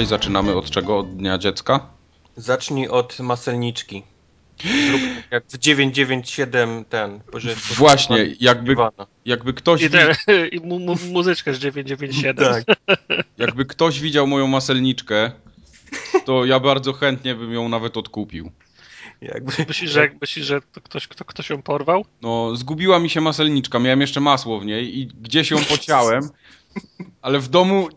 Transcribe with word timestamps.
dzisiaj 0.00 0.18
zaczynamy 0.18 0.56
od 0.56 0.70
czego? 0.70 0.98
Od 0.98 1.16
Dnia 1.16 1.38
Dziecka? 1.38 1.86
Zacznij 2.36 2.88
od 2.88 3.20
maselniczki. 3.20 4.02
Zrób 4.86 5.00
jak 5.30 5.44
w 5.48 5.58
997 5.58 6.84
ten. 6.84 7.20
Właśnie, 7.76 8.16
jakby, 8.40 8.74
jakby 9.24 9.52
ktoś... 9.54 9.82
I, 9.82 9.90
te, 9.90 10.14
i 10.52 10.60
mu, 10.60 10.78
mu, 10.78 10.96
muzyczkę 11.12 11.54
z 11.54 11.58
997. 11.58 12.64
Tak. 12.64 12.76
Jakby 13.38 13.64
ktoś 13.64 14.00
widział 14.00 14.26
moją 14.26 14.46
maselniczkę, 14.46 15.32
to 16.24 16.44
ja 16.44 16.60
bardzo 16.60 16.92
chętnie 16.92 17.34
bym 17.34 17.52
ją 17.52 17.68
nawet 17.68 17.96
odkupił. 17.96 18.50
Jakby... 19.20 19.52
Myślisz, 19.68 19.90
że, 19.90 20.10
myślisz, 20.20 20.46
że 20.46 20.60
ktoś, 20.82 21.08
kto, 21.08 21.24
ktoś 21.24 21.50
ją 21.50 21.62
porwał? 21.62 22.04
No, 22.22 22.56
zgubiła 22.56 22.98
mi 22.98 23.10
się 23.10 23.20
maselniczka, 23.20 23.78
miałem 23.78 24.00
jeszcze 24.00 24.20
masło 24.20 24.60
w 24.60 24.66
niej 24.66 24.98
i 24.98 25.06
gdzieś 25.06 25.50
ją 25.50 25.64
pociąłem, 25.64 26.30
ale 27.22 27.38
w 27.38 27.48
domu 27.48 27.88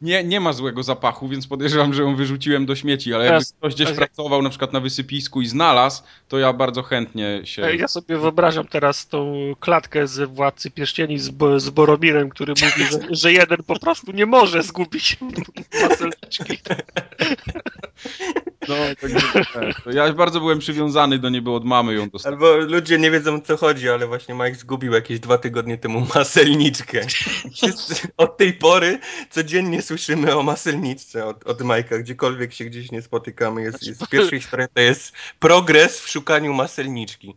nie, 0.00 0.24
nie 0.24 0.40
ma 0.40 0.52
złego 0.52 0.82
zapachu, 0.82 1.28
więc 1.28 1.46
podejrzewam, 1.46 1.94
że 1.94 2.02
ją 2.02 2.16
wyrzuciłem 2.16 2.66
do 2.66 2.76
śmieci, 2.76 3.14
ale 3.14 3.24
jakby 3.24 3.44
ktoś 3.58 3.74
gdzieś 3.74 3.92
pracował 3.92 4.42
na 4.42 4.50
przykład 4.50 4.72
na 4.72 4.80
wysypisku 4.80 5.40
i 5.40 5.46
znalazł, 5.46 6.02
to 6.28 6.38
ja 6.38 6.52
bardzo 6.52 6.82
chętnie 6.82 7.40
się... 7.44 7.62
Ja 7.62 7.88
sobie 7.88 8.18
wyobrażam 8.18 8.66
teraz 8.66 9.06
tą 9.06 9.34
klatkę 9.60 10.06
z 10.06 10.30
Władcy 10.30 10.70
Pierścieni 10.70 11.18
z, 11.18 11.28
Bo 11.30 11.60
z 11.60 11.70
Boromirem, 11.70 12.28
który 12.28 12.54
mówi, 12.62 12.90
że, 12.92 12.98
że 13.10 13.32
jeden 13.32 13.62
po 13.66 13.78
prostu 13.78 14.12
nie 14.12 14.26
może 14.26 14.62
zgubić 14.62 15.16
maselniczki. 15.82 16.58
No, 18.68 18.74
tak, 19.00 19.74
to 19.84 19.90
ja 19.90 20.12
bardzo 20.12 20.40
byłem 20.40 20.58
przywiązany 20.58 21.18
do 21.18 21.28
niego 21.28 21.54
od 21.54 21.64
mamy 21.64 21.94
ją 21.94 22.10
dostałem. 22.10 22.38
Albo 22.38 22.56
ludzie 22.56 22.98
nie 22.98 23.10
wiedzą 23.10 23.34
o 23.34 23.40
co 23.40 23.56
chodzi, 23.56 23.88
ale 23.88 24.06
właśnie 24.06 24.34
Mike 24.34 24.54
zgubił 24.54 24.92
jakieś 24.92 25.20
dwa 25.20 25.38
tygodnie 25.38 25.78
temu 25.78 26.06
maselniczkę. 26.14 27.06
Wszyscy 27.52 28.08
od 28.16 28.36
tej 28.36 28.52
pory 28.52 28.98
codziennie 29.30 29.82
słyszymy 29.82 30.36
o 30.36 30.42
maselniczce 30.42 31.26
od, 31.26 31.46
od 31.46 31.62
Majka, 31.62 31.98
gdziekolwiek 31.98 32.54
się 32.54 32.64
gdzieś 32.64 32.92
nie 32.92 33.02
spotykamy. 33.02 33.62
Jest, 33.62 33.86
jest 33.86 34.04
w 34.04 34.08
pierwszej 34.08 34.40
historii 34.40 34.66
to 34.74 34.80
jest 34.80 35.12
progres 35.38 36.00
w 36.00 36.08
szukaniu 36.08 36.54
maselniczki. 36.54 37.36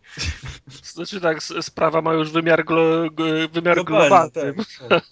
Znaczy 0.82 1.20
tak, 1.20 1.42
sprawa 1.60 2.02
ma 2.02 2.14
już 2.14 2.30
wymiar, 2.30 2.64
glo, 2.64 2.82
wymiar 3.52 3.84
globalny. 3.84 4.30
Tak, 4.30 4.54
tak. 4.88 5.02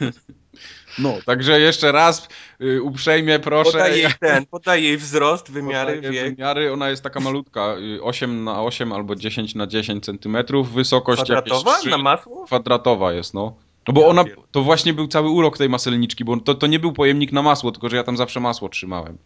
No, 1.00 1.14
także 1.26 1.60
jeszcze 1.60 1.92
raz 1.92 2.28
y, 2.60 2.82
uprzejmie 2.82 3.38
proszę. 3.38 3.72
Podaj 3.72 3.98
jej 3.98 4.12
ten, 4.20 4.46
podaj 4.46 4.82
jej 4.82 4.96
wzrost, 4.96 5.50
wymiary, 5.52 6.00
wiek. 6.00 6.36
Wymiary, 6.36 6.72
ona 6.72 6.90
jest 6.90 7.02
taka 7.02 7.20
malutka, 7.20 7.74
8 8.02 8.30
y, 8.30 8.42
na 8.44 8.62
8 8.62 8.92
albo 8.92 9.16
10 9.16 9.54
na 9.54 9.66
10 9.66 10.04
centymetrów, 10.04 10.72
wysokość 10.72 11.22
Kwadratowa? 11.22 11.70
jakieś 11.70 11.80
3, 11.80 11.90
na 11.90 11.98
masło? 11.98 12.44
Kwadratowa 12.44 13.12
jest, 13.12 13.34
no. 13.34 13.54
No 13.88 13.94
bo 13.94 14.08
ona, 14.08 14.24
to 14.50 14.62
właśnie 14.62 14.92
był 14.92 15.08
cały 15.08 15.30
urok 15.30 15.58
tej 15.58 15.68
maselniczki, 15.68 16.24
bo 16.24 16.36
to, 16.36 16.54
to 16.54 16.66
nie 16.66 16.78
był 16.78 16.92
pojemnik 16.92 17.32
na 17.32 17.42
masło, 17.42 17.72
tylko 17.72 17.88
że 17.88 17.96
ja 17.96 18.04
tam 18.04 18.16
zawsze 18.16 18.40
masło 18.40 18.68
trzymałem. 18.68 19.18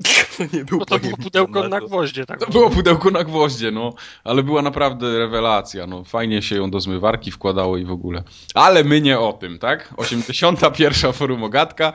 To 0.38 0.56
nie 0.56 0.64
był 0.64 0.78
no 0.78 0.84
to 0.84 0.98
było 0.98 1.16
pudełko 1.16 1.68
na 1.68 1.80
gwoździe. 1.80 2.26
Tak 2.26 2.40
to 2.40 2.50
było 2.50 2.70
pudełko 2.70 3.10
na 3.10 3.24
gwoździe, 3.24 3.70
no. 3.70 3.94
Ale 4.24 4.42
była 4.42 4.62
naprawdę 4.62 5.18
rewelacja, 5.18 5.86
no. 5.86 6.04
Fajnie 6.04 6.42
się 6.42 6.56
ją 6.56 6.70
do 6.70 6.80
zmywarki 6.80 7.30
wkładało 7.30 7.76
i 7.76 7.84
w 7.84 7.90
ogóle. 7.90 8.22
Ale 8.54 8.84
my 8.84 9.00
nie 9.00 9.18
o 9.18 9.32
tym, 9.32 9.58
tak? 9.58 9.94
81. 9.96 11.12
Forum 11.20 11.44
Ogatka, 11.44 11.92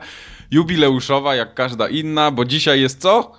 jubileuszowa 0.50 1.34
jak 1.34 1.54
każda 1.54 1.88
inna, 1.88 2.30
bo 2.30 2.44
dzisiaj 2.44 2.80
jest 2.80 3.00
co? 3.00 3.32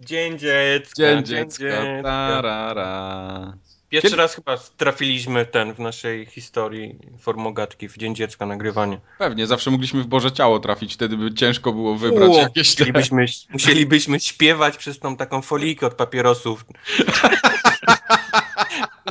Dzień 0.00 0.38
dziecka. 0.38 0.94
Dzień 0.96 1.24
dziecka. 1.24 1.64
Dzień 1.64 1.96
dziecka. 1.96 3.54
Pierwszy 3.94 4.10
Kiedy... 4.10 4.22
raz 4.22 4.34
chyba 4.34 4.56
trafiliśmy 4.76 5.46
ten 5.46 5.74
w 5.74 5.78
naszej 5.78 6.26
historii 6.26 6.98
formogatki 7.18 7.88
w 7.88 7.96
Dzień 7.96 8.14
Dziecka 8.14 8.46
nagrywanie. 8.46 9.00
Pewnie, 9.18 9.46
zawsze 9.46 9.70
mogliśmy 9.70 10.02
w 10.02 10.06
Boże 10.06 10.32
Ciało 10.32 10.58
trafić, 10.58 10.94
wtedy 10.94 11.16
by 11.16 11.34
ciężko 11.34 11.72
było 11.72 11.96
wybrać 11.96 12.30
U, 12.30 12.34
jakieś... 12.34 12.70
Musielibyśmy, 12.70 13.24
musielibyśmy 13.50 14.20
śpiewać 14.20 14.76
przez 14.76 14.98
tą 14.98 15.16
taką 15.16 15.42
folijkę 15.42 15.86
od 15.86 15.94
papierosów. 15.94 16.64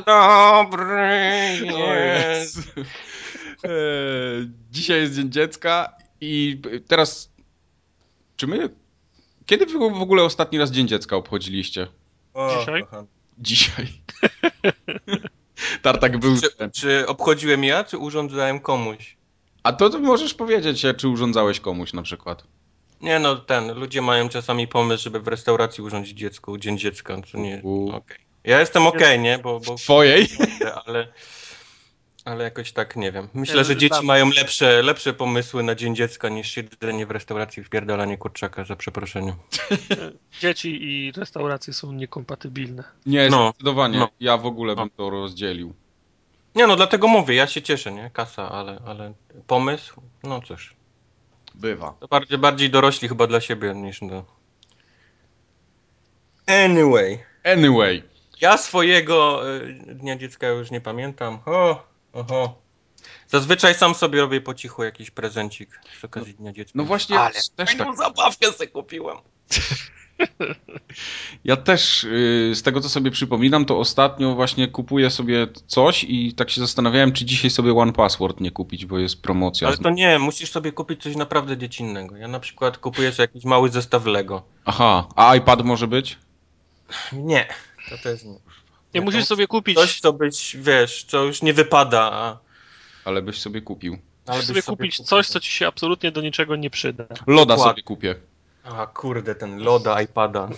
Dobry 0.06 1.58
jest. 1.64 2.58
E, 3.64 3.68
dzisiaj 4.70 5.00
jest 5.00 5.14
Dzień 5.14 5.30
Dziecka 5.30 5.96
i 6.20 6.60
teraz 6.88 7.32
czy 8.36 8.46
my... 8.46 8.70
Kiedy 9.46 9.66
w 9.66 9.82
ogóle 9.82 10.22
ostatni 10.22 10.58
raz 10.58 10.70
Dzień 10.70 10.88
Dziecka 10.88 11.16
obchodziliście? 11.16 11.86
O, 12.34 12.58
Dzisiaj? 12.58 12.84
Dzisiaj. 13.38 13.86
Tartak 15.82 16.18
był... 16.18 16.36
Czy, 16.40 16.70
czy, 16.70 17.06
obchodziłem 17.06 17.64
ja, 17.64 17.84
czy 17.84 17.98
urządzałem 17.98 18.60
komuś? 18.60 19.16
A 19.62 19.72
to, 19.72 19.90
to 19.90 19.98
możesz 19.98 20.34
powiedzieć, 20.34 20.86
czy 20.96 21.08
urządzałeś 21.08 21.60
komuś 21.60 21.92
na 21.92 22.02
przykład. 22.02 22.44
Nie 23.00 23.18
no, 23.18 23.36
ten, 23.36 23.74
ludzie 23.74 24.02
mają 24.02 24.28
czasami 24.28 24.68
pomysł, 24.68 25.04
żeby 25.04 25.20
w 25.20 25.28
restauracji 25.28 25.84
urządzić 25.84 26.18
dziecku 26.18 26.58
Dzień 26.58 26.78
Dziecka, 26.78 27.16
co 27.32 27.38
nie... 27.38 27.62
Okay. 27.92 28.18
Ja 28.44 28.60
jestem 28.60 28.86
okej, 28.86 29.00
okay, 29.00 29.18
nie? 29.18 29.38
Bo, 29.38 29.60
bo... 29.60 29.74
Twojej? 29.74 30.28
Ale... 30.86 31.08
Ale 32.24 32.44
jakoś 32.44 32.72
tak 32.72 32.96
nie 32.96 33.12
wiem. 33.12 33.28
Myślę, 33.34 33.64
że 33.64 33.76
dzieci 33.76 34.04
mają 34.04 34.30
lepsze, 34.30 34.82
lepsze 34.82 35.12
pomysły 35.12 35.62
na 35.62 35.74
Dzień 35.74 35.96
Dziecka 35.96 36.28
niż 36.28 36.50
siedzenie 36.50 37.06
w 37.06 37.10
restauracji 37.10 37.64
w 37.64 37.68
pierdolanie 37.68 38.18
kurczaka, 38.18 38.64
za 38.64 38.76
przeproszeniem. 38.76 39.34
Dzieci 40.40 40.82
i 40.82 41.12
restauracje 41.12 41.72
są 41.72 41.92
niekompatybilne. 41.92 42.84
Nie, 43.06 43.30
no, 43.30 43.50
zdecydowanie. 43.50 43.98
No. 43.98 44.08
Ja 44.20 44.36
w 44.36 44.46
ogóle 44.46 44.76
bym 44.76 44.90
to 44.90 45.10
rozdzielił. 45.10 45.74
Nie 46.54 46.66
no, 46.66 46.76
dlatego 46.76 47.08
mówię, 47.08 47.34
ja 47.34 47.46
się 47.46 47.62
cieszę, 47.62 47.92
nie? 47.92 48.10
Kasa, 48.12 48.50
ale, 48.50 48.80
ale 48.86 49.14
pomysł, 49.46 50.00
no 50.22 50.40
cóż. 50.40 50.74
Bywa. 51.54 51.94
To 52.00 52.08
bardziej, 52.08 52.38
bardziej 52.38 52.70
dorośli 52.70 53.08
chyba 53.08 53.26
dla 53.26 53.40
siebie 53.40 53.74
niż 53.74 54.00
do... 54.00 54.24
Anyway. 56.46 57.18
Anyway. 57.44 58.02
Ja 58.40 58.56
swojego 58.56 59.42
y, 59.54 59.74
Dnia 59.94 60.16
Dziecka 60.16 60.48
już 60.48 60.70
nie 60.70 60.80
pamiętam. 60.80 61.38
O, 61.46 61.93
Oho. 62.14 62.64
Zazwyczaj 63.28 63.74
sam 63.74 63.94
sobie 63.94 64.20
robię 64.20 64.40
po 64.40 64.54
cichu 64.54 64.84
jakiś 64.84 65.10
prezencik 65.10 65.80
przy 65.96 66.06
okazji 66.06 66.34
Dnia 66.34 66.52
Dziecka. 66.52 66.72
No 66.74 66.84
właśnie, 66.84 67.20
Ale 67.20 67.34
też 67.56 67.76
tak... 67.76 67.96
zabawkę 67.96 68.52
sobie 68.52 68.70
kupiłem. 68.70 69.16
Ja 71.44 71.56
też 71.56 72.04
y, 72.04 72.52
z 72.54 72.62
tego 72.62 72.80
co 72.80 72.88
sobie 72.88 73.10
przypominam, 73.10 73.64
to 73.64 73.78
ostatnio 73.78 74.34
właśnie 74.34 74.68
kupuję 74.68 75.10
sobie 75.10 75.46
coś 75.66 76.04
i 76.04 76.34
tak 76.34 76.50
się 76.50 76.60
zastanawiałem, 76.60 77.12
czy 77.12 77.24
dzisiaj 77.24 77.50
sobie 77.50 77.72
One 77.72 77.92
Password 77.92 78.40
nie 78.40 78.50
kupić, 78.50 78.86
bo 78.86 78.98
jest 78.98 79.22
promocja. 79.22 79.68
Ale 79.68 79.76
to 79.76 79.90
nie, 79.90 80.18
musisz 80.18 80.50
sobie 80.50 80.72
kupić 80.72 81.02
coś 81.02 81.16
naprawdę 81.16 81.56
dziecinnego. 81.56 82.16
Ja 82.16 82.28
na 82.28 82.40
przykład 82.40 82.78
kupuję 82.78 83.12
sobie 83.12 83.24
jakiś 83.24 83.44
mały 83.44 83.70
zestaw 83.70 84.06
Lego. 84.06 84.42
Aha, 84.64 85.08
a 85.16 85.36
iPad 85.36 85.64
może 85.64 85.86
być? 85.86 86.18
Nie, 87.12 87.46
to 87.90 87.98
też 87.98 88.24
nie. 88.24 88.38
Nie 88.94 89.00
musisz 89.00 89.24
sobie 89.24 89.46
kupić. 89.46 89.76
Coś, 89.76 90.00
co 90.00 90.12
byś, 90.12 90.56
wiesz, 90.56 91.04
co 91.04 91.24
już 91.24 91.42
nie 91.42 91.54
wypada. 91.54 92.10
A... 92.12 92.38
Ale 93.04 93.22
byś 93.22 93.40
sobie 93.40 93.60
kupił. 93.60 93.98
Ale 94.26 94.38
byś 94.38 94.46
sobie, 94.46 94.62
sobie 94.62 94.76
kupić 94.76 94.96
kupił. 94.96 95.06
coś, 95.08 95.28
co 95.28 95.40
ci 95.40 95.52
się 95.52 95.66
absolutnie 95.66 96.12
do 96.12 96.20
niczego 96.20 96.56
nie 96.56 96.70
przyda. 96.70 97.04
Loda 97.26 97.58
sobie 97.58 97.82
kupię. 97.82 98.14
A 98.64 98.86
kurde, 98.86 99.34
ten 99.34 99.58
loda 99.58 100.02
iPada. 100.02 100.48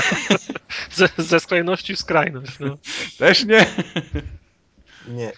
ze, 0.90 1.08
ze 1.18 1.40
skrajności 1.40 1.96
w 1.96 1.98
skrajność. 1.98 2.58
No. 2.60 2.78
Też 3.18 3.44
nie? 3.44 3.66
Nie. 5.08 5.32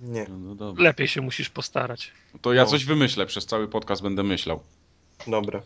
Nie. 0.00 0.26
No, 0.28 0.54
no 0.54 0.74
Lepiej 0.78 1.08
się 1.08 1.20
musisz 1.20 1.50
postarać. 1.50 2.12
To 2.42 2.52
ja 2.52 2.62
no. 2.62 2.68
coś 2.68 2.84
wymyślę, 2.84 3.26
przez 3.26 3.46
cały 3.46 3.68
podcast 3.68 4.02
będę 4.02 4.22
myślał. 4.22 4.60
Dobra. 5.26 5.62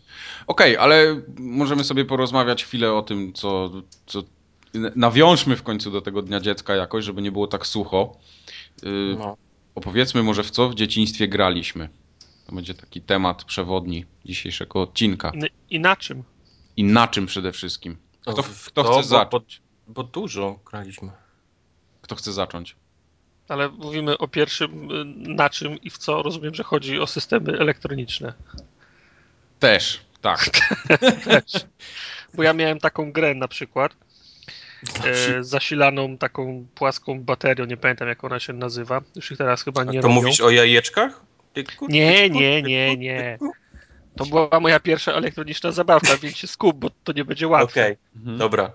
Okej, 0.47 0.77
okay, 0.77 0.79
ale 0.79 1.21
możemy 1.39 1.83
sobie 1.83 2.05
porozmawiać 2.05 2.63
chwilę 2.63 2.93
o 2.93 3.01
tym, 3.01 3.33
co, 3.33 3.71
co 4.05 4.23
nawiążmy 4.73 5.55
w 5.55 5.63
końcu 5.63 5.91
do 5.91 6.01
tego 6.01 6.21
Dnia 6.21 6.39
Dziecka 6.39 6.75
jakoś, 6.75 7.05
żeby 7.05 7.21
nie 7.21 7.31
było 7.31 7.47
tak 7.47 7.67
sucho. 7.67 8.17
Y, 8.83 9.15
no. 9.19 9.37
Opowiedzmy 9.75 10.23
może 10.23 10.43
w 10.43 10.51
co 10.51 10.69
w 10.69 10.75
dzieciństwie 10.75 11.27
graliśmy. 11.27 11.89
To 12.45 12.55
będzie 12.55 12.73
taki 12.73 13.01
temat 13.01 13.43
przewodni 13.43 14.05
dzisiejszego 14.25 14.81
odcinka. 14.81 15.31
I, 15.69 15.79
na 15.79 15.95
czym? 15.95 16.23
I 16.77 16.83
na 16.83 17.07
czym 17.07 17.25
przede 17.25 17.51
wszystkim. 17.51 17.97
Kto, 18.21 18.43
kto 18.65 18.83
chce 18.83 19.03
zacząć? 19.03 19.61
Bo, 19.87 19.93
bo 19.93 20.03
dużo 20.03 20.59
graliśmy. 20.65 21.11
Kto 22.01 22.15
chce 22.15 22.33
zacząć? 22.33 22.75
Ale 23.47 23.69
mówimy 23.69 24.17
o 24.17 24.27
pierwszym 24.27 24.91
y, 24.91 25.05
na 25.15 25.49
czym 25.49 25.81
i 25.81 25.89
w 25.89 25.97
co. 25.97 26.23
Rozumiem, 26.23 26.55
że 26.55 26.63
chodzi 26.63 26.99
o 26.99 27.07
systemy 27.07 27.59
elektroniczne. 27.59 28.33
Też, 29.59 29.99
tak. 30.21 30.49
Też. 31.25 31.65
Bo 32.33 32.43
ja 32.43 32.53
miałem 32.53 32.79
taką 32.79 33.11
grę 33.11 33.35
na 33.35 33.47
przykład, 33.47 33.95
e, 35.05 35.43
zasilaną 35.43 36.17
taką 36.17 36.65
płaską 36.75 37.23
baterią, 37.23 37.65
nie 37.65 37.77
pamiętam 37.77 38.07
jak 38.07 38.23
ona 38.23 38.39
się 38.39 38.53
nazywa, 38.53 39.01
już 39.15 39.31
ich 39.31 39.37
teraz 39.37 39.63
chyba 39.63 39.83
nie 39.83 39.99
A 39.99 40.01
to 40.01 40.07
robią. 40.07 40.21
mówisz 40.21 40.41
o 40.41 40.49
jajeczkach? 40.49 41.21
Nie, 41.89 42.29
nie, 42.29 42.61
nie, 42.61 42.97
nie. 42.97 43.37
To 44.15 44.25
była 44.25 44.59
moja 44.59 44.79
pierwsza 44.79 45.13
elektroniczna 45.13 45.71
zabawka, 45.71 46.17
więc 46.21 46.37
się 46.37 46.47
skup, 46.47 46.77
bo 46.77 46.89
to 47.03 47.13
nie 47.13 47.25
będzie 47.25 47.47
łatwe. 47.47 47.81
Okej, 47.81 47.91
okay. 47.93 48.19
mhm. 48.21 48.37
dobra. 48.37 48.71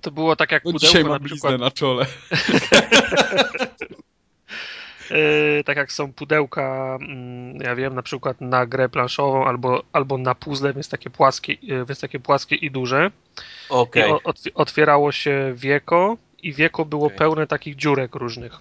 To 0.00 0.10
było 0.10 0.36
tak 0.36 0.52
jak 0.52 0.64
no 0.64 0.72
pudełko 0.72 0.86
dzisiaj 0.86 1.04
na 1.04 1.20
przykład. 1.20 1.60
na 1.60 1.70
czole. 1.70 2.06
Yy, 5.10 5.64
tak 5.64 5.76
jak 5.76 5.92
są 5.92 6.12
pudełka, 6.12 6.98
yy, 7.00 7.64
ja 7.64 7.74
wiem, 7.76 7.94
na 7.94 8.02
przykład 8.02 8.40
na 8.40 8.66
grę 8.66 8.88
planszową 8.88 9.46
albo, 9.46 9.82
albo 9.92 10.18
na 10.18 10.34
puzzle, 10.34 10.72
więc 10.74 10.88
takie 10.88 11.10
płaskie, 11.10 11.52
yy, 11.62 11.84
więc 11.86 12.00
takie 12.00 12.20
płaskie 12.20 12.56
i 12.56 12.70
duże. 12.70 13.10
Okej. 13.68 14.12
I 14.46 14.54
otwierało 14.54 15.12
się 15.12 15.52
wieko 15.54 16.16
i 16.42 16.52
wieko 16.52 16.84
było 16.84 17.06
Okej. 17.06 17.18
pełne 17.18 17.46
takich 17.46 17.76
dziurek 17.76 18.14
różnych. 18.14 18.52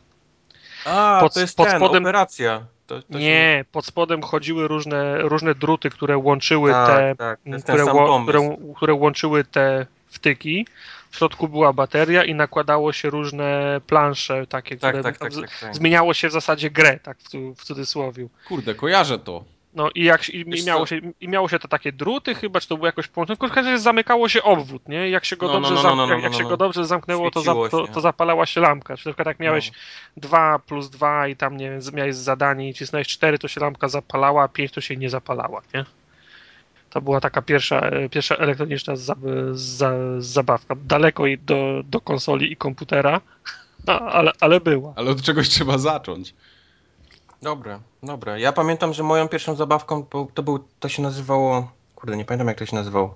A, 0.85 1.17
pod- 1.21 1.33
to 1.33 1.39
jest 1.39 1.57
pod 1.57 1.67
ten, 1.67 1.79
spodem- 1.79 2.03
operacja. 2.03 2.65
To, 2.87 3.01
to 3.01 3.13
się- 3.13 3.19
Nie, 3.19 3.65
pod 3.71 3.85
spodem 3.85 4.21
chodziły 4.21 4.67
różne, 4.67 5.21
różne 5.21 5.55
druty, 5.55 5.89
które 5.89 6.17
łączyły 6.17 6.71
tak, 6.71 6.87
te, 6.87 7.15
tak, 7.15 7.39
które, 7.63 7.83
które, 8.23 8.57
które 8.75 8.93
łączyły 8.93 9.43
te 9.43 9.85
wtyki. 10.07 10.67
W 11.15 11.17
środku 11.17 11.47
była 11.47 11.73
bateria 11.73 12.23
i 12.23 12.35
nakładało 12.35 12.93
się 12.93 13.09
różne 13.09 13.81
plansze 13.87 14.47
takie, 14.47 14.77
Tak, 14.77 14.91
które 14.91 15.03
tak, 15.03 15.17
tak, 15.17 15.33
z- 15.33 15.41
tak, 15.41 15.59
tak. 15.61 15.75
zmieniało 15.75 16.13
się 16.13 16.29
w 16.29 16.31
zasadzie 16.31 16.69
grę, 16.69 16.99
tak 17.03 17.17
w, 17.17 17.55
w 17.55 17.63
cudzysłowie. 17.63 18.27
Kurde, 18.47 18.75
kojarzę 18.75 19.19
to. 19.19 19.43
No 19.73 19.89
i 19.95 20.03
jak 20.03 20.29
i, 20.29 20.39
i, 20.59 20.65
miało 20.65 20.85
się, 20.85 20.99
i 21.21 21.27
miało 21.27 21.49
się 21.49 21.59
to 21.59 21.67
takie 21.67 21.91
druty 21.91 22.35
chyba, 22.35 22.59
czy 22.59 22.67
to 22.67 22.75
było 22.75 22.85
jakoś 22.85 23.07
połączone, 23.07 23.35
w 23.35 23.39
każdym 23.39 23.65
razie 23.65 23.79
zamykało 23.79 24.29
się 24.29 24.43
obwód, 24.43 24.89
nie? 24.89 25.07
I 25.07 25.11
Jak 25.11 25.25
się 25.25 25.35
go 25.35 25.47
No, 25.47 25.53
dobrze, 25.53 25.73
no, 25.83 25.95
no, 26.07 26.17
jak, 26.19 26.33
się 26.33 26.43
go 26.43 26.57
dobrze 26.57 26.85
zamknęło, 26.85 27.31
to, 27.31 27.41
za, 27.41 27.53
to, 27.71 27.87
to 27.87 28.01
zapalała 28.01 28.45
się 28.45 28.61
lampka. 28.61 28.97
Czyli 28.97 29.09
na 29.09 29.13
przykład 29.13 29.27
jak 29.27 29.39
miałeś 29.39 29.71
No. 29.71 29.77
2 30.17 30.59
plus 30.59 30.89
2 30.89 31.27
i 31.27 31.35
tam 31.35 31.57
nie 31.57 31.69
wiem, 31.69 31.81
miałeś 31.93 32.15
zadanie 32.15 32.69
i 32.69 32.73
cisnąłeś 32.73 33.07
4, 33.07 33.39
to 33.39 33.47
się 33.47 33.61
lampka 33.61 33.87
zapalała, 33.87 34.43
a 34.43 34.47
5 34.47 34.71
to 34.71 34.81
się 34.81 34.97
nie 34.97 35.09
zapalała, 35.09 35.61
nie? 35.73 35.85
To 36.95 37.01
była 37.01 37.21
taka 37.21 37.41
pierwsza, 37.41 37.79
e, 37.79 38.09
pierwsza 38.09 38.35
elektroniczna 38.35 38.95
za, 38.95 39.15
za, 39.51 39.91
zabawka. 40.19 40.75
Daleko 40.75 41.25
i 41.27 41.37
do, 41.37 41.81
do 41.83 42.01
konsoli 42.01 42.51
i 42.51 42.55
komputera, 42.55 43.21
ale, 43.87 44.31
ale 44.39 44.59
była. 44.59 44.93
Ale 44.95 45.11
od 45.11 45.21
czegoś 45.21 45.49
trzeba 45.49 45.77
zacząć. 45.77 46.33
Dobra, 47.41 47.79
dobra. 48.03 48.37
Ja 48.37 48.51
pamiętam, 48.51 48.93
że 48.93 49.03
moją 49.03 49.27
pierwszą 49.27 49.55
zabawką 49.55 50.05
to 50.33 50.43
był, 50.43 50.59
to 50.79 50.89
się 50.89 51.01
nazywało, 51.01 51.71
kurde, 51.95 52.17
nie 52.17 52.25
pamiętam 52.25 52.47
jak 52.47 52.57
to 52.57 52.65
się 52.65 52.75
nazywało. 52.75 53.15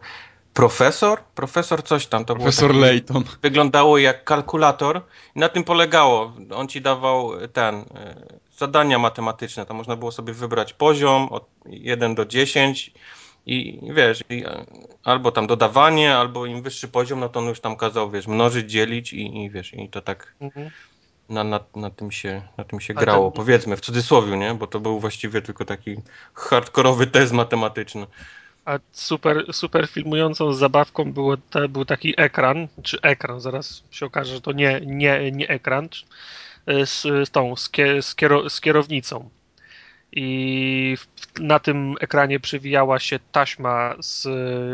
Profesor? 0.54 1.20
Profesor 1.36 1.84
coś 1.84 2.08
tam. 2.08 2.26
To 2.26 2.34
było 2.36 2.44
Profesor 2.44 2.70
takie- 2.70 2.82
Layton. 2.82 3.24
Wyglądało 3.42 3.98
jak 3.98 4.24
kalkulator 4.24 5.02
i 5.36 5.40
na 5.40 5.50
tym 5.50 5.64
polegało. 5.64 6.34
On 6.56 6.68
ci 6.68 6.82
dawał 6.82 7.32
ten, 7.54 7.76
e, 7.76 7.84
zadania 8.58 9.00
matematyczne. 9.00 9.66
Tam 9.66 9.78
można 9.78 9.96
było 9.96 10.12
sobie 10.12 10.34
wybrać 10.34 10.74
poziom 10.74 11.30
od 11.32 11.46
1 11.66 12.16
do 12.16 12.26
10 12.26 12.94
i 13.46 13.80
wiesz, 13.94 14.24
i, 14.30 14.46
e, 14.46 14.66
albo 15.04 15.32
tam 15.32 15.48
dodawanie, 15.48 16.16
albo 16.16 16.46
im 16.46 16.62
wyższy 16.62 16.88
poziom, 16.88 17.20
no 17.20 17.30
to 17.30 17.40
on 17.40 17.46
już 17.46 17.60
tam 17.60 17.76
kazał, 17.76 18.12
wiesz, 18.12 18.28
mnożyć, 18.28 18.72
dzielić 18.72 19.14
i, 19.14 19.44
i 19.44 19.50
wiesz, 19.50 19.74
i 19.74 19.90
to 19.90 20.02
tak 20.02 20.34
Mhm. 20.42 20.70
na, 21.30 21.44
na, 21.44 21.60
na, 21.76 21.90
tym 21.90 22.12
się, 22.12 22.42
na 22.58 22.64
tym 22.64 22.80
się 22.80 22.94
A 22.98 23.00
grało, 23.00 23.32
ten- 23.32 23.38
powiedzmy, 23.42 23.78
w 23.78 23.82
cudzysłowie, 23.82 24.38
nie? 24.38 24.54
Bo 24.54 24.68
to 24.68 24.80
był 24.80 25.00
właściwie 25.00 25.42
tylko 25.42 25.66
taki 25.66 25.96
hardkorowy 26.34 27.08
test 27.08 27.34
matematyczny. 27.34 28.08
A 28.66 28.80
super, 28.92 29.54
super 29.54 29.88
filmującą 29.88 30.54
zabawką 30.54 31.14
było 31.14 31.38
te, 31.38 31.68
był 31.68 31.86
taki 31.86 32.14
ekran, 32.18 32.68
czy 32.84 33.02
ekran, 33.02 33.40
zaraz 33.42 33.84
się 33.92 34.06
okaże, 34.06 34.36
że 34.36 34.42
to 34.42 34.52
nie, 34.52 34.82
nie, 34.86 35.32
nie 35.32 35.48
ekran, 35.50 35.90
czy- 35.90 36.06
z, 36.86 37.02
z 37.02 37.32
tą, 37.32 37.56
z, 37.56 37.70
kie, 37.70 38.02
z, 38.02 38.16
kiero, 38.16 38.50
z 38.50 38.62
kierownicą. 38.62 39.30
I 40.12 40.98
na 41.40 41.60
tym 41.60 41.96
ekranie 42.00 42.40
przywijała 42.40 43.00
się 43.00 43.20
taśma 43.32 43.96
z 44.00 44.28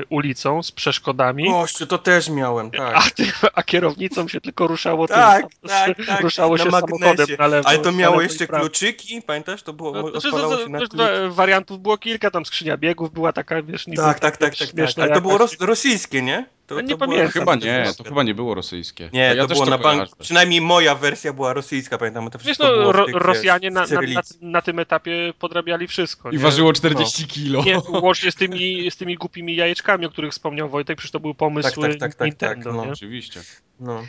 ulicą, 0.10 0.64
z 0.64 0.72
przeszkodami, 0.72 1.48
Ościu, 1.54 1.88
to 1.88 1.98
też 1.98 2.30
miałem, 2.30 2.72
tak. 2.72 2.96
a, 2.98 3.02
ty, 3.16 3.32
a 3.54 3.64
kierownicą 3.64 4.28
się 4.28 4.42
tylko 4.42 4.68
ruszało 4.68 5.08
Tak, 5.08 5.42
tym, 5.42 5.70
tak, 5.70 5.98
tak, 6.08 6.22
ruszało 6.22 6.56
na 6.58 6.64
się 6.64 6.70
magnesie. 6.70 7.04
samochodem 7.04 7.38
na 7.40 7.48
lewo. 7.48 7.70
Ale 7.70 7.78
to 7.80 7.92
miało 7.92 8.22
jeszcze 8.22 8.48
kluczyki, 8.48 9.22
pamiętasz? 9.22 9.64
To 9.64 9.74
było, 9.74 9.92
No, 9.92 10.04
to, 10.04 10.22
to, 10.22 10.22
się 10.22 10.88
na 10.94 11.30
wariantów 11.30 11.82
było 11.82 11.98
kilka, 11.98 12.32
tam 12.32 12.46
skrzynia 12.46 12.78
biegów 12.78 13.14
była 13.14 13.34
taka, 13.34 13.62
wiesz, 13.62 13.88
niby 13.88 14.02
Tak, 14.02 14.20
tak, 14.20 14.38
tak, 14.38 14.56
tak, 14.56 14.68
tak. 14.72 14.90
Ale 14.98 15.14
to 15.16 15.22
było 15.22 15.40
rosyjskie, 15.60 16.22
nie? 16.22 16.46
To, 16.68 16.76
No 16.76 16.82
nie 16.82 16.90
to 16.90 16.98
pamiętam. 16.98 17.28
Chyba 17.28 17.56
nie, 17.56 17.86
to 17.98 18.04
chyba 18.04 18.24
nie 18.24 18.36
było 18.36 18.56
rosyjskie. 18.56 19.10
Nie, 19.14 19.20
ja 19.20 19.36
to 19.44 19.48
też 19.48 19.58
było 19.58 19.70
na 19.70 19.78
bank. 19.78 19.84
kojarzę. 19.84 20.16
Przynajmniej 20.20 20.62
moja 20.62 20.96
wersja 20.96 21.34
była 21.34 21.54
rosyjska, 21.54 21.98
pamiętam. 21.98 22.30
To 22.30 22.38
Wiesz, 22.38 22.46
wszystko 22.46 22.68
no, 22.68 22.92
ro, 22.92 23.06
Rosjanie 23.14 23.72
na, 23.72 23.86
na, 23.86 24.02
na, 24.02 24.22
na 24.42 24.62
tym 24.62 24.80
etapie 24.80 25.34
podrabiali 25.40 25.88
wszystko. 25.88 26.30
I 26.32 26.34
nie? 26.34 26.40
ważyło 26.40 26.74
40 26.74 27.28
kilo. 27.28 27.64
Nie, 27.64 27.80
łącznie 27.90 28.32
z 28.32 28.36
tymi, 28.36 28.92
z 28.92 28.98
tymi 28.98 29.16
głupimi 29.16 29.56
jajeczkami, 29.56 30.06
o 30.06 30.10
których 30.10 30.32
wspomniał 30.32 30.70
Wojtek, 30.70 30.98
przecież 30.98 31.12
to 31.12 31.20
był 31.20 31.36
pomysł 31.36 31.70
Tak, 31.70 31.90
tak, 31.92 32.00
tak, 32.00 32.16
tak, 32.16 32.26
Nintendo, 32.28 32.70
tak, 32.70 32.78
no. 32.78 32.86
nie? 32.86 32.92
Oczywiście. 32.92 33.42
No. 33.80 34.04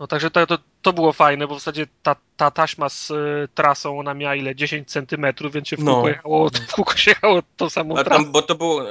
No 0.00 0.06
także 0.06 0.30
to, 0.30 0.46
to, 0.46 0.58
to 0.82 0.92
było 0.92 1.12
fajne, 1.12 1.46
bo 1.46 1.54
w 1.54 1.58
zasadzie 1.58 1.86
ta, 2.02 2.16
ta 2.36 2.50
taśma 2.50 2.88
z 2.88 3.10
y, 3.10 3.48
trasą, 3.54 3.98
ona 3.98 4.14
miała 4.14 4.34
ile? 4.34 4.54
10 4.54 4.90
centymetrów, 4.90 5.52
więc 5.52 5.68
się 5.68 5.76
w 5.76 5.84
No. 5.84 5.92
kółko, 5.94 6.08
jechało, 6.08 6.50
w 6.68 6.72
kółko 6.72 6.96
się 6.96 7.10
jechało 7.10 7.42
tą 7.56 7.70
samą 7.70 7.96
A 7.98 8.04
trasę. 8.04 8.22
tam, 8.22 8.32
bo 8.32 8.42
to 8.42 8.54
był 8.54 8.80
e, 8.80 8.86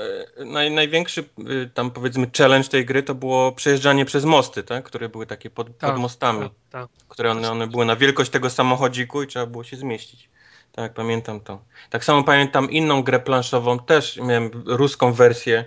naj, 0.45 0.71
największy 0.71 1.21
e, 1.21 1.69
tam 1.73 1.91
powiedzmy 1.91 2.27
challenge 2.37 2.69
tej 2.69 2.85
gry 2.85 3.03
to 3.03 3.15
było 3.15 3.51
przejeżdżanie 3.51 4.05
przez 4.05 4.25
mosty, 4.25 4.63
tak? 4.63 4.83
które 4.85 5.09
były 5.09 5.25
takie 5.25 5.49
pod, 5.49 5.77
Tak, 5.77 5.89
pod 5.91 5.99
mostami, 5.99 6.39
Tak, 6.39 6.51
tak. 6.69 6.89
które 7.07 7.31
one, 7.31 7.51
one 7.51 7.67
były 7.67 7.85
na 7.85 7.95
wielkość 7.95 8.31
tego 8.31 8.49
samochodziku 8.49 9.23
i 9.23 9.27
trzeba 9.27 9.45
było 9.45 9.63
się 9.63 9.77
zmieścić. 9.77 10.29
Tak, 10.71 10.93
pamiętam 10.93 11.39
to. 11.39 11.61
Tak 11.89 12.05
samo 12.05 12.23
pamiętam 12.23 12.71
inną 12.71 13.03
grę 13.03 13.19
planszową, 13.19 13.79
też 13.79 14.17
miałem 14.17 14.51
ruską 14.65 15.13
wersję. 15.13 15.65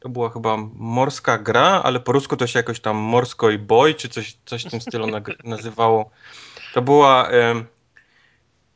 To 0.00 0.08
była 0.08 0.30
chyba 0.30 0.56
morska 0.74 1.38
gra, 1.38 1.82
ale 1.84 2.00
po 2.00 2.12
rusku 2.12 2.36
to 2.36 2.46
się 2.46 2.58
jakoś 2.58 2.80
tam 2.80 2.96
morsko 2.96 3.50
i 3.50 3.58
boj, 3.58 3.94
czy 3.94 4.08
coś, 4.08 4.36
coś 4.44 4.64
w 4.64 4.70
tym 4.70 4.80
stylu 4.80 5.06
nazywało. 5.44 6.10
To 6.74 6.82
była 6.82 7.28
em, 7.28 7.66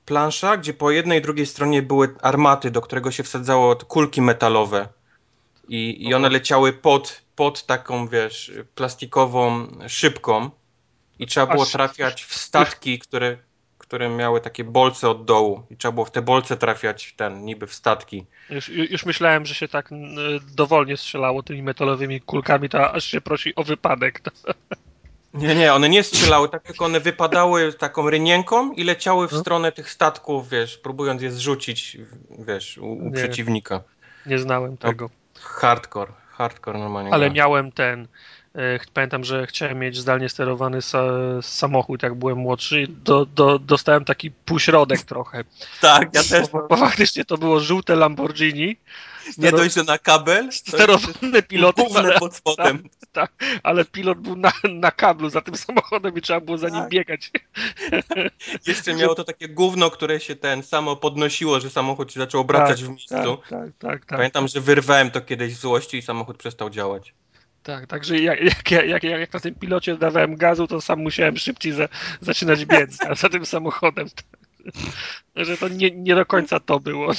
plansza, 0.04 0.56
gdzie 0.56 0.74
po 0.74 0.90
jednej 0.90 1.18
i 1.18 1.22
drugiej 1.22 1.46
stronie 1.46 1.82
były 1.82 2.14
armaty, 2.22 2.70
do 2.70 2.80
którego 2.80 3.10
się 3.10 3.22
wsadzało 3.22 3.76
kulki 3.76 4.22
metalowe. 4.22 4.88
I, 5.68 6.08
i 6.08 6.14
one 6.14 6.28
leciały 6.28 6.72
pod, 6.72 7.22
pod 7.36 7.66
taką, 7.66 8.08
wiesz, 8.08 8.52
plastikową 8.74 9.66
szybką. 9.88 10.50
I 11.18 11.26
trzeba 11.26 11.46
było 11.46 11.66
trafiać 11.66 12.24
w 12.24 12.34
statki, 12.34 12.98
które, 12.98 13.38
które 13.86 14.08
miały 14.08 14.40
takie 14.40 14.64
bolce 14.64 15.10
od 15.10 15.24
dołu. 15.24 15.62
I 15.70 15.76
trzeba 15.76 15.92
było 15.92 16.04
w 16.04 16.10
te 16.10 16.22
bolce 16.22 16.56
trafiać 16.56 17.14
ten, 17.16 17.44
niby 17.44 17.66
w 17.66 17.74
statki. 17.74 18.26
Już, 18.50 18.68
już 18.68 19.06
myślałem, 19.06 19.46
że 19.46 19.54
się 19.54 19.68
tak 19.68 19.90
dowolnie 20.54 20.96
strzelało 20.96 21.42
tymi 21.42 21.62
metalowymi 21.62 22.20
kulkami, 22.20 22.68
to 22.68 22.92
aż 22.92 23.04
się 23.04 23.20
prosi 23.20 23.54
o 23.54 23.64
wypadek. 23.64 24.20
Nie, 25.34 25.54
nie, 25.54 25.74
one 25.74 25.88
nie 25.88 26.02
strzelały, 26.02 26.48
tak 26.48 26.62
tylko 26.62 26.84
one 26.84 27.00
wypadały 27.00 27.72
taką 27.72 28.10
rynienką 28.10 28.72
i 28.72 28.84
leciały 28.84 29.28
w 29.28 29.32
No. 29.32 29.38
stronę 29.40 29.72
tych 29.72 29.90
statków, 29.90 30.48
wiesz, 30.48 30.78
próbując 30.78 31.22
je 31.22 31.30
zrzucić, 31.30 31.96
wiesz, 32.38 32.78
u, 32.78 32.92
u 32.92 33.04
Nie. 33.04 33.10
przeciwnika. 33.10 33.80
Nie 34.26 34.38
znałem 34.38 34.76
tego. 34.76 35.10
Hardcore, 35.40 36.12
hardcore 36.30 36.78
normalnie. 36.78 37.12
Ale 37.12 37.30
miałem 37.30 37.72
ten. 37.72 38.08
E, 38.54 38.78
Pamiętam, 38.94 39.24
że 39.24 39.46
chciałem 39.46 39.78
mieć 39.78 39.96
zdalnie 39.96 40.28
sterowany 40.28 40.78
sa 40.82 41.02
samochód, 41.42 42.02
jak 42.02 42.14
byłem 42.14 42.38
młodszy. 42.38 42.82
i 42.82 42.88
Do, 42.88 43.26
do, 43.26 43.58
dostałem 43.58 44.04
taki 44.04 44.30
półśrodek 44.30 45.02
trochę. 45.02 45.44
Tak, 45.80 46.14
ja 46.14 46.22
też. 46.22 46.48
Bo, 46.48 46.66
bo 46.68 46.76
faktycznie 46.76 47.24
to 47.24 47.38
było 47.38 47.60
żółte 47.60 47.96
Lamborghini, 47.96 48.76
Nie 49.38 49.52
dość, 49.52 49.74
że 49.74 49.84
na 49.84 49.98
kabel, 49.98 50.48
pilotem, 51.48 51.84
gównem 51.84 52.06
ale, 52.06 52.18
pod 52.18 52.36
spodem. 52.36 52.88
ale 53.62 53.84
pilot 53.84 54.18
był 54.18 54.36
na, 54.36 54.52
na 54.70 54.90
kablu 54.90 55.30
za 55.30 55.40
tym 55.40 55.56
samochodem 55.56 56.18
i 56.18 56.20
trzeba 56.20 56.40
było 56.40 56.58
za 56.58 56.68
nim 56.68 56.80
Tak. 56.80 56.88
biegać. 56.88 57.30
Jeszcze 58.66 58.94
miało 58.94 59.14
to 59.14 59.24
takie 59.24 59.48
gówno, 59.48 59.90
które 59.90 60.20
się 60.20 60.36
ten 60.36 60.62
samo 60.62 60.96
podnosiło, 60.96 61.60
że 61.60 61.70
samochód 61.70 62.12
się 62.12 62.20
zaczął 62.20 62.40
obracać 62.40 62.84
w 62.84 62.88
miejscu. 62.88 63.14
Tak, 63.14 63.48
tak, 63.48 63.70
tak. 63.78 64.04
tak. 64.04 64.06
Pamiętam, 64.06 64.48
że 64.48 64.60
wyrwałem 64.60 65.10
to 65.10 65.20
kiedyś 65.20 65.54
w 65.54 65.60
złości 65.60 65.96
i 65.96 66.02
samochód 66.02 66.36
przestał 66.36 66.70
działać. 66.70 67.14
Tak, 67.64 67.86
także 67.86 68.18
jak, 68.18 68.40
jak, 68.70 68.88
jak, 68.88 69.02
jak, 69.02 69.32
na 69.32 69.40
tym 69.40 69.54
pilocie 69.54 69.96
dawałem 69.96 70.36
gazu, 70.36 70.66
to 70.66 70.80
sam 70.80 71.00
musiałem 71.00 71.36
szybciej 71.36 71.72
za, 71.72 71.88
zaczynać 72.20 72.66
biec 72.66 72.96
za, 72.96 73.14
za 73.14 73.28
tym 73.28 73.46
samochodem. 73.46 74.06
Że 75.36 75.56
to 75.56 75.68
nie, 75.68 75.90
nie 75.90 76.14
do 76.14 76.26
końca 76.26 76.60
to 76.60 76.80
było. 76.80 77.12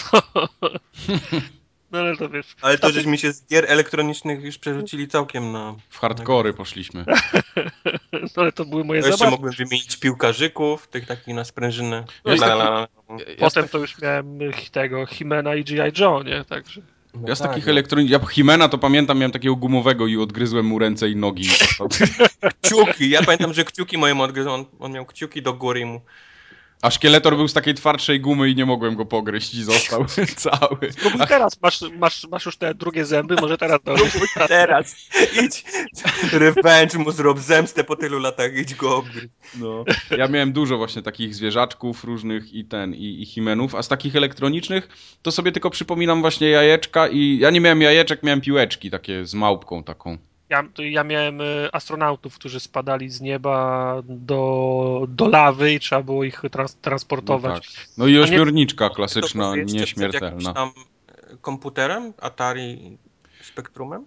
No, 1.92 2.00
no 2.00 2.00
ale 2.00 2.18
to 2.18 2.30
wiesz. 2.30 2.56
Ale 2.62 2.78
to 2.78 2.92
żeśmy 2.92 3.18
się 3.18 3.34
z 3.34 3.48
gier 3.48 3.66
elektronicznych 3.68 4.44
już 4.44 4.58
przerzucili 4.58 5.08
całkiem 5.08 5.52
na... 5.52 5.76
W 5.90 6.00
hardkory 6.00 6.54
poszliśmy. 6.54 7.06
No, 8.14 8.42
ale 8.42 8.52
to 8.52 8.66
były 8.66 8.84
moje 8.84 9.02
Ja 9.02 9.08
jeszcze 9.08 9.30
mógłbym 9.30 9.54
wymienić 9.54 9.98
piłkarzyków, 9.98 10.88
tych 10.88 11.06
takich 11.06 11.36
na 11.36 11.44
sprężynę. 11.44 12.06
No 12.26 12.34
la, 12.34 12.46
la, 12.46 12.66
la. 12.66 12.88
Potem 13.40 13.68
to 13.68 13.78
już 13.78 14.02
miałem 14.02 14.40
tego 14.72 15.06
Himena 15.06 15.56
i 15.56 15.64
G.I. 15.64 16.02
Joe, 16.02 16.24
nie? 16.24 16.46
Także. 16.46 16.82
No 17.22 17.28
Ja 17.28 17.36
z 17.36 17.40
tak, 17.40 17.48
takich 17.50 17.66
no. 17.66 17.72
elektronicznych, 17.72 18.22
ja 18.22 18.28
Himena 18.28 18.70
to 18.70 18.78
pamiętam, 18.78 19.18
miałem 19.18 19.32
takiego 19.32 19.56
gumowego 19.56 20.08
i 20.08 20.18
odgryzłem 20.18 20.66
mu 20.66 20.80
ręce 20.80 21.10
i 21.10 21.16
nogi. 21.16 21.50
Kciuki, 22.62 23.10
ja 23.10 23.24
pamiętam, 23.24 23.54
że 23.54 23.64
kciuki 23.64 23.98
mojemu 23.98 24.24
odgryzł, 24.24 24.50
on, 24.50 24.66
on 24.80 24.92
miał 24.92 25.06
kciuki 25.06 25.42
do 25.42 25.54
góry 25.54 25.80
i 25.80 25.86
mu... 25.86 26.02
A 26.86 26.92
szkieletor 26.92 27.36
był 27.36 27.48
z 27.48 27.54
takiej 27.54 27.74
twardszej 27.74 28.20
gumy 28.20 28.50
i 28.50 28.56
nie 28.56 28.66
mogłem 28.66 28.96
go 28.96 29.06
pogryźć 29.06 29.54
i 29.54 29.64
został 29.64 30.06
cały. 30.36 30.92
Spróbuj 30.92 31.28
teraz, 31.28 31.62
masz, 31.62 31.82
masz, 32.00 32.28
masz 32.28 32.46
już 32.46 32.58
te 32.58 32.76
drugie 32.76 33.06
zęby, 33.06 33.36
może 33.36 33.58
teraz 33.58 33.82
Spróbuj 34.10 34.28
teraz, 34.48 34.96
idź, 35.44 35.64
revenge 36.34 36.98
mu 36.98 37.12
zrób 37.12 37.40
zemstę 37.40 37.84
po 37.84 37.96
tylu 37.96 38.20
latach, 38.20 38.58
idź 38.58 38.76
go 38.76 38.98
obgryź. 38.98 39.30
No. 39.60 39.86
Ja 40.18 40.28
miałem 40.28 40.54
dużo 40.54 40.78
właśnie 40.78 41.02
takich 41.02 41.36
zwierzaczków 41.36 42.04
różnych 42.04 42.54
i 42.54 42.66
ten, 42.66 42.94
i, 42.94 43.22
i 43.22 43.26
himenów, 43.26 43.76
a 43.76 43.84
z 43.84 43.88
takich 43.88 44.16
elektronicznych 44.16 44.90
to 45.22 45.32
sobie 45.32 45.52
tylko 45.52 45.70
przypominam 45.70 46.22
właśnie 46.22 46.50
jajeczka 46.50 47.08
i 47.08 47.38
ja 47.38 47.50
nie 47.50 47.62
miałem 47.62 47.82
jajeczek, 47.82 48.24
miałem 48.24 48.42
piłeczki 48.42 48.92
takie 48.92 49.26
z 49.26 49.34
małpką 49.34 49.84
taką. 49.84 50.18
Ja, 50.50 50.64
ja 50.78 51.04
miałem 51.04 51.42
y, 51.42 51.70
astronautów, 51.72 52.36
którzy 52.36 52.60
spadali 52.60 53.10
z 53.10 53.22
nieba 53.22 53.96
do, 54.06 55.06
do 55.10 55.28
lawy 55.28 55.74
i 55.74 55.80
trzeba 55.80 56.04
było 56.04 56.24
ich 56.24 56.42
trans, 56.52 56.76
transportować. 56.76 57.54
No, 57.54 57.76
tak. 57.76 57.98
no 57.98 58.08
i 58.08 58.20
ośmiorniczka 58.20 58.90
klasyczna, 58.90 59.56
nieśmiertelna. 59.56 60.54
tam 60.54 60.72
e, 61.08 61.38
komputerem, 61.42 62.14
Atari 62.22 62.98
Spectrumem? 63.42 64.06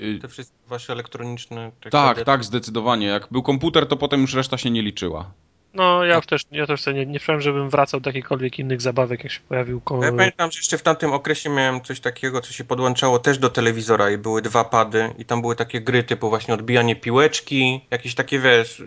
Y, 0.00 0.18
Te 0.22 0.28
wszystkie 0.28 0.56
wasze 0.68 0.92
elektroniczne... 0.92 1.72
Tak, 1.90 2.24
tak, 2.24 2.44
zdecydowanie. 2.44 3.06
Jak 3.06 3.28
był 3.30 3.42
komputer, 3.42 3.86
to 3.86 3.96
potem 3.96 4.20
już 4.20 4.34
reszta 4.34 4.58
się 4.58 4.70
nie 4.70 4.82
liczyła. 4.82 5.30
No, 5.74 6.04
ja 6.04 6.16
już 6.16 6.26
też, 6.26 6.42
ja 6.52 6.66
też 6.66 6.82
sobie 6.82 6.96
nie, 6.96 7.06
nie 7.06 7.20
czułem, 7.20 7.40
żebym 7.40 7.70
wracał 7.70 8.00
do 8.00 8.10
jakichkolwiek 8.10 8.58
innych 8.58 8.80
zabawek, 8.80 9.24
jak 9.24 9.32
się 9.32 9.40
pojawił. 9.48 9.80
Ja 10.02 10.12
pamiętam, 10.12 10.50
że 10.50 10.58
jeszcze 10.58 10.78
w 10.78 10.82
tamtym 10.82 11.12
okresie 11.12 11.50
miałem 11.50 11.80
coś 11.80 12.00
takiego, 12.00 12.40
co 12.40 12.52
się 12.52 12.64
podłączało 12.64 13.18
też 13.18 13.38
do 13.38 13.50
telewizora 13.50 14.10
i 14.10 14.18
były 14.18 14.42
dwa 14.42 14.64
pady 14.64 15.14
i 15.18 15.24
tam 15.24 15.40
były 15.40 15.56
takie 15.56 15.80
gry 15.80 16.02
typu 16.02 16.28
właśnie 16.28 16.54
odbijanie 16.54 16.96
piłeczki, 16.96 17.80
jakieś 17.90 18.14
takie, 18.14 18.38
wiesz, 18.38 18.82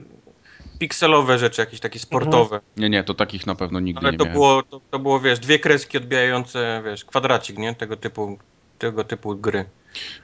pikselowe 0.80 1.40
rzeczy, 1.40 1.62
jakieś 1.62 1.80
takie 1.80 2.00
sportowe. 2.00 2.56
Mhm. 2.56 2.62
Nie, 2.78 2.90
nie, 2.90 3.04
to 3.04 3.14
takich 3.14 3.48
na 3.48 3.56
pewno 3.56 3.80
nigdy 3.80 4.00
Ale 4.02 4.12
nie 4.12 4.18
to 4.18 4.24
miałem. 4.24 4.34
było, 4.34 4.64
to, 4.64 4.82
to 4.92 5.00
było, 5.00 5.20
wiesz, 5.20 5.40
dwie 5.40 5.60
kreski 5.60 5.98
odbijające, 5.98 6.82
wiesz, 6.86 7.06
kwadracik, 7.06 7.58
nie? 7.58 7.76
Tego 7.76 7.98
typu, 7.98 8.38
tego 8.80 9.04
typu 9.04 9.36
gry. 9.36 9.66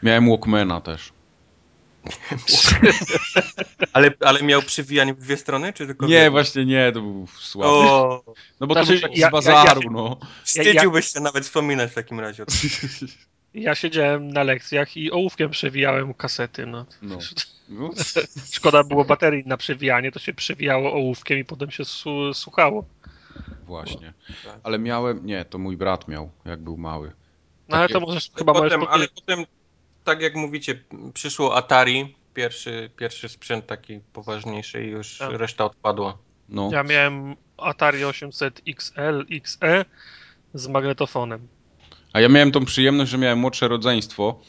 Miałem 0.04 0.30
Walkmana 0.30 0.82
też. 0.82 1.14
ale, 3.94 4.12
ale 4.20 4.44
miał 4.44 4.62
przywijanie 4.62 5.14
w 5.14 5.20
dwie 5.20 5.38
strony, 5.38 5.74
czy 5.74 5.88
tylko 5.88 6.08
Nie, 6.08 6.32
właśnie 6.32 6.66
nie, 6.66 6.92
to 6.92 7.02
był 7.02 7.28
słaby. 7.40 7.70
O. 7.70 8.24
No 8.60 8.68
bo 8.68 8.74
znaczy, 8.74 8.88
to 8.88 8.94
był 8.94 9.02
taki 9.02 9.20
ja, 9.20 9.30
z 9.30 9.32
bazaru, 9.32 9.82
ja, 9.82 9.88
ja, 9.88 9.92
no. 9.92 10.18
Wstydziłbyś 10.44 11.08
się 11.08 11.20
nawet 11.20 11.44
wspominać 11.44 11.92
w 11.92 11.94
takim 11.94 12.20
razie. 12.20 12.46
Ja 13.56 13.76
siedziałem 13.76 14.28
na 14.28 14.44
lekcjach 14.44 14.98
i 14.98 15.12
ołówkiem 15.12 15.50
przewijałem 15.50 16.14
kasety, 16.14 16.66
no. 16.66 16.86
no. 17.02 17.18
no. 17.70 17.90
Szkoda 18.54 18.84
było 18.84 19.06
baterii 19.06 19.44
na 19.46 19.58
przewijanie, 19.58 20.12
to 20.12 20.20
się 20.20 20.34
przewijało 20.34 20.94
ołówkiem 20.94 21.38
i 21.38 21.46
potem 21.46 21.72
się 21.72 21.84
słuchało. 22.34 22.86
Właśnie. 23.66 24.14
Ale 24.64 24.80
miałem, 24.80 25.26
nie, 25.26 25.46
to 25.46 25.58
mój 25.58 25.78
brat 25.78 26.08
miał, 26.08 26.32
jak 26.46 26.60
był 26.60 26.78
mały. 26.78 27.12
No 27.70 27.78
ale 27.78 27.90
to 27.90 28.00
możesz, 28.00 28.32
chyba 28.36 28.54
potem, 28.54 28.80
możesz 28.80 28.96
Ale 28.96 29.08
potem 29.08 29.46
tak 30.06 30.22
jak 30.22 30.36
mówicie, 30.36 30.80
przyszło 31.14 31.56
Atari, 31.56 32.16
pierwszy, 32.34 32.90
pierwszy 32.98 33.30
sprzęt 33.30 33.68
taki 33.68 34.00
poważniejszy 34.14 34.86
i 34.86 34.90
już 34.90 35.18
tak. 35.18 35.32
reszta 35.32 35.66
odpadła. 35.66 36.18
No. 36.50 36.70
Ja 36.72 36.84
miałem 36.84 37.36
Atari 37.58 38.06
800 38.06 38.62
XL, 38.68 39.26
XE 39.32 39.86
z 40.54 40.68
magnetofonem. 40.68 41.48
A 42.14 42.22
ja 42.22 42.30
miałem 42.30 42.52
tą 42.52 42.66
przyjemność, 42.66 43.12
że 43.12 43.18
miałem 43.18 43.40
młodsze 43.40 43.68
rodzeństwo 43.68 44.42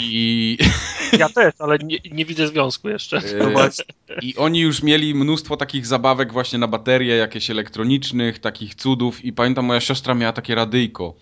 i... 0.00 0.58
Ja 1.18 1.28
też, 1.28 1.54
ale 1.58 1.78
nie, 1.78 1.98
nie 2.12 2.24
widzę 2.24 2.48
związku 2.48 2.88
jeszcze. 2.88 3.16
E, 3.16 3.70
I 4.22 4.36
oni 4.36 4.60
już 4.60 4.82
mieli 4.82 5.14
mnóstwo 5.14 5.56
takich 5.56 5.86
zabawek 5.86 6.32
właśnie 6.32 6.58
na 6.58 6.68
baterie, 6.68 7.16
jakieś 7.16 7.50
elektronicznych, 7.50 8.38
takich 8.38 8.74
cudów 8.74 9.24
i 9.24 9.32
pamiętam 9.32 9.64
moja 9.64 9.80
siostra 9.80 10.14
miała 10.14 10.32
takie 10.32 10.54
radyjko 10.54 11.14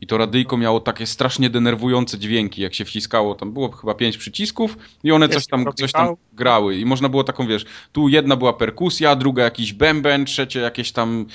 i 0.00 0.06
to 0.06 0.18
radyjko 0.18 0.56
miało 0.56 0.80
takie 0.80 1.06
strasznie 1.06 1.50
denerwujące 1.50 2.18
dźwięki, 2.18 2.62
jak 2.62 2.74
się 2.74 2.84
wciskało. 2.84 3.34
Tam 3.34 3.52
było 3.52 3.70
chyba 3.70 3.94
pięć 3.94 4.16
przycisków 4.16 4.76
i 5.04 5.12
one 5.12 5.28
coś 5.28 5.46
tam, 5.46 5.64
coś 5.74 5.92
tam 5.92 6.16
grały. 6.32 6.76
I 6.76 6.84
można 6.84 7.08
było 7.08 7.24
taką, 7.24 7.46
wiesz, 7.46 7.64
tu 7.92 8.08
jedna 8.08 8.36
była 8.36 8.52
perkusja, 8.52 9.16
druga 9.16 9.44
jakiś 9.44 9.72
bęben, 9.72 10.24
trzecie 10.24 10.60
jakieś 10.60 10.92
tam 10.92 11.26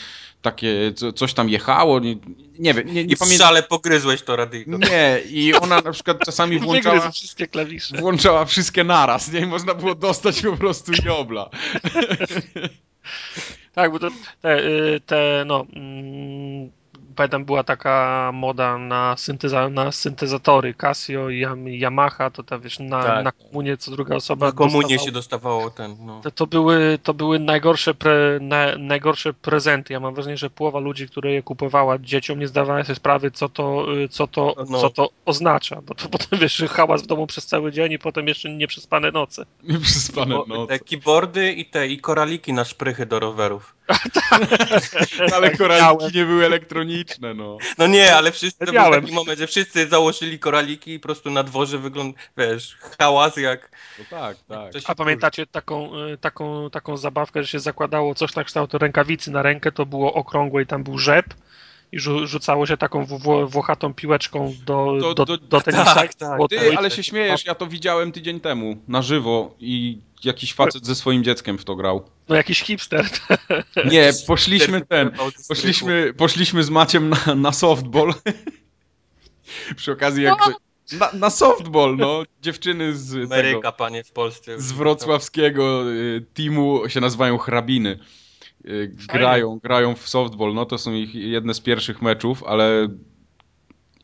takie, 0.41 0.93
coś 1.15 1.33
tam 1.33 1.49
jechało, 1.49 1.99
nie, 1.99 2.15
nie 2.59 2.73
wiem. 2.73 2.87
Nie, 2.87 3.05
nie 3.05 3.13
I 3.13 3.15
w 3.15 3.37
szale 3.37 3.63
pogryzłeś 3.63 4.21
to 4.21 4.35
radyjko. 4.35 4.77
Nie, 4.77 5.19
i 5.29 5.53
ona 5.53 5.81
na 5.81 5.91
przykład 5.91 6.25
czasami 6.25 6.59
włączała 6.69 7.11
wszystkie 7.11 7.47
klawisze. 7.47 7.97
Włączała 7.97 8.45
wszystkie 8.45 8.83
naraz, 8.83 9.31
nie? 9.31 9.39
I 9.39 9.45
można 9.45 9.73
było 9.73 9.95
dostać 9.95 10.41
po 10.41 10.57
prostu 10.57 10.91
jobla. 11.05 11.49
tak, 13.75 13.91
bo 13.91 13.99
to 13.99 14.09
te, 14.41 14.65
y, 14.65 15.01
te 15.05 15.43
no... 15.47 15.65
Pamiętam 17.19 17.45
była 17.45 17.63
taka 17.63 18.31
moda 18.33 18.77
na, 18.77 19.17
synteza, 19.17 19.69
na 19.69 19.91
syntezatory 19.91 20.73
Casio 20.73 21.29
i 21.29 21.45
Yamaha, 21.65 22.29
to 22.29 22.43
ta 22.43 22.59
wiesz, 22.59 22.79
na, 22.79 23.03
tak. 23.03 23.23
na 23.23 23.31
komunie 23.31 23.77
co 23.77 23.91
druga 23.91 24.15
osoba 24.15 24.45
Na 24.45 24.51
komunie 24.51 24.99
się 24.99 25.11
dostawało 25.11 25.69
ten, 25.69 25.95
no. 26.05 26.21
to, 26.21 26.31
to, 26.31 26.47
były, 26.47 26.99
to 27.03 27.13
były 27.13 27.39
najgorsze, 27.39 27.93
pre, 27.93 28.39
na, 28.41 28.77
najgorsze 28.77 29.33
prezenty. 29.33 29.93
Ja 29.93 29.99
mam 29.99 30.13
wrażenie, 30.13 30.37
że 30.37 30.49
połowa 30.49 30.79
ludzi, 30.79 31.07
które 31.07 31.31
je 31.31 31.43
kupowała 31.43 31.97
dzieciom 31.97 32.39
nie 32.39 32.47
zdawała 32.47 32.83
sobie 32.83 32.95
sprawy, 32.95 33.31
co 33.31 33.49
to, 33.49 33.85
co 34.09 34.27
to, 34.27 34.55
no. 34.69 34.81
co 34.81 34.89
to 34.89 35.09
oznacza, 35.25 35.81
bo 35.81 35.95
to 35.95 36.09
potem 36.09 36.39
wiesz, 36.39 36.63
hałas 36.69 37.03
w 37.03 37.05
domu 37.07 37.27
przez 37.27 37.45
cały 37.45 37.71
dzień 37.71 37.91
i 37.91 37.99
potem 37.99 38.27
jeszcze 38.27 38.49
nieprzespane 38.49 39.11
noce. 39.11 39.45
Nieprzespane 39.63 40.35
noce. 40.47 40.67
Te 40.67 40.79
keyboardy 40.79 41.51
i 41.51 41.65
te 41.65 41.87
i 41.87 41.99
koraliki 41.99 42.53
na 42.53 42.65
szprychy 42.65 43.05
do 43.05 43.19
rowerów. 43.19 43.78
Ale 45.35 45.57
koraliki 45.57 46.17
nie 46.17 46.25
były 46.25 46.45
elektroniczne, 46.45 47.33
no. 47.33 47.57
No 47.77 47.87
nie, 47.87 48.15
ale 48.15 48.31
wszyscy, 48.31 48.65
to 48.65 48.71
był 48.71 48.91
taki 48.91 49.13
moment, 49.13 49.39
że 49.39 49.47
wszyscy 49.47 49.87
założyli 49.87 50.39
koraliki 50.39 50.93
i 50.93 50.99
po 50.99 51.07
prostu 51.07 51.31
na 51.31 51.43
dworze 51.43 51.77
wygląda, 51.77 52.19
wiesz, 52.37 52.77
hałas 52.99 53.37
jak... 53.37 53.71
No 53.99 54.05
tak, 54.09 54.37
tak. 54.47 54.71
A 54.85 54.95
pamiętacie 54.95 55.45
taką, 55.47 56.05
y, 56.05 56.17
taką, 56.17 56.69
taką 56.69 56.97
zabawkę, 56.97 57.43
że 57.43 57.49
się 57.49 57.59
zakładało 57.59 58.15
coś 58.15 58.35
na 58.35 58.43
kształt 58.43 58.73
rękawicy 58.73 59.31
na 59.31 59.41
rękę, 59.41 59.71
to 59.71 59.85
było 59.85 60.13
okrągłe 60.13 60.61
i 60.61 60.65
tam 60.65 60.83
był 60.83 60.97
rzep 60.97 61.25
i 61.91 61.99
rzucało 61.99 62.65
się 62.65 62.77
taką 62.77 63.05
włochatą 63.47 63.93
piłeczką 63.93 64.53
do, 64.65 64.97
do, 65.01 65.13
do, 65.13 65.25
do, 65.25 65.37
do 65.37 65.61
tenisa. 65.61 65.95
Tak, 65.95 66.13
tak. 66.13 66.41
Ty, 66.49 66.77
ale 66.77 66.91
się 66.91 67.03
śmiejesz, 67.03 67.45
ja 67.45 67.55
to 67.55 67.67
widziałem 67.67 68.11
tydzień 68.11 68.39
temu, 68.39 68.77
na 68.87 69.01
żywo 69.01 69.55
i 69.59 69.99
jakiś 70.23 70.53
facet 70.53 70.85
ze 70.85 70.95
swoim 70.95 71.23
dzieckiem 71.23 71.57
w 71.57 71.65
to 71.65 71.75
grał. 71.75 72.09
No 72.29 72.35
jakiś 72.35 72.61
hipster. 72.61 73.05
Nie, 73.91 74.11
poszliśmy 74.27 74.81
ten, 74.81 75.11
poszliśmy, 75.47 76.13
poszliśmy 76.17 76.63
z 76.63 76.69
Maciem 76.69 77.09
na, 77.09 77.35
na 77.35 77.51
softball. 77.51 78.13
Przy 79.75 79.91
okazji 79.91 80.23
jak... 80.23 80.39
No. 80.39 80.55
Na, 80.99 81.11
na, 81.13 81.29
softball, 81.29 81.97
no. 81.97 82.23
Dziewczyny 82.41 82.95
z 82.95 83.13
Ameryka, 83.13 83.57
tego, 83.57 83.71
panie, 83.71 84.03
w 84.03 84.11
Polsce. 84.11 84.61
Z 84.61 84.71
wrocławskiego 84.71 85.91
y, 85.91 86.25
teamu 86.33 86.89
się 86.89 86.99
nazywają 86.99 87.37
hrabiny. 87.37 87.99
Y, 88.69 88.95
grają, 89.07 89.59
grają 89.63 89.95
w 89.95 90.09
softball, 90.09 90.53
no 90.53 90.65
to 90.65 90.77
są 90.77 90.93
ich 90.93 91.15
jedne 91.15 91.53
z 91.53 91.59
pierwszych 91.59 92.01
meczów, 92.01 92.43
ale 92.43 92.87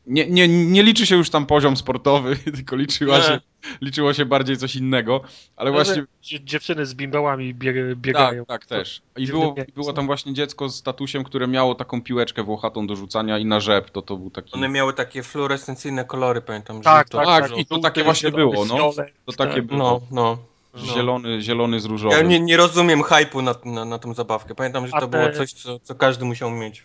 nie, 0.06 0.26
nie, 0.26 0.48
nie 0.48 0.82
liczy 0.82 1.06
się 1.06 1.16
już 1.16 1.30
tam 1.30 1.46
poziom 1.46 1.76
sportowy, 1.76 2.36
tylko 2.56 2.76
liczyła 2.76 3.20
się, 3.20 3.40
liczyło 3.80 4.14
się 4.14 4.24
bardziej 4.24 4.56
coś 4.56 4.76
innego, 4.76 5.20
ale 5.56 5.70
no, 5.70 5.74
właśnie... 5.74 6.04
Dziewczyny 6.22 6.86
z 6.86 6.94
bimbałami 6.94 7.54
biegają. 7.94 8.44
Tak, 8.46 8.66
tak 8.66 8.78
też. 8.78 9.02
I 9.16 9.26
było, 9.26 9.54
było 9.74 9.92
tam 9.92 10.06
właśnie 10.06 10.34
dziecko 10.34 10.68
z 10.68 10.76
statusem, 10.76 11.24
które 11.24 11.48
miało 11.48 11.74
taką 11.74 12.02
piłeczkę 12.02 12.42
włochatą 12.42 12.86
do 12.86 12.96
rzucania 12.96 13.38
i 13.38 13.44
na 13.44 13.60
rzep, 13.60 13.90
to 13.90 14.02
to 14.02 14.16
był 14.16 14.30
taki... 14.30 14.54
One 14.54 14.68
miały 14.68 14.92
takie 14.92 15.22
fluorescencyjne 15.22 16.04
kolory, 16.04 16.40
pamiętam. 16.40 16.82
Tak, 16.82 17.08
tak, 17.08 17.26
tak, 17.26 17.58
i 17.58 17.66
to 17.66 17.78
takie 17.78 18.04
właśnie 18.04 18.30
było, 18.30 18.64
no. 18.64 18.92
To 19.24 19.32
takie 19.32 19.54
tak. 19.54 19.66
było. 19.66 19.78
No, 19.78 20.00
no. 20.10 20.38
No. 20.76 20.94
Zielony, 20.94 21.42
zielony 21.42 21.80
z 21.80 21.84
różowym. 21.84 22.18
Ja 22.18 22.24
nie, 22.24 22.40
nie 22.40 22.56
rozumiem 22.56 23.02
hypu 23.02 23.42
na, 23.42 23.54
na, 23.64 23.84
na 23.84 23.98
tą 23.98 24.14
zabawkę. 24.14 24.54
Pamiętam, 24.54 24.86
że 24.86 24.92
to 24.92 25.00
te... 25.00 25.06
było 25.06 25.32
coś, 25.32 25.52
co, 25.52 25.78
co 25.78 25.94
każdy 25.94 26.24
musiał 26.24 26.50
mieć. 26.50 26.82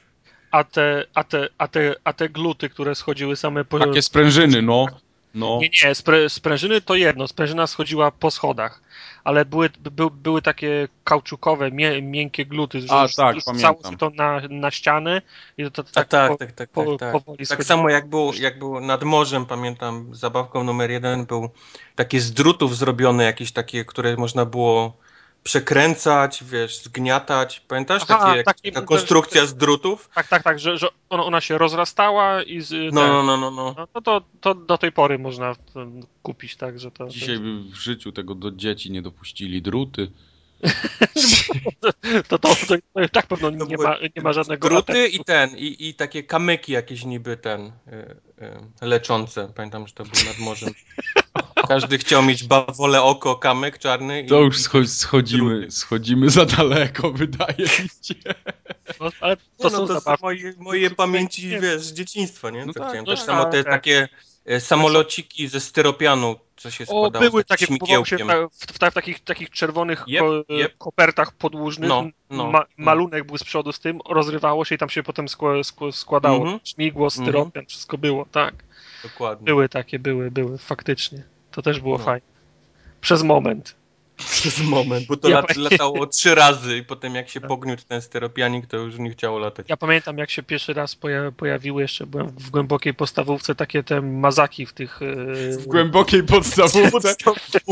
A 0.51 0.63
te, 0.63 1.05
a, 1.13 1.23
te, 1.23 1.47
a, 1.57 1.67
te, 1.67 1.95
a 2.03 2.13
te 2.13 2.29
gluty, 2.29 2.69
które 2.69 2.95
schodziły 2.95 3.35
same 3.35 3.65
po... 3.65 3.79
Takie 3.79 4.01
sprężyny, 4.01 4.61
no. 4.61 4.85
no. 5.35 5.59
Nie, 5.61 5.69
nie, 5.83 5.95
sprę, 5.95 6.29
sprężyny 6.29 6.81
to 6.81 6.95
jedno. 6.95 7.27
Sprężyna 7.27 7.67
schodziła 7.67 8.11
po 8.11 8.31
schodach. 8.31 8.81
Ale 9.23 9.45
były, 9.45 9.69
by, 9.91 10.11
były 10.11 10.41
takie 10.41 10.87
kauczukowe, 11.03 11.71
mie, 11.71 12.01
miękkie 12.01 12.45
gluty, 12.45 12.81
że 12.81 12.93
A, 12.93 13.07
tak, 13.15 13.35
pamiętam. 13.45 13.97
to 13.97 14.09
na, 14.09 14.41
na 14.49 14.71
ścianę 14.71 15.21
i 15.57 15.63
to, 15.63 15.71
to 15.71 15.83
tak, 15.83 16.07
tak, 16.07 16.31
po, 16.31 16.37
tak, 16.37 16.51
tak, 16.51 16.69
po, 16.69 16.97
tak, 16.97 17.13
tak. 17.37 17.47
tak 17.47 17.63
samo 17.63 17.89
jak 17.89 18.09
było, 18.09 18.33
jak 18.33 18.59
było 18.59 18.81
nad 18.81 19.03
morzem, 19.03 19.45
pamiętam, 19.45 20.15
zabawką 20.15 20.63
numer 20.63 20.91
jeden 20.91 21.25
był 21.25 21.49
takie 21.95 22.21
z 22.21 22.33
drutów 22.33 22.77
zrobione, 22.77 23.23
jakieś 23.23 23.51
takie, 23.51 23.85
które 23.85 24.15
można 24.17 24.45
było 24.45 24.97
przekręcać, 25.43 26.43
wiesz, 26.43 26.83
zgniatać. 26.83 27.59
Pamiętasz? 27.59 28.03
Aha, 28.07 28.27
takie, 28.27 28.43
taki, 28.43 28.71
taka 28.71 28.87
konstrukcja 28.87 29.45
z 29.45 29.55
drutów? 29.55 30.09
Tak, 30.15 30.27
tak, 30.27 30.43
tak, 30.43 30.59
że, 30.59 30.77
że 30.77 30.87
ona, 31.09 31.41
się 31.41 31.57
rozrastała 31.57 32.43
i 32.43 32.61
z, 32.61 32.93
no, 32.93 33.07
no, 33.07 33.23
no, 33.23 33.37
no, 33.37 33.51
no. 33.51 33.87
no 33.95 34.01
to, 34.01 34.21
to 34.41 34.55
do 34.55 34.77
tej 34.77 34.91
pory 34.91 35.19
można 35.19 35.55
kupić, 36.23 36.55
tak, 36.55 36.79
że 36.79 36.91
to... 36.91 37.07
Dzisiaj 37.07 37.39
by 37.39 37.63
w 37.63 37.75
życiu 37.75 38.11
tego 38.11 38.35
do 38.35 38.51
dzieci 38.51 38.91
nie 38.91 39.01
dopuścili 39.01 39.61
druty. 39.61 40.11
to, 41.81 42.39
to, 42.39 42.39
to, 42.39 42.55
to 42.93 43.09
tak 43.11 43.27
pewno 43.27 43.49
nie 43.49 43.77
ma, 43.77 43.97
nie 44.15 44.21
ma 44.21 44.33
żadnego... 44.33 44.67
Gruty 44.69 45.07
i 45.07 45.23
ten, 45.23 45.57
i, 45.57 45.89
i 45.89 45.93
takie 45.93 46.23
kamyki 46.23 46.71
jakieś 46.71 47.05
niby 47.05 47.37
ten, 47.37 47.61
y, 47.61 47.71
y, 48.81 48.85
leczące. 48.85 49.51
Pamiętam, 49.55 49.87
że 49.87 49.93
to 49.93 50.03
był 50.03 50.25
nad 50.25 50.39
morzem. 50.39 50.73
Każdy 51.71 51.97
chciał 51.97 52.23
mieć 52.23 52.43
bawole 52.43 53.01
oko, 53.01 53.35
kamyk 53.35 53.77
czarny. 53.77 54.25
To 54.29 54.39
już 54.39 54.59
scho 54.59 54.87
schodzimy, 54.87 55.71
schodzimy 55.71 56.29
za 56.29 56.45
daleko, 56.45 57.11
wydaje 57.11 57.57
mi 57.57 57.89
się. 58.01 58.15
No, 58.99 59.09
ale 59.21 59.37
to, 59.37 59.43
nie, 59.43 59.63
no, 59.63 59.69
są 59.69 59.87
to 59.87 59.99
zabawki. 59.99 60.23
moje, 60.23 60.53
moje 60.57 60.89
pamięci, 60.89 61.49
wiesz, 61.49 61.81
z 61.81 61.93
dzieciństwa, 61.93 62.49
nie? 62.49 62.65
No 62.65 62.73
tak, 62.73 62.83
chciałem. 62.83 63.05
no 63.05 63.11
Też 63.11 63.21
samo 63.21 63.45
te 63.45 63.63
tak. 63.63 63.73
takie 63.73 64.09
e, 64.45 64.59
samolociki 64.59 65.47
ze 65.47 65.59
styropianu, 65.59 66.35
co 66.57 66.71
się 66.71 66.83
O, 66.83 66.87
składało 66.87 67.29
były 67.29 67.43
z 67.43 67.45
takie, 67.45 67.65
się 68.05 68.17
w, 68.17 68.29
w, 68.51 68.73
w 68.73 68.93
takich, 68.93 69.19
takich 69.19 69.49
czerwonych 69.49 70.03
Jep, 70.07 70.21
ko, 70.21 70.43
jep. 70.49 70.77
kopertach 70.77 71.31
podłużnych. 71.31 71.89
No, 71.89 72.05
no, 72.29 72.51
ma, 72.51 72.59
no. 72.59 72.65
malunek 72.77 73.27
był 73.27 73.37
z 73.37 73.43
przodu 73.43 73.71
z 73.71 73.79
tym, 73.79 73.99
rozrywało 74.09 74.65
się 74.65 74.75
i 74.75 74.77
tam 74.77 74.89
się 74.89 75.03
potem 75.03 75.29
skła, 75.29 75.63
skła, 75.63 75.91
składało. 75.91 76.43
Mhm. 76.43 76.59
Śmigło, 76.63 77.09
styropian, 77.09 77.65
wszystko 77.65 77.97
było, 77.97 78.25
tak. 78.31 78.53
Dokładnie. 79.03 79.45
Były 79.45 79.69
takie, 79.69 79.99
były, 79.99 80.31
były, 80.31 80.57
faktycznie. 80.57 81.30
To 81.51 81.61
też 81.61 81.79
było 81.79 81.97
No. 81.97 82.03
fajne. 82.03 82.27
Przez 83.01 83.23
moment. 83.23 83.75
Przez 84.17 84.59
moment, 84.59 85.05
bo 85.07 85.17
to 85.17 85.29
Ja 85.29 85.35
lat, 85.35 85.55
latało 85.55 86.07
trzy 86.17 86.35
razy 86.35 86.77
i 86.77 86.83
potem 86.83 87.15
jak 87.15 87.29
się 87.29 87.41
pogniótł 87.41 87.83
ten 87.87 88.01
styropianik, 88.01 88.67
to 88.67 88.77
już 88.77 88.97
nie 88.97 89.09
chciało 89.11 89.39
latać. 89.39 89.65
Ja 89.69 89.77
pamiętam, 89.77 90.17
jak 90.17 90.29
się 90.29 90.43
pierwszy 90.43 90.73
raz 90.73 90.95
poja 90.95 91.31
pojawiły, 91.31 91.81
jeszcze 91.81 92.05
byłem 92.07 92.27
w 92.27 92.49
głębokiej 92.49 92.93
podstawówce, 92.93 93.55
takie 93.55 93.83
te 93.83 94.01
mazaki 94.01 94.65
w 94.65 94.73
tych... 94.73 94.99
e, 95.01 95.57
W 95.57 95.65
głębokiej 95.65 96.23
podstawówce. 96.23 97.15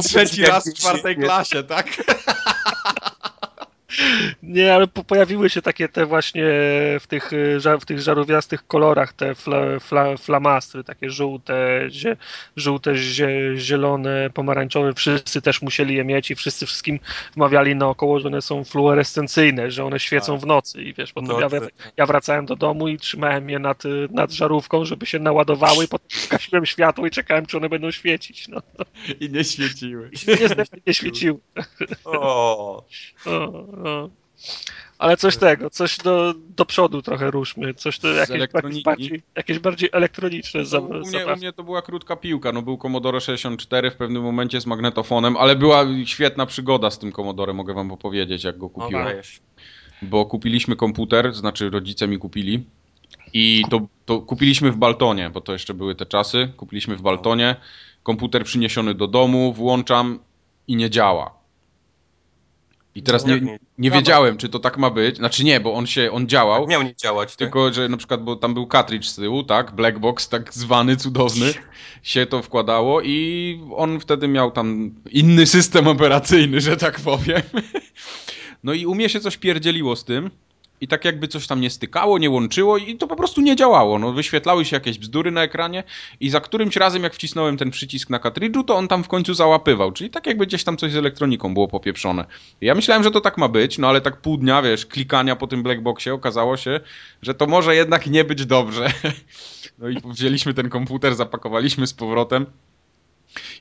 Trzeci 0.03 0.45
raz 0.45 0.69
w 0.69 0.73
czwartej 0.73 1.15
klasie, 1.15 1.63
tak? 1.63 1.85
Nie, 4.43 4.73
ale 4.75 4.87
po 4.87 5.03
pojawiły 5.03 5.49
się 5.49 5.61
takie 5.61 5.89
te 5.89 6.05
właśnie 6.05 6.43
w 6.99 7.03
tych, 7.07 7.31
ża- 7.57 7.79
w 7.79 7.85
tych 7.85 7.99
żarówiastych 8.01 8.67
kolorach, 8.67 9.13
te 9.13 9.35
fla, 9.35 9.79
fla, 9.79 10.17
flamastry, 10.17 10.83
takie 10.83 11.09
żółte, 11.09 11.85
zie, 11.89 12.17
żółte 12.55 12.95
zie, 12.97 13.29
zielone, 13.57 14.29
pomarańczowe. 14.33 14.93
Wszyscy 14.93 15.41
też 15.41 15.61
musieli 15.61 15.95
je 15.95 16.03
mieć 16.05 16.31
i 16.31 16.35
wszyscy 16.35 16.65
wszystkim 16.65 16.99
wmawiali 17.35 17.75
naokoło, 17.75 18.19
że 18.19 18.27
one 18.27 18.41
są 18.41 18.63
fluorescencyjne, 18.63 19.71
że 19.71 19.85
one 19.85 19.99
świecą 19.99 20.33
Tak. 20.33 20.41
w 20.41 20.45
nocy. 20.45 20.81
I 20.81 20.93
wiesz, 20.93 21.13
potem 21.13 21.29
No, 21.29 21.39
ja, 21.39 21.47
ja 21.97 22.05
wracałem 22.05 22.45
do 22.45 22.55
domu 22.55 22.87
i 22.87 22.97
trzymałem 22.97 23.49
je 23.49 23.59
nad, 23.59 23.83
nad 24.11 24.31
żarówką, 24.31 24.85
żeby 24.85 25.05
się 25.05 25.19
naładowały 25.19 25.85
i 25.85 25.87
potem 25.87 26.07
gasiłem 26.31 26.65
światło 26.65 27.07
i 27.07 27.11
czekałem, 27.11 27.45
czy 27.45 27.57
one 27.57 27.69
będą 27.69 27.91
świecić. 27.91 28.47
No, 28.47 28.61
I 29.19 29.29
nie 29.29 29.43
świeciły. 29.43 30.09
niestety 30.27 30.81
nie 30.87 30.93
świeciły. 30.93 31.39
O, 32.05 32.83
O, 33.25 33.65
o. 33.83 34.09
Ale 34.99 35.17
coś 35.17 35.37
tego, 35.37 35.69
coś 35.69 35.97
do, 35.97 36.33
do 36.57 36.65
przodu 36.65 37.01
trochę 37.01 37.31
ruszmy, 37.31 37.73
coś 37.73 37.99
to 37.99 38.07
jakieś, 38.07 38.47
bardziej, 38.83 39.21
jakieś 39.35 39.59
bardziej 39.59 39.89
elektroniczne 39.93 40.61
No, 40.71 40.79
u, 40.79 41.07
mnie, 41.07 41.25
u 41.25 41.35
mnie 41.37 41.53
to 41.53 41.63
była 41.63 41.81
krótka 41.81 42.15
piłka. 42.15 42.51
No, 42.51 42.61
był 42.61 42.77
Commodore 42.77 43.21
64 43.21 43.91
w 43.91 43.95
pewnym 43.95 44.23
momencie 44.23 44.61
z 44.61 44.65
magnetofonem, 44.65 45.37
ale 45.37 45.55
była 45.55 45.85
świetna 46.05 46.45
przygoda 46.45 46.89
z 46.89 46.99
tym 46.99 47.11
Commodore, 47.11 47.53
mogę 47.53 47.73
wam 47.73 47.91
opowiedzieć, 47.91 48.43
jak 48.43 48.57
go 48.57 48.69
kupiłem. 48.69 49.05
dajesz. 49.05 49.41
Bo 50.01 50.25
kupiliśmy 50.25 50.75
komputer, 50.75 51.33
znaczy 51.33 51.69
rodzice 51.69 52.07
mi 52.07 52.17
kupili. 52.17 52.63
I 53.33 53.63
to, 53.69 53.81
to 54.05 54.19
kupiliśmy 54.19 54.71
w 54.71 54.77
Baltonie, 54.77 55.29
bo 55.29 55.41
to 55.41 55.53
jeszcze 55.53 55.73
były 55.73 55.95
te 55.95 56.05
czasy. 56.05 56.51
Kupiliśmy 56.57 56.95
w 56.95 57.01
Baltonie. 57.01 57.55
Komputer 58.03 58.43
przyniesiony 58.43 58.93
do 58.93 59.07
domu, 59.07 59.53
włączam 59.53 60.19
i 60.67 60.75
nie 60.75 60.89
działa. 60.89 61.38
I 62.99 63.03
teraz 63.03 63.25
No, 63.25 63.35
nie, 63.35 63.41
nie? 63.41 63.59
nie 63.77 63.91
wiedziałem, 63.91 64.37
czy 64.37 64.49
to 64.49 64.59
tak 64.59 64.77
ma 64.77 64.89
być. 64.89 65.17
Znaczy 65.17 65.43
nie, 65.43 65.59
bo 65.59 65.73
on 65.73 65.87
się, 65.87 66.11
on 66.11 66.27
działał. 66.27 66.67
Miał 66.67 66.83
nie 66.83 66.95
działać, 66.95 67.29
tak? 67.29 67.37
Tylko, 67.37 67.73
że 67.73 67.89
na 67.89 67.97
przykład, 67.97 68.23
bo 68.23 68.35
tam 68.35 68.53
był 68.53 68.67
cartridge 68.67 69.05
z 69.05 69.15
tyłu, 69.15 69.43
tak? 69.43 69.71
Black 69.71 69.99
box, 69.99 70.29
tak 70.29 70.53
zwany, 70.53 70.97
cudowny. 70.97 71.53
Się 72.03 72.25
to 72.25 72.41
wkładało 72.41 73.01
i 73.01 73.59
on 73.75 73.99
wtedy 73.99 74.27
miał 74.27 74.51
tam 74.51 74.95
inny 75.11 75.45
system 75.45 75.87
operacyjny, 75.87 76.61
że 76.61 76.77
tak 76.77 76.99
powiem. 76.99 77.41
No 78.63 78.73
i 78.73 78.85
u 78.85 78.95
mnie 78.95 79.09
się 79.09 79.19
coś 79.19 79.37
pierdzieliło 79.37 79.95
z 79.95 80.05
tym. 80.05 80.31
I 80.81 80.87
tak 80.87 81.05
jakby 81.05 81.27
coś 81.27 81.47
tam 81.47 81.61
nie 81.61 81.69
stykało, 81.69 82.17
nie 82.17 82.29
łączyło 82.29 82.77
i 82.77 82.97
to 82.97 83.07
po 83.07 83.15
prostu 83.15 83.41
nie 83.41 83.55
działało. 83.55 83.99
No, 83.99 84.13
wyświetlały 84.13 84.65
się 84.65 84.75
jakieś 84.75 84.99
bzdury 84.99 85.31
na 85.31 85.43
ekranie 85.43 85.83
i 86.19 86.29
za 86.29 86.41
którymś 86.41 86.75
razem 86.75 87.03
jak 87.03 87.13
wcisnąłem 87.13 87.57
ten 87.57 87.71
przycisk 87.71 88.09
na 88.09 88.19
kartridżu, 88.19 88.63
to 88.63 88.75
on 88.75 88.87
tam 88.87 89.03
w 89.03 89.07
końcu 89.07 89.33
załapywał. 89.33 89.91
Czyli 89.91 90.09
tak 90.09 90.27
jakby 90.27 90.47
gdzieś 90.47 90.63
tam 90.63 90.77
coś 90.77 90.91
z 90.91 90.95
elektroniką 90.95 91.53
było 91.53 91.67
popieprzone. 91.67 92.25
Ja 92.61 92.75
myślałem, 92.75 93.03
że 93.03 93.11
to 93.11 93.21
tak 93.21 93.37
ma 93.37 93.47
być, 93.47 93.77
no 93.77 93.87
ale 93.87 94.01
tak 94.01 94.21
pół 94.21 94.37
dnia, 94.37 94.61
wiesz, 94.61 94.85
klikania 94.85 95.35
po 95.35 95.47
tym 95.47 95.63
blackboxie 95.63 96.13
okazało 96.13 96.57
się, 96.57 96.79
że 97.21 97.33
to 97.33 97.47
może 97.47 97.75
jednak 97.75 98.07
nie 98.07 98.23
być 98.23 98.45
dobrze. 98.45 98.87
No 99.79 99.89
i 99.89 99.97
wzięliśmy 100.05 100.53
ten 100.53 100.69
komputer, 100.69 101.15
zapakowaliśmy 101.15 101.87
z 101.87 101.93
powrotem 101.93 102.45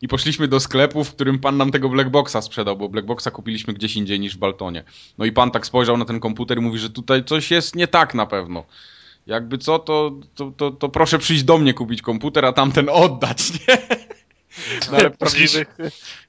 i 0.03 0.09
poszliśmy 0.09 0.49
do 0.49 0.61
sklepu, 0.61 1.05
w 1.05 1.15
którym 1.15 1.39
pan 1.39 1.57
nam 1.57 1.71
tego 1.71 1.89
blackboxa 1.89 2.43
sprzedał, 2.43 2.77
bo 2.77 2.89
blackboxa 2.89 3.31
kupiliśmy 3.33 3.75
gdzieś 3.75 3.97
indziej 3.97 4.21
niż 4.21 4.37
w 4.37 4.39
Baltonie. 4.39 4.85
No 5.19 5.25
i 5.25 5.33
pan 5.33 5.51
tak 5.51 5.67
spojrzał 5.67 5.97
na 5.97 6.05
ten 6.05 6.21
komputer 6.21 6.59
i 6.59 6.61
mówi, 6.61 6.79
że 6.79 6.91
tutaj 6.91 7.25
coś 7.25 7.51
jest 7.51 7.77
nie 7.77 7.89
tak 7.89 8.15
na 8.15 8.27
pewno. 8.27 8.65
Jakby 9.27 9.59
co, 9.59 9.79
to, 9.79 10.13
to, 10.35 10.51
to, 10.57 10.71
to 10.71 10.89
proszę 10.89 11.19
przyjść 11.19 11.43
do 11.43 11.59
mnie 11.59 11.75
kupić 11.75 12.03
komputer, 12.03 12.45
a 12.45 12.53
tamten 12.53 12.89
oddać, 12.89 13.39
nie? 13.69 13.79
No 14.91 14.97
ale 14.99 15.11
prawdziwy, 15.19 15.67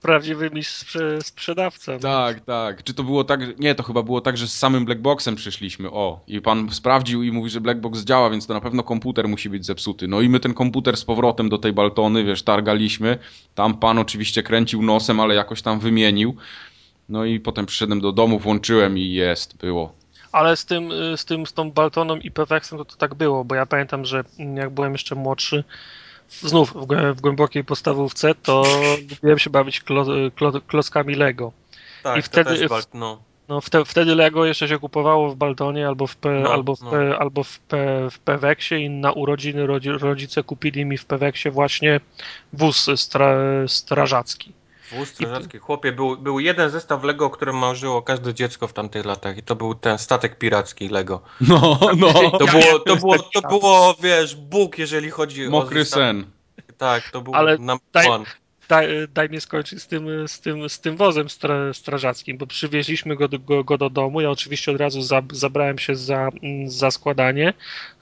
prawdziwy 0.01 0.49
mistrz 0.53 0.79
sprze, 0.79 1.21
sprzedawca. 1.21 1.91
no. 1.91 1.99
Tak, 1.99 2.39
tak. 2.39 2.83
Czy 2.83 2.93
to 2.93 3.03
było 3.03 3.23
tak, 3.23 3.59
nie, 3.59 3.75
to 3.75 3.83
chyba 3.83 4.03
było 4.03 4.21
tak, 4.21 4.37
że 4.37 4.47
z 4.47 4.57
samym 4.57 4.85
Blackboxem 4.85 5.35
przyszliśmy, 5.35 5.91
o. 5.91 6.19
I 6.27 6.41
pan 6.41 6.71
sprawdził 6.71 7.23
i 7.23 7.31
mówi, 7.31 7.49
że 7.49 7.61
Blackbox 7.61 7.99
działa, 7.99 8.29
więc 8.29 8.47
to 8.47 8.53
na 8.53 8.61
pewno 8.61 8.83
komputer 8.83 9.27
musi 9.27 9.49
być 9.49 9.65
zepsuty. 9.65 10.07
No 10.07 10.21
i 10.21 10.29
my 10.29 10.39
ten 10.39 10.53
komputer 10.53 10.97
z 10.97 11.05
powrotem 11.05 11.49
do 11.49 11.57
tej 11.57 11.73
Baltony, 11.73 12.23
wiesz, 12.23 12.43
targaliśmy. 12.43 13.17
Tam 13.55 13.77
pan 13.77 13.97
oczywiście 13.97 14.43
kręcił 14.43 14.81
nosem, 14.81 15.19
ale 15.19 15.35
jakoś 15.35 15.61
tam 15.61 15.79
wymienił. 15.79 16.35
No 17.09 17.25
i 17.25 17.39
potem 17.39 17.65
przyszedłem 17.65 18.01
do 18.01 18.11
domu, 18.11 18.39
włączyłem 18.39 18.97
i 18.97 19.13
jest, 19.13 19.57
było. 19.57 19.93
Ale 20.31 20.57
z 20.57 20.65
tym, 20.65 20.91
y, 20.91 21.17
z 21.17 21.25
tym, 21.25 21.45
z 21.45 21.53
tą 21.53 21.71
Baltoną 21.71 22.17
i 22.17 22.31
Pewexem 22.31 22.77
to, 22.77 22.85
to 22.85 22.95
tak 22.95 23.15
było, 23.15 23.45
bo 23.45 23.55
ja 23.55 23.65
pamiętam, 23.65 24.05
że 24.05 24.23
jak 24.55 24.69
byłem 24.69 24.91
jeszcze 24.91 25.15
młodszy, 25.15 25.63
znów 26.31 26.73
w, 26.73 26.87
w 27.15 27.21
głębokiej 27.21 27.63
podstawówce, 27.63 28.35
to 28.35 28.63
lubiłem 29.11 29.39
się 29.39 29.49
bawić 29.49 29.81
klo, 29.81 30.05
klo, 30.35 30.51
klockami 30.61 31.15
Lego. 31.15 31.51
Tak, 32.03 32.17
i 32.17 32.21
wtedy- 32.21 32.67
też 32.69 32.83
no. 32.93 33.21
No 33.49 33.61
wte, 33.61 33.85
wtedy 33.85 34.15
Lego 34.15 34.45
jeszcze 34.45 34.67
się 34.67 34.79
kupowało 34.79 35.29
w 35.29 35.35
Baltonie 35.35 35.87
albo 35.87 36.07
w, 36.07 36.15
P, 36.15 36.29
No, 36.29 36.49
albo 36.49 36.75
w, 36.75 36.81
no. 36.81 36.91
P, 36.91 37.17
albo 37.19 37.43
w, 37.43 37.59
P, 37.59 38.07
w 38.11 38.19
Peweksie 38.19 38.75
i 38.75 38.89
na 38.89 39.11
urodziny 39.11 39.67
rodzi, 39.67 39.89
rodzice 39.91 40.43
kupili 40.43 40.85
mi 40.85 40.97
w 40.97 41.05
Peweksie 41.05 41.49
właśnie 41.49 41.99
wóz 42.53 42.89
stra, 42.95 43.37
strażacki. 43.67 44.53
Wóz 44.91 45.09
strażacki. 45.09 45.57
Chłopie, 45.57 45.91
był, 45.91 46.17
był 46.17 46.39
jeden 46.39 46.69
zestaw 46.69 47.03
Lego, 47.03 47.25
o 47.25 47.29
którym 47.29 47.57
marzyło 47.57 48.01
każde 48.01 48.33
dziecko 48.33 48.67
w 48.67 48.73
tamtych 48.73 49.05
latach 49.05 49.37
i 49.37 49.43
to 49.43 49.55
był 49.55 49.75
ten 49.75 49.97
statek 49.97 50.37
piracki 50.37 50.89
Lego. 50.89 51.21
No, 51.41 51.79
no. 51.97 52.13
To 52.13 52.45
było, 52.45 52.79
to 52.79 52.95
było, 52.95 53.15
to 53.33 53.41
było 53.49 53.95
wiesz, 53.99 54.35
Bóg, 54.35 54.77
jeżeli 54.77 55.09
chodzi 55.09 55.47
o... 55.47 55.49
Mokry 55.49 55.85
sen. 55.85 56.25
Tak, 56.77 57.11
to 57.11 57.21
był 57.21 57.35
Ale 57.35 57.57
one. 58.09 58.25
Daj, 58.69 58.87
daj 59.13 59.29
mnie 59.29 59.41
skończyć 59.41 59.81
z 59.83 59.87
tym, 59.87 60.27
z 60.27 60.39
tym, 60.39 60.69
z 60.69 60.79
tym 60.79 60.97
wozem 60.97 61.29
stra, 61.29 61.73
strażackim, 61.73 62.37
bo 62.37 62.47
przywieźliśmy 62.47 63.15
go, 63.15 63.27
do- 63.27 63.39
go, 63.39 63.63
go 63.63 63.77
do 63.77 63.89
domu. 63.89 64.21
Ja 64.21 64.31
oczywiście 64.31 64.71
od 64.71 64.77
razu 64.77 65.01
za, 65.01 65.21
zabrałem 65.31 65.77
się 65.77 65.95
za, 65.95 66.29
mm, 66.43 66.69
za 66.69 66.91
składanie. 66.91 67.53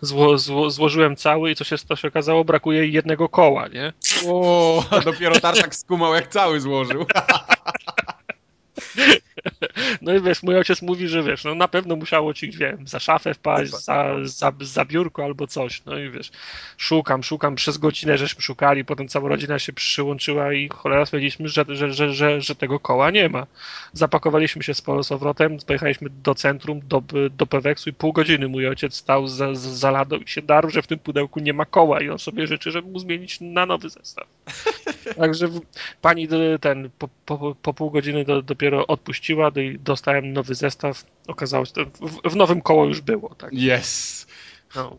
Zło, 0.01 0.37
zło, 0.37 0.69
złożyłem 0.69 1.15
cały 1.15 1.51
i 1.51 1.55
co 1.55 1.63
się, 1.63 1.77
to 1.77 1.95
się 1.95 2.07
okazało, 2.07 2.43
brakuje 2.45 2.87
jednego 2.87 3.29
koła, 3.29 3.67
nie? 3.67 3.93
O, 4.27 4.83
dopiero 5.05 5.39
tartak 5.39 5.75
skumał, 5.75 6.13
jak 6.13 6.27
cały 6.27 6.59
złożył. 6.59 7.05
No 10.01 10.13
i 10.15 10.21
wiesz, 10.21 10.43
mój 10.43 10.57
ojciec 10.57 10.81
mówi, 10.81 11.07
że 11.07 11.23
wiesz, 11.23 11.43
no 11.43 11.55
na 11.55 11.67
pewno 11.67 11.95
musiało 11.95 12.33
ci, 12.33 12.51
wiem, 12.51 12.87
za 12.87 12.99
szafę 12.99 13.33
wpaść, 13.33 13.71
za, 13.71 14.15
za, 14.23 14.53
za 14.61 14.85
biurko 14.85 15.23
albo 15.23 15.47
coś. 15.47 15.85
No 15.85 15.97
i 15.99 16.09
wiesz, 16.09 16.31
szukam, 16.77 17.23
szukam, 17.23 17.55
przez 17.55 17.77
godzinę 17.77 18.17
żeśmy 18.17 18.41
szukali, 18.41 18.85
potem 18.85 19.07
cała 19.07 19.29
rodzina 19.29 19.59
się 19.59 19.73
przyłączyła 19.73 20.53
i 20.53 20.69
cholera 20.69 21.05
stwierdziliśmy, 21.05 21.47
że, 21.47 21.65
że, 21.69 21.93
że, 21.93 22.13
że, 22.13 22.41
że 22.41 22.55
tego 22.55 22.79
koła 22.79 23.11
nie 23.11 23.29
ma. 23.29 23.47
Zapakowaliśmy 23.93 24.63
się 24.63 24.73
z 24.73 24.81
powrotem, 24.81 25.57
pojechaliśmy 25.67 26.09
do 26.09 26.35
centrum, 26.35 26.79
do, 26.83 27.03
do 27.29 27.45
Peweksu 27.45 27.89
i 27.89 27.93
pół 27.93 28.13
godziny 28.13 28.47
mój 28.47 28.67
ojciec 28.67 28.95
stał 28.95 29.27
za, 29.27 29.55
za, 29.55 29.91
ladą 29.91 30.17
i 30.17 30.27
się 30.27 30.41
darł, 30.41 30.69
że 30.69 30.81
w 30.81 30.87
tym 30.87 30.99
pudełku 30.99 31.39
nie 31.39 31.53
ma 31.53 31.65
koła 31.65 32.01
i 32.01 32.09
on 32.09 32.19
sobie 32.19 32.47
życzy, 32.47 32.71
żeby 32.71 32.89
mu 32.89 32.99
zmienić 32.99 33.37
na 33.41 33.65
nowy 33.65 33.89
zestaw. 33.89 34.27
Także 35.17 35.47
pani 36.01 36.27
do- 36.27 36.59
ten 36.59 36.89
po, 36.99 37.09
po, 37.25 37.55
po 37.61 37.73
pół 37.73 37.91
godziny 37.91 38.25
do, 38.25 38.41
dopiero 38.41 38.87
odpuściła 38.87 39.51
do- 39.51 39.61
i 39.61 39.76
dostałem 39.83 40.33
nowy 40.33 40.55
zestaw. 40.55 41.03
Okazało 41.27 41.65
się, 41.65 41.71
w, 42.01 42.29
w 42.29 42.35
nowym 42.35 42.61
koło 42.61 42.85
już 42.85 43.01
było. 43.01 43.35
Tak. 43.35 43.53
Yes. 43.53 44.27
No, 44.75 44.97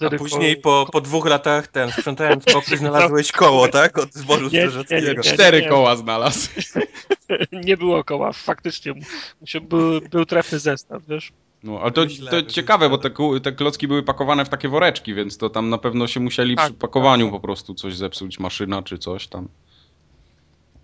A 0.00 0.16
później 0.18 0.56
po, 0.56 0.88
po 0.92 1.00
dwóch 1.00 1.26
latach 1.26 1.68
ten, 1.68 1.92
sprzątając 1.92 2.44
pokój 2.44 2.78
znalazłeś 2.78 3.32
koło, 3.32 3.68
tak? 3.68 3.98
Od 3.98 4.14
zboru 4.14 4.48
strażackiego. 4.48 5.22
Cztery 5.22 5.68
koła 5.68 5.96
znalazł. 5.96 6.48
nie 7.66 7.76
było 7.76 8.04
koła, 8.04 8.32
faktycznie. 8.32 8.94
Był, 9.62 10.00
był 10.00 10.26
trefny 10.26 10.58
zestaw, 10.58 11.02
wiesz? 11.08 11.32
No, 11.62 11.80
ale 11.80 11.92
to, 11.92 12.06
to 12.30 12.42
ciekawe, 12.42 12.90
bo 12.90 12.98
te, 12.98 13.10
te 13.42 13.52
klocki 13.52 13.88
były 13.88 14.02
pakowane 14.02 14.44
w 14.44 14.48
takie 14.48 14.68
woreczki, 14.68 15.14
więc 15.14 15.38
to 15.38 15.50
tam 15.50 15.70
na 15.70 15.78
pewno 15.78 16.06
się 16.06 16.20
musieli 16.20 16.56
tak, 16.56 16.64
przy 16.64 16.74
pakowaniu 16.74 17.26
tak. 17.26 17.32
po 17.32 17.40
prostu 17.40 17.74
coś 17.74 17.96
zepsuć, 17.96 18.38
maszyna 18.38 18.82
czy 18.82 18.98
coś 18.98 19.28
tam. 19.28 19.48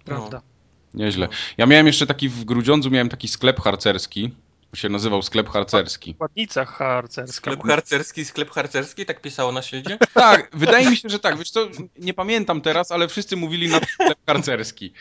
Prawda. 0.04 0.36
No. 0.36 0.52
Nieźle. 0.94 1.28
Ja 1.58 1.66
miałem 1.66 1.86
jeszcze 1.86 2.06
taki 2.06 2.28
w 2.28 2.44
Grudziądzu, 2.44 2.90
miałem 2.90 3.08
taki 3.08 3.28
sklep 3.28 3.60
harcerski, 3.60 4.30
się 4.74 4.88
nazywał 4.88 5.22
sklep 5.22 5.48
harcerski. 5.48 6.14
Ładnica 6.18 6.64
harcerska. 6.64 7.36
Sklep 7.36 7.62
harcerski, 7.62 8.24
sklep 8.24 8.50
harcerski, 8.50 9.06
tak 9.06 9.20
pisało 9.20 9.52
na 9.52 9.62
śledzie? 9.62 9.98
Tak, 10.14 10.50
wydaje 10.52 10.90
mi 10.90 10.96
się, 10.96 11.08
że 11.08 11.18
tak. 11.18 11.38
Wiesz 11.38 11.50
co, 11.50 11.68
nie 11.98 12.14
pamiętam 12.14 12.60
teraz, 12.60 12.92
ale 12.92 13.08
wszyscy 13.08 13.36
mówili 13.36 13.68
na 13.68 13.80
sklep 13.94 14.18
harcerski. 14.26 14.92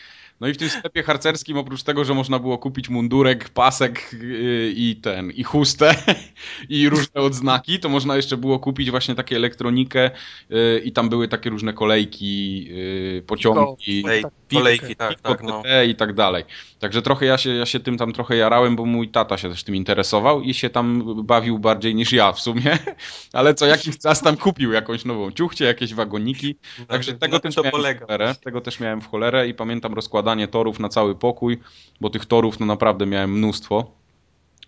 No 0.42 0.48
i 0.48 0.54
w 0.54 0.56
tym 0.56 0.68
sklepie 0.68 1.02
harcerskim 1.02 1.58
oprócz 1.58 1.82
tego, 1.82 2.04
że 2.04 2.14
można 2.14 2.38
było 2.38 2.58
kupić 2.58 2.88
mundurek, 2.88 3.48
pasek 3.48 4.12
yy, 4.12 4.72
i 4.76 4.96
ten, 4.96 5.30
i 5.30 5.44
chustę 5.44 5.94
i 6.68 6.88
różne 6.88 7.20
odznaki, 7.20 7.78
to 7.80 7.88
można 7.88 8.16
jeszcze 8.16 8.36
było 8.36 8.58
kupić 8.58 8.90
właśnie 8.90 9.14
takie 9.14 9.36
elektronikę 9.36 10.10
yy, 10.50 10.82
i 10.84 10.92
tam 10.92 11.08
były 11.08 11.28
takie 11.28 11.50
różne 11.50 11.72
kolejki, 11.72 12.64
yy, 12.64 13.22
pociągi, 13.26 14.04
kolejki, 14.52 14.96
tak, 14.96 15.20
tak, 15.20 15.42
no. 15.42 15.62
i 15.88 15.94
tak 15.94 16.12
dalej. 16.14 16.44
Także 16.78 17.02
trochę 17.02 17.26
ja 17.26 17.38
się, 17.38 17.50
ja 17.50 17.66
się 17.66 17.80
tym 17.80 17.98
tam 17.98 18.12
trochę 18.12 18.36
jarałem, 18.36 18.76
bo 18.76 18.84
mój 18.86 19.08
tata 19.08 19.38
się 19.38 19.50
też 19.50 19.64
tym 19.64 19.76
interesował 19.76 20.42
i 20.42 20.54
się 20.54 20.70
tam 20.70 21.16
bawił 21.26 21.58
bardziej 21.58 21.94
niż 21.94 22.12
ja 22.12 22.32
w 22.32 22.40
sumie, 22.40 22.78
ale 23.32 23.54
co 23.54 23.66
jakiś 23.66 23.98
czas 23.98 24.20
tam 24.20 24.36
kupił 24.36 24.72
jakąś 24.72 25.04
nową 25.04 25.32
ciuchcie, 25.32 25.64
jakieś 25.64 25.94
wagoniki, 25.94 26.56
także 26.88 27.12
tego, 27.12 27.40
też 27.40 27.54
to 27.54 27.62
miałem 27.62 27.96
w 27.96 28.00
cholerę, 28.00 28.34
tego 28.44 28.60
też 28.60 28.80
miałem 28.80 29.00
w 29.00 29.10
cholerę 29.10 29.48
i 29.48 29.54
pamiętam 29.54 29.94
rozkładanie 29.94 30.31
torów 30.48 30.80
na 30.80 30.88
cały 30.88 31.14
pokój, 31.14 31.58
bo 32.00 32.10
tych 32.10 32.26
torów 32.26 32.60
no 32.60 32.66
naprawdę 32.66 33.06
miałem 33.06 33.32
mnóstwo. 33.32 33.90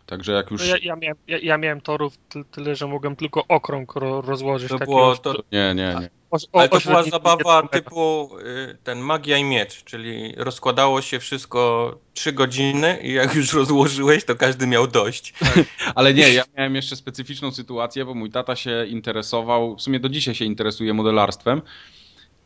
Także 0.06 0.32
jak 0.32 0.50
już... 0.50 0.60
No 0.60 0.66
ja, 0.66 0.76
ja, 0.82 0.96
miałem, 0.96 1.16
ja, 1.28 1.38
ja, 1.38 1.58
miałem 1.58 1.80
torów 1.80 2.18
tyle, 2.50 2.76
że 2.76 2.86
mogłem 2.86 3.16
tylko 3.16 3.44
okrąg 3.48 3.94
ro, 3.94 4.20
rozłożyć. 4.20 4.68
To 4.68 4.78
było... 4.78 5.16
To... 5.16 5.34
Nie, 5.52 5.74
nie, 5.74 5.96
nie. 6.00 6.10
Ale 6.52 6.68
to 6.68 6.78
była 6.80 7.02
zabawa 7.02 7.68
typu 7.68 8.30
y, 8.38 8.76
ten 8.84 8.98
magia 8.98 9.36
i 9.38 9.44
miecz, 9.44 9.84
czyli 9.84 10.34
rozkładało 10.36 11.02
się 11.02 11.20
wszystko 11.20 11.94
trzy 12.14 12.32
godziny 12.32 12.98
i 13.02 13.12
jak 13.12 13.34
już 13.34 13.52
rozłożyłeś, 13.52 14.24
to 14.24 14.34
każdy 14.34 14.66
miał 14.66 14.86
dość. 14.86 15.32
Tak. 15.32 15.64
Ale 15.94 16.14
nie, 16.14 16.32
ja 16.32 16.44
miałem 16.56 16.74
jeszcze 16.74 16.96
specyficzną 16.96 17.50
sytuację, 17.50 18.04
bo 18.04 18.14
mój 18.14 18.30
tata 18.30 18.56
się 18.56 18.86
interesował, 18.86 19.76
w 19.76 19.82
sumie 19.82 20.00
do 20.00 20.08
dzisiaj 20.08 20.34
się 20.34 20.44
interesuje 20.44 20.94
modelarstwem 20.94 21.62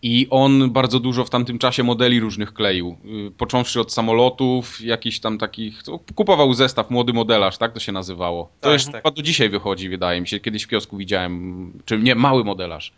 i 0.03 0.27
on 0.31 0.71
bardzo 0.71 1.01
dużo 1.01 1.25
w 1.25 1.31
tamtym 1.31 1.59
czasie 1.59 1.83
modeli 1.83 2.21
różnych 2.21 2.55
kleił. 2.55 2.97
Y, 3.29 3.31
począwszy 3.31 3.81
od 3.81 3.93
samolotów, 3.93 4.81
jakiś 4.81 5.21
tam 5.21 5.39
takich. 5.39 5.83
Kupował 6.15 6.55
zestaw, 6.55 6.91
młody 6.91 7.13
modelarz, 7.13 7.59
tak 7.59 7.73
to 7.73 7.81
się 7.81 7.93
nazywało. 7.93 8.45
To 8.45 8.69
tak, 8.69 8.73
jest 8.73 8.93
tak. 8.93 9.15
do 9.15 9.23
dzisiaj 9.23 9.49
wychodzi, 9.49 9.89
wydaje 9.89 10.21
mi 10.21 10.29
się. 10.29 10.41
Kiedyś 10.41 10.63
w 10.63 10.69
kiosku 10.69 10.97
widziałem, 10.97 11.73
czy 11.85 11.99
nie, 11.99 12.15
mały 12.15 12.45
modelarz. 12.45 12.93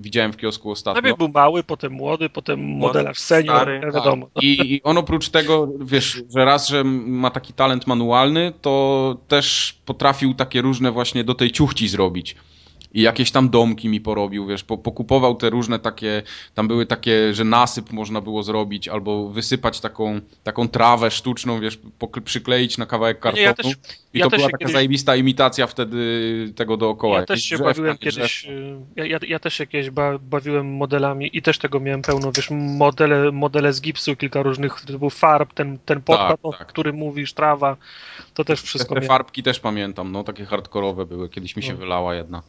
Widziałem 0.00 0.32
w 0.32 0.36
kiosku 0.36 0.70
ostatnio. 0.70 1.02
Najpierw 1.02 1.18
był 1.18 1.28
mały, 1.28 1.64
potem 1.64 1.92
młody, 1.92 2.28
potem 2.28 2.60
modelarz 2.60 3.18
senior, 3.18 3.56
stary, 3.56 3.80
wiadomo. 3.94 4.26
Tak. 4.34 4.44
I, 4.44 4.74
I 4.74 4.82
on 4.82 4.98
oprócz 4.98 5.28
tego, 5.28 5.68
wiesz, 5.80 6.22
że 6.34 6.44
raz, 6.44 6.68
że 6.68 6.84
ma 6.84 7.30
taki 7.30 7.52
talent 7.52 7.86
manualny, 7.86 8.52
to 8.62 9.16
też 9.28 9.76
potrafił 9.86 10.34
takie 10.34 10.62
różne 10.62 10.92
właśnie 10.92 11.24
do 11.24 11.34
tej 11.34 11.50
ciuchci 11.50 11.88
zrobić 11.88 12.36
i 12.92 13.02
jakieś 13.02 13.30
tam 13.30 13.50
domki 13.50 13.88
mi 13.88 14.00
porobił, 14.00 14.46
wiesz, 14.46 14.64
po, 14.64 14.78
pokupował 14.78 15.34
te 15.34 15.50
różne 15.50 15.78
takie, 15.78 16.22
tam 16.54 16.68
były 16.68 16.86
takie, 16.86 17.34
że 17.34 17.44
nasyp 17.44 17.92
można 17.92 18.20
było 18.20 18.42
zrobić, 18.42 18.88
albo 18.88 19.28
wysypać 19.28 19.80
taką, 19.80 20.20
taką 20.44 20.68
trawę 20.68 21.10
sztuczną, 21.10 21.60
wiesz, 21.60 21.78
przykleić 22.24 22.78
na 22.78 22.86
kawałek 22.86 23.20
kartonu. 23.20 23.44
Ja 23.44 23.54
też, 23.54 23.66
I 24.14 24.18
ja 24.18 24.24
to 24.24 24.36
była 24.36 24.48
taka 24.48 24.58
kiedyś... 24.58 24.72
zajebista 24.72 25.16
imitacja 25.16 25.66
wtedy 25.66 26.52
tego 26.56 26.76
dookoła. 26.76 27.20
Ja 27.20 27.26
też 27.26 27.42
się 27.42 27.58
bawiłem 27.58 27.98
kiedyś, 27.98 28.46
ja, 28.96 29.04
ja, 29.04 29.18
ja, 29.28 29.38
też 29.38 29.54
się 29.54 29.66
kiedyś 29.66 29.90
bawiłem 30.20 30.74
modelami 30.74 31.30
i 31.32 31.42
też 31.42 31.58
tego 31.58 31.80
miałem 31.80 32.02
pełno, 32.02 32.32
wiesz, 32.32 32.48
modele, 32.50 33.32
modele 33.32 33.72
z 33.72 33.80
gipsu, 33.80 34.16
kilka 34.16 34.42
różnych 34.42 34.80
typów 34.80 35.14
farb, 35.14 35.54
ten, 35.54 35.78
ten 35.78 36.02
podkład, 36.02 36.28
tak, 36.28 36.38
o 36.42 36.52
tak. 36.52 36.66
którym 36.66 36.96
mówisz, 36.96 37.32
trawa, 37.32 37.76
to 38.34 38.44
też 38.44 38.62
wszystko 38.62 38.94
Te, 38.94 39.00
te 39.00 39.06
farbki 39.06 39.42
też 39.42 39.60
pamiętam, 39.60 40.12
no, 40.12 40.24
takie 40.24 40.44
hardkorowe 40.44 41.06
były, 41.06 41.28
kiedyś 41.28 41.56
mi 41.56 41.62
się 41.62 41.72
no. 41.72 41.78
wylała 41.78 42.14
jedna. 42.14 42.42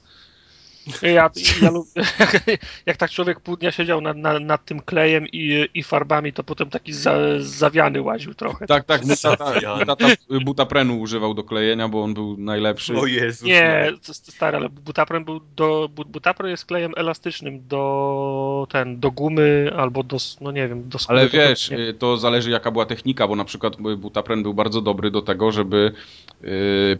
Ja, 1.02 1.30
ja 1.62 1.72
lubię, 1.72 2.02
jak 2.86 2.98
tak 2.98 3.12
człowiek 3.12 3.40
pół 3.40 3.58
dnia 3.58 3.72
siedział 3.72 4.02
nad, 4.02 4.18
nad, 4.18 4.44
nad 4.44 4.66
tym 4.66 4.80
klejem 4.80 5.28
i, 5.28 5.68
i, 5.74 5.84
farbami, 5.84 6.34
to 6.34 6.44
potem 6.44 6.70
taki 6.70 6.94
za, 6.94 7.16
zawiany 7.40 8.02
łaził 8.02 8.34
trochę. 8.34 8.68
Tak, 8.68 8.84
tak, 8.86 9.06
mój 9.06 9.18
tata, 9.18 9.54
tata 9.86 10.08
butaprenu 10.46 11.00
używał 11.00 11.34
do 11.34 11.44
klejenia, 11.44 11.88
bo 11.88 12.04
on 12.04 12.14
był 12.14 12.38
najlepszy. 12.38 12.94
O 12.94 13.06
Jezus. 13.06 13.48
Nie, 13.48 13.92
stary, 14.12 14.58
ale 14.58 14.70
butapren 14.70 15.26
był 15.26 15.42
do, 15.56 15.90
butapren 16.08 16.52
jest 16.52 16.66
klejem 16.66 16.94
elastycznym 16.98 17.68
do 17.68 18.68
ten, 18.70 19.00
do 19.00 19.12
gumy 19.12 19.72
albo 19.78 20.04
do, 20.04 20.18
no 20.42 20.52
nie 20.52 20.68
wiem, 20.68 20.90
do 20.90 21.00
skóry. 21.00 21.20
Ale 21.20 21.30
wiesz, 21.30 21.70
to, 21.70 21.76
y, 21.76 21.94
to 21.94 22.18
zależy 22.18 22.52
jaka 22.52 22.72
była 22.72 22.86
technika, 22.86 23.28
bo 23.28 23.36
na 23.36 23.46
przykład 23.46 23.76
butapren 23.98 24.44
był 24.44 24.54
bardzo 24.54 24.82
dobry 24.82 25.12
do 25.12 25.22
tego, 25.22 25.52
żeby 25.52 25.94
yy, 26.42 26.50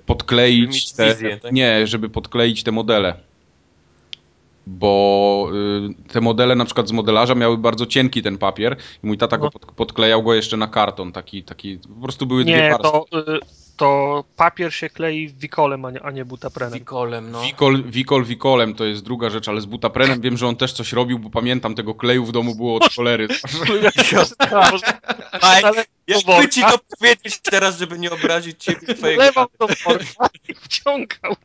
podkleić 0.06 0.94
te, 0.94 1.08
wizję, 1.08 1.38
tak? 1.38 1.52
nie, 1.52 1.88
żeby 1.88 2.10
podkleić 2.10 2.64
te 2.64 2.72
modele 2.72 3.31
bo 4.68 5.50
y, 6.10 6.12
te 6.14 6.22
modele 6.22 6.56
na 6.56 6.66
przykład 6.66 6.88
z 6.88 6.92
modelarza 6.92 7.36
miały 7.36 7.58
bardzo 7.58 7.86
cienki 7.86 8.22
ten 8.22 8.38
papier 8.38 8.78
i 9.04 9.08
mój 9.08 9.18
tata 9.18 9.38
no. 9.38 9.44
go 9.44 9.52
pod, 9.52 9.66
podklejał 9.66 10.24
go 10.24 10.34
jeszcze 10.34 10.58
na 10.58 10.68
karton, 10.68 11.12
taki, 11.12 11.44
taki 11.44 11.80
po 11.96 12.02
prostu 12.02 12.26
były 12.26 12.46
nie, 12.46 12.58
dwie 12.58 12.70
warstwy. 12.70 13.10
To, 13.10 13.36
y, 13.36 13.61
to 13.82 14.24
papier 14.36 14.74
się 14.74 14.90
klei 14.90 15.30
wikolem, 15.30 15.86
a 15.86 15.92
nie, 15.92 16.02
a 16.02 16.12
nie 16.12 16.26
butaprenem. 16.26 16.80
Wikolem, 16.80 17.32
no. 17.32 17.42
Wikol, 17.42 17.84
wikol 17.84 18.26
wikolem 18.26 18.76
to 18.76 18.86
jest 18.86 19.04
druga 19.04 19.30
rzecz, 19.30 19.48
ale 19.48 19.62
z 19.62 19.66
butaprenem 19.66 20.22
wiem, 20.22 20.38
że 20.38 20.48
on 20.48 20.56
też 20.56 20.74
coś 20.74 20.94
robił, 20.94 21.20
bo 21.20 21.30
pamiętam 21.30 21.76
tego 21.76 21.96
kleju 21.96 22.26
w 22.26 22.32
domu 22.32 22.56
było 22.56 22.76
od 22.76 22.94
cholery. 22.94 23.28
ale 25.42 25.86
ja 26.08 26.48
ci 26.48 26.62
to 26.62 26.80
powiedzieć 27.00 27.40
teraz, 27.40 27.78
żeby 27.78 28.00
nie 28.00 28.12
obrazić 28.12 28.64
ciebie 28.64 28.96
twojego 28.96 29.22
Lewał 29.24 29.48
to 29.58 29.68
i 30.50 30.54
wciągał. 30.54 31.36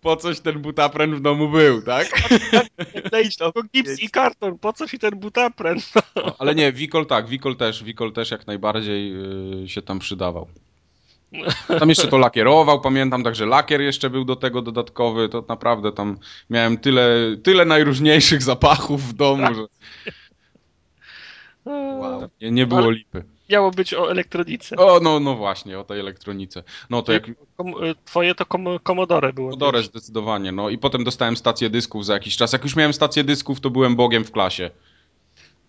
Po 0.00 0.16
coś 0.16 0.40
ten 0.40 0.58
butapren 0.58 1.16
w 1.16 1.20
domu 1.20 1.48
był, 1.48 1.82
tak? 1.82 2.08
To 3.38 3.52
gips 3.72 4.00
i 4.00 4.10
karton, 4.10 4.58
po 4.58 4.72
co 4.72 4.88
ci 4.88 4.98
ten 4.98 5.10
butapren? 5.10 5.78
No, 6.16 6.36
ale 6.38 6.54
nie, 6.54 6.72
Wikol 6.72 7.06
tak, 7.06 7.28
Wikol 7.28 7.56
też, 7.56 7.84
Wikol 7.84 8.12
też 8.12 8.30
jak 8.30 8.46
najbardziej 8.46 9.12
yy, 9.60 9.68
się 9.68 9.82
tam 9.82 9.98
przydawał. 9.98 10.48
Tam 11.78 11.88
jeszcze 11.88 12.08
to 12.08 12.18
lakierował, 12.18 12.80
pamiętam, 12.80 13.22
także 13.22 13.46
lakier 13.46 13.80
jeszcze 13.80 14.10
był 14.10 14.24
do 14.24 14.36
tego 14.36 14.62
dodatkowy, 14.62 15.28
to 15.28 15.44
naprawdę 15.48 15.92
tam 15.92 16.18
miałem 16.50 16.78
tyle, 16.78 17.36
tyle 17.42 17.64
najróżniejszych 17.64 18.42
zapachów 18.42 19.02
w 19.02 19.12
domu, 19.12 19.54
że... 19.54 19.62
Wow, 21.64 22.28
nie, 22.40 22.50
nie 22.50 22.66
było 22.66 22.90
lipy. 22.90 23.24
Miało 23.50 23.70
być 23.70 23.94
o 23.94 24.10
elektronice. 24.10 24.76
O, 24.76 25.00
no, 25.00 25.20
no 25.20 25.34
właśnie, 25.34 25.78
o 25.78 25.84
tej 25.84 26.00
elektronice. 26.00 26.62
No 26.90 27.02
to 27.02 27.12
jak... 27.12 27.30
Twoje 28.04 28.34
to 28.34 28.46
kom 28.46 28.64
Commodore 28.82 29.32
było. 29.32 29.50
Commodore 29.50 29.82
zdecydowanie, 29.82 30.52
no 30.52 30.70
i 30.70 30.78
potem 30.78 31.04
dostałem 31.04 31.36
stację 31.36 31.70
dysków 31.70 32.06
za 32.06 32.14
jakiś 32.14 32.36
czas. 32.36 32.52
Jak 32.52 32.64
już 32.64 32.76
miałem 32.76 32.92
stację 32.92 33.24
dysków, 33.24 33.60
to 33.60 33.70
byłem 33.70 33.96
bogiem 33.96 34.24
w 34.24 34.32
klasie. 34.32 34.70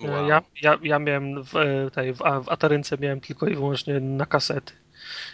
Wow. 0.02 0.28
Ja, 0.28 0.41
ja, 0.62 0.78
ja 0.84 0.99
miałem 0.99 1.43
w, 1.43 1.56
e, 1.56 1.91
tej, 1.91 2.13
w, 2.13 2.17
w 2.17 2.49
Atarynce 2.49 2.97
miałem 2.97 3.21
tylko 3.21 3.47
i 3.47 3.56
wyłącznie 3.56 3.99
na 3.99 4.26
kasety. 4.26 4.73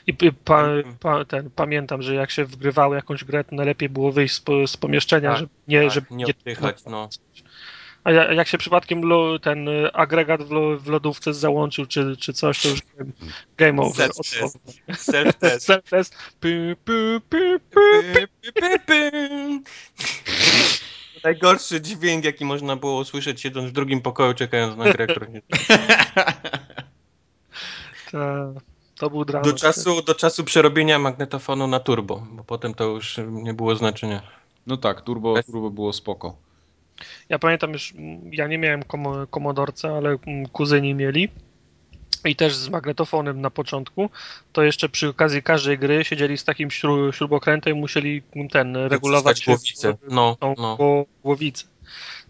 I 0.08 0.13
pa, 0.45 0.65
pa, 0.99 1.25
ten, 1.25 1.49
pamiętam, 1.49 2.01
że 2.01 2.15
jak 2.15 2.32
się 2.32 2.45
wgrywało 2.45 2.95
jakąś 2.95 3.23
grę, 3.23 3.43
to 3.43 3.55
najlepiej 3.55 3.89
było 3.89 4.12
wyjść 4.12 4.36
z, 4.36 4.43
z 4.71 4.77
pomieszczenia, 4.77 5.29
tak, 5.29 5.39
żeby 5.39 5.51
nie, 5.67 5.82
tak, 5.82 5.91
żeby 5.91 6.08
nie 6.12 6.25
oddychać, 6.25 6.86
no. 6.86 7.10
A 8.03 8.12
jak 8.12 8.47
się 8.47 8.58
przypadkiem 8.58 9.01
ten 9.41 9.69
agregat 9.93 10.43
w, 10.43 10.51
lo, 10.51 10.77
w, 10.77 10.88
lodówce 10.88 11.34
załączył, 11.34 11.86
czy, 11.86 12.17
czy 12.17 12.34
coś, 12.34 12.62
to 12.62 12.69
już 12.69 12.79
game 13.58 13.82
over. 13.82 14.10
Self-test. 14.91 15.60
Self-test. 15.60 16.15
Najgorszy 21.23 21.82
dźwięk, 21.82 22.25
jaki 22.25 22.45
można 22.45 22.75
było 22.75 23.01
usłyszeć 23.01 23.41
siedząc 23.41 23.69
w 23.69 23.73
drugim 23.73 24.01
pokoju, 24.01 24.34
czekając 24.34 24.77
na 24.77 24.93
grę, 24.93 25.08
którą 25.08 25.32
nie... 25.32 25.41
To 28.99 29.09
był 29.09 29.25
dramat. 29.25 29.49
Do 29.49 29.57
czasu, 29.57 30.01
do 30.01 30.15
czasu 30.15 30.43
przerobienia 30.43 30.99
magnetofonu 30.99 31.67
na 31.67 31.79
turbo, 31.79 32.27
bo 32.31 32.43
potem 32.43 32.73
to 32.73 32.83
już 32.83 33.19
nie 33.27 33.53
było 33.53 33.75
znaczenia. 33.75 34.21
No 34.67 34.77
tak, 34.77 35.01
turbo, 35.01 35.43
turbo 35.43 35.69
było 35.69 35.93
spoko. 35.93 36.35
Ja 37.29 37.39
pamiętam 37.39 37.73
już, 37.73 37.93
ja 38.31 38.47
nie 38.47 38.57
miałem 38.57 38.83
kom 38.83 39.03
komodorca, 39.29 39.89
ale 39.97 40.17
kuzyni 40.51 40.93
mieli 40.93 41.29
i 42.25 42.35
też 42.35 42.55
z 42.55 42.69
magnetofonem 42.69 43.41
na 43.41 43.49
początku, 43.49 44.09
to 44.53 44.63
jeszcze 44.63 44.89
przy 44.89 45.09
okazji 45.09 45.43
każdej 45.43 45.79
gry 45.79 46.05
siedzieli 46.05 46.38
z 46.38 46.43
takim 46.43 46.69
śrubokrętem 47.12 47.77
i 47.77 47.79
musieli 47.79 48.21
ten 48.51 48.75
regulować 48.75 49.45
głowicę. 49.45 49.97
No, 50.09 50.38
tą 50.39 50.55
no. 50.57 50.77
głowicę. 51.23 51.65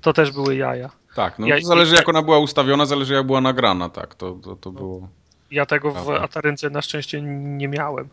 To 0.01 0.13
też 0.13 0.32
były 0.32 0.55
jaja. 0.55 0.89
Tak, 1.15 1.39
no 1.39 1.47
ja, 1.47 1.62
zależy 1.62 1.95
jak 1.95 2.10
ona 2.10 2.21
była 2.21 2.39
ustawiona, 2.39 2.86
zależy 2.86 3.13
jak 3.13 3.25
była 3.25 3.41
nagrana, 3.41 3.89
tak, 3.89 4.15
to, 4.15 4.32
to, 4.32 4.55
to 4.55 4.71
było... 4.71 5.10
Ja 5.51 5.65
tego 5.65 5.91
w 5.91 6.09
Atarynce 6.09 6.69
na 6.69 6.81
szczęście 6.81 7.21
nie 7.21 7.67
miałem. 7.67 8.09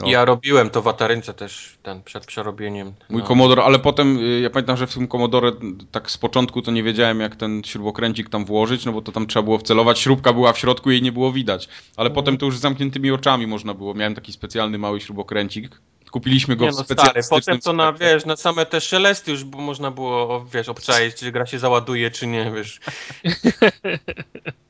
No. 0.00 0.06
Ja 0.08 0.24
robiłem 0.24 0.70
to 0.70 0.82
w 0.82 0.88
Atarynce 0.88 1.34
też, 1.34 1.78
ten 1.82 2.02
przed 2.02 2.26
przerobieniem. 2.26 2.92
Mój 3.10 3.22
no. 3.22 3.28
Commodore, 3.28 3.64
ale 3.64 3.78
potem 3.78 4.18
y, 4.18 4.40
ja 4.40 4.50
pamiętam, 4.50 4.76
że 4.76 4.86
w 4.86 4.94
tym 4.94 5.08
Commodore 5.08 5.52
tak 5.90 6.10
z 6.10 6.18
początku 6.18 6.62
to 6.62 6.70
nie 6.70 6.82
wiedziałem 6.82 7.20
jak 7.20 7.36
ten 7.36 7.62
śrubokręcik 7.64 8.30
tam 8.30 8.44
włożyć, 8.44 8.84
no 8.84 8.92
bo 8.92 9.02
to 9.02 9.12
tam 9.12 9.26
trzeba 9.26 9.42
było 9.42 9.58
wcelować, 9.58 9.98
śrubka 9.98 10.32
była 10.32 10.52
w 10.52 10.58
środku 10.58 10.90
i 10.90 10.94
jej 10.94 11.02
nie 11.02 11.12
było 11.12 11.32
widać. 11.32 11.68
Ale 11.96 12.08
mhm. 12.08 12.14
potem 12.14 12.38
to 12.38 12.46
już 12.46 12.58
z 12.58 12.60
zamkniętymi 12.60 13.10
oczami 13.10 13.46
można 13.46 13.74
było. 13.74 13.94
Miałem 13.94 14.14
taki 14.14 14.32
specjalny 14.32 14.78
mały 14.78 15.00
śrubokręcik. 15.00 15.80
Kupiliśmy 16.10 16.56
go 16.56 16.64
nie, 16.64 16.70
no, 16.70 16.82
w 16.82 16.86
specjalnym 16.86 17.22
Potem 17.30 17.60
to 17.60 17.72
na, 17.72 17.92
wiesz, 17.92 18.26
na 18.26 18.36
same 18.36 18.66
te 18.66 18.80
szelesty 18.80 19.30
już 19.30 19.44
można 19.44 19.90
było, 19.90 20.44
wiesz, 20.52 20.68
obczaić, 20.68 21.14
czy 21.14 21.32
gra 21.32 21.46
się 21.46 21.58
załaduje, 21.58 22.10
czy 22.10 22.26
nie, 22.26 22.52
wiesz. 22.54 22.80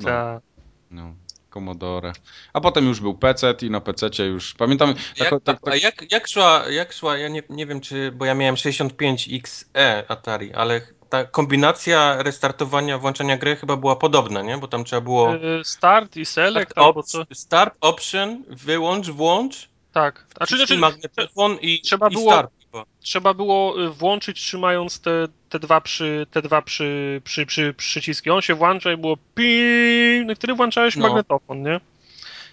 no. 0.00 0.08
Tak. 0.08 0.42
No. 0.90 1.14
Commodore. 1.50 2.12
A 2.52 2.60
potem 2.60 2.86
już 2.86 3.00
był 3.00 3.14
PC 3.14 3.54
i 3.62 3.70
na 3.70 3.80
PC 3.80 4.26
już 4.26 4.54
pamiętam. 4.54 4.94
Jak, 5.16 5.30
tak, 5.30 5.42
tak, 5.44 5.60
tak. 5.60 5.74
A 5.74 5.76
jak, 5.76 6.12
jak, 6.12 6.28
szła, 6.28 6.64
jak 6.70 6.92
szła, 6.92 7.18
ja 7.18 7.28
nie, 7.28 7.42
nie 7.50 7.66
wiem 7.66 7.80
czy, 7.80 8.12
bo 8.12 8.24
ja 8.24 8.34
miałem 8.34 8.54
65XE 8.54 10.02
Atari, 10.08 10.52
ale 10.52 10.80
ta 11.08 11.24
kombinacja 11.24 12.22
restartowania, 12.22 12.98
włączania 12.98 13.36
gry 13.36 13.56
chyba 13.56 13.76
była 13.76 13.96
podobna, 13.96 14.42
nie? 14.42 14.58
Bo 14.58 14.68
tam 14.68 14.84
trzeba 14.84 15.00
było. 15.00 15.34
Y, 15.34 15.38
start 15.64 16.16
i 16.16 16.24
select, 16.24 16.70
start, 16.70 16.96
op 16.96 17.06
start 17.32 17.74
option, 17.80 18.44
wyłącz, 18.48 19.10
włącz. 19.10 19.68
Tak. 19.92 20.26
A 20.40 20.46
czy, 20.46 20.78
magnetofon 20.78 21.58
i, 21.60 21.80
trzeba 21.80 22.08
i 22.08 22.12
było, 22.12 22.32
start. 22.32 22.59
Trzeba 23.00 23.34
było 23.34 23.82
y, 23.84 23.90
włączyć 23.90 24.40
trzymając 24.40 25.00
te, 25.00 25.28
te 25.48 25.58
dwa, 25.58 25.80
przy, 25.80 26.26
te 26.30 26.42
dwa 26.42 26.62
przy, 26.62 27.20
przy, 27.24 27.46
przy, 27.46 27.74
przyciski. 27.74 28.30
On 28.30 28.42
się 28.42 28.54
włącza 28.54 28.92
i 28.92 28.96
było 28.96 29.16
ping, 29.34 30.26
no 30.26 30.34
wtedy 30.34 30.54
włączałeś 30.54 30.96
no. 30.96 31.08
magnetofon, 31.08 31.62
nie? 31.62 31.80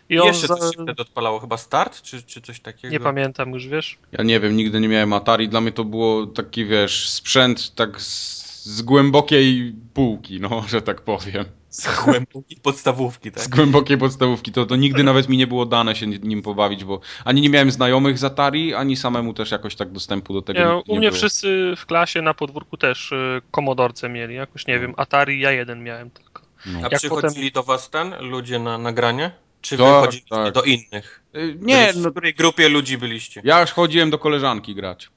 I, 0.10 0.14
I 0.14 0.18
jeszcze 0.18 0.48
za... 0.48 0.56
coś 0.56 0.76
się 0.76 0.84
wtedy 0.84 1.02
odpalało, 1.02 1.40
chyba 1.40 1.58
start, 1.58 2.02
czy, 2.02 2.24
czy 2.24 2.42
coś 2.42 2.60
takiego? 2.60 2.92
Nie 2.92 3.00
pamiętam 3.00 3.52
już, 3.52 3.68
wiesz? 3.68 3.98
Ja 4.12 4.24
nie 4.24 4.40
wiem, 4.40 4.58
nigdy 4.58 4.80
nie 4.80 4.88
miałem 4.88 5.14
Atari, 5.14 5.50
dla 5.50 5.62
mnie 5.62 5.72
to 5.72 5.84
było 5.84 6.26
taki, 6.28 6.66
wiesz, 6.66 7.10
sprzęt 7.10 7.76
tak 7.76 8.02
z, 8.02 8.47
z 8.68 8.82
głębokiej 8.82 9.76
półki, 9.94 10.40
no, 10.40 10.64
że 10.68 10.82
tak 10.82 11.02
powiem. 11.02 11.46
Z 11.70 12.04
głębokiej 12.06 12.58
podstawówki, 12.64 13.32
tak? 13.32 13.44
Z 13.44 13.48
głębokiej 13.48 13.98
podstawówki. 13.98 14.52
To, 14.52 14.66
to 14.66 14.76
nigdy 14.76 15.04
nawet 15.04 15.30
mi 15.30 15.38
nie 15.38 15.48
było 15.48 15.66
dane 15.66 15.96
się 15.96 16.08
nim 16.08 16.42
pobawić, 16.42 16.84
bo 16.84 17.00
ani 17.26 17.42
nie 17.42 17.50
miałem 17.50 17.72
znajomych 17.72 18.18
z 18.18 18.24
Atari, 18.24 18.74
ani 18.74 18.96
samemu 18.96 19.34
też 19.34 19.52
jakoś 19.52 19.76
tak 19.76 19.92
dostępu 19.92 20.34
do 20.34 20.42
tego 20.42 20.60
nie, 20.60 20.66
nie 20.66 20.82
U 20.88 20.98
mnie 20.98 21.10
było. 21.10 21.18
wszyscy 21.20 21.74
w 21.78 21.86
klasie 21.86 22.22
na 22.22 22.34
podwórku 22.34 22.78
też 22.78 23.12
y, 23.12 23.42
komodorce 23.52 24.10
mieli. 24.10 24.36
Jakoś 24.36 24.68
nie 24.68 24.76
no. 24.76 24.82
wiem, 24.82 24.94
Atari 24.98 25.40
ja 25.40 25.52
jeden 25.52 25.84
miałem 25.84 26.10
tylko. 26.10 26.42
No. 26.66 26.80
A 26.80 26.82
Jak 26.82 27.00
przychodzili 27.00 27.52
potem... 27.52 27.64
do 27.64 27.64
was 27.64 27.90
ten 27.90 28.16
ludzie 28.20 28.60
na 28.60 28.78
nagranie? 28.78 29.32
Czy 29.62 29.78
wy 29.78 29.84
tak, 29.84 30.06
chodziliście 30.06 30.36
tak. 30.36 30.54
do 30.54 30.64
innych? 30.64 31.24
Y, 31.36 31.58
nie. 31.62 31.94
W 31.94 32.12
której 32.12 32.34
grupie 32.34 32.70
ludzi 32.70 32.98
byliście? 32.98 33.42
Ja 33.44 33.62
już 33.62 33.72
chodziłem 33.72 34.10
do 34.10 34.18
koleżanki 34.18 34.76
grać. 34.76 35.10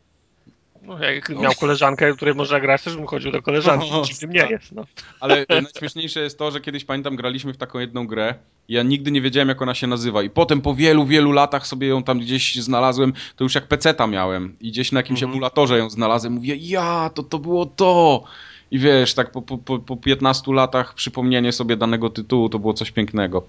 No, 0.91 1.05
jak 1.05 1.29
miał 1.29 1.53
koleżankę, 1.55 2.13
której 2.13 2.35
można 2.35 2.61
grać, 2.61 2.83
też 2.83 2.97
bym 2.97 3.07
chodził 3.07 3.33
do 3.33 3.43
koleżanki. 3.43 3.91
No, 3.91 4.03
Dziwnym 4.03 4.31
nie 4.31 4.47
jest. 4.51 4.73
No. 4.73 4.87
Ale 5.21 5.47
najśmieszniejsze 5.63 6.21
jest 6.21 6.39
to, 6.39 6.51
że 6.51 6.61
kiedyś 6.61 6.85
pamiętam, 6.85 7.17
graliśmy 7.17 7.53
w 7.53 7.57
taką 7.57 7.79
jedną 7.79 8.07
grę 8.07 8.35
ja 8.71 8.83
nigdy 8.83 9.11
nie 9.11 9.21
wiedziałem, 9.21 9.49
jak 9.49 9.63
ona 9.63 9.75
się 9.75 9.87
nazywa. 9.87 10.23
I 10.23 10.31
potem 10.31 10.61
po 10.61 10.75
wielu, 10.75 11.07
wielu 11.07 11.33
latach 11.33 11.67
sobie 11.67 11.89
ją 11.89 12.03
tam 12.03 12.19
gdzieś 12.19 12.57
znalazłem, 12.57 13.13
to 13.37 13.45
już 13.45 13.55
jak 13.55 13.67
peceta 13.67 14.07
miałem 14.07 14.57
i 14.61 14.71
gdzieś 14.71 14.93
na 14.93 14.99
jakimś 15.01 15.23
mm 15.23 15.31
-hmm. 15.31 15.35
emulatorze 15.35 15.79
ją 15.79 15.91
znalazłem. 15.91 16.33
Mówię, 16.33 16.57
ja, 16.57 17.11
to 17.15 17.23
to 17.23 17.39
było 17.39 17.67
to! 17.67 18.25
I 18.71 18.79
wiesz, 18.79 19.15
tak 19.15 19.31
po, 19.31 19.43
po, 19.43 19.79
po 19.79 19.97
15 19.97 20.53
latach 20.53 20.95
przypomnienie 20.95 21.53
sobie 21.53 21.77
danego 21.77 22.11
tytułu 22.11 22.49
to 22.49 22.59
było 22.59 22.75
coś 22.75 22.91
pięknego. 22.91 23.43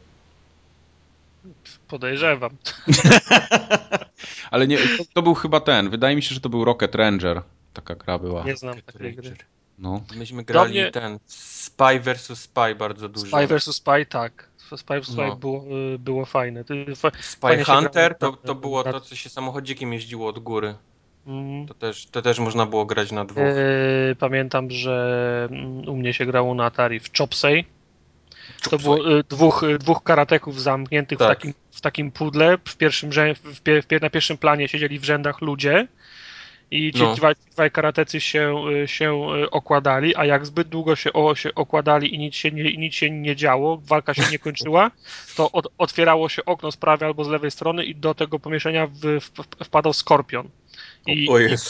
Podejrzewam. 1.87 2.51
Ale 4.51 4.67
nie, 4.67 4.77
to, 4.77 5.03
to, 5.13 5.21
był 5.21 5.33
chyba 5.33 5.59
ten. 5.59 5.89
Wydaje 5.89 6.15
mi 6.15 6.23
się, 6.23 6.35
że 6.35 6.41
to 6.41 6.49
był 6.49 6.65
Rocket 6.65 6.95
Ranger. 6.95 7.41
Taka 7.73 7.95
gra 7.95 8.19
była. 8.19 8.43
Nie 8.43 8.55
znam 8.55 8.81
takiej 8.81 9.15
gry. 9.15 9.35
No. 9.79 10.01
Myśmy 10.15 10.43
grali 10.43 10.71
mnie... 10.71 10.91
ten 10.91 11.19
Spy 11.25 11.99
vs 11.99 12.39
Spy 12.39 12.75
bardzo 12.75 13.09
dużo. 13.09 13.27
Spy 13.27 13.47
vs 13.47 13.75
Spy, 13.75 14.05
tak. 14.05 14.49
Spy 14.77 15.01
vs 15.01 15.07
Spy 15.07 15.27
no. 15.27 15.35
było, 15.35 15.65
y, 15.95 15.99
było 15.99 16.25
fajne. 16.25 16.63
Spy 17.21 17.63
Hunter 17.63 18.17
to, 18.17 18.31
to 18.31 18.55
było 18.55 18.83
to, 18.83 19.01
co 19.01 19.15
się 19.15 19.29
samochodzikiem 19.29 19.93
jeździło 19.93 20.27
od 20.27 20.39
góry. 20.39 20.75
Mm. 21.27 21.67
To, 21.67 21.73
też, 21.73 22.05
to 22.05 22.21
też 22.21 22.39
można 22.39 22.65
było 22.65 22.85
grać 22.85 23.11
na 23.11 23.25
dwóch. 23.25 23.43
Yy, 23.43 24.15
pamiętam, 24.15 24.71
że 24.71 25.47
mm, 25.51 25.89
u 25.89 25.95
mnie 25.95 26.13
się 26.13 26.25
grało 26.25 26.55
na 26.55 26.65
Atari 26.65 26.99
w 26.99 27.17
Chopsay. 27.17 27.65
To 28.69 28.77
było 28.77 29.19
y, 29.19 29.23
dwóch, 29.23 29.63
y, 29.63 29.79
dwóch 29.79 30.03
karateków 30.03 30.61
zamkniętych 30.61 31.19
tak. 31.19 31.27
w, 31.27 31.29
takim, 31.29 31.53
w 31.71 31.81
takim 31.81 32.11
pudle. 32.11 32.57
W 32.65 32.77
pierwszym, 32.77 33.09
w, 33.11 33.59
w, 33.63 34.01
na 34.01 34.09
pierwszym 34.09 34.37
planie 34.37 34.67
siedzieli 34.67 34.99
w 34.99 35.03
rzędach 35.03 35.41
ludzie 35.41 35.87
i 36.71 36.93
ci 36.93 36.99
no. 36.99 37.15
dwaj, 37.15 37.35
dwaj 37.51 37.71
karatecy 37.71 38.21
się, 38.21 38.63
y, 38.83 38.87
się 38.87 39.27
okładali, 39.51 40.15
a 40.15 40.25
jak 40.25 40.45
zbyt 40.45 40.67
długo 40.67 40.95
się, 40.95 41.13
o, 41.13 41.35
się 41.35 41.55
okładali 41.55 42.15
i 42.15 42.19
nic 42.19 42.35
się, 42.35 42.51
nie, 42.51 42.77
nic 42.77 42.95
się 42.95 43.11
nie 43.11 43.35
działo, 43.35 43.77
walka 43.77 44.13
się 44.13 44.23
nie 44.31 44.39
kończyła, 44.39 44.91
to 45.35 45.51
od, 45.51 45.67
otwierało 45.77 46.29
się 46.29 46.45
okno 46.45 46.71
z 46.71 46.77
prawej 46.77 47.07
albo 47.07 47.23
z 47.23 47.29
lewej 47.29 47.51
strony 47.51 47.85
i 47.85 47.95
do 47.95 48.13
tego 48.13 48.39
pomieszczenia 48.39 48.87
w, 48.87 49.19
w, 49.19 49.65
wpadał 49.65 49.93
skorpion. 49.93 50.49
I, 51.07 51.23
i, 51.23 51.27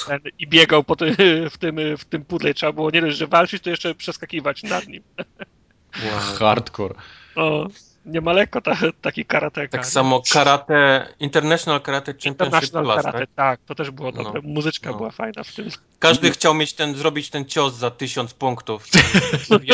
ten, 0.08 0.19
I, 0.39 0.47
biegał 0.47 0.84
po 0.84 0.95
ty, 0.95 1.15
w, 1.54 1.58
tym, 1.58 1.97
w 1.97 2.06
tym 2.06 2.25
pudle. 2.25 2.54
Trzeba 2.54 2.71
było 2.71 2.91
nie 2.91 3.01
dość, 3.01 3.17
że 3.17 3.27
walczyć, 3.27 3.63
to 3.63 3.69
jeszcze 3.69 3.95
przeskakiwać 3.95 4.63
nad 4.63 4.88
nim. 4.88 5.04
Wow. 6.04 6.38
Hardcore. 6.39 6.95
O, 7.36 7.67
nie 8.06 8.21
ma 8.21 8.34
lekko 8.34 8.62
ta, 8.62 8.77
taki 9.01 9.25
karateka. 9.25 9.71
Tak 9.71 9.82
nie? 9.82 9.91
samo 9.91 10.21
karate, 10.34 11.08
International 11.19 11.82
Karate 11.82 12.13
Championship 12.13 12.41
International 12.41 12.84
Plus, 12.84 12.95
karate, 12.95 13.19
tak? 13.19 13.30
tak? 13.36 13.60
to 13.65 13.75
też 13.75 13.91
było 13.91 14.12
dobre. 14.12 14.41
No, 14.43 14.49
Muzyczka 14.49 14.91
no. 14.91 14.97
była 14.97 15.12
fajna 15.12 15.43
w 15.43 15.54
tym. 15.54 15.69
Każdy 15.99 16.32
chciał 16.32 16.54
mieć 16.54 16.73
ten, 16.73 16.95
zrobić 16.95 17.30
ten 17.30 17.45
cios 17.45 17.73
za 17.73 17.91
tysiąc 17.91 18.34
punktów. 18.34 18.88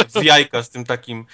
z 0.07 0.23
jajka 0.23 0.63
z 0.63 0.69
tym 0.69 0.85
takim 0.85 1.25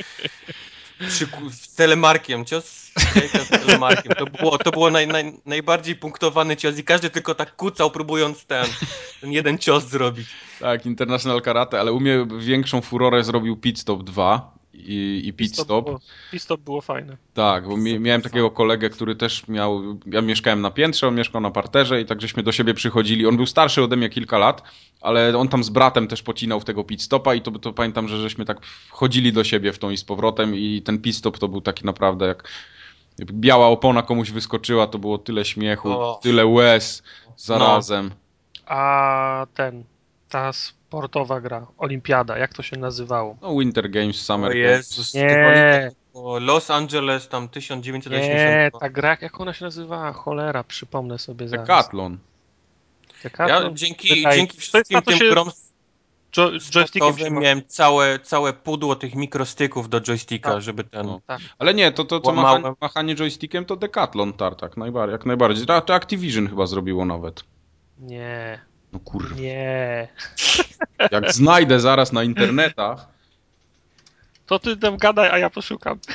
z 1.51 1.75
telemarkiem, 1.75 2.45
cios 2.45 2.65
z 2.65 3.15
jajka 3.15 3.39
z 3.39 3.49
telemarkiem. 3.49 4.13
To 4.13 4.25
było, 4.25 4.57
to 4.57 4.71
było 4.71 4.89
naj, 4.89 5.07
naj, 5.07 5.33
najbardziej 5.45 5.95
punktowany 5.95 6.57
cios 6.57 6.77
i 6.77 6.83
każdy 6.83 7.09
tylko 7.09 7.35
tak 7.35 7.55
kucał, 7.55 7.91
próbując 7.91 8.45
ten, 8.45 8.65
ten 9.21 9.31
jeden 9.31 9.57
cios 9.57 9.83
zrobić. 9.83 10.27
Tak, 10.59 10.85
International 10.85 11.41
Karate, 11.41 11.79
ale 11.79 11.91
u 11.91 11.99
mnie 11.99 12.27
większą 12.39 12.81
furorę 12.81 13.23
zrobił 13.23 13.57
Pit 13.57 13.79
Stop 13.79 14.03
2 14.03 14.52
i, 14.73 15.21
i 15.25 15.33
pit 15.33 15.57
stop. 15.57 15.85
Było, 15.85 15.99
pit 16.31 16.41
stop 16.41 16.61
było 16.61 16.81
fajne. 16.81 17.17
Tak, 17.33 17.67
bo 17.67 17.77
miałem 17.77 18.21
takiego 18.21 18.51
kolegę, 18.51 18.89
który 18.89 19.15
też 19.15 19.47
miał, 19.47 19.81
ja 20.05 20.21
mieszkałem 20.21 20.61
na 20.61 20.71
piętrze, 20.71 21.07
on 21.07 21.15
mieszkał 21.15 21.41
na 21.41 21.51
parterze 21.51 22.01
i 22.01 22.05
tak 22.05 22.21
żeśmy 22.21 22.43
do 22.43 22.51
siebie 22.51 22.73
przychodzili. 22.73 23.27
On 23.27 23.37
był 23.37 23.45
starszy 23.45 23.83
ode 23.83 23.95
mnie 23.95 24.09
kilka 24.09 24.37
lat, 24.37 24.63
ale 25.01 25.37
on 25.37 25.47
tam 25.47 25.63
z 25.63 25.69
bratem 25.69 26.07
też 26.07 26.23
pocinał 26.23 26.59
w 26.59 26.65
tego 26.65 26.83
pit 26.83 27.01
stopa 27.01 27.35
i 27.35 27.41
to, 27.41 27.51
to 27.51 27.73
pamiętam, 27.73 28.07
że 28.07 28.21
żeśmy 28.21 28.45
tak 28.45 28.65
wchodzili 28.65 29.33
do 29.33 29.43
siebie 29.43 29.73
w 29.73 29.79
tą 29.79 29.89
i 29.89 29.97
z 29.97 30.03
powrotem 30.03 30.55
i 30.55 30.81
ten 30.81 31.01
pit 31.01 31.15
stop 31.15 31.39
to 31.39 31.47
był 31.47 31.61
taki 31.61 31.85
naprawdę 31.85 32.27
jak 32.27 32.43
biała 33.17 33.67
opona 33.67 34.01
komuś 34.01 34.31
wyskoczyła, 34.31 34.87
to 34.87 34.99
było 34.99 35.17
tyle 35.17 35.45
śmiechu, 35.45 35.91
o. 35.91 36.19
tyle 36.23 36.45
łez 36.45 37.03
zarazem. 37.37 38.07
No. 38.07 38.15
A 38.65 39.47
ten, 39.53 39.83
ta 40.29 40.51
sportowa 40.93 41.41
gra, 41.41 41.67
olimpiada, 41.77 42.37
jak 42.37 42.53
to 42.53 42.63
się 42.63 42.77
nazywało? 42.77 43.37
No 43.41 43.59
Winter 43.59 43.89
Games, 43.89 44.21
Summer 44.21 44.51
o 44.51 44.53
Jezus, 44.53 45.13
Nie. 45.13 45.91
Los 46.39 46.71
Angeles 46.71 47.27
tam 47.27 47.49
1980. 47.49 48.33
Nie, 48.33 48.71
ta 48.79 48.89
gra, 48.89 49.17
jak 49.21 49.41
ona 49.41 49.53
się 49.53 49.65
nazywała? 49.65 50.13
Cholera, 50.13 50.63
przypomnę 50.63 51.19
sobie 51.19 51.47
zaraz. 51.47 51.67
Decathlon. 51.67 52.17
Decathlon? 53.23 53.63
Ja 53.63 53.71
dzięki, 53.73 54.23
dzięki 54.35 54.57
wszystkim 54.57 55.01
tym 55.01 55.17
się... 55.17 55.29
grom 55.29 55.49
jo 56.37 56.51
joystickiem 56.71 57.39
miałem 57.39 57.61
całe, 57.67 58.19
całe 58.19 58.53
pudło 58.53 58.95
tych 58.95 59.15
mikrostyków 59.15 59.89
do 59.89 60.01
joysticka, 60.01 60.51
tak. 60.51 60.61
żeby 60.61 60.83
ten... 60.83 61.05
No. 61.05 61.21
Tak. 61.27 61.41
Ale 61.59 61.73
nie, 61.73 61.91
to, 61.91 62.05
to 62.05 62.19
co 62.19 62.33
machanie, 62.33 62.73
machanie 62.81 63.15
joystickiem 63.15 63.65
to 63.65 63.75
Decathlon 63.75 64.33
Tartak, 64.33 64.77
najbardziej, 64.77 65.11
jak 65.11 65.25
najbardziej. 65.25 65.65
To 65.65 65.95
Activision 65.95 66.47
chyba 66.49 66.65
zrobiło 66.65 67.05
nawet. 67.05 67.43
Nie. 67.99 68.59
No 68.93 68.99
kurwa. 68.99 69.35
Nie. 69.35 70.07
Jak 71.11 71.33
znajdę 71.33 71.79
zaraz 71.79 72.11
na 72.11 72.23
internetach. 72.23 73.07
To 74.45 74.59
ty 74.59 74.77
tam 74.77 74.97
gadaj, 74.97 75.29
a 75.29 75.37
ja 75.37 75.49
poszukam. 75.49 75.99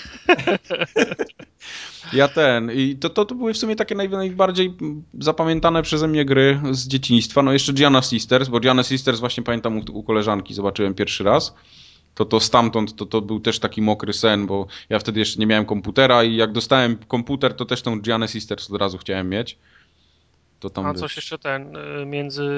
Ja 2.12 2.28
ten. 2.28 2.70
I 2.72 2.96
to, 2.96 3.10
to, 3.10 3.24
to 3.24 3.34
były 3.34 3.54
w 3.54 3.58
sumie 3.58 3.76
takie 3.76 3.94
naj, 3.94 4.08
najbardziej 4.08 4.74
zapamiętane 5.20 5.82
przeze 5.82 6.08
mnie 6.08 6.24
gry 6.24 6.60
z 6.70 6.88
dzieciństwa. 6.88 7.42
No 7.42 7.52
jeszcze 7.52 7.72
Gianna 7.72 8.02
Sisters, 8.02 8.48
bo 8.48 8.60
Gianna 8.60 8.82
Sisters 8.82 9.20
właśnie 9.20 9.42
pamiętam 9.42 9.78
u, 9.78 9.82
u 9.92 10.02
koleżanki 10.02 10.54
zobaczyłem 10.54 10.94
pierwszy 10.94 11.24
raz. 11.24 11.54
to 12.14 12.24
to 12.24 12.40
stamtąd 12.40 12.96
to, 12.96 13.06
to 13.06 13.20
był 13.20 13.40
też 13.40 13.58
taki 13.58 13.82
mokry 13.82 14.12
sen, 14.12 14.46
bo 14.46 14.66
ja 14.88 14.98
wtedy 14.98 15.20
jeszcze 15.20 15.40
nie 15.40 15.46
miałem 15.46 15.64
komputera 15.66 16.24
i 16.24 16.36
jak 16.36 16.52
dostałem 16.52 16.96
komputer, 16.96 17.54
to 17.54 17.64
też 17.64 17.82
tą 17.82 18.00
Gianna 18.00 18.26
Sisters 18.26 18.70
od 18.70 18.80
razu 18.80 18.98
chciałem 18.98 19.28
mieć. 19.28 19.58
To 20.60 20.70
tam 20.70 20.86
A 20.86 20.94
coś 20.94 21.16
jeszcze 21.16 21.38
ten, 21.38 21.76
y, 21.76 22.06
między 22.06 22.50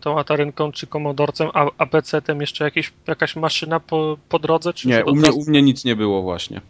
tą 0.00 0.18
Atarynką 0.18 0.72
czy 0.72 0.86
Komodorcem, 0.86 1.48
a, 1.54 1.66
a 1.78 1.86
PC-tem 1.86 2.40
jeszcze 2.40 2.64
jakieś, 2.64 2.92
jakaś 3.06 3.36
maszyna 3.36 3.80
po, 3.80 4.18
po 4.28 4.38
drodze? 4.38 4.72
Czy 4.72 4.88
nie, 4.88 5.04
u 5.04 5.14
mnie, 5.14 5.32
u 5.32 5.44
mnie 5.50 5.62
nic 5.62 5.84
nie 5.84 5.96
było 5.96 6.22
właśnie. 6.22 6.60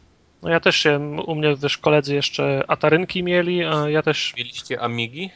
No 0.42 0.48
ja 0.48 0.60
też 0.60 0.76
się, 0.76 1.16
u 1.26 1.34
mnie 1.34 1.56
też 1.56 1.78
koledzy 1.78 2.14
jeszcze 2.14 2.64
Atarynki 2.68 3.22
mieli, 3.22 3.64
a 3.64 3.88
ja 3.88 4.02
też... 4.02 4.34
Mieliście 4.36 4.80
Amigi? 4.80 5.30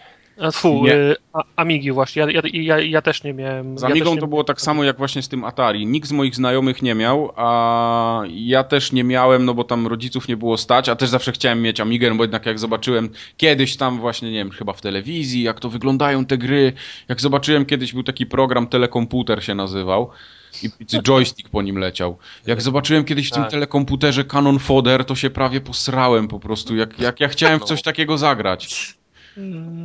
Fu, 0.50 0.86
y, 0.86 1.16
Amigi 1.56 1.92
właśnie, 1.92 2.26
ja, 2.32 2.42
ja, 2.52 2.78
ja, 2.78 3.02
też 3.02 3.24
nie 3.24 3.34
miałem. 3.34 3.78
Z 3.78 3.84
Amigą 3.84 4.14
ja 4.14 4.20
to 4.20 4.26
było 4.26 4.44
tak 4.44 4.60
samo 4.60 4.84
jak 4.84 4.98
właśnie 4.98 5.22
z 5.22 5.28
tym 5.28 5.44
Atari. 5.44 5.86
Nikt 5.86 6.08
z 6.08 6.12
moich 6.12 6.36
znajomych 6.36 6.82
nie 6.82 6.94
miał, 6.94 7.32
a 7.36 8.22
ja 8.28 8.64
też 8.64 8.92
nie 8.92 9.04
miałem, 9.04 9.44
no 9.44 9.54
bo 9.54 9.64
tam 9.64 9.86
rodziców 9.86 10.28
nie 10.28 10.36
było 10.36 10.56
stać, 10.56 10.88
a 10.88 10.96
też 10.96 11.08
zawsze 11.08 11.32
chciałem 11.32 11.62
mieć 11.62 11.80
Amigę, 11.80 12.10
no 12.10 12.16
bo 12.16 12.24
jednak 12.24 12.46
jak 12.46 12.58
zobaczyłem 12.58 13.10
kiedyś 13.36 13.76
tam 13.76 14.00
właśnie, 14.00 14.30
nie 14.30 14.38
wiem, 14.38 14.50
chyba 14.50 14.72
w 14.72 14.80
telewizji, 14.80 15.42
jak 15.42 15.60
to 15.60 15.68
wyglądają 15.68 16.24
te 16.24 16.38
gry, 16.38 16.72
jak 17.08 17.20
zobaczyłem 17.20 17.66
kiedyś 17.66 17.92
był 17.92 18.02
taki 18.02 18.26
program 18.26 18.66
Telekomputer 18.66 19.44
się 19.44 19.54
nazywał, 19.54 20.10
i 20.62 20.70
joystick 21.08 21.48
po 21.48 21.62
nim 21.62 21.78
leciał. 21.78 22.18
Jak 22.46 22.62
zobaczyłem 22.62 23.04
kiedyś 23.04 23.28
w 23.28 23.30
tym 23.30 23.42
tak. 23.42 23.50
telekomputerze 23.50 24.24
Canon 24.24 24.58
Fodder, 24.58 25.04
to 25.04 25.14
się 25.14 25.30
prawie 25.30 25.60
posrałem 25.60 26.28
po 26.28 26.40
prostu, 26.40 26.76
jak, 26.76 26.98
jak 26.98 27.20
ja 27.20 27.28
chciałem 27.28 27.60
w 27.60 27.64
coś 27.64 27.82
takiego 27.82 28.18
zagrać. 28.18 28.94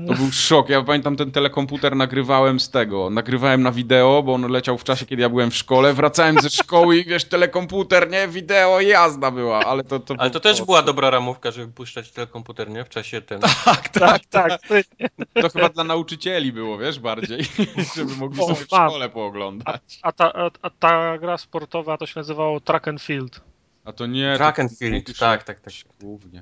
To 0.07 0.13
był 0.13 0.31
szok. 0.31 0.69
Ja 0.69 0.83
pamiętam 0.83 1.15
ten 1.15 1.31
telekomputer 1.31 1.95
nagrywałem 1.95 2.59
z 2.59 2.69
tego. 2.69 3.09
Nagrywałem 3.09 3.63
na 3.63 3.71
wideo, 3.71 4.23
bo 4.23 4.33
on 4.33 4.51
leciał 4.51 4.77
w 4.77 4.83
czasie, 4.83 5.05
kiedy 5.05 5.21
ja 5.21 5.29
byłem 5.29 5.51
w 5.51 5.55
szkole. 5.55 5.93
Wracałem 5.93 6.41
ze 6.41 6.49
szkoły 6.49 6.97
i 6.97 7.05
wiesz, 7.05 7.25
telekomputer, 7.25 8.09
nie? 8.09 8.27
Wideo, 8.27 8.81
jazda 8.81 9.31
była, 9.31 9.59
ale 9.59 9.83
to... 9.83 9.99
to 9.99 10.15
ale 10.17 10.29
to 10.29 10.39
też 10.39 10.61
była 10.61 10.81
dobra 10.81 11.09
ramówka, 11.09 11.51
żeby 11.51 11.73
puszczać 11.73 12.11
telekomputer, 12.11 12.69
nie? 12.69 12.83
W 12.83 12.89
czasie 12.89 13.21
ten... 13.21 13.41
Tak, 13.41 13.89
tak, 13.89 14.25
tak. 14.25 14.61
tak. 14.61 14.85
To 15.41 15.49
chyba 15.49 15.69
dla 15.69 15.83
nauczycieli 15.83 16.53
było, 16.53 16.77
wiesz, 16.77 16.99
bardziej. 16.99 17.43
Żeby 17.95 18.15
mogli 18.15 18.41
sobie 18.41 18.55
w 18.55 18.61
szkole 18.61 19.09
pooglądać. 19.09 19.99
A, 20.01 20.07
a, 20.07 20.11
ta, 20.11 20.33
a, 20.33 20.49
a 20.61 20.69
ta 20.69 21.17
gra 21.17 21.37
sportowa 21.37 21.97
to 21.97 22.05
się 22.05 22.19
nazywało 22.19 22.59
Track 22.59 22.87
and 22.87 23.01
Field. 23.01 23.41
A 23.85 23.91
to 23.91 24.05
nie... 24.05 24.33
Track 24.37 24.59
and 24.59 24.77
Field, 24.79 25.17
tak, 25.19 25.43
tak, 25.43 25.59
tak. 25.59 25.73
Głównie 26.01 26.41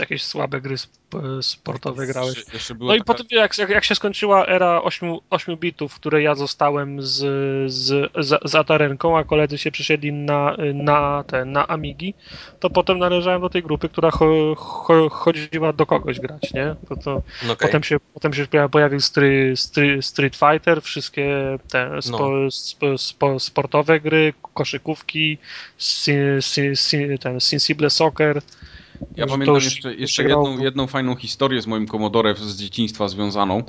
jakieś 0.00 0.22
słabe 0.22 0.60
gry 0.60 0.76
sportowe 1.42 2.06
grałeś. 2.06 2.44
no 2.80 2.94
i 2.94 3.04
potem 3.04 3.26
jak, 3.30 3.58
jak, 3.58 3.70
jak, 3.70 3.84
się 3.84 3.94
skończyła 3.94 4.46
era 4.46 4.82
8, 4.82 5.16
8 5.30 5.56
bitów, 5.56 5.92
w 5.92 5.94
której 5.94 6.24
ja 6.24 6.34
zostałem 6.34 7.02
z, 7.02 7.16
z, 7.72 8.12
z, 8.18 8.50
z 8.50 8.54
Atarenką, 8.54 9.18
a 9.18 9.24
koledzy 9.24 9.58
się 9.58 9.70
przesiedli 9.70 10.12
na, 10.12 10.56
na, 10.74 11.24
te, 11.26 11.44
na 11.44 11.68
Amigi, 11.68 12.14
to 12.60 12.70
potem 12.70 12.98
należałem 12.98 13.40
do 13.40 13.50
tej 13.50 13.62
grupy, 13.62 13.88
która 13.88 14.10
cho, 14.10 14.54
cho, 14.56 15.08
chodziła 15.08 15.72
do 15.72 15.86
kogoś 15.86 16.20
grać, 16.20 16.52
nie? 16.54 16.74
To, 16.88 16.96
to 16.96 17.22
okay. 17.44 17.56
potem, 17.56 17.82
się, 17.82 17.96
potem 18.14 18.34
się 18.34 18.46
pojawił 18.70 19.00
stry, 19.00 19.52
stry, 19.56 20.02
Street 20.02 20.36
Fighter, 20.36 20.82
wszystkie 20.82 21.58
te 21.70 22.02
spo, 22.02 22.30
no. 22.30 22.50
spo, 22.50 22.98
spo, 22.98 23.40
sportowe 23.40 24.00
gry, 24.00 24.32
koszykówki, 24.54 25.38
sin, 25.78 26.42
sin, 26.42 26.76
sin, 26.76 27.18
ten 27.18 27.40
Sensible 27.40 27.90
Soccer, 27.90 28.42
ja 29.16 29.26
pamiętam 29.26 29.54
jeszcze, 29.54 29.94
jeszcze 29.94 30.22
jedną, 30.22 30.58
jedną 30.58 30.86
fajną 30.86 31.16
historię 31.16 31.62
z 31.62 31.66
moim 31.66 31.86
Commodore 31.86 32.34
z 32.34 32.56
dzieciństwa 32.56 33.08
związaną. 33.08 33.62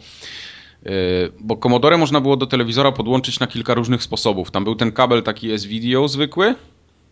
Yy, 0.86 0.91
bo 1.39 1.58
Commodore 1.58 1.98
można 1.98 2.22
było 2.22 2.38
do 2.38 2.46
telewizora 2.46 2.91
podłączyć 2.91 3.39
na 3.39 3.48
kilka 3.48 3.74
różnych 3.74 4.04
sposobów. 4.04 4.52
Tam 4.52 4.63
był 4.63 4.76
ten 4.76 4.91
kabel 4.91 5.24
taki 5.24 5.52
S-Video 5.52 6.08
zwykły, 6.08 6.56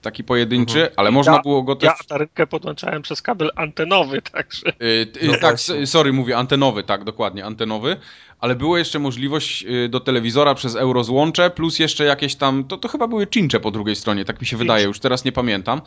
taki 0.02 0.24
pojedynczy, 0.24 0.80
mhm. 0.80 0.94
ale 0.98 1.12
można 1.12 1.34
ja, 1.34 1.42
było 1.42 1.64
go 1.64 1.76
też... 1.76 1.90
Ja 2.10 2.18
rękę 2.18 2.48
podłączałem 2.48 3.02
przez 3.02 3.22
kabel 3.22 3.52
antenowy, 3.56 4.22
także... 4.22 4.74
Yy, 4.80 5.28
no 5.28 5.32
tak, 5.34 5.42
właśnie. 5.42 5.88
sorry, 5.88 6.14
mówię 6.14 6.38
antenowy, 6.38 6.84
tak, 6.84 7.04
dokładnie, 7.04 7.46
antenowy, 7.46 7.98
ale 8.40 8.56
było 8.56 8.78
jeszcze 8.78 9.00
możliwość 9.00 9.62
yy, 9.62 9.90
do 9.90 10.00
telewizora 10.00 10.56
przez 10.56 10.76
eurozłącze, 10.76 11.50
plus 11.50 11.80
jeszcze 11.80 12.06
jakieś 12.06 12.36
tam, 12.36 12.64
to, 12.64 12.78
to 12.78 12.88
chyba 12.88 13.08
były 13.08 13.28
cincze 13.28 13.60
po 13.60 13.72
drugiej 13.72 13.96
stronie, 13.96 14.26
tak 14.26 14.42
mi 14.42 14.48
się 14.48 14.58
wydaje, 14.58 14.86
już 14.86 15.00
teraz 15.00 15.26
nie 15.26 15.32
pamiętam. 15.32 15.82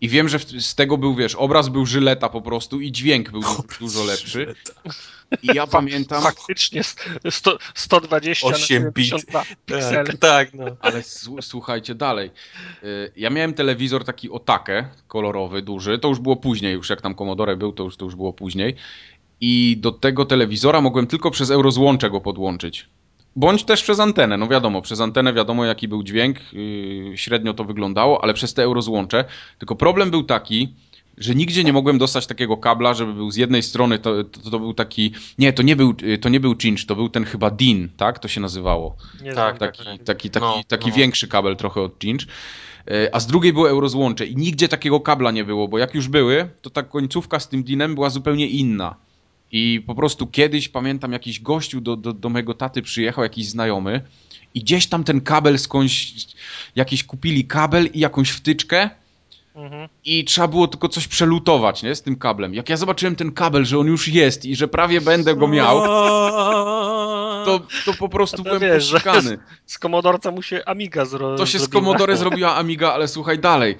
I 0.00 0.08
wiem, 0.08 0.28
że 0.28 0.38
z 0.38 0.74
tego 0.74 0.98
był, 0.98 1.14
wiesz, 1.14 1.34
obraz 1.34 1.68
był 1.68 1.86
żyleta 1.86 2.28
po 2.28 2.42
prostu 2.42 2.80
i 2.80 2.92
dźwięk 2.92 3.30
był 3.30 3.42
dużo 3.80 4.04
lepszy. 4.04 4.54
I 5.42 5.46
ja 5.54 5.66
pamiętam... 5.66 6.22
Faktycznie 6.22 6.82
100, 7.30 7.58
120 7.74 8.46
8 8.46 8.92
bit. 8.92 9.12
Tak, 9.32 10.16
tak, 10.20 10.54
no. 10.54 10.64
Ale 10.80 11.02
słuchajcie 11.40 11.94
dalej. 11.94 12.30
Y, 12.82 13.12
ja 13.16 13.30
miałem 13.30 13.54
telewizor 13.54 14.04
taki 14.04 14.30
Otake, 14.30 14.88
kolorowy, 15.08 15.62
duży. 15.62 15.98
To 15.98 16.08
już 16.08 16.18
było 16.18 16.36
później, 16.36 16.72
już 16.72 16.90
jak 16.90 17.00
tam 17.00 17.14
Commodore 17.14 17.56
był, 17.56 17.72
to 17.72 17.82
już, 17.82 17.96
to 17.96 18.04
już 18.04 18.16
było 18.16 18.32
później. 18.32 18.76
I 19.40 19.76
do 19.80 19.92
tego 19.92 20.24
telewizora 20.24 20.80
mogłem 20.80 21.06
tylko 21.06 21.30
przez 21.30 21.50
eurozłącze 21.50 22.10
go 22.10 22.20
podłączyć. 22.20 22.88
Bądź 23.36 23.64
też 23.64 23.82
przez 23.82 24.00
antenę, 24.00 24.36
no 24.36 24.48
wiadomo, 24.48 24.82
przez 24.82 25.00
antenę 25.00 25.32
wiadomo 25.32 25.64
jaki 25.64 25.88
był 25.88 26.02
dźwięk, 26.02 26.52
yy, 26.52 27.12
średnio 27.18 27.54
to 27.54 27.64
wyglądało, 27.64 28.24
ale 28.24 28.34
przez 28.34 28.54
te 28.54 28.62
eurozłącze. 28.62 29.24
Tylko 29.58 29.76
problem 29.76 30.10
był 30.10 30.22
taki, 30.22 30.74
że 31.18 31.34
nigdzie 31.34 31.64
nie 31.64 31.72
mogłem 31.72 31.98
dostać 31.98 32.26
takiego 32.26 32.56
kabla, 32.56 32.94
żeby 32.94 33.12
był 33.12 33.30
z 33.30 33.36
jednej 33.36 33.62
strony, 33.62 33.98
to, 33.98 34.24
to, 34.24 34.50
to 34.50 34.58
był 34.58 34.74
taki, 34.74 35.12
nie, 35.38 35.52
to 35.52 35.62
nie 35.62 35.76
był, 35.76 35.94
to 36.20 36.28
nie 36.28 36.40
był 36.40 36.54
cinch, 36.54 36.86
to 36.86 36.96
był 36.96 37.08
ten 37.08 37.24
chyba 37.24 37.50
DIN, 37.50 37.88
tak? 37.96 38.18
To 38.18 38.28
się 38.28 38.40
nazywało. 38.40 38.96
Nie 39.22 39.32
tak, 39.32 39.58
taki, 39.58 39.84
taki, 39.84 39.98
taki, 39.98 40.30
taki, 40.30 40.46
no, 40.46 40.60
taki 40.68 40.88
no. 40.88 40.94
większy 40.94 41.28
kabel 41.28 41.56
trochę 41.56 41.80
od 41.80 41.98
cinch. 41.98 42.26
Yy, 42.86 43.08
a 43.12 43.20
z 43.20 43.26
drugiej 43.26 43.52
było 43.52 43.70
eurozłącze 43.70 44.26
i 44.26 44.36
nigdzie 44.36 44.68
takiego 44.68 45.00
kabla 45.00 45.30
nie 45.30 45.44
było, 45.44 45.68
bo 45.68 45.78
jak 45.78 45.94
już 45.94 46.08
były, 46.08 46.48
to 46.62 46.70
ta 46.70 46.82
końcówka 46.82 47.40
z 47.40 47.48
tym 47.48 47.62
DINem 47.62 47.94
była 47.94 48.10
zupełnie 48.10 48.48
inna. 48.48 48.96
I 49.56 49.80
po 49.86 49.94
prostu 49.94 50.26
kiedyś, 50.26 50.68
pamiętam, 50.68 51.12
jakiś 51.12 51.40
gościu 51.40 51.80
do, 51.80 51.96
do, 51.96 52.12
do 52.12 52.28
mojego 52.28 52.54
taty 52.54 52.82
przyjechał, 52.82 53.24
jakiś 53.24 53.48
znajomy 53.48 54.00
i 54.54 54.60
gdzieś 54.60 54.86
tam 54.86 55.04
ten 55.04 55.20
kabel 55.20 55.58
skądś, 55.58 56.12
jakiś 56.76 57.04
kupili 57.04 57.44
kabel 57.44 57.86
i 57.86 58.00
jakąś 58.00 58.30
wtyczkę 58.30 58.90
mhm. 59.54 59.88
i 60.04 60.24
trzeba 60.24 60.48
było 60.48 60.68
tylko 60.68 60.88
coś 60.88 61.08
przelutować, 61.08 61.82
nie, 61.82 61.94
z 61.94 62.02
tym 62.02 62.16
kablem. 62.16 62.54
Jak 62.54 62.68
ja 62.68 62.76
zobaczyłem 62.76 63.16
ten 63.16 63.32
kabel, 63.32 63.64
że 63.64 63.78
on 63.78 63.86
już 63.86 64.08
jest 64.08 64.44
i 64.44 64.56
że 64.56 64.68
prawie 64.68 65.00
będę 65.00 65.36
go 65.36 65.48
miał, 65.48 65.80
to, 67.44 67.60
to 67.84 67.94
po 67.98 68.08
prostu 68.08 68.42
byłem 68.42 68.60
wiesz, 68.60 68.92
poszukany. 68.92 69.38
Z 69.66 69.78
komodorca 69.78 70.30
mu 70.30 70.42
się 70.42 70.62
Amiga 70.66 71.04
zrobiła. 71.04 71.38
To 71.38 71.46
się 71.46 71.58
z 71.58 71.68
Commodore 71.68 72.16
zrobiła 72.22 72.56
Amiga, 72.56 72.92
ale 72.92 73.08
słuchaj 73.08 73.38
dalej 73.38 73.76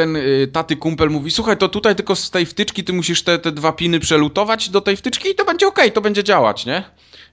ten 0.00 0.16
y, 0.16 0.48
taty 0.52 0.76
kumpel 0.76 1.10
mówi, 1.10 1.30
słuchaj, 1.30 1.56
to 1.56 1.68
tutaj 1.68 1.96
tylko 1.96 2.16
z 2.16 2.30
tej 2.30 2.46
wtyczki 2.46 2.84
ty 2.84 2.92
musisz 2.92 3.22
te, 3.22 3.38
te 3.38 3.52
dwa 3.52 3.72
piny 3.72 4.00
przelutować 4.00 4.68
do 4.68 4.80
tej 4.80 4.96
wtyczki 4.96 5.30
i 5.30 5.34
to 5.34 5.44
będzie 5.44 5.66
okej, 5.66 5.84
okay, 5.84 5.94
to 5.94 6.00
będzie 6.00 6.24
działać, 6.24 6.66
nie? 6.66 6.84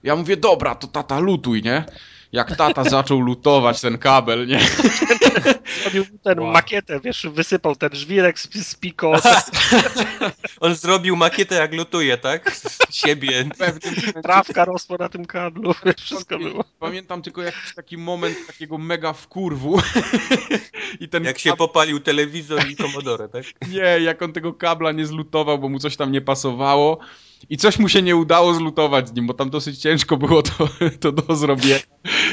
Ja 0.04 0.16
mówię, 0.16 0.38
dobra, 0.38 0.76
to 0.76 0.88
tata 0.88 1.20
lutuj, 1.20 1.64
nie? 1.64 1.84
Jak 2.32 2.56
tata 2.56 2.84
zaczął 2.84 3.20
lutować 3.20 3.82
ten 3.82 3.98
kabel, 3.98 4.48
nie? 4.48 4.60
Zrobił 5.82 6.06
ten 6.24 6.40
wow. 6.40 6.52
makietę, 6.52 7.00
wiesz, 7.00 7.28
wysypał 7.32 7.76
ten 7.76 7.90
żwirek 7.94 8.40
z, 8.40 8.54
z 8.54 8.76
piko. 8.76 9.14
On 10.60 10.76
zrobił 10.76 11.16
makietę 11.16 11.56
jak 11.56 11.74
lutuje, 11.74 12.18
tak? 12.18 12.56
Z 12.56 12.96
siebie. 12.96 13.50
Trawka 14.24 14.66
rosła 14.66 14.98
na 15.00 15.10
tym 15.10 15.26
kablu, 15.26 15.74
wszystko 15.98 16.40
było. 16.40 16.64
Pamiętam 16.80 17.22
tylko 17.22 17.42
jakiś 17.42 17.76
taki 17.76 17.98
moment 17.98 18.48
takiego 18.48 18.78
mega 18.78 19.14
wkurwu. 19.14 19.82
I 21.02 21.10
ten 21.10 21.24
jak 21.24 21.40
się 21.40 21.56
popalił 21.56 22.00
telewizor 22.00 22.68
i 22.70 22.76
komodorę, 22.76 23.30
tak? 23.30 23.44
Nie, 23.70 24.00
jak 24.00 24.22
on 24.22 24.34
tego 24.34 24.54
kabla 24.54 24.92
nie 24.92 25.06
zlutował, 25.06 25.60
bo 25.60 25.70
mu 25.70 25.80
coś 25.80 25.98
tam 25.98 26.12
nie 26.12 26.22
pasowało. 26.22 27.00
I 27.50 27.58
coś 27.58 27.80
mu 27.80 27.90
się 27.90 28.02
nie 28.02 28.16
udało 28.16 28.54
zlutować 28.54 29.10
z 29.10 29.14
nim, 29.14 29.28
bo 29.28 29.34
tam 29.34 29.50
dosyć 29.50 29.78
ciężko 29.78 30.18
było 30.18 30.44
to, 30.44 30.70
to 31.00 31.12
do 31.12 31.36
zrobienia. 31.36 31.80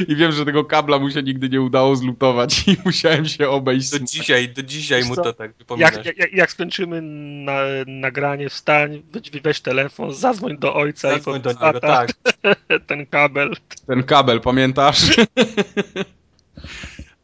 I 0.08 0.16
wiem, 0.16 0.32
że 0.32 0.44
tego 0.44 0.64
kabla 0.64 0.98
mu 0.98 1.10
się 1.10 1.22
nigdy 1.22 1.48
nie 1.48 1.60
udało 1.60 1.96
zlutować 1.96 2.68
i 2.68 2.76
musiałem 2.86 3.26
się 3.26 3.48
obejść. 3.48 3.90
Do 3.90 3.98
dzisiaj, 3.98 4.48
do 4.48 4.62
dzisiaj 4.62 5.04
mu 5.04 5.16
to 5.16 5.32
tak 5.32 5.56
wypominasz. 5.56 5.94
Jak, 6.04 6.18
jak, 6.18 6.32
jak 6.32 6.50
skończymy 6.50 7.02
na, 7.44 7.58
nagranie, 7.86 8.48
wstań, 8.48 9.02
weź 9.42 9.60
telefon, 9.60 10.14
zadzwoń 10.14 10.58
do 10.58 10.74
ojca 10.74 11.10
zadzwoń 11.10 11.40
i 11.40 11.42
do 11.42 11.52
niego, 11.52 11.80
tak. 11.80 12.12
ten 12.86 13.06
kabel. 13.06 13.56
Ten 13.86 14.02
kabel, 14.02 14.40
pamiętasz? 14.40 15.16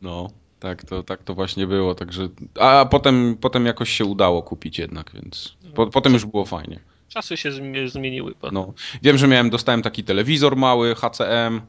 No, 0.02 0.30
tak 0.60 0.84
to, 0.84 1.02
tak 1.02 1.22
to 1.22 1.34
właśnie 1.34 1.66
było, 1.66 1.94
także... 1.94 2.28
A 2.60 2.86
potem, 2.90 3.36
potem 3.40 3.66
jakoś 3.66 3.90
się 3.90 4.04
udało 4.04 4.42
kupić 4.42 4.78
jednak, 4.78 5.10
więc 5.14 5.56
po, 5.74 5.86
potem 5.86 6.12
już 6.12 6.24
było 6.24 6.44
fajnie. 6.44 6.80
Czasy 7.10 7.36
się 7.36 7.50
zmieniły. 7.86 8.34
No. 8.52 8.72
Wiem, 9.02 9.18
że 9.18 9.28
miałem, 9.28 9.50
dostałem 9.50 9.82
taki 9.82 10.04
telewizor 10.04 10.56
mały, 10.56 10.94
HCM, 10.94 11.60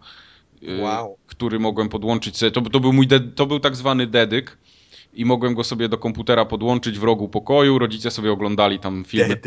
y, 0.63 0.81
wow. 0.81 1.17
który 1.27 1.59
mogłem 1.59 1.89
podłączyć 1.89 2.37
sobie. 2.37 2.51
To, 2.51 2.61
to, 2.61 2.79
był 2.79 2.93
mój, 2.93 3.07
to 3.35 3.45
był 3.45 3.59
tak 3.59 3.75
zwany 3.75 4.07
dedyk 4.07 4.57
i 5.13 5.25
mogłem 5.25 5.55
go 5.55 5.63
sobie 5.63 5.89
do 5.89 5.97
komputera 5.97 6.45
podłączyć 6.45 6.99
w 6.99 7.03
rogu 7.03 7.29
pokoju. 7.29 7.79
Rodzice 7.79 8.11
sobie 8.11 8.31
oglądali 8.31 8.79
tam 8.79 9.05
filmy, 9.07 9.39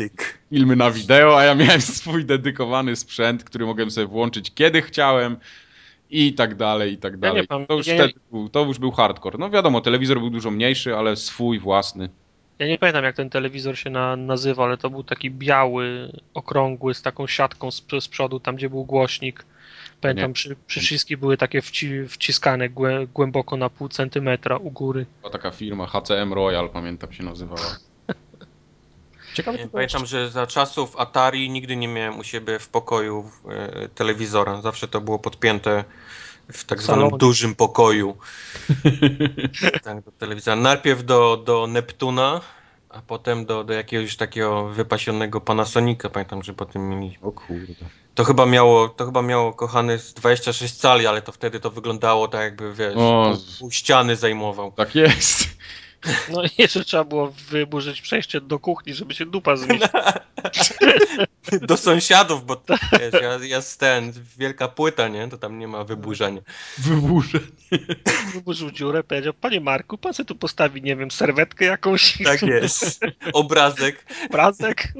filmy 0.49 0.75
na 0.75 0.91
wideo, 0.91 1.39
a 1.39 1.43
ja 1.43 1.55
miałem 1.55 1.81
swój 2.01 2.25
dedykowany 2.25 2.95
sprzęt, 2.95 3.43
który 3.43 3.65
mogłem 3.65 3.91
sobie 3.91 4.07
włączyć 4.07 4.53
kiedy 4.53 4.81
chciałem 4.81 5.37
i 6.09 6.33
tak 6.33 6.55
dalej, 6.55 6.93
i 6.93 6.97
tak 6.97 7.17
dalej. 7.17 7.47
Ja 7.49 7.57
nie, 7.59 7.65
to, 7.67 7.75
już 7.75 7.87
ja 7.87 7.95
wtedy 7.95 8.13
był, 8.31 8.49
to 8.49 8.65
już 8.65 8.79
był 8.79 8.91
hardcore. 8.91 9.37
No 9.37 9.49
wiadomo, 9.49 9.81
telewizor 9.81 10.19
był 10.19 10.29
dużo 10.29 10.51
mniejszy, 10.51 10.95
ale 10.95 11.15
swój, 11.15 11.59
własny. 11.59 12.09
Ja 12.59 12.67
nie 12.67 12.77
pamiętam 12.77 13.03
jak 13.03 13.15
ten 13.15 13.29
telewizor 13.29 13.77
się 13.77 13.89
na, 13.89 14.15
nazywa, 14.15 14.63
ale 14.63 14.77
to 14.77 14.89
był 14.89 15.03
taki 15.03 15.31
biały, 15.31 16.11
okrągły, 16.33 16.93
z 16.93 17.01
taką 17.01 17.27
siatką 17.27 17.71
z, 17.71 17.83
z 17.99 18.07
przodu, 18.07 18.39
tam 18.39 18.55
gdzie 18.55 18.69
był 18.69 18.85
głośnik. 18.85 19.45
Pamiętam, 20.01 20.33
przy, 20.33 20.55
przyciski 20.67 21.17
były 21.17 21.37
takie 21.37 21.61
wci, 21.61 22.07
wciskane 22.07 22.69
głę, 22.69 23.07
głęboko 23.13 23.57
na 23.57 23.69
pół 23.69 23.89
centymetra 23.89 24.57
u 24.57 24.71
góry. 24.71 25.05
Była 25.21 25.31
taka 25.31 25.51
firma 25.51 25.87
HCM 25.87 26.33
Royal, 26.33 26.69
pamiętam 26.69 27.13
się 27.13 27.23
nazywała. 27.23 27.77
Ciekawe, 29.33 29.57
nie, 29.57 29.67
pamiętam, 29.67 30.05
że 30.05 30.29
za 30.29 30.47
czasów 30.47 30.95
Atari 30.97 31.49
nigdy 31.49 31.75
nie 31.75 31.87
miałem 31.87 32.19
u 32.19 32.23
siebie 32.23 32.59
w 32.59 32.69
pokoju 32.69 33.31
e, 33.49 33.89
telewizora. 33.89 34.61
Zawsze 34.61 34.87
to 34.87 35.01
było 35.01 35.19
podpięte 35.19 35.83
w 36.51 36.63
tak 36.63 36.81
zwanym 36.81 37.09
dużym 37.09 37.55
pokoju. 37.55 38.17
tak, 39.83 40.01
do 40.01 40.11
telewizora. 40.11 40.55
Najpierw 40.55 41.05
do, 41.05 41.37
do 41.45 41.67
Neptuna, 41.67 42.41
a 42.89 43.01
potem 43.01 43.45
do, 43.45 43.63
do 43.63 43.73
jakiegoś 43.73 44.15
takiego 44.15 44.67
wypasionego 44.67 45.41
Panasonica. 45.41 46.09
Pamiętam, 46.09 46.43
że 46.43 46.53
potem 46.53 46.89
mieli. 46.89 47.17
O 47.21 47.31
kurde. 47.31 47.73
To 48.15 48.23
chyba 48.23 48.45
miało, 48.45 48.89
to 48.89 49.05
chyba 49.05 49.21
miało 49.21 49.53
kochany 49.53 49.99
z 49.99 50.13
26 50.13 50.75
cali, 50.75 51.07
ale 51.07 51.21
to 51.21 51.31
wtedy 51.31 51.59
to 51.59 51.71
wyglądało 51.71 52.27
tak 52.27 52.41
jakby, 52.41 52.73
wiesz, 52.73 52.95
o, 52.97 53.37
pół 53.59 53.71
ściany 53.71 54.15
zajmował. 54.15 54.71
Tak 54.71 54.95
jest. 54.95 55.47
No 56.33 56.43
i 56.43 56.49
jeszcze 56.57 56.83
trzeba 56.83 57.03
było 57.03 57.31
wyburzyć 57.49 58.01
przejście 58.01 58.41
do 58.41 58.59
kuchni, 58.59 58.93
żeby 58.93 59.13
się 59.13 59.25
dupa 59.25 59.55
zmieścić. 59.55 59.91
do 61.61 61.77
sąsiadów, 61.77 62.45
bo 62.45 62.63
wiesz, 62.91 63.13
ja, 63.21 63.39
ja 63.47 63.61
ten, 63.77 64.13
wielka 64.37 64.67
płyta, 64.67 65.07
nie? 65.07 65.27
To 65.27 65.37
tam 65.37 65.59
nie 65.59 65.67
ma 65.67 65.83
wyburzenia. 65.83 66.41
Wyburzenie. 66.77 67.45
Wyburzył 68.33 68.71
dziurę, 68.71 69.03
powiedział, 69.03 69.33
panie 69.33 69.61
Marku, 69.61 69.97
pan 69.97 70.13
sobie 70.13 70.27
tu 70.27 70.35
postawi, 70.35 70.81
nie 70.81 70.95
wiem, 70.95 71.11
serwetkę 71.11 71.65
jakąś. 71.65 72.23
Tak 72.23 72.41
jest. 72.41 72.99
Obrazek. 73.33 74.05
Obrazek. 74.29 74.93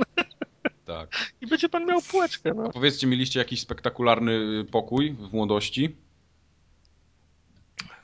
Tak. 0.85 1.33
I 1.41 1.47
będzie 1.47 1.69
pan 1.69 1.85
miał 1.85 2.01
półeczkę. 2.01 2.53
No. 2.55 2.63
A 2.63 2.71
powiedzcie, 2.71 3.07
mieliście 3.07 3.39
jakiś 3.39 3.61
spektakularny 3.61 4.65
pokój 4.71 5.15
w 5.19 5.33
młodości? 5.33 5.95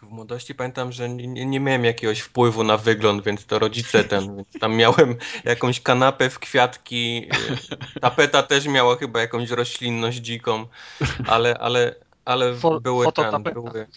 W 0.02 0.10
młodości 0.10 0.56
pamiętam, 0.56 0.92
że 0.92 1.10
nie, 1.10 1.46
nie, 1.46 1.60
miałem 1.60 1.86
jakiegoś 1.86 2.20
wpływu 2.20 2.64
na 2.64 2.78
wygląd, 2.78 3.24
więc 3.24 3.46
to 3.46 3.60
rodzice 3.60 4.04
ten, 4.04 4.36
więc 4.36 4.48
tam 4.60 4.76
miałem 4.76 5.16
jakąś 5.44 5.82
kanapę 5.82 6.30
w 6.30 6.40
kwiatki, 6.40 7.30
tapeta 8.02 8.44
też 8.44 8.68
miała 8.68 8.96
chyba 8.96 9.22
jakąś 9.22 9.50
roślinność 9.50 10.18
dziką, 10.18 10.66
ale, 11.28 11.58
ale, 11.58 11.96
ale 12.26 12.56
Fo 12.56 12.80
były 12.80 13.12
tam, 13.12 13.44
były 13.44 13.88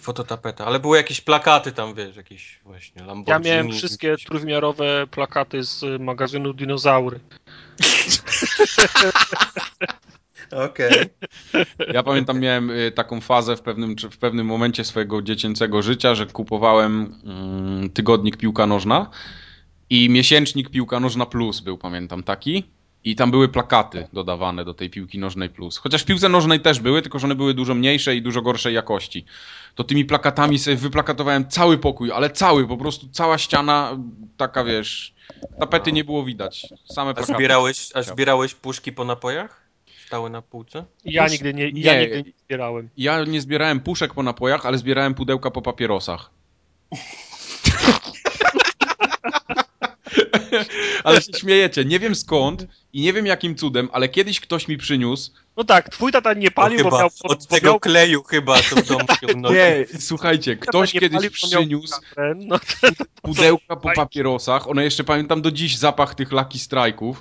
fototapeta, 0.00 0.66
ale 0.66 0.80
były 0.80 0.96
jakieś 0.96 1.20
plakaty 1.20 1.72
tam, 1.72 1.94
wiesz, 1.94 2.16
jakieś 2.16 2.60
właśnie 2.64 3.02
Lamborghini. 3.02 3.48
Ja 3.48 3.54
miałem 3.54 3.72
wszystkie 3.72 4.08
jakieś... 4.08 4.26
trójwymiarowe 4.26 5.06
plakaty 5.10 5.64
z 5.64 6.02
magazynu 6.02 6.52
Dinozaury. 6.52 7.20
Okej. 10.52 10.90
Okay. 10.90 11.66
Ja 11.94 12.02
pamiętam, 12.02 12.40
miałem 12.40 12.70
y, 12.70 12.92
taką 12.92 13.20
fazę 13.20 13.56
w 13.56 13.62
pewnym, 13.62 13.96
w 14.10 14.18
pewnym 14.18 14.46
momencie 14.46 14.84
swojego 14.84 15.22
dziecięcego 15.22 15.82
życia, 15.82 16.14
że 16.14 16.26
kupowałem 16.26 17.14
mm, 17.24 17.90
tygodnik 17.90 18.36
Piłka 18.36 18.66
Nożna 18.66 19.10
i 19.90 20.10
miesięcznik 20.10 20.70
Piłka 20.70 21.00
Nożna 21.00 21.26
Plus 21.26 21.60
był, 21.60 21.78
pamiętam, 21.78 22.22
taki. 22.22 22.64
I 23.04 23.16
tam 23.16 23.30
były 23.30 23.48
plakaty 23.48 24.08
dodawane 24.12 24.64
do 24.64 24.74
tej 24.74 24.90
piłki 24.90 25.18
nożnej 25.18 25.48
plus. 25.48 25.78
Chociaż 25.78 26.02
w 26.02 26.04
piłce 26.04 26.28
nożnej 26.28 26.60
też 26.60 26.80
były, 26.80 27.02
tylko 27.02 27.18
że 27.18 27.26
one 27.26 27.34
były 27.34 27.54
dużo 27.54 27.74
mniejsze 27.74 28.16
i 28.16 28.22
dużo 28.22 28.42
gorszej 28.42 28.74
jakości. 28.74 29.24
To 29.74 29.84
tymi 29.84 30.04
plakatami 30.04 30.58
sobie 30.58 30.76
wyplakatowałem 30.76 31.48
cały 31.48 31.78
pokój, 31.78 32.12
ale 32.12 32.30
cały, 32.30 32.68
po 32.68 32.76
prostu 32.76 33.08
cała 33.12 33.38
ściana, 33.38 33.98
taka 34.36 34.64
wiesz, 34.64 35.14
tapety 35.60 35.92
nie 35.92 36.04
było 36.04 36.24
widać. 36.24 36.66
Same 36.84 37.14
plakaty. 37.14 37.32
A 37.32 37.36
zbierałeś, 37.36 37.88
a 37.94 38.02
zbierałeś 38.02 38.54
puszki 38.54 38.92
po 38.92 39.04
napojach? 39.04 39.67
Stały 40.08 40.30
na 40.30 40.42
półce? 40.42 40.84
Ja 41.04 41.22
Pusz... 41.22 41.32
nigdy 41.32 41.54
nie, 41.54 41.64
ja 41.64 41.94
nie, 41.94 42.00
nigdy 42.00 42.22
nie 42.22 42.32
zbierałem. 42.44 42.88
Ja 42.96 43.24
nie 43.24 43.40
zbierałem 43.40 43.80
puszek 43.80 44.14
po 44.14 44.22
napojach, 44.22 44.66
ale 44.66 44.78
zbierałem 44.78 45.14
pudełka 45.14 45.50
po 45.50 45.62
papierosach. 45.62 46.30
ale 51.04 51.22
się 51.22 51.32
śmiejecie, 51.32 51.84
nie 51.84 51.98
wiem 51.98 52.14
skąd 52.14 52.66
i 52.92 53.00
nie 53.00 53.12
wiem 53.12 53.26
jakim 53.26 53.54
cudem, 53.54 53.88
ale 53.92 54.08
kiedyś 54.08 54.40
ktoś 54.40 54.68
mi 54.68 54.76
przyniósł. 54.76 55.30
No 55.56 55.64
tak, 55.64 55.88
twój 55.88 56.12
tata 56.12 56.34
nie 56.34 56.50
palił, 56.50 56.84
bo 56.90 56.98
miał... 56.98 57.10
Od 57.22 57.38
bo 57.38 57.46
tego 57.46 57.70
miał... 57.70 57.80
kleju 57.80 58.22
chyba 58.22 58.56
to 58.56 58.76
w 58.76 58.86
domu. 58.86 59.04
Nie, 59.52 59.86
słuchajcie, 60.00 60.56
ktoś 60.56 60.92
kiedyś 60.92 61.10
palił, 61.10 61.30
przyniósł 61.30 62.00
no, 62.36 62.60
pudełka 63.22 63.76
po 63.76 63.90
papierosach, 63.94 64.68
one 64.68 64.84
jeszcze 64.84 65.04
pamiętam 65.04 65.42
do 65.42 65.50
dziś 65.50 65.76
zapach 65.76 66.14
tych 66.14 66.32
Lucky 66.32 66.58
Strike'ów 66.58 67.14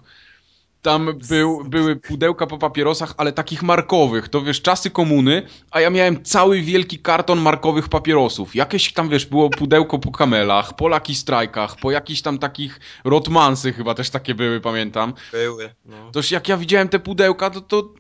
tam 0.82 1.20
był, 1.30 1.64
były 1.64 1.96
pudełka 1.96 2.48
po 2.48 2.58
papierosach, 2.58 3.14
ale 3.18 3.32
takich 3.32 3.64
markowych. 3.64 4.30
To 4.30 4.42
wiesz, 4.42 4.62
czasy 4.62 4.90
komuny, 4.90 5.42
a 5.72 5.82
ja 5.82 5.90
miałem 5.90 6.24
cały 6.24 6.62
wielki 6.62 7.00
karton 7.00 7.40
markowych 7.40 7.90
papierosów. 7.90 8.56
Jakieś 8.56 8.94
tam, 8.94 9.10
wiesz, 9.10 9.26
było 9.26 9.50
pudełko 9.50 10.00
po 10.00 10.12
kamelach, 10.12 10.76
po 10.76 10.88
Lucky 10.88 11.14
Strike'ach, 11.14 11.76
po 11.82 11.92
jakichś 11.92 12.22
tam 12.22 12.38
takich 12.38 12.80
Rotmansy 13.04 13.74
chyba 13.74 13.94
też 13.94 14.10
takie 14.10 14.36
były, 14.36 14.62
pamiętam. 14.62 15.14
Były, 15.32 15.74
no. 15.86 16.12
Toż 16.12 16.32
jak 16.32 16.48
ja 16.48 16.58
widziałem 16.58 16.90
te 16.90 17.00
pudełka, 17.00 17.50
to, 17.50 17.62
to 17.62 17.94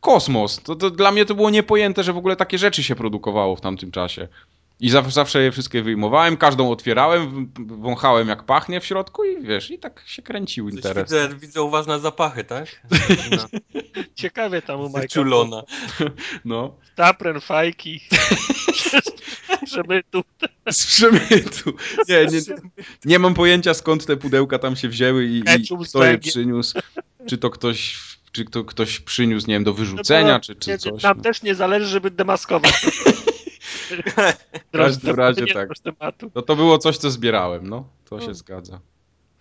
kosmos. 0.00 0.62
To, 0.62 0.76
to 0.76 0.90
dla 0.90 1.12
mnie 1.12 1.24
to 1.24 1.34
było 1.34 1.50
niepojęte, 1.50 2.02
że 2.02 2.12
w 2.12 2.16
ogóle 2.16 2.36
takie 2.36 2.58
rzeczy 2.58 2.82
się 2.82 2.94
produkowało 2.94 3.56
w 3.56 3.60
tamtym 3.60 3.90
czasie. 3.90 4.28
I 4.84 4.90
zawsze 4.90 5.42
je 5.42 5.52
wszystkie 5.52 5.82
wyjmowałem, 5.82 6.36
każdą 6.36 6.70
otwierałem, 6.70 7.52
wąchałem 7.66 8.28
jak 8.28 8.42
pachnie 8.42 8.80
w 8.80 8.86
środku 8.86 9.24
i 9.24 9.42
wiesz, 9.42 9.70
i 9.70 9.78
tak 9.78 10.02
się 10.06 10.22
kręcił 10.22 10.68
interes. 10.68 11.04
Widzę, 11.04 11.28
widzę 11.36 11.62
u 11.62 11.70
was 11.70 11.86
na 11.86 11.98
zapachy, 11.98 12.44
tak? 12.44 12.82
No. 13.30 13.60
Ciekawie 14.14 14.62
tam 14.62 14.80
u 14.80 14.88
Majka. 14.88 15.08
Czulona. 15.08 15.62
No. 16.44 16.76
Tapren, 16.94 17.40
fajki. 17.40 18.00
Z 19.60 19.64
przemytu. 19.64 20.24
Z 20.70 20.86
przemytu. 20.86 21.72
Nie, 22.08 22.26
nie, 22.26 22.40
nie 23.04 23.18
mam 23.18 23.34
pojęcia 23.34 23.74
skąd 23.74 24.06
te 24.06 24.16
pudełka 24.16 24.58
tam 24.58 24.76
się 24.76 24.88
wzięły 24.88 25.26
i, 25.26 25.38
i 25.38 25.84
kto 25.88 26.04
je 26.04 26.18
przyniósł. 26.18 26.78
Czy 27.26 27.38
to 27.38 27.50
ktoś 27.50 27.96
czy 28.32 28.44
to 28.44 28.64
ktoś 28.64 29.00
przyniósł, 29.00 29.46
nie 29.48 29.54
wiem, 29.54 29.64
do 29.64 29.74
wyrzucenia, 29.74 30.32
no, 30.32 30.40
czy, 30.40 30.54
czy 30.54 30.78
coś. 30.78 31.02
Nam 31.02 31.16
no. 31.16 31.22
też 31.22 31.42
nie 31.42 31.54
zależy, 31.54 31.86
żeby 31.86 32.10
demaskować. 32.10 32.86
w 34.72 34.76
każdym 34.76 35.16
razie 35.16 35.46
tak. 35.46 35.68
No 36.34 36.42
to 36.42 36.56
było 36.56 36.78
coś, 36.78 36.96
co 36.96 37.10
zbierałem, 37.10 37.68
no. 37.68 37.88
To 38.04 38.20
się 38.20 38.34
zgadza. 38.34 38.80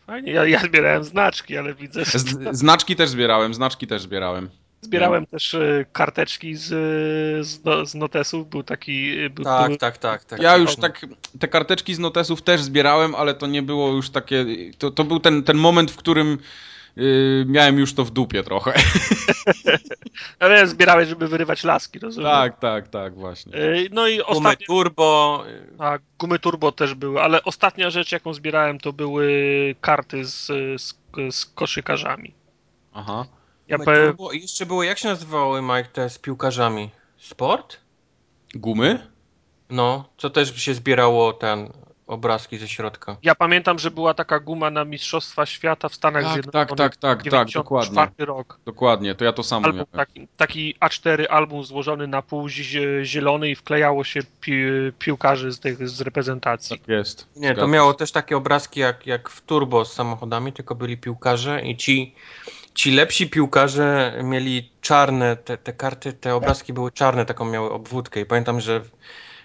Fajnie, 0.06 0.32
ja, 0.32 0.46
ja 0.46 0.60
zbierałem 0.60 1.04
znaczki, 1.04 1.58
ale 1.58 1.74
widzę, 1.74 2.06
że... 2.06 2.20
Znaczki 2.52 2.96
też 2.96 3.10
zbierałem, 3.10 3.54
znaczki 3.54 3.88
też 3.88 4.02
zbierałem. 4.02 4.50
Zbierałem 4.82 5.26
też 5.26 5.54
y, 5.54 5.86
karteczki 5.94 6.56
z, 6.56 6.68
z, 7.48 7.64
no, 7.64 7.86
z 7.86 7.96
notesów, 7.96 8.50
był 8.50 8.64
taki... 8.64 9.20
Y, 9.20 9.30
był, 9.30 9.46
tak, 9.46 9.70
był... 9.70 9.78
tak, 9.78 9.98
tak, 9.98 10.24
tak. 10.24 10.42
Ja 10.42 10.58
już 10.58 10.76
tak, 10.76 11.06
te 11.40 11.48
karteczki 11.48 11.96
z 11.96 12.00
notesów 12.00 12.42
też 12.42 12.62
zbierałem, 12.62 13.16
ale 13.16 13.34
to 13.34 13.48
nie 13.48 13.62
było 13.62 13.92
już 13.92 14.10
takie... 14.10 14.46
To, 14.78 14.92
to 14.92 15.04
był 15.04 15.20
ten, 15.20 15.44
ten 15.44 15.58
moment, 15.58 15.92
w 15.92 15.96
którym 15.96 16.38
Yy, 16.96 17.46
miałem 17.48 17.80
już 17.80 17.94
to 17.94 18.06
w 18.06 18.12
dupie 18.12 18.44
trochę. 18.44 18.74
Ale 20.40 20.68
zbierałeś, 20.68 21.10
żeby 21.10 21.28
wyrywać 21.28 21.64
laski, 21.64 22.00
rozumiem? 22.00 22.32
Tak, 22.32 22.60
tak, 22.60 22.88
tak, 22.88 23.16
właśnie. 23.16 23.58
Yy, 23.58 23.88
no 23.92 24.08
i 24.08 24.22
ostatnia... 24.22 24.68
Gumy 24.68 24.84
turbo. 24.84 25.44
Tak, 25.78 26.02
gumy 26.20 26.40
turbo 26.40 26.72
też 26.72 26.94
były, 26.94 27.22
ale 27.22 27.44
ostatnia 27.44 27.90
rzecz, 27.90 28.12
jaką 28.12 28.34
zbierałem, 28.34 28.80
to 28.80 28.94
były 28.94 29.26
karty 29.82 30.26
z, 30.26 30.46
z, 30.82 30.96
z 31.32 31.46
koszykarzami. 31.46 32.34
Aha. 32.94 33.26
Ja 33.68 33.80
pe... 33.80 34.08
turbo. 34.08 34.32
I 34.32 34.42
jeszcze 34.42 34.66
były, 34.66 34.86
jak 34.86 34.98
się 34.98 35.08
nazywały, 35.08 35.62
Mike, 35.62 35.90
te 35.94 36.10
z 36.10 36.20
piłkarzami? 36.20 36.90
Sport? 37.18 37.78
Gumy? 38.56 39.08
No, 39.70 40.10
co 40.18 40.30
też 40.30 40.56
się 40.56 40.74
zbierało 40.74 41.34
ten 41.34 41.70
obrazki 42.14 42.58
ze 42.58 42.68
środka. 42.68 43.18
Ja 43.24 43.36
pamiętam, 43.36 43.80
że 43.80 43.92
była 43.92 44.14
taka 44.14 44.40
guma 44.40 44.70
na 44.70 44.86
Mistrzostwa 44.86 45.46
Świata 45.46 45.90
w 45.90 45.96
Stanach 45.96 46.24
tak, 46.24 46.34
Zjednoczonych. 46.34 46.68
Tak, 46.70 46.96
tak, 46.96 47.24
tak, 47.24 47.32
tak, 47.32 47.50
dokładnie. 47.54 48.26
rok. 48.26 48.60
Dokładnie, 48.66 49.16
to 49.16 49.26
ja 49.26 49.34
to 49.34 49.44
samo 49.44 49.66
album, 49.66 49.86
miałem. 49.94 50.08
Taki, 50.08 50.28
taki, 50.38 50.76
A4 50.82 51.26
album 51.30 51.64
złożony 51.64 52.08
na 52.08 52.22
pół 52.22 52.50
zielony 53.04 53.50
i 53.50 53.56
wklejało 53.56 54.04
się 54.04 54.20
pi 54.42 54.54
piłkarzy 55.00 55.52
z, 55.52 55.60
tych, 55.60 55.90
z 55.90 56.02
reprezentacji. 56.02 56.80
Tak 56.80 56.88
jest. 56.88 57.28
Nie, 57.36 57.56
to 57.56 57.68
miało 57.68 57.94
też 57.94 58.12
takie 58.12 58.38
obrazki 58.38 58.80
jak, 58.80 59.08
jak 59.08 59.30
w 59.30 59.42
Turbo 59.42 59.86
z 59.86 59.94
samochodami, 59.94 60.54
tylko 60.54 60.76
byli 60.76 60.98
piłkarze 60.98 61.62
i 61.62 61.78
ci 61.78 62.16
ci 62.74 62.92
lepsi 62.92 63.30
piłkarze 63.30 64.20
mieli 64.24 64.70
czarne, 64.82 65.36
te, 65.36 65.58
te 65.58 65.74
karty, 65.74 66.14
te 66.14 66.36
obrazki 66.36 66.74
były 66.74 66.92
czarne, 66.92 67.26
taką 67.26 67.46
miały 67.46 67.72
obwódkę 67.72 68.22
i 68.22 68.26
pamiętam, 68.26 68.62
że. 68.62 68.82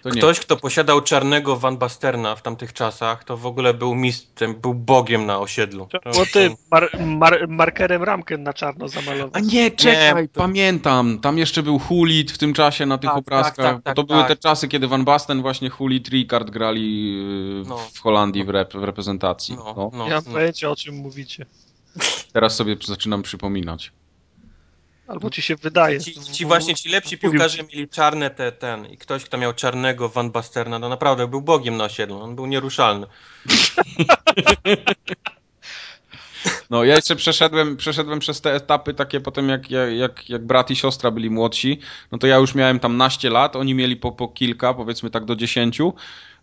Ktoś, 0.03 0.39
kto 0.39 0.57
posiadał 0.57 1.01
czarnego 1.01 1.55
Van 1.55 1.77
Basterna 1.77 2.35
w 2.35 2.41
tamtych 2.41 2.73
czasach, 2.73 3.23
to 3.23 3.37
w 3.37 3.45
ogóle 3.45 3.73
był 3.73 3.95
mistrzem, 3.95 4.55
był 4.55 4.73
bogiem 4.73 5.25
na 5.25 5.39
osiedlu. 5.39 5.87
To, 5.91 5.99
Bo 6.11 6.25
ty 6.33 6.55
mar, 6.71 6.89
mar, 6.99 7.47
markerem 7.47 8.03
ramkę 8.03 8.37
na 8.37 8.53
czarno 8.53 8.87
zamalował. 8.87 9.29
A 9.33 9.39
nie, 9.39 9.71
czekaj, 9.71 10.23
Nie, 10.23 10.27
to- 10.27 10.39
pamiętam. 10.41 11.19
Tam 11.19 11.37
jeszcze 11.37 11.63
był 11.63 11.79
Hulit 11.79 12.31
w 12.31 12.37
tym 12.37 12.53
czasie 12.53 12.85
na 12.85 12.97
tych 12.97 13.09
Tak, 13.09 13.19
obrazkach. 13.19 13.55
tak, 13.55 13.65
tak, 13.65 13.75
bo 13.75 13.81
tak, 13.83 13.95
to 13.95 14.03
były 14.03 14.19
tak. 14.19 14.27
te 14.27 14.35
czasy, 14.35 14.67
kiedy 14.67 14.87
Van 14.87 15.03
Basten, 15.05 15.41
właśnie 15.41 15.69
Hulit, 15.69 16.07
Ricard 16.09 16.49
grali 16.49 17.13
yy, 17.57 17.63
No. 17.67 17.77
w 17.93 17.99
Holandii 17.99 18.43
w, 18.43 18.49
rep, 18.49 18.73
w 18.73 18.83
reprezentacji. 18.83 19.55
No, 19.55 19.73
No. 19.77 19.89
no, 19.93 20.05
Nie 20.05 20.11
mam 20.13 20.23
no. 20.27 20.31
pojęcia 20.31 20.69
o 20.69 20.75
czym 20.75 20.95
mówicie. 20.95 21.45
Teraz 22.33 22.55
sobie 22.55 22.75
zaczynam 22.85 23.21
przypominać. 23.23 23.91
Albo 25.09 25.29
ci 25.29 25.41
się 25.41 25.55
wydaje. 25.55 25.99
Ci, 25.99 26.13
ci 26.21 26.45
właśnie 26.45 26.75
ci 26.75 26.89
lepsi 26.89 27.15
Mówił 27.15 27.31
piłkarze 27.31 27.63
mieli 27.63 27.89
czarne 27.89 28.29
te, 28.29 28.51
ten 28.51 28.85
i 28.85 28.97
ktoś, 28.97 29.23
kto 29.23 29.37
miał 29.37 29.53
czarnego 29.53 30.09
Van 30.09 30.31
Basterna, 30.31 30.79
to 30.79 30.89
naprawdę 30.89 31.27
był 31.27 31.41
bogiem 31.41 31.77
na 31.77 31.83
osiedlu, 31.83 32.21
on 32.21 32.35
był 32.35 32.45
nieruszalny. 32.45 33.07
No, 36.69 36.83
ja 36.83 36.95
jeszcze 36.95 37.15
przeszedłem, 37.15 37.77
przeszedłem 37.77 38.19
przez 38.19 38.41
te 38.41 38.53
etapy 38.55 38.93
takie 38.93 39.19
potem, 39.21 39.49
jak, 39.49 39.71
jak- 39.71 39.93
jak, 39.93 40.29
jak 40.29 40.45
brat 40.45 40.71
i 40.71 40.75
siostra 40.75 41.11
byli 41.11 41.29
młodsi, 41.29 41.79
no 42.11 42.17
to 42.17 42.27
ja 42.27 42.35
już 42.37 42.55
miałem 42.55 42.79
tam 42.79 42.97
naście 42.97 43.29
lat, 43.29 43.55
oni 43.55 43.75
mieli 43.75 43.95
po, 43.95 44.11
po 44.11 44.27
kilka, 44.27 44.73
powiedzmy 44.73 45.09
tak 45.09 45.25
do 45.25 45.35
dziesięciu, 45.35 45.93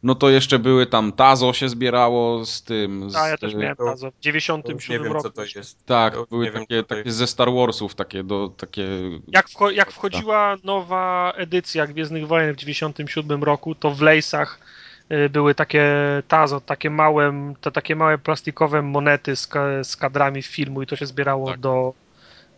no 0.02 0.14
to 0.14 0.30
jeszcze 0.30 0.58
były 0.58 0.86
tam 0.86 1.12
Tazo 1.12 1.52
się 1.52 1.68
zbierało 1.68 2.44
z 2.46 2.62
tym. 2.62 3.10
Z, 3.10 3.16
A 3.16 3.28
ja 3.28 3.36
też 3.38 3.54
miałem 3.54 3.76
to- 3.76 3.84
Tazo 3.84 4.10
w 4.10 4.12
To 4.12 4.16
już 4.16 4.22
97 4.24 4.98
nie 4.98 5.04
wiem, 5.04 5.12
roku. 5.12 5.22
co 5.22 5.30
to 5.30 5.42
jest. 5.58 5.86
Tak, 5.86 6.14
To 6.14 6.26
były 6.30 6.44
nie 6.44 6.50
wiem, 6.52 6.62
takie, 6.62 6.82
takie 6.84 7.12
ze 7.12 7.26
Star 7.26 7.48
Warsów, 7.52 7.94
takie 7.94 8.24
do 8.24 8.48
takie. 8.56 8.86
Jak, 9.28 9.48
wcho- 9.48 9.72
jak 9.72 9.92
wchodziła 9.92 10.56
nowa 10.64 11.32
edycja 11.36 11.86
Gwiezdnych 11.86 12.26
Wojen 12.26 12.54
w 12.54 12.56
97 12.56 13.44
roku, 13.44 13.74
to 13.74 13.90
w 13.90 14.00
Lejsach 14.00 14.60
y, 15.12 15.28
były 15.28 15.54
takie 15.54 15.84
Tazo, 16.28 16.60
takie 16.60 16.90
małe, 16.90 17.54
te 17.60 17.72
takie 17.72 17.96
małe 17.96 18.18
plastikowe 18.18 18.82
monety 18.82 19.36
z, 19.36 19.48
z 19.82 19.96
kadrami 19.96 20.42
filmu 20.42 20.82
i 20.82 20.86
to 20.86 20.96
się 20.96 21.06
zbierało 21.06 21.46
Tak. 21.50 21.60
do, 21.60 21.92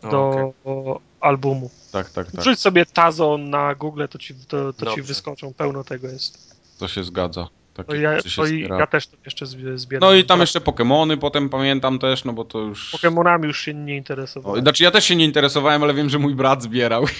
O, 0.03 0.09
do 0.11 0.29
okej. 0.29 0.95
albumu. 1.19 1.69
Tak, 1.91 2.09
tak, 2.09 2.31
tak. 2.31 2.41
Wrzuć 2.41 2.59
sobie 2.59 2.85
Tazo 2.85 3.37
na 3.37 3.75
Google, 3.75 4.05
to 4.09 4.17
ci, 4.17 4.35
to, 4.47 4.73
to 4.73 4.95
ci 4.95 5.01
wyskoczą, 5.01 5.53
pełno 5.53 5.83
tego 5.83 6.07
jest. 6.07 6.48
To 6.79 6.87
się 6.87 7.03
zgadza. 7.03 7.47
Takie 7.73 7.89
To 7.89 7.95
ja, 7.95 8.11
to 8.35 8.45
i, 8.45 8.47
zbiera. 8.49 8.79
ja 8.79 8.87
też 8.87 9.07
to 9.07 9.17
jeszcze 9.25 9.45
zbie- 9.45 9.77
zbieram. 9.77 10.09
No 10.09 10.15
i 10.15 10.23
tam 10.23 10.39
jeszcze 10.39 10.59
Pokémony 10.59 11.17
potem 11.17 11.49
pamiętam 11.49 11.99
też, 11.99 12.25
no 12.25 12.33
bo 12.33 12.45
to 12.45 12.59
już. 12.59 12.91
Pokemonami 12.91 13.47
już 13.47 13.61
się 13.61 13.73
nie 13.73 13.93
O, 13.93 13.97
interesowałem. 13.97 14.61
znaczy 14.61 14.83
ja 14.83 14.91
też 14.91 15.05
się 15.05 15.15
nie 15.15 15.25
interesowałem, 15.25 15.83
ale 15.83 15.93
wiem, 15.93 16.09
że 16.09 16.19
mój 16.19 16.35
brat 16.35 16.63
zbierał. 16.63 17.05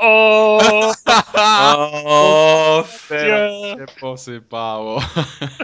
O, 0.00 0.60
O, 2.04 2.84
Teraz 3.08 3.52
się 3.52 3.86
posypało. 4.00 5.00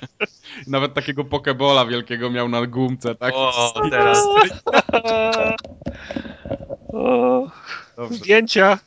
Nawet 0.67 0.95
takiego 0.95 1.25
pokebola 1.25 1.87
wielkiego 1.87 2.31
miał 2.31 2.49
na 2.49 2.67
gumce, 2.67 3.15
tak? 3.15 3.35
o, 3.37 3.73
teraz. 3.91 4.19
O, 6.95 7.51
Dobrze. 7.97 8.19
zdjęcia, 8.19 8.79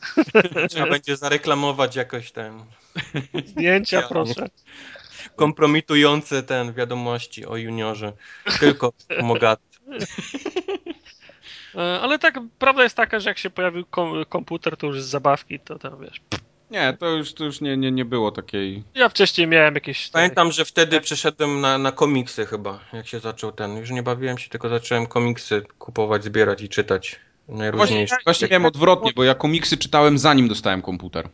Trzeba 0.69 0.89
będzie 0.89 1.17
zareklamować 1.17 1.95
jakoś 1.95 2.31
ten 2.31 2.63
zdjęcia, 3.45 3.97
Ja- 4.01 4.07
proszę. 4.07 4.49
kompromitujące 5.35 6.43
ten 6.43 6.73
wiadomości 6.73 7.45
o 7.45 7.57
juniorze. 7.57 8.13
Tylko 8.59 8.93
pomaga. 9.19 9.57
E, 11.75 11.99
Ale 12.01 12.19
tak, 12.19 12.39
prawda 12.59 12.83
jest 12.83 12.95
taka, 12.95 13.19
że 13.19 13.29
jak 13.29 13.37
się 13.37 13.49
pojawił 13.49 13.85
kom 13.85 14.25
komputer, 14.25 14.77
to 14.77 14.87
już 14.87 15.01
z 15.01 15.05
zabawki, 15.07 15.59
to 15.59 15.79
tam 15.79 16.01
wiesz. 16.01 16.21
Nie, 16.71 16.97
to 16.99 17.09
już, 17.09 17.33
to 17.33 17.43
już 17.43 17.61
nie, 17.61 17.77
nie, 17.77 17.91
nie 17.91 18.05
było 18.05 18.31
takiej. 18.31 18.83
Ja 18.95 19.09
wcześniej 19.09 19.47
miałem 19.47 19.75
jakieś. 19.75 20.09
Pamiętam, 20.09 20.51
że 20.51 20.65
wtedy 20.65 21.01
przeszedłem 21.01 21.61
na, 21.61 21.77
na 21.77 21.91
komiksy 21.91 22.45
chyba, 22.45 22.79
jak 22.93 23.07
się 23.07 23.19
zaczął 23.19 23.51
ten. 23.51 23.77
Już 23.77 23.89
nie 23.91 24.03
bawiłem 24.03 24.37
się, 24.37 24.49
tylko 24.49 24.69
zacząłem 24.69 25.07
komiksy 25.07 25.61
kupować, 25.79 26.23
zbierać 26.23 26.61
i 26.61 26.69
czytać. 26.69 27.19
Właśnie, 27.47 27.59
Najróżniejsze. 27.59 28.15
właśnie 28.25 28.47
miałem 28.47 28.65
odwrotnie, 28.65 29.11
bo 29.15 29.23
ja 29.23 29.35
komiksy 29.35 29.77
czytałem 29.77 30.17
zanim 30.17 30.47
dostałem 30.47 30.81
komputer. 30.81 31.29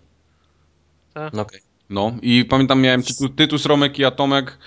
No, 1.33 1.41
okej. 1.41 1.59
No 1.89 2.15
i 2.21 2.45
pamiętam 2.45 2.81
miałem 2.81 3.03
tytuł, 3.03 3.29
Tytus, 3.29 3.65
Romek 3.65 3.99
i 3.99 4.05
Atomek 4.05 4.57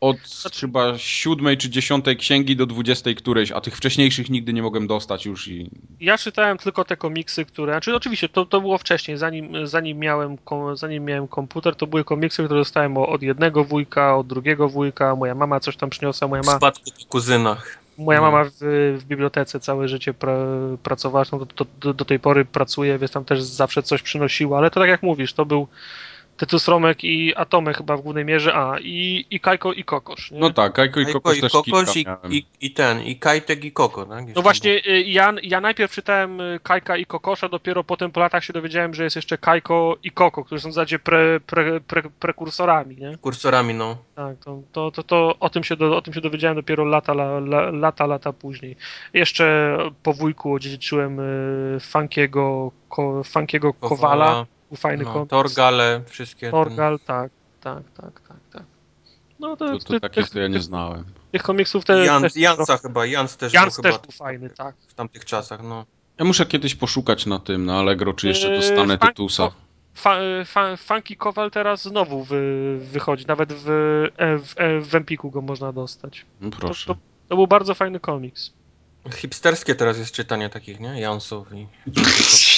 od 0.00 0.16
chyba 0.60 0.98
siódmej 0.98 1.56
czy 1.56 1.70
dziesiątej 1.70 2.16
księgi 2.16 2.56
do 2.56 2.66
dwudziestej 2.66 3.14
którejś, 3.16 3.52
a 3.52 3.60
tych 3.60 3.76
wcześniejszych 3.76 4.30
nigdy 4.30 4.52
nie 4.52 4.62
mogłem 4.62 4.86
dostać 4.86 5.26
już 5.26 5.48
i... 5.48 5.70
Ja 6.00 6.18
czytałem 6.18 6.58
tylko 6.58 6.84
te 6.84 6.96
komiksy, 6.96 7.44
które. 7.44 7.72
Znaczy, 7.72 7.94
oczywiście, 7.96 8.28
to, 8.28 8.46
to 8.46 8.60
było 8.60 8.78
wcześniej, 8.78 9.16
zanim, 9.18 9.66
zanim, 9.66 9.98
miałem, 9.98 10.36
zanim 10.74 11.04
miałem 11.04 11.28
komputer, 11.28 11.76
to 11.76 11.86
były 11.86 12.04
komiksy, 12.04 12.44
które 12.44 12.60
dostałem 12.60 12.96
o- 12.96 13.08
od 13.08 13.22
jednego 13.22 13.64
wujka, 13.64 14.16
od 14.16 14.26
drugiego 14.26 14.68
wujka. 14.68 15.16
Moja 15.16 15.34
mama 15.34 15.60
coś 15.60 15.76
tam 15.76 15.90
przyniosła. 15.90 16.28
Moja, 16.28 16.42
W 16.42 16.46
ma, 16.46 16.56
spadku 16.56 16.90
po 17.00 17.04
kuzynach. 17.06 17.78
Moja 18.00 18.20
No. 18.20 18.30
mama 18.30 18.44
w, 18.44 18.52
w 19.00 19.04
bibliotece 19.04 19.60
całe 19.60 19.88
życie 19.88 20.14
pra, 20.14 20.36
pracowała, 20.82 21.24
no, 21.32 21.38
do, 21.38 21.66
do, 21.80 21.94
do 21.94 22.04
tej 22.04 22.20
pory 22.20 22.44
pracuje, 22.44 22.98
więc 22.98 23.12
tam 23.12 23.24
też 23.24 23.42
zawsze 23.42 23.82
coś 23.82 24.02
przynosiła. 24.02 24.58
Ale 24.58 24.70
to 24.70 24.80
tak 24.80 24.88
jak 24.88 25.02
mówisz, 25.02 25.32
to 25.32 25.46
był 25.46 25.68
Tytus 26.40 26.68
Romek 26.68 27.04
i 27.04 27.36
Atomy 27.36 27.74
chyba 27.74 27.96
w 27.96 28.00
głównej 28.00 28.24
mierze. 28.24 28.54
A, 28.54 28.78
i, 28.80 29.26
i 29.30 29.40
Kajko 29.40 29.72
i 29.72 29.84
Kokosz. 29.84 30.30
Nie? 30.30 30.40
No 30.40 30.50
tak, 30.50 30.72
Kajko 30.72 31.00
i 31.00 31.04
Kajko 31.04 31.20
Kokosz 31.20 31.38
i 31.38 31.40
też 31.40 31.52
Kokosz 31.52 31.96
i, 31.96 32.06
i, 32.30 32.46
i 32.60 32.70
ten, 32.70 33.02
i 33.02 33.16
Kajtek 33.16 33.64
i 33.64 33.72
Koko, 33.72 34.06
tak? 34.06 34.24
No 34.36 34.42
właśnie, 34.42 34.70
y, 34.86 35.02
ja, 35.02 35.34
ja 35.42 35.60
najpierw 35.60 35.92
czytałem 35.92 36.40
y, 36.40 36.60
Kajka 36.62 36.96
i 36.96 37.06
Kokosza, 37.06 37.48
dopiero 37.48 37.84
potem 37.84 38.10
po 38.10 38.20
latach 38.20 38.44
się 38.44 38.52
dowiedziałem, 38.52 38.94
że 38.94 39.04
jest 39.04 39.16
jeszcze 39.16 39.38
Kajko 39.38 39.96
i 40.02 40.10
Koko, 40.10 40.44
którzy 40.44 40.62
są 40.62 40.70
w 40.70 40.72
zasadzie 40.72 40.98
pre, 40.98 41.40
pre, 41.40 41.80
pre, 41.80 42.02
prekursorami, 42.02 42.96
nie? 42.96 43.16
Kursorami, 43.16 43.74
no. 43.74 43.96
Tak, 44.14 44.36
to, 44.44 44.62
to, 44.72 44.90
to, 44.90 45.02
to 45.02 45.34
o, 45.40 45.50
tym 45.50 45.64
się 45.64 45.76
do, 45.76 45.96
o 45.96 46.02
tym 46.02 46.14
się 46.14 46.20
dowiedziałem 46.20 46.56
dopiero 46.56 46.84
lata, 46.84 47.12
la, 47.12 47.38
la, 47.38 47.70
lata, 47.70 48.06
lata 48.06 48.32
później. 48.32 48.76
Jeszcze 49.14 49.76
po 50.02 50.12
wujku 50.12 50.54
odziedziczyłem 50.54 51.20
y, 51.20 51.80
Funkiego, 51.80 52.72
ko, 52.88 53.24
Funkiego 53.24 53.72
Kowala, 53.74 54.34
był 54.34 54.59
fajny 54.76 55.04
no, 55.04 55.12
komiks. 55.12 55.30
Torgale, 55.30 56.02
wszystkie. 56.06 56.50
Torgal, 56.50 56.98
tak, 57.06 57.32
tak, 57.60 57.82
tak, 57.96 58.20
tak, 58.28 58.36
tak. 58.52 58.62
No 59.40 59.56
to, 59.56 59.66
To, 59.66 59.78
ty- 59.78 59.84
to 59.84 60.00
takich 60.00 60.24
tych, 60.24 60.32
to 60.32 60.40
ja 60.40 60.48
nie 60.48 60.60
znałem. 60.60 61.04
tych 61.32 61.42
komiksów 61.42 61.84
Ten, 61.84 61.96
te, 61.96 62.04
Jan, 62.04 62.22
też 62.22 62.36
Jansa 62.36 62.76
chyba, 62.76 63.06
Jans 63.06 63.36
też 63.36 63.52
Jans 63.52 63.74
był 63.76 63.82
też 63.82 63.92
chyba 63.92 64.02
był 64.02 64.12
fajny, 64.12 64.50
tak. 64.50 64.74
w 64.88 64.94
tamtych 64.94 65.24
czasach, 65.24 65.62
no. 65.62 65.84
Ja 66.18 66.24
muszę 66.24 66.46
kiedyś 66.46 66.74
poszukać 66.74 67.26
na 67.26 67.38
tym, 67.38 67.64
na 67.66 67.78
Allegro, 67.78 68.12
czy 68.12 68.28
jeszcze 68.28 68.48
Yy, 68.50 68.56
dostanę 68.56 68.96
fun- 68.96 69.08
Tytusa. 69.08 69.50
Fa, 69.94 70.16
fa, 70.44 70.76
Funky 70.76 71.16
Kowal 71.16 71.50
teraz 71.50 71.82
znowu 71.82 72.24
wy, 72.24 72.78
wychodzi, 72.80 73.26
nawet 73.26 73.52
w, 73.52 73.68
e, 74.16 74.38
w, 74.38 74.54
e, 74.56 74.80
w 74.80 74.94
Empiku 74.94 75.30
go 75.30 75.40
można 75.42 75.72
dostać. 75.72 76.26
No 76.40 76.50
To, 76.50 76.56
proszę. 76.56 76.86
to, 76.86 76.96
to 77.28 77.36
był 77.36 77.46
bardzo 77.46 77.74
fajny 77.74 78.00
komiks. 78.00 78.52
Hipsterskie 79.14 79.74
teraz 79.74 79.98
jest 79.98 80.14
czytanie 80.14 80.48
takich, 80.48 80.80
nie? 80.80 81.00
Jansów 81.00 81.48
i... 81.52 81.66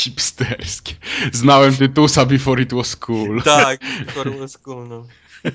Hipsterskie. 0.03 0.95
Znałem 1.33 1.77
Tytusa 1.77 2.27
before 2.27 2.63
it 2.63 2.75
was 2.75 2.97
cool. 2.97 3.43
tak, 3.43 3.81
Forward 4.07 4.53
School, 4.53 4.89
no. 4.89 5.07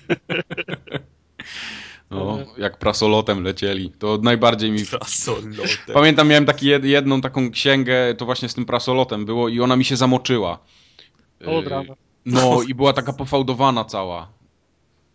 No, 2.10 2.38
jak 2.58 2.78
prasolotem 2.78 3.44
lecieli. 3.44 3.92
To 4.00 4.20
najbardziej 4.24 4.72
mi... 4.72 4.86
Prasolotem. 4.86 5.54
Pamiętam, 5.94 6.28
miałem 6.28 6.46
taki 6.46 6.68
jed, 6.68 6.84
jedną 6.84 7.22
taką 7.22 7.52
księgę, 7.52 8.16
to 8.18 8.26
właśnie 8.26 8.50
z 8.50 8.54
tym 8.54 8.66
prasolotem 8.66 9.26
było 9.26 9.50
i 9.50 9.62
ona 9.62 9.76
mi 9.76 9.86
się 9.86 9.98
zamoczyła. 9.98 10.60
O, 11.46 11.52
Yy, 11.52 11.64
drama. 11.64 11.94
No 12.26 12.62
i 12.68 12.76
była 12.76 12.94
taka 12.94 13.14
pofałdowana 13.14 13.86
cała. 13.86 14.28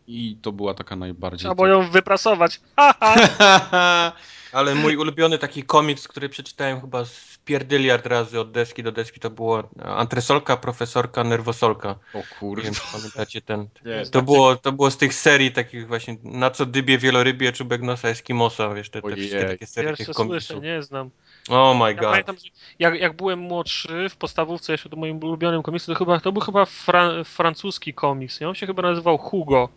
I 0.06 0.36
to 0.42 0.52
była 0.52 0.74
taka 0.74 0.96
najbardziej... 0.96 1.38
Trzeba 1.38 1.54
było 1.54 1.66
ją 1.66 1.90
wyprasować. 1.90 2.60
Ale 4.52 4.74
mój 4.74 4.96
ulubiony 4.96 5.38
taki 5.38 5.62
komiks, 5.62 6.08
który 6.08 6.28
przeczytałem 6.28 6.80
chyba 6.80 7.04
z 7.04 7.38
pierdyliard 7.44 8.06
razy 8.06 8.40
od 8.40 8.50
deski 8.50 8.82
do 8.82 8.92
deski, 8.92 9.20
to 9.20 9.30
było 9.30 9.62
Antresolka, 9.84 10.56
Profesorka, 10.56 11.24
Nerwosolka. 11.24 11.90
o 12.14 12.22
kurde. 12.40 12.62
wiem, 12.62 12.74
pamiętacie 12.92 13.40
ten. 13.40 13.68
Nie, 13.84 14.06
To 14.10 14.22
było, 14.22 14.56
to 14.56 14.72
było 14.72 14.90
z 14.90 14.96
tych 14.96 15.14
serii 15.14 15.52
takich 15.52 15.88
właśnie, 15.88 16.16
na 16.24 16.50
co 16.50 16.66
dybie 16.66 16.98
wielorybie, 16.98 17.52
czubek 17.52 17.82
nosa 17.82 18.08
Eskimosa, 18.08 18.74
wiesz, 18.74 18.90
te, 18.90 19.02
te 19.02 19.16
wszystkie 19.16 19.44
takie 19.44 19.66
serie 19.66 19.88
Pierwsze 19.90 20.04
tych 20.04 20.14
słyszę, 20.14 20.28
komiksów. 20.28 20.62
nie 20.62 20.82
znam. 20.82 21.10
Oh 21.48 21.78
my 21.84 21.90
Ja 21.90 21.94
god. 21.94 22.10
pamiętam, 22.10 22.36
że 22.36 22.50
jak, 22.78 23.00
jak 23.00 23.16
byłem 23.16 23.38
młodszy 23.38 24.08
w 24.08 24.16
podstawówce, 24.16 24.72
jeszcze 24.72 24.88
to 24.88 24.96
moim 24.96 25.24
ulubionym 25.24 25.62
komiksem, 25.62 25.94
to, 25.94 25.98
chyba, 25.98 26.20
to 26.20 26.32
był 26.32 26.42
chyba 26.42 26.64
fra, 26.64 27.24
francuski 27.24 27.94
komiks, 27.94 28.40
nie? 28.40 28.48
On 28.48 28.54
się 28.54 28.66
chyba 28.66 28.82
nazywał 28.82 29.18
Hugo. 29.18 29.68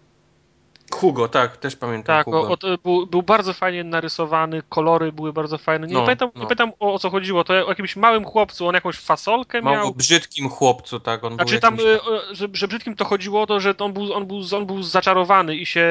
Hugo, 0.91 1.27
tak, 1.27 1.57
też 1.57 1.75
pamiętam 1.75 2.17
Tak, 2.17 2.27
o, 2.27 2.49
o, 2.51 2.57
był, 2.83 3.07
był 3.07 3.23
bardzo 3.23 3.53
fajnie 3.53 3.83
narysowany, 3.83 4.61
kolory 4.69 5.11
były 5.11 5.33
bardzo 5.33 5.57
fajne. 5.57 5.87
Nie, 5.87 5.93
No, 5.93 6.01
pamiętam, 6.01 6.29
no. 6.35 6.41
nie 6.41 6.47
pamiętam 6.47 6.71
o, 6.79 6.93
o 6.93 6.99
co 6.99 7.09
chodziło. 7.09 7.43
To 7.43 7.53
o 7.53 7.69
jakimś 7.69 7.95
małym 7.95 8.25
chłopcu, 8.25 8.67
on 8.67 8.75
jakąś 8.75 8.97
fasolkę 8.97 9.61
Mało 9.61 9.77
miał. 9.77 9.93
brzydkim 9.93 10.49
chłopcu, 10.49 10.99
tak, 10.99 11.23
on 11.23 11.33
Znaczy 11.33 11.59
tam, 11.59 11.75
jakimś... 11.75 11.91
y, 11.91 12.01
o, 12.01 12.35
że, 12.35 12.47
że 12.53 12.67
brzydkim 12.67 12.95
to 12.95 13.05
chodziło 13.05 13.41
o 13.41 13.45
to, 13.47 13.59
że 13.59 13.77
on 13.77 13.93
był, 13.93 14.13
on 14.13 14.25
był, 14.25 14.41
on 14.57 14.65
był 14.65 14.83
zaczarowany 14.83 15.55
i 15.55 15.65
się 15.65 15.85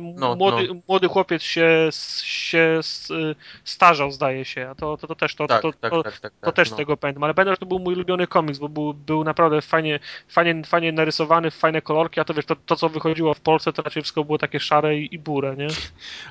No, 0.00 0.28
no, 0.28 0.36
młody, 0.36 0.68
młody 0.88 1.08
chłopiec 1.08 1.42
się, 1.42 1.88
się 2.22 2.80
y, 3.10 3.34
starzał, 3.64 4.10
zdaje 4.10 4.44
się. 4.44 4.68
A 4.70 4.74
to, 4.74 4.96
to, 4.96 5.06
to 5.06 5.14
też 5.14 5.34
to, 5.34 5.46
tak, 5.46 5.62
to, 5.62 5.72
tak, 5.72 5.90
to, 5.90 6.02
tak, 6.02 6.20
tak, 6.20 6.32
to 6.32 6.46
tak, 6.46 6.54
też 6.54 6.70
no. 6.70 6.76
tego 6.76 6.96
pamiętam, 6.96 7.24
ale 7.24 7.34
pamiętam, 7.34 7.54
że 7.54 7.58
to 7.58 7.66
był 7.66 7.78
mój 7.78 7.94
ulubiony 7.94 8.26
komiks, 8.26 8.58
bo 8.58 8.68
był, 8.68 8.94
był 8.94 9.24
naprawdę 9.24 9.62
fajnie, 9.62 10.00
fajnie, 10.28 10.62
fajnie 10.64 10.92
narysowany, 10.92 11.50
fajne 11.50 11.82
kolorki, 11.82 12.20
a 12.20 12.24
to 12.24 12.34
wiesz, 12.34 12.46
to, 12.46 12.56
to 12.56 12.76
co 12.76 12.88
wychodziło 12.88 13.34
w 13.34 13.40
Polsce, 13.40 13.72
to 13.72 13.82
raczej 13.82 14.02
wszystko 14.02 14.21
było 14.24 14.38
takie 14.38 14.60
szare 14.60 14.98
i, 14.98 15.14
i 15.14 15.18
burę, 15.18 15.56
nie? 15.56 15.66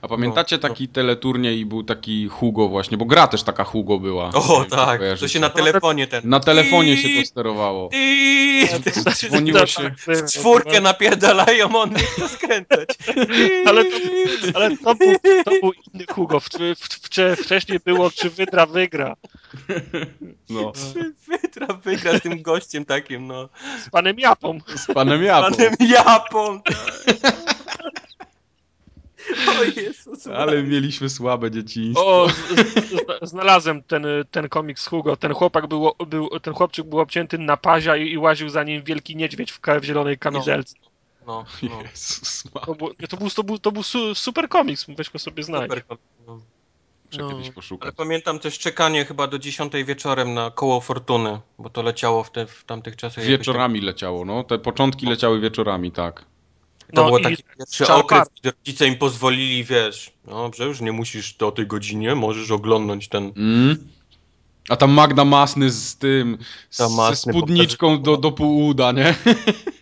A 0.01 0.07
pamiętacie 0.07 0.55
No, 0.55 0.61
taki 0.69 0.87
teleturniej 0.87 1.59
i 1.59 1.65
był 1.65 1.83
taki 1.83 2.27
Hugo 2.27 2.67
właśnie, 2.67 2.97
bo 2.97 3.05
gra 3.05 3.27
też 3.27 3.43
taka 3.43 3.63
Hugo 3.63 3.99
była. 3.99 4.29
O, 4.33 4.57
wiem, 4.57 4.63
czy 4.63 4.69
tak, 4.75 5.01
to 5.19 5.27
się 5.27 5.39
na 5.39 5.49
telefonie 5.49 6.07
ten... 6.07 6.29
Na 6.29 6.39
telefonie 6.39 6.97
się 6.97 7.19
to 7.21 7.25
sterowało. 7.25 7.89
Tiii, 7.89 8.67
Dzwoniło 9.13 9.59
Tak, 9.59 9.69
się- 9.69 9.83
tak, 9.83 9.97
W 9.97 10.31
czwórkę 10.31 10.81
napierdalają, 10.81 11.75
on 11.75 11.89
nie 11.89 12.03
chce 12.03 12.29
skręcać. 12.29 12.89
Ale 13.67 13.85
to, 13.85 13.97
ale 14.53 14.77
to 14.77 14.95
był, 14.95 15.15
to 15.45 15.51
był 15.61 15.71
inny 15.93 16.05
Hugo. 16.09 16.39
W, 16.39 16.49
w, 16.49 16.75
w, 16.75 17.43
wcześniej 17.43 17.79
było, 17.85 18.11
czy 18.11 18.29
wydra 18.29 18.65
wygra. 18.65 19.15
No, 20.49 20.71
Wytra 21.41 21.67
wygra 21.67 22.17
z 22.17 22.21
tym 22.21 22.41
gościem 22.41 22.85
takim, 22.85 23.27
no. 23.27 23.49
Z 23.85 23.89
panem 23.89 24.19
Japą. 24.19 24.59
z 24.75 24.93
panem 24.93 25.23
Japą. 25.23 25.51
Panem 25.55 25.73
Japą. 25.79 26.61
Tak. 29.45 29.57
O 29.59 29.63
Jezus. 29.63 30.27
Ale 30.27 30.63
mieliśmy 30.63 31.09
słabe 31.09 31.51
dzieciństwo. 31.51 32.23
O, 32.23 32.29
z, 32.29 32.33
z, 32.89 33.29
znalazłem 33.29 33.83
ten, 33.83 34.05
ten 34.31 34.49
komiks 34.49 34.87
Hugo. 34.87 35.15
Ten 35.17 35.33
chłopak 35.33 35.67
był, 35.67 35.91
był, 36.07 36.39
ten 36.39 36.53
chłopczyk 36.53 36.85
był 36.87 36.99
obcięty 36.99 37.37
na 37.37 37.57
pazia 37.57 37.97
i, 37.97 38.11
i 38.11 38.17
łaził 38.17 38.49
za 38.49 38.63
nim 38.63 38.83
wielki 38.83 39.15
niedźwiedź 39.15 39.51
w, 39.51 39.59
w 39.81 39.83
zielonej 39.83 40.17
kamizelce. 40.17 40.75
No, 41.27 41.45
no. 41.63 41.81
Jezus, 41.91 42.43
To 42.65 42.75
był, 42.75 42.93
to 43.09 43.17
był, 43.17 43.29
to 43.29 43.43
był, 43.43 43.59
to 43.59 43.71
był 43.71 43.83
su, 43.83 44.15
super 44.15 44.49
komiks, 44.49 44.85
weź 44.97 45.09
go 45.09 45.19
sobie 45.19 45.43
znać. 45.43 45.71
Super. 45.71 45.83
No. 46.27 46.39
muszę 47.11 47.21
No. 47.21 47.29
kiedyś 47.29 47.45
Ale 47.45 47.53
poszukać. 47.53 47.95
pamiętam 47.95 48.39
też 48.39 48.59
czekanie 48.59 49.05
chyba 49.05 49.27
do 49.27 49.39
10 49.39 49.73
wieczorem 49.85 50.33
na 50.33 50.51
koło 50.51 50.81
fortuny, 50.81 51.39
bo 51.59 51.69
to 51.69 51.81
leciało 51.81 52.23
w, 52.23 52.31
te, 52.31 52.47
w 52.47 52.63
tamtych 52.63 52.95
czasach. 52.95 53.17
jakoś 53.23 53.37
Wieczorami 53.37 53.81
leciało, 53.81 54.25
no. 54.25 54.43
Te 54.43 54.59
początki 54.59 55.05
leciały 55.05 55.39
wieczorami, 55.39 55.91
tak. 55.91 56.25
To 56.93 57.01
No 57.01 57.05
było 57.05 57.19
taki 57.19 57.43
pierwszy 57.57 57.87
okres, 57.87 58.27
gdzie 58.41 58.51
rodzice 58.51 58.87
im 58.87 58.95
pozwolili, 58.97 59.63
wiesz, 59.63 60.11
dobrze, 60.25 60.65
już 60.65 60.81
nie 60.81 60.91
musisz 60.91 61.33
do 61.33 61.51
tej 61.51 61.67
godzinie, 61.67 62.15
możesz 62.15 62.51
oglądnąć 62.51 63.07
ten... 63.07 63.31
Mm. 63.37 63.87
A 64.69 64.75
tam 64.75 64.91
Magda 64.91 65.25
Masny 65.25 65.69
z 65.69 65.97
tym, 65.97 66.37
z, 66.69 66.77
Ta 66.77 66.89
ze 66.89 66.95
Masny 66.95 67.33
spódniczką 67.33 68.01
do, 68.01 68.17
do 68.17 68.31
pół 68.31 68.67
uda, 68.67 68.91
nie? 68.91 69.15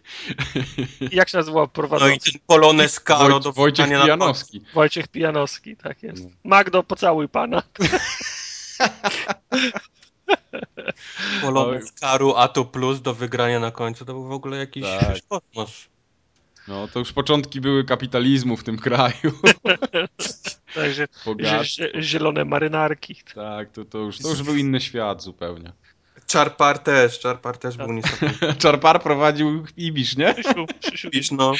Jak 1.12 1.30
się 1.30 1.38
nazywał 1.38 1.64
No 1.64 1.68
i 1.68 1.70
prowadzący? 1.74 2.32
ten 2.32 2.41
Polonez 2.47 2.99
Karo 2.99 3.39
do 3.39 3.51
Wojciech 3.51 3.88
Pijanowski. 3.88 4.62
Wojciech 4.74 5.07
Pijanowski, 5.07 5.76
tak 5.78 6.03
jest. 6.03 6.24
No. 6.24 6.30
Magdo, 6.43 6.84
pocałuj 6.84 7.30
pana. 7.30 7.64
Polonez 11.41 11.91
Karu, 11.91 12.36
a 12.36 12.47
to 12.47 12.66
plus 12.66 13.01
do 13.01 13.14
wygrania 13.14 13.60
na 13.60 13.72
końcu, 13.72 14.05
to 14.05 14.14
był 14.14 14.28
w 14.28 14.32
ogóle 14.32 14.57
jakiś 14.57 14.84
Tak. 14.84 15.18
kosmos. 15.30 15.88
No, 16.70 16.88
to 16.88 16.99
już 16.99 17.13
początki 17.13 17.61
były 17.61 17.84
kapitalizmu 17.84 18.57
w 18.57 18.63
tym 18.63 18.78
kraju. 18.78 19.32
Także 20.76 21.07
zielone 22.01 22.45
marynarki. 22.45 23.15
Tak, 23.36 23.72
to, 23.72 23.86
to, 23.86 23.97
już, 23.97 24.17
to 24.17 24.30
już 24.30 24.43
był 24.43 24.55
inny 24.55 24.82
świat 24.82 25.22
zupełnie. 25.22 25.72
Czarpar 26.28 26.80
też, 26.80 27.20
Czarpar 27.20 27.57
też 27.57 27.78
Tak. 27.78 27.86
był 27.86 27.95
niesamowity. 27.95 28.53
Czarpar 28.61 29.01
prowadził 29.01 29.65
Ibisz, 29.78 30.17
nie? 30.17 30.36
Widzisz, 31.03 31.32
no. 31.32 31.53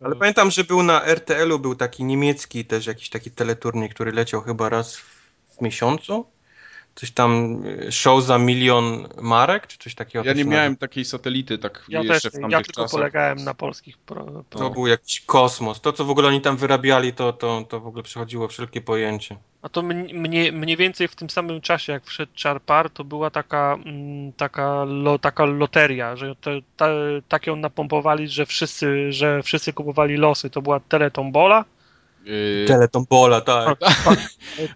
Ale 0.00 0.16
pamiętam, 0.16 0.50
że 0.50 0.64
był 0.64 0.82
na 0.82 1.04
RTL-u, 1.06 1.58
był 1.58 1.74
taki 1.74 2.04
niemiecki 2.04 2.64
też 2.64 2.86
jakiś 2.86 3.10
taki 3.10 3.30
teleturniej, 3.30 3.90
który 3.90 4.12
leciał 4.12 4.40
chyba 4.40 4.68
raz 4.68 4.96
w 4.96 5.60
miesiącu. 5.60 6.26
Coś 6.98 7.10
tam, 7.10 7.62
y, 7.66 7.92
show 7.92 8.24
za 8.24 8.38
milion 8.38 9.08
marek, 9.20 9.66
czy 9.66 9.78
coś 9.78 9.94
takiego. 9.94 10.24
Ja 10.24 10.32
nie 10.32 10.44
miałem 10.44 10.76
takiej 10.76 11.04
satelity, 11.04 11.58
tak 11.58 11.84
ja 11.88 12.02
jeszcze 12.02 12.30
też, 12.30 12.40
w 12.40 12.50
ja 12.50 12.62
tylko 12.62 12.82
czasach. 12.82 12.90
polegałem 12.90 13.44
na 13.44 13.54
polskich 13.54 13.98
pro, 13.98 14.24
pro. 14.24 14.60
To 14.60 14.70
był 14.70 14.86
jakiś 14.86 15.20
kosmos. 15.20 15.80
To, 15.80 15.92
co 15.92 16.04
w 16.04 16.10
ogóle 16.10 16.28
oni 16.28 16.40
tam 16.40 16.56
wyrabiali, 16.56 17.12
to, 17.12 17.32
to, 17.32 17.64
to 17.68 17.80
w 17.80 17.86
ogóle 17.86 18.02
przechodziło 18.02 18.48
wszelkie 18.48 18.80
pojęcie. 18.80 19.36
A 19.62 19.68
to 19.68 19.82
mn- 19.82 20.52
mniej, 20.52 20.76
więcej 20.76 21.08
w 21.08 21.16
tym 21.16 21.30
samym 21.30 21.60
czasie, 21.60 21.92
jak 21.92 22.04
wszedł 22.04 22.32
Charpar, 22.42 22.90
to 22.90 23.04
była 23.04 23.30
taka, 23.30 23.78
mm, 23.84 24.32
taka, 24.32 24.84
lo, 24.84 25.18
taka 25.18 25.44
loteria, 25.44 26.16
że 26.16 26.36
te, 26.36 26.60
ta, 26.76 26.88
tak 27.28 27.46
ją 27.46 27.56
napompowali, 27.56 28.28
że 28.28 28.46
wszyscy, 28.46 29.12
że 29.12 29.42
wszyscy 29.42 29.72
kupowali 29.72 30.16
losy. 30.16 30.50
To 30.50 30.62
była 30.62 30.80
Teletombola. 30.80 31.64
Yy, 32.24 32.64
Teletombola, 32.68 33.40
tak. 33.40 33.78
Pa, 34.04 34.16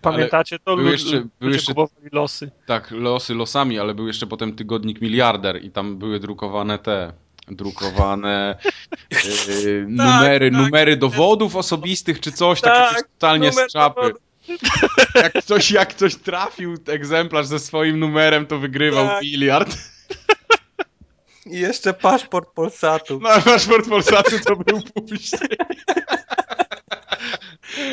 pamiętacie 0.02 0.58
to? 0.58 0.76
były 0.76 0.86
Lu- 0.86 0.92
jeszcze- 0.92 1.10
były 1.10 1.28
ludzie 1.40 1.54
jeszcze- 1.56 1.74
kupowali 1.74 2.08
losy. 2.12 2.50
tak, 2.66 2.90
losy 2.90 3.34
losami, 3.34 3.78
ale 3.78 3.94
był 3.94 4.06
jeszcze 4.06 4.26
potem 4.26 4.52
tygodnik 4.56 5.00
Miliarder 5.00 5.64
i 5.64 5.70
tam 5.70 5.96
były 5.98 6.20
drukowane 6.20 6.78
te 6.78 7.12
drukowane 7.48 8.58
yy, 9.64 9.86
numery, 9.88 10.50
tak. 10.50 10.60
numery 10.60 10.96
dowodów 10.96 11.56
osobistych 11.56 12.20
czy 12.20 12.32
coś, 12.32 12.60
takie 12.60 12.76
Tak, 12.76 12.92
coś 12.94 13.02
totalnie 13.02 13.52
z 13.52 13.72
czapy. 13.72 14.00
Jak 15.14 15.32
ktoś, 15.44 15.70
jak 15.70 15.88
ktoś 15.88 16.16
trafił 16.16 16.74
egzemplarz 16.88 17.46
ze 17.46 17.58
swoim 17.58 17.98
numerem, 17.98 18.46
to 18.46 18.58
wygrywał 18.58 19.06
Tak. 19.06 19.22
miliard. 19.22 19.76
I 21.46 21.58
jeszcze 21.58 21.94
paszport 21.94 22.48
Polsatu. 22.54 23.20
No 23.22 23.28
a 23.28 23.40
paszport 23.40 23.88
Polsatu 23.88 24.30
to 24.46 24.56
był 24.56 24.80
później. 24.94 25.40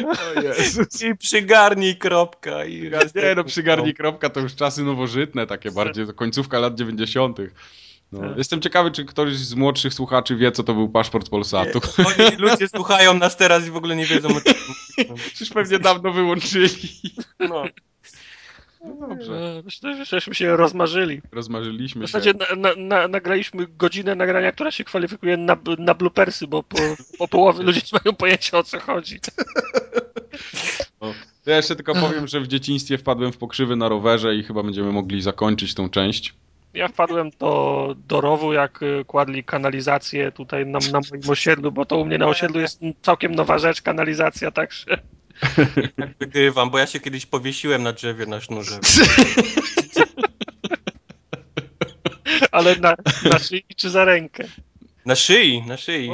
O 0.09 0.41
Jezus. 0.41 1.01
I 1.01 1.15
przygarnij 1.15 1.97
kropka. 1.97 2.65
I 2.65 2.81
Nie 3.15 3.35
no, 3.35 3.43
przygarnij 3.43 3.93
kropka 3.93 4.29
to 4.29 4.39
już 4.39 4.55
czasy 4.55 4.83
nowożytne, 4.83 5.47
takie 5.47 5.71
bardziej, 5.71 6.07
to 6.07 6.13
końcówka 6.13 6.59
lat 6.59 6.75
90. 6.75 7.37
No. 8.11 8.19
Tak. 8.19 8.37
Jestem 8.37 8.61
ciekawy, 8.61 8.91
czy 8.91 9.05
ktoś 9.05 9.35
z 9.35 9.55
młodszych 9.55 9.93
słuchaczy 9.93 10.35
wie, 10.35 10.51
co 10.51 10.63
to 10.63 10.73
był 10.73 10.89
paszport 10.89 11.29
Polsatu. 11.29 11.79
Oni, 11.97 12.35
ludzie 12.37 12.67
słuchają 12.67 13.13
nas 13.13 13.37
teraz 13.37 13.67
i 13.67 13.71
w 13.71 13.75
ogóle 13.75 13.95
nie 13.95 14.05
wiedzą 14.05 14.29
o 14.29 14.41
czym. 14.41 14.53
Już 15.39 15.49
pewnie 15.49 15.79
dawno 15.79 16.13
wyłączyli. 16.13 16.69
No. 17.39 17.63
No 18.81 19.07
dobrze, 19.07 19.33
E, 19.33 19.61
Myślę, 19.65 19.95
że 19.95 20.05
żeśmy 20.05 20.35
się 20.35 20.57
rozmarzyli. 20.57 21.21
W 21.31 21.33
rozmarzyliśmy 21.33 22.01
się. 22.07 22.11
zasadzie 22.11 22.33
na, 22.33 22.55
na, 22.55 22.75
na, 22.77 23.07
nagraliśmy 23.07 23.67
godzinę 23.67 24.15
nagrania, 24.15 24.51
która 24.51 24.71
się 24.71 24.83
kwalifikuje 24.83 25.37
na, 25.37 25.57
na 25.77 25.93
bloopersy, 25.93 26.47
bo 26.47 26.63
po, 26.63 26.77
po 27.17 27.27
połowie 27.27 27.63
ludzie 27.63 27.81
nie 27.93 27.99
mają 28.05 28.15
pojęcia 28.15 28.57
o 28.57 28.63
co 28.63 28.79
chodzi. 28.79 29.19
To 31.43 31.51
ja 31.51 31.57
jeszcze 31.57 31.75
tylko 31.75 31.93
powiem, 31.93 32.27
że 32.27 32.41
w 32.41 32.47
dzieciństwie 32.47 32.97
wpadłem 32.97 33.31
w 33.31 33.37
pokrzywy 33.37 33.75
na 33.75 33.89
rowerze 33.89 34.35
i 34.35 34.43
chyba 34.43 34.63
będziemy 34.63 34.91
mogli 34.91 35.21
zakończyć 35.21 35.73
tą 35.73 35.89
część. 35.89 36.33
Ja 36.73 36.87
wpadłem 36.87 37.29
do, 37.39 37.95
do 38.07 38.21
rowu, 38.21 38.53
jak 38.53 38.83
y, 38.83 39.05
kładli 39.07 39.43
kanalizację 39.43 40.31
tutaj 40.31 40.65
na, 40.65 40.79
na 40.91 40.99
moim 41.11 41.29
osiedlu, 41.29 41.71
bo 41.71 41.85
to 41.85 41.97
u 41.97 42.05
mnie 42.05 42.17
na 42.17 42.27
osiedlu 42.27 42.59
jest 42.59 42.81
całkiem 43.01 43.35
nowa 43.35 43.57
rzecz, 43.57 43.81
kanalizacja, 43.81 44.51
także 44.51 44.97
Tak 45.99 46.17
wygrywam, 46.19 46.69
bo 46.69 46.77
ja 46.79 46.87
się 46.87 46.99
kiedyś 46.99 47.25
powiesiłem 47.25 47.83
na 47.83 47.93
drzewie 47.93 48.25
na 48.25 48.41
sznurze. 48.41 48.79
ale 52.51 52.75
na, 52.75 52.95
na 53.23 53.39
szyi 53.39 53.65
czy 53.75 53.89
za 53.89 54.05
rękę. 54.05 54.47
Na 55.05 55.15
szyi, 55.15 55.63
na 55.67 55.77
szyi. 55.77 56.11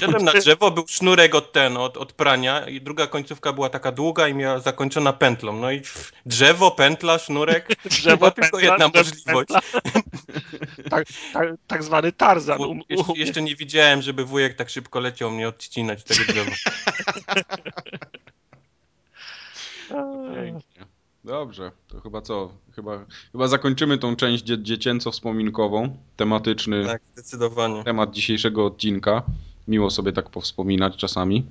Siadłem 0.00 0.24
na 0.24 0.32
drzewo, 0.32 0.70
był 0.70 0.84
sznurek 0.88 1.34
od 1.34 1.52
ten, 1.52 1.76
od, 1.76 1.96
od 1.96 2.12
prania 2.12 2.68
i 2.68 2.80
druga 2.80 3.06
końcówka 3.06 3.52
była 3.52 3.68
taka 3.70 3.92
długa 3.92 4.28
i 4.28 4.34
miała 4.34 4.58
zakończona 4.60 5.12
pętlą. 5.12 5.56
No 5.60 5.72
i 5.72 5.82
drzewo, 6.26 6.70
pętla, 6.70 7.18
sznurek. 7.18 7.68
Drzewo, 7.84 8.16
Była 8.16 8.30
tylko 8.30 8.58
pętla, 8.58 8.72
jedna 8.72 8.88
drzewo, 8.88 8.98
możliwość. 8.98 9.48
pętla. 9.48 9.60
Tak, 10.90 11.06
tak, 11.32 11.48
tak 11.66 11.84
zwany 11.84 12.12
Tarzan. 12.12 12.60
Um, 12.60 12.80
Jeszcze, 12.88 13.12
jeszcze 13.16 13.42
nie 13.42 13.56
widziałem, 13.56 14.02
żeby 14.02 14.24
wujek 14.24 14.56
tak 14.56 14.70
szybko 14.70 15.00
leciał 15.00 15.30
mnie 15.30 15.48
odcinać 15.48 16.04
tego 16.04 16.20
drzewa. 16.32 16.50
Pięknie. 20.34 20.86
Dobrze, 21.24 21.72
to 21.88 22.00
chyba 22.00 22.20
co? 22.20 22.50
Chyba, 22.76 23.04
chyba 23.32 23.48
zakończymy 23.48 23.98
tą 23.98 24.16
część 24.16 24.44
dzie 24.44 24.62
dziecięco-wspominkową. 24.62 25.96
Tematyczny 26.16 26.84
Tak, 26.86 27.02
zdecydowanie. 27.14 27.84
temat 27.84 28.10
dzisiejszego 28.10 28.66
odcinka. 28.66 29.22
Miło 29.68 29.90
sobie 29.90 30.12
tak 30.12 30.30
powspominać 30.30 30.96
czasami. 30.96 31.44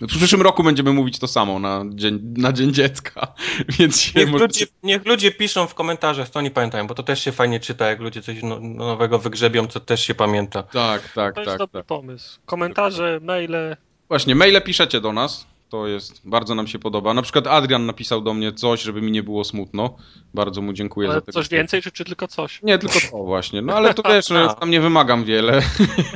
W 0.00 0.06
przyszłym 0.06 0.42
roku 0.42 0.62
będziemy 0.62 0.92
mówić 0.92 1.18
to 1.18 1.26
samo 1.26 1.58
na 1.58 1.84
Dzień, 1.90 2.34
na 2.36 2.52
dzień 2.52 2.72
Dziecka, 2.74 3.34
więc 3.78 4.00
się 4.00 4.20
Niech 4.20 4.30
może- 4.30 4.44
ludzie, 4.44 4.66
niech 4.82 5.06
ludzie 5.06 5.32
piszą 5.32 5.66
w 5.66 5.74
komentarzach, 5.74 6.28
co 6.28 6.38
oni 6.38 6.50
pamiętają, 6.50 6.86
bo 6.86 6.94
to 6.94 7.02
też 7.02 7.20
się 7.24 7.32
fajnie 7.32 7.60
czyta, 7.60 7.86
jak 7.86 8.00
ludzie 8.00 8.22
coś 8.22 8.42
no, 8.42 8.60
nowego 8.60 9.18
wygrzebią, 9.18 9.66
co 9.66 9.80
też 9.80 10.00
się 10.04 10.14
pamięta. 10.14 10.62
Tak, 10.62 11.12
tak, 11.12 11.34
To 11.34 11.40
jest 11.40 11.50
tak, 11.50 11.58
dobry 11.58 11.80
tak. 11.80 11.86
pomysł. 11.86 12.40
Komentarze, 12.46 13.20
maile. 13.22 13.76
Właśnie, 14.08 14.34
maile 14.34 14.62
piszecie 14.62 15.00
do 15.00 15.12
nas. 15.12 15.46
To 15.68 15.86
jest, 15.86 16.28
bardzo 16.28 16.54
nam 16.54 16.66
się 16.66 16.78
podoba. 16.78 17.14
Na 17.14 17.22
przykład 17.22 17.46
Adrian 17.46 17.86
napisał 17.86 18.20
do 18.20 18.34
mnie 18.34 18.52
coś, 18.52 18.82
żeby 18.82 19.02
mi 19.02 19.12
nie 19.12 19.22
było 19.22 19.44
smutno. 19.44 19.96
Bardzo 20.34 20.62
mu 20.62 20.72
dziękuję 20.72 21.08
Ale 21.08 21.14
za 21.14 21.20
tego. 21.20 21.32
coś 21.32 21.48
więcej, 21.48 21.82
czy, 21.82 21.92
czy 21.92 22.04
tylko 22.04 22.28
coś? 22.28 22.62
Nie, 22.62 22.78
tylko 22.78 22.94
to 23.10 23.24
właśnie. 23.24 23.62
No 23.62 23.74
ale 23.74 23.94
to 23.94 24.02
wiesz, 24.02 24.30
no, 24.30 24.38
ja 24.44 24.54
tam 24.54 24.70
nie 24.70 24.80
wymagam 24.80 25.24
wiele. 25.24 25.62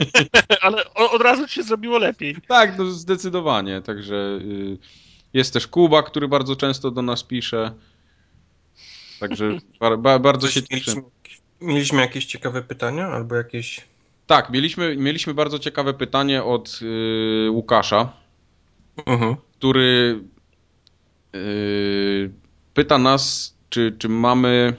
Ale 0.63 0.95
od 0.95 1.23
razu 1.23 1.49
ci 1.49 1.55
się 1.55 1.63
zrobiło 1.63 1.99
lepiej. 1.99 2.37
tak, 2.49 2.79
no 2.79 2.85
zdecydowanie. 2.85 3.83
Także 3.83 4.15
y, 4.43 4.79
jest 5.35 5.53
też 5.53 5.67
Kuba, 5.67 6.03
który 6.03 6.29
bardzo 6.29 6.57
często 6.57 6.91
do 6.91 7.03
nas 7.03 7.23
pisze. 7.25 7.73
Także 9.21 9.59
ba, 9.81 9.97
ba, 9.97 10.19
bardzo 10.19 10.49
się 10.49 10.63
cieszę. 10.63 10.71
mieliśmy, 10.71 11.03
mieliśmy 11.61 12.01
jakieś 12.01 12.27
ciekawe 12.27 12.63
pytania 12.63 13.07
albo 13.07 13.35
jakieś... 13.35 13.81
Tak, 14.27 14.51
mieliśmy, 14.51 14.97
mieliśmy 14.97 15.35
bardzo 15.35 15.59
ciekawe 15.59 15.95
pytanie 15.95 16.45
od 16.45 16.81
y, 16.83 17.51
Łukasza. 17.51 18.22
Mhm. 19.07 19.37
który 19.59 20.21
yy, 21.33 22.33
pyta 22.75 22.99
nas, 22.99 23.55
czy, 23.71 23.97
czy 23.99 24.09
mamy. 24.09 24.77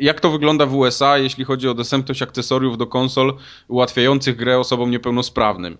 Jak 0.00 0.20
to 0.20 0.30
wygląda 0.30 0.66
w 0.66 0.74
USA, 0.74 1.18
jeśli 1.18 1.44
chodzi 1.44 1.68
o 1.68 1.74
dostępność 1.74 2.22
akcesoriów 2.22 2.78
do 2.78 2.86
konsol 2.86 3.36
ułatwiających 3.68 4.36
grę 4.36 4.58
osobom 4.58 4.90
niepełnosprawnym? 4.90 5.78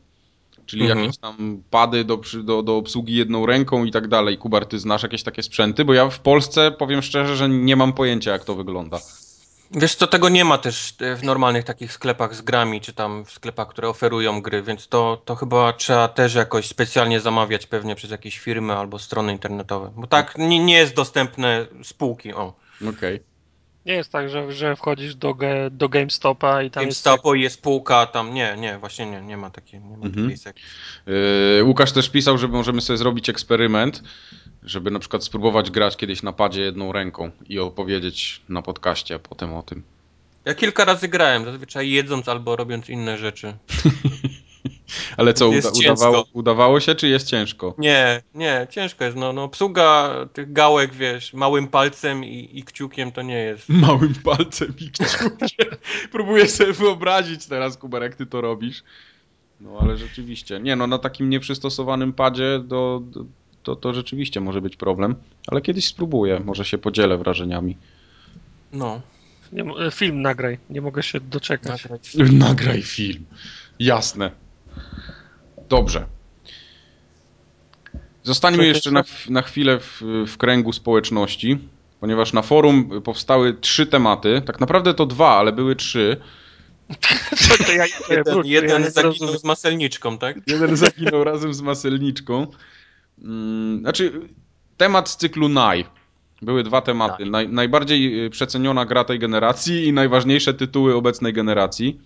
Czyli 0.67 0.83
Mhm. 0.83 1.01
jakieś 1.01 1.19
tam 1.19 1.63
pady 1.71 2.05
do, 2.05 2.21
do, 2.45 2.63
do 2.63 2.77
obsługi 2.77 3.15
jedną 3.15 3.47
ręką 3.47 3.85
i 3.85 3.91
tak 3.91 4.09
dalej. 4.09 4.39
Kubar, 4.39 4.67
ty 4.67 4.79
znasz 4.79 5.03
jakieś 5.03 5.23
takie 5.23 5.43
sprzęty? 5.43 5.85
Bo 5.85 5.95
ja 5.95 6.11
w 6.11 6.21
Polsce 6.21 6.71
powiem 6.71 7.03
szczerze, 7.03 7.37
że 7.37 7.49
nie 7.49 7.77
mam 7.77 7.93
pojęcia, 7.93 8.33
jak 8.33 8.45
to 8.45 8.55
wygląda. 8.55 8.99
Wiesz 9.71 9.95
co, 9.95 10.07
tego 10.07 10.29
nie 10.29 10.45
ma 10.45 10.59
też 10.59 10.95
e, 11.01 11.17
w 11.17 11.23
normalnych 11.23 11.65
takich 11.65 11.93
sklepach 11.93 12.35
z 12.35 12.43
grami, 12.43 12.81
czy 12.81 12.93
tam 12.93 13.25
w 13.25 13.31
sklepach, 13.31 13.69
które 13.69 13.89
oferują 13.89 14.43
gry, 14.43 14.63
więc 14.63 14.89
to, 14.89 15.23
to 15.25 15.35
chyba 15.37 15.73
trzeba 15.73 16.09
też 16.09 16.35
jakoś 16.35 16.67
specjalnie 16.67 17.21
zamawiać 17.21 17.67
pewnie 17.67 17.95
przez 17.95 18.11
jakieś 18.11 18.39
firmy 18.39 18.73
albo 18.73 18.99
strony 18.99 19.33
internetowe, 19.33 19.93
bo 19.97 20.07
tak 20.07 20.39
nie, 20.39 20.65
nie 20.65 20.75
jest 20.77 20.95
dostępne 20.95 21.67
z 21.83 21.93
półki, 21.93 22.35
o. 22.35 22.55
Okej. 22.89 23.21
Nie 23.87 23.95
jest 23.95 24.13
tak, 24.13 24.31
że, 24.31 24.53
że 24.53 24.77
wchodzisz 24.77 25.15
do, 25.15 25.35
ge, 25.35 25.71
do 25.71 25.89
GameStopa 25.89 26.63
i 26.63 26.71
tam 26.71 26.87
jest... 26.87 27.05
GameStopu 27.05 27.35
jest 27.35 27.63
półka, 27.63 28.07
tam 28.07 28.35
nie, 28.35 28.57
nie, 28.59 28.79
właśnie 28.79 29.07
nie, 29.07 29.21
nie 29.21 29.37
ma 29.37 29.51
takiej, 29.51 29.81
nie 29.81 29.97
ma 29.97 30.07
Mhm. 30.07 30.35
takiej. 30.45 30.63
Yy, 31.07 31.65
Łukasz 31.65 31.93
też 31.93 32.11
pisał, 32.11 32.39
że 32.39 32.49
możemy 32.49 32.81
sobie 32.81 32.97
zrobić 32.97 33.29
eksperyment, 33.29 34.03
żeby 34.63 34.91
na 34.91 34.99
przykład 34.99 35.25
spróbować 35.25 35.71
grać 35.71 35.97
kiedyś 35.97 36.23
na 36.23 36.33
padzie 36.33 36.63
jedną 36.63 36.93
ręką 36.93 37.31
i 37.49 37.59
opowiedzieć 37.59 38.43
na 38.49 38.63
podcaście 38.63 39.19
potem 39.19 39.55
o 39.55 39.63
tym. 39.63 39.83
Ja 40.45 40.55
kilka 40.55 40.85
razy 40.85 41.09
grałem, 41.09 41.45
zazwyczaj 41.45 41.91
jedząc 41.91 42.29
albo 42.29 42.57
robiąc 42.57 42.91
inne 42.91 43.19
rzeczy. 43.19 43.55
Ale 45.17 45.35
co, 45.35 45.49
uda, 45.49 45.71
udawało, 45.71 46.25
udawało 46.33 46.81
się, 46.81 46.95
czy 46.95 47.09
jest 47.09 47.27
ciężko? 47.27 47.75
Nie, 47.79 48.23
nie, 48.35 48.67
ciężko 48.71 49.05
jest, 49.05 49.17
no, 49.17 49.33
no 49.33 49.45
obsługa 49.45 50.15
tych 50.33 50.53
gałek, 50.53 50.95
wiesz, 50.95 51.35
małym 51.35 51.69
palcem 51.69 52.25
i, 52.25 52.51
i 52.53 52.63
kciukiem 52.63 53.13
to 53.13 53.23
nie 53.23 53.39
jest. 53.39 53.69
Małym 53.87 54.15
palcem 54.15 54.75
i 54.81 54.91
kciukiem. 54.91 55.69
Próbuję 56.13 56.49
sobie 56.49 56.73
wyobrazić 56.73 57.47
teraz, 57.47 57.77
Kuber, 57.77 58.03
jak 58.03 58.15
ty 58.15 58.27
to 58.27 58.41
robisz. 58.41 58.83
No 59.61 59.79
ale 59.81 59.97
rzeczywiście. 59.97 60.61
Nie 60.61 60.77
no, 60.77 60.87
na 60.87 60.99
takim 60.99 61.31
nieprzystosowanym 61.31 62.13
padzie 62.13 62.61
do, 62.65 63.03
do, 63.05 63.25
to, 63.69 63.77
to 63.77 63.95
rzeczywiście 63.95 64.41
może 64.41 64.61
być 64.61 64.77
problem. 64.77 65.15
Ale 65.47 65.61
kiedyś 65.61 65.87
spróbuję, 65.87 66.41
może 66.45 66.65
się 66.65 66.79
podzielę 66.79 67.19
wrażeniami. 67.19 67.77
No. 68.73 69.01
Nie, 69.53 69.65
mo- 69.65 69.91
film 69.91 70.23
nagraj, 70.23 70.59
nie 70.71 70.81
mogę 70.81 71.03
się 71.03 71.21
doczekać. 71.21 71.83
nagrać. 71.85 72.15
Nagraj 72.33 72.83
film. 72.83 73.25
Jasne. 73.79 74.31
Dobrze. 75.69 76.07
Zostańmy 78.23 78.67
jeszcze 78.67 78.91
na, 78.91 79.05
na 79.29 79.43
chwilę 79.43 79.81
w, 79.81 80.03
w 80.27 80.37
kręgu 80.37 80.73
społeczności, 80.73 81.59
ponieważ 82.01 82.33
na 82.33 82.43
forum 82.43 83.03
powstały 83.05 83.55
trzy 83.55 83.87
tematy. 83.87 84.43
Tak 84.47 84.61
naprawdę 84.61 84.95
to 84.95 85.07
dwa, 85.07 85.37
ale 85.39 85.53
były 85.53 85.77
trzy. 85.77 86.17
Co 87.49 87.65
to 87.65 87.73
ja, 87.73 87.85
Jeden, 88.11 88.43
jeden 88.45 88.83
ja 88.83 88.91
zaginął 88.91 89.39
z 89.39 89.45
maselniczką, 89.45 90.19
tak? 90.19 90.37
Jeden 90.47 90.77
zaginął 90.77 91.25
razem 91.25 91.55
z 91.55 91.61
maselniczką. 91.61 92.47
Mm, 93.23 93.81
Znaczy, 93.81 94.29
temat 94.77 95.09
z 95.09 95.17
cyklu 95.17 95.49
Naj. 95.49 95.85
Były 96.43 96.63
dwa 96.63 96.81
tematy. 96.81 97.27
Naj, 97.27 97.49
najbardziej 97.49 98.25
y, 98.27 98.31
przeceniona 98.31 98.87
gra 98.87 99.05
tej 99.05 99.19
generacji 99.19 99.87
i 99.87 99.93
najważniejsze 99.93 100.55
tytuły 100.55 100.95
obecnej 100.95 101.33
generacji. 101.33 102.01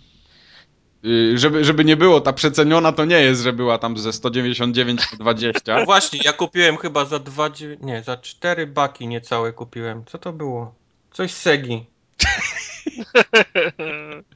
Y, 1.04 1.38
Żeby, 1.38 1.64
żeby 1.64 1.84
nie 1.84 1.96
było, 1.96 2.20
ta 2.20 2.32
przeceniona 2.32 2.92
to 2.92 3.04
nie 3.04 3.20
jest, 3.20 3.42
że 3.42 3.52
była 3.52 3.78
tam 3.78 3.98
ze 3.98 4.12
199 4.12 5.12
na 5.12 5.18
20. 5.18 5.78
No 5.78 5.84
właśnie, 5.84 6.20
ja 6.24 6.32
kupiłem 6.32 6.76
chyba 6.76 7.04
za 7.04 7.18
dwa, 7.18 7.50
nie, 7.80 8.02
za 8.02 8.16
cztery 8.16 8.66
baki 8.66 9.08
niecałe 9.08 9.52
kupiłem. 9.52 10.04
Co 10.04 10.18
to 10.18 10.32
było? 10.32 10.74
Coś 11.10 11.32
z 11.32 11.36
Segi. 11.42 11.86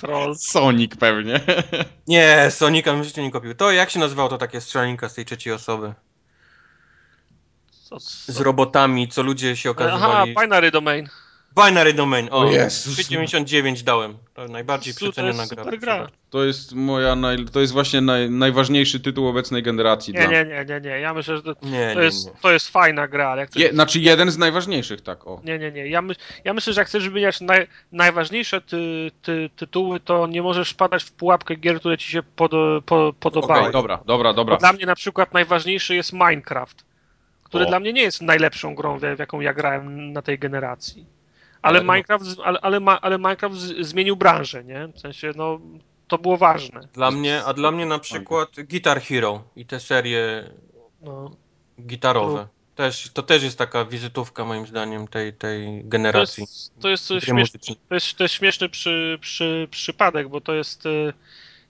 Troll. 0.00 0.34
Sonic 0.36 0.96
pewnie. 0.96 1.40
Nie, 2.08 2.46
Sonika 2.50 2.92
bym 2.92 3.02
w 3.02 3.04
życiu 3.04 3.22
nie 3.22 3.30
kupił. 3.30 3.54
To 3.54 3.72
jak 3.72 3.90
się 3.90 3.98
nazywało 3.98 4.28
to 4.28 4.38
takie 4.38 4.60
strzelanka 4.60 5.08
z 5.08 5.14
tej 5.14 5.24
trzeciej 5.24 5.52
osoby? 5.52 5.94
Co, 7.88 8.00
co? 8.00 8.32
Z 8.32 8.40
robotami, 8.40 9.08
co 9.08 9.22
ludzie 9.22 9.56
się 9.56 9.70
Aha, 9.70 9.84
okazywali. 9.84 10.34
binary 10.34 10.70
domain. 10.70 11.08
Binary 11.64 11.94
Domain, 11.94 12.28
o, 12.30 12.50
Jezus. 12.50 12.98
3,99 12.98 13.82
dałem. 13.82 14.16
To 14.34 14.48
najbardziej 14.48 14.94
przeceniona 14.94 15.46
gra. 15.46 15.64
super 15.64 15.78
gra. 15.78 16.06
To 16.30 16.44
jest 16.44 16.74
moja, 16.74 17.16
naj, 17.16 17.44
to 17.44 17.60
jest 17.60 17.72
właśnie 17.72 18.00
naj, 18.00 18.30
najważniejszy 18.30 19.00
tytuł 19.00 19.28
obecnej 19.28 19.62
generacji. 19.62 20.14
Nie, 20.14 20.20
dla 20.20 20.30
nie, 20.30 20.44
nie, 20.44 20.64
nie, 20.64 20.80
nie. 20.80 21.00
Ja 21.00 21.14
myślę, 21.14 21.36
że 21.36 21.42
to, 21.42 21.50
Nie, 21.62 21.92
to, 21.94 21.98
nie, 22.00 22.04
jest, 22.04 22.26
nie. 22.26 22.32
to 22.42 22.52
jest 22.52 22.68
fajna 22.68 23.08
gra, 23.08 23.28
ale 23.28 23.40
jak 23.40 23.50
chcesz... 23.50 23.62
Je, 23.62 23.72
znaczy 23.72 24.00
jeden 24.00 24.30
z 24.30 24.38
najważniejszych, 24.38 25.00
tak 25.00 25.26
o. 25.26 25.40
Nie, 25.44 25.58
nie, 25.58 25.72
nie. 25.72 25.88
Ja, 25.88 26.02
my, 26.02 26.14
ja 26.44 26.54
myślę, 26.54 26.72
że 26.72 26.80
jak 26.80 26.88
chcesz 26.88 27.08
wymieniać 27.08 27.40
naj, 27.40 27.66
najważniejsze 27.92 28.60
ty, 28.60 29.10
ty, 29.22 29.50
tytuły, 29.56 30.00
to 30.00 30.26
nie 30.26 30.42
możesz 30.42 30.70
wpadać 30.70 31.04
w 31.04 31.12
pułapkę 31.12 31.54
gier, 31.54 31.80
które 31.80 31.98
ci 31.98 32.10
się 32.10 32.22
pod, 32.22 32.52
po, 32.86 33.12
podobały. 33.20 33.60
Okej, 33.60 33.72
dobra, 33.72 34.00
dobra, 34.06 34.32
dobra. 34.32 34.54
Bo 34.54 34.60
Dla 34.60 34.72
mnie 34.72 34.86
na 34.86 34.94
przykład 34.94 35.34
najważniejszy 35.34 35.94
jest 35.94 36.12
Minecraft, 36.12 36.84
który 37.46 37.64
O. 37.64 37.68
dla 37.68 37.80
mnie 37.80 37.92
nie 37.92 38.02
jest 38.02 38.22
najlepszą 38.22 38.74
grą, 38.74 38.98
w 38.98 39.18
jaką 39.18 39.40
ja 39.40 39.54
grałem 39.54 40.12
na 40.12 40.22
tej 40.22 40.38
generacji. 40.38 41.06
Ale, 41.62 41.78
Ale 41.78 41.86
no. 41.86 41.92
Minecraft, 41.92 42.24
ale, 42.44 42.60
ale, 42.60 42.80
ale 43.00 43.18
Minecraft 43.18 43.56
zmienił 43.80 44.16
branżę, 44.16 44.64
nie? 44.64 44.88
W 44.94 45.00
sensie, 45.00 45.32
no, 45.36 45.60
to 46.08 46.18
było 46.18 46.36
ważne. 46.36 46.80
Dla 46.92 47.10
mnie, 47.10 47.44
a 47.44 47.54
dla 47.54 47.70
mnie 47.70 47.86
na 47.86 47.98
przykład 47.98 48.48
Guitar 48.70 49.00
Hero 49.00 49.42
i 49.56 49.66
te 49.66 49.80
serie 49.80 50.50
No. 51.02 51.30
gitarowe. 51.80 52.46
Też, 52.74 53.10
to 53.14 53.22
też 53.22 53.42
jest 53.42 53.58
taka 53.58 53.84
wizytówka 53.84 54.44
moim 54.44 54.66
zdaniem 54.66 55.08
tej, 55.08 55.32
tej 55.32 55.82
To 55.82 55.88
generacji. 55.88 56.40
jest, 56.42 56.80
to 56.80 56.88
jest 56.88 57.08
Gry 57.08 57.20
śmieszne. 57.20 57.58
muzyczne. 57.58 57.74
To 57.88 57.94
jest, 57.94 58.16
to 58.16 58.24
jest 58.24 58.34
śmieszny 58.34 58.68
przy, 58.68 59.18
przy, 59.20 59.68
przypadek, 59.70 60.28
bo 60.28 60.40
to 60.40 60.54
jest 60.54 60.86
y, 60.86 61.12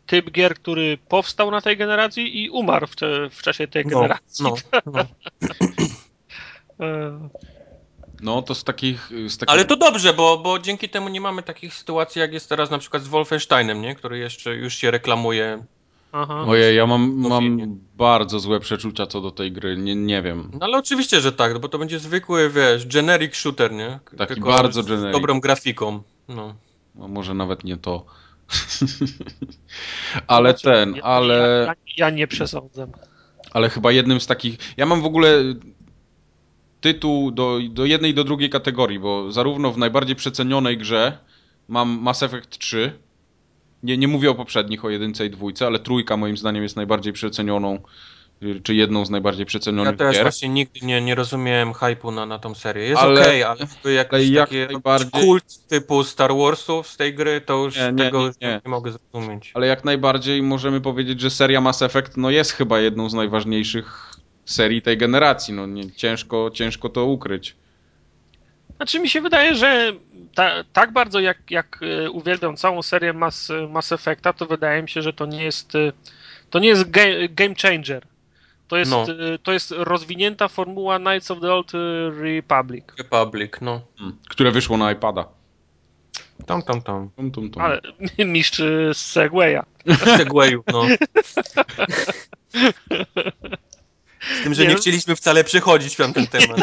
typ 0.06 0.30
gier, 0.30 0.54
który 0.54 0.98
powstał 1.08 1.50
na 1.50 1.60
tej 1.60 1.76
generacji 1.76 2.42
i 2.44 2.50
umarł 2.50 2.86
w, 2.86 2.96
te, 2.96 3.30
w 3.30 3.42
czasie 3.42 3.68
tej 3.68 3.84
No, 3.86 3.90
generacji. 3.90 4.44
no, 4.44 4.54
no. 4.86 5.04
No 8.20 8.42
to 8.42 8.54
z 8.54 8.64
takich. 8.64 9.10
Z 9.28 9.38
takich 9.38 9.52
Ale 9.54 9.64
to 9.64 9.76
dobrze, 9.76 10.12
bo, 10.14 10.38
bo 10.38 10.58
dzięki 10.58 10.88
temu 10.88 11.08
nie 11.08 11.20
mamy 11.20 11.42
takich 11.42 11.74
sytuacji, 11.74 12.20
jak 12.20 12.32
jest 12.32 12.48
teraz 12.48 12.70
na 12.70 12.78
przykład 12.78 13.02
z 13.02 13.08
Wolfensteinem, 13.08 13.80
nie? 13.82 13.94
który 13.94 14.18
jeszcze 14.18 14.54
już 14.56 14.74
się 14.74 14.90
reklamuje. 14.90 15.64
aha. 16.12 16.44
Ojej, 16.48 16.76
ja 16.76 16.86
mam, 16.86 17.14
mam 17.28 17.78
bardzo 17.96 18.40
złe 18.40 18.60
przeczucia 18.60 19.06
co 19.06 19.20
do 19.20 19.30
tej 19.30 19.52
gry. 19.52 19.76
Nie, 19.76 19.96
nie 19.96 20.22
wiem. 20.22 20.50
No 20.52 20.66
ale 20.66 20.78
oczywiście, 20.78 21.20
że 21.20 21.32
tak, 21.32 21.58
bo 21.58 21.68
to 21.68 21.78
będzie 21.78 21.98
zwykły, 21.98 22.50
wiesz, 22.50 22.86
generic 22.86 23.34
shooter, 23.34 23.72
nie? 23.72 23.98
Taki 24.18 24.40
bardzo 24.40 24.82
generic. 24.82 25.10
Z 25.10 25.12
dobrą 25.12 25.40
grafiką. 25.40 26.02
No. 26.28 26.54
No, 26.94 27.08
może 27.08 27.34
nawet 27.34 27.64
nie 27.64 27.76
to. 27.76 28.04
ale 30.26 30.48
Zobaczymy. 30.48 30.74
ten, 30.74 30.94
Ja- 30.94 31.02
ale. 31.02 31.64
Ja, 31.66 31.74
ja 31.96 32.10
nie 32.10 32.26
przesądzam. 32.26 32.92
Ale 33.52 33.70
chyba 33.70 33.92
jednym 33.92 34.20
z 34.20 34.26
takich. 34.26 34.58
Ja 34.76 34.86
mam 34.86 35.02
w 35.02 35.06
ogóle 35.06 35.42
tytuł 36.80 37.30
do, 37.30 37.58
do 37.70 37.84
jednej 37.84 38.10
i 38.10 38.14
do 38.14 38.24
drugiej 38.24 38.50
kategorii, 38.50 38.98
bo 38.98 39.32
zarówno 39.32 39.72
w 39.72 39.78
najbardziej 39.78 40.16
przecenionej 40.16 40.78
grze 40.78 41.18
mam 41.68 41.98
Mass 42.02 42.22
Effect 42.22 42.58
3. 42.58 42.92
Nie, 43.82 43.98
nie 43.98 44.08
mówię 44.08 44.30
o 44.30 44.34
poprzednich, 44.34 44.84
o 44.84 44.90
jedynce 44.90 45.26
i 45.26 45.30
dwójce, 45.30 45.66
ale 45.66 45.78
trójka 45.78 46.16
moim 46.16 46.36
zdaniem 46.36 46.62
jest 46.62 46.76
najbardziej 46.76 47.12
przecenioną 47.12 47.78
czy 48.62 48.74
jedną 48.74 49.04
z 49.04 49.10
najbardziej 49.10 49.46
przecenionych 49.46 49.92
Ja 49.92 49.98
też 49.98 50.14
gier. 50.14 50.24
właśnie 50.24 50.48
nigdy 50.48 50.80
nie, 50.86 51.00
nie 51.00 51.14
rozumiałem 51.14 51.72
hype'u 51.72 52.14
na, 52.14 52.26
na 52.26 52.38
tą 52.38 52.54
serię. 52.54 52.84
Jest 52.84 53.02
Ale- 53.02 53.20
okej, 53.20 53.42
ale 53.42 53.60
jakby 53.60 53.92
jakiś 53.92 54.12
ale 54.14 54.24
jak 54.24 54.48
taki 54.50 54.72
najbardziej- 54.72 55.10
kult 55.10 55.66
typu 55.68 56.04
Star 56.04 56.30
Warsów 56.36 56.88
z 56.88 56.96
tej 56.96 57.14
gry, 57.14 57.40
to 57.40 57.64
już 57.64 57.76
Nie, 57.76 57.92
nie, 57.92 58.04
tego 58.04 58.22
nie, 58.26 58.48
nie. 58.48 58.60
nie 58.64 58.70
mogę 58.70 58.92
zrozumieć. 58.92 59.50
Ale 59.54 59.66
jak 59.66 59.84
najbardziej 59.84 60.42
możemy 60.42 60.80
powiedzieć, 60.80 61.20
że 61.20 61.30
seria 61.30 61.60
Mass 61.60 61.82
Effect 61.82 62.16
no 62.16 62.30
jest 62.30 62.52
chyba 62.52 62.80
jedną 62.80 63.10
z 63.10 63.14
najważniejszych 63.14 64.10
serii 64.44 64.82
tej 64.82 64.96
generacji. 64.98 65.54
No 65.54 65.66
nie, 65.66 65.90
ciężko, 65.92 66.50
ciężko 66.54 66.88
to 66.88 67.04
ukryć. 67.04 67.56
Znaczy 68.76 69.00
mi 69.00 69.08
się 69.08 69.20
wydaje, 69.20 69.54
że 69.54 69.92
ta, 70.34 70.64
tak 70.72 70.92
bardzo 70.92 71.20
jak, 71.20 71.50
jak 71.50 71.80
e, 71.82 72.10
uwielbiam 72.10 72.56
całą 72.56 72.82
serię 72.82 73.12
Mass, 73.12 73.52
Mass 73.70 73.92
Effecta, 73.92 74.32
to 74.32 74.46
wydaje 74.46 74.82
mi 74.82 74.88
się, 74.88 75.02
że 75.02 75.12
to 75.12 75.26
nie 75.26 75.44
jest 75.44 75.74
e, 75.74 75.92
to 76.50 76.58
nie 76.58 76.68
jest 76.68 76.90
game 77.30 77.54
changer. 77.62 78.06
To 78.68 78.76
jest, 78.76 78.90
No. 78.90 79.02
e, 79.02 79.38
to 79.38 79.52
jest 79.52 79.70
rozwinięta 79.76 80.48
formuła 80.48 80.98
Knights 80.98 81.30
of 81.30 81.40
the 81.40 81.52
Old 81.52 81.72
Republic. 82.22 82.84
Republic, 82.98 83.52
no. 83.60 83.80
Hmm. 83.98 84.16
Które 84.28 84.50
wyszło 84.50 84.76
na 84.76 84.92
iPada. 84.92 85.28
Tam, 86.46 86.62
tam, 86.62 86.82
tam. 86.82 87.10
Tum, 87.16 87.30
tum, 87.30 87.50
tum. 87.50 87.62
Ale 87.62 87.80
mistrz 88.26 88.58
z 88.92 88.96
Segwaya. 88.96 89.62
Segwayu, 90.16 90.64
no. 90.72 90.82
Z 94.40 94.42
tym, 94.42 94.54
że 94.54 94.62
Nie, 94.62 94.68
nie 94.68 94.74
chcieliśmy 94.74 95.16
wcale 95.16 95.44
przechodzić 95.44 95.94
w 95.94 95.96
tamten 95.96 96.26
temat. 96.36 96.60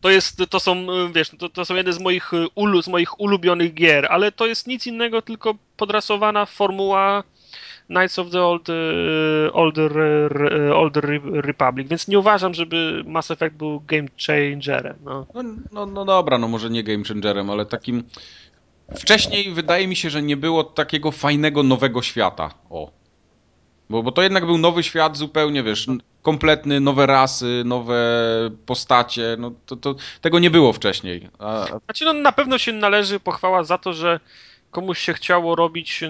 To 0.00 0.10
jest, 0.10 0.42
to 0.50 0.60
są, 0.60 0.72
e, 0.72 1.12
wiesz, 1.12 1.30
to, 1.38 1.48
to 1.48 1.64
są 1.64 1.74
jedne 1.74 1.92
z 1.92 2.00
moich, 2.00 2.30
ulu, 2.54 2.82
z 2.82 2.88
moich 2.88 3.20
ulubionych 3.20 3.74
gier, 3.74 4.06
ale 4.10 4.32
to 4.32 4.46
jest 4.46 4.66
nic 4.66 4.86
innego, 4.86 5.22
tylko 5.22 5.54
podrasowana 5.76 6.46
formuła 6.46 7.24
Knights 7.90 8.18
of 8.18 8.30
the 8.30 8.42
Old, 8.42 8.68
e, 8.68 9.52
Old, 9.52 9.78
Re- 9.78 10.74
Old 10.74 10.96
Re- 10.96 11.40
Republic, 11.40 11.88
więc 11.88 12.08
nie 12.08 12.18
uważam, 12.18 12.54
żeby 12.54 13.02
Mass 13.06 13.30
Effect 13.30 13.56
był 13.56 13.80
game 13.80 14.08
changerem. 14.26 14.96
No. 15.04 15.26
No, 15.34 15.42
no, 15.72 15.86
no 15.86 16.04
dobra, 16.04 16.38
no 16.38 16.48
może 16.48 16.70
nie 16.70 16.84
game 16.84 17.04
changerem, 17.04 17.50
ale 17.50 17.66
takim. 17.66 18.04
Wcześniej 18.94 19.52
wydaje 19.52 19.88
mi 19.88 19.96
się, 19.96 20.10
że 20.10 20.22
nie 20.22 20.36
było 20.36 20.64
takiego 20.64 21.10
fajnego 21.10 21.62
nowego 21.62 22.02
świata. 22.02 22.54
O. 22.70 22.90
Bo, 23.90 24.02
bo 24.02 24.12
to 24.12 24.22
jednak 24.22 24.46
był 24.46 24.58
nowy 24.58 24.82
świat, 24.82 25.16
zupełnie 25.16 25.62
wiesz, 25.62 25.86
kompletny, 26.22 26.80
nowe 26.80 27.06
rasy, 27.06 27.62
nowe 27.64 28.00
postacie. 28.66 29.36
No 29.38 29.52
to, 29.66 29.76
to 29.76 29.94
tego 30.20 30.38
nie 30.38 30.50
było 30.50 30.72
wcześniej. 30.72 31.28
A 31.38 31.66
Znaczy, 31.84 32.04
no, 32.04 32.12
na 32.12 32.32
pewno 32.32 32.58
się 32.58 32.72
należy 32.72 33.20
pochwała 33.20 33.64
za 33.64 33.78
to, 33.78 33.92
że 33.92 34.20
komuś 34.70 34.98
się 34.98 35.12
chciało 35.12 35.56
robić, 35.56 36.04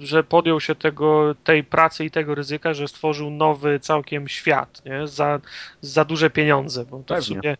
że 0.00 0.24
podjął 0.24 0.60
się 0.60 0.74
tego, 0.74 1.34
tej 1.44 1.64
pracy 1.64 2.04
i 2.04 2.10
tego 2.10 2.34
ryzyka, 2.34 2.74
że 2.74 2.88
stworzył 2.88 3.30
nowy 3.30 3.80
całkiem 3.80 4.28
świat, 4.28 4.82
nie? 4.84 5.08
Za, 5.08 5.40
za 5.80 6.04
duże 6.04 6.30
pieniądze, 6.30 6.84
bo 6.84 6.98
to 6.98 7.16
w 7.16 7.24
sumie 7.24 7.56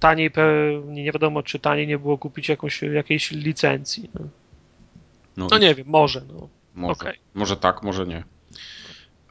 taniej, 0.00 0.30
nie 0.86 1.12
wiadomo, 1.12 1.42
czy 1.42 1.58
taniej 1.58 1.86
nie 1.86 1.98
było 1.98 2.18
kupić 2.18 2.48
jakąś, 2.48 2.82
jakiejś 2.82 3.30
licencji. 3.30 4.10
No, 4.14 4.20
no, 5.36 5.48
no 5.50 5.58
nie 5.58 5.74
wiem, 5.74 5.86
może, 5.88 6.20
no. 6.28 6.48
Może, 6.74 6.92
okej. 6.92 7.18
może 7.34 7.56
tak, 7.56 7.82
może 7.82 8.06
nie. 8.06 8.24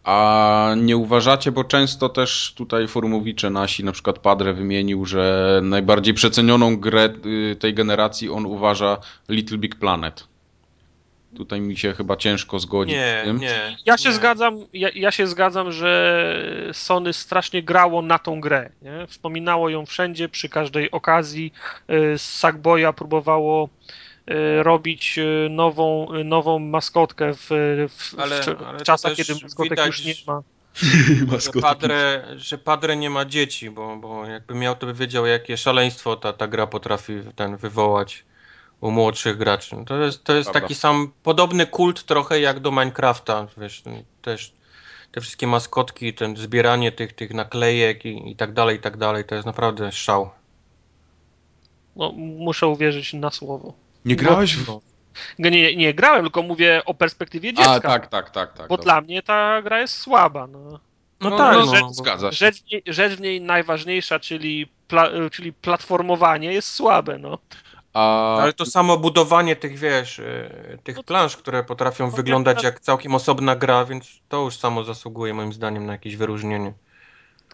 A 0.04 0.76
nie 0.78 0.97
uważacie, 0.97 1.51
bo 1.51 1.64
często 1.64 2.10
też 2.10 2.54
tutaj 2.58 2.88
forumowicze 2.88 3.49
nasi, 3.49 3.84
na 3.84 3.91
przykład 3.91 4.20
Padre 4.20 4.54
wymienił, 4.54 5.06
że 5.06 5.60
najbardziej 5.64 6.14
przecenioną 6.14 6.78
grę 6.78 7.10
y, 7.51 7.56
tej 7.56 7.74
generacji 7.74 8.30
on 8.30 8.45
uważa 8.45 8.97
Little 9.30 9.58
Big 9.58 9.76
Planet. 9.76 10.28
Tutaj 11.38 11.62
mi 11.62 11.78
się 11.78 11.93
chyba 11.93 12.16
ciężko 12.18 12.60
zgodzić 12.60 12.95
z 12.95 12.97
Nie, 12.99 13.22
tym. 13.26 13.38
nie. 13.39 13.78
Ja 13.86 13.97
się 13.97 14.10
nie. 14.10 14.16
zgadzam, 14.16 14.58
ja, 14.74 14.89
ja 14.95 15.12
się 15.12 15.28
zgadzam, 15.28 15.72
że 15.72 16.70
Sony 16.74 17.14
strasznie 17.14 17.64
grało 17.64 18.01
na 18.01 18.20
tą 18.20 18.41
grę. 18.41 18.70
Nie? 18.82 19.08
Wspominało 19.08 19.70
ją 19.70 19.86
wszędzie, 19.86 20.30
przy 20.30 20.49
każdej 20.49 20.91
okazji. 20.91 21.54
Y, 21.91 22.18
Z 22.18 22.22
Sackboya 22.22 22.93
próbowało 22.95 23.70
robić 24.61 25.17
y, 25.17 25.47
nową, 25.49 26.13
y, 26.15 26.24
nową 26.24 26.59
maskotkę 26.59 27.34
w, 27.34 27.47
w, 27.89 28.15
Ale- 28.19 28.41
w, 28.43 28.47
ale 28.47 28.76
w 28.76 28.80
to 28.80 28.86
czasach, 28.86 29.13
kiedy 29.13 29.34
maskotek 29.43 29.69
widać, 29.71 29.88
już 29.88 30.05
nie 30.05 30.13
ma. 30.28 30.43
Że 31.39 31.51
padre, 31.61 32.26
że 32.38 32.57
padre 32.57 32.95
nie 32.95 33.09
ma 33.09 33.26
dzieci, 33.26 33.69
bo, 33.69 33.97
bo 33.97 34.26
jakby 34.26 34.53
miał, 34.55 34.76
to 34.76 34.86
by 34.86 34.93
wiedział, 34.93 35.26
jakie 35.26 35.57
szaleństwo 35.57 36.15
ta, 36.15 36.34
ta 36.34 36.47
gra 36.47 36.67
potrafi 36.67 37.13
ten 37.36 37.57
wywołać 37.57 38.26
u 38.82 38.91
młodszych 38.91 39.38
graczy. 39.38 39.76
No 39.76 39.86
To 39.86 39.97
jest, 39.97 40.24
to 40.24 40.36
jest 40.36 40.51
taki 40.51 40.76
sam, 40.76 41.11
podobny 41.24 41.65
kult 41.65 42.03
trochę 42.03 42.39
jak 42.39 42.59
do 42.59 42.71
Minecrafta, 42.71 43.47
wiesz, 43.57 43.82
ten- 43.82 44.03
też 44.21 44.53
te 45.11 45.21
wszystkie 45.21 45.47
maskotki, 45.47 46.13
ten 46.13 46.38
zbieranie 46.38 46.91
tych, 46.91 47.13
tych 47.13 47.34
naklejek 47.34 48.05
i, 48.05 48.32
i 48.32 48.36
tak 48.36 48.53
dalej, 48.53 48.78
i 48.78 48.80
tak 48.80 48.97
dalej, 48.97 49.26
to 49.26 49.36
jest 49.36 49.45
naprawdę 49.45 49.91
szał. 49.91 50.30
No, 51.95 52.11
muszę 52.17 52.67
uwierzyć 52.67 53.13
na 53.13 53.32
słowo. 53.32 53.74
Nie 54.06 54.16
grałeś 54.16 54.56
w... 54.56 54.68
No. 54.68 54.82
Nie, 55.39 55.51
nie, 55.51 55.76
nie 55.76 55.93
grałem, 55.93 56.22
tylko 56.24 56.41
mówię 56.41 56.82
o 56.86 56.93
perspektywie 56.93 57.54
dziecka. 57.54 57.72
A, 57.72 57.80
tak, 57.80 58.08
tak, 58.08 58.30
tak. 58.30 58.54
tak 58.54 58.68
bo 58.68 58.78
dobra. 58.78 58.84
dla 58.93 59.01
mnie 59.01 59.24
ta 59.24 59.62
gra 59.62 59.80
jest 59.82 59.97
słaba. 59.97 60.47
No. 60.47 60.80
No, 61.20 61.30
No, 61.30 61.38
tak, 61.38 61.54
no, 61.54 61.66
no, 61.66 61.72
rzecz- 61.72 61.82
bo- 61.82 61.93
zgadza 61.93 62.32
się. 62.32 62.38
Rzecz, 62.38 62.62
w 62.64 62.72
niej- 62.72 62.84
rzecz 62.88 63.14
w 63.14 63.22
niej 63.22 63.41
najważniejsza, 63.41 64.20
czyli, 64.20 64.68
pla, 64.88 65.10
czyli 65.32 65.54
platformowanie 65.54 66.54
jest 66.54 66.72
słabe, 66.72 67.18
no. 67.18 67.38
A, 67.93 68.38
Ale 68.41 68.54
to 68.54 68.66
samo 68.66 68.97
budowanie 68.97 69.56
tych, 69.56 69.78
wiesz, 69.78 70.20
y, 70.20 70.80
tych 70.84 71.04
plansz, 71.04 71.38
które 71.38 71.64
potrafią 71.64 72.06
No, 72.06 72.12
wyglądać 72.12 72.64
jak 72.64 72.80
całkiem 72.80 73.16
osobna 73.16 73.56
gra, 73.56 73.86
więc 73.86 74.20
to 74.30 74.41
już 74.41 74.58
samo 74.58 74.84
zasługuje 74.84 75.34
moim 75.34 75.54
zdaniem 75.54 75.86
na 75.86 75.91
jakieś 75.91 76.16
wyróżnienie. 76.16 76.74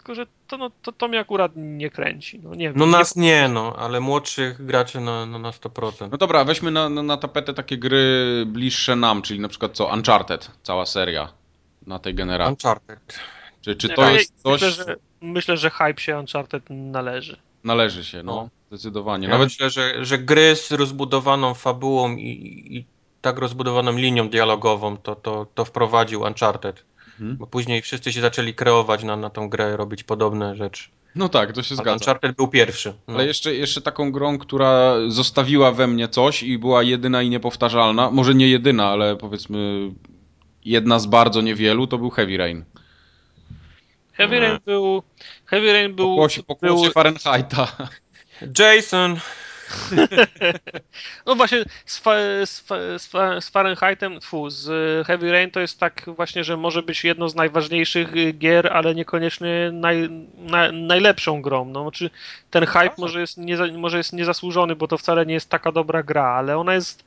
Tylko, 0.00 0.14
że 0.14 0.26
to, 0.48 0.56
no, 0.56 0.70
to, 0.82 0.92
to 0.92 1.08
mnie 1.08 1.20
akurat 1.20 1.52
nie 1.56 1.90
kręci. 1.90 2.38
No, 2.42 2.54
nie 2.54 2.68
wiem, 2.68 2.74
No 2.78 2.84
nie- 2.86 2.92
nas 2.92 3.16
nie, 3.16 3.48
no, 3.48 3.76
ale 3.78 4.00
młodszych 4.00 4.66
graczy 4.66 5.00
na, 5.00 5.26
no, 5.26 5.38
na 5.38 5.50
100%. 5.50 6.08
No 6.10 6.18
dobra, 6.18 6.44
weźmy 6.44 6.70
na, 6.70 6.88
na, 6.88 7.02
na 7.02 7.16
tapetę 7.16 7.54
takie 7.54 7.78
gry 7.78 8.24
bliższe 8.46 8.96
nam, 8.96 9.22
czyli 9.22 9.40
na 9.40 9.48
przykład 9.48 9.72
co, 9.72 9.86
Uncharted, 9.86 10.50
cała 10.62 10.86
seria 10.86 11.32
na 11.86 11.98
tej 11.98 12.14
generacji. 12.14 12.52
Uncharted. 12.52 13.18
Czy, 13.60 13.76
czy 13.76 13.88
nie, 13.88 13.94
to 13.94 14.10
jest 14.10 14.42
coś, 14.42 14.52
Myślę 14.62 14.70
że, 14.84 14.96
myślę, 15.20 15.56
że 15.56 15.70
hype 15.70 16.00
się 16.00 16.18
Uncharted 16.18 16.62
należy. 16.70 17.36
należy 17.64 18.04
się, 18.04 18.22
no, 18.22 18.32
No. 18.34 18.48
zdecydowanie. 18.68 19.24
Ja 19.26 19.30
Nawet 19.32 19.46
myślę, 19.46 19.70
że, 19.70 20.04
że 20.04 20.18
gry 20.18 20.56
z 20.56 20.70
rozbudowaną 20.72 21.54
fabułą 21.54 22.16
i, 22.16 22.28
i 22.76 22.84
tak 23.20 23.38
rozbudowaną 23.38 23.92
linią 23.92 24.28
dialogową 24.28 24.96
to, 24.96 25.14
to, 25.14 25.46
to 25.54 25.64
wprowadził 25.64 26.20
Uncharted. 26.20 26.84
Mhm. 27.20 27.36
Bo 27.36 27.46
później 27.46 27.82
wszyscy 27.82 28.12
się 28.12 28.20
zaczęli 28.20 28.54
kreować 28.54 29.04
na, 29.04 29.16
na 29.16 29.30
tą 29.30 29.48
grę, 29.48 29.76
robić 29.76 30.02
podobne 30.02 30.56
rzeczy. 30.56 30.90
No 31.14 31.28
tak, 31.28 31.52
to 31.52 31.62
się 31.62 31.74
zgadza. 31.74 31.92
Uncharted 31.92 32.36
był 32.36 32.48
pierwszy. 32.48 32.94
No. 33.08 33.14
Ale 33.14 33.26
jeszcze, 33.26 33.54
jeszcze 33.54 33.80
taką 33.80 34.12
grą, 34.12 34.38
która 34.38 34.94
zostawiła 35.08 35.72
we 35.72 35.86
mnie 35.86 36.08
coś 36.08 36.42
i 36.42 36.58
była 36.58 36.82
jedyna 36.82 37.22
i 37.22 37.30
niepowtarzalna, 37.30 38.10
może 38.10 38.34
nie 38.34 38.48
jedyna, 38.48 38.88
ale 38.88 39.16
powiedzmy 39.16 39.90
jedna 40.64 40.98
z 40.98 41.06
bardzo 41.06 41.40
niewielu, 41.40 41.86
to 41.86 41.98
był 41.98 42.10
Heavy 42.10 42.36
Rain. 42.36 42.64
Heavy. 44.12 44.40
Rain 44.40 44.58
był... 44.66 45.02
Heavy 45.46 45.72
Rain 45.72 45.90
Po 45.90 45.96
był... 45.96 46.14
głosie, 46.14 46.42
po 46.42 46.54
był 46.54 46.84
Fahrenheita. 46.90 47.88
Jason! 48.58 49.16
no 51.26 51.34
właśnie 51.34 51.64
z, 51.86 51.98
fa, 51.98 52.10
z, 52.44 52.60
fa, 52.60 52.76
z, 52.98 53.06
fa, 53.06 53.40
z 53.40 53.50
Fahrenheitem, 53.50 54.20
tfu, 54.20 54.50
z 54.50 54.66
Heavy 55.06 55.32
Rain 55.32 55.50
to 55.50 55.60
jest 55.60 55.80
tak 55.80 56.04
właśnie, 56.06 56.44
że 56.44 56.56
może 56.56 56.82
być 56.82 57.04
jedną 57.04 57.28
z 57.28 57.34
najważniejszych 57.34 58.38
gier, 58.38 58.72
ale 58.72 58.94
niekoniecznie 58.94 59.70
naj, 59.72 60.10
na, 60.38 60.72
najlepszą 60.72 61.42
grą. 61.42 61.64
No, 61.64 61.82
znaczy, 61.82 62.10
ten 62.50 62.66
hype 62.66 62.94
może 62.98 63.20
jest, 63.20 63.38
nie, 63.38 63.56
może 63.72 63.98
jest 63.98 64.12
niezasłużony, 64.12 64.76
bo 64.76 64.88
to 64.88 64.98
wcale 64.98 65.26
nie 65.26 65.34
jest 65.34 65.48
taka 65.48 65.72
dobra 65.72 66.02
gra, 66.02 66.24
ale 66.24 66.58
ona 66.58 66.74
jest 66.74 67.04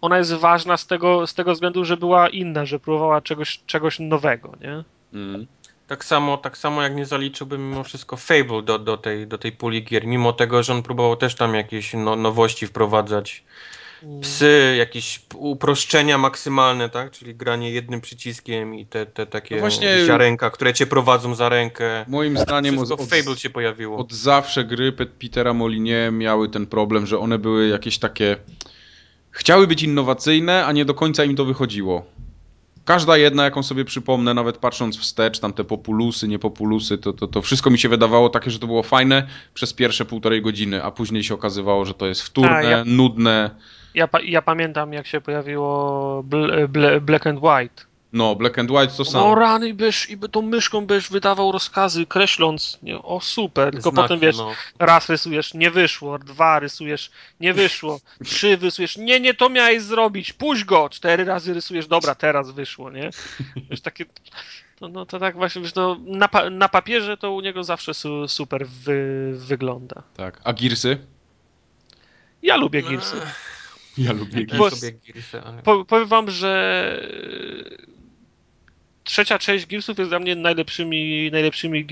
ona 0.00 0.18
jest 0.18 0.32
ważna 0.32 0.76
z 0.76 0.86
tego, 0.86 1.26
z 1.26 1.34
tego 1.34 1.52
względu, 1.52 1.84
że 1.84 1.96
była 1.96 2.28
inna, 2.28 2.66
że 2.66 2.78
próbowała 2.78 3.20
czegoś, 3.20 3.60
czegoś 3.66 3.98
nowego, 3.98 4.52
nie? 4.60 4.84
Mm. 5.12 5.46
Tak 5.90 6.04
samo, 6.04 6.36
tak 6.36 6.58
samo 6.58 6.82
jak 6.82 6.94
nie 6.96 7.06
zaliczyłbym 7.06 7.70
mimo 7.70 7.84
wszystko 7.84 8.16
Fable 8.16 8.62
do, 8.62 8.78
do, 8.78 8.96
tej, 8.96 9.26
do 9.26 9.38
tej 9.38 9.52
puli 9.52 9.84
gier, 9.84 10.06
mimo 10.06 10.32
tego, 10.32 10.62
że 10.62 10.72
on 10.72 10.82
próbował 10.82 11.16
też 11.16 11.34
tam 11.34 11.54
jakieś 11.54 11.94
no, 11.94 12.16
nowości 12.16 12.66
wprowadzać. 12.66 13.44
Psy, 14.22 14.74
jakieś 14.78 15.20
uproszczenia 15.34 16.18
maksymalne, 16.18 16.88
tak? 16.88 17.10
Czyli 17.10 17.34
granie 17.34 17.70
jednym 17.70 18.00
przyciskiem 18.00 18.74
i 18.74 18.86
te, 18.86 19.06
te 19.06 19.26
takie 19.26 19.54
No 19.54 19.60
właśnie- 19.60 20.06
ziarenka, 20.06 20.50
które 20.50 20.74
cię 20.74 20.86
prowadzą 20.86 21.34
za 21.34 21.48
rękę. 21.48 22.04
Moim 22.08 22.38
zdaniem 22.38 22.78
od, 22.78 22.80
Wszystko 22.86 23.02
od, 23.02 23.08
w 23.08 23.12
Fable 23.16 23.36
się 23.36 23.50
pojawiło. 23.50 23.98
od 23.98 24.12
zawsze 24.12 24.64
gry 24.64 24.92
Pet- 24.92 25.10
Petera 25.20 25.54
Molinie 25.54 26.10
miały 26.12 26.48
ten 26.48 26.66
problem, 26.66 27.06
że 27.06 27.18
one 27.18 27.38
były 27.38 27.68
jakieś 27.68 27.98
takie. 27.98 28.36
Chciały 29.30 29.66
być 29.66 29.82
innowacyjne, 29.82 30.66
a 30.66 30.72
nie 30.72 30.84
do 30.84 30.94
końca 30.94 31.24
im 31.24 31.36
to 31.36 31.44
wychodziło. 31.44 32.04
Każda 32.90 33.16
jedna, 33.16 33.44
jaką 33.44 33.62
sobie 33.62 33.84
przypomnę, 33.84 34.34
nawet 34.34 34.58
patrząc 34.58 34.98
wstecz, 34.98 35.38
tam 35.38 35.52
te 35.52 35.64
populusy, 35.64 36.28
nie 36.28 36.38
populusy, 36.38 36.98
to, 36.98 37.12
to, 37.12 37.26
to 37.26 37.42
wszystko 37.42 37.70
mi 37.70 37.78
się 37.78 37.88
wydawało 37.88 38.28
takie, 38.28 38.50
że 38.50 38.58
to 38.58 38.66
było 38.66 38.82
fajne 38.82 39.26
przez 39.54 39.72
pierwsze 39.72 40.04
półtorej 40.04 40.42
godziny, 40.42 40.84
a 40.84 40.90
później 40.90 41.24
się 41.24 41.34
okazywało, 41.34 41.84
że 41.84 41.94
to 41.94 42.06
jest 42.06 42.22
wtórne, 42.22 42.56
A, 42.56 42.62
ja- 42.62 42.84
nudne. 42.86 43.50
Ja, 43.94 44.08
ja 44.24 44.42
pamiętam, 44.42 44.92
jak 44.92 45.06
się 45.06 45.20
pojawiło 45.20 46.22
bl, 46.22 46.68
bl, 46.68 47.00
Black 47.00 47.26
and 47.26 47.40
White. 47.42 47.89
No, 48.12 48.34
Black 48.34 48.58
and 48.58 48.70
White 48.70 48.92
to 48.96 49.04
samo. 49.04 49.28
No 49.28 49.34
rany 49.34 49.74
byś 49.74 50.10
i 50.10 50.16
by 50.16 50.28
tą 50.28 50.42
myszką 50.42 50.86
byś 50.86 51.08
wydawał 51.08 51.52
rozkazy, 51.52 52.06
kreśląc, 52.06 52.78
nie, 52.82 53.02
o 53.02 53.20
super, 53.20 53.72
tylko 53.72 53.90
Znaki, 53.90 54.02
potem 54.02 54.20
wiesz, 54.20 54.36
no. 54.36 54.52
raz 54.78 55.08
rysujesz, 55.08 55.54
nie 55.54 55.70
wyszło, 55.70 56.18
dwa 56.18 56.58
rysujesz, 56.58 57.10
nie 57.40 57.54
wyszło, 57.54 58.00
trzy 58.24 58.56
rysujesz, 58.56 58.96
nie, 58.96 59.20
nie, 59.20 59.34
to 59.34 59.48
miałeś 59.48 59.82
zrobić, 59.82 60.32
puść 60.32 60.64
go, 60.64 60.88
cztery 60.88 61.24
razy 61.24 61.54
rysujesz, 61.54 61.86
dobra, 61.86 62.14
teraz 62.14 62.50
wyszło, 62.50 62.90
nie? 62.90 63.10
Wiesz, 63.70 63.80
takie, 63.80 64.04
no, 64.80 64.88
no 64.88 65.06
to 65.06 65.18
tak 65.18 65.36
właśnie, 65.36 65.62
wiesz, 65.62 65.74
no, 65.74 65.96
na, 66.04 66.28
pa, 66.28 66.50
na 66.50 66.68
papierze 66.68 67.16
to 67.16 67.32
u 67.32 67.40
niego 67.40 67.64
zawsze 67.64 67.94
su, 67.94 68.28
super 68.28 68.68
wy, 68.68 69.32
wygląda. 69.36 70.02
Tak. 70.16 70.40
A 70.44 70.52
Gearsy? 70.52 70.98
Ja 72.42 72.56
lubię 72.56 72.82
Gearsy. 72.82 73.16
Ja 73.98 74.12
lubię 74.12 74.46
Gearsy, 74.46 74.92
ale... 75.44 75.62
Po, 75.62 75.84
powiem 75.84 76.08
wam, 76.08 76.30
że 76.30 77.08
trzecia 79.10 79.38
część 79.38 79.66
Gearsów 79.66 79.98
jest 79.98 80.10
dla 80.10 80.18
mnie 80.18 80.36
najlepszymi, 80.36 81.30
najlepszymi 81.32 81.86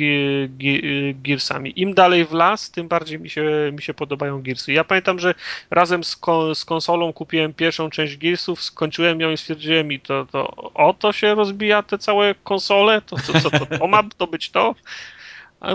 Gearsami. 1.15 1.81
Im 1.81 1.95
dalej 1.95 2.25
w 2.25 2.33
las, 2.33 2.71
tym 2.71 2.89
bardziej 2.89 3.21
mi 3.21 3.31
się, 3.31 3.45
mi 3.73 3.83
się 3.83 3.95
podobają 3.95 4.43
Gearsy. 4.43 4.73
Ja 4.73 4.85
pamiętam, 4.85 5.19
że 5.19 5.35
razem 5.71 6.05
z, 6.05 6.21
z 6.55 6.65
konsolą 6.65 7.13
kupiłem 7.13 7.55
pierwszą 7.55 7.91
część 7.91 8.17
Gearsów, 8.17 8.63
skończyłem 8.63 9.21
ją 9.21 9.31
i 9.31 9.37
stwierdziłem 9.37 9.89
mi, 9.89 10.01
to, 10.01 10.27
to 10.33 10.73
o 10.75 10.95
to 10.95 11.13
się 11.13 11.35
rozbija 11.35 11.83
te 11.83 11.99
całe 11.99 12.35
konsole? 12.35 13.03
To, 13.03 13.17
to, 13.17 13.41
co 13.41 13.51
to, 13.51 13.67
to 13.67 13.87
ma 13.87 14.03
to 14.17 14.27
być 14.27 14.51
to? 14.51 14.75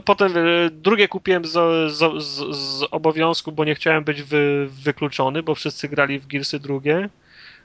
Potem 0.05 0.37
e, 0.37 0.41
drugie 0.71 1.07
kupiłem 1.07 1.45
z, 1.45 1.51
z, 1.91 2.23
z, 2.23 2.55
z 2.55 2.83
obowiązku, 2.91 3.51
bo 3.51 3.65
nie 3.65 3.75
chciałem 3.75 4.03
być 4.03 4.21
wy, 4.21 4.67
wykluczony, 4.83 5.43
bo 5.43 5.55
wszyscy 5.55 5.89
grali 5.89 6.19
w 6.19 6.27
Gearsy 6.27 6.59
drugie 6.59 7.09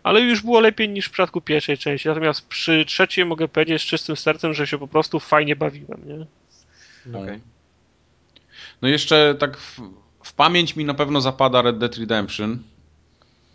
ale 0.02 0.20
już 0.20 0.42
było 0.42 0.60
lepiej 0.60 0.88
niż 0.88 1.06
w 1.06 1.10
przypadku 1.10 1.40
pierwszej 1.40 1.78
części. 1.78 2.08
Natomiast 2.08 2.48
przy 2.48 2.84
trzeciej 2.84 3.24
mogę 3.24 3.48
powiedzieć 3.48 3.82
z 3.82 3.84
czystym 3.86 4.16
sercem, 4.16 4.54
że 4.54 4.66
się 4.66 4.78
po 4.78 4.88
prostu 4.88 5.20
fajnie 5.20 5.56
bawiłem, 5.56 6.02
nie? 6.06 6.26
Okej. 7.18 7.40
No 8.82 8.88
jeszcze 8.88 9.34
tak 9.38 9.56
w, 9.56 9.80
w 10.22 10.32
pamięć 10.32 10.76
mi 10.76 10.84
na 10.84 10.94
pewno 10.94 11.20
zapada 11.20 11.62
Red 11.62 11.78
Dead 11.78 11.96
Redemption. 11.96 12.62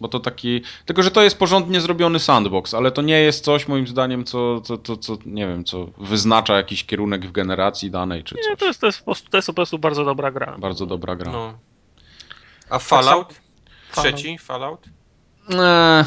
Bo 0.01 0.07
to 0.07 0.19
taki. 0.19 0.61
Tylko, 0.85 1.03
że 1.03 1.11
to 1.11 1.23
jest 1.23 1.37
porządnie 1.37 1.81
zrobiony 1.81 2.19
sandbox, 2.19 2.73
ale 2.73 2.91
to 2.91 3.01
nie 3.01 3.19
jest 3.19 3.43
coś 3.43 3.67
moim 3.67 3.87
zdaniem, 3.87 4.25
co, 4.25 4.61
co, 4.61 4.77
co, 4.77 4.97
co 4.97 5.17
nie 5.25 5.47
wiem, 5.47 5.63
co 5.63 5.87
wyznacza 5.97 6.57
jakiś 6.57 6.85
kierunek 6.85 7.25
w 7.25 7.31
generacji 7.31 7.91
danej 7.91 8.23
czy 8.23 8.35
Nie, 8.35 8.41
coś. 8.41 8.59
to 8.59 8.65
jest, 8.65 8.81
to 8.81 8.85
jest, 8.85 8.99
po, 8.99 9.05
prostu, 9.05 9.29
to 9.29 9.37
jest 9.37 9.47
po 9.47 9.53
prostu 9.53 9.79
bardzo 9.79 10.05
dobra 10.05 10.31
gra. 10.31 10.55
Bardzo 10.57 10.85
dobra 10.85 11.15
gra. 11.15 11.31
No. 11.31 11.57
A 12.69 12.79
Fallout? 12.79 13.33
Fallout. 13.91 14.15
Trzeci 14.15 14.37
Fallout? 14.37 14.85
Eee, 15.49 16.05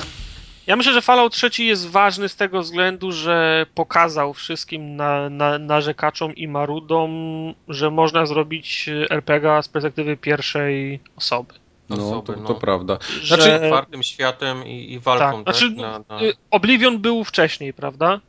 Ja 0.67 0.77
myślę, 0.77 0.93
że 0.93 1.03
Fallout 1.03 1.33
3 1.33 1.65
jest 1.65 1.89
ważny 1.89 2.29
z 2.29 2.37
tego 2.37 2.61
względu, 2.63 3.13
że 3.13 3.67
pokazał 3.75 4.35
wszystkim 4.35 4.97
na, 4.97 5.31
na, 5.31 5.59
narzekaczom 5.59 6.35
i 6.35 6.49
marudom, 6.49 7.11
że 7.69 7.91
można 7.91 8.27
zrobić 8.27 8.91
RPG 9.11 9.63
z 9.63 9.69
perspektywy 9.69 10.17
pierwszej 10.17 11.01
osoby. 11.17 11.55
no, 11.89 11.97
Osoby, 11.97 12.33
to, 12.35 12.41
no. 12.41 12.49
to 12.49 12.55
prawda. 12.55 12.99
Że, 13.23 13.37
Znaczy, 13.37 13.55
Otwartym 13.65 14.03
światem 14.03 14.67
i, 14.67 14.93
i 14.93 14.99
walką, 14.99 15.45
tak? 15.45 15.55
znaczy, 15.57 15.75
Na, 15.75 16.01
na... 16.09 16.23
y, 16.23 16.35
Oblivion 16.51 16.99
był 16.99 17.25
wcześniej, 17.25 17.73
prawda? 17.73 18.21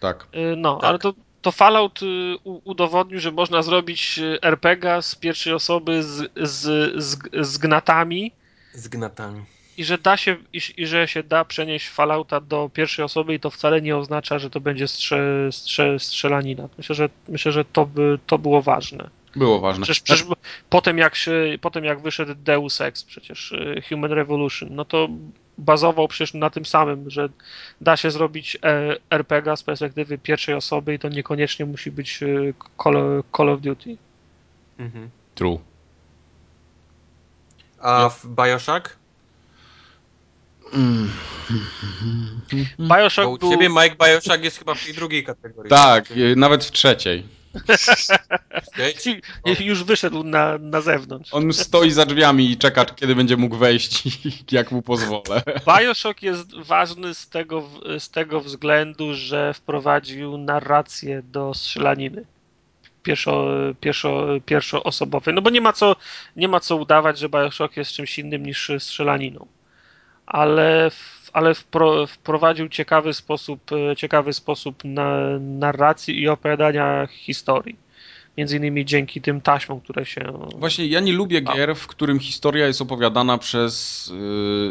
Tak. 0.00 0.26
Y, 0.34 0.56
No, 0.56 0.76
Tak. 0.76 0.88
ale 0.90 0.98
to, 0.98 1.14
to 1.42 1.52
Fallout 1.52 2.02
y, 2.02 2.06
udowodnił, 2.44 3.20
że 3.20 3.32
można 3.32 3.62
zrobić 3.62 4.20
RPG 4.42 5.02
z 5.02 5.14
pierwszej 5.14 5.52
osoby 5.52 6.02
z, 6.02 6.30
z, 6.36 6.92
z, 7.04 7.18
z 7.46 7.58
gnatami 7.58 8.32
Z 8.74 8.88
gnatami. 8.88 9.42
I 9.76 9.84
że 9.84 9.98
da 9.98 10.16
się, 10.16 10.36
i, 10.52 10.60
i 10.76 10.86
że 10.86 11.08
się 11.08 11.22
da 11.22 11.44
przenieść 11.44 11.88
Fallouta 11.88 12.40
do 12.40 12.70
pierwszej 12.74 13.04
osoby 13.04 13.34
i 13.34 13.40
to 13.40 13.50
wcale 13.50 13.82
nie 13.82 13.96
oznacza, 13.96 14.38
że 14.38 14.50
to 14.50 14.60
będzie 14.60 14.88
strze, 14.88 15.48
strze, 15.52 15.98
strzelanina. 15.98 16.68
Myślę, 16.78 16.94
że 16.94 17.08
myślę, 17.28 17.52
że 17.52 17.64
to, 17.64 17.86
by, 17.86 18.18
to 18.26 18.38
było 18.38 18.62
ważne. 18.62 19.10
Było 19.36 19.60
ważne. 19.60 19.84
Przecież, 19.84 20.02
przecież 20.02 20.26
potem, 20.70 20.98
jak 20.98 21.14
się, 21.14 21.58
potem 21.60 21.84
jak 21.84 22.00
wyszedł 22.00 22.34
Deus 22.34 22.80
Ex, 22.80 23.04
przecież 23.04 23.52
y, 23.52 23.82
Human 23.88 24.12
Revolution, 24.12 24.68
no 24.74 24.84
to 24.84 25.08
bazował 25.58 26.08
przecież 26.08 26.34
na 26.34 26.50
tym 26.50 26.64
samym, 26.64 27.10
że 27.10 27.28
da 27.80 27.96
się 27.96 28.10
zrobić 28.10 28.58
e, 28.62 28.96
RPG 29.10 29.56
z 29.56 29.62
perspektywy 29.62 30.18
pierwszej 30.18 30.54
osoby 30.54 30.94
i 30.94 30.98
to 30.98 31.08
niekoniecznie 31.08 31.66
musi 31.66 31.90
być 31.90 32.22
y, 32.22 32.54
Call, 32.82 33.22
Call 33.36 33.48
of 33.48 33.60
Duty. 33.60 33.96
Mhm. 34.78 35.10
True. 35.34 35.58
A 37.80 38.08
w 38.08 38.26
Bioshock? 38.26 38.96
Bo 42.78 42.96
Bioshock 42.96 43.28
u 43.28 43.38
był... 43.38 43.50
ciebie 43.50 43.68
Mike 43.68 43.96
Bioshock 44.06 44.44
jest 44.44 44.58
chyba 44.58 44.74
w 44.74 44.84
tej 44.84 44.94
drugiej 44.94 45.24
kategorii. 45.24 45.70
Tak, 45.70 46.10
e, 46.10 46.36
nawet 46.36 46.64
w 46.64 46.70
trzeciej. 46.70 47.24
Już 49.60 49.84
wyszedł 49.84 50.24
na, 50.24 50.58
na 50.58 50.80
zewnątrz. 50.80 51.34
On 51.34 51.52
stoi 51.52 51.90
za 51.90 52.06
drzwiami 52.06 52.50
i 52.50 52.56
czeka, 52.56 52.84
kiedy 52.84 53.14
będzie 53.14 53.36
mógł 53.36 53.56
wejść 53.56 54.06
i 54.06 54.10
jak 54.56 54.72
mu 54.72 54.82
pozwolę. 54.82 55.42
Bioshock 55.66 56.22
jest 56.22 56.54
ważny 56.54 57.14
z 57.14 57.28
tego, 57.28 57.68
z 57.98 58.10
tego 58.10 58.40
względu, 58.40 59.14
że 59.14 59.54
wprowadził 59.54 60.38
narrację 60.38 61.22
do 61.22 61.54
strzelaniny. 61.54 62.24
Pierwszo, 63.02 63.46
pierwszo, 63.80 64.26
pierwszoosobowej. 64.46 65.34
No 65.34 65.42
bo 65.42 65.50
nie 65.50 65.60
ma, 65.60 65.72
co, 65.72 65.96
nie 66.36 66.48
ma 66.48 66.60
co 66.60 66.76
udawać, 66.76 67.18
że 67.18 67.28
Bioshock 67.28 67.76
jest 67.76 67.92
czymś 67.92 68.18
innym 68.18 68.46
niż 68.46 68.70
strzelaniną. 68.78 69.46
Ale, 70.26 70.90
ale 71.32 71.54
wpro, 71.54 72.06
wprowadził 72.06 72.68
ciekawy 72.68 73.14
sposób, 73.14 73.60
e, 73.72 73.96
ciekawy 73.96 74.32
sposób 74.32 74.84
na, 74.84 75.38
narracji 75.38 76.20
i 76.20 76.28
opowiadania 76.28 77.06
historii. 77.06 77.83
Między 78.38 78.56
innymi 78.56 78.84
dzięki 78.84 79.20
tym 79.20 79.40
taśmom, 79.40 79.80
które 79.80 80.06
się. 80.06 80.20
Właśnie 80.56 80.86
ja 80.86 81.00
nie 81.00 81.12
lubię 81.12 81.40
gier, 81.40 81.76
w 81.76 81.86
którym 81.86 82.18
historia 82.20 82.66
jest 82.66 82.82
opowiadana 82.82 83.38
przez. 83.38 84.06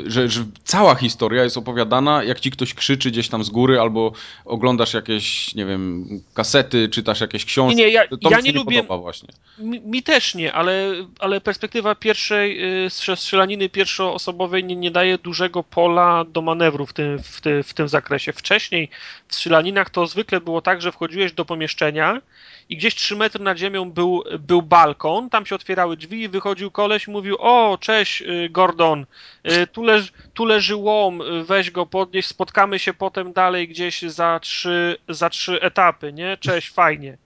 Yy, 0.04 0.12
że, 0.12 0.30
że 0.30 0.44
cała 0.64 0.96
historia 0.96 1.44
jest 1.44 1.58
opowiadana, 1.58 2.24
jak 2.24 2.40
ci 2.40 2.52
ktoś 2.52 2.74
krzyczy 2.74 3.12
gdzieś 3.12 3.30
tam 3.30 3.44
z 3.44 3.50
góry, 3.50 3.80
albo 3.80 4.12
oglądasz 4.46 4.94
jakieś, 4.94 5.56
nie 5.56 5.66
wiem, 5.66 6.06
kasety, 6.34 6.90
czytasz 6.90 7.22
jakieś 7.22 7.46
książki. 7.46 7.78
Nie, 7.78 7.86
nie, 7.86 7.92
ja- 7.92 8.08
to 8.08 8.30
ja 8.30 8.38
mi 8.38 8.44
się 8.44 8.54
nie 8.54 8.60
lubię- 8.60 8.82
podoba 8.82 8.98
właśnie. 8.98 9.30
Mi, 9.60 9.82
mi 9.82 10.04
też 10.04 10.36
nie, 10.36 10.54
ale, 10.54 10.94
ale 11.20 11.42
perspektywa 11.42 11.96
pierwszej 11.96 12.84
y, 12.86 12.90
strze- 12.90 13.16
strzelaniny 13.18 13.70
pierwszoosobowej 13.70 14.64
nie, 14.64 14.76
nie 14.76 14.92
daje 14.92 15.18
dużego 15.18 15.64
pola 15.64 16.26
do 16.26 16.42
manewru 16.42 16.86
w 16.86 16.94
tym, 16.94 17.20
w, 17.24 17.42
ty, 17.42 17.64
w 17.64 17.74
tym 17.74 17.88
zakresie. 17.88 18.34
Wcześniej 18.34 18.90
w 19.28 19.36
strzelaninach 19.36 19.90
to 19.90 20.08
zwykle 20.08 20.42
było 20.42 20.62
tak, 20.62 20.82
że 20.82 20.92
wchodziłeś 20.92 21.34
do 21.34 21.46
pomieszczenia 21.46 22.22
i 22.70 22.78
gdzieś 22.78 22.96
3 22.96 23.16
metry 23.16 23.44
nad 23.44 23.58
ziemią 23.58 23.92
był, 23.92 24.24
był 24.40 24.62
balkon, 24.62 25.30
tam 25.30 25.46
się 25.46 25.56
otwierały 25.56 25.98
drzwi 25.98 26.22
i 26.22 26.30
wychodził 26.30 26.72
koleś 26.72 27.08
mówił, 27.08 27.36
o, 27.40 27.78
cześć 27.82 28.22
y, 28.22 28.50
Gordon, 28.50 29.06
y, 29.52 29.68
tu, 29.68 29.84
leż, 29.84 30.14
tu 30.34 30.46
leży 30.46 30.76
łom, 30.76 31.22
y, 31.22 31.44
weź 31.44 31.72
go 31.72 31.86
podnieś, 31.86 32.26
spotkamy 32.26 32.80
się 32.80 32.94
potem 32.94 33.34
dalej 33.34 33.68
gdzieś 33.68 34.02
za 34.02 34.40
trzy, 34.40 34.98
za 35.10 35.30
trzy 35.30 35.62
etapy, 35.62 36.14
nie? 36.14 36.38
Cześć, 36.38 36.70
fajnie. 36.70 37.18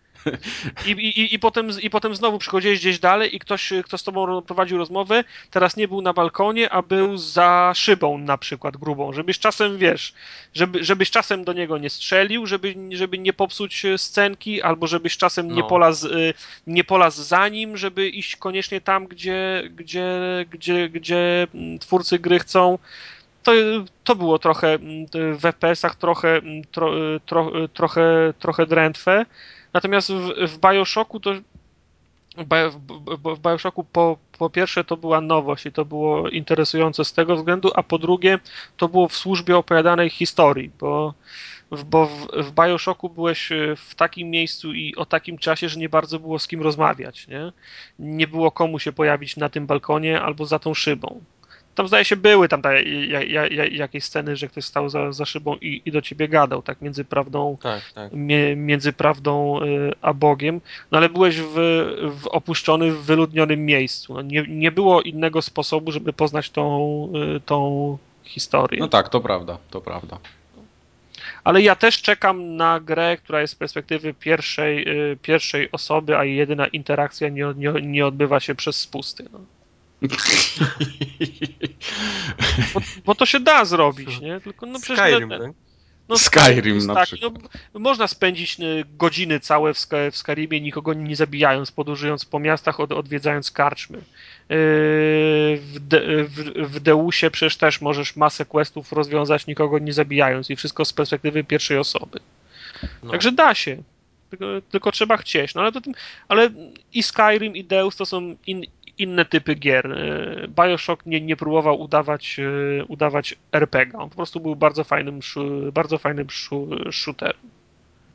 I, 0.85 0.91
i, 0.91 1.35
i, 1.35 1.39
potem, 1.39 1.69
I 1.81 1.89
potem 1.89 2.15
znowu 2.15 2.37
przychodziłeś 2.39 2.79
gdzieś 2.79 2.99
dalej 2.99 3.35
i 3.35 3.39
ktoś, 3.39 3.73
kto 3.85 3.97
z 3.97 4.03
tobą 4.03 4.41
prowadził 4.41 4.77
rozmowę, 4.77 5.23
teraz 5.51 5.77
nie 5.77 5.87
był 5.87 6.01
na 6.01 6.13
balkonie, 6.13 6.69
a 6.69 6.81
był 6.81 7.17
za 7.17 7.71
szybą 7.75 8.17
na 8.17 8.37
przykład 8.37 8.77
grubą, 8.77 9.13
żebyś 9.13 9.39
czasem, 9.39 9.77
wiesz, 9.77 10.13
żeby, 10.53 10.83
żebyś 10.83 11.11
czasem 11.11 11.43
do 11.43 11.53
niego 11.53 11.77
nie 11.77 11.89
strzelił, 11.89 12.45
żeby, 12.45 12.75
żeby 12.91 13.17
nie 13.17 13.33
popsuć 13.33 13.85
e, 13.85 13.97
scenki, 13.97 14.61
albo 14.61 14.87
żebyś 14.87 15.17
czasem 15.17 15.47
nie, 15.47 15.61
No. 15.61 15.67
polazł, 15.67 16.07
y, 16.07 16.33
nie 16.67 16.83
polazł 16.83 17.23
za 17.23 17.47
nim, 17.47 17.77
żeby 17.77 18.09
iść 18.09 18.35
koniecznie 18.35 18.81
tam, 18.81 19.07
gdzie, 19.07 19.63
gdzie, 19.75 20.09
gdzie, 20.51 20.89
gdzie 20.89 21.47
mm, 21.55 21.79
twórcy 21.79 22.19
gry 22.19 22.39
chcą. 22.39 22.77
To, 23.43 23.51
to 24.03 24.15
było 24.15 24.39
trochę 24.39 24.73
mm, 24.73 25.05
w 25.11 25.41
FPS-ach 25.41 25.95
trochę, 25.95 26.37
mm, 26.37 26.63
tro, 26.71 27.15
y, 27.15 27.19
tro, 27.25 27.51
trochę, 27.73 28.33
trochę 28.39 28.65
drętwe. 28.65 29.25
Natomiast 29.77 30.11
w, 30.11 30.47
w 30.47 30.57
Bioshocku 30.59 31.19
to 31.19 31.33
w, 32.37 32.43
Bio- 32.43 32.71
w, 32.71 33.35
w 33.35 33.39
Bioshocku 33.39 33.83
po, 33.83 34.17
po 34.37 34.49
pierwsze 34.49 34.83
to 34.83 34.97
była 34.97 35.21
nowość 35.21 35.65
i 35.65 35.71
to 35.71 35.85
było 35.85 36.29
interesujące 36.29 37.05
z 37.05 37.13
tego 37.13 37.35
względu, 37.35 37.71
a 37.75 37.83
po 37.83 37.97
drugie 37.97 38.39
to 38.77 38.87
było 38.87 39.07
w 39.07 39.15
służbie 39.15 39.57
opowiadanej 39.57 40.09
historii, 40.09 40.71
bo, 40.79 41.13
bo 41.85 42.05
w, 42.05 42.27
w 42.43 42.51
Bioshocku 42.51 43.09
byłeś 43.09 43.51
e, 43.51 43.75
w 43.75 43.95
takim 43.95 44.29
miejscu 44.29 44.73
i 44.73 44.95
o 44.95 45.05
takim 45.05 45.37
czasie, 45.37 45.69
że 45.69 45.79
nie 45.79 45.89
bardzo 45.89 46.19
było 46.19 46.39
z 46.39 46.47
kim 46.47 46.61
rozmawiać, 46.61 47.27
nie? 47.27 47.51
Nie 47.99 48.27
było 48.27 48.51
komu 48.51 48.79
się 48.79 48.91
pojawić 48.91 49.37
na 49.37 49.49
tym 49.49 49.67
balkonie 49.67 50.21
albo 50.21 50.45
za 50.45 50.59
tą 50.59 50.73
szybą. 50.73 51.21
Tam 51.77 51.87
zdaje 51.87 52.05
się 52.05 52.15
były 52.15 52.47
tam 52.49 52.61
ta, 52.61 52.73
ja, 52.73 53.23
ja, 53.23 53.47
ja, 53.47 53.65
jakieś 53.65 54.03
sceny, 54.03 54.35
że 54.35 54.47
ktoś 54.47 54.65
stał 54.65 54.89
za, 54.89 55.11
za 55.11 55.25
szybą 55.25 55.55
i, 55.55 55.81
i 55.85 55.91
do 55.91 56.01
ciebie 56.01 56.27
gadał, 56.27 56.61
tak 56.61 56.81
między 56.81 57.05
prawdą 57.05 57.57
Tak, 57.61 57.81
tak. 57.95 58.11
mie- 58.13 58.55
między 58.55 58.93
prawdą 58.93 59.61
y, 59.63 59.93
a 60.01 60.13
Bogiem, 60.13 60.61
no 60.91 60.97
ale 60.97 61.09
byłeś 61.09 61.41
w, 61.41 61.53
w 62.21 62.27
opuszczony, 62.27 62.91
w 62.91 63.05
wyludnionym 63.05 63.65
miejscu. 63.65 64.13
No 64.13 64.21
nie, 64.21 64.45
nie 64.47 64.71
było 64.71 65.01
innego 65.01 65.41
sposobu, 65.41 65.91
żeby 65.91 66.13
poznać 66.13 66.49
tą, 66.49 66.63
y, 67.35 67.39
tą 67.39 67.97
historię. 68.23 68.79
No 68.79 68.87
tak, 68.87 69.09
to 69.09 69.21
prawda, 69.21 69.57
to 69.69 69.81
prawda. 69.81 70.17
ale 71.43 71.61
ja 71.61 71.75
też 71.75 72.01
czekam 72.01 72.55
na 72.55 72.79
grę, 72.79 73.17
która 73.17 73.41
jest 73.41 73.53
z 73.53 73.55
perspektywy 73.55 74.13
pierwszej, 74.13 74.85
pierwszej 75.21 75.71
osoby, 75.71 76.17
a 76.17 76.23
jedyna 76.25 76.67
interakcja 76.67 77.29
nie, 77.29 77.53
nie, 77.55 77.73
nie 77.81 78.05
odbywa 78.07 78.39
się 78.39 78.55
przez 78.55 78.75
spusty. 78.79 79.25
No. 79.33 79.39
Bo, 82.73 82.81
bo, 83.05 83.15
to 83.15 83.25
się 83.25 83.39
da 83.39 83.65
zrobić, 83.65 84.21
nie? 84.21 84.41
Tylko 84.41 84.65
no 84.65 84.79
przecież 84.79 84.99
Skyrim, 84.99 85.29
tak? 85.29 85.41
No, 86.09 86.17
Skyrim 86.17 86.77
na 86.87 86.93
tak, 86.93 87.05
przykład. 87.05 87.33
No, 87.73 87.79
można 87.79 88.07
spędzić 88.07 88.59
y, 88.59 88.85
godziny 88.97 89.39
całe 89.39 89.73
w, 89.73 89.77
w 90.11 90.17
Skyrimie, 90.17 90.61
nikogo 90.61 90.93
nie 90.93 91.15
zabijając, 91.15 91.71
podróżując 91.71 92.25
po 92.25 92.39
miastach, 92.39 92.79
od, 92.79 92.91
odwiedzając 92.91 93.51
karczmy. 93.51 93.97
Yy, 93.97 94.05
w, 95.57 95.79
De, 95.79 96.23
w, 96.23 96.35
w 96.71 96.79
Deusie 96.79 97.31
przecież 97.31 97.57
też 97.57 97.81
możesz 97.81 98.15
masę 98.15 98.45
questów 98.45 98.91
rozwiązać, 98.91 99.47
nikogo 99.47 99.79
nie 99.79 99.93
zabijając 99.93 100.49
i 100.49 100.55
wszystko 100.55 100.85
z 100.85 100.93
perspektywy 100.93 101.43
pierwszej 101.43 101.77
osoby. 101.77 102.19
No. 103.03 103.11
Także 103.11 103.31
da 103.31 103.55
się. 103.55 103.77
Tylko, 104.29 104.45
tylko, 104.71 104.91
trzeba 104.91 105.17
chcieć. 105.17 105.55
No 105.55 105.61
ale, 105.61 105.71
to, 105.71 105.79
ale 106.27 106.49
i 106.93 107.03
Skyrim, 107.03 107.55
i 107.55 107.63
Deus 107.63 107.95
to 107.95 108.05
są 108.05 108.35
in, 108.47 108.63
inne 108.97 109.25
typy 109.25 109.55
gier. 109.55 109.91
E, 109.91 110.47
Bioshock 110.47 111.05
nie, 111.05 111.21
nie 111.21 111.35
próbował 111.35 111.81
udawać, 111.81 112.39
e, 112.39 112.85
udawać 112.85 113.35
RPG. 113.51 113.97
On 113.97 114.09
po 114.09 114.15
prostu 114.15 114.39
był 114.39 114.55
bardzo 114.55 114.83
fajnym, 114.83 115.19
bardzo 115.73 115.97
fajnym 115.97 116.27
shooterem. 116.91 117.41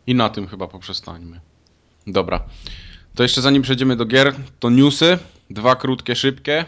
I 0.06 0.14
na 0.14 0.28
tym 0.28 0.46
chyba 0.46 0.68
poprzestańmy. 0.68 1.40
Dobra. 2.06 2.44
To 3.14 3.22
jeszcze 3.22 3.40
zanim 3.40 3.62
przejdziemy 3.62 3.96
do 3.96 4.04
gier, 4.04 4.34
to 4.60 4.70
newsy. 4.70 5.18
Dwa 5.50 5.76
krótkie, 5.76 6.16
szybkie. 6.16 6.64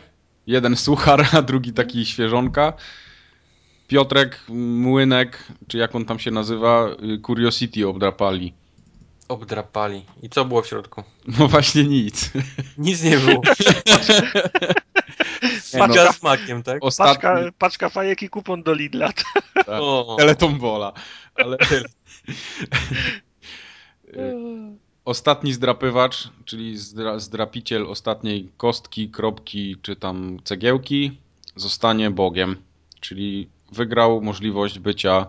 Jeden 0.47 0.77
suchar, 0.77 1.27
a 1.33 1.43
drugi 1.43 1.73
taki 1.73 2.07
świeżonka. 2.07 2.73
Piotrek, 3.89 4.41
Młynek, 4.49 5.45
czy 5.69 5.79
jak 5.79 5.95
on 5.95 6.05
tam 6.05 6.19
się 6.19 6.31
nazywa, 6.31 6.89
y, 7.15 7.19
Curiosity 7.19 7.89
obdrapali. 7.89 8.53
Obdrapali. 9.35 10.05
I 10.23 10.29
co 10.29 10.45
było 10.45 10.63
w 10.63 10.67
środku? 10.67 11.03
No 11.39 11.49
właśnie 11.49 11.85
nic. 11.85 12.31
Nic 12.79 13.03
nie 13.03 13.19
było. 13.19 13.41
Paczka 15.79 16.05
no. 16.05 16.13
z 16.13 16.23
makiem, 16.23 16.63
tak? 16.63 16.85
Ostatni... 16.85 17.15
Paczka, 17.15 17.51
paczka 17.59 17.89
fajek 17.89 18.23
i 18.23 18.29
kupon 18.29 18.63
do 18.63 18.75
Lidla. 18.75 19.13
Tak. 19.55 19.81
Teletombola. 20.19 20.93
Ale... 21.35 21.57
Ostatni 25.05 25.53
zdrapywacz, 25.53 26.29
czyli 26.45 26.79
zdra, 26.79 27.19
zdrapiciel 27.19 27.87
ostatniej 27.87 28.53
kostki, 28.57 29.09
kropki 29.09 29.77
czy 29.83 29.97
tam 29.97 30.39
cegiełki 30.45 31.19
zostanie 31.57 32.11
Bogiem. 32.11 32.57
Czyli 33.01 33.49
wygrał 33.73 34.21
możliwość 34.21 34.79
bycia 34.79 35.27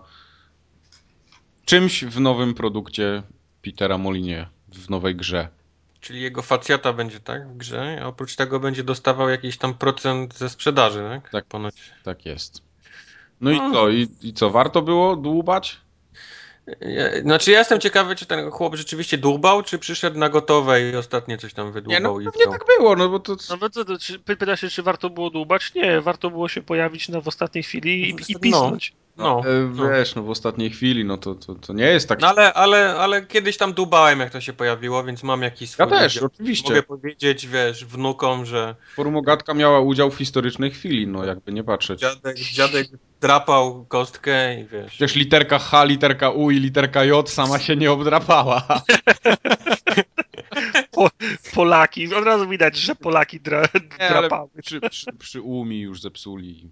czymś 1.66 2.04
w 2.04 2.20
nowym 2.20 2.54
produkcie 2.54 3.24
Petera 3.66 3.98
Molinie 3.98 4.48
w 4.74 4.90
nowej 4.90 5.16
grze. 5.16 5.48
Czyli 6.00 6.22
jego 6.22 6.42
facjata 6.42 6.94
będzie, 6.94 7.20
tak, 7.20 7.48
w 7.48 7.58
grze, 7.58 8.00
a 8.04 8.08
oprócz 8.08 8.36
tego 8.36 8.60
będzie 8.60 8.84
dostawał 8.84 9.30
jakiś 9.30 9.58
tam 9.58 9.74
procent 9.74 10.38
ze 10.38 10.50
sprzedaży, 10.50 11.06
tak? 11.10 11.30
Tak, 11.30 11.46
ponoć. 11.46 11.76
Tak 12.04 12.26
jest. 12.26 12.62
No, 13.42 13.52
no. 13.52 13.70
i 13.70 13.74
co? 13.74 13.90
I, 13.90 14.08
I 14.22 14.34
co, 14.34 14.50
warto 14.50 14.82
było 14.82 15.16
dłubać? 15.16 15.78
Znaczy 17.22 17.52
ja 17.52 17.60
jestem 17.60 17.80
ciekawy, 17.80 18.16
czy 18.16 18.26
ten 18.26 18.52
chłop 18.52 18.76
rzeczywiście 18.76 19.18
dłubał, 19.18 19.64
czy 19.64 19.80
przyszedł 19.80 20.20
na 20.20 20.30
gotowe 20.30 20.90
i 20.90 20.96
ostatnie 20.96 21.38
coś 21.38 21.54
tam 21.54 21.72
wydłubał. 21.72 22.00
Nie, 22.00 22.04
no 22.04 22.20
i 22.20 22.26
nie 22.26 22.52
tak 22.52 22.66
było, 22.78 22.96
no 22.96 23.10
bo 23.10 23.20
to... 23.20 23.36
No 23.50 23.58
bo 23.58 23.70
to, 23.70 23.86
to 23.86 23.98
czy, 23.98 24.20
pyta 24.20 24.56
się, 24.56 24.70
czy 24.70 24.84
warto 24.84 25.10
było 25.10 25.30
dłubać? 25.30 25.74
Nie, 25.76 26.02
warto 26.02 26.30
było 26.30 26.50
się 26.50 26.62
pojawić 26.62 27.10
na, 27.10 27.22
w 27.22 27.28
ostatniej 27.28 27.64
chwili 27.64 28.10
i, 28.10 28.16
i 28.30 28.36
pisnąć. 28.36 28.94
No. 28.96 29.05
No, 29.18 29.42
e, 29.46 29.70
no, 29.76 29.90
wiesz, 29.90 30.16
no 30.16 30.24
w 30.24 30.30
ostatniej 30.30 30.70
chwili, 30.70 31.06
no 31.06 31.18
to, 31.18 31.36
to, 31.36 31.56
to 31.56 31.74
nie 31.74 31.86
jest 31.86 32.10
tak. 32.10 32.22
No 32.22 32.28
ale, 32.28 32.54
ale, 32.54 32.96
ale 32.96 33.26
kiedyś 33.26 33.58
tam 33.58 33.74
dubałem, 33.74 34.20
jak 34.20 34.30
to 34.30 34.42
się 34.42 34.54
pojawiło, 34.54 35.04
więc 35.04 35.24
mam 35.24 35.42
jakiś 35.42 35.70
swój. 35.70 35.86
Ja 35.86 35.92
też, 35.92 36.18
oczywiście. 36.18 36.70
Mogę 36.70 36.84
powiedzieć, 36.84 37.48
wiesz, 37.48 37.86
wnukom, 37.86 38.46
że. 38.46 38.76
Formogatka 38.96 39.54
miała 39.54 39.80
udział 39.80 40.12
w 40.12 40.16
historycznej 40.18 40.72
chwili, 40.72 41.08
no 41.08 41.26
jakby 41.26 41.52
nie 41.52 41.64
patrzeć. 41.64 42.00
Dziadek, 42.00 42.38
dziadek 42.38 42.88
drapał 43.22 43.86
kostkę 43.86 44.62
i 44.62 44.66
wiesz. 44.66 44.88
Przecież 44.88 45.16
literka 45.16 45.60
H, 45.60 45.84
literka 45.84 46.30
U 46.30 46.52
i 46.52 46.60
literka 46.60 47.06
J 47.06 47.30
sama 47.30 47.60
się 47.60 47.76
nie 47.76 47.92
obdrapała. 47.92 48.68
Po, 50.92 51.10
Polaki, 51.56 52.16
od 52.16 52.26
razu 52.26 52.50
widać, 52.50 52.78
że 52.78 52.96
Polaki 52.96 53.40
dra, 53.40 53.64
drapały. 54.00 54.50
Nie, 54.56 54.62
przy, 54.62 54.82
przy, 54.82 55.14
przy 55.20 55.42
U 55.42 55.66
mi 55.66 55.80
już 55.80 56.02
zepsuli. 56.02 56.70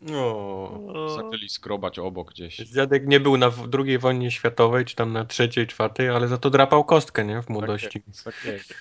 No. 0.00 0.70
Zaczęli 1.16 1.48
skrobać 1.48 1.98
obok 1.98 2.30
gdzieś. 2.30 2.56
Dziadek 2.56 3.06
nie 3.06 3.20
był 3.20 3.36
na 3.36 3.50
II 3.78 3.98
wojnie 3.98 4.30
światowej, 4.30 4.84
czy 4.84 4.96
tam 4.96 5.12
na 5.12 5.24
trzeciej, 5.24 5.66
czwartej, 5.66 6.08
ale 6.08 6.28
za 6.28 6.38
to 6.38 6.50
drapał 6.50 6.84
kostkę, 6.84 7.24
nie? 7.24 7.42
W 7.42 7.48
młodości. 7.48 8.00
Tak 8.00 8.08
jest, 8.08 8.24
tak 8.24 8.44
jest. 8.44 8.74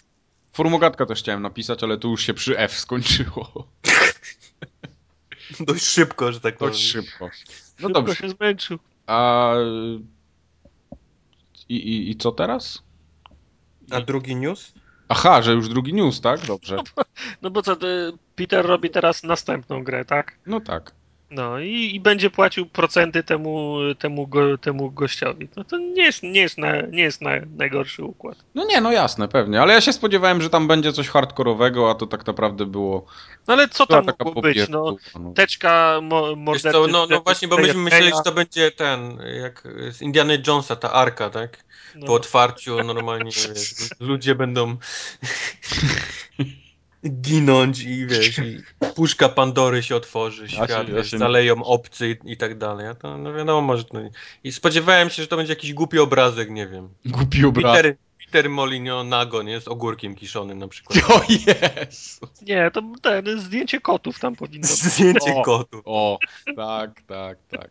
Formogatka 0.53 1.05
też 1.05 1.19
chciałem 1.19 1.41
napisać, 1.41 1.83
ale 1.83 1.97
tu 1.97 2.09
już 2.09 2.21
się 2.21 2.33
przy 2.33 2.59
F 2.59 2.79
skończyło. 2.79 3.67
Dość 5.59 5.85
szybko, 5.85 6.31
że 6.31 6.39
tak 6.39 6.57
powiem. 6.57 6.73
Dość 6.73 6.91
szybko. 6.91 7.25
No 7.25 7.29
szybko 7.75 7.89
dobrze. 7.89 8.15
się 8.15 8.29
zmęczył. 8.29 8.79
A... 9.07 9.53
I, 11.69 11.75
i, 11.75 12.11
I 12.11 12.15
co 12.15 12.31
teraz? 12.31 12.83
A 13.91 14.01
drugi 14.01 14.35
news? 14.35 14.73
Aha, 15.09 15.41
że 15.41 15.53
już 15.53 15.69
drugi 15.69 15.93
news, 15.93 16.21
tak? 16.21 16.45
Dobrze. 16.45 16.75
No 16.75 16.83
bo, 16.95 17.03
no 17.41 17.49
bo 17.49 17.61
co, 17.61 17.77
Peter 18.35 18.65
robi 18.65 18.89
teraz 18.89 19.23
następną 19.23 19.83
grę, 19.83 20.05
tak? 20.05 20.37
No 20.45 20.61
tak. 20.61 20.91
No 21.33 21.59
i, 21.59 21.91
i 21.95 21.99
będzie 21.99 22.29
płacił 22.29 22.65
procenty 22.65 23.23
temu, 23.23 23.77
temu, 23.99 24.27
go, 24.27 24.57
temu 24.57 24.91
gościowi. 24.91 25.49
No 25.55 25.63
to 25.63 25.77
nie 25.77 26.03
jest, 26.03 26.23
nie 26.23 26.41
jest, 26.41 26.57
na, 26.57 26.81
nie 26.81 27.03
jest 27.03 27.21
na, 27.21 27.31
najgorszy 27.57 28.03
układ. 28.03 28.37
No 28.55 28.65
nie, 28.65 28.81
no 28.81 28.91
jasne, 28.91 29.27
pewnie. 29.27 29.61
Ale 29.61 29.73
ja 29.73 29.81
się 29.81 29.93
spodziewałem, 29.93 30.41
że 30.41 30.49
tam 30.49 30.67
będzie 30.67 30.93
coś 30.93 31.07
hardkorowego, 31.07 31.89
a 31.89 31.95
to 31.95 32.07
tak 32.07 32.27
naprawdę 32.27 32.65
było... 32.65 33.05
No 33.47 33.53
ale 33.53 33.67
co 33.67 33.85
tam 33.85 34.05
mogło 34.19 34.41
być? 34.41 34.69
No, 34.69 34.95
no, 35.19 35.33
teczka 35.33 35.99
mo, 36.01 36.35
mordercy... 36.35 36.91
no, 36.91 37.07
no 37.09 37.21
właśnie, 37.21 37.47
bo 37.47 37.57
myśmy 37.57 37.81
myśleli, 37.81 38.11
że 38.17 38.23
to 38.25 38.31
będzie 38.31 38.71
ten, 38.71 39.17
jak 39.41 39.63
z 39.91 40.01
Indiana 40.01 40.33
Jonesa, 40.47 40.75
ta 40.75 40.91
arka, 40.91 41.29
tak? 41.29 41.63
No. 41.95 42.07
Po 42.07 42.13
otwarciu 42.13 42.83
normalnie 42.83 43.31
ludzie 43.99 44.35
będą 44.35 44.77
ginąć 47.09 47.83
i 47.83 48.07
wiesz, 48.07 48.37
i 48.37 48.61
puszka 48.95 49.29
Pandory 49.29 49.83
się 49.83 49.95
otworzy, 49.95 50.49
świat, 50.49 50.89
ja 50.89 51.03
się 51.03 51.17
zaleją 51.17 51.63
obcy 51.63 52.09
i, 52.09 52.31
i, 52.31 52.37
tak 52.37 52.57
dalej. 52.57 52.87
A 52.87 52.95
to 52.95 53.17
no 53.17 53.33
wiadomo, 53.33 53.61
może 53.61 53.83
to... 53.83 53.97
I 54.43 54.51
spodziewałem 54.51 55.09
się, 55.09 55.21
że 55.21 55.27
to 55.27 55.37
będzie 55.37 55.51
jakiś 55.53 55.73
głupi 55.73 55.99
obrazek, 55.99 56.49
nie 56.49 56.67
wiem. 56.67 56.89
Głupi 57.05 57.45
obrazek. 57.45 57.83
Peter, 57.83 57.95
Peter 58.25 58.49
Molinio 58.49 59.03
nago, 59.03 59.43
nie? 59.43 59.61
Z 59.61 59.67
ogórkiem 59.67 60.15
kiszonym 60.15 60.59
na 60.59 60.67
przykład. 60.67 60.99
O 61.09 61.21
jest! 61.29 62.21
Nie, 62.41 62.71
to 62.71 62.81
ten, 63.01 63.39
zdjęcie 63.39 63.81
kotów 63.81 64.19
tam 64.19 64.35
powinno 64.35 64.67
być. 64.67 64.77
Zdjęcie 64.77 65.35
o, 65.35 65.41
kotów. 65.41 65.81
O, 65.85 66.19
tak, 66.55 67.01
tak, 67.07 67.37
tak. 67.49 67.69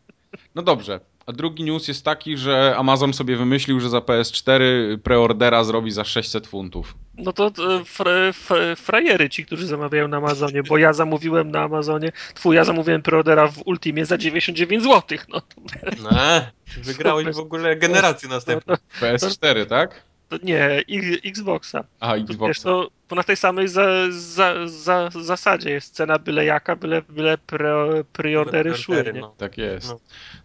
No 0.54 0.62
dobrze. 0.62 1.00
A 1.26 1.32
drugi 1.32 1.64
news 1.64 1.88
jest 1.88 2.04
taki, 2.04 2.36
że 2.36 2.74
Amazon 2.76 3.12
sobie 3.12 3.36
wymyślił, 3.36 3.80
że 3.80 3.90
za 3.90 3.98
PS4 3.98 4.62
preordera 4.98 5.64
zrobi 5.64 5.90
za 5.90 6.04
600 6.04 6.46
funtów. 6.46 6.94
No 7.14 7.32
to 7.32 7.50
fr, 7.84 8.08
fr, 8.34 8.76
frajery 8.76 9.30
ci, 9.30 9.46
którzy 9.46 9.66
zamawiają 9.66 10.08
na 10.08 10.16
Amazonie, 10.16 10.62
bo 10.62 10.78
ja 10.78 10.92
zamówiłem 10.92 11.50
na 11.50 11.62
Amazonie, 11.62 12.12
twój, 12.34 12.56
ja 12.56 12.64
zamówiłem 12.64 13.02
preordera 13.02 13.48
w 13.48 13.62
Ultimie 13.66 14.06
za 14.06 14.18
99 14.18 14.82
zł. 14.82 15.18
No, 15.28 15.42
no 16.02 16.10
wygrałeś 16.82 17.36
w 17.36 17.38
ogóle 17.38 17.76
generację 17.76 18.28
następną. 18.28 18.74
PS4, 19.00 19.66
tak? 19.66 20.11
To 20.32 20.38
nie, 20.42 20.84
Xboxa. 21.24 21.84
A, 22.00 22.16
Xboxa. 22.16 22.46
Wiesz, 22.46 22.60
to, 22.60 22.90
to 23.08 23.14
na 23.14 23.22
tej 23.22 23.36
samej 23.36 23.68
za, 23.68 23.84
za, 24.10 24.68
za, 24.68 25.10
zasadzie 25.20 25.70
jest 25.70 25.94
cena 25.94 26.18
byle 26.18 26.44
jaka, 26.44 26.76
byle, 26.76 27.02
byle 27.02 27.38
pre, 27.38 28.04
preordery 28.12 28.74
szły. 28.74 29.12
Nie? 29.14 29.20
No. 29.20 29.34
Tak 29.38 29.58
jest. 29.58 29.88
No. 29.88 30.00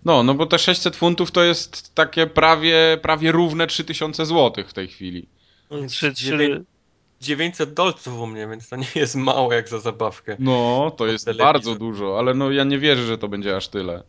no. 0.06 0.24
no, 0.24 0.34
bo 0.34 0.46
te 0.46 0.60
600 0.60 0.96
funtów 0.96 1.32
to 1.32 1.44
jest 1.44 1.96
takie 1.96 2.28
prawie, 2.28 2.98
prawie 3.02 3.32
równe 3.32 3.68
3000 3.68 4.26
zł 4.26 4.64
w 4.68 4.74
tej 4.74 4.88
chwili. 4.88 5.28
3, 5.88 6.14
3... 6.14 6.66
900 7.22 7.74
dolców 7.74 8.20
u 8.20 8.28
mnie, 8.28 8.48
więc 8.48 8.70
to 8.70 8.76
nie 8.76 8.88
jest 8.96 9.16
mało 9.16 9.54
jak 9.54 9.70
za 9.70 9.80
zabawkę. 9.80 10.36
No, 10.40 10.92
to 10.98 11.08
jest 11.08 11.38
bardzo 11.38 11.76
dużo, 11.76 12.20
ale 12.20 12.34
no 12.34 12.52
ja 12.52 12.64
nie 12.64 12.80
wierzę, 12.80 13.04
że 13.04 13.18
to 13.18 13.28
będzie 13.28 13.56
aż 13.56 13.68
tyle. 13.68 14.04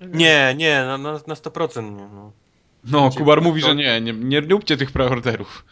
Nie, 0.00 0.54
nie, 0.56 0.82
na, 0.84 0.98
na, 0.98 1.12
na 1.12 1.34
100% 1.34 1.82
nie. 1.82 2.08
No. 2.14 2.32
No, 2.84 3.10
Kubar 3.10 3.42
mówi, 3.42 3.60
że 3.60 3.74
nie, 3.74 4.00
nie, 4.00 4.12
nie 4.12 4.40
róbcie 4.40 4.76
tych 4.76 4.92
preorderów. 4.92 5.64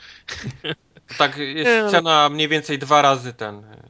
Tak, 1.18 1.36
jest 1.36 1.70
no. 1.84 1.90
cena 1.90 2.28
mniej 2.28 2.48
więcej 2.48 2.78
dwa 2.78 3.02
razy 3.02 3.32
ten. 3.32 3.64
E, 3.64 3.82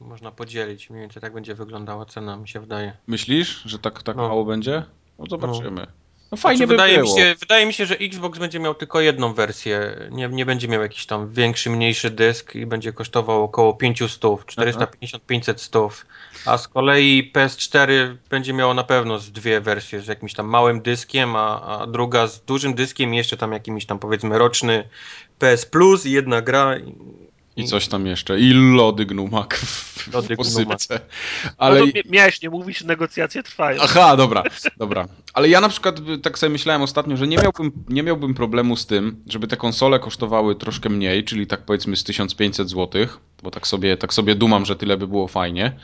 można 0.00 0.30
podzielić. 0.30 0.90
Mniej 0.90 1.00
więcej 1.00 1.22
tak 1.22 1.32
będzie 1.34 1.54
wyglądała 1.54 2.04
cena, 2.04 2.36
mi 2.36 2.48
się 2.48 2.60
wydaje. 2.60 2.96
Myślisz, 3.06 3.62
że 3.62 3.78
tak, 3.78 4.02
tak 4.02 4.16
no. 4.16 4.28
mało 4.28 4.44
będzie? 4.44 4.82
No 5.18 5.24
zobaczymy. 5.30 5.80
No 5.80 6.03
fajnie 6.36 6.56
znaczy, 6.56 6.66
by 6.66 6.74
wydaje 6.74 6.98
było. 6.98 7.14
Mi 7.14 7.20
się, 7.20 7.34
wydaje 7.40 7.66
mi 7.66 7.72
się, 7.72 7.86
że 7.86 7.96
Xbox 7.96 8.38
będzie 8.38 8.60
miał 8.60 8.74
tylko 8.74 9.00
jedną 9.00 9.34
wersję. 9.34 9.96
Nie, 10.10 10.28
nie 10.28 10.46
będzie 10.46 10.68
miał 10.68 10.82
jakiś 10.82 11.06
tam 11.06 11.32
większy, 11.32 11.70
mniejszy 11.70 12.10
dysk 12.10 12.54
i 12.54 12.66
będzie 12.66 12.92
kosztował 12.92 13.42
około 13.42 13.74
500, 13.74 14.10
450-500 14.10 15.58
stów. 15.58 16.06
A 16.46 16.58
z 16.58 16.68
kolei 16.68 17.32
PS4 17.34 18.16
będzie 18.30 18.52
miało 18.52 18.74
na 18.74 18.84
pewno 18.84 19.18
z 19.18 19.32
dwie 19.32 19.60
wersje, 19.60 20.00
z 20.00 20.06
jakimś 20.06 20.34
tam 20.34 20.46
małym 20.46 20.80
dyskiem, 20.80 21.36
a, 21.36 21.60
a 21.62 21.86
druga 21.86 22.26
z 22.26 22.44
dużym 22.44 22.74
dyskiem 22.74 23.14
i 23.14 23.16
jeszcze 23.16 23.36
tam 23.36 23.52
jakimiś 23.52 23.86
tam 23.86 23.98
powiedzmy 23.98 24.38
roczny 24.38 24.88
PS 25.38 25.66
Plus 25.66 26.06
i 26.06 26.10
jedna 26.10 26.42
gra 26.42 26.74
i 27.56 27.64
coś 27.64 27.88
tam 27.88 28.06
jeszcze. 28.06 28.40
I 28.40 28.52
lody 28.52 29.06
gnumak 29.06 29.56
w 29.56 30.12
lody 30.14 30.36
posypce. 30.36 31.00
Ale... 31.58 31.80
No 31.80 31.86
miałeś 32.10 32.42
nie 32.42 32.50
mówić, 32.50 32.84
negocjacje 32.84 33.42
trwają. 33.42 33.80
Aha, 33.82 34.16
dobra, 34.16 34.42
dobra. 34.76 35.06
Ale 35.34 35.48
ja 35.48 35.60
na 35.60 35.68
przykład 35.68 36.00
tak 36.22 36.38
sobie 36.38 36.50
myślałem 36.50 36.82
ostatnio, 36.82 37.16
że 37.16 37.26
nie 37.26 37.36
miałbym, 37.36 37.72
nie 37.88 38.02
miałbym 38.02 38.34
problemu 38.34 38.76
z 38.76 38.86
tym, 38.86 39.24
żeby 39.26 39.46
te 39.46 39.56
konsole 39.56 39.98
kosztowały 39.98 40.54
troszkę 40.54 40.88
mniej, 40.88 41.24
czyli 41.24 41.46
tak 41.46 41.64
powiedzmy 41.64 41.96
z 41.96 42.04
1500 42.04 42.70
zł, 42.70 43.06
bo 43.42 43.50
tak 43.50 43.66
sobie, 43.66 43.96
tak 43.96 44.14
sobie 44.14 44.34
dumam, 44.34 44.64
że 44.64 44.76
tyle 44.76 44.96
by 44.96 45.08
było 45.08 45.28
fajnie. 45.28 45.76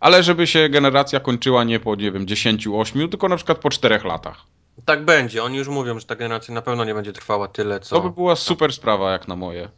Ale 0.00 0.22
żeby 0.22 0.46
się 0.46 0.68
generacja 0.68 1.20
kończyła 1.20 1.64
nie 1.64 1.80
po, 1.80 1.94
nie 1.94 2.12
wiem, 2.12 2.26
10, 2.26 2.68
8, 2.72 3.08
tylko 3.08 3.28
na 3.28 3.36
przykład 3.36 3.58
po 3.58 3.70
4 3.70 4.00
latach. 4.04 4.44
Tak 4.84 5.04
będzie. 5.04 5.44
Oni 5.44 5.56
już 5.56 5.68
mówią, 5.68 5.98
że 5.98 6.06
ta 6.06 6.16
generacja 6.16 6.54
na 6.54 6.62
pewno 6.62 6.84
nie 6.84 6.94
będzie 6.94 7.12
trwała 7.12 7.48
tyle, 7.48 7.80
co... 7.80 7.96
To 7.96 8.02
by 8.02 8.10
była 8.10 8.36
super 8.36 8.72
sprawa, 8.72 9.12
jak 9.12 9.28
na 9.28 9.36
moje. 9.36 9.68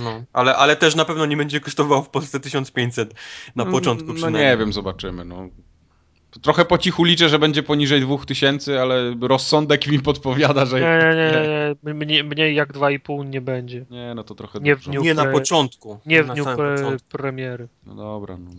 No, 0.00 0.24
ale, 0.32 0.56
ale 0.56 0.76
też 0.76 0.94
na 0.94 1.04
pewno 1.04 1.26
nie 1.26 1.36
będzie 1.36 1.60
kosztował 1.60 2.02
w 2.02 2.08
Polsce 2.08 2.40
1500 2.40 3.14
na 3.56 3.62
mm, 3.62 3.74
początku 3.74 4.12
No 4.12 4.30
nie 4.30 4.56
wiem, 4.56 4.72
zobaczymy. 4.72 5.24
No. 5.24 5.48
Trochę 6.42 6.64
po 6.64 6.78
cichu 6.78 7.04
liczę, 7.04 7.28
że 7.28 7.38
będzie 7.38 7.62
poniżej 7.62 8.00
2000, 8.00 8.82
ale 8.82 9.16
rozsądek 9.20 9.86
mi 9.86 10.00
podpowiada, 10.00 10.66
że... 10.66 10.80
Nie, 10.80 10.98
nie, 11.02 11.16
nie, 11.16 11.48
nie. 11.84 11.94
Mniej, 11.94 12.24
mniej 12.24 12.54
jak 12.54 12.72
2,5 12.72 13.26
nie 13.26 13.40
będzie. 13.40 13.86
Nie, 13.90 14.12
no 14.14 14.24
to 14.24 14.34
trochę 14.34 14.60
Nie, 14.60 14.76
w 14.76 14.84
dniu 14.84 15.02
nie 15.02 15.14
na 15.14 15.24
początku. 15.24 15.98
Nie, 16.06 16.16
nie 16.16 16.22
w 16.22 16.26
dniu 16.34 16.44
pre, 16.44 16.96
premiery. 17.08 17.68
No 17.86 17.94
dobra, 17.94 18.36
no. 18.38 18.50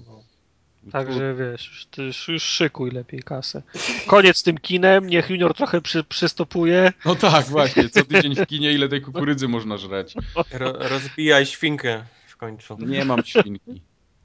Także 0.91 1.35
wiesz, 1.35 1.87
już, 1.97 2.27
już 2.27 2.43
szykuj 2.43 2.91
lepiej 2.91 3.23
kasę. 3.23 3.61
Koniec 4.07 4.37
z 4.37 4.43
tym 4.43 4.57
kinem, 4.57 5.07
niech 5.07 5.29
Junior 5.29 5.53
trochę 5.53 5.81
przy, 5.81 6.03
przystopuje. 6.03 6.93
No 7.05 7.15
tak, 7.15 7.45
właśnie, 7.45 7.89
co 7.89 8.05
tydzień 8.05 8.35
w 8.35 8.47
kinie 8.47 8.73
ile 8.73 8.89
tej 8.89 9.01
kukurydzy 9.01 9.47
można 9.47 9.77
żreć. 9.77 10.13
Ro, 10.51 10.73
rozbijaj 10.73 11.45
świnkę 11.45 12.05
w 12.27 12.37
końcu. 12.37 12.77
Nie 12.79 13.05
mam 13.05 13.23
świnki. 13.23 13.81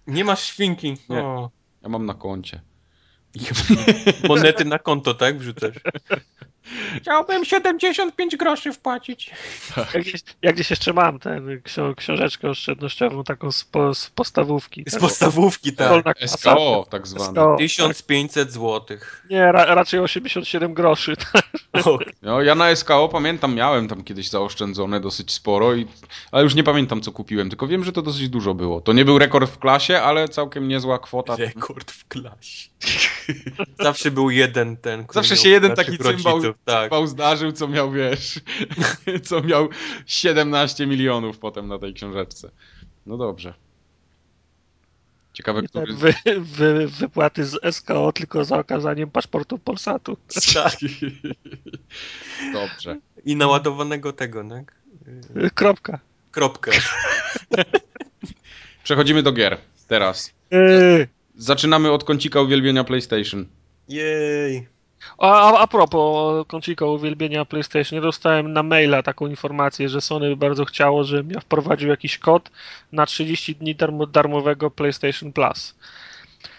Nie 0.06 0.24
masz 0.24 0.42
świnki? 0.42 0.96
Nie. 1.08 1.16
Ja 1.82 1.88
mam 1.88 2.06
na 2.06 2.14
koncie. 2.14 2.60
Monety 4.28 4.64
na 4.64 4.78
konto, 4.78 5.14
tak? 5.14 5.38
Wrzucasz. 5.38 5.76
Chciałbym 6.96 7.44
75 7.44 8.36
groszy 8.36 8.72
wpłacić. 8.72 9.30
Tak. 9.74 9.94
Jak, 9.94 10.02
gdzieś, 10.02 10.20
jak 10.42 10.54
gdzieś 10.54 10.70
jeszcze 10.70 10.92
mam 10.92 11.18
tę 11.18 11.40
książeczkę 11.96 12.50
oszczędnościową, 12.50 13.24
taką 13.24 13.52
z, 13.52 13.64
po, 13.64 13.94
z 13.94 14.10
postawówki. 14.10 14.84
Z 14.88 14.92
tak? 14.92 15.00
podstawówki, 15.00 15.72
tak. 15.72 16.18
SKO 16.26 16.86
tak 16.90 17.06
zwane. 17.06 17.32
SKO, 17.32 17.56
1500 17.58 18.48
tak. 18.48 18.52
zł. 18.52 18.98
Nie, 19.30 19.52
ra, 19.52 19.74
raczej 19.74 20.00
87 20.00 20.74
groszy. 20.74 21.14
No, 22.22 22.42
ja 22.42 22.54
na 22.54 22.76
SKO 22.76 23.08
pamiętam, 23.08 23.54
miałem 23.54 23.88
tam 23.88 24.04
kiedyś 24.04 24.28
zaoszczędzone 24.28 25.00
dosyć 25.00 25.32
sporo, 25.32 25.74
i, 25.74 25.86
ale 26.32 26.42
już 26.42 26.54
nie 26.54 26.64
pamiętam 26.64 27.00
co 27.00 27.12
kupiłem, 27.12 27.48
tylko 27.48 27.66
wiem, 27.66 27.84
że 27.84 27.92
to 27.92 28.02
dosyć 28.02 28.28
dużo 28.28 28.54
było. 28.54 28.80
To 28.80 28.92
nie 28.92 29.04
był 29.04 29.18
rekord 29.18 29.50
w 29.50 29.58
klasie, 29.58 30.00
ale 30.00 30.28
całkiem 30.28 30.68
niezła 30.68 30.98
kwota. 30.98 31.36
Rekord 31.36 31.90
w 31.90 32.08
klasie. 32.08 32.68
Zawsze 33.84 34.10
był 34.10 34.30
jeden 34.30 34.76
ten, 34.76 35.06
Zawsze 35.12 35.36
się 35.36 35.48
jeden 35.48 35.76
taki 35.76 35.98
cymbał, 35.98 36.40
tak. 36.64 36.92
zdarzył, 37.08 37.52
co 37.52 37.68
miał, 37.68 37.92
wiesz, 37.92 38.40
co 39.28 39.42
miał 39.42 39.68
17 40.06 40.86
milionów 40.86 41.38
potem 41.38 41.68
na 41.68 41.78
tej 41.78 41.94
książeczce. 41.94 42.50
No 43.06 43.16
dobrze. 43.16 43.54
Ciekawe, 45.32 45.62
który... 45.62 45.94
Wy, 45.94 46.14
wy, 46.40 46.88
wypłaty 46.88 47.44
z 47.44 47.74
SKO 47.74 48.12
tylko 48.12 48.44
za 48.44 48.58
okazaniem 48.58 49.10
paszportu 49.10 49.58
Polsatu. 49.58 50.16
Tak. 50.54 50.76
Dobrze. 52.52 52.96
I 53.24 53.36
naładowanego 53.36 54.12
tego, 54.12 54.44
tak? 54.48 54.74
Kropka. 55.54 55.98
Kropka. 56.30 56.70
Przechodzimy 58.84 59.22
do 59.22 59.32
gier. 59.32 59.58
Teraz. 59.88 60.32
Yy. 60.50 61.08
Zaczynamy 61.36 61.92
od 61.92 62.04
kącika 62.04 62.40
uwielbienia 62.40 62.84
PlayStation. 62.84 63.46
Jej. 63.88 64.68
A, 65.18 65.58
a 65.58 65.66
propos 65.66 66.46
kącika 66.46 66.86
uwielbienia 66.86 67.44
PlayStation, 67.44 67.96
ja 67.96 68.02
dostałem 68.02 68.52
na 68.52 68.62
maila 68.62 69.02
taką 69.02 69.26
informację, 69.26 69.88
że 69.88 70.00
Sony 70.00 70.36
bardzo 70.36 70.64
chciało, 70.64 71.04
żebym 71.04 71.30
ja 71.30 71.40
wprowadził 71.40 71.88
jakiś 71.88 72.18
kod 72.18 72.50
na 72.92 73.06
30 73.06 73.56
dni 73.56 73.74
darmo, 73.74 74.06
darmowego 74.06 74.70
PlayStation 74.70 75.32
Plus. 75.32 75.74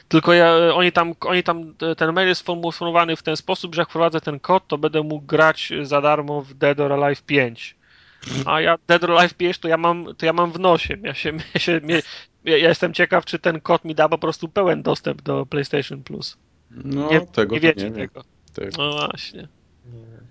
Tylko 0.08 0.34
ja, 0.34 0.56
oni, 0.74 0.92
tam, 0.92 1.14
oni 1.22 1.44
tam, 1.44 1.74
ten 1.98 2.14
mail 2.14 2.28
jest 2.28 2.42
sformułowany 2.42 3.16
w 3.16 3.24
ten 3.24 3.38
sposób, 3.38 3.76
że 3.76 3.82
jak 3.82 3.90
wprowadzę 3.90 4.22
ten 4.22 4.40
kod, 4.40 4.68
to 4.68 4.78
będę 4.78 5.04
mógł 5.04 5.26
grać 5.26 5.74
za 5.82 6.02
darmo 6.02 6.42
w 6.42 6.54
Dead 6.54 6.80
or 6.80 6.94
Alive 6.94 7.22
5. 7.22 7.76
A 8.46 8.62
ja 8.62 8.78
Dead 8.88 9.04
or 9.04 9.12
Alive 9.12 9.34
5 9.34 9.58
to 9.60 9.68
ja 9.68 9.78
mam, 9.78 10.16
to 10.18 10.26
ja 10.26 10.34
mam 10.34 10.52
w 10.52 10.60
nosie. 10.60 10.98
Ja, 11.04 11.14
się, 11.14 11.34
ja, 11.54 11.60
się, 11.60 11.82
ja 12.46 12.58
jestem 12.58 12.94
ciekaw, 12.94 13.26
czy 13.26 13.40
ten 13.40 13.62
kod 13.62 13.86
mi 13.86 13.96
da 13.96 14.10
po 14.10 14.18
prostu 14.18 14.48
pełen 14.48 14.84
dostęp 14.84 15.22
do 15.22 15.46
PlayStation 15.46 16.04
Plus. 16.04 16.38
No, 16.72 17.12
nie, 17.12 17.22
tego 17.22 17.56
nie 17.56 17.62
wiecie 17.62 17.90
nie 17.90 17.96
tego. 17.96 18.24
Tego. 18.54 18.72
No 18.78 18.92
właśnie. 18.92 19.48
Nie. 19.86 20.22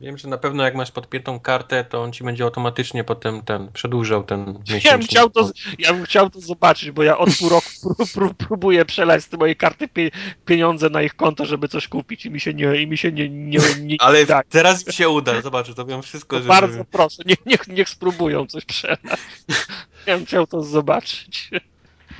Wiem, 0.00 0.18
że 0.18 0.28
na 0.28 0.38
pewno 0.38 0.62
jak 0.64 0.74
masz 0.74 0.90
podpiętą 0.90 1.40
kartę, 1.40 1.84
to 1.84 2.02
on 2.02 2.12
ci 2.12 2.24
będzie 2.24 2.44
automatycznie 2.44 3.04
potem 3.04 3.42
ten 3.42 3.72
przedłużał 3.72 4.24
ten 4.24 4.58
miesięczny. 4.58 4.90
Ja 4.90 4.98
bym 4.98 5.06
chciał 5.06 5.30
to, 5.30 5.50
ja 5.78 5.92
bym 5.92 6.04
chciał 6.04 6.30
to 6.30 6.40
zobaczyć, 6.40 6.90
bo 6.90 7.02
ja 7.02 7.18
od 7.18 7.36
pół 7.38 7.48
roku 7.48 7.96
próbuję 8.48 8.84
przelać 8.84 9.24
z 9.24 9.32
mojej 9.32 9.56
karty 9.56 9.88
pieniądze 10.44 10.90
na 10.90 11.02
ich 11.02 11.14
konto, 11.14 11.44
żeby 11.44 11.68
coś 11.68 11.88
kupić 11.88 12.26
i 12.26 12.30
mi 12.30 12.40
się 12.40 12.54
nie, 12.54 12.82
i 12.82 12.86
mi 12.86 12.98
się 12.98 13.12
nie, 13.12 13.28
nie, 13.28 13.58
nie 13.80 13.96
Ale 13.98 14.26
da. 14.26 14.42
teraz 14.48 14.86
mi 14.86 14.92
się 14.92 15.08
uda, 15.08 15.40
zobacz, 15.40 15.74
to 15.74 15.86
wiem 15.86 16.02
wszystko, 16.02 16.36
żeby... 16.36 16.48
Bardzo 16.48 16.84
proszę, 16.84 17.22
niech, 17.26 17.46
niech, 17.46 17.68
niech 17.68 17.88
spróbują 17.88 18.46
coś 18.46 18.64
przelać. 18.64 19.20
Ja 20.06 20.16
bym 20.16 20.26
chciał 20.26 20.46
to 20.46 20.62
zobaczyć. 20.62 21.50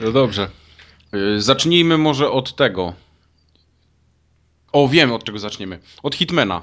No 0.00 0.12
dobrze. 0.12 0.48
Y, 1.14 1.40
zacznijmy 1.40 1.98
może 1.98 2.30
od 2.30 2.56
tego. 2.56 2.92
O, 4.74 4.88
wiem 4.88 5.12
od 5.12 5.24
czego 5.24 5.38
zaczniemy. 5.38 5.78
Od 6.02 6.14
Hitmana. 6.14 6.62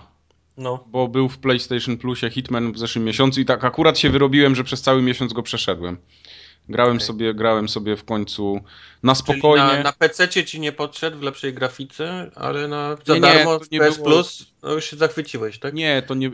No. 0.58 0.84
Bo 0.88 1.08
był 1.08 1.30
w 1.30 1.38
PlayStation 1.38 1.98
Plusie 1.98 2.30
Hitman 2.30 2.72
w 2.72 2.78
zeszłym 2.78 3.06
miesiącu 3.06 3.42
i 3.42 3.46
tak 3.46 3.64
akurat 3.64 4.00
się 4.00 4.10
wyrobiłem, 4.10 4.56
że 4.56 4.64
przez 4.64 4.82
cały 4.82 5.02
miesiąc 5.02 5.34
go 5.34 5.44
przeszedłem. 5.44 5.98
Grałem, 6.70 6.96
okay. 6.96 7.08
sobie, 7.08 7.34
grałem 7.34 7.70
sobie 7.70 7.96
w 7.96 8.06
końcu 8.06 8.62
na 9.04 9.16
spokojnie. 9.16 9.66
Czyli 9.66 9.78
na, 9.78 9.84
na 9.84 9.94
PC 9.94 10.28
ci 10.28 10.60
nie 10.60 10.72
podszedł 10.72 11.20
w 11.20 11.22
lepszej 11.22 11.54
grafice, 11.54 12.32
ale 12.36 12.68
na 12.68 12.98
za 13.06 13.14
nie, 13.14 13.22
darmo 13.22 13.60
nie, 13.72 13.80
PS 13.80 13.96
było... 13.96 14.08
Plus 14.08 14.46
no 14.64 14.74
już 14.74 14.86
się 14.86 14.98
zachwyciłeś, 14.98 15.60
tak? 15.60 15.74
Nie, 15.74 16.02
to 16.02 16.16
nie. 16.16 16.32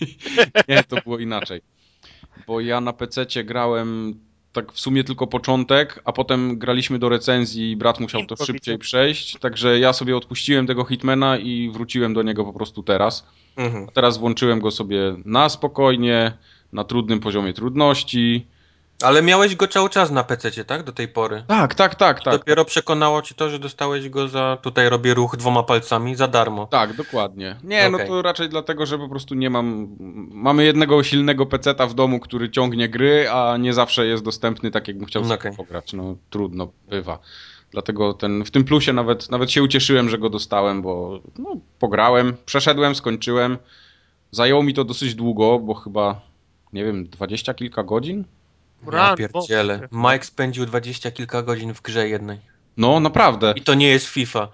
nie, 0.68 0.84
to 0.84 0.96
było 1.04 1.18
inaczej. 1.18 1.60
Bo 2.46 2.60
ja 2.60 2.80
na 2.80 2.92
PC 2.92 3.26
grałem 3.44 4.20
tak 4.54 4.72
w 4.72 4.80
sumie 4.80 5.04
tylko 5.04 5.26
początek, 5.26 6.02
a 6.04 6.12
potem 6.12 6.58
graliśmy 6.58 6.98
do 6.98 7.08
recenzji 7.08 7.70
i 7.70 7.76
brat 7.76 8.00
musiał 8.00 8.26
to 8.26 8.44
szybciej 8.44 8.78
przejść, 8.78 9.38
także 9.38 9.78
ja 9.78 9.92
sobie 9.92 10.16
odpuściłem 10.16 10.66
tego 10.66 10.84
Hitmana 10.84 11.38
i 11.38 11.70
wróciłem 11.72 12.14
do 12.14 12.22
niego 12.22 12.44
po 12.44 12.52
prostu 12.52 12.82
teraz. 12.82 13.26
Mhm. 13.56 13.86
Teraz 13.94 14.18
włączyłem 14.18 14.60
go 14.60 14.70
sobie 14.70 14.98
na 15.24 15.48
spokojnie, 15.48 16.32
na 16.72 16.84
trudnym 16.84 17.20
poziomie 17.20 17.52
trudności, 17.52 18.46
ale 19.04 19.22
miałeś 19.22 19.56
go 19.56 19.68
cały 19.68 19.90
czas 19.90 20.10
na 20.10 20.24
PC, 20.24 20.64
tak? 20.64 20.82
Do 20.82 20.92
tej 20.92 21.08
pory. 21.08 21.44
Tak, 21.46 21.74
tak, 21.74 21.94
tak. 21.94 22.22
tak. 22.22 22.34
Dopiero 22.38 22.64
przekonało 22.64 23.22
ci 23.22 23.34
to, 23.34 23.50
że 23.50 23.58
dostałeś 23.58 24.08
go 24.08 24.28
za. 24.28 24.58
Tutaj 24.62 24.88
robię 24.88 25.14
ruch 25.14 25.36
dwoma 25.36 25.62
palcami 25.62 26.14
za 26.14 26.28
darmo. 26.28 26.66
Tak, 26.66 26.96
dokładnie. 26.96 27.56
Nie, 27.64 27.78
okay. 27.78 27.90
no 27.90 27.98
to 27.98 28.22
raczej 28.22 28.48
dlatego, 28.48 28.86
że 28.86 28.98
po 28.98 29.08
prostu 29.08 29.34
nie 29.34 29.50
mam. 29.50 29.96
Mamy 30.30 30.64
jednego 30.64 31.02
silnego 31.02 31.46
PC-ta 31.46 31.86
w 31.86 31.94
domu, 31.94 32.20
który 32.20 32.50
ciągnie 32.50 32.88
gry, 32.88 33.30
a 33.30 33.56
nie 33.56 33.72
zawsze 33.72 34.06
jest 34.06 34.24
dostępny 34.24 34.70
tak, 34.70 34.88
jakbym 34.88 35.06
chciał 35.06 35.24
sobie 35.24 35.34
okay. 35.34 35.56
pograć. 35.56 35.92
No 35.92 36.16
trudno 36.30 36.68
bywa. 36.88 37.18
Dlatego 37.70 38.14
ten, 38.14 38.44
w 38.44 38.50
tym 38.50 38.64
plusie 38.64 38.92
nawet, 38.92 39.30
nawet 39.30 39.50
się 39.50 39.62
ucieszyłem, 39.62 40.08
że 40.08 40.18
go 40.18 40.30
dostałem, 40.30 40.82
bo 40.82 41.20
no, 41.38 41.56
pograłem, 41.78 42.36
przeszedłem, 42.46 42.94
skończyłem. 42.94 43.58
Zajęło 44.30 44.62
mi 44.62 44.74
to 44.74 44.84
dosyć 44.84 45.14
długo, 45.14 45.58
bo 45.58 45.74
chyba, 45.74 46.20
nie 46.72 46.84
wiem, 46.84 47.04
dwadzieścia 47.04 47.54
kilka 47.54 47.82
godzin 47.82 48.24
ja 48.92 49.14
pierdziele. 49.16 49.88
Mike 49.92 50.24
spędził 50.24 50.66
dwadzieścia 50.66 51.10
kilka 51.10 51.42
godzin 51.42 51.74
w 51.74 51.82
grze 51.82 52.08
jednej. 52.08 52.38
No, 52.76 53.00
naprawdę. 53.00 53.52
I 53.56 53.60
to 53.62 53.74
nie 53.74 53.88
jest 53.88 54.06
FIFA. 54.06 54.48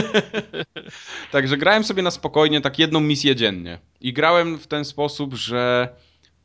Także 1.32 1.56
grałem 1.56 1.84
sobie 1.84 2.02
na 2.02 2.10
spokojnie, 2.10 2.60
tak 2.60 2.78
jedną 2.78 3.00
misję 3.00 3.36
dziennie. 3.36 3.78
I 4.00 4.12
grałem 4.12 4.58
w 4.58 4.66
ten 4.66 4.84
sposób, 4.84 5.34
że 5.34 5.88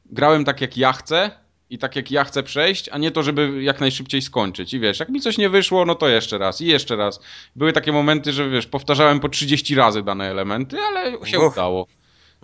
grałem 0.05 0.45
tak 0.45 0.61
jak 0.61 0.77
ja 0.77 0.93
chcę 0.93 1.31
i 1.69 1.77
tak 1.77 1.95
jak 1.95 2.11
ja 2.11 2.23
chcę 2.23 2.43
przejść, 2.43 2.89
a 2.89 2.97
nie 2.97 3.11
to, 3.11 3.23
żeby 3.23 3.63
jak 3.63 3.80
najszybciej 3.80 4.22
skończyć. 4.22 4.73
I 4.73 4.80
wiesz, 4.80 4.99
jak 4.99 5.09
mi 5.09 5.22
coś 5.22 5.38
nie 5.38 5.49
wyszło, 5.49 5.85
no 5.85 5.95
to 5.95 6.09
jeszcze 6.09 6.38
raz 6.38 6.61
i 6.61 6.65
jeszcze 6.65 6.95
raz. 6.95 7.19
Były 7.55 7.73
takie 7.73 7.91
momenty, 7.91 8.34
że 8.34 8.49
wiesz, 8.49 8.68
powtarzałem 8.68 9.19
po 9.19 9.30
30 9.30 9.76
razy 9.76 10.03
dane 10.03 10.30
elementy, 10.30 10.77
ale 10.80 11.27
się 11.27 11.39
Uch. 11.39 11.53
udało. 11.53 11.88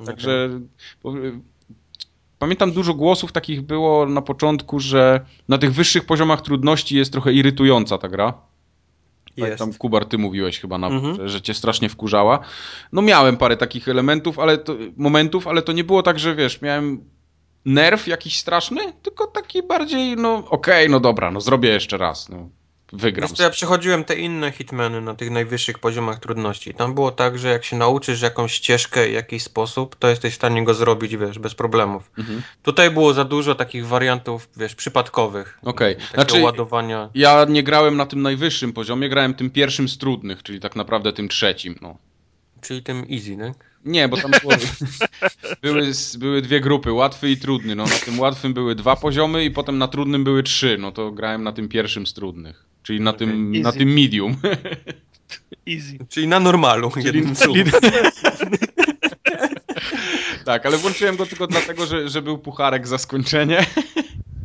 Także 0.06 0.49
pamiętam 2.39 2.72
dużo 2.72 2.93
głosów 2.93 3.31
takich 3.31 3.61
było 3.61 4.05
na 4.05 4.22
początku, 4.22 4.80
że 4.80 5.26
na 5.47 5.57
tych 5.57 5.73
wyższych 5.73 6.05
poziomach 6.05 6.41
trudności 6.41 6.97
jest 6.97 7.11
trochę 7.11 7.34
irytująca 7.34 7.97
ta 7.97 8.09
gra. 8.09 8.34
Jest. 9.38 9.59
Tam 9.59 9.73
Kubar, 9.73 10.05
ty 10.05 10.18
mówiłeś 10.18 10.59
chyba, 10.59 10.77
na, 10.77 10.88
mhm. 10.88 11.15
że, 11.15 11.30
że 11.30 11.41
cię 11.41 11.53
strasznie 11.53 11.89
wkurzała. 11.89 12.39
No 12.91 13.01
miałem 13.01 13.38
parę 13.38 13.57
takich 13.57 13.88
elementów, 13.88 14.39
ale 14.39 14.57
to, 14.57 14.76
momentów, 14.97 15.47
ale 15.47 15.61
to 15.61 15.72
nie 15.72 15.84
było 15.84 16.03
tak, 16.03 16.19
że 16.19 16.35
wiesz, 16.35 16.61
miałem 16.61 17.03
nerw 17.65 18.07
jakiś 18.07 18.39
straszny, 18.39 18.93
tylko 19.01 19.27
taki 19.27 19.64
bardziej, 19.64 20.15
no 20.15 20.35
okej, 20.35 20.49
okay, 20.49 20.89
no 20.89 20.99
dobra, 20.99 21.31
no 21.31 21.41
zrobię 21.41 21.69
jeszcze 21.69 21.97
raz. 21.97 22.30
No 22.30 22.49
wygram. 22.93 23.30
Wiesz, 23.30 23.39
ja 23.39 23.49
przechodziłem 23.49 24.03
te 24.03 24.15
inne 24.15 24.51
hitmeny 24.51 25.01
na 25.01 25.15
tych 25.15 25.31
najwyższych 25.31 25.80
poziomach 25.80 26.19
trudności. 26.19 26.73
Tam 26.73 26.93
było 26.93 27.11
tak, 27.11 27.39
że 27.39 27.49
jak 27.49 27.65
się 27.65 27.76
nauczysz 27.76 28.22
jakąś 28.22 28.53
ścieżkę 28.53 29.07
w 29.07 29.11
jakiś 29.11 29.43
sposób, 29.43 29.95
to 29.95 30.07
jesteś 30.07 30.34
w 30.34 30.35
stanie 30.35 30.64
go 30.64 30.73
zrobić, 30.73 31.18
wiesz, 31.18 31.39
bez 31.39 31.55
problemów. 31.55 32.11
Mhm. 32.18 32.41
Tutaj 32.64 32.91
było 32.91 33.14
za 33.14 33.26
dużo 33.26 33.55
takich 33.55 33.88
wariantów, 33.88 34.49
wiesz, 34.57 34.76
przypadkowych. 34.76 35.59
Okej. 35.64 35.95
Okay. 35.95 36.07
Znaczy, 36.14 36.41
ładowania. 36.41 37.09
Ja 37.14 37.45
nie 37.49 37.64
grałem 37.64 37.97
na 37.97 38.05
tym 38.05 38.22
najwyższym 38.22 38.73
poziomie, 38.73 39.09
grałem 39.09 39.34
tym 39.34 39.49
pierwszym 39.49 39.89
z 39.89 39.97
trudnych, 39.97 40.43
czyli 40.43 40.59
tak 40.59 40.76
naprawdę 40.76 41.14
tym 41.14 41.30
trzecim, 41.30 41.76
no. 41.81 41.97
Czyli 42.61 42.84
tym 42.84 43.05
easy, 43.11 43.38
tak? 43.38 43.68
Nie, 43.85 44.07
bo 44.07 44.18
tam 44.18 44.31
było, 44.41 44.53
były, 45.61 45.91
były 46.18 46.41
dwie 46.41 46.61
grupy, 46.61 46.91
łatwy 46.91 47.30
i 47.30 47.38
trudny. 47.38 47.76
No, 47.76 47.84
na 47.84 47.95
tym 48.05 48.19
łatwym 48.19 48.53
były 48.53 48.76
dwa 48.76 48.95
poziomy 48.95 49.45
i 49.45 49.51
potem 49.51 49.77
na 49.77 49.88
trudnym 49.88 50.23
były 50.23 50.43
trzy. 50.43 50.77
No 50.80 50.91
to 50.91 51.11
grałem 51.11 51.43
na 51.43 51.51
tym 51.51 51.69
pierwszym 51.69 52.07
z 52.07 52.14
trudnych. 52.14 52.65
Czyli 52.88 53.01
na, 53.01 53.09
okay. 53.09 53.19
tym, 53.19 53.61
na 53.61 53.72
tym 53.72 53.93
medium. 53.93 54.38
Easy. 55.69 55.97
Czyli 56.09 56.27
na 56.27 56.39
normalu. 56.39 56.91
Czyli, 56.91 57.23
czyli... 57.43 57.64
tak, 60.45 60.65
ale 60.65 60.77
włączyłem 60.77 61.15
go 61.15 61.26
tylko 61.26 61.47
dlatego, 61.47 61.85
że, 61.85 62.09
że 62.09 62.22
był 62.22 62.38
pucharek 62.38 62.88
za 62.88 62.97
skończenie. 62.97 63.65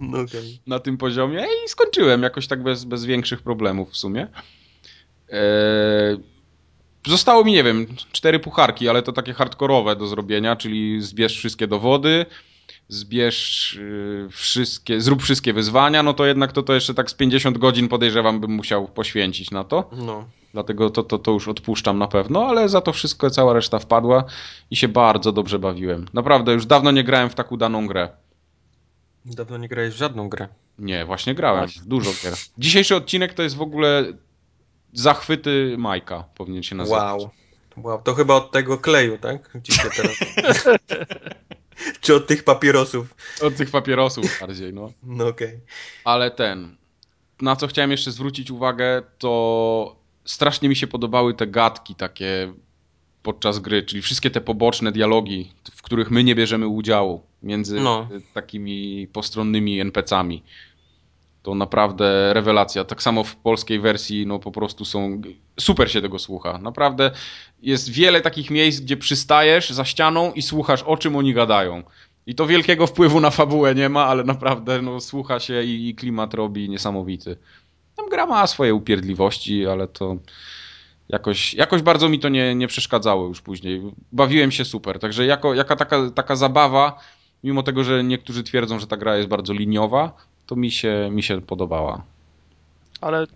No 0.01 0.20
okay. 0.20 0.43
Na 0.66 0.78
tym 0.78 0.98
poziomie 0.98 1.47
i 1.64 1.69
skończyłem 1.69 2.23
jakoś 2.23 2.47
tak 2.47 2.62
bez, 2.62 2.85
bez 2.85 3.05
większych 3.05 3.43
problemów 3.43 3.90
w 3.90 3.97
sumie. 3.97 4.27
Eee, 5.28 6.19
zostało 7.06 7.44
mi, 7.44 7.52
nie 7.52 7.64
wiem, 7.64 7.86
cztery 8.12 8.39
pucharki, 8.39 8.89
ale 8.89 9.02
to 9.02 9.12
takie 9.12 9.32
hardkorowe 9.32 9.97
do 9.97 10.06
zrobienia, 10.06 10.56
czyli 10.56 11.02
zbierz 11.02 11.39
wszystkie 11.39 11.66
dowody, 11.66 12.27
zbierz 12.89 13.75
y, 13.75 14.29
wszystkie, 14.31 15.01
zrób 15.01 15.23
wszystkie 15.23 15.53
wyzwania, 15.53 16.03
no 16.03 16.15
to 16.15 16.27
jednak 16.27 16.53
to, 16.53 16.63
to 16.63 16.75
jeszcze 16.75 16.95
tak 16.95 17.11
z 17.11 17.15
50 17.15 17.59
godzin 17.59 17.89
podejrzewam 17.89 18.41
bym 18.41 18.51
musiał 18.51 18.89
poświęcić 18.89 19.51
na 19.51 19.65
to. 19.65 19.91
No. 19.93 20.25
Dlatego 20.53 20.91
to, 20.91 21.03
to, 21.03 21.19
to 21.19 21.31
już 21.31 21.49
odpuszczam 21.49 21.99
na 21.99 22.09
pewno, 22.09 22.47
ale 22.47 22.69
za 22.69 22.81
to 22.81 22.93
wszystko 22.93 23.31
cała 23.31 23.53
reszta 23.53 23.79
wpadła 23.79 24.25
i 24.71 24.77
się 24.77 24.89
bardzo 24.89 25.33
dobrze 25.33 25.59
bawiłem. 25.59 26.07
Naprawdę, 26.13 26.53
już 26.53 26.67
dawno 26.67 26.91
nie 26.91 27.05
grałem 27.05 27.31
w 27.31 27.35
tak 27.35 27.53
udaną 27.53 27.87
grę. 27.87 28.09
Dawno 29.25 29.59
nie 29.59 29.69
grałeś 29.69 29.95
w 29.95 29.97
żadną 29.97 30.29
grę. 30.29 30.49
Nie, 30.79 31.05
właśnie 31.05 31.35
grałem. 31.35 31.61
Właśnie. 31.61 31.83
Dużo 31.87 32.11
gier. 32.23 32.35
Dzisiejszy 32.59 32.97
odcinek 32.97 33.35
to 33.35 33.43
jest 33.43 33.57
w 33.57 33.63
ogóle 33.63 34.05
zachwyty 34.93 35.75
Majka, 35.79 36.25
powinien 36.35 36.63
się 36.63 36.75
nazywać. 36.75 37.03
Wow. 37.03 37.31
Wow, 37.77 38.03
to 38.03 38.15
chyba 38.15 38.35
od 38.35 38.51
tego 38.51 38.79
kleju, 38.79 39.19
tak? 39.19 39.59
Dzisiaj 39.63 39.91
teraz. 39.97 40.17
Czy 42.01 42.15
od 42.15 42.27
tych 42.27 42.45
papierosów? 42.45 43.15
Od 43.43 43.57
tych 43.57 43.71
papierosów 43.71 44.39
bardziej, 44.41 44.73
no. 44.73 44.93
No 45.03 45.27
okej. 45.27 45.49
Okay. 45.49 45.61
Ale 46.05 46.31
ten, 46.31 46.77
na 47.43 47.57
co 47.57 47.67
chciałem 47.67 47.91
jeszcze 47.91 48.11
zwrócić 48.11 48.51
uwagę, 48.51 49.03
to 49.19 49.97
strasznie 50.25 50.69
mi 50.69 50.77
się 50.77 50.87
podobały 50.87 51.35
te 51.35 51.47
gadki 51.47 51.95
takie 51.95 52.53
podczas 53.23 53.59
gry, 53.59 53.83
czyli 53.83 54.03
wszystkie 54.03 54.31
te 54.31 54.41
poboczne 54.41 54.93
dialogi, 54.93 55.53
w 55.75 55.83
których 55.83 56.11
my 56.11 56.25
nie 56.25 56.35
bierzemy 56.35 56.67
udziału 56.67 57.23
między 57.43 57.81
no. 57.81 58.09
takimi 58.35 59.09
postronnymi 59.13 59.81
NPC-ami 59.81 60.43
to 61.43 61.55
naprawdę 61.55 62.35
rewelacja. 62.35 62.85
Tak 62.85 63.02
samo 63.02 63.24
w 63.24 63.36
polskiej 63.36 63.81
wersji, 63.81 64.27
no 64.27 64.39
po 64.39 64.52
prostu 64.52 64.85
są. 64.85 65.20
Super 65.60 65.90
się 65.90 66.02
tego 66.02 66.19
słucha. 66.19 66.59
Naprawdę 66.59 67.10
jest 67.62 67.90
wiele 67.90 68.20
takich 68.20 68.51
miejsc, 68.51 68.81
gdzie 68.81 68.97
przystajesz 68.97 69.70
za 69.70 69.85
ścianą 69.85 70.32
i 70.32 70.43
słuchasz, 70.43 70.82
o 70.82 70.97
czym 70.97 71.16
oni 71.16 71.35
gadają. 71.35 71.82
I 72.27 72.35
to 72.35 72.47
wielkiego 72.47 72.86
wpływu 72.86 73.20
na 73.20 73.31
fabułę 73.31 73.74
nie 73.74 73.89
ma, 73.89 74.06
ale 74.06 74.24
naprawdę 74.24 74.82
no, 74.82 75.01
słucha 75.01 75.40
się 75.40 75.62
i, 75.62 75.89
i 75.89 75.94
klimat 75.94 76.35
robi 76.35 76.69
niesamowity. 76.69 77.36
Tam 77.97 78.09
gra 78.09 78.27
ma 78.27 78.47
swoje 78.47 78.74
upierdliwości, 78.74 79.66
ale 79.66 79.89
to 79.89 80.16
jakoś, 81.09 81.55
jakoś 81.55 81.82
bardzo 81.82 82.09
mi 82.09 82.19
to 82.19 82.28
nie, 82.28 82.55
nie 82.55 82.69
przeszkadzało 82.69 83.27
już 83.27 83.40
później. 83.40 83.82
Bawiłem 84.12 84.51
się 84.51 84.64
super. 84.64 84.98
Także 84.98 85.27
jako, 85.27 85.55
jaka 85.55 85.77
taka, 85.77 86.10
taka 86.10 86.36
zabawa, 86.36 86.98
mimo 87.44 87.62
tego, 87.62 87.85
że 87.85 88.05
niektórzy 88.05 88.43
twierdzą, 88.43 88.78
że 88.78 88.86
ta 88.86 88.97
gra 88.97 89.16
jest 89.16 89.28
bardzo 89.28 89.52
liniowa, 89.52 90.12
to 90.47 90.56
mi 90.56 90.70
się, 90.70 91.09
mi 91.12 91.23
się 91.23 91.40
podobała. 91.40 92.02
Ale 93.02 93.27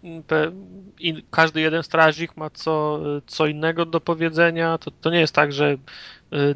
in, 0.99 1.23
każdy 1.31 1.61
jeden 1.61 1.83
strażnik 1.83 2.37
ma 2.37 2.51
co, 2.51 3.01
co 3.27 3.47
innego 3.47 3.87
do 3.87 4.01
powiedzenia. 4.01 4.79
To, 4.79 4.91
to 4.91 5.11
nie 5.11 5.21
jest 5.21 5.35
tak, 5.35 5.53
że 5.53 5.73
y, 5.73 5.79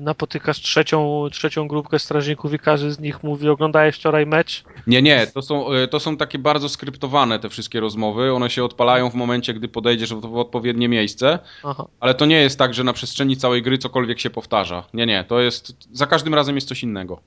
napotykasz 0.01 0.60
trzecią, 0.60 1.28
trzecią 1.32 1.68
grupkę 1.68 1.98
strażników 1.98 2.52
i 2.52 2.59
każdy 2.59 2.93
z 2.93 3.01
nich 3.01 3.22
mówi, 3.22 3.48
oglądałeś 3.48 3.97
wczoraj 3.97 4.27
mecz? 4.27 4.64
Nie, 4.86 5.02
nie, 5.02 5.27
to 5.27 5.43
są, 5.43 5.72
y, 5.72 5.89
to 5.89 6.01
są 6.01 6.16
takie 6.16 6.39
bardzo 6.39 6.68
skryptowane 6.68 7.39
te 7.39 7.48
wszystkie 7.48 7.81
rozmowy, 7.81 8.32
one 8.32 8.51
się 8.51 8.64
odpalają 8.64 9.10
w 9.10 9.14
momencie, 9.14 9.55
gdy 9.55 9.68
podejdziesz 9.68 10.14
w 10.14 10.36
odpowiednie 10.36 10.89
miejsce, 10.89 11.39
Aha. 11.64 11.86
ale 12.01 12.14
to 12.14 12.27
nie 12.27 12.40
jest 12.40 12.59
tak, 12.59 12.74
że 12.74 12.85
na 12.85 12.93
przestrzeni 12.93 13.36
całej 13.36 13.62
gry 13.62 13.78
cokolwiek 13.78 14.20
się 14.20 14.31
powtarza. 14.31 14.85
Nie, 14.94 15.06
nie, 15.06 15.24
to 15.24 15.40
jest, 15.40 15.89
za 15.93 16.06
każdym 16.06 16.35
razem 16.35 16.55
jest 16.55 16.68
coś 16.68 16.82
innego. 16.82 17.20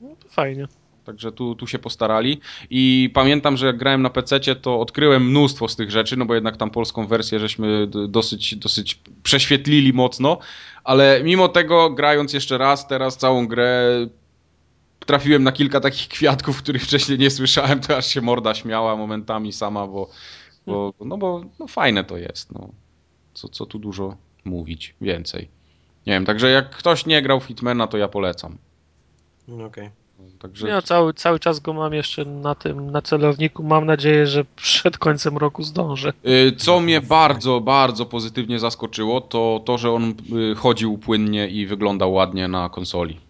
No 0.00 0.08
to 0.22 0.28
fajnie. 0.28 0.66
Także 1.04 1.32
tu, 1.32 1.54
tu 1.54 1.66
się 1.66 1.78
postarali. 1.78 2.40
I 2.70 3.10
pamiętam, 3.14 3.56
że 3.56 3.66
jak 3.66 3.76
grałem 3.76 4.02
na 4.02 4.10
PC, 4.10 4.40
to 4.40 4.80
odkryłem 4.80 5.26
mnóstwo 5.28 5.68
z 5.68 5.76
tych 5.76 5.90
rzeczy, 5.90 6.16
no 6.16 6.26
bo 6.26 6.34
jednak 6.34 6.56
tam 6.56 6.70
polską 6.70 7.06
wersję 7.06 7.38
żeśmy 7.38 7.86
dosyć, 8.08 8.56
dosyć 8.56 9.00
prześwietlili 9.22 9.92
mocno. 9.92 10.38
Ale 10.84 11.20
mimo 11.24 11.48
tego, 11.48 11.90
grając 11.90 12.32
jeszcze 12.32 12.58
raz, 12.58 12.86
teraz 12.86 13.16
całą 13.16 13.46
grę 13.46 14.06
trafiłem 15.06 15.42
na 15.42 15.52
kilka 15.52 15.80
takich 15.80 16.08
kwiatków, 16.08 16.62
których 16.62 16.82
wcześniej 16.82 17.18
nie 17.18 17.30
słyszałem, 17.30 17.80
to 17.80 17.96
aż 17.96 18.06
się 18.06 18.20
morda 18.20 18.54
śmiała 18.54 18.96
momentami 18.96 19.52
sama, 19.52 19.86
bo, 19.86 20.10
bo 20.66 20.94
no 21.00 21.18
bo 21.18 21.44
no 21.60 21.66
fajne 21.66 22.04
to 22.04 22.16
jest. 22.16 22.52
No. 22.52 22.68
Co, 23.34 23.48
co 23.48 23.66
tu 23.66 23.78
dużo 23.78 24.16
mówić, 24.44 24.94
więcej. 25.00 25.48
Nie 26.06 26.12
wiem, 26.12 26.24
także 26.24 26.50
jak 26.50 26.70
ktoś 26.70 27.06
nie 27.06 27.22
grał 27.22 27.40
Hitmana, 27.40 27.86
to 27.86 27.98
ja 27.98 28.08
polecam. 28.08 28.58
Okej. 29.48 29.66
Okay. 29.66 30.01
Także... 30.38 30.68
Ja 30.68 30.82
cały, 30.82 31.14
cały 31.14 31.40
czas 31.40 31.60
go 31.60 31.72
mam 31.72 31.94
jeszcze 31.94 32.24
na 32.24 32.54
tym, 32.54 32.90
na 32.90 33.02
celowniku. 33.02 33.62
Mam 33.62 33.86
nadzieję, 33.86 34.26
że 34.26 34.44
przed 34.56 34.98
końcem 34.98 35.36
roku 35.36 35.62
zdążę. 35.62 36.12
Y, 36.26 36.52
co 36.56 36.80
mnie 36.80 37.00
bardzo, 37.00 37.60
bardzo 37.60 38.06
pozytywnie 38.06 38.58
zaskoczyło, 38.58 39.20
to 39.20 39.62
to, 39.64 39.78
że 39.78 39.90
on 39.92 40.14
y, 40.52 40.54
chodził 40.54 40.98
płynnie 40.98 41.48
i 41.48 41.66
wyglądał 41.66 42.12
ładnie 42.12 42.48
na 42.48 42.68
konsoli. 42.68 43.20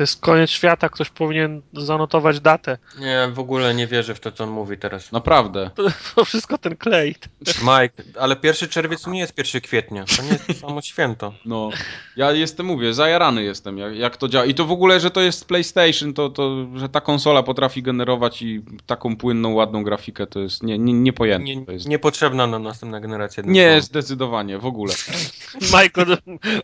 To 0.00 0.02
jest 0.02 0.20
koniec 0.20 0.50
świata, 0.50 0.88
ktoś 0.88 1.10
powinien 1.10 1.62
zanotować 1.72 2.40
datę. 2.40 2.78
Nie, 2.98 3.28
w 3.32 3.38
ogóle 3.38 3.74
nie 3.74 3.86
wierzę 3.86 4.14
w 4.14 4.20
to, 4.20 4.32
co 4.32 4.44
on 4.44 4.50
mówi 4.50 4.78
teraz. 4.78 5.12
Naprawdę. 5.12 5.70
To, 5.74 5.82
to 6.14 6.24
wszystko 6.24 6.58
ten 6.58 6.76
klej. 6.76 7.14
Mike, 7.62 8.02
ale 8.20 8.36
pierwszy 8.36 8.68
czerwiec 8.68 9.06
nie 9.06 9.20
jest 9.20 9.34
pierwszy 9.34 9.60
kwietnia. 9.60 10.04
To 10.16 10.22
nie 10.22 10.38
jest 10.48 10.60
samo 10.60 10.82
święto. 10.82 11.34
No, 11.44 11.70
ja 12.16 12.32
jestem, 12.32 12.66
mówię, 12.66 12.94
zajarany 12.94 13.42
jestem, 13.42 13.78
jak, 13.78 13.96
jak 13.96 14.16
to 14.16 14.28
działa. 14.28 14.44
I 14.44 14.54
to 14.54 14.64
w 14.64 14.72
ogóle, 14.72 15.00
że 15.00 15.10
to 15.10 15.20
jest 15.20 15.44
PlayStation, 15.44 16.14
to, 16.14 16.28
to 16.28 16.66
że 16.76 16.88
ta 16.88 17.00
konsola 17.00 17.42
potrafi 17.42 17.82
generować 17.82 18.42
i 18.42 18.62
taką 18.86 19.16
płynną, 19.16 19.52
ładną 19.52 19.82
grafikę, 19.82 20.26
to 20.26 20.40
jest 20.40 20.62
nie, 20.62 20.78
nie, 20.78 20.92
niepojęte. 20.92 21.44
Nie, 21.44 21.64
jest... 21.68 21.88
Niepotrzebna 21.88 22.46
na 22.46 22.58
następna 22.58 23.00
generacja. 23.00 23.42
Nie, 23.46 23.80
zdecydowanie, 23.82 24.58
w 24.58 24.66
ogóle. 24.66 24.94
Michael 25.82 26.18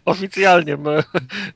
oficjalnie 0.04 0.78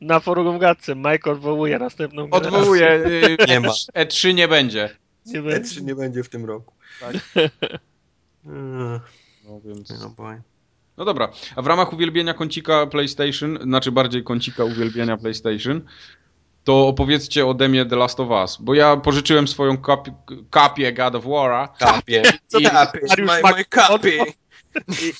na 0.00 0.20
forum 0.20 0.58
Gadce, 0.58 0.94
Michael 0.94 1.36
odwołuje 1.74 1.78
następną 1.78 2.28
generację. 2.28 2.58
Odwołuje. 2.58 2.90
Y, 3.40 3.46
nie 3.48 3.60
ma. 3.60 3.68
E3 3.94 4.34
nie 4.34 4.48
będzie. 4.48 4.96
Nie 5.26 5.42
E3 5.42 5.82
nie 5.82 5.94
będzie 5.94 6.22
w 6.22 6.28
tym 6.28 6.44
roku. 6.44 6.74
Tak. 7.00 7.16
no 9.44 9.60
więc... 9.64 9.90
No, 9.90 10.14
no 10.96 11.04
dobra, 11.04 11.32
a 11.56 11.62
w 11.62 11.66
ramach 11.66 11.92
uwielbienia 11.92 12.34
kącika 12.34 12.86
PlayStation, 12.86 13.58
znaczy 13.62 13.92
bardziej 13.92 14.24
kącika 14.24 14.64
uwielbienia 14.64 15.16
PlayStation, 15.16 15.80
to 16.64 16.88
opowiedzcie 16.88 17.46
ode 17.46 17.68
mnie 17.68 17.86
The 17.86 17.96
Last 17.96 18.20
of 18.20 18.28
Us, 18.28 18.56
bo 18.60 18.74
ja 18.74 18.96
pożyczyłem 18.96 19.48
swoją 19.48 19.76
kapi 19.76 20.10
kapię 20.50 20.92
God 20.92 21.14
of 21.14 21.24
War'a. 21.24 21.68
Kapię. 21.78 22.22
Co 22.46 22.60
kapię? 22.60 23.00
Moje 23.42 23.64
kapie. 23.64 24.24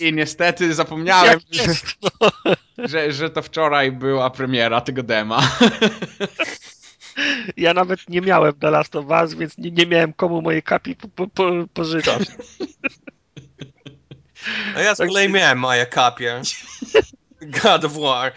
I, 0.01 0.09
I, 0.09 0.13
niestety 0.13 0.75
zapomniałem, 0.75 1.41
że, 1.51 1.63
że, 2.89 3.13
że, 3.13 3.31
to 3.31 3.43
wczoraj 3.43 3.93
była 3.93 4.31
premiera 4.31 4.81
tego 4.81 5.03
dema. 5.03 5.43
Ja 7.57 7.75
nawet 7.75 8.09
nie 8.09 8.21
miałem 8.21 8.53
The 8.53 8.71
Last 8.71 8.97
of 8.97 9.07
Us, 9.07 9.35
więc 9.35 9.59
nie, 9.59 9.71
nie 9.71 9.87
miałem 9.87 10.13
komu 10.13 10.43
mojej 10.43 10.63
kapi 10.63 10.97
po, 10.97 11.09
po, 11.09 11.29
po, 11.29 11.51
pożyczać. 11.75 12.23
A 14.77 14.81
ja 14.81 14.95
z 14.95 14.99
kolei 14.99 15.29
miałem 15.29 15.59
moje 15.59 15.87
kapie. 15.87 16.43
God 17.43 17.85
of 17.85 17.93
War. 17.93 18.33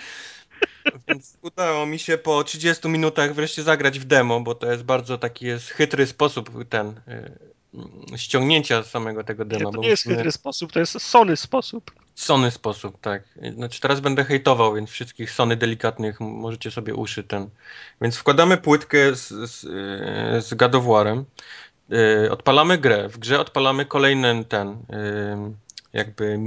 Więc 1.08 1.38
udało 1.42 1.86
mi 1.86 2.00
się 2.00 2.18
po 2.18 2.44
30 2.44 2.90
minutach 2.90 3.34
wreszcie 3.34 3.64
zagrać 3.64 4.00
w 4.00 4.06
demo, 4.06 4.40
bo 4.42 4.56
to 4.56 4.72
jest 4.72 4.84
bardzo 4.84 5.18
taki 5.18 5.46
jest 5.46 5.70
chytry 5.70 6.08
sposób 6.08 6.70
ten 6.70 6.88
y, 6.88 7.54
ściągnięcia 8.16 8.84
samego 8.84 9.24
tego 9.24 9.46
dema. 9.46 9.66
Nie, 9.66 9.72
to 9.72 9.82
nie 9.82 9.88
jest 9.88 10.04
chytry 10.04 10.32
sposób, 10.32 10.72
to 10.72 10.80
jest 10.80 11.02
Sony 11.02 11.38
sposób. 11.38 11.92
Sony 12.16 12.52
sposób, 12.52 13.02
tak. 13.02 13.24
Znaczy 13.56 13.82
teraz 13.82 14.00
będę 14.00 14.24
hejtował, 14.24 14.76
więc 14.76 14.90
wszystkich 14.90 15.32
Sony 15.32 15.56
delikatnych 15.56 16.20
możecie 16.20 16.72
sobie 16.72 16.96
uszy 16.96 17.24
ten. 17.24 17.50
Więc 18.02 18.18
wkładamy 18.18 18.58
płytkę 18.58 19.16
z, 19.16 19.28
z, 19.28 19.62
z 20.46 20.54
of 20.54 20.84
War'em, 20.84 21.24
yy, 21.90 22.32
odpalamy 22.32 22.78
grę. 22.78 23.10
W 23.10 23.18
grze 23.18 23.40
odpalamy 23.40 23.86
kolejny 23.86 24.46
ten, 24.46 24.70
yy, 24.70 25.54
jakby 25.94 26.40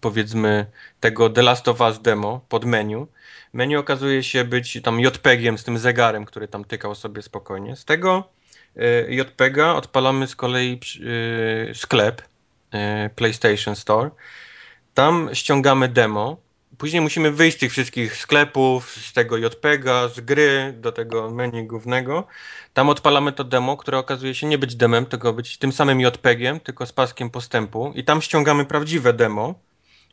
powiedzmy 0.00 0.66
tego 1.00 1.30
The 1.30 1.42
Last 1.42 1.68
of 1.68 1.80
Us 1.80 2.02
demo 2.02 2.40
pod 2.48 2.64
menu. 2.64 3.06
Menu 3.52 3.76
okazuje 3.76 4.22
się 4.22 4.44
być 4.44 4.78
tam 4.82 5.00
JPEGiem 5.00 5.58
z 5.58 5.64
tym 5.64 5.78
zegarem, 5.78 6.24
który 6.24 6.48
tam 6.48 6.64
tykał 6.64 6.94
sobie 6.94 7.22
spokojnie. 7.22 7.76
Z 7.76 7.84
tego 7.84 8.28
JPEGa 9.08 9.74
odpalamy 9.74 10.26
z 10.26 10.36
kolei 10.36 10.80
yy, 11.00 11.74
sklep 11.74 12.22
yy, 12.72 13.10
PlayStation 13.16 13.76
Store 13.76 14.10
tam 14.94 15.30
ściągamy 15.32 15.88
demo. 15.88 16.36
Później 16.78 17.02
musimy 17.02 17.30
wyjść 17.30 17.56
z 17.56 17.60
tych 17.60 17.72
wszystkich 17.72 18.16
sklepów, 18.16 18.90
z 18.90 19.12
tego 19.12 19.36
JPEGa, 19.36 20.08
z 20.08 20.20
gry 20.20 20.74
do 20.76 20.92
tego 20.92 21.30
menu 21.30 21.66
głównego. 21.66 22.26
Tam 22.74 22.88
odpalamy 22.88 23.32
to 23.32 23.44
demo, 23.44 23.76
które 23.76 23.98
okazuje 23.98 24.34
się 24.34 24.46
nie 24.46 24.58
być 24.58 24.76
demem, 24.76 25.06
tylko 25.06 25.32
być 25.32 25.58
tym 25.58 25.72
samym 25.72 26.00
JPEGiem, 26.00 26.60
tylko 26.60 26.86
z 26.86 26.92
paskiem 26.92 27.30
postępu. 27.30 27.92
I 27.94 28.04
tam 28.04 28.22
ściągamy 28.22 28.64
prawdziwe 28.64 29.12
demo, 29.12 29.54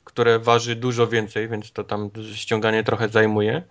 które 0.03 0.39
waży 0.39 0.75
dużo 0.75 1.07
więcej, 1.07 1.47
więc 1.47 1.71
to 1.71 1.83
tam 1.83 2.09
ściąganie 2.33 2.83
trochę 2.83 3.09
zajmuje. 3.09 3.63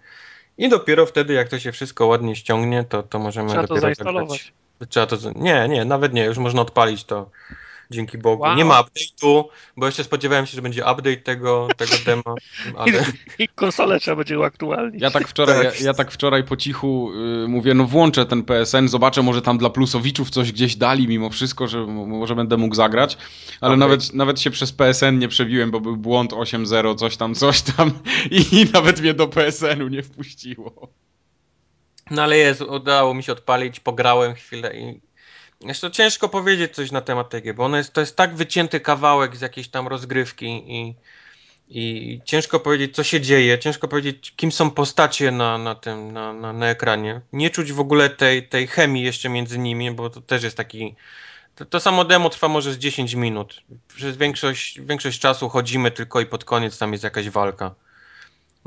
I 0.58 0.68
dopiero 0.68 1.06
wtedy, 1.06 1.34
jak 1.34 1.48
to 1.48 1.58
się 1.58 1.72
wszystko 1.72 2.06
ładnie 2.06 2.36
ściągnie, 2.36 2.84
to, 2.84 3.02
to 3.02 3.18
możemy 3.18 3.48
Trzeba 3.48 3.62
dopiero 3.62 3.76
to 3.76 3.80
zainstalować. 3.80 4.28
Zagrać. 4.28 4.52
Trzeba 4.88 5.06
to. 5.06 5.16
Nie, 5.34 5.68
nie, 5.68 5.84
nawet 5.84 6.12
nie, 6.12 6.24
już 6.24 6.38
można 6.38 6.62
odpalić 6.62 7.04
to 7.04 7.30
Dzięki 7.90 8.18
Bogu. 8.18 8.42
Wow. 8.42 8.56
Nie 8.56 8.64
ma 8.64 8.82
update'u, 8.82 9.44
bo 9.76 9.86
jeszcze 9.86 10.04
spodziewałem 10.04 10.46
się, 10.46 10.56
że 10.56 10.62
będzie 10.62 10.82
update 10.82 11.16
tego, 11.16 11.68
tego 11.76 11.92
demo. 12.06 12.34
Ale... 12.76 12.92
I, 13.38 13.42
I 13.42 13.48
konsolę 13.48 14.00
trzeba 14.00 14.16
będzie 14.16 14.38
uaktualnić. 14.38 15.02
Ja 15.02 15.10
tak 15.10 15.28
wczoraj, 15.28 15.64
ja, 15.64 15.72
ja 15.80 15.94
tak 15.94 16.10
wczoraj 16.10 16.44
po 16.44 16.56
cichu 16.56 17.10
yy, 17.14 17.48
mówię, 17.48 17.74
no 17.74 17.84
włączę 17.84 18.26
ten 18.26 18.42
PSN, 18.42 18.88
zobaczę, 18.88 19.22
może 19.22 19.42
tam 19.42 19.58
dla 19.58 19.70
plusowiczów 19.70 20.30
coś 20.30 20.52
gdzieś 20.52 20.76
dali 20.76 21.08
mimo 21.08 21.30
wszystko, 21.30 21.68
że 21.68 21.86
może 21.86 22.34
będę 22.34 22.56
mógł 22.56 22.74
zagrać, 22.74 23.18
ale 23.60 23.70
okay. 23.70 23.78
nawet, 23.78 24.14
nawet 24.14 24.40
się 24.40 24.50
przez 24.50 24.72
PSN 24.72 25.18
nie 25.18 25.28
przebiłem, 25.28 25.70
bo 25.70 25.80
był 25.80 25.96
błąd 25.96 26.32
8.0, 26.32 26.96
coś 26.96 27.16
tam, 27.16 27.34
coś 27.34 27.62
tam 27.62 27.92
i, 28.30 28.46
i 28.60 28.66
nawet 28.72 29.00
mnie 29.00 29.14
do 29.14 29.28
PSN-u 29.28 29.88
nie 29.88 30.02
wpuściło. 30.02 30.88
No 32.10 32.22
ale 32.22 32.36
jest, 32.36 32.60
udało 32.60 33.14
mi 33.14 33.22
się 33.22 33.32
odpalić, 33.32 33.80
pograłem 33.80 34.34
chwilę 34.34 34.76
i 34.76 35.00
jeszcze 35.60 35.90
ciężko 35.90 36.28
powiedzieć 36.28 36.74
coś 36.74 36.92
na 36.92 37.00
temat 37.00 37.30
tej 37.30 37.42
gry, 37.42 37.54
bo 37.54 37.76
jest, 37.76 37.92
to 37.92 38.00
jest 38.00 38.16
tak 38.16 38.34
wycięty 38.34 38.80
kawałek 38.80 39.36
z 39.36 39.40
jakiejś 39.40 39.68
tam 39.68 39.88
rozgrywki 39.88 40.46
i, 40.46 40.94
i 41.68 42.20
ciężko 42.24 42.60
powiedzieć, 42.60 42.96
co 42.96 43.04
się 43.04 43.20
dzieje, 43.20 43.58
ciężko 43.58 43.88
powiedzieć, 43.88 44.34
kim 44.36 44.52
są 44.52 44.70
postacie 44.70 45.30
na, 45.30 45.58
na 45.58 45.74
tym, 45.74 46.12
na, 46.12 46.32
na, 46.32 46.52
na 46.52 46.66
ekranie. 46.66 47.20
Nie 47.32 47.50
czuć 47.50 47.72
w 47.72 47.80
ogóle 47.80 48.10
tej, 48.10 48.48
tej 48.48 48.66
chemii 48.66 49.02
jeszcze 49.02 49.28
między 49.28 49.58
nimi, 49.58 49.90
bo 49.90 50.10
to 50.10 50.20
też 50.20 50.42
jest 50.42 50.56
taki... 50.56 50.94
To, 51.54 51.64
to 51.64 51.80
samo 51.80 52.04
demo 52.04 52.30
trwa 52.30 52.48
może 52.48 52.72
z 52.72 52.78
10 52.78 53.14
minut. 53.14 53.62
Przez 53.96 54.16
większość, 54.16 54.80
większość 54.80 55.20
czasu 55.20 55.48
chodzimy 55.48 55.90
tylko 55.90 56.20
i 56.20 56.26
pod 56.26 56.44
koniec 56.44 56.78
tam 56.78 56.92
jest 56.92 57.04
jakaś 57.04 57.30
walka. 57.30 57.74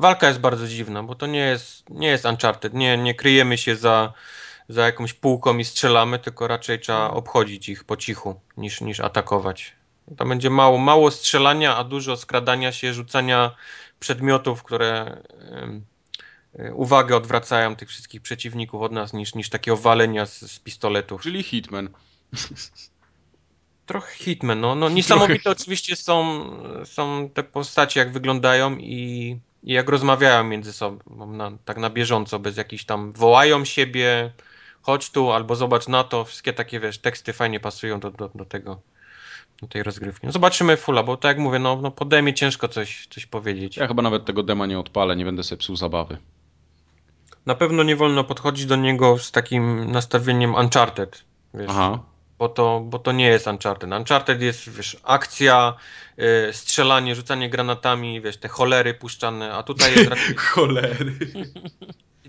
Walka 0.01 0.27
jest 0.27 0.39
bardzo 0.39 0.67
dziwna, 0.67 1.03
bo 1.03 1.15
to 1.15 1.27
nie 1.27 1.39
jest, 1.39 1.89
nie 1.89 2.07
jest 2.07 2.25
Uncharted. 2.25 2.73
Nie, 2.73 2.97
nie 2.97 3.15
kryjemy 3.15 3.57
się 3.57 3.75
za 3.75 4.13
za 4.71 4.85
jakąś 4.85 5.13
półką 5.13 5.57
i 5.57 5.65
strzelamy, 5.65 6.19
tylko 6.19 6.47
raczej 6.47 6.79
trzeba 6.79 6.99
mhm. 6.99 7.17
obchodzić 7.17 7.69
ich 7.69 7.83
po 7.83 7.97
cichu 7.97 8.41
niż, 8.57 8.81
niż 8.81 8.99
atakować. 8.99 9.75
To 10.17 10.25
będzie 10.25 10.49
mało, 10.49 10.77
mało 10.77 11.11
strzelania, 11.11 11.77
a 11.77 11.83
dużo 11.83 12.17
skradania 12.17 12.71
się, 12.71 12.93
rzucania 12.93 13.55
przedmiotów, 13.99 14.63
które 14.63 15.21
y, 16.59 16.73
uwagę 16.73 17.15
odwracają 17.15 17.75
tych 17.75 17.89
wszystkich 17.89 18.21
przeciwników 18.21 18.81
od 18.81 18.91
nas, 18.91 19.13
niż, 19.13 19.35
niż 19.35 19.49
takiego 19.49 19.77
walenia 19.77 20.25
z, 20.25 20.39
z 20.39 20.59
pistoletów. 20.59 21.21
Czyli 21.21 21.43
Hitman. 21.43 21.89
Trochę 23.85 24.15
Hitman, 24.15 24.59
no. 24.61 24.75
no 24.75 24.89
niesamowite 24.99 25.43
Trochę. 25.43 25.61
oczywiście 25.61 25.95
są, 25.95 26.49
są 26.85 27.29
te 27.33 27.43
postacie, 27.43 27.99
jak 27.99 28.11
wyglądają 28.11 28.77
i, 28.77 29.39
i 29.63 29.73
jak 29.73 29.89
rozmawiają 29.89 30.43
między 30.43 30.73
sobą, 30.73 31.25
na, 31.27 31.51
tak 31.65 31.77
na 31.77 31.89
bieżąco, 31.89 32.39
bez 32.39 32.57
jakichś 32.57 32.83
tam 32.83 33.11
wołają 33.11 33.65
siebie, 33.65 34.31
chodź 34.81 35.09
tu, 35.09 35.31
albo 35.31 35.55
zobacz 35.55 35.88
na 35.88 36.03
to, 36.03 36.25
wszystkie 36.25 36.53
takie, 36.53 36.79
wiesz, 36.79 36.97
teksty 36.97 37.33
fajnie 37.33 37.59
pasują 37.59 37.99
do, 37.99 38.11
do, 38.11 38.31
do 38.35 38.45
tego, 38.45 38.81
do 39.61 39.67
tej 39.67 39.83
rozgrywki. 39.83 40.25
No 40.27 40.31
zobaczymy 40.31 40.77
fulla, 40.77 41.03
bo 41.03 41.17
tak 41.17 41.29
jak 41.29 41.38
mówię, 41.38 41.59
no, 41.59 41.75
no 41.81 41.91
po 41.91 42.05
demie 42.05 42.33
ciężko 42.33 42.67
coś, 42.67 43.07
coś 43.07 43.25
powiedzieć. 43.25 43.77
Ja 43.77 43.88
chyba 43.88 44.01
nawet 44.01 44.25
tego 44.25 44.43
dema 44.43 44.65
nie 44.65 44.79
odpalę, 44.79 45.15
nie 45.15 45.25
będę 45.25 45.43
sobie 45.43 45.59
psuł 45.59 45.75
zabawy. 45.75 46.17
Na 47.45 47.55
pewno 47.55 47.83
nie 47.83 47.95
wolno 47.95 48.23
podchodzić 48.23 48.65
do 48.65 48.75
niego 48.75 49.17
z 49.17 49.31
takim 49.31 49.91
nastawieniem 49.91 50.55
Uncharted, 50.55 51.23
wiesz. 51.53 51.67
Aha. 51.69 51.99
Bo 52.41 52.49
to, 52.49 52.80
bo 52.80 52.99
to 52.99 53.11
nie 53.11 53.27
jest 53.27 53.47
Uncharted. 53.47 53.91
Uncharted 53.91 54.41
jest, 54.41 54.69
wiesz, 54.69 54.97
akcja, 55.03 55.73
yy, 56.18 56.26
strzelanie, 56.51 57.15
rzucanie 57.15 57.49
granatami, 57.49 58.22
wiesz, 58.22 58.38
te 58.38 58.47
cholery 58.47 58.93
puszczane, 58.93 59.53
a 59.53 59.63
tutaj 59.63 59.95
jest 59.95 60.09
raczej... 60.09 60.35
cholery 60.53 61.15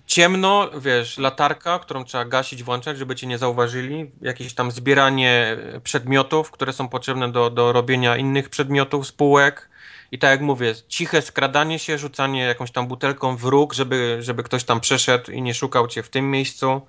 ciemno, 0.06 0.70
wiesz, 0.80 1.18
latarka, 1.18 1.78
którą 1.78 2.04
trzeba 2.04 2.24
gasić, 2.24 2.62
włączać, 2.62 2.98
żeby 2.98 3.16
cię 3.16 3.26
nie 3.26 3.38
zauważyli, 3.38 4.10
jakieś 4.22 4.54
tam 4.54 4.70
zbieranie 4.70 5.56
przedmiotów, 5.84 6.50
które 6.50 6.72
są 6.72 6.88
potrzebne 6.88 7.32
do, 7.32 7.50
do 7.50 7.72
robienia 7.72 8.16
innych 8.16 8.48
przedmiotów, 8.48 9.06
spółek 9.06 9.68
i 10.10 10.18
tak 10.18 10.30
jak 10.30 10.40
mówię, 10.40 10.74
ciche 10.88 11.22
skradanie 11.22 11.78
się, 11.78 11.98
rzucanie 11.98 12.42
jakąś 12.42 12.70
tam 12.70 12.88
butelką 12.88 13.36
w 13.36 13.44
róg, 13.44 13.72
żeby, 13.72 14.18
żeby 14.20 14.42
ktoś 14.42 14.64
tam 14.64 14.80
przeszedł 14.80 15.30
i 15.30 15.42
nie 15.42 15.54
szukał 15.54 15.86
cię 15.86 16.02
w 16.02 16.08
tym 16.08 16.30
miejscu. 16.30 16.80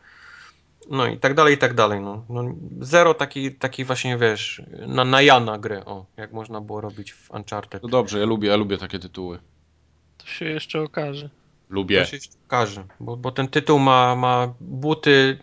No 0.89 1.07
i 1.07 1.17
tak 1.17 1.33
dalej, 1.33 1.53
i 1.53 1.57
tak 1.57 1.73
dalej. 1.73 2.01
No. 2.01 2.25
no 2.29 2.55
zero 2.81 3.13
taki, 3.13 3.51
taki 3.51 3.85
właśnie, 3.85 4.17
wiesz, 4.17 4.61
na, 4.87 5.05
na 5.05 5.21
Jana 5.21 5.57
gry, 5.57 5.85
o, 5.85 6.05
jak 6.17 6.33
można 6.33 6.61
było 6.61 6.81
robić 6.81 7.13
w 7.13 7.31
Uncharted. 7.31 7.83
No 7.83 7.89
dobrze, 7.89 8.19
ja 8.19 8.25
lubię, 8.25 8.49
ja 8.49 8.55
lubię 8.55 8.77
takie 8.77 8.99
tytuły. 8.99 9.39
To 10.17 10.27
się 10.27 10.45
jeszcze 10.45 10.81
okaże. 10.81 11.29
Lubię. 11.69 11.99
To 11.99 12.05
się 12.05 12.17
okaże, 12.47 12.83
bo, 12.99 13.17
bo 13.17 13.31
ten 13.31 13.47
tytuł 13.47 13.79
ma, 13.79 14.15
ma 14.15 14.53
buty 14.59 15.37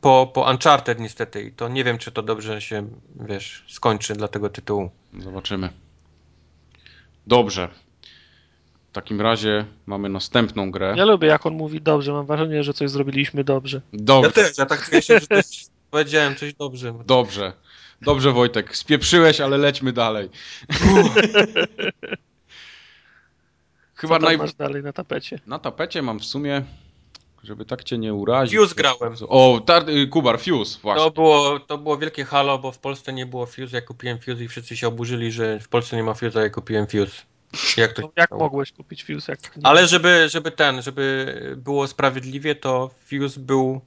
po, 0.00 0.30
po 0.34 0.50
Uncharted 0.50 1.00
niestety 1.00 1.42
i 1.42 1.52
to 1.52 1.68
nie 1.68 1.84
wiem, 1.84 1.98
czy 1.98 2.12
to 2.12 2.22
dobrze 2.22 2.60
się, 2.60 2.88
wiesz, 3.20 3.64
skończy 3.68 4.14
dla 4.14 4.28
tego 4.28 4.48
tytułu. 4.48 4.90
Zobaczymy. 5.18 5.72
Dobrze. 7.26 7.68
W 8.90 8.92
takim 8.92 9.20
razie 9.20 9.64
mamy 9.86 10.08
następną 10.08 10.70
grę. 10.70 10.94
Ja 10.96 11.04
lubię, 11.04 11.28
jak 11.28 11.46
on 11.46 11.54
mówi 11.54 11.80
dobrze. 11.80 12.12
Mam 12.12 12.26
wrażenie, 12.26 12.62
że 12.62 12.74
coś 12.74 12.90
zrobiliśmy 12.90 13.44
dobrze. 13.44 13.80
Dobrze. 13.92 14.28
Ja 14.28 14.32
też, 14.32 14.58
ja 14.58 14.66
tak 14.66 14.88
czuję 14.88 15.02
się, 15.02 15.18
że 15.18 15.26
coś 15.26 15.64
powiedziałem 15.90 16.36
coś 16.36 16.54
dobrze. 16.54 16.94
Dobrze. 17.06 17.52
Dobrze, 18.02 18.32
Wojtek. 18.32 18.76
Spieprzyłeś, 18.76 19.40
ale 19.40 19.58
lećmy 19.58 19.92
dalej. 19.92 20.28
Chyba 23.94 24.18
Co 24.18 24.24
naj... 24.24 24.38
masz 24.38 24.54
dalej 24.54 24.82
na 24.82 24.92
tapecie? 24.92 25.38
Na 25.46 25.58
tapecie 25.58 26.02
mam 26.02 26.18
w 26.18 26.24
sumie, 26.24 26.62
żeby 27.44 27.64
tak 27.64 27.84
cię 27.84 27.98
nie 27.98 28.14
urazić. 28.14 28.58
Fuse 28.58 28.74
grałem. 28.74 29.14
O, 29.28 29.60
tar... 29.66 29.90
Y, 29.90 30.06
Kubar, 30.06 30.40
Fuse, 30.40 30.78
właśnie. 30.82 31.04
To 31.04 31.10
było, 31.10 31.60
to 31.60 31.78
było 31.78 31.98
wielkie 31.98 32.24
halo, 32.24 32.58
bo 32.58 32.72
w 32.72 32.78
Polsce 32.78 33.12
nie 33.12 33.26
było 33.26 33.46
Fuse, 33.46 33.76
ja 33.76 33.80
kupiłem 33.80 34.18
Fuse 34.18 34.44
i 34.44 34.48
wszyscy 34.48 34.76
się 34.76 34.88
oburzyli, 34.88 35.32
że 35.32 35.60
w 35.60 35.68
Polsce 35.68 35.96
nie 35.96 36.02
ma 36.02 36.14
Fuse, 36.14 36.40
a 36.40 36.42
ja 36.42 36.50
kupiłem 36.50 36.86
Fuse. 36.86 37.22
Jak, 37.76 37.92
to 37.92 38.12
jak 38.16 38.30
mogłeś 38.30 38.72
kupić 38.72 39.04
Fuse? 39.04 39.32
Jak 39.32 39.58
Ale 39.62 39.86
żeby, 39.86 40.28
żeby 40.28 40.50
ten, 40.50 40.82
żeby 40.82 41.54
było 41.56 41.86
sprawiedliwie, 41.86 42.54
to 42.54 42.90
Fuse 43.06 43.40
był... 43.40 43.80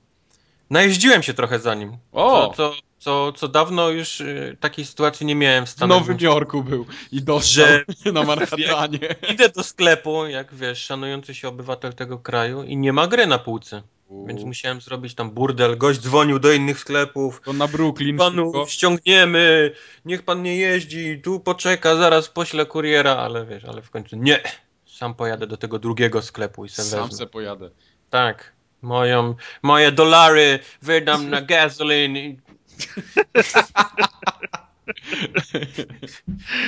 Najeździłem 0.70 1.24
się 1.24 1.34
trochę 1.34 1.60
za 1.60 1.76
nim. 1.76 1.98
O! 2.12 2.54
Co, 2.58 2.72
co 2.72 2.76
co, 3.04 3.32
co 3.32 3.48
dawno 3.48 3.90
już 3.90 4.22
y, 4.22 4.58
takiej 4.60 4.86
sytuacji 4.86 5.26
nie 5.26 5.36
miałem 5.36 5.66
w 5.66 5.70
Stanach 5.70 5.98
W 5.98 6.02
Nowym 6.02 6.18
Jorku 6.20 6.64
był 6.64 6.86
i 7.12 7.22
dostał 7.22 7.66
że 7.66 7.86
na 8.12 8.24
Manhattanie. 8.24 9.00
Idę 9.34 9.50
do 9.50 9.64
sklepu, 9.64 10.26
jak 10.26 10.54
wiesz, 10.56 10.86
szanujący 10.86 11.36
się 11.36 11.48
obywatel 11.48 11.94
tego 11.94 12.20
kraju 12.20 12.64
i 12.64 12.78
nie 12.78 12.94
ma 12.94 13.08
gry 13.08 13.28
na 13.28 13.40
półce. 13.40 13.82
Więc 14.28 14.44
musiałem 14.44 14.82
zrobić 14.82 15.16
tam 15.16 15.32
burdel. 15.32 15.78
Gość 15.78 16.00
dzwonił 16.00 16.40
do 16.40 16.52
innych 16.52 16.80
sklepów. 16.80 17.42
To 17.46 17.54
na 17.54 17.68
Brooklyn. 17.68 18.18
Panu 18.18 18.46
szybko. 18.46 18.66
ściągniemy, 18.68 19.72
niech 20.06 20.24
pan 20.24 20.44
nie 20.44 20.58
jeździ, 20.58 21.22
tu 21.24 21.40
poczeka, 21.40 21.96
zaraz 21.96 22.30
poślę 22.30 22.66
kuriera, 22.66 23.16
ale 23.16 23.46
wiesz, 23.46 23.66
ale 23.66 23.82
w 23.82 23.90
końcu 23.90 24.16
nie. 24.16 24.42
Sam 24.86 25.16
pojadę 25.16 25.48
do 25.48 25.58
tego 25.58 25.80
drugiego 25.80 26.22
sklepu 26.22 26.66
i 26.66 26.70
se 26.70 26.84
Sam 26.84 27.12
se 27.12 27.28
pojadę. 27.28 27.70
Tak. 28.10 28.54
Moją, 28.82 29.36
moje 29.62 29.92
dolary 29.92 30.60
wydam 30.82 31.30
na 31.30 31.42
gasolin. 31.42 32.18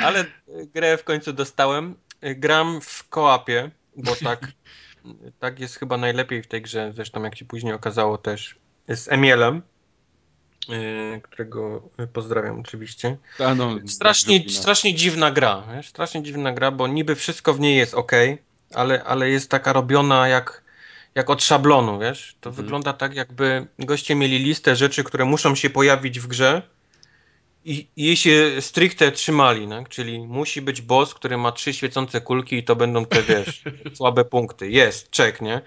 Ale 0.03 0.25
grę 0.73 0.97
w 0.97 1.03
końcu 1.03 1.33
dostałem. 1.33 1.95
Gram 2.21 2.81
w 2.81 3.09
kołapie, 3.09 3.71
bo 3.95 4.15
tak, 4.15 4.51
tak 5.39 5.59
jest 5.59 5.75
chyba 5.75 5.97
najlepiej 5.97 6.43
w 6.43 6.47
tej 6.47 6.61
grze. 6.61 6.91
Zresztą 6.95 7.23
jak 7.23 7.37
się 7.37 7.45
później 7.45 7.73
okazało 7.73 8.17
też 8.17 8.55
z 8.87 9.07
Emielem, 9.07 9.61
yy, 10.69 11.21
którego 11.21 11.89
pozdrawiam 12.13 12.59
oczywiście. 12.59 13.17
A 13.39 13.55
no, 13.55 13.75
strasznie, 13.87 14.49
strasznie 14.49 14.95
dziwna 14.95 15.31
gra. 15.31 15.63
Wiesz? 15.75 15.89
Strasznie 15.89 16.23
dziwna 16.23 16.53
gra, 16.53 16.71
bo 16.71 16.87
niby 16.87 17.15
wszystko 17.15 17.53
w 17.53 17.59
niej 17.59 17.77
jest 17.77 17.93
ok, 17.93 18.11
ale, 18.73 19.03
ale 19.03 19.29
jest 19.29 19.49
taka 19.49 19.73
robiona 19.73 20.27
jak 20.27 20.65
jak 21.15 21.29
od 21.29 21.43
szablonu, 21.43 21.99
wiesz? 21.99 22.35
To 22.41 22.49
mhm. 22.49 22.65
wygląda 22.65 22.93
tak, 22.93 23.15
jakby 23.15 23.67
goście 23.79 24.15
mieli 24.15 24.39
listę 24.39 24.75
rzeczy, 24.75 25.03
które 25.03 25.25
muszą 25.25 25.55
się 25.55 25.69
pojawić 25.69 26.19
w 26.19 26.27
grze 26.27 26.61
i, 27.65 27.87
jej 27.97 28.15
się 28.15 28.51
stricte 28.59 29.11
trzymali, 29.11 29.67
no? 29.67 29.83
czyli 29.89 30.19
musi 30.19 30.61
być 30.61 30.81
boss, 30.81 31.13
który 31.13 31.37
ma 31.37 31.51
trzy 31.51 31.73
świecące 31.73 32.21
kulki 32.21 32.55
i 32.55 32.63
to 32.63 32.75
będą 32.75 33.05
te, 33.05 33.23
wiesz, 33.23 33.63
słabe 33.97 34.25
punkty. 34.25 34.69
Jest, 34.69 35.09
czek, 35.09 35.41
nie? 35.41 35.61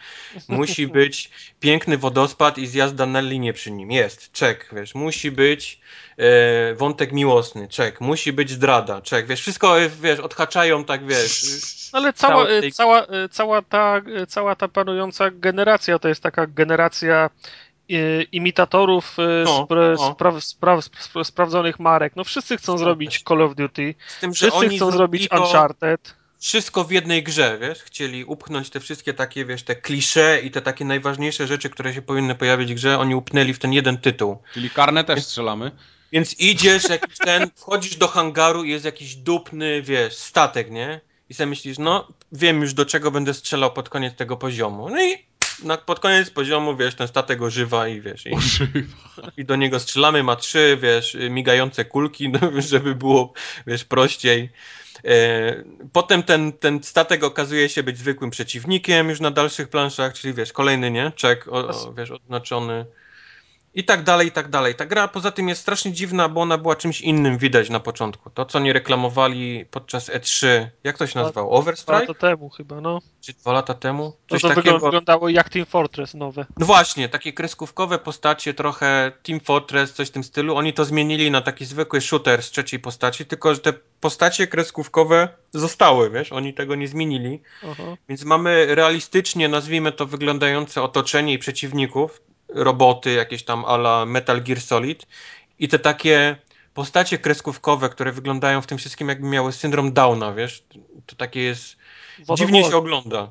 Musi 0.48 0.86
być 0.86 1.30
piękny 1.60 1.98
wodospad 1.98 2.58
i 2.58 2.66
zjazda 2.66 3.06
na 3.06 3.20
linię 3.20 3.52
przy 3.52 3.70
nim. 3.70 3.90
Jest, 3.90 4.32
czek, 4.32 4.68
wiesz. 4.72 4.94
Musi 4.94 5.30
być 5.30 5.80
e, 6.16 6.74
wątek 6.74 7.12
miłosny, 7.12 7.68
czek. 7.68 8.00
Musi 8.00 8.32
być 8.32 8.50
zdrada, 8.50 9.00
czek. 9.00 9.26
Wiesz, 9.26 9.40
wszystko, 9.40 9.76
wiesz, 10.00 10.20
odhaczają 10.20 10.84
tak, 10.84 11.06
wiesz. 11.06 11.42
Ale 11.92 12.12
cała, 12.12 12.46
tej... 12.46 12.72
cała, 12.72 13.06
cała, 13.30 13.62
ta, 13.62 14.00
cała 14.28 14.54
ta 14.54 14.68
panująca 14.68 15.30
generacja 15.30 15.98
to 15.98 16.08
jest 16.08 16.22
taka 16.22 16.46
generacja 16.46 17.30
imitatorów 18.32 19.16
no, 19.44 19.64
spra 19.64 19.94
no. 19.98 20.12
Spra 20.12 20.40
spra 20.40 20.82
spra 20.82 21.24
sprawdzonych 21.24 21.78
marek. 21.78 22.12
No 22.16 22.24
wszyscy 22.24 22.56
chcą 22.56 22.78
zrobić 22.78 23.22
Call 23.28 23.42
of 23.42 23.54
Duty, 23.54 23.94
tym, 24.20 24.32
wszyscy 24.32 24.68
chcą 24.68 24.90
zrobić 24.90 25.28
Uncharted. 25.32 26.18
Wszystko 26.40 26.84
w 26.84 26.90
jednej 26.90 27.22
grze, 27.22 27.58
wiesz? 27.60 27.82
Chcieli 27.82 28.24
upchnąć 28.24 28.70
te 28.70 28.80
wszystkie 28.80 29.14
takie, 29.14 29.44
wiesz, 29.44 29.62
te 29.62 29.76
klisze 29.76 30.40
i 30.44 30.50
te 30.50 30.62
takie 30.62 30.84
najważniejsze 30.84 31.46
rzeczy, 31.46 31.70
które 31.70 31.94
się 31.94 32.02
powinny 32.02 32.34
pojawić 32.34 32.72
w 32.72 32.74
grze, 32.74 32.98
oni 32.98 33.14
upnęli 33.14 33.54
w 33.54 33.58
ten 33.58 33.72
jeden 33.72 33.98
tytuł. 33.98 34.38
Czyli 34.54 34.70
karne 34.70 35.04
też 35.04 35.24
strzelamy. 35.24 35.70
Więc 36.12 36.40
idziesz, 36.40 36.88
jakiś 36.88 37.18
ten, 37.18 37.50
wchodzisz 37.56 37.96
do 37.96 38.08
hangaru 38.08 38.64
i 38.64 38.70
jest 38.70 38.84
jakiś 38.84 39.16
dupny, 39.16 39.82
wiesz, 39.82 40.16
statek, 40.16 40.70
nie? 40.70 41.00
I 41.28 41.34
sobie 41.34 41.46
myślisz, 41.46 41.78
no, 41.78 42.08
wiem 42.32 42.60
już 42.60 42.74
do 42.74 42.86
czego 42.86 43.10
będę 43.10 43.34
strzelał 43.34 43.72
pod 43.72 43.88
koniec 43.88 44.14
tego 44.14 44.36
poziomu. 44.36 44.88
No 44.90 45.04
i 45.04 45.27
na, 45.64 45.76
pod 45.76 46.00
koniec 46.00 46.30
poziomu, 46.30 46.76
wiesz, 46.76 46.94
ten 46.94 47.08
statek 47.08 47.42
ożywa 47.42 47.88
i 47.88 48.00
wiesz, 48.00 48.26
i, 48.26 48.32
i 49.36 49.44
do 49.44 49.56
niego 49.56 49.80
strzelamy, 49.80 50.22
ma 50.22 50.36
trzy, 50.36 50.78
wiesz, 50.82 51.16
migające 51.30 51.84
kulki, 51.84 52.28
no, 52.32 52.38
żeby 52.58 52.94
było, 52.94 53.32
wiesz, 53.66 53.84
prościej. 53.84 54.50
E, 55.04 55.64
potem 55.92 56.22
ten, 56.22 56.52
ten 56.52 56.82
statek 56.82 57.24
okazuje 57.24 57.68
się 57.68 57.82
być 57.82 57.98
zwykłym 57.98 58.30
przeciwnikiem 58.30 59.08
już 59.08 59.20
na 59.20 59.30
dalszych 59.30 59.68
planszach, 59.68 60.12
czyli 60.14 60.34
wiesz, 60.34 60.52
kolejny, 60.52 60.90
nie? 60.90 61.12
Czek, 61.16 61.48
o, 61.48 61.68
o, 61.68 61.92
wiesz, 61.92 62.10
oznaczony. 62.10 62.86
I 63.78 63.84
tak 63.84 64.02
dalej, 64.02 64.28
i 64.28 64.30
tak 64.30 64.48
dalej. 64.48 64.74
Ta 64.74 64.86
gra 64.86 65.08
poza 65.08 65.30
tym 65.30 65.48
jest 65.48 65.60
strasznie 65.60 65.92
dziwna, 65.92 66.28
bo 66.28 66.40
ona 66.40 66.58
była 66.58 66.76
czymś 66.76 67.00
innym 67.00 67.38
widać 67.38 67.70
na 67.70 67.80
początku. 67.80 68.30
To, 68.30 68.44
co 68.44 68.58
nie 68.58 68.72
reklamowali 68.72 69.64
podczas 69.70 70.10
E3, 70.10 70.66
jak 70.84 70.98
to 70.98 71.06
się 71.06 71.18
nazywało? 71.18 71.50
Overstrike? 71.50 71.92
Dwa 71.92 72.00
lata 72.00 72.14
temu 72.14 72.50
chyba, 72.50 72.80
no. 72.80 72.98
Czy 73.20 73.32
dwa 73.32 73.52
lata 73.52 73.74
temu? 73.74 74.12
Coś 74.28 74.42
to, 74.42 74.48
to 74.48 74.54
takiego... 74.54 74.78
wyglądało 74.78 75.28
jak 75.28 75.48
Team 75.48 75.66
Fortress 75.66 76.14
nowe. 76.14 76.46
No 76.56 76.66
właśnie, 76.66 77.08
takie 77.08 77.32
kreskówkowe 77.32 77.98
postacie, 77.98 78.54
trochę 78.54 79.12
Team 79.22 79.40
Fortress, 79.40 79.92
coś 79.92 80.08
w 80.08 80.10
tym 80.10 80.24
stylu. 80.24 80.56
Oni 80.56 80.72
to 80.72 80.84
zmienili 80.84 81.30
na 81.30 81.40
taki 81.40 81.64
zwykły 81.64 82.00
shooter 82.00 82.42
z 82.42 82.50
trzeciej 82.50 82.80
postaci, 82.80 83.26
tylko 83.26 83.54
że 83.54 83.60
te 83.60 83.72
postacie 84.00 84.46
kreskówkowe 84.46 85.28
zostały, 85.52 86.10
wiesz, 86.10 86.32
oni 86.32 86.54
tego 86.54 86.74
nie 86.74 86.88
zmienili. 86.88 87.42
Aha. 87.70 87.96
Więc 88.08 88.24
mamy 88.24 88.74
realistycznie, 88.74 89.48
nazwijmy 89.48 89.92
to, 89.92 90.06
wyglądające 90.06 90.82
otoczenie 90.82 91.32
i 91.32 91.38
przeciwników 91.38 92.20
roboty, 92.48 93.12
jakieś 93.12 93.44
tam 93.44 93.64
ala 93.64 94.06
Metal 94.06 94.42
Gear 94.42 94.60
Solid 94.60 95.06
i 95.58 95.68
te 95.68 95.78
takie 95.78 96.36
postacie 96.74 97.18
kreskówkowe, 97.18 97.88
które 97.88 98.12
wyglądają 98.12 98.62
w 98.62 98.66
tym 98.66 98.78
wszystkim 98.78 99.08
jakby 99.08 99.28
miały 99.28 99.52
syndrom 99.52 99.92
Downa, 99.92 100.32
wiesz? 100.32 100.64
To 101.06 101.16
takie 101.16 101.42
jest... 101.42 101.76
Dziwnie 102.36 102.64
się 102.64 102.76
ogląda. 102.76 103.30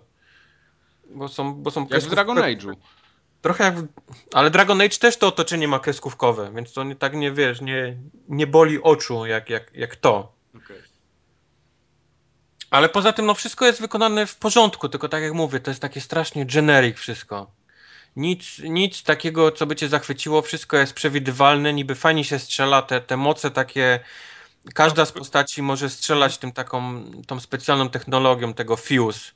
Bo 1.10 1.27
są, 1.27 1.53
bo 1.53 1.72
są 1.72 1.88
Jak 1.89 2.02
w 2.02 2.10
Dragon 2.10 2.38
Age'u. 2.38 2.76
Trochę 3.41 3.64
jak... 3.64 3.76
Ale 4.34 4.52
Dragon 4.52 4.81
Age 4.81 4.98
też 4.98 5.18
to 5.18 5.27
otoczenie 5.27 5.68
ma 5.68 5.80
kreskówkowe, 5.80 6.52
więc 6.56 6.73
to 6.73 6.84
nie, 6.84 6.95
tak 6.95 7.14
nie, 7.14 7.31
wiesz, 7.31 7.61
nie, 7.61 7.98
nie 8.30 8.48
boli 8.48 8.81
oczu 8.81 9.26
jak, 9.26 9.49
jak, 9.49 9.73
jak 9.73 9.95
to. 9.95 10.31
Okay. 10.56 10.84
Ale 12.69 12.89
poza 12.89 13.14
tym, 13.14 13.26
no 13.26 13.34
wszystko 13.34 13.65
jest 13.65 13.81
wykonane 13.81 14.26
w 14.26 14.35
porządku, 14.35 14.89
tylko 14.89 15.10
tak 15.10 15.23
jak 15.23 15.34
mówię, 15.34 15.60
to 15.60 15.72
jest 15.72 15.81
takie 15.81 16.02
strasznie 16.02 16.45
generic 16.45 16.98
wszystko. 16.98 17.52
Nic, 18.18 18.60
nic 18.64 19.03
takiego, 19.03 19.52
co 19.52 19.65
by 19.65 19.76
cię 19.76 19.89
zachwyciło, 19.89 20.41
wszystko 20.41 20.77
jest 20.77 20.94
przewidywalne, 20.94 21.73
niby 21.73 21.95
fajnie 21.95 22.23
się 22.23 22.39
strzela, 22.39 22.81
te, 22.81 23.02
te 23.02 23.18
moce 23.18 23.52
takie, 23.52 23.99
każda 24.73 25.06
z 25.06 25.11
postaci 25.11 25.61
może 25.61 25.89
strzelać 25.89 26.38
tym 26.38 26.52
taką, 26.52 27.03
tą 27.27 27.39
specjalną 27.39 27.89
technologią 27.89 28.53
tego 28.53 28.77
fuse. 28.77 29.31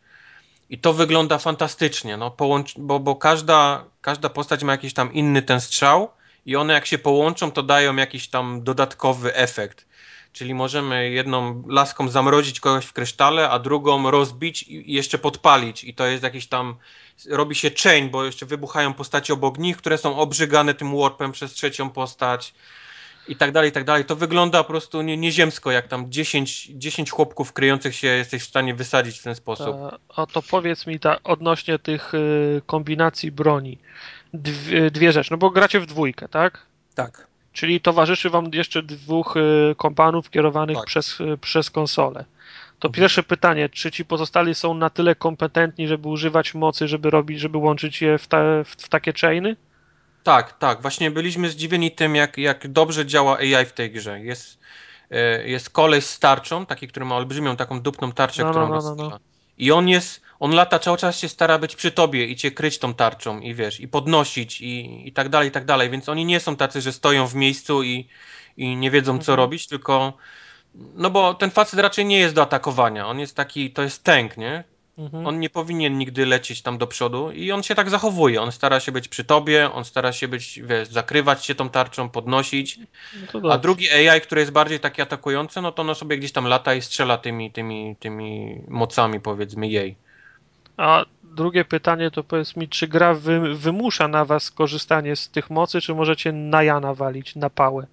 I 0.70 0.78
to 0.78 0.94
wygląda 0.94 1.38
fantastycznie, 1.38 2.18
no, 2.18 2.32
połącz, 2.32 2.74
bo, 2.78 3.00
bo 3.00 3.16
każda, 3.16 3.86
każda 4.02 4.30
postać 4.30 4.64
ma 4.64 4.72
jakiś 4.72 4.94
tam 4.94 5.14
inny 5.14 5.42
ten 5.42 5.62
strzał 5.62 6.12
i 6.46 6.56
one 6.56 6.74
jak 6.74 6.86
się 6.86 6.98
połączą, 6.98 7.52
to 7.52 7.64
dają 7.64 7.96
jakiś 7.96 8.28
tam 8.28 8.64
dodatkowy 8.64 9.36
efekt. 9.36 9.86
Czyli 10.34 10.54
możemy 10.54 11.10
jedną 11.10 11.64
laską 11.68 12.10
zamrozić 12.10 12.60
kogoś 12.60 12.86
w 12.86 12.94
krysztale, 12.94 13.50
a 13.50 13.60
drugą 13.60 14.12
rozbić 14.12 14.64
i 14.64 14.94
jeszcze 14.94 15.18
podpalić. 15.18 15.84
I 15.84 15.94
to 15.94 16.06
jest 16.06 16.24
jakiś 16.24 16.48
tam 16.48 16.76
robi 17.30 17.56
się 17.56 17.72
chain, 17.84 18.10
bo 18.10 18.26
jeszcze 18.26 18.46
wybuchają 18.46 18.94
postacie 18.94 19.34
obok 19.34 19.58
nich, 19.58 19.78
które 19.78 19.98
są 19.98 20.18
obrzygane 20.18 20.74
tym 20.74 20.98
warpem 20.98 21.32
przez 21.32 21.54
trzecią 21.54 21.90
postać 21.90 22.54
i 23.28 23.36
tak 23.36 23.52
dalej, 23.52 23.70
i 23.70 23.74
tak 23.74 23.84
dalej. 23.84 24.06
To 24.06 24.16
wygląda 24.16 24.64
po 24.64 24.70
prostu 24.70 25.02
nie, 25.02 25.18
nieziemsko, 25.18 25.72
jak 25.72 25.88
tam 25.88 26.12
10, 26.12 26.72
10 26.74 27.12
chłopków 27.12 27.54
kryjących 27.54 27.96
się 27.96 28.08
jesteś 28.08 28.44
w 28.44 28.48
stanie 28.48 28.74
wysadzić 28.74 29.20
w 29.20 29.24
ten 29.24 29.36
sposób. 29.36 29.76
A, 30.16 30.26
to 30.26 30.42
powiedz 30.42 30.88
mi 30.88 31.00
ta, 31.00 31.24
odnośnie 31.24 31.80
tych 31.80 32.14
y, 32.14 32.62
kombinacji 32.66 33.32
broni. 33.32 33.78
Dwie, 34.34 34.92
dwie 34.92 35.12
rzeczy, 35.12 35.32
no 35.32 35.38
bo 35.38 35.50
gracie 35.50 35.80
w 35.80 35.86
dwójkę, 35.86 36.30
tak? 36.30 36.66
Tak. 36.96 37.28
Czyli 37.54 37.82
towarzyszy 37.82 38.30
wam 38.30 38.50
jeszcze 38.54 38.84
dwóch 38.84 39.38
y, 39.38 39.76
kompanów 39.78 40.30
kierowanych 40.30 40.78
tak. 40.78 40.86
przez, 40.86 41.20
y, 41.20 41.38
przez 41.38 41.70
konsolę. 41.70 42.26
To 42.80 42.90
pierwsze 42.90 43.24
pytanie, 43.24 43.70
czy 43.70 43.92
ci 43.92 44.06
pozostali 44.06 44.56
są 44.56 44.74
na 44.74 44.90
tyle 44.90 45.16
kompetentni, 45.16 45.88
żeby 45.88 46.08
używać 46.08 46.54
mocy, 46.54 46.88
żeby 46.88 47.10
robić, 47.10 47.40
żeby 47.40 47.58
łączyć 47.58 48.02
je 48.02 48.18
w, 48.18 48.28
ta, 48.28 48.38
w, 48.64 48.68
w 48.68 48.90
takie 48.90 49.14
chainy? 49.14 49.56
Tak, 50.24 50.58
tak. 50.58 50.82
Właśnie 50.82 51.12
byliśmy 51.12 51.50
zdziwieni 51.50 51.92
tym, 51.92 52.16
jak, 52.16 52.38
jak 52.38 52.68
dobrze 52.68 53.06
działa 53.06 53.38
AI 53.38 53.66
w 53.66 53.72
tej 53.72 53.92
grze. 53.92 54.20
Jest, 54.20 54.60
e, 55.12 55.48
jest 55.48 55.70
koleś 55.70 56.06
z 56.06 56.20
tarczą, 56.20 56.66
taki, 56.66 56.88
który 56.88 57.06
ma 57.06 57.16
olbrzymią 57.16 57.56
taką 57.56 57.82
dupną 57.82 58.12
tarczę, 58.12 58.44
no, 58.44 58.50
którą 58.50 58.70
no, 58.70 58.82
no, 58.82 58.96
no, 58.96 59.10
no. 59.10 59.20
I 59.62 59.72
on 59.72 59.90
jest, 59.90 60.22
on 60.40 60.52
lata 60.52 60.80
cały 60.80 60.98
czas 60.98 61.20
się 61.20 61.30
stara 61.30 61.58
być 61.58 61.76
przy 61.76 61.92
tobie 61.92 62.26
i 62.26 62.36
cię 62.36 62.52
kryć 62.52 62.80
tą 62.80 62.94
tarczą 62.94 63.40
i 63.40 63.56
wiesz, 63.56 63.80
i 63.80 63.88
podnosić 63.88 64.62
i, 64.62 65.08
i 65.08 65.12
tak 65.12 65.30
dalej, 65.30 65.50
i 65.50 65.52
tak 65.52 65.66
dalej. 65.66 65.90
Więc 65.90 66.10
oni 66.10 66.26
nie 66.26 66.40
są 66.40 66.56
tacy, 66.56 66.82
że 66.82 66.94
stoją 66.94 67.28
w 67.28 67.36
miejscu 67.36 67.84
i, 67.84 68.08
i 68.58 68.76
nie 68.76 68.92
wiedzą 68.92 69.12
co 69.12 69.32
mhm. 69.32 69.38
robić, 69.38 69.68
tylko 69.68 70.14
no 70.76 71.10
bo 71.10 71.34
ten 71.34 71.52
facet 71.52 71.80
raczej 71.80 72.06
nie 72.06 72.20
jest 72.20 72.36
do 72.36 72.42
atakowania. 72.42 73.08
On 73.08 73.20
jest 73.20 73.36
taki, 73.36 73.72
to 73.72 73.82
jest 73.82 74.04
tank, 74.04 74.38
nie? 74.38 74.64
Mhm. 75.02 75.28
On 75.28 75.40
nie 75.40 75.50
powinien 75.50 75.98
nigdy 75.98 76.26
lecieć 76.26 76.62
tam 76.62 76.78
do 76.78 76.88
przodu 76.88 77.32
i 77.32 77.52
on 77.52 77.64
się 77.64 77.76
tak 77.76 77.90
zachowuje. 77.90 78.42
On 78.42 78.52
stara 78.52 78.80
się 78.80 78.92
być 78.92 79.08
przy 79.08 79.24
tobie, 79.24 79.72
on 79.74 79.86
stara 79.86 80.12
się 80.14 80.28
być, 80.28 80.60
wiesz, 80.64 80.88
zakrywać 80.88 81.46
się 81.46 81.56
tą 81.56 81.70
tarczą, 81.70 82.10
podnosić. 82.10 82.80
No 83.34 83.54
A 83.54 83.58
drugi 83.58 83.90
AI, 83.92 84.22
który 84.22 84.42
jest 84.42 84.52
bardziej 84.52 84.80
taki 84.80 85.02
atakujący, 85.02 85.62
no 85.62 85.72
to 85.72 85.82
ono 85.82 85.96
sobie 85.96 86.18
gdzieś 86.18 86.32
tam 86.32 86.48
lata 86.48 86.74
i 86.74 86.82
strzela 86.82 87.18
tymi, 87.18 87.52
tymi, 87.52 87.96
tymi 88.00 88.62
mocami, 88.68 89.20
powiedzmy, 89.20 89.68
jej. 89.68 89.96
A 90.78 91.06
drugie 91.24 91.66
pytanie 91.66 92.12
to 92.12 92.24
powiedz 92.24 92.56
mi, 92.56 92.70
czy 92.70 92.88
gra 92.88 93.14
wy, 93.14 93.56
wymusza 93.56 94.08
na 94.08 94.26
was 94.26 94.52
korzystanie 94.52 95.16
z 95.16 95.30
tych 95.30 95.50
mocy, 95.50 95.82
czy 95.82 95.96
możecie 95.96 96.32
na 96.32 96.64
Jana 96.64 96.94
walić, 96.94 97.36
na 97.36 97.50
pałę? 97.50 97.88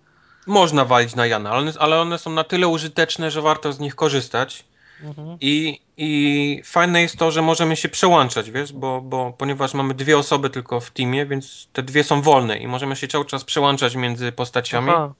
można 0.48 0.84
walić 0.84 1.14
na 1.14 1.26
Jana, 1.26 1.50
ale 1.50 1.58
one, 1.58 1.72
ale 1.78 2.00
one 2.00 2.18
są 2.18 2.30
na 2.30 2.44
tyle 2.44 2.68
użyteczne, 2.68 3.30
że 3.30 3.42
warto 3.42 3.72
z 3.72 3.80
nich 3.80 3.94
korzystać. 3.94 4.64
Mhm. 5.02 5.38
I, 5.40 5.80
I 5.96 6.62
fajne 6.64 7.02
jest 7.02 7.16
to, 7.16 7.30
że 7.30 7.42
możemy 7.42 7.76
się 7.76 7.88
przełączać, 7.88 8.50
wiesz, 8.50 8.72
bo, 8.72 9.00
bo 9.00 9.32
ponieważ 9.38 9.74
mamy 9.74 9.94
dwie 9.94 10.18
osoby 10.18 10.50
tylko 10.50 10.80
w 10.80 10.90
teamie, 10.90 11.26
więc 11.26 11.68
te 11.72 11.82
dwie 11.82 12.04
są 12.04 12.22
wolne 12.22 12.58
i 12.58 12.66
możemy 12.66 12.96
się 12.96 13.08
cały 13.08 13.24
czas 13.24 13.44
przełączać 13.44 13.96
między 13.96 14.32
postaciami. 14.32 14.90
Aha. 14.90 15.14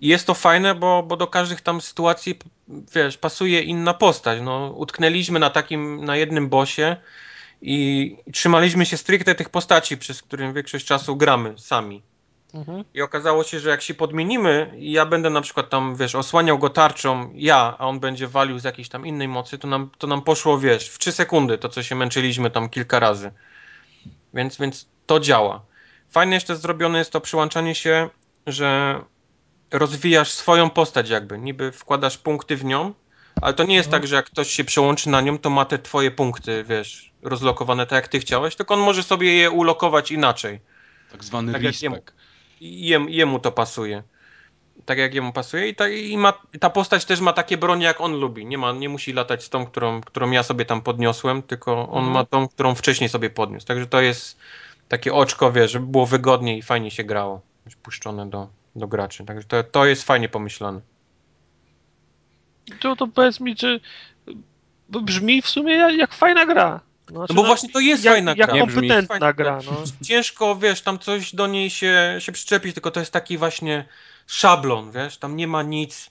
I 0.00 0.08
jest 0.08 0.26
to 0.26 0.34
fajne, 0.34 0.74
bo, 0.74 1.02
bo 1.02 1.16
do 1.16 1.26
każdych 1.26 1.60
tam 1.60 1.80
sytuacji, 1.80 2.38
wiesz, 2.94 3.18
pasuje 3.18 3.62
inna 3.62 3.94
postać. 3.94 4.40
No, 4.42 4.72
utknęliśmy 4.76 5.38
na 5.38 5.50
takim, 5.50 6.04
na 6.04 6.16
jednym 6.16 6.48
bosie 6.48 6.96
i 7.62 8.16
trzymaliśmy 8.32 8.86
się 8.86 8.96
stricte 8.96 9.34
tych 9.34 9.48
postaci, 9.48 9.96
przez 9.96 10.22
którym 10.22 10.54
większość 10.54 10.86
czasu 10.86 11.16
gramy 11.16 11.54
sami. 11.58 12.02
Mhm. 12.54 12.84
I 12.94 13.02
okazało 13.02 13.44
się, 13.44 13.60
że 13.60 13.70
jak 13.70 13.82
się 13.82 13.94
podmienimy 13.94 14.74
i 14.76 14.92
ja 14.92 15.06
będę 15.06 15.30
na 15.30 15.40
przykład 15.40 15.70
tam, 15.70 15.96
wiesz, 15.96 16.14
osłaniał 16.14 16.58
go 16.58 16.70
tarczą 16.70 17.32
ja, 17.34 17.76
a 17.78 17.86
on 17.86 18.00
będzie 18.00 18.28
walił 18.28 18.58
z 18.58 18.64
jakiejś 18.64 18.88
tam 18.88 19.06
innej 19.06 19.28
mocy, 19.28 19.58
to 19.58 19.68
nam, 19.68 19.90
to 19.98 20.06
nam 20.06 20.22
poszło, 20.22 20.58
wiesz, 20.58 20.88
w 20.88 20.98
3 20.98 21.12
sekundy 21.12 21.58
to, 21.58 21.68
co 21.68 21.82
się 21.82 21.94
męczyliśmy 21.94 22.50
tam 22.50 22.68
kilka 22.68 22.98
razy. 22.98 23.30
Więc, 24.34 24.56
więc 24.56 24.88
to 25.06 25.20
działa. 25.20 25.62
Fajne 26.10 26.34
jeszcze 26.34 26.56
zrobione 26.56 26.98
jest 26.98 27.10
to 27.10 27.20
przyłączanie 27.20 27.74
się, 27.74 28.08
że 28.46 29.00
rozwijasz 29.70 30.30
swoją 30.30 30.70
postać 30.70 31.10
jakby, 31.10 31.38
niby 31.38 31.72
wkładasz 31.72 32.18
punkty 32.18 32.56
w 32.56 32.64
nią, 32.64 32.94
ale 33.42 33.54
to 33.54 33.64
nie 33.64 33.74
jest 33.74 33.88
no. 33.88 33.98
tak, 33.98 34.06
że 34.06 34.16
jak 34.16 34.26
ktoś 34.26 34.50
się 34.50 34.64
przełączy 34.64 35.08
na 35.08 35.20
nią, 35.20 35.38
to 35.38 35.50
ma 35.50 35.64
te 35.64 35.78
twoje 35.78 36.10
punkty, 36.10 36.64
wiesz, 36.68 37.12
rozlokowane 37.22 37.86
tak 37.86 37.96
jak 37.96 38.08
ty 38.08 38.20
chciałeś, 38.20 38.56
tylko 38.56 38.74
on 38.74 38.80
może 38.80 39.02
sobie 39.02 39.34
je 39.34 39.50
ulokować 39.50 40.10
inaczej. 40.10 40.60
Tak 41.12 41.24
zwany 41.24 41.52
tak 41.52 41.62
respect. 41.62 42.12
Jemu, 42.60 43.08
jemu 43.08 43.38
to 43.38 43.52
pasuje. 43.52 44.02
Tak 44.86 44.98
jak 44.98 45.14
jemu 45.14 45.32
pasuje 45.32 45.68
i 45.68 45.74
ta, 45.74 45.88
i 45.88 46.16
ma, 46.16 46.32
ta 46.60 46.70
postać 46.70 47.04
też 47.04 47.20
ma 47.20 47.32
takie 47.32 47.56
bronie 47.56 47.86
jak 47.86 48.00
on 48.00 48.12
lubi. 48.12 48.46
Nie, 48.46 48.58
ma, 48.58 48.72
nie 48.72 48.88
musi 48.88 49.12
latać 49.12 49.44
z 49.44 49.50
tą, 49.50 49.66
którą, 49.66 50.00
którą 50.00 50.30
ja 50.30 50.42
sobie 50.42 50.64
tam 50.64 50.82
podniosłem, 50.82 51.42
tylko 51.42 51.88
on 51.88 52.04
mhm. 52.04 52.12
ma 52.12 52.24
tą, 52.24 52.48
którą 52.48 52.74
wcześniej 52.74 53.08
sobie 53.08 53.30
podniósł. 53.30 53.66
Także 53.66 53.86
to 53.86 54.00
jest 54.00 54.38
takie 54.88 55.14
oczko, 55.14 55.52
wiesz, 55.52 55.70
żeby 55.70 55.86
było 55.86 56.06
wygodniej 56.06 56.58
i 56.58 56.62
fajnie 56.62 56.90
się 56.90 57.04
grało. 57.04 57.40
Puszczone 57.82 58.30
do, 58.30 58.48
do 58.76 58.88
graczy. 58.88 59.24
Także 59.24 59.48
to, 59.48 59.64
to 59.64 59.86
jest 59.86 60.02
fajnie 60.02 60.28
pomyślane. 60.28 60.80
To, 62.80 62.96
to 62.96 63.06
powiedz 63.06 63.40
mi, 63.40 63.56
czy 63.56 63.80
brzmi 64.88 65.42
w 65.42 65.48
sumie 65.48 65.74
jak 65.74 66.14
fajna 66.14 66.46
gra. 66.46 66.80
Znaczy, 67.08 67.34
no 67.34 67.34
bo 67.34 67.42
no, 67.42 67.48
właśnie 67.48 67.68
to 67.68 67.80
jest 67.80 68.04
jak, 68.04 68.14
fajna 68.14 68.34
gra. 68.34 68.56
Jak 68.56 68.66
kompetentna 68.66 69.32
gra. 69.32 69.60
No. 69.66 69.84
Ciężko, 70.06 70.56
wiesz, 70.56 70.82
tam 70.82 70.98
coś 70.98 71.34
do 71.34 71.46
niej 71.46 71.70
się, 71.70 72.16
się 72.18 72.32
przyczepić, 72.32 72.74
tylko 72.74 72.90
to 72.90 73.00
jest 73.00 73.12
taki 73.12 73.38
właśnie 73.38 73.84
szablon, 74.26 74.92
wiesz, 74.92 75.16
tam 75.16 75.36
nie 75.36 75.48
ma 75.48 75.62
nic 75.62 76.10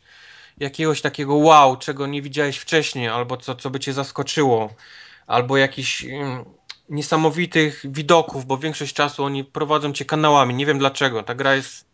jakiegoś 0.57 1.02
takiego 1.02 1.36
wow, 1.36 1.78
czego 1.78 2.07
nie 2.07 2.22
widziałeś 2.22 2.57
wcześniej, 2.57 3.07
albo 3.07 3.38
co, 3.38 3.56
co 3.56 3.70
by 3.70 3.80
cię 3.80 3.94
zaskoczyło, 3.94 4.74
albo 5.28 5.57
jakichś 5.57 6.06
mm, 6.06 6.45
niesamowitych 6.90 7.82
widoków, 7.86 8.45
bo 8.45 8.57
większość 8.57 8.94
czasu 8.94 9.24
oni 9.24 9.44
prowadzą 9.44 9.94
cię 9.94 10.06
kanałami, 10.06 10.56
nie 10.56 10.65
wiem 10.65 10.80
dlaczego, 10.80 11.24
ta 11.24 11.36
gra 11.36 11.56
jest 11.56 11.93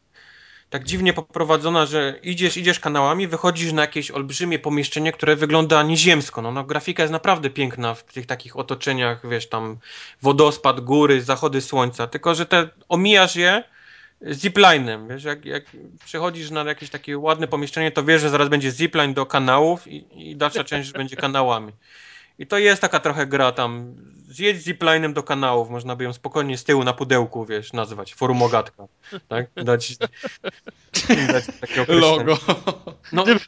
tak 0.70 0.84
dziwnie 0.84 1.14
poprowadzona, 1.14 1.86
że 1.86 2.20
idziesz, 2.24 2.58
idziesz 2.58 2.80
kanałami, 2.80 3.28
wychodzisz 3.28 3.74
na 3.74 3.82
jakieś 3.82 4.12
olbrzymie 4.12 4.60
pomieszczenie, 4.60 5.12
które 5.12 5.36
wygląda 5.36 5.84
nieziemsko. 5.84 6.42
No, 6.42 6.52
no 6.52 6.64
grafika 6.64 7.04
jest 7.04 7.12
naprawdę 7.12 7.50
piękna 7.50 7.96
w 7.96 8.04
tych 8.04 8.26
takich 8.26 8.58
otoczeniach, 8.58 9.30
wiesz, 9.30 9.50
tam 9.50 9.78
wodospad, 10.22 10.80
góry, 10.80 11.22
zachody 11.22 11.62
słońca, 11.62 12.08
tylko 12.08 12.36
że 12.36 12.46
te 12.46 12.70
omijasz 12.90 13.36
je 13.36 13.64
ziplinem, 14.32 15.08
wiesz, 15.08 15.24
jak, 15.24 15.46
jak 15.46 15.64
przechodzisz 16.06 16.52
na 16.52 16.64
jakieś 16.64 16.90
takie 16.90 17.18
ładne 17.18 17.48
pomieszczenie, 17.48 17.92
to 17.92 18.04
wiesz, 18.04 18.22
że 18.22 18.30
zaraz 18.30 18.50
będzie 18.50 18.72
zipline 18.72 19.14
do 19.14 19.26
kanałów 19.26 19.88
i, 19.88 20.06
i 20.30 20.36
dalsza 20.36 20.64
część 20.64 20.92
będzie 20.92 21.16
kanałami. 21.16 21.72
I 22.40 22.48
to 22.48 22.58
jest 22.58 22.82
taka 22.82 23.00
trochę 23.00 23.28
gra 23.28 23.52
tam. 23.52 23.96
Zjedź 24.28 24.58
ziplinem 24.58 25.14
do 25.14 25.24
kanałów, 25.24 25.70
można 25.70 25.96
by 25.96 26.04
ją 26.04 26.14
spokojnie 26.14 26.58
z 26.58 26.64
tyłu 26.64 26.84
na 26.84 26.94
pudełku, 26.94 27.46
wiesz, 27.46 27.74
nazwać. 27.74 28.14
Forum 28.14 28.42
Ogatka. 28.42 28.88
Tak? 29.28 29.46
Dać, 29.56 29.98
dać 31.32 31.46
takie 31.62 31.86
Logo. 31.94 32.38
No, 33.12 33.24
gdyby, 33.24 33.40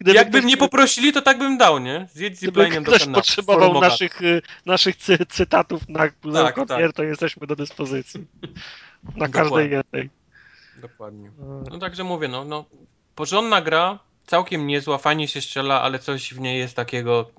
gdyby 0.00 0.16
jakby 0.16 0.38
ktoś, 0.38 0.44
mnie 0.44 0.56
poprosili, 0.56 1.12
to 1.12 1.22
tak 1.22 1.38
bym 1.38 1.58
dał, 1.58 1.78
nie? 1.78 2.08
Zjedź 2.12 2.38
ziplinem 2.38 2.84
do 2.84 2.92
kanałów. 2.92 3.14
potrzebował 3.14 3.80
naszych, 3.80 4.22
y, 4.22 4.42
naszych 4.66 4.96
cy 4.96 5.18
cytatów 5.28 5.88
na 5.88 5.98
tak, 6.42 6.68
tak. 6.68 6.92
to 6.92 7.02
jesteśmy 7.02 7.46
do 7.46 7.56
dyspozycji. 7.56 8.26
Na 8.42 8.48
Dokładnie. 9.10 9.32
każdej 9.32 9.70
jednej. 9.70 10.10
Dokładnie. 10.76 11.30
No 11.70 11.78
także 11.78 12.04
mówię, 12.04 12.28
no, 12.28 12.44
no 12.44 12.64
porządna 13.14 13.62
gra, 13.62 13.98
całkiem 14.26 14.66
niezła, 14.66 14.98
fajnie 14.98 15.28
się 15.28 15.40
strzela, 15.40 15.82
ale 15.82 15.98
coś 15.98 16.34
w 16.34 16.40
niej 16.40 16.58
jest 16.58 16.76
takiego 16.76 17.30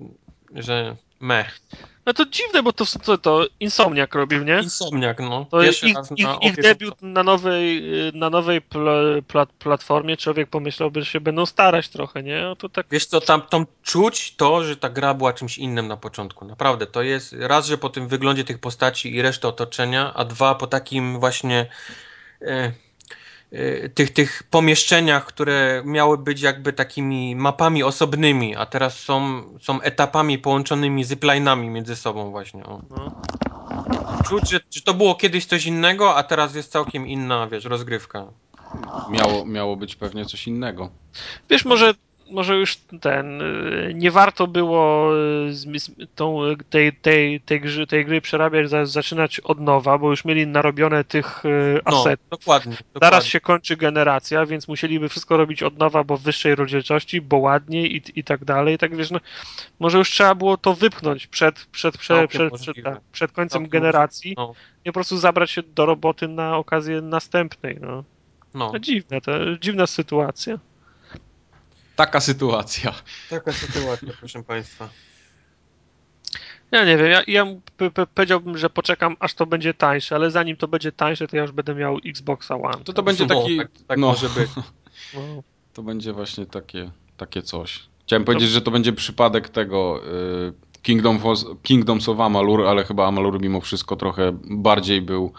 że 0.54 0.96
mech. 1.20 1.60
No 2.06 2.14
to 2.14 2.26
dziwne, 2.26 2.62
bo 2.62 2.72
to, 2.72 2.84
to, 3.04 3.18
to 3.18 3.46
Insomniak 3.60 4.14
robił, 4.14 4.44
nie? 4.44 4.60
Insomniak, 4.62 5.20
no. 5.20 5.46
To 5.50 5.60
Pierwszy 5.60 5.88
ich, 5.88 5.96
ich, 6.16 6.28
ich 6.42 6.56
debiut 6.56 7.02
na 7.02 7.22
nowej, 7.22 7.82
na 8.14 8.30
nowej 8.30 8.62
pl, 8.62 9.22
pl, 9.22 9.46
platformie, 9.58 10.16
człowiek 10.16 10.50
pomyślałby, 10.50 11.02
że 11.02 11.06
się 11.06 11.20
będą 11.20 11.46
starać 11.46 11.88
trochę, 11.88 12.22
nie? 12.22 12.42
No 12.42 12.56
to 12.56 12.68
tak... 12.68 12.86
Wiesz 12.90 13.06
co, 13.06 13.20
tam, 13.20 13.42
tam 13.42 13.66
czuć 13.82 14.36
to, 14.36 14.64
że 14.64 14.76
ta 14.76 14.88
gra 14.88 15.14
była 15.14 15.32
czymś 15.32 15.58
innym 15.58 15.88
na 15.88 15.96
początku. 15.96 16.44
Naprawdę, 16.44 16.86
to 16.86 17.02
jest 17.02 17.36
raz, 17.38 17.66
że 17.66 17.78
po 17.78 17.88
tym 17.88 18.08
wyglądzie 18.08 18.44
tych 18.44 18.58
postaci 18.58 19.14
i 19.14 19.22
reszty 19.22 19.48
otoczenia, 19.48 20.14
a 20.14 20.24
dwa, 20.24 20.54
po 20.54 20.66
takim 20.66 21.20
właśnie... 21.20 21.66
E, 22.40 22.72
Y, 22.72 22.72
tych, 23.94 24.10
tych 24.10 24.42
pomieszczeniach, 24.42 25.26
które 25.26 25.82
miały 25.84 26.18
być 26.18 26.40
jakby 26.40 26.72
takimi 26.72 27.36
mapami 27.36 27.82
osobnymi, 27.82 28.56
a 28.56 28.66
teraz 28.66 28.98
są, 28.98 29.42
są 29.62 29.80
etapami 29.80 30.38
połączonymi 30.38 31.04
zipline'ami 31.04 31.68
między 31.68 31.96
sobą 31.96 32.30
właśnie. 32.30 32.64
O. 32.64 32.80
No. 32.90 33.22
Czuć, 34.24 34.50
że, 34.50 34.60
że 34.70 34.82
to 34.82 34.94
było 34.94 35.14
kiedyś 35.14 35.46
coś 35.46 35.66
innego, 35.66 36.16
a 36.16 36.22
teraz 36.22 36.54
jest 36.54 36.72
całkiem 36.72 37.06
inna, 37.06 37.46
wiesz, 37.46 37.64
rozgrywka. 37.64 38.26
Miało, 39.10 39.44
miało 39.46 39.76
być 39.76 39.96
pewnie 39.96 40.24
coś 40.24 40.46
innego. 40.46 40.90
Wiesz, 41.50 41.64
może 41.64 41.94
może 42.32 42.56
już 42.56 42.76
ten, 42.76 43.42
y, 43.42 43.92
nie 43.94 44.10
warto 44.10 44.46
było 44.46 45.10
y, 45.48 45.54
z, 45.54 45.82
z, 45.82 45.90
tą, 46.14 46.38
tej, 46.70 46.92
tej, 46.92 47.40
tej, 47.40 47.60
gry, 47.60 47.86
tej 47.86 48.04
gry 48.04 48.20
przerabiać, 48.20 48.70
zaczynać 48.84 49.40
od 49.40 49.60
nowa, 49.60 49.98
bo 49.98 50.10
już 50.10 50.24
mieli 50.24 50.46
narobione 50.46 51.04
tych 51.04 51.44
y, 51.44 51.80
no, 51.86 52.00
asetów. 52.00 52.26
No, 52.30 52.36
dokładnie, 52.36 52.72
dokładnie. 52.72 53.00
Zaraz 53.00 53.24
się 53.24 53.40
kończy 53.40 53.76
generacja, 53.76 54.46
więc 54.46 54.68
musieliby 54.68 55.08
wszystko 55.08 55.36
robić 55.36 55.62
od 55.62 55.78
nowa, 55.78 56.04
bo 56.04 56.16
w 56.16 56.22
wyższej 56.22 56.54
rozdzielczości, 56.54 57.20
bo 57.20 57.36
ładniej 57.36 57.96
i, 57.96 58.02
i 58.16 58.24
tak 58.24 58.44
dalej. 58.44 58.78
Tak 58.78 58.96
wiesz, 58.96 59.10
no, 59.10 59.20
może 59.78 59.98
już 59.98 60.10
trzeba 60.10 60.34
było 60.34 60.56
to 60.56 60.74
wypchnąć 60.74 61.26
przed, 61.26 61.66
przed, 61.66 61.98
przed, 61.98 62.30
przed, 62.30 62.54
przed, 62.54 62.76
tak, 62.84 63.00
przed 63.12 63.32
końcem 63.32 63.68
generacji 63.68 64.34
no. 64.36 64.54
i 64.84 64.88
po 64.88 64.92
prostu 64.92 65.18
zabrać 65.18 65.50
się 65.50 65.62
do 65.62 65.86
roboty 65.86 66.28
na 66.28 66.56
okazję 66.56 67.00
następnej. 67.00 67.78
No. 67.80 68.04
No. 68.54 68.78
Dziwne, 68.78 69.20
to 69.20 69.32
dziwna 69.60 69.86
sytuacja. 69.86 70.58
Taka 71.96 72.20
sytuacja. 72.20 72.94
Taka 73.30 73.52
sytuacja, 73.52 74.08
proszę 74.20 74.42
Państwa. 74.42 74.88
Ja 76.70 76.84
nie 76.84 76.96
wiem, 76.96 77.10
ja, 77.10 77.22
ja 77.26 77.46
powiedziałbym, 78.14 78.58
że 78.58 78.70
poczekam, 78.70 79.16
aż 79.20 79.34
to 79.34 79.46
będzie 79.46 79.74
tańsze, 79.74 80.14
ale 80.14 80.30
zanim 80.30 80.56
to 80.56 80.68
będzie 80.68 80.92
tańsze, 80.92 81.28
to 81.28 81.36
ja 81.36 81.42
już 81.42 81.52
będę 81.52 81.74
miał 81.74 81.98
Xboxa 82.06 82.54
One. 82.54 82.84
To 82.84 82.92
to 82.92 83.02
będzie 83.02 83.26
no, 83.26 83.42
taki... 83.42 83.56
tak, 83.56 83.68
tak 83.86 83.98
no. 83.98 84.06
może 84.06 84.28
być. 84.28 84.50
No. 85.14 85.42
To 85.74 85.82
będzie 85.82 86.12
właśnie 86.12 86.46
takie, 86.46 86.90
takie 87.16 87.42
coś. 87.42 87.80
Chciałem 88.06 88.24
powiedzieć, 88.24 88.48
że 88.48 88.60
to 88.60 88.70
będzie 88.70 88.92
przypadek 88.92 89.48
tego 89.48 90.00
y, 90.06 90.52
Kingdom, 90.82 91.20
Kingdoms 91.62 92.08
of 92.08 92.20
Amalur, 92.20 92.66
ale 92.66 92.84
chyba 92.84 93.06
Amalur 93.06 93.40
mimo 93.40 93.60
wszystko 93.60 93.96
trochę 93.96 94.38
bardziej 94.44 95.02
był 95.02 95.32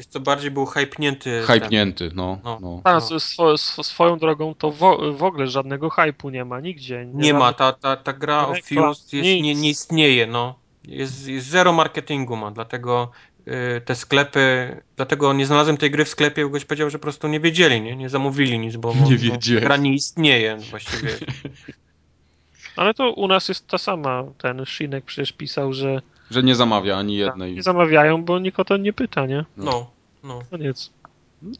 jest 0.00 0.12
co 0.12 0.20
bardziej 0.20 0.50
był 0.50 0.66
hypnięty. 0.66 1.42
Hypnięty, 1.46 2.10
no. 2.14 2.38
no. 2.44 2.58
no. 2.62 2.80
A, 2.84 2.92
no. 2.92 3.20
Swo, 3.20 3.58
swoją 3.58 4.18
drogą 4.18 4.54
to 4.54 4.70
w, 4.70 4.78
w 5.16 5.22
ogóle 5.22 5.46
żadnego 5.46 5.90
hypu 5.90 6.30
nie 6.30 6.44
ma 6.44 6.60
nigdzie. 6.60 7.06
Nie, 7.06 7.22
nie 7.22 7.34
ma, 7.34 7.52
ta, 7.52 7.72
ta, 7.72 7.96
ta 7.96 8.12
gra 8.12 8.46
o 8.46 8.54
Fuse 8.54 9.16
nie, 9.16 9.54
nie 9.54 9.70
istnieje, 9.70 10.26
no. 10.26 10.58
Jest, 10.84 11.28
jest 11.28 11.46
zero 11.46 11.72
marketingu 11.72 12.36
ma, 12.36 12.50
dlatego 12.50 13.10
y, 13.48 13.80
te 13.80 13.94
sklepy, 13.94 14.76
dlatego 14.96 15.32
nie 15.32 15.46
znalazłem 15.46 15.76
tej 15.76 15.90
gry 15.90 16.04
w 16.04 16.08
sklepie, 16.08 16.44
bo 16.44 16.50
ktoś 16.50 16.64
powiedział, 16.64 16.90
że 16.90 16.98
po 16.98 17.02
prostu 17.02 17.28
nie 17.28 17.40
wiedzieli, 17.40 17.80
nie, 17.80 17.96
nie 17.96 18.08
zamówili 18.08 18.58
nic, 18.58 18.76
bo, 18.76 18.94
nie 18.94 19.16
bo, 19.28 19.34
bo 19.34 19.60
gra 19.60 19.76
nie 19.76 19.94
istnieje 19.94 20.56
właściwie. 20.70 21.08
Ale 22.76 22.94
to 22.94 23.12
u 23.12 23.28
nas 23.28 23.48
jest 23.48 23.66
ta 23.66 23.78
sama, 23.78 24.24
ten 24.38 24.66
Shinek 24.66 25.04
przecież 25.04 25.32
pisał, 25.32 25.72
że 25.72 26.02
że 26.30 26.42
nie 26.42 26.54
zamawia 26.54 26.96
ani 26.96 27.18
tak, 27.18 27.26
jednej. 27.26 27.54
Nie 27.54 27.62
zamawiają, 27.62 28.24
bo 28.24 28.38
nikt 28.38 28.60
o 28.60 28.64
to 28.64 28.76
nie 28.76 28.92
pyta, 28.92 29.26
nie? 29.26 29.44
No, 29.56 29.90
no. 30.22 30.42
Koniec. 30.50 30.90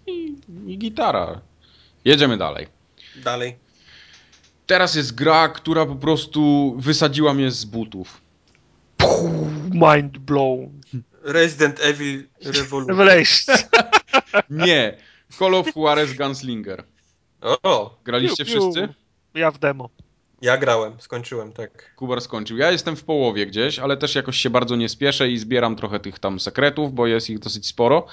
I, 0.07 0.35
I 0.67 0.79
gitara. 0.79 1.41
Jedziemy 2.05 2.37
dalej. 2.37 2.67
Dalej. 3.25 3.57
Teraz 4.67 4.95
jest 4.95 5.15
gra, 5.15 5.49
która 5.49 5.87
po 5.87 5.97
prostu 5.97 6.75
wysadziła 6.79 7.35
mnie 7.35 7.51
z 7.51 7.65
butów. 7.65 8.21
Mind 9.71 10.19
blown. 10.19 10.81
Resident 11.23 11.81
Evil 11.81 12.25
Revolution. 12.45 12.89
Revelation. 12.89 13.57
nie. 14.67 14.97
Call 15.39 15.55
of 15.55 15.77
Juarez 15.77 16.15
Gunslinger. 16.15 16.85
O! 17.41 17.99
Graliście 18.05 18.45
piu, 18.45 18.53
piu. 18.53 18.61
wszyscy? 18.61 18.95
Ja 19.35 19.51
w 19.51 19.59
demo. 19.59 19.91
Ja 20.43 20.57
grałem, 20.57 20.93
skończyłem, 21.01 21.53
tak. 21.53 21.95
Kubar 21.97 22.21
skończył. 22.21 22.57
Ja 22.57 22.71
jestem 22.71 22.97
w 22.97 23.05
połowie 23.05 23.47
gdzieś, 23.47 23.79
ale 23.79 23.97
też 23.97 24.15
jakoś 24.15 24.37
się 24.37 24.51
bardzo 24.51 24.77
nie 24.77 24.89
spieszę 24.89 25.31
i 25.31 25.39
zbieram 25.39 25.77
trochę 25.77 26.01
tych 26.01 26.19
tam 26.19 26.41
sekretów, 26.41 26.95
bo 26.95 27.07
jest 27.07 27.31
ich 27.31 27.39
dosyć 27.39 27.67
sporo. 27.67 28.07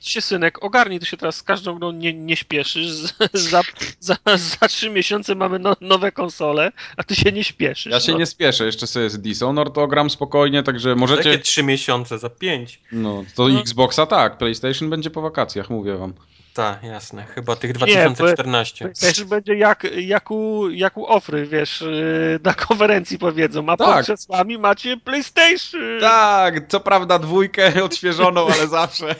się 0.00 0.20
synek, 0.20 0.64
ogarnij, 0.64 1.00
to 1.00 1.06
się 1.06 1.16
teraz 1.16 1.36
z 1.36 1.42
każdą 1.42 1.78
grą 1.78 1.92
nie, 1.92 2.14
nie 2.14 2.36
śpieszysz. 2.36 2.90
Za, 3.32 3.62
za, 4.00 4.16
za 4.60 4.68
trzy 4.68 4.90
miesiące 4.90 5.34
mamy 5.34 5.58
no, 5.58 5.76
nowe 5.80 6.12
konsole, 6.12 6.72
a 6.96 7.04
ty 7.04 7.14
się 7.14 7.32
nie 7.32 7.44
śpieszysz. 7.44 7.92
Ja 7.92 8.00
się 8.00 8.12
no. 8.12 8.18
nie 8.18 8.26
spieszę, 8.26 8.66
jeszcze 8.66 8.86
sobie 8.86 9.10
z 9.10 9.18
Dishonored 9.18 9.74
to 9.74 9.86
gram 9.86 10.10
spokojnie, 10.10 10.62
także 10.62 10.94
możecie... 10.96 11.30
Jakie 11.30 11.42
trzy 11.42 11.62
miesiące, 11.62 12.18
za 12.18 12.30
pięć. 12.30 12.80
No, 12.92 13.24
to 13.34 13.48
No. 13.48 13.60
Xboxa 13.60 14.06
tak, 14.06 14.38
PlayStation 14.38 14.90
będzie 14.90 15.10
po 15.10 15.22
wakacjach, 15.22 15.70
mówię 15.70 15.96
wam. 15.96 16.14
Tak, 16.54 16.82
jasne. 16.82 17.24
Chyba 17.24 17.56
tych 17.56 17.70
Nie, 17.70 17.74
2014. 17.74 18.88
Też 19.00 19.24
będzie 19.24 19.54
jak, 19.54 19.86
jak, 19.96 20.30
u, 20.30 20.70
jak 20.70 20.96
u 20.96 21.06
Ofry, 21.06 21.46
wiesz, 21.46 21.80
yy, 21.80 22.40
na 22.44 22.54
konferencji 22.54 23.18
powiedzą, 23.18 23.68
a 23.68 23.76
Tak. 23.76 23.86
pod 23.88 24.02
krzesłami 24.04 24.58
macie 24.58 24.96
PlayStation. 24.96 26.00
Tak, 26.00 26.68
co 26.68 26.80
prawda 26.80 27.18
dwójkę 27.18 27.72
odświeżoną, 27.84 28.46
ale 28.46 28.68
zawsze. 28.68 29.14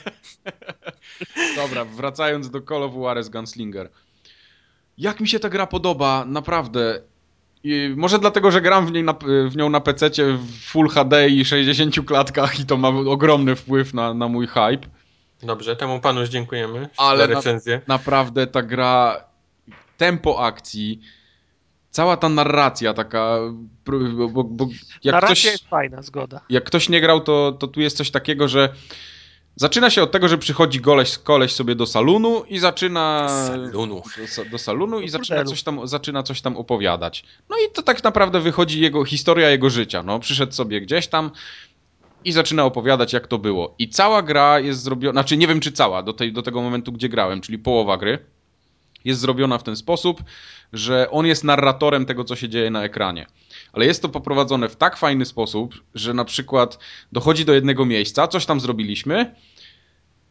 Dobra, 1.56 1.84
wracając 1.84 2.50
do 2.50 2.60
Call 2.60 2.82
of 2.82 2.94
Juarez 2.94 3.28
Gunslinger. 3.28 3.90
Jak 4.98 5.20
mi 5.20 5.28
się 5.28 5.38
ta 5.38 5.48
gra 5.48 5.66
podoba, 5.66 6.24
naprawdę. 6.26 7.00
I 7.64 7.94
może 7.96 8.18
dlatego, 8.18 8.50
że 8.50 8.60
gram 8.60 8.86
w, 8.86 8.92
niej 8.92 9.04
na, 9.04 9.14
w 9.50 9.56
nią 9.56 9.70
na 9.70 9.80
PC 9.80 10.10
w 10.36 10.60
Full 10.60 10.88
HD 10.88 11.28
i 11.28 11.44
60 11.44 12.06
klatkach 12.06 12.60
i 12.60 12.66
to 12.66 12.76
ma 12.76 12.88
ogromny 12.88 13.56
wpływ 13.56 13.94
na, 13.94 14.14
na 14.14 14.28
mój 14.28 14.46
hype. 14.46 14.88
Dobrze, 15.44 15.76
temu 15.76 16.00
panu 16.00 16.20
już 16.20 16.28
dziękujemy 16.30 16.88
Ale 16.96 17.18
za 17.18 17.28
na- 17.28 17.34
recenzję. 17.34 17.80
Naprawdę 17.86 18.46
ta 18.46 18.62
gra, 18.62 19.24
tempo 19.96 20.44
akcji, 20.44 21.00
cała 21.90 22.16
ta 22.16 22.28
narracja 22.28 22.94
taka, 22.94 23.38
bo, 23.86 24.28
bo, 24.28 24.44
bo 24.44 24.66
jak 25.04 25.12
Narracja 25.14 25.34
ktoś... 25.34 25.44
jest 25.44 25.68
fajna, 25.68 26.02
zgoda. 26.02 26.40
jak 26.48 26.64
ktoś 26.64 26.88
nie 26.88 27.00
grał, 27.00 27.20
to, 27.20 27.52
to 27.52 27.68
tu 27.68 27.80
jest 27.80 27.96
coś 27.96 28.10
takiego, 28.10 28.48
że 28.48 28.68
zaczyna 29.56 29.90
się 29.90 30.02
od 30.02 30.12
tego, 30.12 30.28
że 30.28 30.38
przychodzi 30.38 30.80
goleś, 30.80 31.18
koleś 31.18 31.52
sobie 31.52 31.74
do 31.74 31.86
salonu 31.86 32.44
i 32.48 32.58
zaczyna. 32.58 33.28
Salonu. 33.46 34.02
Do, 34.36 34.44
do 34.50 34.58
salonu 34.58 35.00
i 35.00 35.08
zaczyna 35.08 35.44
coś, 35.44 35.62
tam, 35.62 35.88
zaczyna 35.88 36.22
coś 36.22 36.40
tam 36.40 36.56
opowiadać. 36.56 37.24
No 37.48 37.56
i 37.56 37.72
to 37.72 37.82
tak 37.82 38.04
naprawdę 38.04 38.40
wychodzi 38.40 38.80
jego 38.80 39.04
historia 39.04 39.50
jego 39.50 39.70
życia. 39.70 40.02
No, 40.02 40.18
przyszedł 40.18 40.52
sobie 40.52 40.80
gdzieś 40.80 41.06
tam 41.06 41.30
i 42.24 42.32
zaczyna 42.32 42.64
opowiadać, 42.64 43.12
jak 43.12 43.26
to 43.26 43.38
było. 43.38 43.74
I 43.78 43.88
cała 43.88 44.22
gra 44.22 44.60
jest 44.60 44.82
zrobiona, 44.82 45.12
znaczy 45.12 45.36
nie 45.36 45.46
wiem 45.46 45.60
czy 45.60 45.72
cała, 45.72 46.02
do, 46.02 46.12
tej, 46.12 46.32
do 46.32 46.42
tego 46.42 46.62
momentu, 46.62 46.92
gdzie 46.92 47.08
grałem, 47.08 47.40
czyli 47.40 47.58
połowa 47.58 47.96
gry, 47.96 48.18
jest 49.04 49.20
zrobiona 49.20 49.58
w 49.58 49.62
ten 49.62 49.76
sposób, 49.76 50.22
że 50.72 51.10
on 51.10 51.26
jest 51.26 51.44
narratorem 51.44 52.06
tego, 52.06 52.24
co 52.24 52.36
się 52.36 52.48
dzieje 52.48 52.70
na 52.70 52.84
ekranie. 52.84 53.26
Ale 53.72 53.86
jest 53.86 54.02
to 54.02 54.08
poprowadzone 54.08 54.68
w 54.68 54.76
tak 54.76 54.96
fajny 54.96 55.24
sposób, 55.24 55.74
że 55.94 56.14
na 56.14 56.24
przykład 56.24 56.78
dochodzi 57.12 57.44
do 57.44 57.54
jednego 57.54 57.86
miejsca, 57.86 58.28
coś 58.28 58.46
tam 58.46 58.60
zrobiliśmy 58.60 59.34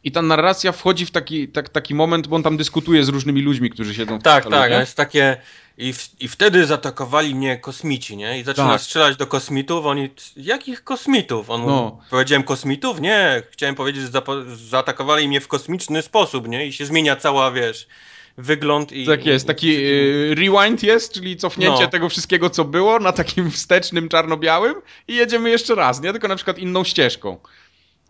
i 0.04 0.12
ta 0.12 0.22
narracja 0.22 0.72
wchodzi 0.72 1.06
w 1.06 1.12
taki, 1.12 1.48
tak, 1.48 1.70
taki 1.70 1.96
moment, 1.96 2.28
bo 2.28 2.36
on 2.36 2.44
tam 2.44 2.58
dyskutuje 2.58 3.04
z 3.04 3.10
różnymi 3.10 3.42
ludźmi, 3.42 3.70
którzy 3.70 3.96
siedzą 3.96 4.20
w 4.20 4.24
Tak, 4.24 4.50
tak, 4.50 4.72
jest 4.72 4.98
takie. 4.98 5.38
I, 5.78 5.94
w, 5.94 6.10
I 6.20 6.28
wtedy 6.28 6.66
zaatakowali 6.66 7.36
mnie 7.36 7.58
kosmici, 7.58 8.18
nie? 8.18 8.40
I 8.40 8.44
zaczyna 8.44 8.70
Tak. 8.70 8.82
strzelać 8.82 9.16
do 9.18 9.28
kosmitów. 9.28 9.86
Oni. 9.86 10.10
Jakich 10.38 10.84
kosmitów? 10.84 11.50
On 11.50 11.66
No. 11.66 12.00
Powiedziałem 12.10 12.44
kosmitów? 12.44 13.02
Nie. 13.02 13.44
Chciałem 13.52 13.76
powiedzieć, 13.76 14.04
że 14.04 14.22
zaatakowali 14.70 15.28
mnie 15.28 15.42
w 15.42 15.48
kosmiczny 15.48 16.02
sposób, 16.02 16.48
nie? 16.48 16.68
I 16.68 16.74
się 16.74 16.86
zmienia 16.86 17.16
cała, 17.16 17.52
wiesz, 17.52 17.88
wygląd 18.38 18.92
i. 18.92 19.06
Tak 19.06 19.26
jest, 19.26 19.48
taki 19.48 19.76
e, 19.76 19.80
rewind 20.36 20.84
jest, 20.84 21.14
czyli 21.14 21.38
cofnięcie 21.38 21.84
No. 21.84 21.88
tego 21.88 22.10
wszystkiego, 22.10 22.50
co 22.50 22.66
było 22.66 23.00
na 23.00 23.12
takim 23.12 23.52
wstecznym 23.58 24.10
czarno-białym 24.10 24.76
i 25.08 25.16
jedziemy 25.16 25.50
jeszcze 25.50 25.76
raz, 25.76 26.02
nie? 26.02 26.12
Tylko 26.12 26.28
na 26.28 26.36
przykład 26.36 26.58
inną 26.58 26.84
ścieżką. 26.84 27.38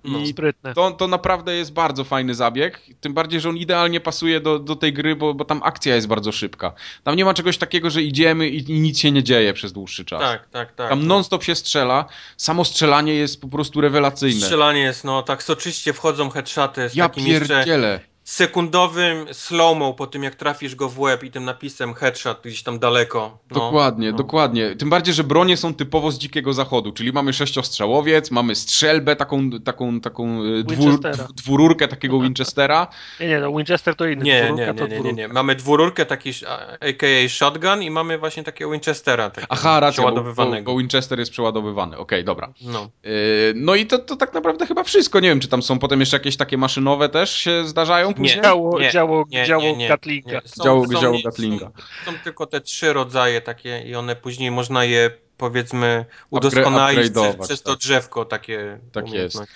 No. 0.04 0.20
I 0.20 0.28
Sprytne. 0.28 0.74
to, 0.74 0.92
to 0.92 1.08
naprawdę 1.08 1.56
jest 1.56 1.74
bardzo 1.74 2.04
fajny 2.04 2.36
zabieg, 2.36 2.82
tym 3.02 3.14
bardziej, 3.14 3.40
że 3.40 3.50
on 3.50 3.58
idealnie 3.58 4.00
pasuje 4.00 4.40
do, 4.42 4.60
do 4.60 4.76
tej 4.76 4.94
gry, 4.94 5.16
bo, 5.16 5.34
bo 5.34 5.46
tam 5.46 5.62
akcja 5.64 5.96
jest 5.96 6.08
bardzo 6.08 6.32
szybka. 6.32 6.74
Tam 7.04 7.16
nie 7.16 7.26
ma 7.26 7.34
czegoś 7.34 7.58
takiego, 7.58 7.90
że 7.90 8.02
idziemy 8.02 8.50
i, 8.50 8.72
i 8.72 8.80
nic 8.80 9.00
się 9.00 9.12
nie 9.12 9.24
dzieje 9.24 9.54
przez 9.54 9.74
dłuższy 9.74 10.06
czas. 10.06 10.20
Tak, 10.20 10.50
tak, 10.50 10.76
tak. 10.76 10.90
Tam 10.90 11.08
non-stop 11.08 11.44
się 11.44 11.56
strzela, 11.56 12.06
samo 12.38 12.66
strzelanie 12.66 13.14
jest 13.14 13.42
po 13.42 13.48
prostu 13.48 13.82
rewelacyjne. 13.82 14.42
Strzelanie 14.42 14.82
jest, 14.82 15.04
no 15.04 15.24
tak 15.24 15.44
soczyście 15.44 15.94
wchodzą 15.94 16.30
headshoty 16.30 16.90
z 16.90 16.96
ja 16.96 17.10
takim 17.10 17.28
jeszcze. 17.28 18.00
Sekundowym 18.24 19.26
slow-mo 19.34 19.94
po 19.94 20.08
tym 20.08 20.24
jak 20.24 20.36
trafisz 20.36 20.76
go 20.76 20.90
w 20.90 21.00
łeb 21.00 21.24
i 21.24 21.32
tym 21.32 21.46
napisem 21.46 21.94
headshot 21.94 22.42
gdzieś 22.44 22.64
tam 22.64 22.80
daleko. 22.80 23.38
No, 23.52 23.60
Dokładnie, 23.60 24.12
no. 24.12 24.18
dokładnie. 24.18 24.76
Tym 24.76 24.90
bardziej, 24.90 25.14
że 25.14 25.24
bronie 25.24 25.58
są 25.58 25.74
typowo 25.74 26.12
z 26.12 26.18
dzikiego 26.18 26.54
zachodu, 26.54 26.92
czyli 26.92 27.12
mamy 27.14 27.34
sześciostrzałowiec, 27.34 28.32
mamy 28.32 28.56
strzelbę, 28.56 29.16
taką, 29.16 29.50
taką, 29.50 30.02
taką 30.02 30.40
e, 30.44 30.64
dwur, 30.64 31.00
dwururkę 31.36 31.88
takiego 31.88 32.20
Winchestera. 32.20 32.88
Nie, 33.20 33.28
nie, 33.28 33.40
no 33.40 33.52
Winchester 33.52 33.96
to 33.96 34.08
inny. 34.08 34.24
Nie, 34.26 34.44
dwururka 34.44 34.72
nie, 34.74 34.90
nie, 34.90 35.00
nie, 35.00 35.04
nie, 35.04 35.14
nie. 35.14 35.28
Mamy 35.28 35.56
dwururkę, 35.56 36.06
taki 36.06 36.32
a- 36.48 36.88
aka 36.90 37.08
shotgun 37.30 37.84
i 37.84 37.90
mamy 37.92 38.18
właśnie 38.18 38.44
takiego 38.44 38.72
Winchestera. 38.72 39.30
Takiego 39.30 39.54
Aha, 39.54 39.80
racja, 39.80 40.12
bo, 40.12 40.24
bo, 40.64 40.78
Winchester 40.78 41.20
jest 41.20 41.32
przeładowywany. 41.32 41.98
Okej, 41.98 42.24
dobra. 42.24 42.54
No. 42.62 42.90
Yy, 43.04 43.12
No 43.56 43.76
i 43.76 43.86
to, 43.86 44.00
to 44.00 44.16
tak 44.16 44.34
naprawdę 44.34 44.68
chyba 44.68 44.84
wszystko. 44.84 45.20
Nie 45.20 45.30
wiem, 45.30 45.40
czy 45.40 45.48
tam 45.48 45.62
są 45.62 45.80
potem 45.80 46.00
jeszcze 46.00 46.18
jakieś 46.18 46.38
takie 46.38 46.58
maszynowe 46.58 47.10
też 47.10 47.36
się 47.36 47.66
zdarzają 47.66 48.13
później? 48.14 48.42
Działo, 48.44 48.80
Nie, 48.80 48.92
działo, 48.92 49.26
nie, 49.30 49.46
działo 49.46 49.64
nie, 49.64 49.76
nie, 49.76 49.88
Gatlinga. 49.88 50.32
nie. 50.34 50.42
Są- 50.46 50.64
Działo- 50.64 50.88
są- 50.94 51.02
działo 51.02 51.18
są- 51.18 51.24
Gatlinga. 51.24 51.72
Są, 52.06 52.12
tylko 52.24 52.46
te 52.46 52.62
trzy 52.62 52.94
rodzaje 52.94 53.42
takie 53.42 53.82
i 53.88 53.96
one 53.96 54.16
później 54.16 54.52
można 54.52 54.86
je 54.86 55.12
powiedzmy 55.38 56.06
udoskonalić 56.30 57.12
przez, 57.12 57.36
przez 57.48 57.62
to 57.62 57.72
tak. 57.72 57.80
drzewko 57.80 58.26
takie 58.26 58.80
Tak 58.92 59.06
umiejętności. 59.06 59.56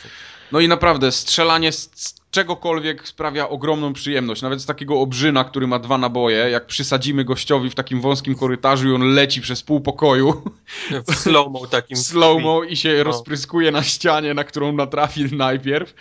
No 0.52 0.60
i 0.60 0.68
naprawdę, 0.68 1.12
strzelanie 1.12 1.72
z, 1.72 1.90
czegokolwiek 2.32 3.08
sprawia 3.08 3.50
ogromną 3.50 3.94
przyjemność. 3.94 4.42
Nawet 4.42 4.62
z 4.62 4.66
takiego 4.66 5.00
obrzyna, 5.02 5.44
który 5.44 5.68
ma 5.68 5.80
dwa 5.80 5.98
naboje, 5.98 6.38
jak 6.38 6.66
przysadzimy 6.66 7.24
gościowi 7.24 7.70
w 7.70 7.76
takim 7.76 8.02
wąskim 8.02 8.36
korytarzu 8.36 8.90
i 8.90 8.94
on 8.94 9.14
leci 9.14 9.42
przez 9.42 9.64
pół 9.64 9.82
pokoju 9.82 10.42
W 11.08 11.16
slow-mo 11.16 11.68
takim. 11.68 11.98
slow-mo 11.98 12.64
i 12.64 12.76
się 12.76 12.94
No. 12.98 13.04
rozpryskuje 13.04 13.72
na 13.72 13.84
ścianie, 13.84 14.34
na 14.34 14.44
którą 14.44 14.72
natrafi 14.72 15.36
najpierw, 15.36 15.94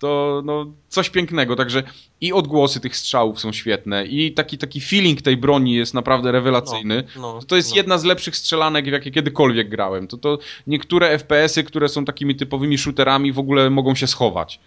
to 0.00 0.42
no, 0.44 0.66
coś 0.88 1.10
pięknego. 1.10 1.56
Także 1.56 1.82
i 2.20 2.32
odgłosy 2.32 2.80
tych 2.80 2.96
strzałów 2.96 3.40
są 3.40 3.52
świetne, 3.52 4.06
i 4.06 4.32
taki, 4.32 4.58
taki 4.58 4.80
feeling 4.80 5.22
tej 5.22 5.36
broni 5.36 5.74
jest 5.74 5.94
naprawdę 5.94 6.32
rewelacyjny. 6.32 7.04
No, 7.16 7.22
no, 7.34 7.40
To 7.42 7.56
jest 7.56 7.70
no. 7.70 7.76
jedna 7.76 7.98
z 7.98 8.04
lepszych 8.04 8.36
strzelanek, 8.36 8.84
w 8.84 8.92
jakie 8.92 9.10
kiedykolwiek 9.10 9.68
grałem. 9.68 10.06
To, 10.06 10.16
to 10.16 10.38
niektóre 10.66 11.18
FPS-y, 11.18 11.64
które 11.64 11.88
są 11.88 12.04
takimi 12.04 12.36
typowymi 12.36 12.78
shooterami, 12.78 13.32
w 13.32 13.38
ogóle 13.38 13.70
mogą 13.70 13.94
się 13.94 14.06
schować. 14.06 14.60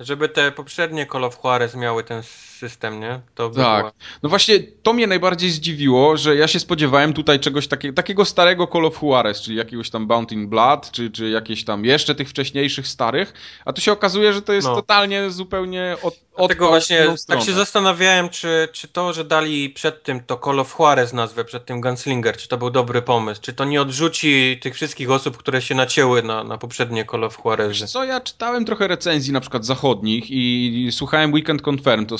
Żeby 0.00 0.28
te 0.28 0.52
poprzednie 0.52 1.06
Call 1.06 1.24
of 1.24 1.38
Juarez 1.44 1.74
miały 1.76 2.04
ten 2.04 2.22
system, 2.62 3.00
nie? 3.00 3.20
To 3.34 3.50
Tak. 3.50 3.54
była... 3.54 3.92
No 4.22 4.28
właśnie, 4.28 4.54
to 4.82 4.92
mnie 4.92 5.06
najbardziej 5.06 5.50
zdziwiło, 5.50 6.16
że 6.16 6.36
ja 6.36 6.48
się 6.48 6.60
spodziewałem 6.60 7.12
tutaj 7.12 7.40
czegoś 7.40 7.68
takiego, 7.68 7.94
takiego 7.94 8.24
starego 8.24 8.66
Call 8.72 8.84
of 8.86 9.02
Juarez, 9.02 9.40
czyli 9.40 9.56
jakiegoś 9.56 9.90
tam 9.90 10.06
Bounty 10.06 10.34
in 10.34 10.48
Blood, 10.48 10.90
czy, 10.90 11.10
czy 11.10 11.30
jakieś 11.30 11.64
tam 11.64 11.84
jeszcze 11.84 12.14
tych 12.14 12.28
wcześniejszych 12.28 12.88
starych, 12.88 13.32
a 13.64 13.72
tu 13.72 13.80
się 13.80 13.92
okazuje, 13.92 14.32
że 14.32 14.42
to 14.42 14.52
jest 14.52 14.68
No. 14.68 14.74
totalnie 14.74 15.30
zupełnie 15.30 15.96
od, 16.02 16.14
odpał 16.34 16.66
w 16.66 16.70
właśnie 16.70 17.06
tak 17.26 17.42
się 17.42 17.52
zastanawiałem, 17.52 18.28
czy, 18.28 18.68
czy 18.72 18.88
to, 18.88 19.12
że 19.12 19.24
dali 19.24 19.70
przed 19.70 20.02
tym 20.02 20.20
to 20.20 20.40
Call 20.44 20.60
of 20.60 20.76
Juarez 20.78 21.12
nazwę, 21.12 21.44
przed 21.44 21.66
tym 21.66 21.80
Gunslinger, 21.80 22.36
czy 22.36 22.48
to 22.48 22.58
był 22.58 22.70
dobry 22.70 23.02
pomysł, 23.02 23.40
czy 23.40 23.52
to 23.52 23.64
nie 23.64 23.82
odrzuci 23.82 24.58
tych 24.62 24.74
wszystkich 24.74 25.10
osób, 25.10 25.36
które 25.36 25.62
się 25.62 25.74
nacięły 25.74 26.22
na, 26.22 26.44
na 26.44 26.58
poprzednie 26.58 27.04
Call 27.10 27.24
of 27.24 27.38
Juarez. 27.44 27.80
Wiesz 27.80 27.90
co, 27.90 28.04
ja 28.04 28.20
czytałem 28.20 28.64
trochę 28.64 28.88
recenzji 28.88 29.32
na 29.32 29.40
przykład 29.40 29.66
zachodnich 29.66 30.24
i 30.30 30.88
słuchałem 30.92 31.32
Weekend 31.32 31.68
Confirmed 31.68 32.12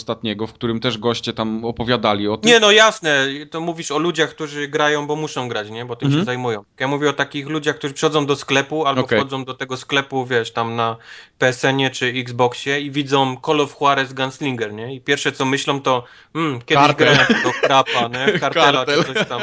w 0.46 0.52
którym 0.52 0.80
też 0.80 0.98
goście 0.98 1.32
tam 1.32 1.64
opowiadali 1.64 2.28
o 2.28 2.36
tym. 2.36 2.50
Nie, 2.50 2.60
no 2.60 2.70
jasne, 2.70 3.26
to 3.50 3.60
mówisz 3.60 3.90
o 3.90 3.98
ludziach, 3.98 4.30
którzy 4.30 4.68
grają, 4.68 5.06
bo 5.06 5.16
muszą 5.16 5.48
grać, 5.48 5.70
nie? 5.70 5.84
Bo 5.84 5.96
tym 5.96 6.06
Mhm. 6.06 6.22
się 6.22 6.26
zajmują. 6.26 6.64
Ja 6.80 6.88
mówię 6.88 7.10
o 7.10 7.12
takich 7.12 7.46
ludziach, 7.48 7.76
którzy 7.76 7.94
przychodzą 7.94 8.26
do 8.26 8.36
sklepu 8.36 8.86
albo 8.86 9.00
Okej. 9.02 9.18
wchodzą 9.20 9.44
do 9.44 9.54
tego 9.54 9.76
sklepu, 9.76 10.26
wiesz, 10.26 10.52
tam 10.52 10.76
na 10.76 10.96
PSN-ie 11.38 11.90
czy 11.90 12.06
Xboxie 12.06 12.80
i 12.80 12.90
widzą 12.90 13.36
Call 13.46 13.60
of 13.60 13.76
Juarez 13.80 14.12
Gunslinger, 14.12 14.72
nie? 14.72 14.94
I 14.94 15.00
pierwsze 15.00 15.32
co 15.32 15.44
myślą 15.44 15.80
to, 15.80 16.04
hmm, 16.32 16.58
kiedyś 16.62 16.74
Kartel. 16.86 17.08
grałem 17.14 17.26
tego 17.26 17.50
krapa, 17.62 18.08
nie? 18.08 18.32
Kartela 18.40 18.72
Kartel. 18.72 19.04
czy 19.04 19.14
coś 19.14 19.28
tam. 19.28 19.40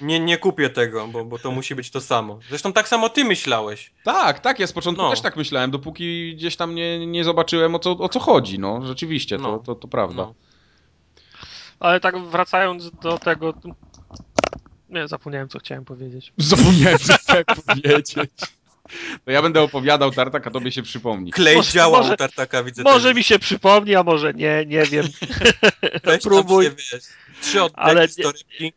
Nie, 0.00 0.20
nie 0.20 0.38
kupię 0.38 0.70
tego, 0.70 1.08
bo, 1.08 1.24
bo 1.24 1.38
to 1.38 1.50
musi 1.50 1.74
być 1.74 1.90
to 1.90 2.00
samo. 2.00 2.38
Zresztą 2.48 2.72
tak 2.72 2.88
samo 2.88 3.08
ty 3.08 3.24
myślałeś. 3.24 3.90
Tak, 4.04 4.40
tak, 4.40 4.58
ja 4.58 4.66
z 4.66 4.72
początku 4.72 5.02
No. 5.02 5.10
też 5.10 5.20
tak 5.20 5.36
myślałem, 5.36 5.70
dopóki 5.70 6.34
gdzieś 6.36 6.56
tam 6.56 6.74
nie, 6.74 7.06
nie 7.06 7.24
zobaczyłem 7.24 7.74
o 7.74 7.78
co, 7.78 7.90
o 7.90 8.08
co 8.08 8.20
chodzi, 8.20 8.58
no 8.58 8.86
rzeczywiście, 8.86 9.38
No. 9.38 9.58
to, 9.58 9.64
to, 9.64 9.74
to 9.74 9.88
prawda. 9.88 10.22
No. 10.22 10.34
Ale 11.80 12.00
tak 12.00 12.18
wracając 12.18 12.90
do 12.90 13.18
tego... 13.18 13.54
Nie, 14.88 15.08
zapomniałem 15.08 15.48
co 15.48 15.58
chciałem 15.58 15.84
powiedzieć. 15.84 16.32
Zapomniałem 16.36 16.98
co 16.98 17.14
chciałem 17.16 17.44
powiedzieć. 17.66 18.14
To 19.24 19.30
ja 19.30 19.42
będę 19.42 19.62
opowiadał, 19.62 20.10
Tartak, 20.10 20.46
a 20.46 20.50
tobie 20.50 20.72
się 20.72 20.82
przypomni. 20.82 21.30
Klej 21.32 21.56
Może- 21.56 21.72
działa 21.72 21.98
może- 21.98 22.14
u 22.14 22.16
Tartaka, 22.16 22.62
widzę. 22.64 22.82
Może 22.82 23.14
mi 23.14 23.24
się 23.24 23.38
przypomni, 23.38 23.94
a 23.94 24.02
może 24.02 24.34
nie, 24.34 24.64
nie 24.66 24.84
wiem. 24.84 25.06
Weź 26.04 26.22
próbuj. 26.22 26.64
Się, 26.64 26.70
wiesz, 26.70 27.02
trzy 27.42 27.62
oddechy, 27.62 27.82
Ale 27.82 28.06
nie-. 28.60 28.72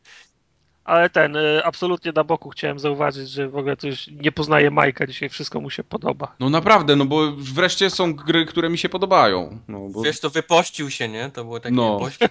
Ale 0.84 1.10
ten, 1.10 1.36
y, 1.36 1.62
absolutnie 1.64 2.12
na 2.16 2.24
boku 2.24 2.50
chciałem 2.50 2.80
zauważyć, 2.80 3.30
że 3.30 3.50
w 3.50 3.58
ogóle 3.58 3.78
to 3.78 3.88
już 3.88 4.08
nie 4.08 4.32
poznaje 4.32 4.72
Majka 4.72 5.08
dzisiaj, 5.08 5.30
wszystko 5.30 5.62
mu 5.62 5.70
się 5.70 5.84
podoba. 5.84 6.36
No 6.40 6.50
naprawdę, 6.50 6.96
no 6.96 7.06
bo 7.06 7.32
wreszcie 7.38 7.90
są 7.90 8.14
gry, 8.14 8.46
które 8.46 8.70
mi 8.70 8.78
się 8.78 8.90
podobają. 8.90 9.60
No, 9.68 9.80
bo... 9.90 10.02
Wiesz, 10.02 10.20
to 10.20 10.30
wypościł 10.30 10.90
się, 10.92 11.08
nie? 11.08 11.30
To 11.30 11.44
było 11.44 11.60
takie 11.60 11.76
No. 11.76 11.98
wypościł, 12.00 12.28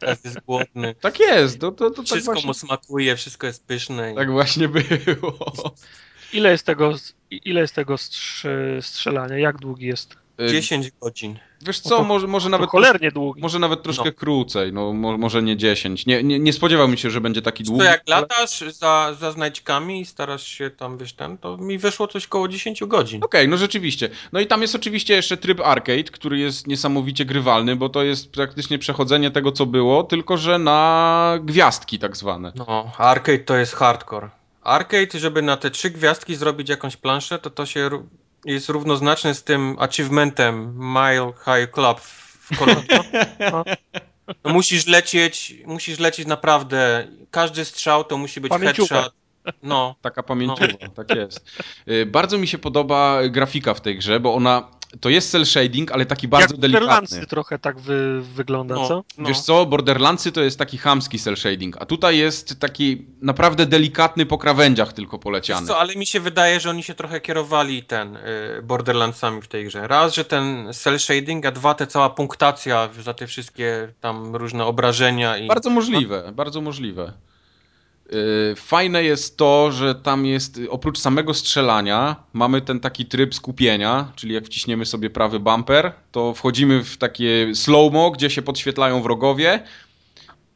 teraz 0.00 0.24
jest 0.24 0.40
głodny. 0.40 0.94
Tak 1.00 1.20
jest, 1.20 1.60
to, 1.60 1.72
to, 1.72 1.90
to 1.90 1.96
tak, 1.96 2.04
Wszystko 2.06 2.32
właśnie, 2.32 2.46
mu 2.46 2.54
smakuje, 2.54 3.16
wszystko 3.16 3.46
jest 3.46 3.66
pyszne. 3.66 4.12
i- 4.12 4.16
tak 4.16 4.30
właśnie 4.30 4.68
było. 4.68 5.52
Ile 6.32 6.50
jest 6.50 6.66
tego, 6.66 6.92
ile 7.30 7.60
jest 7.60 7.74
tego 7.74 7.94
strz- 7.94 8.82
strzelania? 8.82 9.38
Jak 9.38 9.56
długi 9.58 9.86
jest? 9.86 10.16
Y, 10.40 10.48
10 10.50 10.90
godzin. 11.00 11.38
Wiesz 11.66 11.84
No 11.84 11.88
co, 11.88 11.96
to- 11.96 12.04
może, 12.04 12.26
może 12.26 12.44
To 12.46 12.50
nawet 12.50 12.70
cholernie 12.70 13.10
długi. 13.10 13.42
Może 13.42 13.58
nawet 13.58 13.82
troszkę 13.82 14.04
No. 14.04 14.12
krócej, 14.12 14.72
no 14.72 14.92
mo, 14.92 15.18
może 15.18 15.42
nie 15.42 15.56
10. 15.56 16.06
Nie, 16.06 16.22
nie, 16.22 16.38
nie 16.38 16.52
spodziewałbym 16.52 16.96
się, 16.96 17.10
że 17.10 17.20
będzie 17.20 17.42
taki 17.42 17.64
To 17.64 17.70
długi. 17.70 17.84
jak 17.84 18.02
ale- 18.06 18.20
latasz 18.20 18.60
za, 18.72 19.16
za 19.20 19.32
znajdźkami 19.32 20.00
i 20.00 20.04
starasz 20.04 20.46
się 20.46 20.70
tam, 20.70 20.98
wiesz, 20.98 21.12
ten, 21.12 21.38
to 21.38 21.56
mi 21.56 21.78
wyszło 21.78 22.08
coś 22.08 22.26
koło 22.26 22.48
10 22.48 22.84
godzin. 22.86 23.24
Okej, 23.24 23.48
no 23.48 23.56
rzeczywiście. 23.56 24.08
No 24.32 24.40
i 24.40 24.46
tam 24.46 24.62
jest 24.62 24.74
oczywiście 24.74 25.14
jeszcze 25.14 25.36
tryb 25.36 25.60
arcade, 25.60 26.02
który 26.04 26.38
jest 26.38 26.66
niesamowicie 26.66 27.24
grywalny, 27.24 27.76
bo 27.76 27.88
to 27.88 28.02
jest 28.02 28.32
praktycznie 28.32 28.78
przechodzenie 28.78 29.30
tego, 29.30 29.52
co 29.52 29.66
było, 29.66 30.02
tylko 30.04 30.36
że 30.36 30.58
na 30.58 31.38
gwiazdki 31.42 31.98
tak 31.98 32.16
zwane. 32.16 32.52
No, 32.54 32.92
arcade 32.98 33.38
to 33.38 33.56
jest 33.56 33.74
hardcore. 33.74 34.30
Arcade, 34.62 35.18
żeby 35.18 35.42
na 35.42 35.56
te 35.56 35.70
trzy 35.70 35.90
gwiazdki 35.90 36.36
zrobić 36.36 36.68
jakąś 36.68 36.96
planszę, 36.96 37.38
to 37.38 37.50
to 37.50 37.66
się 37.66 37.90
jest 38.44 38.68
równoznaczne 38.68 39.34
z 39.34 39.44
tym 39.44 39.76
achievementem 39.78 40.74
Mile 40.78 41.32
High 41.44 41.72
Club 41.72 42.00
w 42.00 42.58
Colorado. 42.58 43.04
No, 44.44 44.52
musisz 44.52 44.86
lecieć, 44.86 45.54
musisz 45.66 45.98
lecieć 45.98 46.26
naprawdę. 46.26 47.08
Każdy 47.30 47.64
strzał 47.64 48.04
to 48.04 48.18
musi 48.18 48.40
być 48.40 48.50
Pamięciówka. 48.50 48.94
headshot. 48.94 49.21
No, 49.62 49.94
Taka 50.02 50.22
pamięciowa, 50.22 50.88
tak 50.94 51.16
jest. 51.16 51.46
Y, 51.88 52.06
Bardzo 52.06 52.38
mi 52.38 52.46
się 52.48 52.58
podoba 52.58 53.28
grafika 53.28 53.74
w 53.74 53.80
tej 53.80 53.98
grze, 53.98 54.20
bo 54.20 54.34
ona 54.34 54.68
to 55.00 55.08
jest 55.08 55.30
cel 55.30 55.46
shading, 55.46 55.92
ale 55.92 56.06
taki 56.06 56.28
bardzo 56.28 56.54
Jak 56.54 56.60
delikatny. 56.60 56.86
Borderlandsy 56.86 57.26
trochę 57.26 57.58
tak 57.58 57.80
wy, 57.80 58.22
wygląda, 58.22 58.74
no, 58.74 58.88
co? 58.88 59.04
no. 59.18 59.28
Wiesz 59.28 59.40
co, 59.40 59.66
Borderlandsy 59.66 60.32
to 60.32 60.40
jest 60.40 60.58
taki 60.58 60.78
chamski 60.78 61.18
cel 61.18 61.36
shading, 61.36 61.76
a 61.80 61.86
tutaj 61.86 62.18
jest 62.18 62.60
taki 62.60 63.06
naprawdę 63.22 63.66
delikatny 63.66 64.26
po 64.26 64.38
krawędziach 64.38 64.92
tylko 64.92 65.16
Wiesz 65.16 65.22
poleciany. 65.22 65.66
co, 65.66 65.78
ale 65.78 65.94
mi 65.94 66.06
się 66.06 66.20
wydaje, 66.20 66.60
że 66.60 66.70
oni 66.70 66.82
się 66.82 66.94
trochę 66.94 67.20
kierowali 67.20 67.82
ten 67.82 68.16
y, 68.16 68.20
Borderlandsami 68.62 69.42
w 69.42 69.48
tej 69.48 69.64
grze. 69.64 69.88
Raz, 69.88 70.14
że 70.14 70.24
ten 70.24 70.72
cel 70.72 70.98
shading, 70.98 71.46
a 71.46 71.50
dwa, 71.52 71.74
te 71.74 71.86
cała 71.86 72.10
punktacja 72.10 72.88
za 73.02 73.14
te 73.14 73.26
wszystkie 73.26 73.92
tam 74.00 74.36
różne 74.36 74.64
obrażenia 74.64 75.36
i 75.38 75.46
Bardzo 75.48 75.70
możliwe, 75.70 76.32
bardzo 76.34 76.60
możliwe. 76.60 77.12
Yy, 78.12 78.56
Fajne 78.56 79.04
jest 79.04 79.36
to, 79.36 79.72
że 79.72 79.94
tam 79.94 80.26
jest 80.26 80.58
y, 80.58 80.70
oprócz 80.70 80.98
samego 80.98 81.34
strzelania, 81.34 82.16
mamy 82.32 82.60
ten 82.60 82.80
taki 82.80 83.06
tryb 83.06 83.34
skupienia, 83.34 84.12
czyli 84.16 84.34
jak 84.34 84.44
wciśniemy 84.46 84.86
sobie 84.86 85.10
prawy 85.10 85.40
bumper, 85.40 85.92
to 86.12 86.34
wchodzimy 86.34 86.84
w 86.84 86.96
takie 86.96 87.54
slow-mo, 87.54 88.10
gdzie 88.10 88.30
się 88.30 88.42
podświetlają 88.42 89.02
wrogowie 89.02 89.62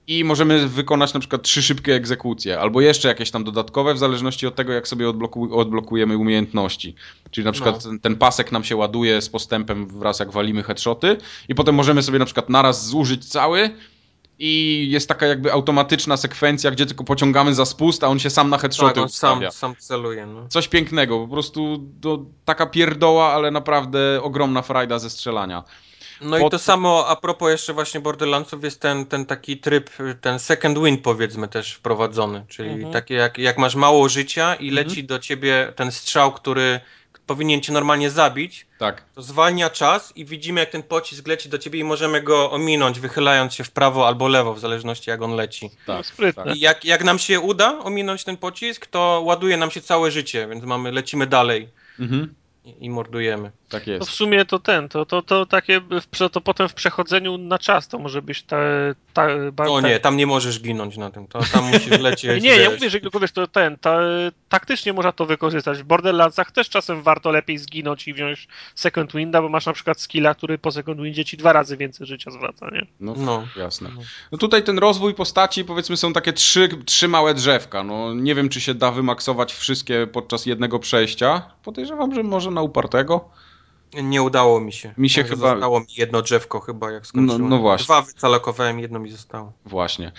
i 0.08 0.24
możemy 0.24 0.68
wykonać 0.68 1.14
na 1.14 1.20
przykład 1.20 1.42
trzy 1.42 1.62
szybkie 1.62 1.94
egzekucje, 1.94 2.60
albo 2.60 2.80
jeszcze 2.80 3.08
jakieś 3.08 3.30
tam 3.30 3.44
dodatkowe, 3.44 3.94
w 3.94 3.98
zależności 3.98 4.46
od 4.46 4.54
tego, 4.54 4.72
jak 4.72 4.88
sobie 4.88 5.08
odbloku 5.08 5.58
odblokujemy 5.58 6.16
umiejętności. 6.16 6.94
Czyli 7.30 7.44
na 7.44 7.52
przykład 7.52 7.74
No. 7.74 7.90
ten, 7.90 8.00
ten 8.00 8.16
pasek 8.16 8.52
nam 8.52 8.64
się 8.64 8.76
ładuje 8.76 9.22
z 9.22 9.28
postępem 9.28 9.86
wraz 9.86 10.20
jak 10.20 10.32
walimy 10.32 10.62
headshoty 10.62 11.16
i 11.48 11.54
potem 11.54 11.74
możemy 11.74 12.02
sobie 12.02 12.18
na 12.18 12.24
przykład 12.24 12.48
naraz 12.48 12.86
zużyć 12.86 13.24
cały 13.28 13.70
i 14.38 14.86
jest 14.90 15.08
taka 15.08 15.26
jakby 15.26 15.52
automatyczna 15.52 16.16
sekwencja, 16.16 16.70
gdzie 16.70 16.86
tylko 16.86 17.04
pociągamy 17.04 17.54
za 17.54 17.64
spust, 17.64 18.04
a 18.04 18.08
on 18.08 18.18
się 18.18 18.30
sam 18.30 18.50
na 18.50 18.58
headshoty 18.58 18.94
tak, 18.94 19.02
on 19.02 19.08
sam, 19.08 19.40
sam 19.50 19.76
celuje. 19.78 20.26
No. 20.26 20.48
Coś 20.48 20.68
pięknego, 20.68 21.18
po 21.26 21.28
prostu 21.32 21.84
to, 22.00 22.18
taka 22.44 22.66
pierdoła, 22.66 23.32
ale 23.32 23.50
naprawdę 23.50 24.22
ogromna 24.22 24.62
frajda 24.62 24.98
ze 24.98 25.10
strzelania. 25.10 25.64
No 26.20 26.38
Pod- 26.38 26.46
i 26.48 26.50
to 26.50 26.58
samo 26.58 27.06
a 27.08 27.16
propos 27.16 27.50
jeszcze 27.50 27.72
właśnie 27.72 28.00
Borderlandsów 28.00 28.64
jest 28.64 28.80
ten, 28.80 29.06
ten 29.06 29.26
taki 29.26 29.58
tryb, 29.58 29.90
ten 30.20 30.38
second 30.38 30.78
wind 30.78 31.00
powiedzmy 31.02 31.48
też 31.48 31.72
wprowadzony, 31.72 32.44
czyli 32.48 32.70
Mhm. 32.70 32.92
takie 32.92 33.14
jak, 33.14 33.38
jak 33.38 33.58
masz 33.58 33.74
mało 33.74 34.08
życia 34.08 34.54
i 34.54 34.68
Mhm. 34.68 34.86
leci 34.88 35.04
do 35.04 35.18
ciebie 35.18 35.72
ten 35.76 35.92
strzał, 35.92 36.32
który 36.32 36.80
powinien 37.26 37.60
cię 37.60 37.72
normalnie 37.72 38.10
zabić, 38.10 38.66
Tak. 38.78 39.02
to 39.14 39.22
zwalnia 39.22 39.70
czas 39.70 40.12
i 40.16 40.24
widzimy 40.24 40.60
jak 40.60 40.70
ten 40.70 40.82
pocisk 40.82 41.26
leci 41.28 41.48
do 41.48 41.58
ciebie 41.58 41.78
i 41.80 41.84
możemy 41.84 42.22
go 42.22 42.50
ominąć, 42.50 43.00
wychylając 43.00 43.54
się 43.54 43.64
w 43.64 43.70
prawo 43.70 44.06
albo 44.06 44.28
lewo, 44.28 44.54
w 44.54 44.60
zależności 44.60 45.10
jak 45.10 45.22
on 45.22 45.34
leci. 45.34 45.70
Tak, 45.86 46.06
sprytne. 46.06 46.44
tak. 46.44 46.56
I 46.56 46.60
jak, 46.60 46.84
jak 46.84 47.04
nam 47.04 47.18
się 47.18 47.40
uda 47.40 47.78
ominąć 47.78 48.24
ten 48.24 48.36
pocisk, 48.36 48.86
to 48.86 49.22
ładuje 49.24 49.56
nam 49.56 49.70
się 49.70 49.80
całe 49.80 50.10
życie, 50.10 50.46
więc 50.50 50.64
mamy, 50.64 50.92
lecimy 50.92 51.26
dalej 51.26 51.68
Mhm. 52.00 52.34
i, 52.64 52.84
i 52.84 52.90
mordujemy. 52.90 53.50
Tak 53.68 53.84
To 53.84 53.90
jest. 53.90 54.08
w 54.10 54.14
sumie 54.14 54.44
to 54.44 54.58
ten, 54.58 54.88
to, 54.88 55.06
to, 55.06 55.22
to 55.22 55.46
takie, 55.46 55.80
w, 55.80 56.06
prze- 56.06 56.30
to 56.30 56.40
potem 56.40 56.68
w 56.68 56.74
przechodzeniu 56.74 57.38
na 57.38 57.58
czas 57.58 57.88
to 57.88 57.98
może 57.98 58.22
być 58.22 58.42
ta... 58.42 58.56
ta 59.12 59.26
ba, 59.52 59.64
No 59.64 59.80
ta- 59.82 59.88
nie, 59.88 60.00
tam 60.00 60.16
nie 60.16 60.26
możesz 60.26 60.60
ginąć 60.60 60.96
na 60.96 61.10
tym, 61.10 61.26
to, 61.26 61.38
tam 61.52 61.64
musisz 61.64 61.98
lecieć. 62.08 62.42
Nie, 62.42 62.50
nie, 62.50 62.56
ja 62.56 62.70
wiesz. 62.70 62.78
mówię, 62.80 62.90
że 62.90 63.00
tylko 63.00 63.20
wiesz, 63.20 63.32
to 63.32 63.46
ten, 63.46 63.76
ta, 63.78 63.98
taktycznie 64.48 64.92
można 64.92 65.12
to 65.12 65.26
wykorzystać. 65.26 65.78
W 65.78 65.84
Borderlandsach 65.84 66.50
też 66.52 66.68
czasem 66.68 67.02
warto 67.02 67.30
lepiej 67.30 67.58
zginąć 67.58 68.08
i 68.08 68.14
wziąć 68.14 68.48
Second 68.74 69.12
Winda, 69.12 69.42
bo 69.42 69.48
masz 69.48 69.66
na 69.66 69.72
przykład 69.72 70.00
skilla, 70.00 70.34
który 70.34 70.58
po 70.58 70.72
Second 70.72 71.00
Windzie 71.00 71.24
ci 71.24 71.36
dwa 71.36 71.52
razy 71.52 71.76
więcej 71.76 72.06
życia 72.06 72.30
zwraca, 72.30 72.66
nie? 72.72 72.86
No, 73.00 73.14
No. 73.16 73.46
jasne. 73.56 73.90
No 74.32 74.38
tutaj 74.38 74.62
ten 74.64 74.78
rozwój 74.78 75.14
postaci, 75.14 75.64
powiedzmy, 75.64 75.96
są 75.96 76.12
takie 76.12 76.32
trzy, 76.32 76.68
trzy 76.84 77.08
małe 77.08 77.34
drzewka. 77.34 77.84
No 77.84 78.14
nie 78.14 78.34
wiem, 78.34 78.48
czy 78.48 78.60
się 78.60 78.74
da 78.74 78.90
wymaksować 78.90 79.52
wszystkie 79.54 80.06
podczas 80.06 80.46
jednego 80.46 80.78
przejścia. 80.78 81.42
Podejrzewam, 81.64 82.14
że 82.14 82.22
może 82.22 82.50
na 82.50 82.62
upartego. 82.62 83.28
Nie 84.02 84.22
udało 84.22 84.60
mi 84.60 84.72
się. 84.72 84.94
Mi 84.98 85.10
się 85.10 85.22
Także 85.22 85.36
chyba- 85.36 85.50
Zostało 85.50 85.80
mi 85.80 85.86
jedno 85.96 86.22
drzewko 86.22 86.60
chyba, 86.60 86.90
jak 86.90 87.06
skończyłem. 87.06 87.42
No- 87.42 87.48
no 87.48 87.58
właśnie. 87.58 87.84
Dwa 87.84 88.02
wycalakowałem, 88.02 88.78
jedno 88.80 88.98
mi 88.98 89.10
zostało. 89.10 89.52
Właśnie. 89.64 90.12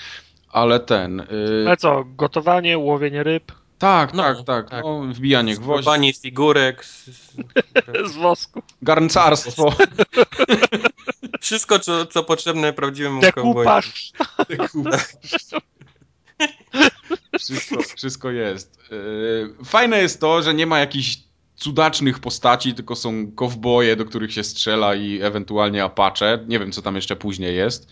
Ale 0.52 0.80
ten. 0.80 1.18
Yy... 1.32 1.64
Ale 1.68 1.78
co, 1.78 2.04
gotowanie, 2.06 2.78
łowienie 2.78 3.24
ryb 3.24 3.52
Tak, 3.80 4.14
No, 4.14 4.24
tak, 4.24 4.38
tak. 4.46 4.70
tak. 4.70 4.84
No, 4.84 5.02
wbijanie 5.14 5.56
gwoździ. 5.56 5.82
Skrobanie 5.84 6.14
figurek. 6.14 6.86
z- 6.86 7.06
z- 7.06 8.12
z 8.12 8.16
wosku, 8.16 8.62
Garncarstwo. 8.82 9.74
Wszystko, 11.42 11.80
co, 11.80 12.06
co 12.06 12.24
potrzebne 12.24 12.74
prawdziwemu 12.74 13.22
cowboyowi. 13.22 13.56
dekupaż. 14.50 15.12
wszystko, 17.40 17.82
wszystko 17.96 18.32
jest. 18.32 18.80
Yy, 18.92 19.56
Fajne 19.66 19.98
jest 20.02 20.20
to, 20.22 20.42
że 20.42 20.54
nie 20.54 20.66
ma 20.66 20.80
jakichś 20.80 21.18
cudacznych 21.58 22.20
postaci, 22.20 22.74
tylko 22.74 22.96
są 22.96 23.32
kowboje, 23.32 23.96
do 23.96 24.06
których 24.06 24.34
się 24.34 24.44
strzela 24.44 24.96
i 24.96 25.22
ewentualnie 25.22 25.84
apacze. 25.84 26.40
Nie 26.48 26.60
wiem, 26.60 26.72
co 26.72 26.82
tam 26.82 26.96
jeszcze 26.96 27.16
później 27.16 27.56
jest, 27.56 27.88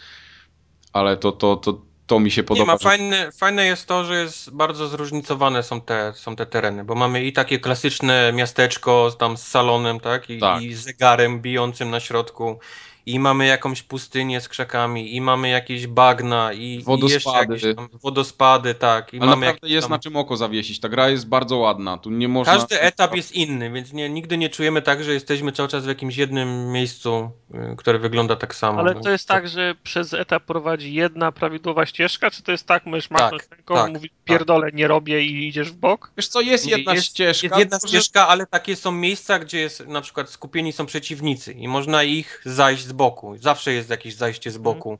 ale 0.93 1.17
to, 1.17 1.31
to, 1.31 1.55
to, 1.55 1.81
to 2.07 2.19
mi 2.19 2.31
się 2.31 2.41
Nie 2.41 2.47
podoba. 2.47 2.65
ma, 2.73 2.77
że- 2.77 2.83
fajne, 2.83 3.31
fajne 3.31 3.65
jest 3.65 3.87
to, 3.87 4.05
że 4.05 4.21
jest 4.21 4.49
bardzo 4.51 4.87
zróżnicowane 4.87 5.63
są 5.63 5.81
te, 5.81 6.13
są 6.15 6.35
te 6.35 6.45
tereny, 6.45 6.83
bo 6.83 6.95
mamy 6.95 7.23
i 7.23 7.33
takie 7.33 7.59
klasyczne 7.59 8.31
miasteczko 8.33 9.11
tam 9.19 9.37
z 9.37 9.41
salonem, 9.47 9.99
tak? 9.99 10.29
I, 10.29 10.39
Tak. 10.39 10.61
i 10.61 10.73
zegarem 10.73 11.41
bijącym 11.41 11.89
na 11.89 11.99
środku. 11.99 12.59
I 13.05 13.19
mamy 13.19 13.45
jakąś 13.45 13.83
pustynię 13.83 14.41
z 14.41 14.49
krzakami, 14.49 15.15
i 15.15 15.21
mamy 15.21 15.49
jakieś 15.49 15.87
bagna, 15.87 16.53
i, 16.53 16.59
i 16.59 16.73
jeszcze 16.73 16.85
Wodospady. 16.85 17.53
jakieś 17.53 17.75
tam 17.75 17.89
wodospady, 18.03 18.75
tak. 18.75 19.13
I 19.13 19.19
Ale 19.19 19.29
mamy 19.29 19.45
naprawdę 19.45 19.69
jest 19.69 19.87
tam... 19.87 19.91
na 19.91 19.99
czym 19.99 20.15
oko 20.15 20.37
zawiesić. 20.37 20.79
Ta 20.79 20.89
gra 20.89 21.09
jest 21.09 21.27
bardzo 21.27 21.57
ładna. 21.57 21.97
Tu 21.97 22.09
nie 22.09 22.27
można... 22.27 22.53
Każdy 22.53 22.81
etap 22.81 23.15
jest 23.15 23.31
inny, 23.31 23.71
więc 23.71 23.93
nie, 23.93 24.09
nigdy 24.09 24.37
nie 24.37 24.49
czujemy 24.49 24.81
tak, 24.81 25.03
że 25.03 25.13
jesteśmy 25.13 25.51
cały 25.51 25.69
czas 25.69 25.85
w 25.85 25.87
jakimś 25.87 26.17
jednym 26.17 26.71
miejscu, 26.71 27.29
y, 27.73 27.75
które 27.77 27.99
wygląda 27.99 28.35
tak 28.35 28.55
samo. 28.55 28.79
Ale 28.79 28.93
No, 28.93 29.01
to 29.01 29.09
jest 29.09 29.27
tak, 29.27 29.47
że 29.47 29.75
przez 29.83 30.13
etap 30.13 30.43
prowadzi 30.43 30.93
jedna 30.93 31.31
prawidłowa 31.31 31.85
ścieżka, 31.85 32.31
czy 32.31 32.43
to 32.43 32.51
jest 32.51 32.67
tak, 32.67 32.85
możesz 32.85 33.07
Tak, 33.07 33.19
machnąć 33.19 33.43
ręką, 33.51 33.75
tak, 33.75 33.91
mówić 33.91 34.11
pierdolę, 34.25 34.69
nie 34.73 34.87
robię 34.87 35.23
i 35.23 35.47
idziesz 35.47 35.71
w 35.71 35.75
bok? 35.75 36.11
Wiesz 36.17 36.27
co, 36.27 36.41
jest 36.41 36.67
jedna 36.67 36.93
jest, 36.93 37.05
ścieżka. 37.05 37.47
Jest 37.47 37.57
jedna 37.57 37.79
ścieżka, 37.87 38.27
ale 38.27 38.45
takie 38.45 38.75
są 38.75 38.91
miejsca, 38.91 39.39
gdzie 39.39 39.59
jest 39.59 39.87
na 39.87 40.01
przykład 40.01 40.29
skupieni 40.29 40.73
są 40.73 40.85
przeciwnicy 40.85 41.53
i 41.53 41.67
można 41.67 42.03
ich 42.03 42.41
zajść 42.45 42.83
z 42.83 42.93
boku. 42.95 43.37
Zawsze 43.37 43.73
jest 43.73 43.89
jakieś 43.89 44.15
zajście 44.15 44.51
z 44.51 44.57
boku. 44.57 44.97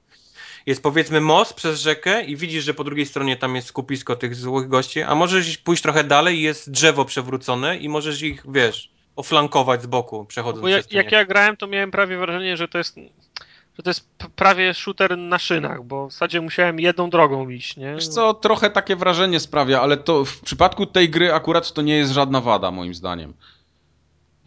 Jest 0.65 0.83
powiedzmy 0.83 1.21
most 1.21 1.53
przez 1.53 1.79
rzekę 1.79 2.23
i 2.23 2.35
widzisz, 2.35 2.63
że 2.63 2.73
po 2.73 2.83
drugiej 2.83 3.05
stronie 3.05 3.37
tam 3.37 3.55
jest 3.55 3.67
skupisko 3.67 4.15
tych 4.15 4.35
złych 4.35 4.67
gości, 4.67 5.01
a 5.01 5.15
możesz 5.15 5.57
pójść 5.57 5.83
trochę 5.83 6.03
dalej 6.03 6.37
i 6.37 6.41
jest 6.41 6.71
drzewo 6.71 7.05
przewrócone 7.05 7.77
i 7.77 7.89
możesz 7.89 8.21
ich, 8.21 8.43
wiesz, 8.47 8.89
oflankować 9.15 9.81
z 9.81 9.85
boku, 9.85 10.25
przechodząc 10.25 10.61
Bo 10.61 10.67
przez 10.67 10.87
to 10.87 10.97
jak 10.97 11.11
nie. 11.11 11.17
ja 11.17 11.25
grałem, 11.25 11.57
to 11.57 11.67
miałem 11.67 11.91
prawie 11.91 12.17
wrażenie, 12.17 12.57
że 12.57 12.67
to 12.67 12.77
jest 12.77 12.95
że 13.77 13.83
to 13.83 13.89
jest 13.89 14.07
prawie 14.35 14.73
shooter 14.73 15.17
na 15.17 15.39
szynach, 15.39 15.83
bo 15.83 16.07
w 16.07 16.11
zasadzie 16.11 16.41
musiałem 16.41 16.79
jedną 16.79 17.09
drogą 17.09 17.49
iść, 17.49 17.77
nie? 17.77 17.95
Wiesz 17.95 18.07
co, 18.07 18.33
trochę 18.33 18.69
takie 18.69 18.95
wrażenie 18.95 19.39
sprawia, 19.39 19.81
ale 19.81 19.97
to 19.97 20.25
w 20.25 20.39
przypadku 20.39 20.85
tej 20.85 21.09
gry 21.09 21.33
akurat 21.33 21.73
to 21.73 21.81
nie 21.81 21.97
jest 21.97 22.11
żadna 22.11 22.41
wada, 22.41 22.71
moim 22.71 22.93
zdaniem. 22.93 23.33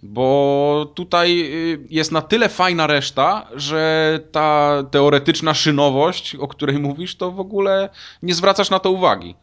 Bo 0.02 0.92
tutaj 0.94 1.40
y, 1.40 1.86
jest 1.90 2.12
na 2.12 2.22
tyle 2.22 2.48
fajna 2.48 2.86
reszta, 2.86 3.48
że 3.54 4.20
ta 4.32 4.82
teoretyczna 4.90 5.54
szynowość, 5.54 6.34
o 6.34 6.48
której 6.48 6.78
mówisz, 6.78 7.16
to 7.16 7.30
w 7.30 7.40
ogóle 7.40 7.88
nie 8.22 8.34
zwracasz 8.34 8.70
na 8.70 8.78
to 8.78 8.90
uwagi. 8.90 9.34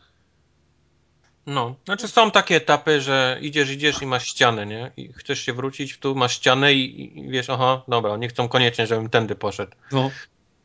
No, 1.46 1.76
znaczy 1.86 2.08
są 2.08 2.32
takie 2.32 2.56
etapy, 2.56 3.02
że 3.02 3.38
idziesz, 3.42 3.72
idziesz 3.72 4.02
i 4.02 4.06
masz 4.06 4.26
ścianę, 4.28 4.66
nie? 4.66 4.92
I 4.98 5.14
chcesz 5.14 5.40
się 5.40 5.54
wrócić, 5.54 5.98
tu 5.98 6.16
masz 6.16 6.34
ścianę 6.34 6.74
i, 6.74 7.20
i 7.20 7.30
wiesz, 7.30 7.50
aha, 7.50 7.82
dobra, 7.88 8.18
nie 8.18 8.28
chcą 8.28 8.48
koniecznie, 8.48 8.88
żebym 8.88 9.10
tędy 9.10 9.36
poszedł. 9.36 9.72
No. 9.92 10.12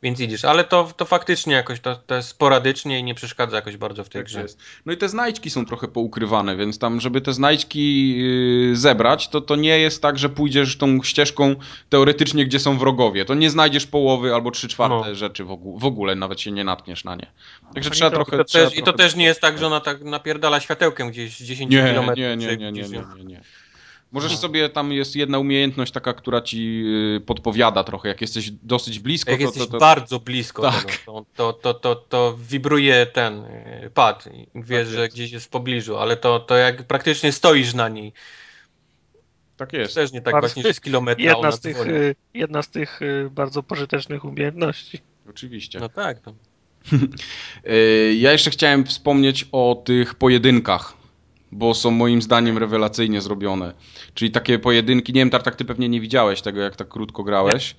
Więc 0.02 0.20
idziesz, 0.20 0.44
ale 0.44 0.64
to, 0.64 0.92
to 0.96 1.04
faktycznie 1.04 1.54
jakoś 1.54 1.80
to, 1.80 1.96
to 1.96 2.14
jest 2.14 2.28
sporadycznie 2.28 2.98
i 2.98 3.04
nie 3.04 3.14
przeszkadza 3.14 3.56
jakoś 3.56 3.76
bardzo 3.76 4.04
w 4.04 4.08
tej 4.08 4.20
Tak 4.22 4.26
grze. 4.26 4.42
jest. 4.42 4.58
No 4.86 4.92
i 4.92 4.96
te 4.96 5.08
znajdźki 5.08 5.50
są 5.50 5.66
trochę 5.66 5.88
poukrywane, 5.88 6.56
więc 6.56 6.78
tam, 6.78 7.00
żeby 7.00 7.20
te 7.20 7.32
znajdźki 7.32 8.16
yy, 8.18 8.76
zebrać, 8.76 9.28
to 9.28 9.40
to 9.40 9.56
nie 9.56 9.78
jest 9.78 10.02
tak, 10.02 10.18
że 10.18 10.28
pójdziesz 10.28 10.76
tą 10.76 11.02
ścieżką 11.02 11.54
teoretycznie, 11.88 12.46
gdzie 12.46 12.58
są 12.60 12.78
wrogowie. 12.78 13.24
To 13.24 13.34
nie 13.34 13.50
znajdziesz 13.50 13.86
połowy 13.86 14.34
albo 14.34 14.50
trzy 14.50 14.68
czwarte 14.68 15.08
No. 15.08 15.14
rzeczy 15.14 15.44
w 15.44 15.50
ogóle, 15.50 15.78
w 15.80 15.84
ogóle, 15.84 16.14
nawet 16.14 16.40
się 16.40 16.50
nie 16.52 16.64
natkniesz 16.64 17.04
na 17.04 17.16
nie. 17.16 17.26
Także 17.74 17.90
trzeba 17.90 18.10
trochę. 18.10 18.30
trochę... 18.30 18.44
To 18.44 18.44
trzeba 18.44 18.64
też, 18.64 18.74
I 18.74 18.78
to 18.78 18.84
trochę- 18.84 18.98
też 18.98 19.16
nie 19.16 19.24
jest 19.24 19.40
tak, 19.40 19.58
że 19.58 19.66
ona 19.66 19.80
tak 19.80 20.02
napierdala 20.04 20.60
światełkiem 20.60 21.10
gdzieś 21.10 21.36
z 21.36 21.42
10 21.42 21.70
Nie, 21.72 21.82
km. 21.82 22.06
nie, 22.16 22.36
nie, 22.36 22.46
nie, 22.46 22.56
nie, 22.56 22.72
nie, 22.72 22.88
nie, 22.88 23.24
nie. 23.24 23.40
Możesz 24.12 24.36
sobie, 24.36 24.68
tam 24.68 24.92
jest 24.92 25.16
jedna 25.16 25.38
umiejętność 25.38 25.92
taka, 25.92 26.12
która 26.12 26.40
ci 26.40 26.82
yy, 26.82 27.20
podpowiada 27.20 27.84
trochę, 27.84 28.08
jak 28.08 28.20
jesteś 28.20 28.50
dosyć 28.50 28.98
blisko, 28.98 29.30
Jak 29.30 29.40
to, 29.40 29.44
jesteś 29.46 29.62
to, 29.62 29.68
to, 29.72 29.78
bardzo 29.78 30.20
blisko 30.20 30.62
Tak. 30.62 30.96
tego, 30.96 31.26
to, 31.34 31.52
to, 31.52 31.74
to, 31.74 31.94
to 31.94 32.36
wibruje 32.38 33.06
ten 33.06 33.44
y, 33.44 33.90
pad 33.94 34.28
i 34.34 34.46
wiesz, 34.54 34.86
Tak 34.88 34.94
że 34.96 35.02
jest. 35.02 35.14
gdzieś 35.14 35.32
jest 35.32 35.46
w 35.46 35.48
pobliżu, 35.48 35.96
ale 35.98 36.16
to, 36.16 36.40
to 36.40 36.56
jak 36.56 36.86
praktycznie 36.86 37.32
stoisz 37.32 37.74
na 37.74 37.88
niej, 37.88 38.12
tak 39.56 39.72
jest. 39.72 39.94
też 39.94 40.12
nie 40.12 40.20
tak 40.22 40.32
Bardzo- 40.34 40.54
właśnie 40.54 40.74
z 40.74 40.80
kilometra 40.80 41.24
Jedna 41.24 41.52
z 41.52 41.60
tych, 41.60 41.76
dzwoni. 41.76 41.90
y, 41.92 42.14
jedna 42.34 42.62
z 42.62 42.68
tych 42.70 43.02
y, 43.02 43.28
bardzo 43.30 43.62
pożytecznych 43.62 44.24
umiejętności. 44.24 44.98
Oczywiście. 45.30 45.80
No 45.80 45.88
tak, 45.88 46.18
no. 46.26 46.34
Ja 48.18 48.32
jeszcze 48.32 48.50
chciałem 48.50 48.84
wspomnieć 48.84 49.46
o 49.52 49.82
tych 49.84 50.14
pojedynkach, 50.14 50.99
bo 51.52 51.74
są 51.74 51.90
moim 51.90 52.22
zdaniem 52.22 52.58
rewelacyjnie 52.58 53.20
zrobione. 53.20 53.72
Czyli 54.14 54.30
takie 54.30 54.58
pojedynki, 54.58 55.12
nie 55.12 55.20
wiem, 55.20 55.30
Tartak, 55.30 55.56
ty 55.56 55.64
pewnie 55.64 55.88
nie 55.88 56.00
widziałeś 56.00 56.40
tego, 56.42 56.60
jak 56.60 56.76
tak 56.76 56.88
krótko 56.88 57.22
grałeś. 57.24 57.76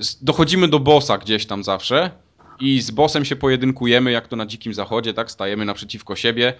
S- 0.00 0.18
Dochodzimy 0.24 0.68
do 0.68 0.80
bossa 0.80 1.18
gdzieś 1.18 1.46
tam 1.46 1.64
zawsze 1.64 2.10
i 2.60 2.80
z 2.80 2.90
bossem 2.90 3.24
się 3.24 3.36
pojedynkujemy, 3.36 4.10
jak 4.12 4.28
to 4.28 4.36
na 4.36 4.46
dzikim 4.46 4.74
zachodzie, 4.74 5.14
tak? 5.14 5.30
Stajemy 5.30 5.64
naprzeciwko 5.64 6.16
siebie. 6.16 6.54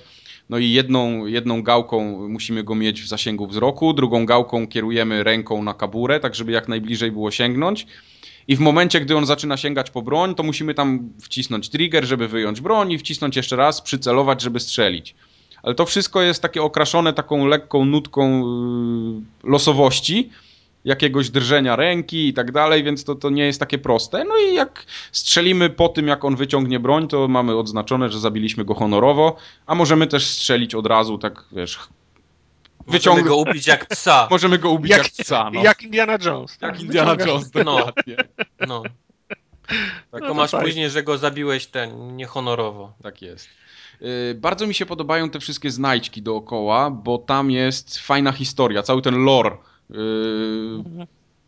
No 0.50 0.58
i 0.58 0.70
jedną, 0.70 1.26
jedną 1.26 1.62
gałką 1.62 2.28
musimy 2.28 2.64
go 2.64 2.74
mieć 2.74 3.02
w 3.02 3.08
zasięgu 3.08 3.46
wzroku, 3.46 3.92
drugą 3.92 4.26
gałką 4.26 4.66
kierujemy 4.68 5.24
ręką 5.24 5.62
na 5.62 5.74
kaburę, 5.74 6.20
tak 6.20 6.34
żeby 6.34 6.52
jak 6.52 6.68
najbliżej 6.68 7.12
było 7.12 7.30
sięgnąć. 7.30 7.86
I 8.48 8.56
w 8.56 8.60
momencie, 8.60 9.00
gdy 9.00 9.16
on 9.16 9.26
zaczyna 9.26 9.56
sięgać 9.56 9.90
po 9.90 10.02
broń, 10.02 10.34
to 10.34 10.42
musimy 10.42 10.74
tam 10.74 11.10
wcisnąć 11.22 11.68
trigger, 11.68 12.04
żeby 12.04 12.28
wyjąć 12.28 12.60
broń 12.60 12.92
i 12.92 12.98
wcisnąć 12.98 13.36
jeszcze 13.36 13.56
raz, 13.56 13.80
przycelować, 13.82 14.42
żeby 14.42 14.60
strzelić. 14.60 15.14
Ale 15.64 15.74
to 15.74 15.86
wszystko 15.86 16.22
jest 16.22 16.42
takie 16.42 16.62
okraszone 16.62 17.12
taką 17.12 17.46
lekką 17.46 17.84
nutką 17.84 18.40
yy, 19.44 19.50
losowości, 19.50 20.30
jakiegoś 20.84 21.30
drżenia 21.30 21.76
ręki 21.76 22.28
i 22.28 22.34
tak 22.34 22.52
dalej, 22.52 22.84
więc 22.84 23.04
to, 23.04 23.14
to 23.14 23.30
nie 23.30 23.46
jest 23.46 23.60
takie 23.60 23.78
proste. 23.78 24.24
No 24.24 24.34
i 24.36 24.54
jak 24.54 24.84
strzelimy 25.12 25.70
po 25.70 25.88
tym, 25.88 26.08
jak 26.08 26.24
on 26.24 26.36
wyciągnie 26.36 26.80
broń, 26.80 27.08
to 27.08 27.28
mamy 27.28 27.56
odznaczone, 27.56 28.08
że 28.08 28.20
zabiliśmy 28.20 28.64
go 28.64 28.74
honorowo, 28.74 29.36
a 29.66 29.74
możemy 29.74 30.06
też 30.06 30.26
strzelić 30.26 30.74
od 30.74 30.86
razu, 30.86 31.18
tak 31.18 31.44
wiesz, 31.52 31.78
Możemy 32.86 32.98
wyciąg- 32.98 33.24
go 33.28 33.36
ubić 33.36 33.66
jak 33.66 33.86
psa. 33.86 34.26
możemy 34.30 34.58
go 34.58 34.70
ubić 34.70 34.90
Jak- 34.90 35.02
jak, 35.02 35.12
psa, 35.12 35.50
no. 35.54 35.62
Jak 35.62 35.82
Indiana 35.82 36.18
Jones. 36.24 36.58
Jak 36.62 36.72
tak? 36.72 36.80
Indiana 36.82 37.14
Wyciągasz- 37.14 37.26
Jones, 37.28 37.50
No. 37.54 37.64
dokładnie. 37.64 38.16
No. 38.68 38.82
No 40.12 40.18
Tylko 40.18 40.26
to 40.28 40.34
masz 40.34 40.50
fajnie. 40.50 40.66
później, 40.66 40.90
że 40.90 41.02
go 41.02 41.18
zabiłeś 41.18 41.66
ten 41.66 42.16
niehonorowo. 42.16 42.92
Tak 43.02 43.22
jest. 43.22 43.48
Yy, 44.00 44.34
Bardzo 44.34 44.66
mi 44.66 44.74
się 44.74 44.86
podobają 44.86 45.30
te 45.30 45.40
wszystkie 45.40 45.70
znajdźki 45.70 46.22
dookoła, 46.22 46.90
bo 46.90 47.18
tam 47.18 47.50
jest 47.50 47.98
fajna 47.98 48.32
historia, 48.32 48.82
cały 48.82 49.02
ten 49.02 49.14
lore 49.24 49.56
yy, 49.90 49.96
Mhm. 50.86 51.06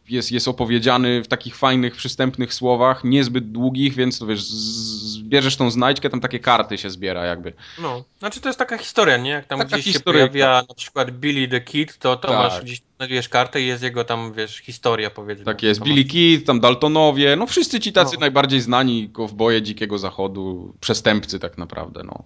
Jest, 0.08 0.32
jest 0.32 0.48
opowiedziany 0.48 1.22
w 1.22 1.28
takich 1.28 1.56
fajnych, 1.56 1.96
przystępnych 1.96 2.54
słowach, 2.54 3.04
niezbyt 3.04 3.52
długich, 3.52 3.94
więc 3.94 4.18
to 4.18 4.26
wiesz, 4.26 4.42
z- 4.42 5.12
z- 5.12 5.18
bierzesz 5.18 5.56
tą 5.56 5.70
znajdźkę, 5.70 6.10
tam 6.10 6.20
takie 6.20 6.38
karty 6.38 6.78
się 6.78 6.90
zbiera 6.90 7.24
jakby. 7.24 7.52
No, 7.82 8.04
znaczy 8.18 8.40
to 8.40 8.48
jest 8.48 8.58
taka 8.58 8.78
historia, 8.78 9.16
nie? 9.16 9.30
Jak 9.30 9.46
tam 9.46 9.58
Taka 9.58 9.70
gdzieś 9.70 9.84
się 9.84 9.92
historyjka. 9.92 10.28
pojawia 10.28 10.62
na 10.68 10.74
przykład 10.74 11.10
Billy 11.10 11.48
the 11.48 11.60
Kid, 11.60 11.98
to, 11.98 12.16
to 12.16 12.28
Tak. 12.28 12.36
masz 12.38 12.62
gdzieś, 12.62 12.82
znajdujesz 12.96 13.28
kartę 13.28 13.60
i 13.62 13.66
jest 13.66 13.82
jego 13.82 14.04
tam, 14.04 14.32
wiesz, 14.32 14.56
historia 14.58 15.10
powiedzmy. 15.10 15.44
Tak 15.44 15.62
jest, 15.62 15.82
Billy 15.82 16.04
Kid, 16.04 16.46
tam 16.46 16.60
Daltonowie, 16.60 17.36
no 17.36 17.46
wszyscy 17.46 17.80
ci 17.80 17.92
tacy 17.92 18.14
No. 18.14 18.20
najbardziej 18.20 18.60
znani 18.60 19.08
kowboje 19.12 19.62
dzikiego 19.62 19.98
zachodu, 19.98 20.74
przestępcy 20.80 21.38
tak 21.38 21.58
naprawdę, 21.58 22.02
no. 22.04 22.24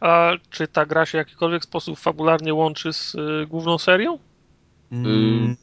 A 0.00 0.30
czy 0.50 0.68
ta 0.68 0.86
gra 0.86 1.06
się 1.06 1.10
w 1.10 1.14
jakikolwiek 1.18 1.64
sposób 1.64 1.98
fabularnie 1.98 2.54
łączy 2.54 2.92
z 2.92 3.14
y, 3.14 3.46
główną 3.46 3.78
serią? 3.78 4.18
Mm, 4.92 5.56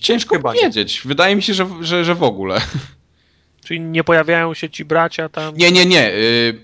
Ciężko 0.00 0.36
Chyba 0.36 0.52
nie. 0.54 0.60
powiedzieć, 0.60 1.02
wydaje 1.04 1.36
mi 1.36 1.42
się, 1.42 1.54
że, 1.54 1.66
że, 1.80 2.04
że 2.04 2.14
w 2.14 2.22
ogóle. 2.22 2.60
Czyli 3.64 3.80
nie 3.80 4.04
pojawiają 4.04 4.54
się 4.54 4.70
ci 4.70 4.84
bracia 4.84 5.28
tam? 5.28 5.56
Nie, 5.56 5.72
nie, 5.72 5.86
nie. 5.86 6.10
y, 6.14 6.60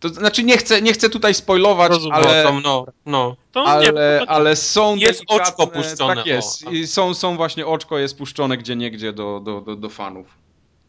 To 0.00 0.08
znaczy 0.08 0.42
nie 0.44 0.56
chcę, 0.56 0.82
nie 0.82 0.92
chcę 0.92 1.10
tutaj 1.10 1.34
spoilować, 1.34 1.90
Rozumiem. 1.90 2.18
ale, 2.18 2.44
no, 2.44 2.50
to, 2.52 2.60
no, 2.60 2.86
no. 3.06 3.36
To 3.52 3.64
ale, 3.64 3.84
nie, 3.86 3.92
to, 3.92 4.28
ale 4.30 4.56
są 4.56 4.96
Jest 4.96 5.22
oczko 5.28 5.66
puszczone, 5.66 6.16
Tak 6.16 6.26
jest. 6.26 6.66
o. 6.66 6.70
I 6.70 6.86
są, 6.86 7.14
są 7.14 7.36
właśnie 7.36 7.66
oczko 7.66 7.98
jest 7.98 8.18
puszczone 8.18 8.56
gdzie 8.56 8.76
niegdzie 8.76 9.12
do, 9.12 9.40
do, 9.44 9.60
do, 9.60 9.76
do 9.76 9.88
fanów. 9.88 10.26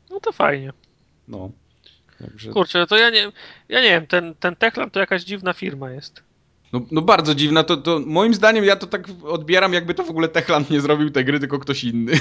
no 0.09 0.19
to 0.19 0.31
fajnie. 0.31 0.73
No. 1.27 1.51
Także, 2.19 2.51
Kurczę, 2.51 2.87
to 2.87 2.97
ja 2.97 3.09
nie, 3.09 3.31
ja 3.69 3.81
nie 3.81 3.89
wiem, 3.89 4.07
ten, 4.07 4.35
ten 4.35 4.55
Techland 4.55 4.93
to 4.93 4.99
jakaś 4.99 5.23
dziwna 5.23 5.53
firma 5.53 5.91
jest. 5.91 6.23
No, 6.73 6.81
no 6.91 7.01
bardzo 7.01 7.35
dziwna. 7.35 7.63
To, 7.63 7.77
to 7.77 8.01
moim 8.05 8.33
zdaniem 8.33 8.65
ja 8.65 8.75
to 8.75 8.87
tak 8.87 9.07
odbieram, 9.23 9.73
jakby 9.73 9.93
to 9.93 10.03
w 10.03 10.09
ogóle 10.09 10.27
Techland 10.27 10.69
nie 10.69 10.81
zrobił 10.81 11.09
tej 11.09 11.25
gry, 11.25 11.39
tylko 11.39 11.59
ktoś 11.59 11.83
inny. 11.83 12.11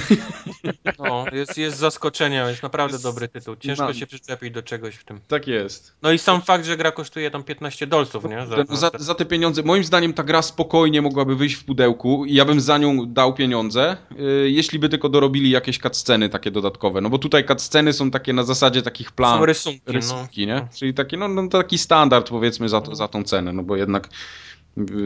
no 0.99 1.25
jest, 1.31 1.57
jest 1.57 1.77
zaskoczenie, 1.77 2.45
jest 2.49 2.63
naprawdę 2.63 2.93
Jest- 2.93 3.03
dobry 3.03 3.27
tytuł. 3.27 3.55
Ciężko 3.55 3.85
na- 3.85 3.93
się 3.93 4.07
przyczepić 4.07 4.53
do 4.53 4.63
czegoś 4.63 4.95
w 4.95 5.03
tym. 5.03 5.19
tak 5.27 5.47
jest. 5.47 5.95
No 6.01 6.11
i 6.11 6.17
sam 6.17 6.41
fakt, 6.41 6.65
że 6.65 6.77
gra 6.77 6.91
kosztuje 6.91 7.31
tam 7.31 7.43
15 7.43 7.87
dolców, 7.87 8.23
nie? 8.23 8.45
Za, 8.47 8.75
za, 8.75 8.91
za 8.99 9.15
te 9.15 9.25
pieniądze, 9.25 9.63
moim 9.63 9.83
zdaniem 9.83 10.13
ta 10.13 10.23
gra 10.23 10.41
spokojnie 10.41 11.01
mogłaby 11.01 11.35
wyjść 11.35 11.55
w 11.55 11.65
pudełku 11.65 12.25
i 12.25 12.33
ja 12.33 12.45
bym 12.45 12.61
za 12.61 12.77
nią 12.77 13.13
dał 13.13 13.33
pieniądze, 13.33 13.97
yy, 14.17 14.51
jeśli 14.51 14.79
by 14.79 14.89
tylko 14.89 15.09
dorobili 15.09 15.49
jakieś 15.49 15.79
cutsceny 15.79 16.29
takie 16.29 16.51
dodatkowe, 16.51 17.01
no 17.01 17.09
bo 17.09 17.17
tutaj 17.17 17.45
cutsceny 17.45 17.93
są 17.93 18.11
takie 18.11 18.33
na 18.33 18.43
zasadzie 18.43 18.81
takich 18.81 19.07
Są 19.07 19.13
planów, 19.15 19.45
rysunki, 19.47 19.81
no. 19.87 19.93
rysunki, 19.93 20.47
nie? 20.47 20.67
Czyli 20.75 20.93
taki, 20.93 21.17
no, 21.17 21.27
no 21.27 21.47
taki 21.47 21.77
standard 21.77 22.29
powiedzmy 22.29 22.69
za, 22.69 22.81
to, 22.81 22.95
za 22.95 23.07
tą 23.07 23.23
cenę, 23.23 23.53
no 23.53 23.63
bo 23.63 23.75
jednak 23.75 24.09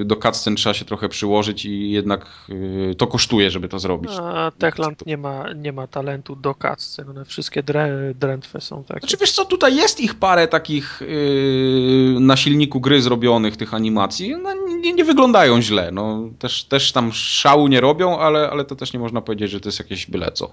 do 0.05 0.15
cutscen 0.15 0.55
trzeba 0.55 0.73
się 0.73 0.85
trochę 0.85 1.09
przyłożyć 1.09 1.65
i 1.65 1.91
jednak 1.91 2.25
yy, 2.49 2.95
to 2.95 3.07
kosztuje, 3.07 3.51
żeby 3.51 3.69
to 3.69 3.79
zrobić. 3.79 4.11
A 4.21 4.51
Techland 4.57 5.05
nie 5.05 5.17
ma, 5.17 5.53
nie 5.53 5.73
ma 5.73 5.87
talentu 5.87 6.35
do 6.35 6.55
cutscen, 6.55 7.09
one 7.09 7.25
wszystkie 7.25 7.63
drę, 7.63 8.13
drętwe 8.15 8.61
są 8.61 8.83
takie. 8.83 8.99
Znaczy 8.99 9.17
wiesz 9.17 9.31
co, 9.31 9.45
tutaj 9.45 9.75
jest 9.75 9.99
ich 9.99 10.15
parę 10.15 10.47
takich 10.47 11.01
yy, 11.01 12.19
na 12.19 12.37
silniku 12.37 12.79
gry 12.81 13.01
zrobionych, 13.01 13.57
tych 13.57 13.73
animacji, 13.73 14.35
no, 14.43 14.53
nie, 14.53 14.93
nie 14.93 15.03
wyglądają 15.05 15.61
źle, 15.61 15.91
no 15.91 16.29
też, 16.39 16.63
też 16.63 16.91
tam 16.91 17.11
szału 17.13 17.67
nie 17.67 17.81
robią, 17.81 18.19
ale, 18.19 18.49
ale 18.49 18.65
to 18.65 18.75
też 18.75 18.93
nie 18.93 18.99
można 18.99 19.21
powiedzieć, 19.21 19.51
że 19.51 19.59
to 19.59 19.67
jest 19.69 19.79
jakieś 19.79 20.05
byle 20.05 20.31
co. 20.31 20.51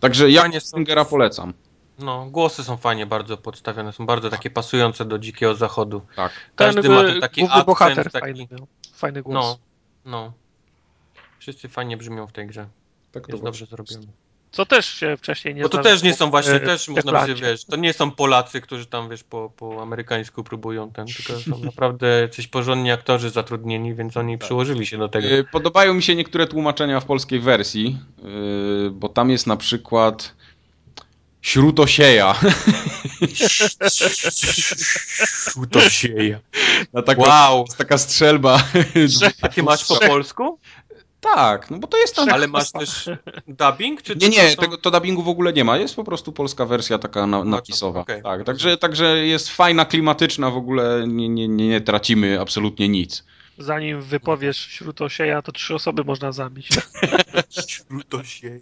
Także 0.00 0.30
ja 0.30 0.52
są- 0.52 0.60
Stingera 0.60 1.04
polecam. 1.04 1.52
No, 2.00 2.26
głosy 2.26 2.64
są 2.64 2.76
fajnie 2.76 3.06
bardzo 3.06 3.36
podstawione, 3.36 3.92
są 3.92 4.06
bardzo 4.06 4.30
takie 4.30 4.50
pasujące 4.50 5.04
do 5.04 5.18
dzikiego 5.18 5.54
zachodu. 5.54 6.02
Tak. 6.16 6.32
Każdy 6.56 6.82
ten, 6.82 6.92
ma 6.92 7.02
y, 7.02 7.06
ten 7.06 7.20
taki 7.20 7.44
akcent, 7.44 7.66
bohater 7.66 8.10
taki... 8.10 8.20
fajny. 8.20 8.46
Fajny 8.94 9.22
głos. 9.22 9.34
No, 9.34 9.58
no. 10.04 10.32
Wszyscy 11.38 11.68
fajnie 11.68 11.96
brzmią 11.96 12.26
w 12.26 12.32
tej 12.32 12.46
grze. 12.46 12.68
tak 13.12 13.26
to 13.26 13.32
Jest 13.32 13.44
dobrze 13.44 13.66
zrobione. 13.66 14.06
Co 14.52 14.66
też 14.66 14.86
się 14.86 15.16
wcześniej 15.16 15.54
nie 15.54 15.62
Bo 15.62 15.68
to 15.68 15.76
zdarzyło 15.76 15.94
też 15.94 16.02
nie 16.02 16.14
są 16.14 16.30
właśnie, 16.30 16.52
e, 16.52 16.60
też 16.60 16.88
można 16.88 17.20
by 17.20 17.26
się, 17.26 17.34
wiesz, 17.34 17.64
to 17.64 17.76
nie 17.76 17.92
są 17.92 18.10
Polacy, 18.10 18.60
którzy 18.60 18.86
tam, 18.86 19.10
wiesz, 19.10 19.24
po, 19.24 19.52
po 19.56 19.82
amerykańsku 19.82 20.44
próbują 20.44 20.90
ten, 20.92 21.06
tylko 21.06 21.40
są 21.40 21.58
naprawdę 21.64 22.28
coś 22.28 22.46
porządni 22.46 22.90
aktorzy 22.90 23.30
zatrudnieni, 23.30 23.94
więc 23.94 24.16
oni 24.16 24.38
przyłożyli 24.38 24.86
się 24.86 24.98
do 24.98 25.08
tego. 25.08 25.28
Yy, 25.28 25.44
Podobają 25.44 25.94
mi 25.94 26.02
się 26.02 26.14
niektóre 26.14 26.46
tłumaczenia 26.46 27.00
w 27.00 27.04
polskiej 27.04 27.40
wersji, 27.40 27.98
bo 28.92 29.08
tam 29.08 29.30
jest 29.30 29.46
na 29.46 29.56
przykład 29.56 30.34
śrutosieja. 31.42 32.34
to 35.70 35.90
sieje. 35.90 36.40
Na 36.92 37.02
taką, 37.02 37.22
Wow! 37.22 37.64
jest 37.66 37.78
taka 37.78 37.98
strzelba. 37.98 38.62
A 39.42 39.48
ty 39.48 39.62
masz 39.62 39.84
po 39.84 39.96
polsku? 39.96 40.58
Tak, 41.20 41.70
no 41.70 41.78
bo 41.78 41.86
to 41.86 41.96
jest 41.96 42.16
tam... 42.16 42.28
Ale 42.28 42.48
masz 42.48 42.72
też 42.72 43.10
dubbing? 43.48 44.02
Czy 44.02 44.14
Nie, 44.16 44.20
to 44.20 44.28
nie, 44.28 44.50
są- 44.50 44.56
tego, 44.56 44.76
to 44.78 44.90
dubbingu 44.90 45.22
w 45.22 45.28
ogóle 45.28 45.52
nie 45.52 45.64
ma. 45.64 45.76
Jest 45.78 45.96
po 45.96 46.04
prostu 46.04 46.32
polska 46.32 46.66
wersja 46.66 46.98
taka 46.98 47.26
na, 47.26 47.38
to- 47.38 47.44
napisowa. 47.44 48.00
okej. 48.00 48.22
tak, 48.22 48.44
także, 48.44 48.76
także 48.76 49.18
jest 49.26 49.48
fajna, 49.48 49.84
klimatyczna, 49.84 50.50
w 50.50 50.56
ogóle 50.56 51.04
nie, 51.06 51.28
nie, 51.28 51.48
nie, 51.48 51.68
nie 51.68 51.80
tracimy 51.80 52.40
absolutnie 52.40 52.88
nic. 52.88 53.24
Zanim 53.60 54.02
wypowiesz 54.02 54.58
śrutosieja, 54.58 55.42
to 55.42 55.52
trzy 55.52 55.74
osoby 55.74 56.04
można 56.04 56.32
zabić. 56.32 56.68
To 58.08 58.24
sieje. 58.24 58.60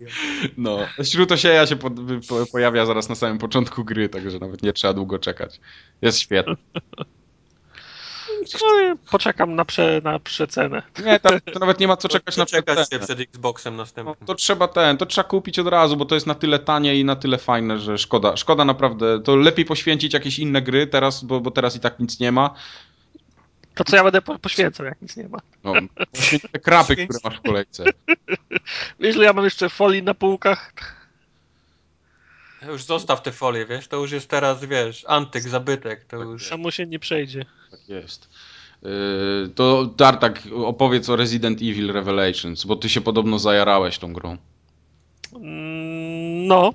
No. 0.57 0.79
Śrutosieja 1.03 1.67
się 1.67 1.77
po, 1.77 1.91
po, 2.29 2.47
pojawia 2.53 2.87
zaraz 2.87 3.09
na 3.09 3.15
samym 3.15 3.39
początku 3.39 3.85
gry, 3.85 4.09
także 4.09 4.39
nawet 4.39 4.63
nie 4.63 4.73
trzeba 4.73 4.93
długo 4.95 5.19
czekać. 5.19 5.61
Jest 6.03 6.19
świetny. 6.19 6.57
No, 8.63 8.97
poczekam 9.11 9.55
na, 9.55 9.65
prze, 9.65 10.01
na 10.05 10.19
przecenę. 10.19 10.83
Nie, 11.05 11.21
to, 11.21 11.29
to 11.53 11.59
nawet 11.59 11.81
nie 11.81 11.89
ma 11.89 11.97
co 11.97 12.09
czekać 12.09 12.35
to 12.35 12.41
na 12.41 12.47
czekać 12.47 12.91
się 12.91 12.99
przed 12.99 13.21
Xboxem 13.21 13.77
następnym. 13.77 14.17
No, 14.21 14.27
to 14.27 14.35
trzeba 14.35 14.69
ten, 14.69 14.97
to 14.97 15.07
trzeba 15.07 15.29
kupić 15.29 15.59
od 15.59 15.67
razu, 15.67 15.97
bo 15.97 16.05
to 16.05 16.15
jest 16.15 16.27
na 16.27 16.35
tyle 16.35 16.59
tanie 16.59 16.97
i 16.97 17.05
na 17.05 17.17
tyle 17.17 17.39
fajne, 17.39 17.79
że 17.79 17.99
szkoda. 17.99 18.37
Szkoda 18.37 18.65
naprawdę. 18.65 19.23
To 19.23 19.37
lepiej 19.37 19.65
poświęcić 19.65 20.15
jakieś 20.15 20.39
inne 20.39 20.63
gry 20.63 20.87
teraz, 20.87 21.25
bo, 21.25 21.41
bo 21.41 21.51
teraz 21.51 21.77
i 21.77 21.81
tak 21.81 22.01
nic 22.01 22.21
nie 22.21 22.33
ma. 22.33 22.55
To 23.79 23.85
co 23.85 23.97
ja 23.97 24.05
będę 24.05 24.23
po, 24.23 24.39
poświęcał, 24.39 24.87
jak 24.87 25.03
nic 25.03 25.17
nie 25.17 25.29
ma. 25.29 25.39
No, 25.65 25.73
te 26.53 26.59
krapy, 26.59 26.97
które 26.97 27.19
masz 27.25 27.39
w 27.39 27.43
kolejce. 27.43 27.85
Wiesz, 29.01 29.17
ja 29.17 29.33
mam 29.33 29.45
jeszcze 29.45 29.69
folii 29.69 30.03
na 30.03 30.15
półkach. 30.15 30.73
Już 32.69 32.85
zostaw 32.85 33.23
te 33.23 33.33
folie, 33.33 33.67
wiesz, 33.67 33.89
to 33.89 33.97
już 33.97 34.13
jest 34.13 34.29
teraz, 34.29 34.65
wiesz, 34.65 35.05
antyk, 35.09 35.43
zabytek, 35.43 36.05
to 36.05 36.17
już... 36.17 36.47
Samo 36.47 36.71
się 36.71 36.87
nie 36.87 36.99
przejdzie. 36.99 37.45
Tak 37.71 37.89
jest. 37.89 38.29
Yy, 38.83 39.51
to 39.55 39.87
Tartak, 39.97 40.43
opowiedz 40.65 41.09
o 41.09 41.17
Resident 41.17 41.59
Evil 41.59 41.93
Revelations, 41.93 42.65
bo 42.65 42.77
ty 42.77 42.89
się 42.89 43.01
podobno 43.01 43.39
zajarałeś 43.39 43.99
tą 43.99 44.13
grą. 44.13 44.37
Mm, 45.35 46.47
no. 46.47 46.75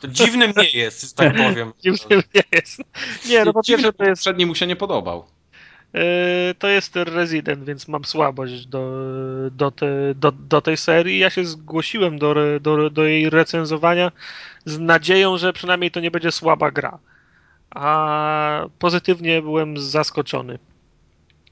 To 0.00 0.08
dziwnym 0.08 0.52
nie 0.56 0.70
jest, 0.70 1.16
tak 1.16 1.36
powiem. 1.36 1.72
Dziwnym 1.84 2.22
nie 2.34 2.42
jest. 2.52 2.82
Nie, 3.28 3.44
no 3.44 3.52
po 3.52 3.62
pierwsze 3.62 3.92
to 3.92 4.04
jest... 4.04 4.22
Przedni 4.22 4.46
mu 4.46 4.54
się 4.54 4.66
nie 4.66 4.76
podobał. 4.76 5.26
Yy, 5.94 6.54
to 6.58 6.68
jest 6.68 6.96
Resident, 6.96 7.64
więc 7.64 7.88
mam 7.88 8.04
słabość 8.04 8.66
do, 8.66 8.90
do, 9.50 9.70
te, 9.70 10.14
do, 10.14 10.32
do 10.32 10.60
tej 10.60 10.76
serii. 10.76 11.18
Ja 11.18 11.30
się 11.30 11.44
zgłosiłem 11.44 12.18
do, 12.18 12.34
do, 12.60 12.90
do 12.90 13.04
jej 13.04 13.30
recenzowania 13.30 14.12
z 14.64 14.78
nadzieją, 14.78 15.38
że 15.38 15.52
przynajmniej 15.52 15.90
to 15.90 16.00
nie 16.00 16.10
będzie 16.10 16.32
słaba 16.32 16.70
gra. 16.70 16.98
A 17.70 18.66
pozytywnie 18.78 19.42
byłem 19.42 19.78
zaskoczony. 19.78 20.58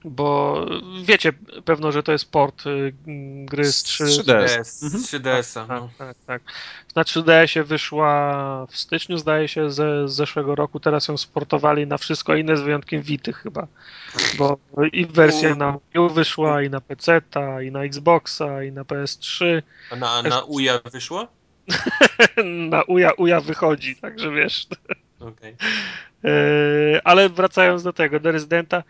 Bo 0.05 0.66
wiecie 1.05 1.32
pewno, 1.64 1.93
że 1.93 2.02
to 2.02 2.12
jest 2.12 2.31
port 2.31 2.66
y, 2.66 2.94
gry 3.44 3.72
z 3.72 3.82
3, 3.82 4.05
3DS. 4.05 4.85
Mhm. 4.85 5.02
3DS-a. 5.02 5.66
Tak, 5.66 5.81
No. 5.81 5.90
tak, 5.98 6.16
tak. 6.27 6.43
Na 6.97 7.02
3DS-ie 7.02 7.64
wyszła 7.64 8.66
w 8.66 8.77
styczniu, 8.77 9.18
zdaje 9.18 9.48
się, 9.48 9.70
ze, 9.70 10.09
z 10.09 10.12
zeszłego 10.12 10.55
roku. 10.55 10.81
Teraz 10.81 11.09
ją 11.09 11.16
sportowali 11.16 11.86
na 11.86 11.98
wszystko 11.98 12.35
inne, 12.35 12.56
z 12.56 12.60
wyjątkiem 12.60 13.02
Vity 13.02 13.32
chyba. 13.32 13.66
Bo 14.39 14.59
i 14.93 15.06
wersja 15.06 15.55
na 15.55 15.72
Wii 15.72 15.98
U 15.98 16.09
wyszła, 16.09 16.62
i 16.62 16.70
na 16.70 16.81
PC, 16.81 17.20
i 17.64 17.70
na 17.70 17.85
Xboxa, 17.85 18.62
i 18.64 18.72
na 18.72 18.82
PS3. 18.82 19.62
A 19.90 19.97
na, 19.97 20.22
na 20.22 20.43
UJA 20.43 20.81
wyszło? 20.93 21.27
na 22.70 22.82
UJA, 22.82 23.12
UJA 23.16 23.40
wychodzi, 23.40 23.97
także 23.97 24.31
wiesz. 24.31 24.66
Okej. 25.20 25.56
Yy, 26.22 27.01
ale 27.05 27.28
wracając 27.28 27.82
do 27.82 27.93
tego, 27.93 28.20
do 28.20 28.32
Residenta, 28.32 28.82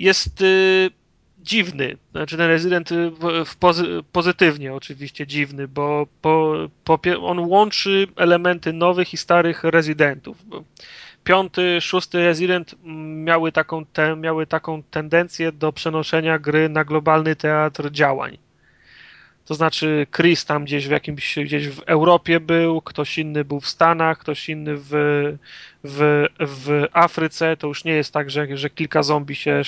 jest 0.00 0.40
yy, 0.40 0.90
dziwny. 1.38 1.96
Znaczy 2.10 2.36
ten 2.36 2.46
Resident 2.46 2.92
y, 2.92 3.10
w, 3.46 3.56
pozy, 3.56 3.86
pozytywnie 4.12 4.74
oczywiście 4.74 5.26
dziwny, 5.26 5.68
bo 5.68 6.06
po, 6.22 6.54
po, 6.84 6.98
on 7.22 7.38
łączy 7.38 8.06
elementy 8.16 8.72
nowych 8.72 9.12
i 9.14 9.16
starych 9.16 9.64
Residentów. 9.64 10.36
Piąty, 11.24 11.80
szósty 11.80 12.18
Resident 12.18 12.74
miały 13.24 13.52
taką, 13.52 13.84
te, 13.84 14.16
miały 14.16 14.46
taką 14.46 14.82
tendencję 14.82 15.52
do 15.52 15.72
przenoszenia 15.72 16.38
gry 16.38 16.68
na 16.68 16.84
globalny 16.84 17.36
teatr 17.36 17.90
działań. 17.90 18.38
To 19.44 19.54
znaczy 19.54 20.06
Chris 20.16 20.44
tam 20.44 20.64
gdzieś 20.64 20.88
w 20.88 20.90
jakimś, 20.90 21.38
gdzieś 21.44 21.68
w 21.68 21.82
Europie 21.86 22.40
był, 22.40 22.80
ktoś 22.80 23.18
inny 23.18 23.44
był 23.44 23.60
w 23.60 23.68
Stanach, 23.68 24.18
ktoś 24.18 24.48
inny 24.48 24.76
w, 24.76 24.90
w, 25.84 26.26
w 26.40 26.86
Afryce. 26.92 27.56
To 27.56 27.66
już 27.66 27.84
nie 27.84 27.92
jest 27.92 28.12
tak, 28.12 28.30
że, 28.30 28.56
że 28.56 28.70
kilka 28.70 29.02
zombie 29.02 29.34
się 29.34 29.62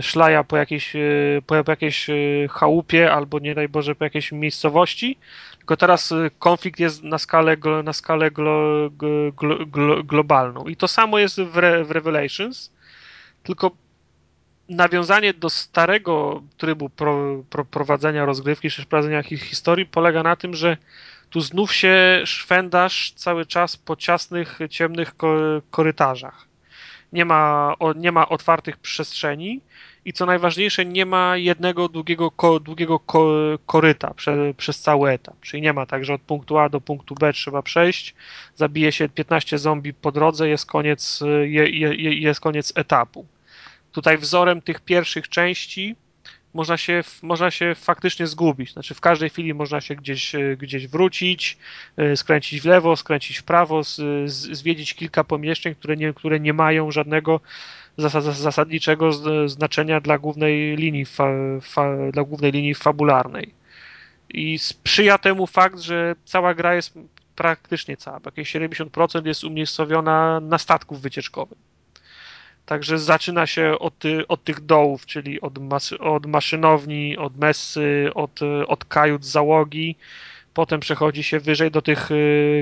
szlaja 0.00 0.44
po 0.44 0.56
jakiejś, 0.56 0.92
po, 1.46 1.64
po 1.64 1.72
jakiejś 1.72 2.06
chałupie 2.50 3.12
albo 3.12 3.38
nie 3.38 3.54
daj 3.54 3.68
Boże 3.68 3.94
po 3.94 4.04
jakiejś 4.04 4.32
miejscowości, 4.32 5.18
tylko 5.58 5.76
teraz 5.76 6.14
konflikt 6.38 6.80
jest 6.80 7.02
na 7.02 7.18
skalę, 7.18 7.56
na 7.84 7.92
skalę 7.92 8.30
glo, 8.30 8.90
glo, 8.90 9.66
glo, 9.66 10.04
globalną. 10.04 10.64
I 10.64 10.76
to 10.76 10.88
samo 10.88 11.18
jest 11.18 11.40
w, 11.40 11.58
Re, 11.58 11.84
w 11.84 11.90
Revelations, 11.90 12.72
tylko 13.42 13.70
nawiązanie 14.70 15.34
do 15.34 15.50
starego 15.50 16.42
trybu 16.56 16.88
pro, 16.88 17.42
pro, 17.50 17.64
prowadzenia 17.64 18.24
rozgrywki 18.24 18.70
czy 18.70 18.86
prowadzenia 18.86 19.22
historii 19.22 19.86
polega 19.86 20.22
na 20.22 20.36
tym, 20.36 20.54
że 20.54 20.76
tu 21.30 21.40
znów 21.40 21.74
się 21.74 22.22
szwendasz 22.24 23.12
cały 23.16 23.46
czas 23.46 23.76
po 23.76 23.96
ciasnych, 23.96 24.58
ciemnych 24.70 25.14
korytarzach. 25.70 26.46
Nie 27.12 27.24
ma, 27.24 27.74
nie 27.96 28.12
ma 28.12 28.28
otwartych 28.28 28.76
przestrzeni 28.76 29.60
i 30.04 30.12
co 30.12 30.26
najważniejsze, 30.26 30.86
nie 30.86 31.06
ma 31.06 31.36
jednego 31.36 31.88
długiego, 31.88 32.32
długiego 32.60 33.00
koryta 33.66 34.14
prze, 34.14 34.54
przez 34.56 34.80
cały 34.80 35.10
etap. 35.10 35.34
Czyli 35.40 35.62
nie 35.62 35.72
ma 35.72 35.86
tak, 35.86 36.04
że 36.04 36.14
od 36.14 36.20
punktu 36.20 36.58
A 36.58 36.68
do 36.68 36.80
punktu 36.80 37.14
B 37.14 37.32
trzeba 37.32 37.62
przejść, 37.62 38.14
zabije 38.56 38.92
się 38.92 39.08
15 39.08 39.58
zombie 39.58 39.94
po 39.94 40.12
drodze, 40.12 40.48
jest 40.48 40.66
koniec, 40.66 41.20
je, 41.42 41.68
je, 41.70 42.14
jest 42.20 42.40
koniec 42.40 42.72
etapu. 42.76 43.26
Tutaj 43.92 44.18
wzorem 44.18 44.62
tych 44.62 44.80
pierwszych 44.80 45.28
części 45.28 45.96
można 46.54 46.76
się, 46.76 47.02
można 47.22 47.50
się 47.50 47.74
faktycznie 47.74 48.26
zgubić. 48.26 48.72
Znaczy 48.72 48.94
w 48.94 49.00
każdej 49.00 49.30
chwili 49.30 49.54
można 49.54 49.80
się 49.80 49.94
gdzieś, 49.94 50.32
gdzieś 50.58 50.88
wrócić, 50.88 51.58
skręcić 52.16 52.60
w 52.60 52.64
lewo, 52.64 52.96
skręcić 52.96 53.38
w 53.38 53.42
prawo, 53.42 53.80
zwiedzić 54.26 54.94
kilka 54.94 55.24
pomieszczeń, 55.24 55.74
które 55.74 55.96
nie, 55.96 56.12
które 56.12 56.40
nie 56.40 56.52
mają 56.52 56.90
żadnego 56.90 57.40
zasadniczego 58.32 59.12
znaczenia 59.48 60.00
dla 60.00 60.18
głównej 60.18 60.76
linii, 60.76 61.04
fa, 61.04 61.28
fa, 61.62 62.10
dla 62.12 62.24
głównej 62.24 62.52
linii 62.52 62.74
fabularnej. 62.74 63.54
I 64.28 64.58
sprzyja 64.58 65.18
temu 65.18 65.46
fakt, 65.46 65.78
że 65.78 66.14
cała 66.24 66.54
gra 66.54 66.74
jest 66.74 66.98
praktycznie 67.36 67.96
cała, 67.96 68.20
jakieś 68.24 68.54
70% 68.54 69.26
jest 69.26 69.44
umiejscowiona 69.44 70.40
na 70.40 70.58
statku 70.58 70.96
wycieczkowym. 70.96 71.58
Także 72.70 72.98
zaczyna 72.98 73.46
się 73.46 73.78
od, 73.78 73.94
od 74.28 74.44
tych 74.44 74.60
dołów, 74.60 75.06
czyli 75.06 75.40
od, 75.40 75.58
mas, 75.58 75.92
od 75.92 76.26
maszynowni, 76.26 77.16
od 77.18 77.36
messy, 77.36 78.10
od, 78.14 78.40
od 78.66 78.84
kajut 78.84 79.24
załogi. 79.24 79.96
Potem 80.54 80.80
przechodzi 80.80 81.22
się 81.22 81.40
wyżej 81.40 81.70
do 81.70 81.82
tych 81.82 82.08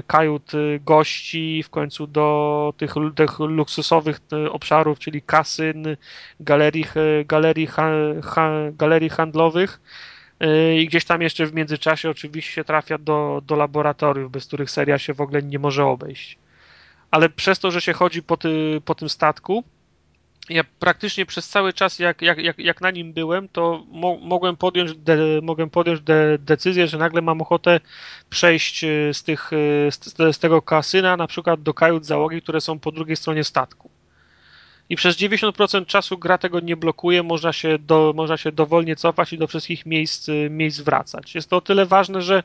kajut 0.06 0.52
gości, 0.80 1.62
w 1.62 1.70
końcu 1.70 2.06
do 2.06 2.74
tych, 2.76 2.94
tych 3.16 3.38
luksusowych 3.38 4.20
obszarów, 4.50 4.98
czyli 4.98 5.22
kasyn, 5.22 5.96
galerii, 6.40 6.84
galerii, 7.24 7.68
galerii 8.72 9.10
handlowych. 9.10 9.80
I 10.76 10.86
gdzieś 10.86 11.04
tam 11.04 11.22
jeszcze 11.22 11.46
w 11.46 11.54
międzyczasie 11.54 12.10
oczywiście 12.10 12.64
trafia 12.64 12.98
do, 12.98 13.42
do 13.46 13.56
laboratoriów, 13.56 14.32
bez 14.32 14.46
których 14.46 14.70
seria 14.70 14.98
się 14.98 15.14
w 15.14 15.20
ogóle 15.20 15.42
nie 15.42 15.58
może 15.58 15.84
obejść. 15.84 16.38
Ale 17.10 17.28
przez 17.28 17.58
to, 17.58 17.70
że 17.70 17.80
się 17.80 17.92
chodzi 17.92 18.22
po, 18.22 18.36
ty, 18.36 18.80
po 18.84 18.94
tym 18.94 19.08
statku, 19.08 19.64
ja 20.50 20.64
praktycznie 20.78 21.26
przez 21.26 21.48
cały 21.48 21.72
czas, 21.72 21.98
jak, 21.98 22.22
jak, 22.22 22.38
jak, 22.38 22.58
jak 22.58 22.80
na 22.80 22.90
nim 22.90 23.12
byłem, 23.12 23.48
to 23.48 23.84
mo 23.90 24.16
mogłem 24.16 24.56
podjąć, 24.56 24.94
de 24.94 25.16
mogłem 25.42 25.70
podjąć 25.70 26.00
de 26.00 26.38
decyzję, 26.38 26.86
że 26.86 26.98
nagle 26.98 27.22
mam 27.22 27.40
ochotę 27.40 27.80
przejść 28.30 28.80
z, 29.12 29.22
tych, 29.22 29.50
z, 29.90 30.16
z 30.36 30.38
tego 30.38 30.62
kasyna 30.62 31.16
na 31.16 31.26
przykład 31.26 31.62
do 31.62 31.74
kajut 31.74 32.06
załogi, 32.06 32.42
które 32.42 32.60
są 32.60 32.78
po 32.78 32.92
drugiej 32.92 33.16
stronie 33.16 33.44
statku. 33.44 33.90
I 34.90 34.96
przez 34.96 35.16
90% 35.16 35.86
czasu 35.86 36.18
gra 36.18 36.38
tego 36.38 36.60
nie 36.60 36.76
blokuje, 36.76 37.22
można 37.22 37.52
się, 37.52 37.78
do, 37.78 38.12
można 38.16 38.36
się 38.36 38.52
dowolnie 38.52 38.96
cofać 38.96 39.32
i 39.32 39.38
do 39.38 39.46
wszystkich 39.46 39.86
miejsc, 39.86 40.28
miejsc 40.50 40.80
wracać. 40.80 41.34
Jest 41.34 41.50
to 41.50 41.56
o 41.56 41.60
tyle 41.60 41.86
ważne, 41.86 42.22
że 42.22 42.42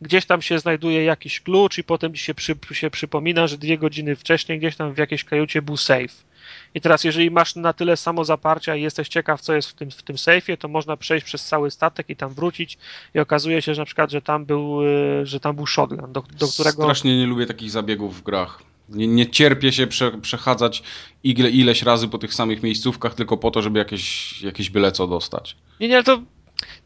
gdzieś 0.00 0.26
tam 0.26 0.42
się 0.42 0.58
znajduje 0.58 1.04
jakiś 1.04 1.40
klucz 1.40 1.78
i 1.78 1.84
potem 1.84 2.16
się, 2.16 2.34
przy, 2.34 2.56
się 2.72 2.90
przypomina, 2.90 3.46
że 3.46 3.58
dwie 3.58 3.78
godziny 3.78 4.16
wcześniej 4.16 4.58
gdzieś 4.58 4.76
tam 4.76 4.94
w 4.94 4.98
jakiejś 4.98 5.24
kajucie 5.24 5.62
był 5.62 5.76
safe. 5.76 6.27
I 6.74 6.80
teraz, 6.80 7.04
jeżeli 7.04 7.30
masz 7.30 7.56
na 7.56 7.72
tyle 7.72 7.96
samo 7.96 8.24
zaparcia 8.24 8.76
i 8.76 8.82
jesteś 8.82 9.08
ciekaw, 9.08 9.40
co 9.40 9.54
jest 9.54 9.70
w 9.70 9.74
tym, 9.74 9.90
w 9.90 10.02
tym 10.02 10.18
sejfie, 10.18 10.56
to 10.56 10.68
można 10.68 10.96
przejść 10.96 11.26
przez 11.26 11.44
cały 11.44 11.70
statek 11.70 12.10
i 12.10 12.16
tam 12.16 12.34
wrócić 12.34 12.78
i 13.14 13.18
okazuje 13.18 13.62
się, 13.62 13.74
że 13.74 13.82
na 13.82 13.86
przykład, 13.86 14.10
że 14.10 14.22
tam 14.22 14.44
był, 14.44 14.80
że 15.22 15.40
tam 15.40 15.56
był 15.56 15.66
shotgun, 15.66 16.12
do, 16.12 16.22
do 16.38 16.48
którego... 16.48 16.82
Strasznie 16.82 17.18
nie 17.18 17.26
lubię 17.26 17.46
takich 17.46 17.70
zabiegów 17.70 18.20
w 18.20 18.22
grach. 18.22 18.62
Nie, 18.88 19.06
nie 19.06 19.30
cierpię 19.30 19.72
się 19.72 19.86
prze, 19.86 20.12
przechadzać 20.12 20.82
ile, 21.24 21.50
ileś 21.50 21.82
razy 21.82 22.08
po 22.08 22.18
tych 22.18 22.34
samych 22.34 22.62
miejscówkach 22.62 23.14
tylko 23.14 23.36
po 23.36 23.50
to, 23.50 23.62
żeby 23.62 23.78
jakieś, 23.78 24.42
jakieś 24.42 24.70
byle 24.70 24.92
co 24.92 25.06
dostać. 25.06 25.56
Nie, 25.80 25.88
nie, 25.88 25.94
ale 25.94 26.04
to, 26.04 26.22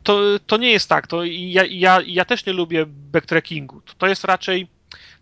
to, 0.03 0.21
to 0.47 0.57
nie 0.57 0.71
jest 0.71 0.89
tak. 0.89 1.07
To 1.07 1.25
ja, 1.25 1.65
ja, 1.71 1.99
ja 2.07 2.25
też 2.25 2.47
nie 2.47 2.53
lubię 2.53 2.87
backtrackingu. 2.87 3.83
To 3.99 4.07
jest 4.07 4.25
raczej 4.25 4.67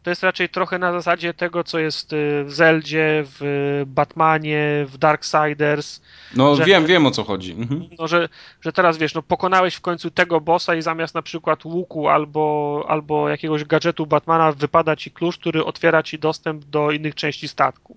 to 0.02 0.10
jest 0.10 0.22
raczej 0.22 0.48
trochę 0.48 0.78
na 0.78 0.92
zasadzie 0.92 1.34
tego, 1.34 1.64
co 1.64 1.78
jest 1.78 2.10
w 2.44 2.52
Zeldzie, 2.52 3.24
w 3.24 3.82
Batmanie, 3.86 4.86
w 4.88 4.98
Darksiders. 4.98 6.00
No 6.36 6.56
że, 6.56 6.64
wiem, 6.64 6.86
wiem 6.86 7.06
o 7.06 7.10
co 7.10 7.24
chodzi. 7.24 7.52
Mhm. 7.52 7.88
No, 7.98 8.08
że, 8.08 8.28
że 8.60 8.72
teraz 8.72 8.98
wiesz, 8.98 9.14
no 9.14 9.22
pokonałeś 9.22 9.74
w 9.74 9.80
końcu 9.80 10.10
tego 10.10 10.40
bossa 10.40 10.74
i 10.74 10.82
zamiast 10.82 11.14
na 11.14 11.22
przykład 11.22 11.64
łuku 11.64 12.08
albo, 12.08 12.84
albo 12.88 13.28
jakiegoś 13.28 13.64
gadżetu 13.64 14.06
Batmana 14.06 14.52
wypada 14.52 14.96
ci 14.96 15.10
klucz, 15.10 15.38
który 15.38 15.64
otwiera 15.64 16.02
ci 16.02 16.18
dostęp 16.18 16.64
do 16.64 16.90
innych 16.90 17.14
części 17.14 17.48
statku. 17.48 17.96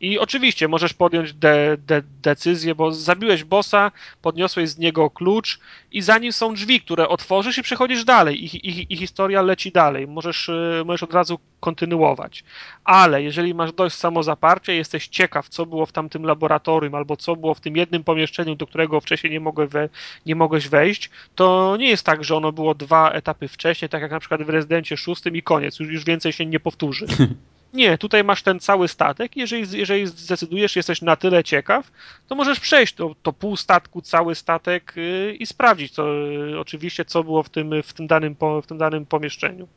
I 0.00 0.18
oczywiście 0.18 0.68
możesz 0.68 0.94
podjąć 0.94 1.32
de, 1.32 1.76
de, 1.86 2.02
decyzję, 2.22 2.74
bo 2.74 2.92
zabiłeś 2.92 3.44
bossa, 3.44 3.92
podniosłeś 4.22 4.68
z 4.68 4.78
niego 4.78 5.10
klucz 5.10 5.60
i 5.92 6.02
za 6.02 6.18
nim 6.18 6.32
są 6.32 6.54
drzwi, 6.54 6.80
które 6.80 7.08
otworzysz 7.08 7.58
i 7.58 7.62
przechodzisz 7.62 8.04
dalej 8.04 8.44
i, 8.44 8.68
i, 8.68 8.92
i 8.92 8.96
historia 8.96 9.42
leci 9.42 9.72
dalej. 9.72 10.08
Możesz, 10.08 10.48
y, 10.48 10.82
możesz 10.84 11.02
od 11.02 11.14
razu 11.14 11.38
kontynuować. 11.60 12.44
Ale 12.84 13.22
jeżeli 13.22 13.54
masz 13.54 13.72
dość 13.72 13.96
samozaparcia, 13.96 14.72
jesteś 14.72 15.08
ciekaw, 15.08 15.48
co 15.48 15.66
było 15.66 15.86
w 15.86 15.92
tamtym 15.92 16.24
laboratorium 16.24 16.94
albo 16.94 17.16
co 17.16 17.36
było 17.36 17.54
w 17.54 17.60
tym 17.60 17.76
jednym 17.76 18.04
pomieszczeniu, 18.04 18.54
do 18.54 18.66
którego 18.66 19.00
wcześniej 19.00 19.32
nie, 19.32 19.40
mogę 19.40 19.66
we, 19.66 19.88
nie 20.26 20.34
mogłeś 20.34 20.68
wejść, 20.68 21.10
to 21.34 21.76
nie 21.78 21.88
jest 21.88 22.06
tak, 22.06 22.24
że 22.24 22.36
ono 22.36 22.52
było 22.52 22.74
dwa 22.74 23.10
etapy 23.10 23.48
wcześniej, 23.48 23.88
tak 23.88 24.02
jak 24.02 24.10
na 24.10 24.20
przykład 24.20 24.42
w 24.42 24.48
Rezydencie 24.48 24.96
szóstym 24.96 25.36
i 25.36 25.42
koniec, 25.42 25.78
już, 25.78 25.88
już 25.88 26.04
więcej 26.04 26.32
się 26.32 26.46
nie 26.46 26.60
powtórzy. 26.60 27.06
Nie, 27.72 27.98
tutaj 27.98 28.24
masz 28.24 28.42
ten 28.42 28.60
cały 28.60 28.88
statek. 28.88 29.36
Jeżeli, 29.36 29.78
jeżeli 29.78 30.06
zdecydujesz, 30.06 30.76
jesteś 30.76 31.02
na 31.02 31.16
tyle 31.16 31.44
ciekaw, 31.44 31.90
to 32.28 32.34
możesz 32.34 32.60
przejść 32.60 32.94
to, 32.94 33.14
to 33.22 33.32
pół 33.32 33.56
statku, 33.56 34.02
cały 34.02 34.34
statek 34.34 34.92
yy, 34.96 35.34
i 35.34 35.46
sprawdzić, 35.46 35.98
yy, 35.98 36.60
oczywiście, 36.60 37.04
co 37.04 37.24
było 37.24 37.42
w 37.42 37.48
tym, 37.48 37.82
w 37.82 37.92
tym, 37.92 38.06
danym, 38.06 38.36
w 38.62 38.66
tym 38.66 38.78
danym 38.78 39.06
pomieszczeniu. 39.06 39.68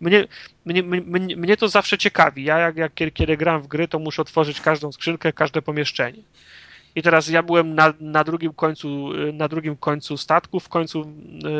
Mnie, 0.00 0.26
mnie, 0.64 0.82
mnie, 0.82 1.36
mnie 1.36 1.56
to 1.56 1.68
zawsze 1.68 1.98
ciekawi. 1.98 2.44
Ja, 2.44 2.58
jak, 2.58 2.76
jak 2.76 2.94
kiedy 3.14 3.36
gram 3.36 3.62
w 3.62 3.66
gry, 3.66 3.88
to 3.88 3.98
muszę 3.98 4.22
otworzyć 4.22 4.60
każdą 4.60 4.92
skrzynkę, 4.92 5.32
każde 5.32 5.62
pomieszczenie. 5.62 6.22
I 6.94 7.02
teraz 7.02 7.28
ja 7.28 7.42
byłem 7.42 7.74
na, 7.74 7.92
na, 8.00 8.24
drugim 8.24 8.52
końcu, 8.52 9.08
na 9.32 9.48
drugim 9.48 9.76
końcu 9.76 10.16
statku. 10.16 10.60
W 10.60 10.68
końcu 10.68 11.00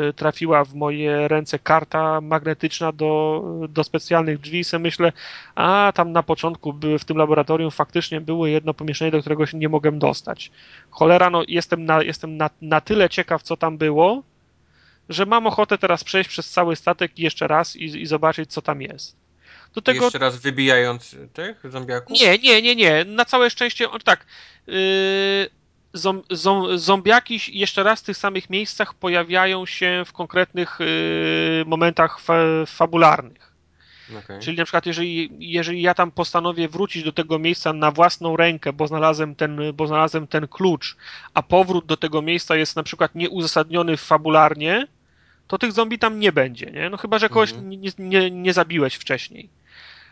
y, 0.09 0.13
trafiła 0.13 0.65
w 0.65 0.73
moje 0.73 1.27
ręce 1.27 1.59
karta 1.59 2.21
magnetyczna 2.21 2.91
do, 2.91 3.43
do 3.69 3.83
specjalnych 3.83 4.39
drzwi. 4.39 4.61
I 4.73 4.79
myślę, 4.79 5.11
a 5.55 5.91
tam 5.95 6.11
na 6.11 6.23
początku 6.23 6.73
były 6.73 6.99
w 6.99 7.05
tym 7.05 7.17
laboratorium 7.17 7.71
faktycznie 7.71 8.21
było 8.21 8.47
jedno 8.47 8.73
pomieszczenie, 8.73 9.11
do 9.11 9.19
którego 9.19 9.45
się 9.45 9.57
nie 9.57 9.69
mogłem 9.69 9.99
dostać. 9.99 10.51
Cholera, 10.89 11.29
no 11.29 11.43
jestem 11.47 11.85
na, 11.85 12.03
jestem 12.03 12.37
na, 12.37 12.49
na 12.61 12.81
tyle 12.81 13.09
ciekaw, 13.09 13.43
co 13.43 13.57
tam 13.57 13.77
było, 13.77 14.23
że 15.09 15.25
mam 15.25 15.47
ochotę 15.47 15.77
teraz 15.77 16.03
przejść 16.03 16.29
przez 16.29 16.49
cały 16.49 16.75
statek 16.75 17.19
jeszcze 17.19 17.47
raz 17.47 17.75
i, 17.75 17.83
i 18.01 18.05
zobaczyć, 18.05 18.51
co 18.51 18.61
tam 18.61 18.81
jest. 18.81 19.22
Do 19.73 19.81
tego... 19.81 20.03
Jeszcze 20.05 20.19
raz 20.19 20.37
wybijając 20.37 21.15
tych 21.33 21.71
zombiaków? 21.71 22.19
Nie, 22.19 22.37
nie, 22.37 22.61
nie, 22.61 22.75
nie. 22.75 23.05
Na 23.05 23.25
całe 23.25 23.49
szczęście, 23.49 23.87
tak, 24.03 24.25
yy, 24.67 24.75
zom, 25.93 26.21
zom, 26.31 26.77
zombiaki 26.77 27.39
jeszcze 27.59 27.83
raz 27.83 28.01
w 28.01 28.03
tych 28.03 28.17
samych 28.17 28.49
miejscach 28.49 28.93
pojawiają 28.93 29.65
się 29.65 30.03
w 30.05 30.13
konkretnych 30.13 30.77
yy, 30.79 31.65
momentach 31.65 32.19
fa, 32.19 32.35
fabularnych. 32.67 33.53
Okay. 34.23 34.39
Czyli 34.39 34.57
na 34.57 34.63
przykład, 34.63 34.85
jeżeli, 34.85 35.29
jeżeli 35.39 35.81
ja 35.81 35.93
tam 35.93 36.11
postanowię 36.11 36.69
wrócić 36.69 37.03
do 37.03 37.11
tego 37.11 37.39
miejsca 37.39 37.73
na 37.73 37.91
własną 37.91 38.37
rękę, 38.37 38.73
bo 38.73 38.87
znalazłem, 38.87 39.35
ten, 39.35 39.59
bo 39.73 39.87
znalazłem 39.87 40.27
ten 40.27 40.47
klucz, 40.47 40.95
a 41.33 41.43
powrót 41.43 41.85
do 41.85 41.97
tego 41.97 42.21
miejsca 42.21 42.55
jest 42.55 42.75
na 42.75 42.83
przykład 42.83 43.15
nieuzasadniony 43.15 43.97
fabularnie, 43.97 44.87
to 45.47 45.57
tych 45.57 45.71
zombie 45.71 45.99
tam 45.99 46.19
nie 46.19 46.31
będzie, 46.31 46.65
nie? 46.65 46.89
No 46.89 46.97
chyba, 46.97 47.19
że 47.19 47.29
kogoś 47.29 47.51
mhm. 47.51 47.69
nie, 47.69 47.91
nie, 47.99 48.31
nie 48.31 48.53
zabiłeś 48.53 48.95
wcześniej. 48.95 49.49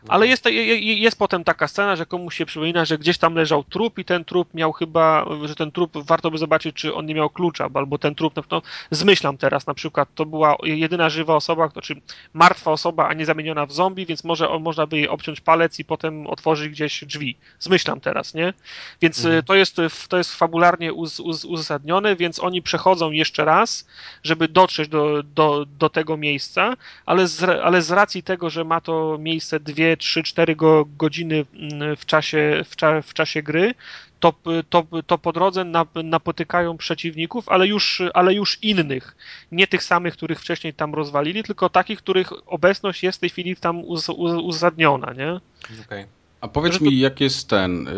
Ale 0.08 0.28
jest, 0.28 0.46
jest 0.80 1.20
potem 1.20 1.44
taka 1.44 1.68
scena, 1.68 1.96
że 1.96 2.06
komuś 2.06 2.36
się 2.36 2.46
przypomina, 2.46 2.86
że 2.86 2.98
gdzieś 2.98 3.18
tam 3.18 3.36
leżał 3.36 3.64
trup 3.64 4.00
i 4.00 4.06
ten 4.06 4.26
trup 4.26 4.54
miał 4.54 4.72
chyba, 4.72 5.26
że 5.46 5.56
ten 5.56 5.72
trup 5.72 5.92
warto 5.96 6.32
by 6.32 6.38
zobaczyć, 6.38 6.76
czy 6.76 6.94
on 6.94 7.06
nie 7.06 7.16
miał 7.16 7.30
klucza, 7.30 7.70
albo 7.74 7.98
ten 7.98 8.16
trup, 8.16 8.34
no, 8.52 8.62
zmyślam 8.92 9.38
teraz 9.38 9.68
na 9.68 9.74
przykład, 9.74 10.10
to 10.16 10.26
była 10.26 10.56
jedyna 10.64 11.10
żywa 11.10 11.36
osoba, 11.36 11.68
znaczy 11.68 12.02
martwa 12.34 12.72
osoba, 12.72 13.08
a 13.08 13.14
nie 13.14 13.26
zamieniona 13.26 13.66
w 13.66 13.72
zombie, 13.72 14.06
więc 14.06 14.24
może 14.24 14.60
można 14.60 14.88
by 14.88 14.98
jej 14.98 15.08
obciąć 15.08 15.42
palec 15.42 15.80
i 15.80 15.86
potem 15.86 16.28
otworzyć 16.28 16.70
gdzieś 16.70 17.06
drzwi. 17.06 17.38
Zmyślam 17.60 18.00
teraz, 18.00 18.34
nie? 18.34 18.54
Więc 19.02 19.18
mhm. 19.18 19.40
Y, 19.40 19.44
to, 19.44 19.56
jest, 19.56 19.78
to 20.10 20.18
jest 20.18 20.36
fabularnie 20.36 20.94
uz, 20.94 21.20
uz, 21.20 21.46
uzasadnione, 21.46 22.16
więc 22.16 22.40
oni 22.40 22.62
przechodzą 22.62 23.12
jeszcze 23.12 23.46
raz, 23.46 23.88
żeby 24.24 24.48
dotrzeć 24.48 24.90
do, 24.90 25.24
do, 25.24 25.66
do 25.66 25.90
tego 25.90 26.18
miejsca, 26.18 26.74
ale 27.06 27.28
z, 27.28 27.44
ale 27.44 27.82
z 27.82 27.92
racji 27.92 28.24
tego, 28.24 28.50
że 28.50 28.64
ma 28.64 28.82
to 28.82 29.18
miejsce 29.20 29.60
dwie 29.60 29.91
3-4 29.98 30.56
go, 30.56 30.86
godziny 30.98 31.46
mm, 31.54 31.96
w 31.96 32.06
czasie, 32.06 32.64
w, 32.70 32.76
cza, 32.76 33.02
w 33.02 33.14
czasie 33.14 33.44
gry, 33.44 33.74
to, 34.22 34.34
to, 34.70 34.88
to 35.08 35.18
po 35.18 35.34
drodze 35.34 35.66
napotykają 36.04 36.78
przeciwników, 36.78 37.50
ale 37.50 37.68
już, 37.68 38.02
ale 38.14 38.34
już 38.34 38.64
innych. 38.64 39.16
Nie 39.52 39.68
tych 39.68 39.84
samych, 39.84 40.14
których 40.14 40.40
wcześniej 40.40 40.74
tam 40.74 40.94
rozwalili, 40.96 41.44
tylko 41.44 41.70
takich, 41.70 42.00
których 42.00 42.50
obecność 42.50 43.04
jest 43.04 43.18
w 43.18 43.22
tej 43.22 43.30
chwili 43.30 43.56
tam 43.56 43.84
uz, 43.84 44.10
uz, 44.10 44.32
uzasadniona, 44.44 45.14
nie? 45.14 45.40
Okay. 45.86 46.08
A 46.42 46.48
powiedz 46.48 46.78
to... 46.78 46.86
mi, 46.86 47.00
jak 47.00 47.22
jest 47.22 47.50
ten, 47.50 47.90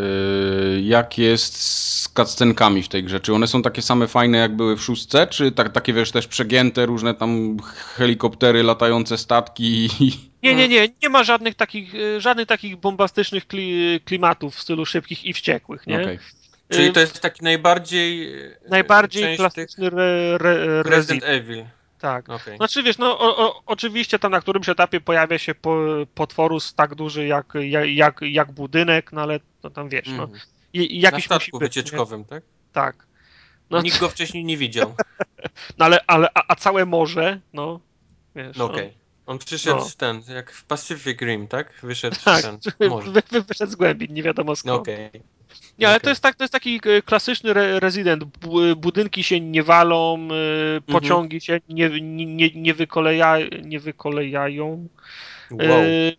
yy, 0.75 0.81
jak 0.81 1.17
jest 1.17 1.57
z 1.57 2.09
cutscenkami 2.09 2.83
w 2.83 2.89
tej 2.89 3.03
grze? 3.03 3.19
Czy 3.19 3.33
one 3.33 3.47
są 3.47 3.61
takie 3.61 3.81
same 3.81 4.07
fajne, 4.07 4.37
jak 4.37 4.55
były 4.55 4.75
w 4.75 4.81
szóstce, 4.81 5.27
czy 5.27 5.51
tak, 5.51 5.71
takie, 5.71 5.93
wiesz, 5.93 6.11
też 6.11 6.27
przegięte, 6.27 6.85
różne 6.85 7.13
tam 7.13 7.57
helikoptery, 7.95 8.63
latające 8.63 9.17
statki 9.17 9.89
Nie, 10.43 10.55
nie, 10.55 10.67
nie, 10.67 10.89
nie 11.03 11.09
ma 11.09 11.23
żadnych 11.23 11.55
takich, 11.55 11.95
y, 11.95 12.21
żadnych 12.21 12.47
takich 12.47 12.77
bombastycznych 12.77 13.43
klimatów 14.05 14.55
w 14.55 14.61
stylu 14.61 14.85
szybkich 14.85 15.25
i 15.25 15.33
wściekłych, 15.33 15.87
nie? 15.87 16.01
Okay. 16.01 16.19
Czyli 16.69 16.91
to 16.91 16.99
jest 16.99 17.19
taki 17.19 17.43
najbardziej... 17.43 18.35
Y, 18.35 18.57
najbardziej 18.69 19.37
klasyczny 19.37 19.87
re, 19.87 20.37
re, 20.37 20.83
Resident 20.83 21.23
Evil. 21.23 21.65
Tak. 21.99 22.29
Okay. 22.29 22.57
Znaczy 22.57 22.83
wiesz, 22.83 22.97
no 22.97 23.19
o, 23.19 23.37
o, 23.37 23.61
oczywiście 23.65 24.19
tam 24.19 24.31
na 24.31 24.41
którymś 24.41 24.69
etapie 24.69 25.01
pojawia 25.01 25.37
się 25.37 25.55
po, 25.55 25.77
potworus 26.15 26.73
tak 26.73 26.95
duży 26.95 27.27
jak, 27.27 27.53
jak, 27.85 28.19
jak 28.21 28.51
budynek, 28.51 29.11
no 29.11 29.21
ale 29.21 29.39
to 29.61 29.69
tam 29.69 29.89
wiesz, 29.89 30.07
mm. 30.07 30.17
no. 30.17 30.23
Mhm. 30.23 30.41
I, 30.73 31.01
jakiś 31.01 31.29
na 31.29 31.35
statku 31.35 31.59
wycieczkowym, 31.59 32.19
nie? 32.19 32.25
tak? 32.25 32.43
Tak. 32.71 33.07
No, 33.69 33.81
Nikt 33.81 33.99
go 33.99 34.09
wcześniej 34.09 34.45
nie 34.45 34.57
widział. 34.57 34.95
no 35.77 35.85
ale, 35.85 35.99
ale 36.07 36.27
a, 36.33 36.43
a, 36.47 36.55
całe 36.55 36.85
morze, 36.85 37.39
no 37.53 37.79
wiesz. 38.35 38.57
No, 38.57 38.65
okay. 38.65 38.93
On 39.25 39.39
przyszedł 39.39 39.79
no. 39.79 39.87
ten, 39.97 40.21
jak 40.35 40.51
w 40.51 40.65
Pacific 40.65 41.21
Rim, 41.21 41.47
tak? 41.47 41.73
Wyszedł 41.83 42.17
tak, 42.25 42.41
ten 42.41 42.59
wy, 43.31 43.41
wyszedł 43.41 43.71
z 43.71 43.75
głębin, 43.75 44.13
nie 44.13 44.23
wiadomo 44.23 44.55
skąd. 44.55 44.81
Okej. 44.81 45.07
Okay. 45.07 45.21
Nie, 45.79 45.87
ale 45.87 45.95
okay. 45.95 46.03
to, 46.03 46.09
jest 46.09 46.21
tak, 46.21 46.35
to 46.35 46.43
jest 46.43 46.53
taki 46.53 46.81
e, 46.85 47.01
klasyczny 47.01 47.49
re 47.49 47.79
rezydent. 47.79 48.23
Budynki 48.77 49.23
się 49.23 49.39
nie 49.41 49.63
walą, 49.63 50.15
e, 50.15 50.17
mhm. 50.17 50.81
pociągi 50.81 51.41
się 51.41 51.59
nie, 51.69 52.01
nie, 52.01 52.49
nie, 52.55 52.73
wykoleja, 52.73 53.37
nie 53.63 53.79
wykolejają. 53.79 54.87
Wow. 55.51 55.61
E, 55.61 56.11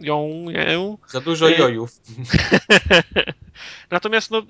ją, 0.00 0.44
ją. 0.50 0.98
Za 1.08 1.20
dużo 1.20 1.48
jojów. 1.48 1.90
Natomiast 3.90 4.30
no, 4.30 4.42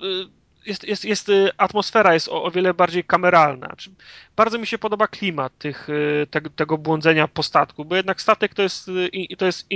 jest, 0.67 0.85
jest, 0.85 1.05
jest, 1.05 1.31
atmosfera 1.57 2.15
jest 2.15 2.29
o, 2.29 2.43
o 2.43 2.51
wiele 2.51 2.75
bardziej 2.75 3.05
kameralna. 3.05 3.69
Bardzo 4.37 4.59
mi 4.59 4.67
się 4.67 4.79
podoba 4.79 5.09
klimat 5.09 5.59
tych, 5.59 5.89
te, 6.31 6.41
tego 6.41 6.79
błądzenia 6.79 7.29
po 7.29 7.43
statku, 7.43 7.85
bo 7.85 7.97
jednak 7.97 8.21
statek 8.21 8.55
to 8.55 8.63
jest, 8.63 8.91
to 9.39 9.47
jest 9.47 9.67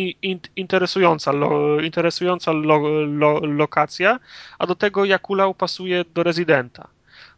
interesująca, 0.56 1.32
lo, 1.32 1.80
interesująca 1.80 2.52
lo, 2.52 2.78
lo, 3.04 3.40
lokacja, 3.40 4.20
a 4.58 4.66
do 4.66 4.74
tego 4.74 5.04
Jakula 5.04 5.54
pasuje 5.54 6.04
do 6.14 6.22
rezydenta. 6.22 6.88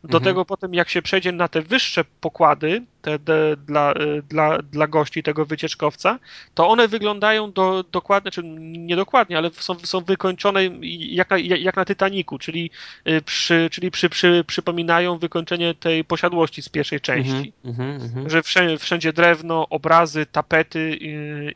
Do 0.05 0.19
mhm. 0.19 0.25
tego 0.25 0.45
potem, 0.45 0.75
jak 0.75 0.89
się 0.89 1.03
przejdzie 1.03 1.33
na 1.33 1.49
te 1.49 1.63
wyższe 1.63 2.05
pokłady 2.21 2.83
te, 3.03 3.19
te, 3.19 3.57
dla, 3.57 3.93
y, 3.93 4.23
dla, 4.23 4.59
dla 4.59 4.87
gości 4.87 5.23
tego 5.23 5.47
wycieczkowca, 5.47 6.19
to 6.55 6.69
one 6.69 6.89
wyglądają 6.89 7.53
do, 7.53 7.85
dokładnie, 7.93 8.31
czy 8.31 8.43
nie 8.45 8.97
dokładnie, 8.97 9.39
ale 9.39 9.51
są, 9.51 9.79
są 9.79 10.01
wykończone 10.01 10.61
jak 11.01 11.31
na, 11.31 11.39
jak 11.39 11.77
na 11.77 11.85
Titaniku, 11.85 12.39
czyli, 12.39 12.71
y, 13.09 13.23
przy, 13.23 13.69
czyli 13.73 13.91
przy, 13.91 14.09
przy, 14.09 14.45
przypominają 14.47 15.19
wykończenie 15.19 15.75
tej 15.75 16.05
posiadłości 16.05 16.63
z 16.63 16.69
pierwszej 16.69 17.01
części. 17.01 17.53
Mhm, 17.65 17.91
mhm, 17.91 18.03
mhm. 18.03 18.31
że 18.31 18.43
wszędzie, 18.43 18.79
wszędzie, 18.79 19.13
drewno, 19.13 19.69
obrazy, 19.69 20.27
tapety 20.27 20.99
i, 21.01 21.13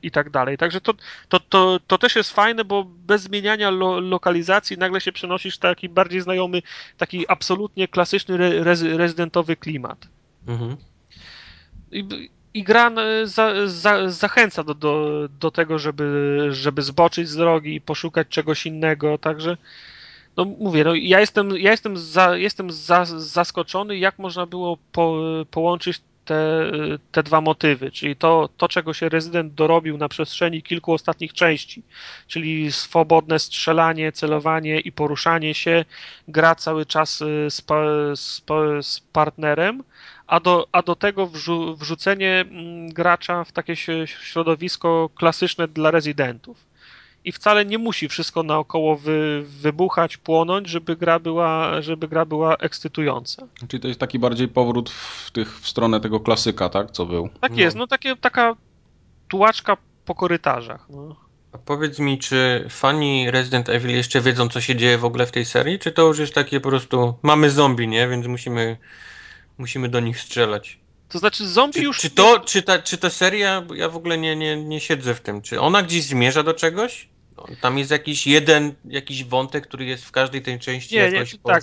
i, 0.06 0.10
tak 0.10 0.31
dalej. 0.31 0.59
Także 0.59 0.81
to, 0.81 0.94
to, 1.28 1.40
to, 1.40 1.81
to 1.86 1.98
też 1.98 2.16
jest 2.16 2.32
fajne, 2.32 2.64
bo 2.64 2.85
bez 2.85 3.23
zmieniania 3.23 3.70
lo, 3.70 4.01
lokalizacji 4.01 4.78
nagle 4.78 5.01
się 5.01 5.12
przenosisz 5.12 5.59
taki 5.59 5.89
bardziej 5.89 6.20
znajomy, 6.20 6.62
taki 6.97 7.24
absolutnie 7.28 7.89
klasyczny 7.89 8.64
rezydentowy 8.97 9.56
klimat. 9.56 10.09
Mhm. 10.48 10.77
I, 11.92 12.30
i 12.54 12.62
gra 12.62 12.90
e, 12.90 13.26
za, 13.26 13.66
za, 13.66 14.10
zachęca 14.10 14.64
do, 14.64 14.74
do, 14.74 15.28
do 15.40 15.50
tego, 15.50 15.78
żeby, 15.78 16.38
żeby 16.50 16.82
zboczyć 16.82 17.28
z 17.28 17.36
drogi 17.36 17.74
i 17.74 17.80
poszukać 17.80 18.28
czegoś 18.28 18.66
innego, 18.66 19.18
także 19.18 19.56
no 20.36 20.44
mówię, 20.44 20.84
no 20.84 20.94
ja 20.94 21.20
jestem, 21.20 21.56
ja 21.56 21.70
jestem, 21.70 21.96
za, 21.96 22.36
jestem 22.36 22.70
za, 22.70 23.04
zaskoczony, 23.04 23.98
jak 23.98 24.18
można 24.18 24.46
było 24.46 24.78
po, 24.92 25.20
połączyć 25.50 26.00
te, 26.24 26.70
te 27.12 27.22
dwa 27.22 27.40
motywy, 27.40 27.90
czyli 27.90 28.16
to, 28.16 28.48
to, 28.56 28.68
czego 28.68 28.94
się 28.94 29.08
rezydent 29.08 29.54
dorobił 29.54 29.98
na 29.98 30.08
przestrzeni 30.08 30.62
kilku 30.62 30.92
ostatnich 30.92 31.32
części, 31.32 31.82
czyli 32.26 32.72
swobodne 32.72 33.38
strzelanie, 33.38 34.12
celowanie 34.12 34.80
i 34.80 34.92
poruszanie 34.92 35.54
się, 35.54 35.84
gra 36.28 36.54
cały 36.54 36.86
czas 36.86 37.22
e, 37.22 37.50
z, 37.50 37.64
z, 38.20 38.42
z 38.86 39.00
partnerem, 39.00 39.82
a 40.27 40.40
do, 40.40 40.66
a 40.73 40.82
do 40.82 40.97
tego 40.97 41.27
wrzu, 41.27 41.77
wrzucenie 41.77 42.44
mm, 42.51 42.89
gracza 42.89 43.44
w 43.44 43.53
takie 43.53 43.77
środowisko 44.07 45.11
klasyczne 45.15 45.69
dla 45.69 45.90
rezydentów. 45.90 46.66
i 47.27 47.32
wcale 47.32 47.65
nie 47.65 47.78
musi 47.78 48.09
wszystko 48.09 48.43
naokoło 48.43 48.97
wy, 48.97 49.44
wybuchać, 49.47 50.16
płonąć, 50.16 50.69
żeby 50.69 50.97
gra 50.97 51.19
była, 51.19 51.82
żeby 51.82 52.09
gra 52.09 52.24
była 52.24 52.57
ekscytująca. 52.57 53.47
Czyli 53.69 53.81
to 53.81 53.89
jest 53.89 54.01
taki 54.01 54.19
bardziej 54.19 54.48
powrót 54.48 54.90
w, 54.90 55.31
tych, 55.31 55.61
w 55.61 55.69
stronę 55.69 56.01
tego 56.01 56.20
klasyka, 56.20 56.69
tak? 56.69 56.90
Co 56.90 57.07
był? 57.07 57.28
Tak 57.40 57.53
no. 57.53 57.59
jest, 57.59 57.77
no 57.77 57.86
takie, 57.86 58.16
taka 58.16 58.57
tułaczka 59.28 59.77
po 60.05 60.15
korytarzach. 60.15 60.86
No. 60.90 61.16
A 61.53 61.59
powiedz 61.59 61.98
mi, 61.98 62.19
czy 62.19 62.66
fani 62.70 63.31
Resident 63.31 63.69
Evil 63.69 63.90
jeszcze 63.90 64.20
wiedzą, 64.20 64.48
co 64.48 64.61
się 64.61 64.77
dzieje 64.77 64.98
w 64.98 65.05
ogóle 65.05 65.27
w 65.27 65.32
tej 65.32 65.44
serii? 65.44 65.78
Czy 65.78 65.93
to 65.93 66.03
już 66.03 66.19
jest 66.19 66.35
takie 66.35 66.61
po 66.61 66.69
prostu, 66.69 67.15
mamy 67.23 67.51
zombie, 67.51 67.89
nie? 67.89 68.09
Więc 68.09 68.27
musimy, 68.27 68.77
musimy 69.59 69.89
do 69.89 70.01
nich 70.01 70.20
strzelać. 70.20 70.78
To 71.09 71.19
znaczy 71.19 71.49
zombie 71.49 71.78
czy, 71.78 71.85
już... 71.85 71.99
Czy, 71.99 72.11
to, 72.11 72.41
czy, 72.41 72.62
ta, 72.62 72.78
czy 72.78 72.99
ta 72.99 73.11
seria, 73.11 73.62
ja 73.74 73.89
w 73.89 73.97
ogóle 73.97 74.19
nie, 74.19 74.37
nie, 74.37 74.57
nie 74.57 74.81
siedzę 74.81 75.15
w 75.15 75.20
tym, 75.20 75.43
czy 75.43 75.61
ona 75.61 75.83
gdzieś 75.83 76.05
zmierza 76.05 76.43
do 76.43 76.55
czegoś? 76.55 77.09
No, 77.37 77.47
tam 77.61 77.78
jest 77.78 77.91
jakiś 77.91 78.27
jeden, 78.27 78.74
jakiś 78.85 79.24
wątek, 79.24 79.66
który 79.66 79.85
jest 79.85 80.05
w 80.05 80.11
każdej 80.11 80.43
tej 80.43 80.59
części 80.59 80.95
nie, 80.95 81.01
jakoś... 81.01 81.33
Nie, 81.33 81.39
tak. 81.39 81.62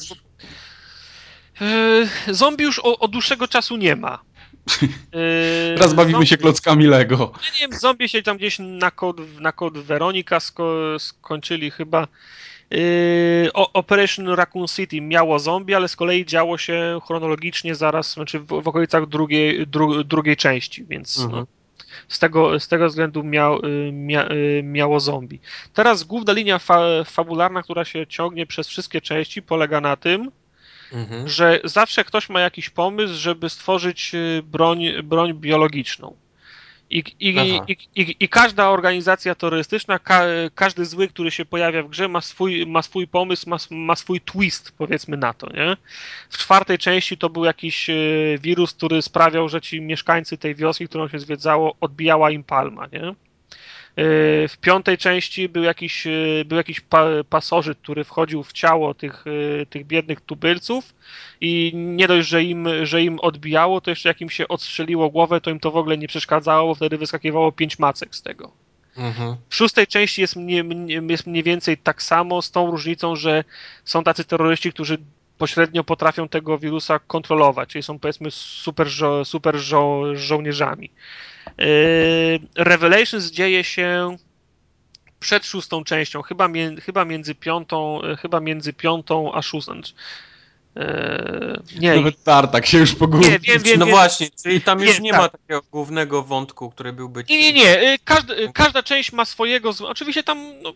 Yy, 1.62 2.34
zombie 2.34 2.64
już 2.64 2.80
od 2.80 3.12
dłuższego 3.12 3.48
czasu 3.48 3.78
nie 3.78 3.96
ma. 3.96 4.20
Yy, 5.14 5.76
Raz 5.78 5.94
bawimy 5.94 6.12
zombie, 6.12 6.28
się 6.28 6.38
klockami 6.38 6.86
Lego. 6.86 7.34
Ja 7.46 7.54
nie 7.54 7.60
wiem, 7.60 7.80
zombie 7.80 8.10
się 8.10 8.24
tam 8.24 8.38
gdzieś 8.38 8.58
na 8.60 8.92
kod, 8.92 9.40
na 9.40 9.52
kod 9.52 9.78
Weronika 9.78 10.40
sko 10.40 10.76
skończyli 11.00 11.72
chyba. 11.72 12.08
Yy, 12.74 13.54
Operation 13.54 14.28
Raccoon 14.28 14.68
City 14.68 15.02
miało 15.02 15.40
zombie, 15.40 15.76
ale 15.76 15.88
z 15.88 15.96
kolei 15.96 16.26
działo 16.26 16.58
się 16.58 17.00
chronologicznie 17.08 17.76
zaraz, 17.76 18.14
znaczy 18.14 18.40
w, 18.40 18.46
w 18.46 18.68
okolicach 18.68 19.06
drugiej, 19.08 19.68
dru, 19.68 20.04
drugiej 20.04 20.38
części, 20.38 20.86
więc 20.86 21.18
no, 21.18 21.24
mhm. 21.24 21.42
no, 21.42 21.48
z, 22.08 22.20
tego, 22.20 22.60
z 22.60 22.68
tego 22.68 22.88
względu 22.88 23.24
miał, 23.24 23.66
y, 23.66 23.92
mia, 23.92 24.28
y, 24.32 24.62
miało 24.64 25.00
zombie. 25.00 25.40
Teraz 25.74 26.04
główna 26.04 26.34
linia 26.34 26.60
fa, 26.60 27.04
fabularna, 27.06 27.64
która 27.64 27.86
się 27.86 28.08
ciągnie 28.08 28.46
przez 28.46 28.68
wszystkie 28.68 29.02
części, 29.02 29.42
polega 29.42 29.82
na 29.82 29.96
tym, 29.96 30.32
mhm. 30.94 31.28
że 31.28 31.60
zawsze 31.64 32.04
ktoś 32.04 32.30
ma 32.30 32.42
jakiś 32.42 32.70
pomysł, 32.70 33.14
żeby 33.14 33.50
stworzyć 33.50 34.12
broń, 34.44 34.86
broń 35.04 35.34
biologiczną. 35.34 36.23
I, 36.94 37.04
i, 37.20 37.62
i, 37.96 38.16
i, 38.20 38.30
każda 38.30 38.70
organizacja 38.70 39.36
terrorystyczna, 39.36 40.00
ka, 40.00 40.24
każdy 40.56 40.86
zły, 40.86 41.08
który 41.08 41.32
się 41.32 41.46
pojawia 41.46 41.84
w 41.84 41.90
grze, 41.90 42.08
ma 42.08 42.22
swój, 42.22 42.66
ma 42.66 42.82
swój 42.82 43.08
pomysł, 43.08 43.50
ma, 43.50 43.58
ma 43.72 43.96
swój 43.96 44.22
twist, 44.22 44.72
powiedzmy 44.78 45.18
na 45.18 45.34
to. 45.34 45.48
Nie? 45.54 45.78
W 46.30 46.38
czwartej 46.38 46.78
części 46.78 47.18
to 47.18 47.30
był 47.30 47.46
jakiś 47.46 47.90
e, 47.90 47.94
wirus, 48.42 48.74
który 48.74 49.02
sprawiał, 49.02 49.50
że 49.50 49.62
ci 49.62 49.82
mieszkańcy 49.82 50.38
tej 50.38 50.56
wioski, 50.56 50.88
którą 50.88 51.08
się 51.08 51.20
zwiedzało, 51.20 51.76
odbijała 51.82 52.32
im 52.32 52.44
palma. 52.44 52.88
Nie? 52.88 53.16
E, 53.96 54.48
w 54.48 54.58
piątej 54.62 54.98
części 54.98 55.50
był 55.50 55.64
jakiś, 55.64 56.08
e, 56.08 56.12
był 56.46 56.58
jakiś 56.58 56.82
pasożyt, 57.30 57.78
który 57.78 58.04
wchodził 58.04 58.44
w 58.44 58.54
ciało 58.54 58.94
tych, 58.94 59.26
e, 59.62 59.66
tych 59.66 59.86
biednych 59.86 60.22
tubylców 60.22 60.96
i 61.42 61.72
nie 61.76 62.08
dość, 62.08 62.28
że 62.28 62.44
im, 62.44 62.68
że 62.84 63.04
im 63.04 63.20
odbijało, 63.20 63.82
to 63.82 63.90
jeszcze 63.90 64.10
jak 64.10 64.22
im 64.22 64.30
się 64.30 64.48
odstrzeliło 64.48 65.10
głowę, 65.10 65.42
to 65.42 65.50
im 65.50 65.60
to 65.60 65.72
w 65.72 65.78
ogóle 65.78 65.98
nie 65.98 66.08
przeszkadzało, 66.08 66.68
bo 66.68 66.76
wtedy 66.76 66.98
wyskakiwało 66.98 67.52
pięć 67.52 67.80
macek 67.80 68.16
z 68.16 68.22
tego. 68.22 68.52
Mhm. 68.98 69.36
W 69.50 69.56
szóstej 69.56 69.88
części 69.88 70.22
jest 70.22 70.36
mniej, 70.36 70.64
jest 71.10 71.28
mniej 71.28 71.44
więcej 71.44 71.78
tak 71.78 72.04
samo, 72.04 72.42
z 72.42 72.52
tą 72.52 72.72
różnicą, 72.72 73.16
że 73.16 73.44
są 73.86 74.04
tacy 74.04 74.24
terroryści, 74.24 74.74
którzy 74.74 74.98
pośrednio 75.38 75.84
potrafią 75.84 76.30
tego 76.30 76.58
wirusa 76.58 77.00
kontrolować, 77.00 77.70
czyli 77.70 77.84
są 77.84 78.00
powiedzmy 78.00 78.32
super, 78.32 78.88
żo 78.88 79.26
super 79.26 79.58
żo 79.58 80.16
żołnierzami. 80.16 80.90
Yy, 81.58 82.40
Revelations 82.56 83.32
dzieje 83.32 83.64
się 83.64 84.18
przed 85.20 85.46
szóstą 85.46 85.84
częścią, 85.84 86.22
chyba, 86.22 86.50
chyba, 86.86 87.06
między 87.06 87.36
piątą, 87.36 88.02
chyba 88.22 88.40
między 88.40 88.74
piątą 88.74 89.34
a 89.34 89.42
szóstą. 89.42 89.82
Yy, 90.76 90.84
nie. 91.80 91.96
Nawet 91.96 92.24
Tartak 92.24 92.66
się 92.66 92.78
już 92.78 92.96
pogubił. 92.96 93.30
Nie, 93.30 93.40
wiem, 93.40 93.62
wiem, 93.62 93.80
no 93.80 93.86
wiem, 93.86 93.96
właśnie, 93.96 94.28
czyli 94.44 94.62
tam 94.62 94.80
już 94.80 95.00
nie, 95.00 95.04
nie 95.04 95.12
tak. 95.12 95.22
ma 95.22 95.30
takiego 95.30 95.62
głównego 95.72 96.24
wątku, 96.24 96.72
który 96.72 96.94
byłby... 96.94 97.24
Nie, 97.30 97.38
nie, 97.38 97.54
nie. 97.54 97.64
Yy, 97.64 97.98
każda, 98.04 98.34
każda 98.54 98.84
część 98.84 99.12
ma 99.12 99.26
swojego... 99.26 99.72
Oczywiście 99.88 100.24
tam 100.24 100.62
no, 100.62 100.74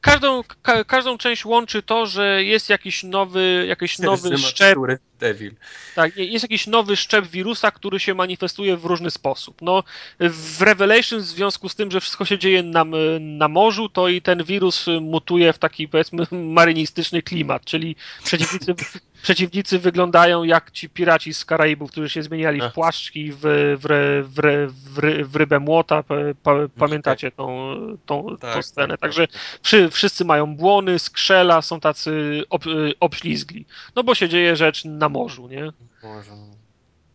każdą, 0.00 0.42
ka, 0.62 0.84
każdą 0.84 1.18
część 1.18 1.44
łączy 1.44 1.82
to, 1.82 2.06
że 2.06 2.44
jest 2.44 2.68
jakiś 2.68 3.02
nowy, 3.02 3.64
jakiś 3.68 3.98
nowy 3.98 4.38
szczep. 4.38 4.78
Devil. 5.20 5.54
Tak, 5.94 6.16
jest 6.16 6.44
jakiś 6.44 6.66
nowy 6.66 6.96
szczep 6.96 7.26
wirusa, 7.26 7.70
który 7.70 8.00
się 8.00 8.14
manifestuje 8.14 8.76
w 8.76 8.84
różny 8.84 9.10
sposób. 9.10 9.62
No, 9.62 9.82
w 10.20 10.62
Revelation 10.62 11.20
w 11.20 11.24
związku 11.24 11.68
z 11.68 11.74
tym, 11.74 11.90
że 11.90 12.00
wszystko 12.00 12.24
się 12.24 12.38
dzieje 12.38 12.62
na, 12.62 12.84
na 13.20 13.48
morzu, 13.48 13.88
to 13.88 14.08
i 14.08 14.22
ten 14.22 14.44
wirus 14.44 14.86
mutuje 15.00 15.52
w 15.52 15.58
taki 15.58 15.88
powiedzmy 15.88 16.26
marynistyczny 16.58 17.22
klimat, 17.22 17.64
czyli 17.64 17.96
przeciwnicy, 18.24 18.74
przeciwnicy 19.22 19.78
wyglądają 19.78 20.44
jak 20.44 20.70
ci 20.70 20.88
piraci 20.88 21.34
z 21.34 21.44
Karaibów, 21.44 21.90
którzy 21.90 22.08
się 22.08 22.22
zmieniali 22.22 22.60
w 22.60 22.72
płaszczki, 22.72 23.32
w, 23.32 23.38
w, 23.42 23.86
w, 24.34 25.28
w, 25.30 25.36
rybę 25.36 25.60
młota. 25.60 26.04
Pa, 26.42 26.54
pamiętacie 26.78 27.30
tą, 27.30 27.74
tą, 28.06 28.36
tak, 28.40 28.54
tą 28.54 28.62
scenę. 28.62 28.88
Tak, 28.88 29.00
Także 29.00 29.28
tak. 29.62 29.92
wszyscy 29.92 30.24
mają 30.24 30.56
błony, 30.56 30.98
skrzela, 30.98 31.62
są 31.62 31.80
tacy 31.80 32.42
ob, 32.50 32.64
obślizgli. 33.00 33.66
No 33.96 34.04
bo 34.04 34.14
się 34.14 34.28
dzieje 34.28 34.56
rzecz 34.56 34.84
na 34.84 35.08
morzu, 35.08 35.48
nie? 35.48 35.72
Morzu. 36.02 36.60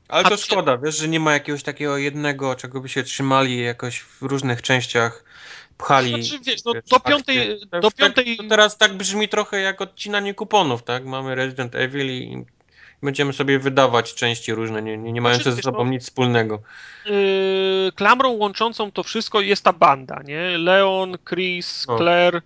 Ale 0.08 0.24
to 0.24 0.38
szkoda, 0.38 0.78
wiesz, 0.78 0.98
że 0.98 1.08
nie 1.08 1.20
ma 1.20 1.34
jakiegoś 1.34 1.64
takiego 1.64 1.98
jednego, 1.98 2.56
czego 2.56 2.82
by 2.82 2.90
się 2.90 3.04
trzymali 3.04 3.64
jakoś 3.64 4.00
w 4.00 4.22
różnych 4.22 4.62
częściach 4.62 5.24
pchali. 5.78 6.24
Znaczy, 6.24 6.44
wiesz, 6.44 6.64
no, 6.66 6.74
wiesz, 6.74 6.84
do 6.90 7.00
piątej... 7.00 7.60
Tak, 7.72 7.82
do 7.82 7.92
piątej... 7.92 8.38
Tak, 8.38 8.46
to 8.46 8.50
teraz 8.50 8.78
tak 8.78 8.94
brzmi 8.94 9.30
trochę 9.30 9.62
jak 9.62 9.82
odcinanie 9.82 10.34
kuponów, 10.34 10.84
tak? 10.84 11.06
Mamy 11.06 11.36
Resident 11.36 11.76
Evil 11.76 12.08
i 12.08 12.46
będziemy 13.04 13.34
sobie 13.34 13.60
wydawać 13.60 14.14
części 14.14 14.54
różne, 14.54 14.82
nie, 14.82 14.98
nie, 14.98 15.12
nie 15.12 15.22
mające 15.22 15.44
znaczy, 15.44 15.56
ze 15.56 15.62
sobą 15.62 15.86
no, 15.86 15.92
nic 15.92 16.04
wspólnego. 16.04 16.62
Yy, 17.06 17.92
klamrą 17.96 18.30
łączącą 18.30 18.92
to 18.92 19.04
wszystko 19.04 19.42
jest 19.42 19.64
ta 19.64 19.74
banda, 19.74 20.22
nie? 20.26 20.58
Leon, 20.58 21.18
Chris. 21.30 21.88
Claire, 21.98 22.36
Y, 22.36 22.42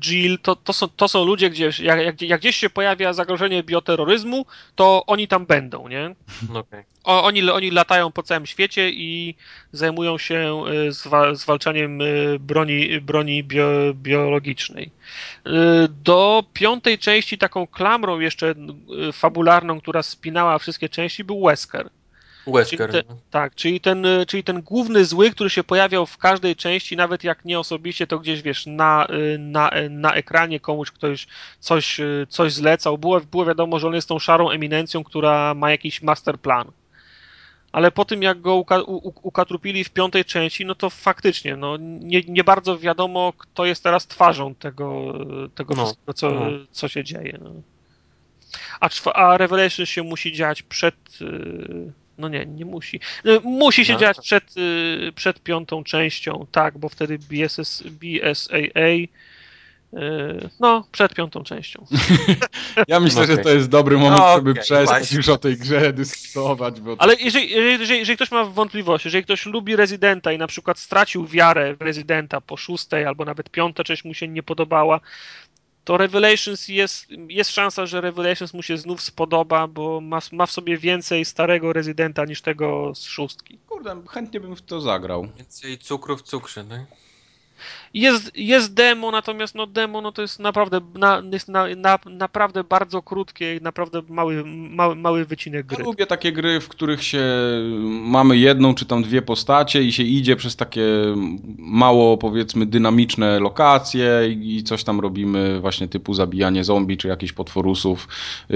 Jill, 0.00 0.38
to, 0.38 0.56
to, 0.56 0.72
są, 0.72 0.88
to 0.88 1.08
są 1.08 1.24
ludzie, 1.24 1.50
gdzie 1.50 1.70
jak, 1.82 2.22
jak, 2.22 2.40
gdzieś 2.40 2.56
się 2.56 2.70
pojawia 2.70 3.12
zagrożenie 3.12 3.62
bioterroryzmu, 3.62 4.46
to 4.74 5.04
oni 5.06 5.28
tam 5.28 5.46
będą, 5.46 5.88
nie? 5.88 6.14
Okay. 6.54 6.84
O, 7.04 7.24
oni, 7.24 7.50
oni 7.50 7.70
latają 7.70 8.12
po 8.12 8.22
całym 8.22 8.46
świecie 8.46 8.90
i 8.90 9.34
zajmują 9.72 10.18
się 10.18 10.64
y, 10.88 10.92
zwa, 10.92 11.34
zwalczaniem 11.34 12.00
y, 12.00 12.36
broni, 12.40 13.00
broni 13.00 13.44
bio, 13.44 13.68
biologicznej. 13.94 14.90
Do 16.04 16.44
piątej 16.52 16.98
części 16.98 17.38
taką 17.38 17.66
klamrą 17.66 18.20
jeszcze 18.20 18.54
fabularną, 19.12 19.80
która 19.80 20.02
spinała 20.02 20.58
wszystkie 20.58 20.88
części, 20.88 21.24
był 21.24 21.46
Wesker. 21.46 21.90
Wesker. 22.46 22.90
Czyli 22.90 23.02
te, 23.02 23.08
no. 23.08 23.16
tak, 23.30 23.54
czyli 23.54 23.80
ten, 23.80 24.06
czyli 24.26 24.44
ten 24.44 24.62
główny 24.62 25.04
zły, 25.04 25.30
który 25.30 25.50
się 25.50 25.64
pojawiał 25.64 26.06
w 26.06 26.18
każdej 26.18 26.56
części, 26.56 26.96
nawet 26.96 27.24
jak 27.24 27.44
nie 27.44 27.58
osobiście, 27.58 28.06
to 28.06 28.18
gdzieś 28.18 28.42
wiesz, 28.42 28.66
na, 28.66 29.06
na, 29.38 29.70
na 29.90 30.14
ekranie 30.14 30.60
komuś 30.60 30.90
ktoś 30.90 31.26
coś, 31.60 32.00
coś 32.28 32.52
zlecał. 32.52 32.98
Było, 32.98 33.20
było 33.20 33.44
wiadomo, 33.44 33.78
że 33.78 33.86
on 33.86 33.94
jest 33.94 34.08
tą 34.08 34.18
szarą 34.18 34.50
eminencją, 34.50 35.04
która 35.04 35.54
ma 35.54 35.70
jakiś 35.70 36.02
master 36.02 36.38
plan. 36.38 36.70
Ale 37.72 37.90
po 37.90 38.04
tym, 38.04 38.22
jak 38.22 38.40
go 38.40 38.54
uka, 38.54 38.82
ukatrupili 39.22 39.84
w 39.84 39.90
piątej 39.90 40.24
części, 40.24 40.66
no 40.66 40.74
to 40.74 40.90
faktycznie, 40.90 41.56
no, 41.56 41.76
nie, 41.80 42.22
nie 42.28 42.44
bardzo 42.44 42.78
wiadomo, 42.78 43.32
kto 43.38 43.64
jest 43.64 43.82
teraz 43.82 44.06
twarzą 44.06 44.54
tego, 44.54 45.12
tego 45.54 45.74
no, 45.74 45.84
wszystkiego, 45.84 46.12
co, 46.12 46.30
no. 46.30 46.50
co 46.70 46.88
się 46.88 47.04
dzieje. 47.04 47.38
No. 47.42 47.50
A, 48.80 48.88
a 49.12 49.36
Revelation 49.36 49.86
się 49.86 50.02
musi 50.02 50.32
dziać 50.32 50.62
przed 50.62 50.94
no 52.18 52.28
nie, 52.28 52.46
nie 52.46 52.64
musi. 52.64 53.00
No, 53.24 53.40
musi 53.40 53.84
się 53.84 53.92
no. 53.92 53.98
dziać 53.98 54.20
przed, 54.20 54.56
y, 54.56 55.12
przed 55.14 55.42
piątą 55.42 55.84
częścią, 55.84 56.46
tak, 56.52 56.78
bo 56.78 56.88
wtedy 56.88 57.18
BSS, 57.18 57.82
BSAA 57.82 58.88
y, 58.88 60.48
no, 60.60 60.86
przed 60.92 61.14
piątą 61.14 61.44
częścią. 61.44 61.86
ja 62.88 63.00
myślę, 63.00 63.22
okay. 63.22 63.36
że 63.36 63.42
to 63.42 63.50
jest 63.50 63.68
dobry 63.68 63.98
moment, 63.98 64.20
no, 64.20 64.34
żeby 64.36 64.50
okay, 64.50 64.62
przestać 64.62 64.98
właśnie. 64.98 65.16
już 65.16 65.28
o 65.28 65.38
tej 65.38 65.56
grze 65.56 65.92
dyskutować. 65.92 66.80
Bo... 66.80 66.96
Ale 66.98 67.14
jeżeli, 67.14 67.50
jeżeli, 67.50 67.98
jeżeli, 67.98 68.16
ktoś 68.16 68.30
ma 68.30 68.44
wątpliwości, 68.44 69.08
jeżeli 69.08 69.24
ktoś 69.24 69.46
lubi 69.46 69.76
Rezydenta 69.76 70.32
i 70.32 70.38
na 70.38 70.46
przykład 70.46 70.78
stracił 70.78 71.26
wiarę 71.26 71.76
w 71.76 71.82
Rezydenta 71.82 72.40
po 72.40 72.56
szóstej 72.56 73.04
albo 73.04 73.24
nawet 73.24 73.50
piąta 73.50 73.84
część 73.84 74.04
mu 74.04 74.14
się 74.14 74.28
nie 74.28 74.42
podobała, 74.42 75.00
to 75.86 75.96
Revelations 75.96 76.68
jest, 76.68 77.06
jest 77.28 77.50
szansa, 77.50 77.86
że 77.86 78.00
Revelations 78.00 78.54
mu 78.54 78.62
się 78.62 78.78
znów 78.78 79.00
spodoba, 79.02 79.66
bo 79.66 80.00
ma, 80.00 80.18
ma 80.32 80.46
w 80.46 80.52
sobie 80.52 80.78
więcej 80.78 81.24
starego 81.24 81.72
rezydenta 81.72 82.24
niż 82.24 82.42
tego 82.42 82.94
z 82.94 83.02
szóstki. 83.02 83.58
Kurde, 83.66 84.02
chętnie 84.08 84.40
bym 84.40 84.56
w 84.56 84.62
to 84.62 84.80
zagrał. 84.80 85.28
Więcej 85.36 85.78
cukru 85.78 86.16
w 86.16 86.22
cukrze, 86.22 86.64
tak? 86.64 86.80
Jest, 87.94 88.32
jest 88.36 88.74
demo, 88.74 89.10
natomiast 89.10 89.54
no 89.54 89.66
demo 89.66 90.00
no 90.00 90.12
to 90.12 90.22
jest 90.22 90.38
naprawdę, 90.38 90.80
na, 90.94 91.22
jest 91.32 91.48
na, 91.48 91.66
na, 91.76 91.98
naprawdę 92.06 92.64
bardzo 92.64 93.02
krótkie 93.02 93.58
naprawdę 93.62 94.02
mały, 94.08 94.44
mały, 94.46 94.96
mały 94.96 95.24
wycinek 95.24 95.66
gry. 95.66 95.78
Ja 95.78 95.84
lubię 95.84 96.06
takie 96.06 96.32
gry, 96.32 96.60
w 96.60 96.68
których 96.68 97.02
się 97.02 97.24
mamy 97.86 98.36
jedną 98.36 98.74
czy 98.74 98.86
tam 98.86 99.02
dwie 99.02 99.22
postacie 99.22 99.82
i 99.82 99.92
się 99.92 100.02
idzie 100.02 100.36
przez 100.36 100.56
takie 100.56 100.86
mało 101.58 102.18
powiedzmy 102.18 102.66
dynamiczne 102.66 103.40
lokacje 103.40 104.08
i 104.28 104.62
coś 104.62 104.84
tam 104.84 105.00
robimy 105.00 105.60
właśnie 105.60 105.88
typu 105.88 106.14
zabijanie 106.14 106.64
zombie 106.64 106.96
czy 106.96 107.08
jakichś 107.08 107.32
potworusów, 107.32 108.08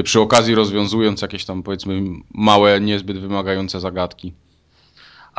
przy 0.05 0.21
okazji 0.21 0.55
rozwiązując 0.55 1.23
jakieś 1.23 1.45
tam 1.45 1.63
powiedzmy 1.63 2.03
małe, 2.35 2.81
niezbyt 2.81 3.19
wymagające 3.19 3.81
zagadki. 3.81 4.33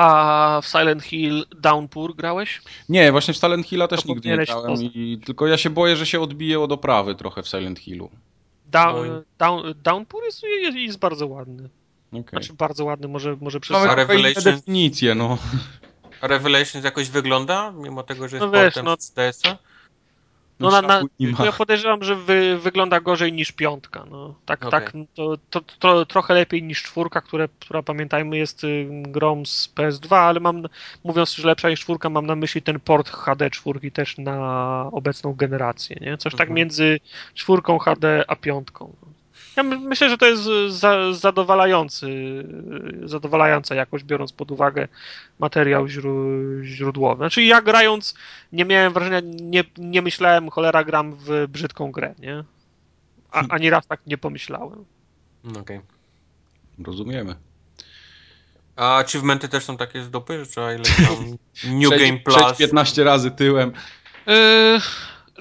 A 0.02 0.61
w 0.64 0.68
Silent 0.68 1.03
Hill 1.03 1.45
Downpour 1.56 2.15
grałeś? 2.15 2.61
Nie, 2.90 3.11
właśnie 3.11 3.34
w 3.34 3.38
Silent 3.38 3.68
Hilla 3.68 3.88
też 3.88 4.02
to 4.02 4.07
nigdy 4.07 4.30
nie 4.30 4.38
grałem. 4.38 4.76
I, 4.82 5.19
tylko 5.26 5.48
ja 5.48 5.57
się 5.57 5.69
boję, 5.69 5.95
że 5.95 6.06
się 6.06 6.22
odbije 6.22 6.60
od 6.60 6.72
oprawy 6.72 7.15
trochę 7.15 7.44
w 7.44 7.48
Silent 7.48 7.80
Hillu. 7.80 8.10
Down, 8.65 9.07
no 9.07 9.22
down, 9.38 9.73
Downpour 9.84 10.23
jest, 10.23 10.44
jest, 10.44 10.78
jest, 10.78 10.99
bardzo 10.99 11.28
ładny. 11.28 11.69
Okay. 12.11 12.23
Znaczy 12.30 12.53
bardzo 12.53 12.86
ładny, 12.86 13.07
może, 13.07 13.38
może 13.41 13.60
przez... 13.60 13.78
Mamy 13.78 13.95
Revelation... 13.95 14.44
definicję, 14.44 15.15
no. 15.15 15.38
A 16.22 16.28
Revelations 16.28 16.86
jakoś 16.86 17.10
wygląda, 17.10 17.72
mimo 17.72 18.03
tego, 18.03 18.28
że 18.28 18.38
jest 18.38 18.52
no 18.52 18.61
wiesz, 18.61 18.76
no, 18.84 18.95
z 18.99 19.11
DS-a? 19.11 19.57
No, 20.61 20.81
na, 20.81 20.81
na, 20.81 21.01
ja 21.45 21.51
podejrzewam, 21.51 22.03
że 22.03 22.15
wy, 22.15 22.57
wygląda 22.57 22.99
gorzej 22.99 23.33
niż 23.33 23.51
piątka. 23.51 24.05
No. 24.11 24.35
Tak, 24.45 24.65
okay. 24.65 24.81
tak 24.81 24.93
to, 25.15 25.38
to, 25.49 25.61
to, 25.79 26.05
trochę 26.05 26.33
lepiej 26.33 26.63
niż 26.63 26.83
czwórka, 26.83 27.21
które, 27.21 27.47
która 27.59 27.83
pamiętajmy 27.83 28.38
jest 28.38 28.63
y, 28.63 28.88
grą 28.89 29.45
z 29.45 29.73
PS2, 29.75 30.15
ale 30.15 30.39
mam, 30.39 30.63
mówiąc, 31.03 31.35
że 31.35 31.47
lepsza 31.47 31.69
niż 31.69 31.79
czwórka, 31.79 32.09
mam 32.09 32.25
na 32.25 32.35
myśli 32.35 32.61
ten 32.61 32.79
port 32.79 33.09
HD 33.09 33.49
czwórki 33.49 33.91
też 33.91 34.17
na 34.17 34.89
obecną 34.91 35.33
generację. 35.33 35.97
Nie? 36.01 36.17
Coś 36.17 36.31
tak 36.31 36.33
mhm. 36.33 36.47
tak 36.47 36.55
między 36.55 36.99
czwórką 37.33 37.79
HD 37.79 38.23
a 38.27 38.35
piątką. 38.35 38.95
Ja 39.57 39.64
myślę, 39.64 40.10
że 40.10 40.18
to 40.18 40.26
jest 40.26 40.44
za, 40.68 41.14
zadowalający, 41.14 42.07
zadowalająca 43.03 43.76
jakość, 43.76 44.03
biorąc 44.03 44.34
pod 44.34 44.52
uwagę 44.52 44.88
materiał 45.40 45.88
źródłowy. 46.64 47.18
Znaczy 47.18 47.44
ja 47.44 47.61
grając 47.61 48.15
nie 48.52 48.65
miałem 48.65 48.94
wrażenia, 48.94 49.22
nie, 49.41 49.64
nie 49.78 50.02
myślałem, 50.02 50.49
cholera 50.49 50.84
gram 50.84 51.15
w 51.15 51.48
brzydką 51.48 51.91
grę, 51.91 52.15
nie? 52.19 52.44
A, 53.32 53.44
ani 53.49 53.69
raz 53.69 53.88
tak 53.88 53.99
nie 54.07 54.18
pomyślałem. 54.18 54.86
Okej. 55.44 55.61
Okay. 55.61 55.82
Rozumiemy. 56.86 57.36
A 58.76 58.98
achievementy 58.98 59.49
też 59.49 59.64
są 59.64 59.78
takie 59.78 60.03
z 60.03 60.10
dupy, 60.10 60.40
że 60.40 60.52
trzeba 60.52 60.73
ile 60.73 60.84
tam 60.84 61.38
New 61.80 61.90
Game 61.90 62.19
Plus? 62.19 62.57
15 62.57 63.03
razy 63.03 63.32
tyłem. 63.32 63.72
Yy, 64.28 64.80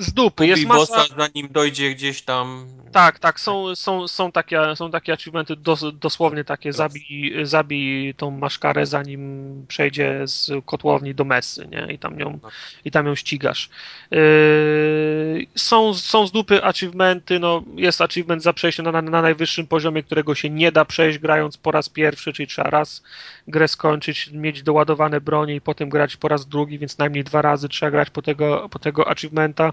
z 0.00 0.12
dupy. 0.12 0.46
Jest 0.46 0.66
masa... 0.66 1.04
zanim 1.16 1.48
dojdzie 1.50 1.90
gdzieś 1.94 2.22
tam 2.22 2.66
tak, 2.92 3.18
tak, 3.18 3.40
są, 3.40 3.76
są, 3.76 4.08
są, 4.08 4.32
takie, 4.32 4.76
są 4.76 4.90
takie 4.90 5.12
achievementy 5.12 5.56
dos, 5.56 5.84
dosłownie 5.94 6.44
takie, 6.44 6.72
zabij, 6.72 7.34
zabij 7.42 8.14
tą 8.14 8.30
maszkarę 8.30 8.86
zanim 8.86 9.64
przejdzie 9.68 10.20
z 10.24 10.50
kotłowni 10.64 11.14
do 11.14 11.24
mesy, 11.24 11.68
nie? 11.70 11.92
I 11.92 11.98
tam 11.98 12.20
ją, 12.20 12.38
no. 12.42 12.48
i 12.84 12.90
tam 12.90 13.06
ją 13.06 13.14
ścigasz. 13.14 13.70
Yy, 14.10 15.46
są, 15.54 15.94
są 15.94 16.26
z 16.26 16.32
dupy 16.32 16.64
achievementy, 16.64 17.38
no 17.38 17.62
jest 17.74 18.00
achievement 18.00 18.42
za 18.42 18.52
przejście 18.52 18.82
na, 18.82 18.92
na, 18.92 19.02
na 19.02 19.22
najwyższym 19.22 19.66
poziomie, 19.66 20.02
którego 20.02 20.34
się 20.34 20.50
nie 20.50 20.72
da 20.72 20.84
przejść 20.84 21.18
grając 21.18 21.56
po 21.56 21.70
raz 21.70 21.88
pierwszy, 21.88 22.32
czyli 22.32 22.46
trzeba 22.46 22.70
raz 22.70 23.02
grę 23.48 23.68
skończyć, 23.68 24.30
mieć 24.32 24.62
doładowane 24.62 25.20
bronie 25.20 25.54
i 25.54 25.60
potem 25.60 25.88
grać 25.88 26.16
po 26.16 26.28
raz 26.28 26.46
drugi, 26.46 26.78
więc 26.78 26.98
najmniej 26.98 27.24
dwa 27.24 27.42
razy 27.42 27.68
trzeba 27.68 27.90
grać 27.90 28.10
po 28.10 28.22
tego, 28.22 28.68
po 28.68 28.78
tego 28.78 29.08
achievementa. 29.08 29.72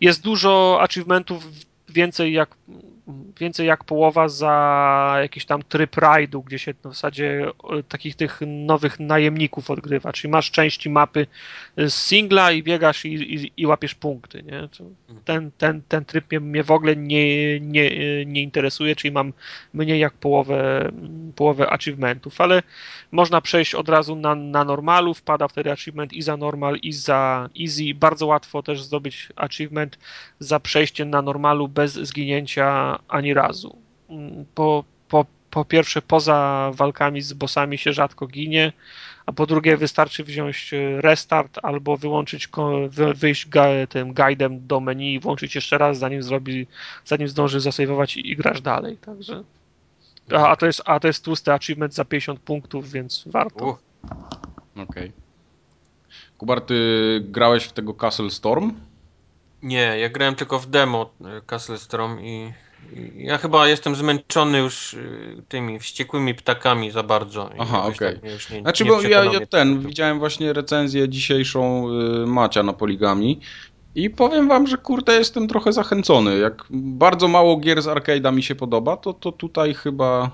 Jest 0.00 0.22
dużo 0.22 0.78
achievementów 0.80 1.46
więcej 1.88 2.32
jak, 2.32 2.56
więcej 3.40 3.66
jak 3.66 3.84
połowa 3.84 4.28
za 4.28 5.16
jakiś 5.20 5.46
tam 5.46 5.62
tryb 5.62 5.96
rajdu, 5.96 6.42
gdzie 6.42 6.58
się 6.58 6.74
w 6.74 6.82
zasadzie 6.82 7.46
e, 7.78 7.82
takich 7.82 8.16
tych 8.16 8.40
nowych 8.46 9.00
najemników 9.00 9.70
odgrywa, 9.70 10.12
czyli 10.12 10.30
masz 10.30 10.50
części 10.50 10.90
mapy 10.90 11.26
z 11.76 11.94
singla 11.94 12.52
i 12.52 12.62
biegasz 12.62 13.04
i, 13.04 13.14
i, 13.14 13.52
i 13.56 13.66
łapiesz 13.66 13.94
punkty, 13.94 14.42
nie? 14.42 14.68
Ten, 15.24 15.50
ten, 15.58 15.82
ten 15.88 16.04
tryb 16.04 16.30
mnie, 16.30 16.40
mnie 16.40 16.64
w 16.64 16.70
ogóle 16.70 16.96
nie, 16.96 17.60
nie, 17.60 17.90
nie 18.26 18.42
interesuje, 18.42 18.96
czyli 18.96 19.12
mam 19.12 19.32
mniej 19.74 20.00
jak 20.00 20.12
połowę, 20.12 20.90
połowę 21.36 21.70
achievementów, 21.70 22.40
ale 22.40 22.62
można 23.12 23.40
przejść 23.40 23.74
od 23.74 23.88
razu 23.88 24.16
na, 24.16 24.34
na 24.34 24.64
normalu, 24.64 25.14
wpada 25.14 25.48
wtedy 25.48 25.72
achievement 25.72 26.12
i 26.12 26.22
za 26.22 26.36
normal, 26.36 26.76
i 26.76 26.92
za 26.92 27.48
easy. 27.60 27.94
Bardzo 27.94 28.26
łatwo 28.26 28.62
też 28.62 28.82
zdobyć 28.82 29.28
achievement 29.36 29.98
za 30.38 30.60
przejście 30.60 31.04
na 31.04 31.22
normalu 31.22 31.68
bez 31.68 31.92
zginięcia 31.92 32.93
ani 33.08 33.34
razu. 33.34 33.78
Po, 34.54 34.84
po, 35.08 35.26
po 35.50 35.64
pierwsze, 35.64 36.02
poza 36.02 36.70
walkami 36.74 37.22
z 37.22 37.32
bossami 37.32 37.78
się 37.78 37.92
rzadko 37.92 38.26
ginie, 38.26 38.72
a 39.26 39.32
po 39.32 39.46
drugie 39.46 39.76
wystarczy 39.76 40.24
wziąć 40.24 40.70
restart 40.98 41.58
albo 41.62 41.96
wyłączyć, 41.96 42.48
wyjść 43.14 43.48
tym 43.88 44.14
guidem 44.14 44.66
do 44.66 44.80
menu 44.80 45.14
i 45.14 45.20
włączyć 45.20 45.54
jeszcze 45.54 45.78
raz, 45.78 45.98
zanim 45.98 46.22
zrobi, 46.22 46.66
zanim 47.04 47.28
zdąży 47.28 47.60
zasejwować 47.60 48.16
i, 48.16 48.30
i 48.30 48.36
grasz 48.36 48.60
dalej. 48.60 48.96
Także 48.96 49.44
a, 50.32 50.48
a, 50.48 50.56
to 50.56 50.66
jest, 50.66 50.82
a 50.84 51.00
to 51.00 51.06
jest 51.06 51.24
tłusty 51.24 51.52
achievement 51.52 51.94
za 51.94 52.04
50 52.04 52.40
punktów, 52.40 52.90
więc 52.90 53.24
warto. 53.26 53.78
Okej. 54.72 54.84
Okay. 54.84 55.12
Kubar, 56.38 56.60
ty 56.60 57.20
grałeś 57.24 57.64
w 57.64 57.72
tego 57.72 57.94
Castle 57.94 58.30
Storm? 58.30 58.72
Nie, 59.62 59.98
ja 59.98 60.08
grałem 60.08 60.34
tylko 60.34 60.58
w 60.58 60.66
demo 60.66 61.10
e, 61.24 61.40
Castle 61.46 61.78
Storm 61.78 62.20
i 62.20 62.52
ja 63.16 63.38
chyba 63.38 63.68
jestem 63.68 63.96
zmęczony 63.96 64.58
już 64.58 64.94
e, 64.94 64.98
tymi 65.48 65.78
wściekłymi 65.78 66.34
ptakami 66.34 66.90
za 66.90 67.02
bardzo. 67.02 67.50
Aha, 67.58 67.84
okej. 67.84 68.18
Okay. 68.18 68.60
Znaczy, 68.60 68.84
nie 68.84 68.90
bo 68.90 69.02
ja, 69.02 69.24
ja 69.24 69.46
ten, 69.46 69.80
widziałem 69.80 70.18
właśnie 70.18 70.52
recenzję 70.52 71.08
dzisiejszą 71.08 71.88
y, 72.22 72.26
Macia 72.26 72.62
na 72.62 72.72
Poligami 72.72 73.40
i 73.94 74.10
powiem 74.10 74.48
wam, 74.48 74.66
że 74.66 74.76
kurde 74.76 75.14
jestem 75.14 75.48
trochę 75.48 75.72
zachęcony. 75.72 76.38
Jak 76.38 76.64
bardzo 76.70 77.28
mało 77.28 77.56
gier 77.56 77.82
z 77.82 77.86
arcade'a 77.86 78.34
mi 78.34 78.42
się 78.42 78.54
podoba, 78.54 78.96
to, 78.96 79.12
to 79.12 79.32
tutaj 79.32 79.74
chyba 79.74 80.30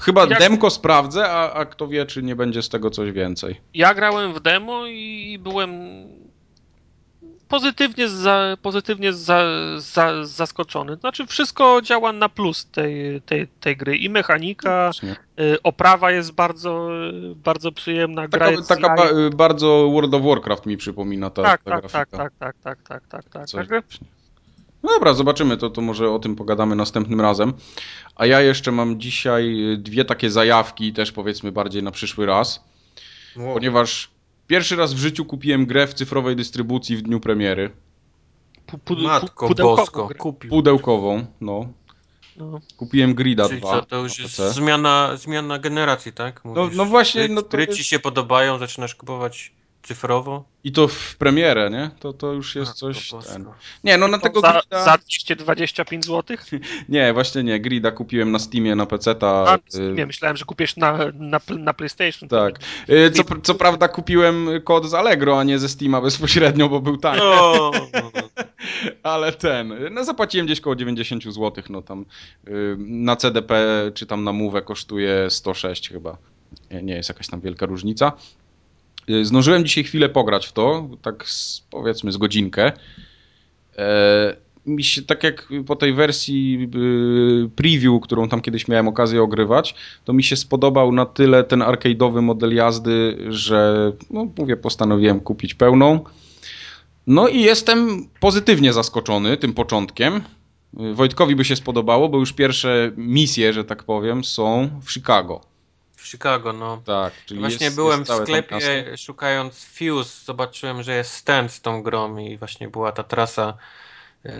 Chyba 0.00 0.26
Jak... 0.26 0.38
demko 0.38 0.70
sprawdzę, 0.70 1.30
a, 1.30 1.52
a 1.52 1.64
kto 1.64 1.88
wie, 1.88 2.06
czy 2.06 2.22
nie 2.22 2.36
będzie 2.36 2.62
z 2.62 2.68
tego 2.68 2.90
coś 2.90 3.12
więcej. 3.12 3.60
Ja 3.74 3.94
grałem 3.94 4.34
w 4.34 4.40
demo 4.40 4.86
i 4.86 5.38
byłem 5.42 5.70
pozytywnie, 7.48 8.08
za, 8.08 8.56
pozytywnie 8.62 9.12
za, 9.12 9.44
za, 9.78 10.24
zaskoczony. 10.24 10.96
Znaczy, 10.96 11.26
wszystko 11.26 11.82
działa 11.82 12.12
na 12.12 12.28
plus 12.28 12.66
tej, 12.66 13.22
tej, 13.22 13.48
tej 13.48 13.76
gry. 13.76 13.96
I 13.96 14.10
mechanika, 14.10 14.90
no 15.02 15.12
y, 15.44 15.62
oprawa 15.62 16.10
jest 16.10 16.32
bardzo, 16.32 16.88
bardzo 17.34 17.72
przyjemna. 17.72 18.28
Taka, 18.28 18.52
gra 18.52 18.62
taka 18.62 18.94
ba, 18.94 19.08
bardzo 19.34 19.90
World 19.92 20.14
of 20.14 20.22
Warcraft 20.22 20.66
mi 20.66 20.76
przypomina 20.76 21.30
ta, 21.30 21.42
tak, 21.42 21.62
ta 21.62 21.70
tak, 21.70 21.80
grafika. 21.80 22.18
Tak, 22.18 22.32
tak, 22.38 22.56
tak, 22.62 22.82
tak, 22.82 23.04
tak, 23.08 23.24
tak. 23.28 23.68
Tak. 23.68 23.84
No 24.82 24.92
dobra, 24.92 25.14
zobaczymy, 25.14 25.56
to, 25.56 25.70
to 25.70 25.80
może 25.80 26.10
o 26.10 26.18
tym 26.18 26.36
pogadamy 26.36 26.76
następnym 26.76 27.20
razem. 27.20 27.52
A 28.16 28.26
ja 28.26 28.40
jeszcze 28.40 28.72
mam 28.72 29.00
dzisiaj 29.00 29.56
dwie 29.78 30.04
takie 30.04 30.30
zajawki, 30.30 30.92
też 30.92 31.12
powiedzmy 31.12 31.52
bardziej 31.52 31.82
na 31.82 31.90
przyszły 31.90 32.26
raz. 32.26 32.64
Wow. 33.36 33.54
Ponieważ 33.54 34.15
Pierwszy 34.46 34.76
raz 34.76 34.94
w 34.94 34.98
życiu 34.98 35.24
kupiłem 35.24 35.66
grę 35.66 35.86
w 35.86 35.94
cyfrowej 35.94 36.36
dystrybucji 36.36 36.96
w 36.96 37.02
dniu 37.02 37.20
premiery. 37.20 37.70
Matko 39.02 39.54
bosko, 39.54 40.08
kupił. 40.18 40.50
Pudełkową, 40.50 41.26
no. 41.40 41.68
no. 42.36 42.60
Kupiłem 42.76 43.14
Grida 43.14 43.48
Czyli 43.48 43.60
2. 43.60 43.70
Co, 43.70 43.86
to 43.86 43.96
już 43.96 44.18
jest 44.18 44.36
zmiana, 44.36 45.16
zmiana 45.16 45.58
generacji, 45.58 46.12
tak? 46.12 46.44
Mówisz, 46.44 46.76
no, 46.76 46.84
no 46.84 46.90
właśnie. 46.90 47.28
no 47.28 47.42
to 47.42 47.48
gry 47.48 47.68
ci 47.68 47.84
się 47.84 47.98
podobają, 47.98 48.58
zaczynasz 48.58 48.94
kupować 48.94 49.52
cyfrowo. 49.86 50.44
I 50.64 50.72
to 50.72 50.88
w 50.88 51.16
premierę, 51.16 51.70
nie? 51.70 51.90
To, 52.00 52.12
to 52.12 52.32
już 52.32 52.54
jest 52.54 52.72
coś... 52.72 53.10
Ten... 53.32 53.46
Nie, 53.84 53.98
no 53.98 54.08
na 54.08 54.18
tego 54.18 54.40
za, 54.40 54.52
grida... 54.52 54.84
Za 54.84 54.98
225 54.98 56.06
zł? 56.06 56.36
nie, 56.88 57.12
właśnie 57.12 57.42
nie. 57.42 57.60
Grida 57.60 57.90
kupiłem 57.90 58.32
na 58.32 58.38
Steamie, 58.38 58.74
na 58.76 58.86
PC-ta. 58.86 59.58
Nie, 59.94 60.02
y- 60.02 60.06
myślałem, 60.06 60.36
że 60.36 60.44
kupisz 60.44 60.76
na, 60.76 60.98
na, 61.14 61.40
na 61.48 61.74
PlayStation. 61.74 62.28
Tak. 62.28 62.58
Y, 62.88 63.10
co, 63.10 63.22
co 63.42 63.54
prawda 63.54 63.88
kupiłem 63.88 64.48
kod 64.64 64.86
z 64.86 64.94
Allegro, 64.94 65.40
a 65.40 65.44
nie 65.44 65.58
ze 65.58 65.68
Steama 65.68 66.00
bezpośrednio, 66.00 66.68
bo 66.68 66.80
był 66.80 66.96
tani. 66.96 67.20
No. 67.20 67.70
Ale 69.02 69.32
ten... 69.32 69.74
No 69.90 70.04
zapłaciłem 70.04 70.46
gdzieś 70.46 70.60
koło 70.60 70.76
90 70.76 71.24
zł, 71.24 71.64
no 71.70 71.82
tam 71.82 72.04
y, 72.48 72.76
na 72.78 73.16
CDP 73.16 73.64
czy 73.94 74.06
tam 74.06 74.24
na 74.24 74.32
Move 74.32 74.64
kosztuje 74.64 75.30
106 75.30 75.88
chyba. 75.88 76.16
Nie, 76.70 76.82
nie 76.82 76.94
jest 76.94 77.08
jakaś 77.08 77.28
tam 77.28 77.40
wielka 77.40 77.66
różnica. 77.66 78.12
Y, 79.10 79.24
zdążyłem 79.24 79.64
dzisiaj 79.64 79.84
chwilę 79.84 80.08
pograć 80.08 80.46
w 80.46 80.52
to, 80.52 80.88
tak 81.02 81.28
z, 81.28 81.62
powiedzmy 81.70 82.12
z 82.12 82.16
godzinkę. 82.16 82.72
E, 83.78 84.36
mi 84.66 84.84
się, 84.84 85.02
tak 85.02 85.24
jak 85.24 85.48
po 85.66 85.76
tej 85.76 85.94
wersji 85.94 86.68
y, 87.44 87.48
preview, 87.56 88.00
którą 88.02 88.28
tam 88.28 88.40
kiedyś 88.40 88.68
miałem 88.68 88.88
okazję 88.88 89.22
ogrywać, 89.22 89.74
to 90.04 90.12
mi 90.12 90.22
się 90.22 90.36
spodobał 90.36 90.92
na 90.92 91.06
tyle 91.06 91.44
ten 91.44 91.60
arcade'owy 91.60 92.22
model 92.22 92.54
jazdy, 92.54 93.18
że 93.28 93.92
no 94.10 94.26
mówię, 94.38 94.56
postanowiłem 94.56 95.20
kupić 95.20 95.54
pełną. 95.54 96.04
No 97.06 97.28
i 97.28 97.40
jestem 97.40 98.08
pozytywnie 98.20 98.72
zaskoczony 98.72 99.36
tym 99.36 99.54
początkiem. 99.54 100.20
Wojtkowi 100.72 101.36
by 101.36 101.44
się 101.44 101.56
spodobało, 101.56 102.08
bo 102.08 102.18
już 102.18 102.32
pierwsze 102.32 102.92
misje, 102.96 103.52
że 103.52 103.64
tak 103.64 103.82
powiem, 103.82 104.24
są 104.24 104.70
w 104.84 104.92
Chicago. 104.92 105.40
W 105.96 106.06
Chicago, 106.06 106.52
no. 106.52 106.82
Tak, 106.86 107.12
czyli 107.26 107.40
Właśnie 107.40 107.64
jest, 107.64 107.76
byłem 107.76 108.00
jest 108.00 108.12
w 108.12 108.22
sklepie 108.22 108.96
szukając 108.96 109.64
Fuse, 109.64 110.24
zobaczyłem, 110.24 110.82
że 110.82 110.94
jest 110.94 111.12
stand 111.12 111.52
z 111.52 111.60
tą 111.60 111.82
grą 111.82 112.16
i 112.16 112.38
właśnie 112.38 112.68
była 112.68 112.92
ta 112.92 113.02
trasa 113.02 113.56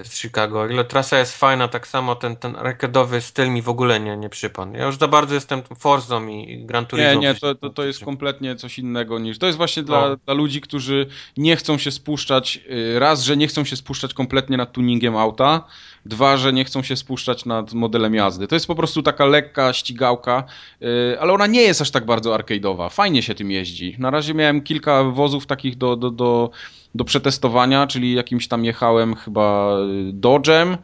z 0.04 0.20
Chicago. 0.20 0.68
Ile 0.68 0.84
trasa 0.84 1.18
jest 1.18 1.38
fajna, 1.38 1.68
tak 1.68 1.86
samo 1.86 2.14
ten, 2.14 2.36
ten 2.36 2.52
arcade'owy 2.52 3.20
styl 3.20 3.50
mi 3.50 3.62
w 3.62 3.68
ogóle 3.68 4.00
nie, 4.00 4.16
nie 4.16 4.28
przypadł. 4.28 4.72
Ja 4.72 4.86
już 4.86 4.96
za 4.96 5.08
bardzo 5.08 5.34
jestem 5.34 5.62
Forzą 5.78 6.28
i 6.28 6.64
Gran 6.64 6.86
Turismo. 6.86 7.12
Nie, 7.12 7.18
nie, 7.18 7.34
to, 7.34 7.54
to, 7.54 7.70
to 7.70 7.84
jest 7.84 8.04
kompletnie 8.04 8.56
coś 8.56 8.78
innego 8.78 9.18
niż... 9.18 9.38
To 9.38 9.46
jest 9.46 9.58
właśnie 9.58 9.82
dla, 9.82 10.08
no. 10.08 10.16
dla 10.16 10.34
ludzi, 10.34 10.60
którzy 10.60 11.06
nie 11.36 11.56
chcą 11.56 11.78
się 11.78 11.90
spuszczać, 11.90 12.60
y, 12.70 12.98
raz, 12.98 13.22
że 13.22 13.36
nie 13.36 13.48
chcą 13.48 13.64
się 13.64 13.76
spuszczać 13.76 14.14
kompletnie 14.14 14.56
nad 14.56 14.72
tuningiem 14.72 15.16
auta, 15.16 15.64
dwa, 16.06 16.36
że 16.36 16.52
nie 16.52 16.64
chcą 16.64 16.82
się 16.82 16.96
spuszczać 16.96 17.44
nad 17.44 17.72
modelem 17.72 18.14
jazdy. 18.14 18.46
To 18.46 18.54
jest 18.54 18.66
po 18.66 18.74
prostu 18.74 19.02
taka 19.02 19.26
lekka 19.26 19.72
ścigałka, 19.72 20.44
y, 20.82 21.20
ale 21.20 21.32
ona 21.32 21.46
nie 21.46 21.62
jest 21.62 21.80
aż 21.80 21.90
tak 21.90 22.06
bardzo 22.06 22.36
arcade'owa. 22.38 22.90
Fajnie 22.90 23.22
się 23.22 23.34
tym 23.34 23.50
jeździ. 23.50 23.96
Na 23.98 24.10
razie 24.10 24.34
miałem 24.34 24.62
kilka 24.62 25.04
wozów 25.04 25.46
takich 25.46 25.78
do, 25.78 25.96
do, 25.96 26.10
do 26.10 26.50
do 26.96 27.04
przetestowania, 27.04 27.86
czyli 27.86 28.14
jakimś 28.14 28.48
tam 28.48 28.64
jechałem 28.64 29.14
chyba 29.14 29.76
y, 29.78 30.12
Dodge'em 30.12 30.76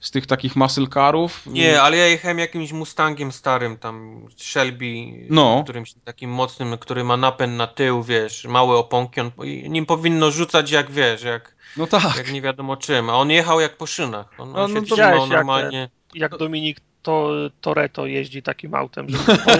z 0.00 0.10
tych 0.10 0.26
takich 0.26 0.56
muscle 0.56 0.86
carów. 0.86 1.46
Nie, 1.46 1.82
ale 1.82 1.96
ja 1.96 2.06
jechałem 2.06 2.38
jakimś 2.38 2.72
Mustangiem 2.72 3.32
starym, 3.32 3.76
tam 3.76 4.26
Shelby, 4.36 4.94
no. 5.30 5.60
którymś 5.64 5.94
takim 6.04 6.30
mocnym, 6.30 6.78
który 6.78 7.04
ma 7.04 7.16
napęd 7.16 7.56
na 7.56 7.66
tył, 7.66 8.02
wiesz, 8.02 8.44
małe 8.44 8.76
oponki, 8.76 9.20
on, 9.20 9.30
nim 9.68 9.86
powinno 9.86 10.30
rzucać 10.30 10.70
jak, 10.70 10.90
wiesz, 10.90 11.22
jak, 11.22 11.56
no 11.76 11.86
tak. 11.86 12.16
jak 12.16 12.32
nie 12.32 12.42
wiadomo 12.42 12.76
czym, 12.76 13.10
a 13.10 13.14
on 13.14 13.30
jechał 13.30 13.60
jak 13.60 13.76
po 13.76 13.86
szynach, 13.86 14.26
on, 14.38 14.52
no, 14.52 14.62
on 14.62 14.74
się 14.74 14.80
no, 14.80 14.82
trzymał 14.82 15.26
normalnie. 15.26 15.78
Jak, 15.78 16.14
jak 16.14 16.36
Dominik 16.36 16.80
to 17.02 17.32
Toreto 17.60 18.06
jeździ 18.06 18.42
takim 18.42 18.74
autem, 18.74 19.06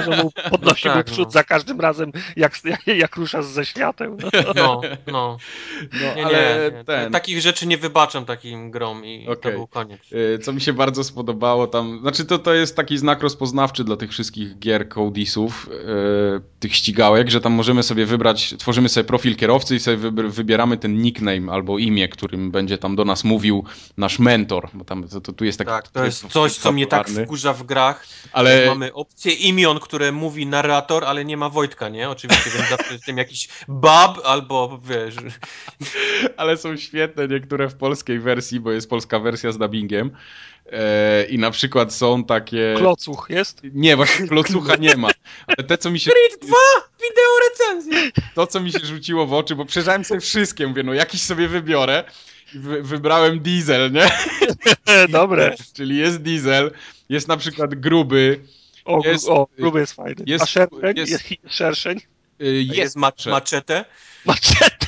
że, 0.05 0.23
mu 0.23 0.31
podnosi 0.51 0.89
no 0.89 0.95
tak, 0.95 1.07
przód 1.07 1.25
no. 1.25 1.31
za 1.31 1.45
każdym 1.45 1.81
razem, 1.81 2.13
jak, 2.37 2.65
jak, 2.65 2.87
jak 2.87 3.17
rusza 3.17 3.43
ze 3.43 3.65
światem. 3.65 4.17
No, 4.23 4.53
no. 4.55 4.81
no. 5.07 5.39
no 5.93 6.15
nie, 6.15 6.27
ale 6.27 6.71
nie, 6.75 6.85
ten... 6.85 7.13
Takich 7.13 7.41
rzeczy 7.41 7.67
nie 7.67 7.79
wybaczam 7.79 8.25
takim 8.25 8.71
grom 8.71 9.05
i 9.05 9.23
okay. 9.29 9.37
to 9.37 9.51
był 9.51 9.67
koniec. 9.67 10.01
Y, 10.13 10.39
co 10.39 10.53
mi 10.53 10.61
się 10.61 10.73
bardzo 10.73 11.05
spodobało 11.05 11.67
tam, 11.67 11.99
znaczy 12.01 12.25
to, 12.25 12.39
to 12.39 12.55
jest 12.55 12.77
taki 12.77 12.99
znak 12.99 13.23
rozpoznawczy 13.23 13.85
dla 13.85 13.97
tych 13.97 14.11
wszystkich 14.11 14.59
gier 14.59 14.89
Codisów, 14.89 15.71
yy, 15.71 16.41
tych 16.61 16.75
ścigałek, 16.75 17.31
że 17.31 17.41
tam 17.41 17.53
możemy 17.53 17.83
sobie 17.83 18.07
wybrać, 18.07 18.55
tworzymy 18.59 18.89
sobie 18.89 19.05
profil 19.05 19.37
kierowcy 19.37 19.77
i 19.77 19.81
sobie 19.81 20.11
wybieramy 20.29 20.77
ten 20.77 21.03
nickname 21.03 21.53
albo 21.53 21.79
imię, 21.79 22.09
którym 22.09 22.51
będzie 22.51 22.79
tam 22.79 22.97
do 22.97 23.05
nas 23.05 23.25
mówił 23.25 23.65
nasz 23.97 24.19
mentor, 24.19 24.69
bo 24.75 24.85
tam 24.85 25.09
to, 25.09 25.21
to 25.21 25.33
tu 25.33 25.45
jest 25.45 25.59
taki... 25.59 25.71
Tak, 25.71 25.89
to 25.89 26.05
jest 26.05 26.27
coś, 26.27 26.57
co 26.57 26.73
mnie 26.73 26.87
tak 26.87 27.09
wkurza 27.29 27.53
w 27.53 27.63
grach. 27.63 28.07
Ale... 28.33 28.67
Mamy 28.67 28.93
opcję 28.93 29.33
imion, 29.33 29.81
które 29.81 30.13
mówi 30.13 30.47
narrator, 30.47 31.05
ale 31.05 31.25
nie 31.25 31.37
ma 31.37 31.49
Wojtka, 31.49 31.89
nie? 31.89 32.11
Oczywiście, 32.11 32.51
więc 32.51 32.69
zawsze 32.69 32.93
jest 32.93 33.05
tym 33.05 33.19
jakiś 33.19 33.49
bab 33.69 34.19
albo 34.25 34.81
wiesz. 34.85 35.15
Ale 36.37 36.57
są 36.57 36.77
świetne 36.77 37.29
niektóre 37.29 37.69
w 37.69 37.75
polskiej 37.75 38.21
wersji, 38.21 38.61
bo 38.61 38.73
jest 38.73 38.91
polska 38.91 39.19
wersja 39.19 39.53
z 39.53 39.59
dubbingiem. 39.59 40.11
E, 40.73 41.25
I 41.25 41.39
na 41.39 41.51
przykład 41.51 41.95
są 41.95 42.25
takie. 42.25 42.75
Klocuch 42.79 43.27
jest? 43.31 43.61
Nie, 43.73 43.97
właśnie 43.97 44.29
klocucha 44.29 44.77
nie 44.77 44.97
ma. 44.97 45.09
Ale 45.47 45.67
te, 45.67 45.79
co 45.79 45.91
mi 45.91 46.01
się. 46.01 46.11
Creed 46.11 46.47
2! 46.47 46.57
Wideo 47.03 47.49
recenzję! 47.51 48.23
To, 48.35 48.47
co 48.47 48.61
mi 48.61 48.73
się 48.73 48.79
rzuciło 48.83 49.27
w 49.27 49.33
oczy, 49.33 49.57
bo 49.57 49.65
przejrzałem 49.65 50.05
sobie 50.05 50.21
wszystkie, 50.21 50.67
mówię, 50.67 50.83
no 50.83 50.95
jakiś 50.95 51.23
sobie 51.23 51.49
wybiorę. 51.49 52.05
Wy, 52.55 52.83
wybrałem 52.83 53.41
diesel, 53.41 53.93
nie? 53.93 54.11
Dobre. 55.09 55.57
Czyli 55.77 55.97
jest 55.97 56.23
diesel, 56.23 56.71
jest 57.09 57.29
na 57.29 57.37
przykład 57.37 57.75
gruby. 57.75 58.41
O, 58.85 59.01
jest, 59.05 59.29
o 59.29 59.49
gruby 59.59 59.81
jest 59.81 59.93
fajny. 59.93 60.25
Jest, 60.27 60.45
A 60.45 60.47
szerszeń? 60.47 60.97
Jest, 60.97 61.11
jest 61.11 61.25
szerszeń? 61.49 62.01
Jest, 62.39 62.79
jest 62.79 62.97
ma 62.97 63.13
maczetę? 63.27 63.85
Maczetę. 64.25 64.87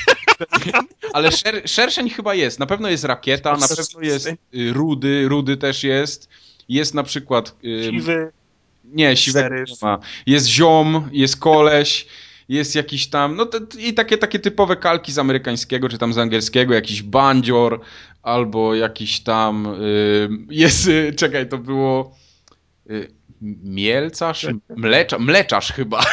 Ale 1.13 1.33
szer, 1.33 1.63
szerszeń 1.67 2.11
chyba 2.11 2.35
jest. 2.35 2.59
Na 2.59 2.67
pewno 2.67 2.89
jest 2.89 3.05
rakieta, 3.05 3.57
na 3.57 3.69
pewno 3.69 4.01
jest 4.01 4.27
y, 4.27 4.37
rudy, 4.73 5.29
rudy 5.29 5.57
też 5.57 5.85
jest. 5.85 6.29
Jest 6.69 6.95
na 6.95 7.03
przykład... 7.03 7.57
Siwy. 7.91 8.33
Nie, 8.85 9.17
siwego 9.17 9.55
nie 9.55 9.65
ma. 9.83 9.99
Jest 10.27 10.47
ziom, 10.47 11.09
jest 11.13 11.37
koleś, 11.37 12.07
jest 12.51 12.75
jakiś 12.75 13.07
tam, 13.07 13.37
no 13.37 13.47
to, 13.47 13.59
i 13.79 13.95
takie, 13.95 14.19
takie 14.19 14.39
typowe 14.39 14.77
kalki 14.77 15.13
z 15.13 15.19
amerykańskiego, 15.19 15.89
czy 15.89 15.99
tam 15.99 16.13
z 16.13 16.19
angielskiego, 16.19 16.75
jakiś 16.75 17.03
bandzior, 17.03 17.81
albo 18.23 18.75
jakiś 18.75 19.21
tam, 19.21 19.67
y, 19.67 20.29
jest, 20.51 20.89
y, 20.89 21.13
czekaj, 21.17 21.49
to 21.49 21.59
było 21.59 22.17
y, 22.91 23.20
mielcarz, 23.63 24.47
mlecza, 24.77 25.19
mleczarz 25.19 25.73
chyba. 25.73 26.05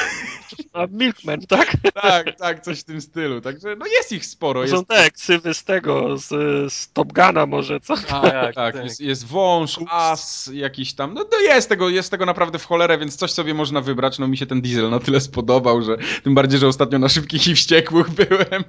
A 0.74 0.88
Milkman, 0.88 1.42
tak? 1.42 1.74
Tak, 1.94 2.38
tak, 2.38 2.62
coś 2.62 2.80
w 2.80 2.84
tym 2.84 3.02
stylu. 3.02 3.42
Także 3.42 3.76
no 3.76 3.86
jest 3.86 4.12
ich 4.12 4.26
sporo. 4.26 4.62
To 4.62 4.68
są 4.68 4.76
jest... 4.76 4.88
te 4.88 5.12
ksywy 5.12 5.54
z 5.54 5.64
tego, 5.64 6.18
z, 6.18 6.28
z 6.74 6.94
Top 6.94 7.14
Guna 7.14 7.46
może, 7.46 7.80
co? 7.80 7.94
A, 8.10 8.22
tak, 8.32 8.56
tak. 8.56 8.76
Jest, 8.76 9.02
jest 9.02 9.28
wąż, 9.28 9.80
as, 9.90 10.50
jakiś 10.54 10.94
tam. 10.94 11.14
No, 11.14 11.26
no 11.32 11.40
jest 11.40 11.70
tego, 11.70 11.90
jest 11.90 12.12
tego 12.12 12.26
naprawdę 12.26 12.60
w 12.60 12.66
cholerę, 12.66 12.98
więc 12.98 13.16
coś 13.16 13.32
sobie 13.32 13.54
można 13.54 13.82
wybrać. 13.82 14.20
No 14.20 14.28
mi 14.28 14.38
się 14.38 14.46
ten 14.46 14.62
diesel 14.62 14.90
na 14.90 15.00
tyle 15.00 15.22
spodobał, 15.22 15.82
że 15.82 15.98
tym 16.24 16.36
bardziej, 16.36 16.60
że 16.60 16.68
ostatnio 16.68 17.00
na 17.00 17.10
szybkich 17.10 17.48
i 17.48 17.56
wściekłych 17.56 18.10
byłem. 18.10 18.64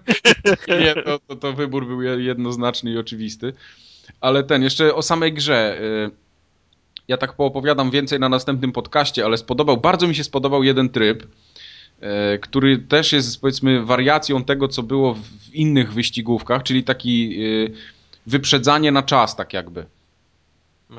Nie, 0.80 0.94
to, 1.02 1.18
to, 1.18 1.36
to 1.36 1.52
wybór 1.52 1.86
był 1.86 2.02
jednoznaczny 2.02 2.90
i 2.90 2.98
oczywisty. 2.98 3.52
Ale 4.20 4.44
ten, 4.44 4.62
jeszcze 4.62 4.94
o 4.94 5.02
samej 5.02 5.32
grze. 5.32 5.80
Y, 5.80 6.27
ja 7.08 7.16
tak 7.16 7.32
poopowiadam 7.32 7.90
więcej 7.90 8.20
na 8.20 8.28
następnym 8.28 8.72
podcaście, 8.72 9.24
ale 9.24 9.36
spodobał, 9.36 9.76
bardzo 9.76 10.08
mi 10.08 10.14
się 10.14 10.24
spodobał 10.24 10.64
jeden 10.64 10.88
tryb, 10.88 11.26
E, 12.00 12.38
który 12.38 12.78
też 12.78 13.12
jest 13.12 13.40
powiedzmy 13.40 13.84
wariacją 13.84 14.44
tego, 14.44 14.68
co 14.68 14.82
było 14.82 15.14
w 15.14 15.54
innych 15.54 15.92
wyścigówkach, 15.92 16.62
czyli 16.62 16.84
taki 16.84 17.38
e, 17.66 17.70
wyprzedzanie 18.26 18.92
na 18.92 19.02
czas, 19.02 19.36
tak 19.36 19.52
jakby. 19.52 19.86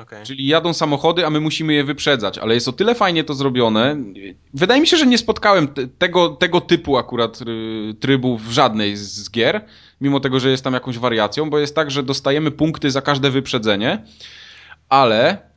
Okay. 0.02 0.24
Czyli 0.24 0.46
jadą 0.46 0.72
samochody, 0.72 1.26
a 1.26 1.30
my 1.30 1.40
musimy 1.40 1.74
je 1.74 1.84
wyprzedzać, 1.84 2.38
ale 2.38 2.54
jest 2.54 2.68
o 2.68 2.72
tyle 2.72 2.94
fajnie 2.94 3.24
to 3.24 3.34
zrobione. 3.34 3.96
Wydaje 4.54 4.80
mi 4.80 4.86
się, 4.86 4.96
że 4.96 5.06
nie 5.06 5.18
spotkałem 5.18 5.68
tego, 5.98 6.28
tego 6.28 6.60
typu 6.60 6.96
akurat 6.96 7.38
trybu 8.00 8.38
w 8.38 8.50
żadnej 8.50 8.96
z 8.96 9.30
gier, 9.30 9.64
mimo 10.00 10.20
tego, 10.20 10.40
że 10.40 10.50
jest 10.50 10.64
tam 10.64 10.74
jakąś 10.74 10.98
wariacją, 10.98 11.50
bo 11.50 11.58
jest 11.58 11.74
tak, 11.74 11.90
że 11.90 12.02
dostajemy 12.02 12.50
punkty 12.50 12.90
za 12.90 13.02
każde 13.02 13.30
wyprzedzenie, 13.30 14.04
ale 14.88 15.49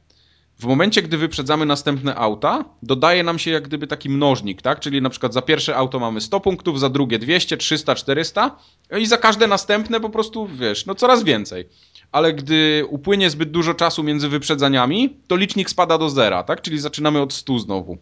w 0.59 0.65
momencie, 0.65 1.01
gdy 1.01 1.17
wyprzedzamy 1.17 1.65
następne 1.65 2.15
auta, 2.15 2.65
dodaje 2.83 3.23
nam 3.23 3.39
się 3.39 3.51
jak 3.51 3.63
gdyby 3.63 3.87
taki 3.87 4.09
mnożnik, 4.09 4.61
tak? 4.61 4.79
Czyli 4.79 5.01
na 5.01 5.09
przykład 5.09 5.33
za 5.33 5.41
pierwsze 5.41 5.75
auto 5.75 5.99
mamy 5.99 6.21
100 6.21 6.39
punktów, 6.39 6.79
za 6.79 6.89
drugie 6.89 7.19
200, 7.19 7.57
300, 7.57 7.95
400 7.95 8.55
i 8.99 9.05
za 9.05 9.17
każde 9.17 9.47
następne 9.47 9.99
po 9.99 10.09
prostu, 10.09 10.47
wiesz, 10.47 10.85
no 10.85 10.95
coraz 10.95 11.23
więcej. 11.23 11.69
Ale 12.11 12.33
gdy 12.33 12.85
upłynie 12.89 13.29
zbyt 13.29 13.51
dużo 13.51 13.73
czasu 13.73 14.03
między 14.03 14.29
wyprzedzaniami, 14.29 15.17
to 15.27 15.35
licznik 15.35 15.69
spada 15.69 15.97
do 15.97 16.09
zera, 16.09 16.43
tak? 16.43 16.61
Czyli 16.61 16.79
zaczynamy 16.79 17.21
od 17.21 17.33
100 17.33 17.59
znowu. 17.59 17.97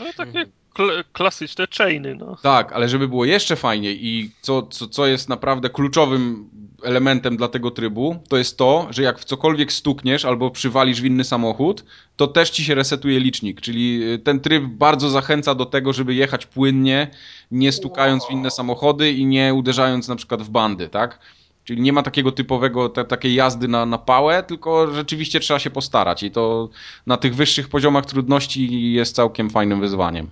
No 0.00 0.06
takie 0.16 0.44
kl 0.74 1.04
klasyczne 1.12 1.66
chainy, 1.78 2.14
no. 2.14 2.36
Tak, 2.42 2.72
ale 2.72 2.88
żeby 2.88 3.08
było 3.08 3.24
jeszcze 3.24 3.56
fajniej 3.56 4.06
i 4.06 4.30
co, 4.40 4.62
co, 4.62 4.88
co 4.88 5.06
jest 5.06 5.28
naprawdę 5.28 5.70
kluczowym 5.70 6.50
elementem 6.82 7.36
dla 7.36 7.48
tego 7.48 7.70
trybu, 7.70 8.16
to 8.28 8.36
jest 8.36 8.56
to, 8.56 8.86
że 8.90 9.02
jak 9.02 9.18
w 9.18 9.24
cokolwiek 9.24 9.72
stukniesz 9.72 10.24
albo 10.24 10.50
przywalisz 10.50 11.00
w 11.00 11.04
inny 11.04 11.24
samochód, 11.24 11.84
to 12.16 12.26
też 12.26 12.50
ci 12.50 12.64
się 12.64 12.74
resetuje 12.74 13.20
licznik, 13.20 13.60
czyli 13.60 14.12
y, 14.12 14.18
ten 14.18 14.40
tryb 14.40 14.64
bardzo 14.64 15.10
zachęca 15.10 15.54
do 15.54 15.66
tego, 15.66 15.92
żeby 15.92 16.14
jechać 16.14 16.46
płynnie, 16.46 17.10
nie 17.50 17.72
stukając 17.72 18.26
w 18.26 18.30
inne 18.30 18.50
samochody 18.50 19.12
i 19.12 19.26
nie 19.26 19.54
uderzając 19.54 20.08
na 20.08 20.16
przykład 20.16 20.42
w 20.42 20.50
bandy, 20.50 20.88
tak? 20.88 21.18
Czyli 21.64 21.80
nie 21.80 21.92
ma 21.92 22.02
takiego 22.02 22.32
typowego, 22.32 22.88
te, 22.88 23.04
takiej 23.04 23.34
jazdy 23.34 23.68
na, 23.68 23.86
na 23.86 23.98
pałę, 23.98 24.42
tylko 24.42 24.94
rzeczywiście 24.94 25.40
trzeba 25.40 25.58
się 25.58 25.70
postarać 25.70 26.22
i 26.22 26.30
to 26.30 26.68
na 27.06 27.16
tych 27.16 27.34
wyższych 27.34 27.68
poziomach 27.68 28.06
trudności 28.06 28.92
jest 28.92 29.14
całkiem 29.14 29.50
fajnym 29.50 29.80
wyzwaniem. 29.80 30.30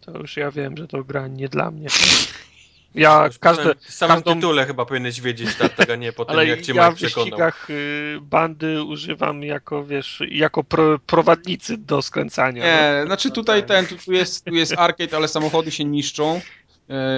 To 0.00 0.18
już 0.18 0.36
ja 0.36 0.50
wiem, 0.50 0.76
że 0.76 0.88
to 0.88 1.04
gra 1.04 1.28
nie 1.28 1.48
dla 1.48 1.70
mnie. 1.70 1.88
Ja 2.94 3.28
każde, 3.40 3.74
w 3.74 3.92
samym 3.92 4.16
każdą... 4.16 4.34
tytule 4.34 4.66
chyba 4.66 4.84
powinieneś 4.84 5.20
wiedzieć, 5.20 5.54
tak, 5.54 5.72
tego 5.72 5.96
nie 5.96 6.12
po 6.12 6.24
tym, 6.24 6.34
Ale 6.34 6.46
jak 6.46 6.60
cię 6.62 6.72
ja 6.72 6.90
w 6.90 6.98
wyścigach 6.98 7.70
y, 7.70 8.18
bandy 8.22 8.82
używam 8.82 9.42
jako, 9.42 9.84
wiesz, 9.84 10.22
jako 10.28 10.64
pro, 10.64 10.98
prowadnicy 10.98 11.76
do 11.76 12.02
skręcania. 12.02 12.64
Nie, 12.64 13.00
no. 13.00 13.06
znaczy 13.06 13.30
tutaj 13.30 13.66
ten, 13.66 13.86
tu 13.86 14.12
jest, 14.12 14.44
tu 14.44 14.54
jest 14.54 14.74
arcade, 14.78 15.16
ale 15.16 15.28
samochody 15.28 15.70
się 15.70 15.84
niszczą 15.84 16.40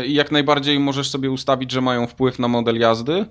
y, 0.03 0.07
i 0.07 0.15
jak 0.15 0.31
najbardziej 0.31 0.79
możesz 0.79 1.11
sobie 1.11 1.31
ustawić, 1.31 1.73
że 1.73 1.81
mają 1.81 2.07
wpływ 2.07 2.39
na 2.39 2.49
model 2.49 2.79
jazdy. 2.79 3.27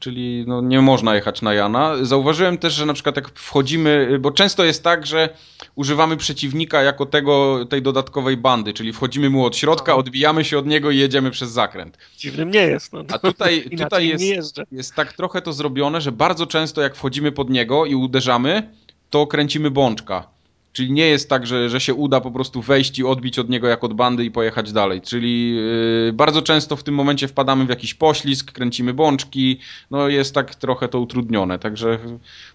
Czyli 0.00 0.44
no, 0.46 0.60
nie 0.60 0.80
można 0.80 1.14
jechać 1.14 1.42
na 1.42 1.54
Jana. 1.54 1.92
Zauważyłem 2.02 2.58
też, 2.58 2.74
że 2.74 2.86
na 2.86 2.94
przykład 2.94 3.16
jak 3.16 3.38
wchodzimy, 3.38 4.18
bo 4.20 4.30
często 4.30 4.64
jest 4.64 4.84
tak, 4.84 5.06
że 5.06 5.28
używamy 5.74 6.16
przeciwnika 6.16 6.82
jako 6.82 7.06
tego, 7.06 7.66
tej 7.66 7.82
dodatkowej 7.82 8.36
bandy, 8.36 8.72
czyli 8.72 8.92
wchodzimy 8.92 9.30
mu 9.30 9.44
od 9.44 9.56
środka, 9.56 9.96
odbijamy 9.96 10.44
się 10.44 10.58
od 10.58 10.66
niego 10.66 10.90
i 10.90 10.96
jedziemy 10.96 11.30
przez 11.30 11.50
zakręt. 11.50 11.98
Dziwnym 12.18 12.50
nie 12.50 12.62
jest. 12.62 12.92
No. 12.92 13.04
A 13.12 13.18
tutaj, 13.18 13.64
tutaj 13.84 14.08
jest, 14.08 14.60
jest 14.72 14.94
tak 14.94 15.12
trochę 15.12 15.42
to 15.42 15.52
zrobione, 15.52 16.00
że 16.00 16.12
bardzo 16.12 16.46
często 16.46 16.80
jak 16.80 16.96
wchodzimy 16.96 17.32
pod 17.32 17.50
niego 17.50 17.86
i 17.86 17.94
uderzamy, 17.94 18.70
to 19.10 19.26
kręcimy 19.26 19.70
bączka. 19.70 20.39
Czyli 20.72 20.92
nie 20.92 21.06
jest 21.06 21.28
tak, 21.28 21.46
że, 21.46 21.70
że 21.70 21.80
się 21.80 21.94
uda 21.94 22.20
po 22.20 22.30
prostu 22.30 22.62
wejść 22.62 22.98
i 22.98 23.04
odbić 23.04 23.38
od 23.38 23.50
niego 23.50 23.68
jak 23.68 23.84
od 23.84 23.94
bandy 23.94 24.24
i 24.24 24.30
pojechać 24.30 24.72
dalej. 24.72 25.00
Czyli 25.00 25.56
yy, 25.56 26.12
bardzo 26.12 26.42
często 26.42 26.76
w 26.76 26.82
tym 26.82 26.94
momencie 26.94 27.28
wpadamy 27.28 27.66
w 27.66 27.68
jakiś 27.68 27.94
poślizg, 27.94 28.52
kręcimy 28.52 28.94
bączki, 28.94 29.58
no 29.90 30.08
jest 30.08 30.34
tak 30.34 30.54
trochę 30.54 30.88
to 30.88 31.00
utrudnione, 31.00 31.58
także 31.58 31.98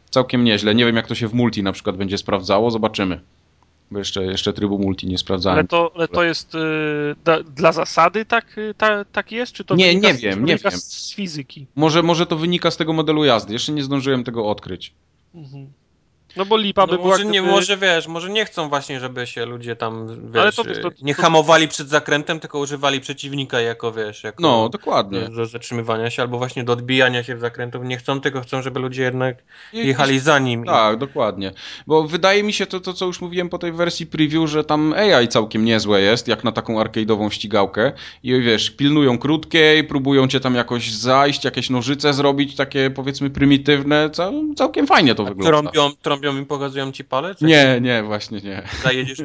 całkiem 0.10 0.44
nieźle. 0.44 0.76
Nie 0.76 0.86
wiem 0.86 0.96
jak 0.96 1.08
to 1.08 1.16
się 1.16 1.28
w 1.28 1.34
multi 1.34 1.64
na 1.64 1.72
przykład 1.72 1.98
będzie 1.98 2.18
sprawdzało, 2.18 2.72
zobaczymy. 2.72 3.22
Bo 3.92 4.00
jeszcze, 4.00 4.24
jeszcze 4.24 4.54
trybu 4.54 4.80
multi 4.80 5.08
nie 5.08 5.18
sprawdzałem. 5.18 5.60
Ale 5.60 5.68
to, 5.68 5.92
ale 5.96 6.08
to 6.08 6.24
jest 6.24 6.54
yy, 6.54 7.16
da, 7.24 7.44
dla 7.44 7.72
zasady 7.72 8.26
tak, 8.26 8.56
ta, 8.78 9.06
tak 9.06 9.32
jest? 9.32 9.54
Czy 9.54 9.64
to 9.64 9.76
nie, 9.76 9.96
nie 9.96 10.14
wiem, 10.14 10.46
nie 10.46 10.58
wiem. 10.58 10.72
z 10.72 11.14
fizyki? 11.14 11.66
Może, 11.76 12.04
może 12.04 12.26
to 12.26 12.38
wynika 12.38 12.72
z 12.72 12.78
tego 12.78 12.94
modelu 12.94 13.26
jazdy. 13.26 13.54
Jeszcze 13.54 13.72
nie 13.72 13.84
zdążyłem 13.84 14.24
tego 14.24 14.50
odkryć. 14.50 14.94
Mhm. 15.36 15.68
No 16.38 16.45
bo 16.45 16.57
lipa 16.57 16.82
no 16.82 16.88
by 16.88 16.98
była... 16.98 17.07
Może, 17.10 17.24
gdyby... 17.24 17.34
nie, 17.34 17.41
może 17.41 17.78
wiesz, 17.78 18.07
może 18.07 18.30
nie 18.30 18.45
chcą 18.45 18.70
właśnie, 18.70 18.99
żeby 18.99 19.28
się 19.28 19.45
ludzie 19.45 19.76
tam, 19.76 20.07
wiesz, 20.32 20.56
to, 20.56 20.64
to, 20.64 20.74
to, 20.74 20.90
nie 21.02 21.14
hamowali 21.14 21.68
przed 21.68 21.90
zakrętem, 21.90 22.40
tylko 22.40 22.60
używali 22.60 22.99
przeciwnika 23.02 23.62
jako, 23.62 23.91
wiesz, 23.91 24.24
jako 24.24 24.44
no, 24.44 24.70
dokładnie. 24.70 25.20
Do, 25.20 25.30
do 25.30 25.45
zatrzymywania 25.45 26.10
się, 26.10 26.22
albo 26.22 26.38
właśnie 26.38 26.64
do 26.64 26.74
odbijania 26.74 27.24
się 27.24 27.36
w 27.36 27.40
zakrętów. 27.40 27.84
Nie 27.84 27.98
chcą, 27.98 28.22
tylko 28.22 28.41
chcą, 28.41 28.62
żeby 28.62 28.80
ludzie 28.80 29.03
jednak 29.03 29.38
jechali 29.74 30.20
za 30.20 30.40
nim. 30.40 30.66
Tak, 30.66 30.98
dokładnie. 30.98 31.52
Bo 31.88 32.03
wydaje 32.03 32.44
mi 32.44 32.53
się 32.53 32.66
to, 32.66 32.80
to, 32.80 32.94
co 32.94 33.06
już 33.06 33.22
mówiłem 33.22 33.49
po 33.49 33.57
tej 33.57 33.72
wersji 33.72 34.06
preview, 34.06 34.49
że 34.49 34.64
tam 34.64 34.94
AI 34.94 35.28
całkiem 35.28 35.66
niezłe 35.66 36.02
jest, 36.02 36.28
jak 36.28 36.44
na 36.44 36.52
taką 36.52 36.84
arcade'ową 36.84 37.30
ścigałkę 37.30 37.91
i 38.24 38.41
wiesz, 38.41 38.70
pilnują 38.70 39.18
krótkiej, 39.18 39.84
próbują 39.84 40.28
cię 40.28 40.40
tam 40.40 40.56
jakoś 40.56 40.91
zajść, 40.91 41.45
jakieś 41.45 41.70
nożyce 41.70 42.14
zrobić, 42.14 42.56
takie 42.56 42.90
powiedzmy 42.90 43.30
prymitywne, 43.30 44.10
cał, 44.10 44.34
całkiem 44.56 44.88
fajnie 44.88 45.16
to 45.16 45.24
A 45.24 45.26
wygląda. 45.26 45.72
Trąbią, 45.72 45.95
trąbią 46.02 46.24
robią 46.26 46.41
i 46.41 46.45
pokazują 46.45 46.91
ci 46.91 47.03
palec? 47.03 47.41
Nie, 47.41 47.77
nie, 47.81 48.03
właśnie 48.03 48.39
nie. 48.41 48.64
Zajedziesz? 48.84 49.19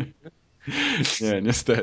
nie, 1.21 1.43
niestety. 1.43 1.83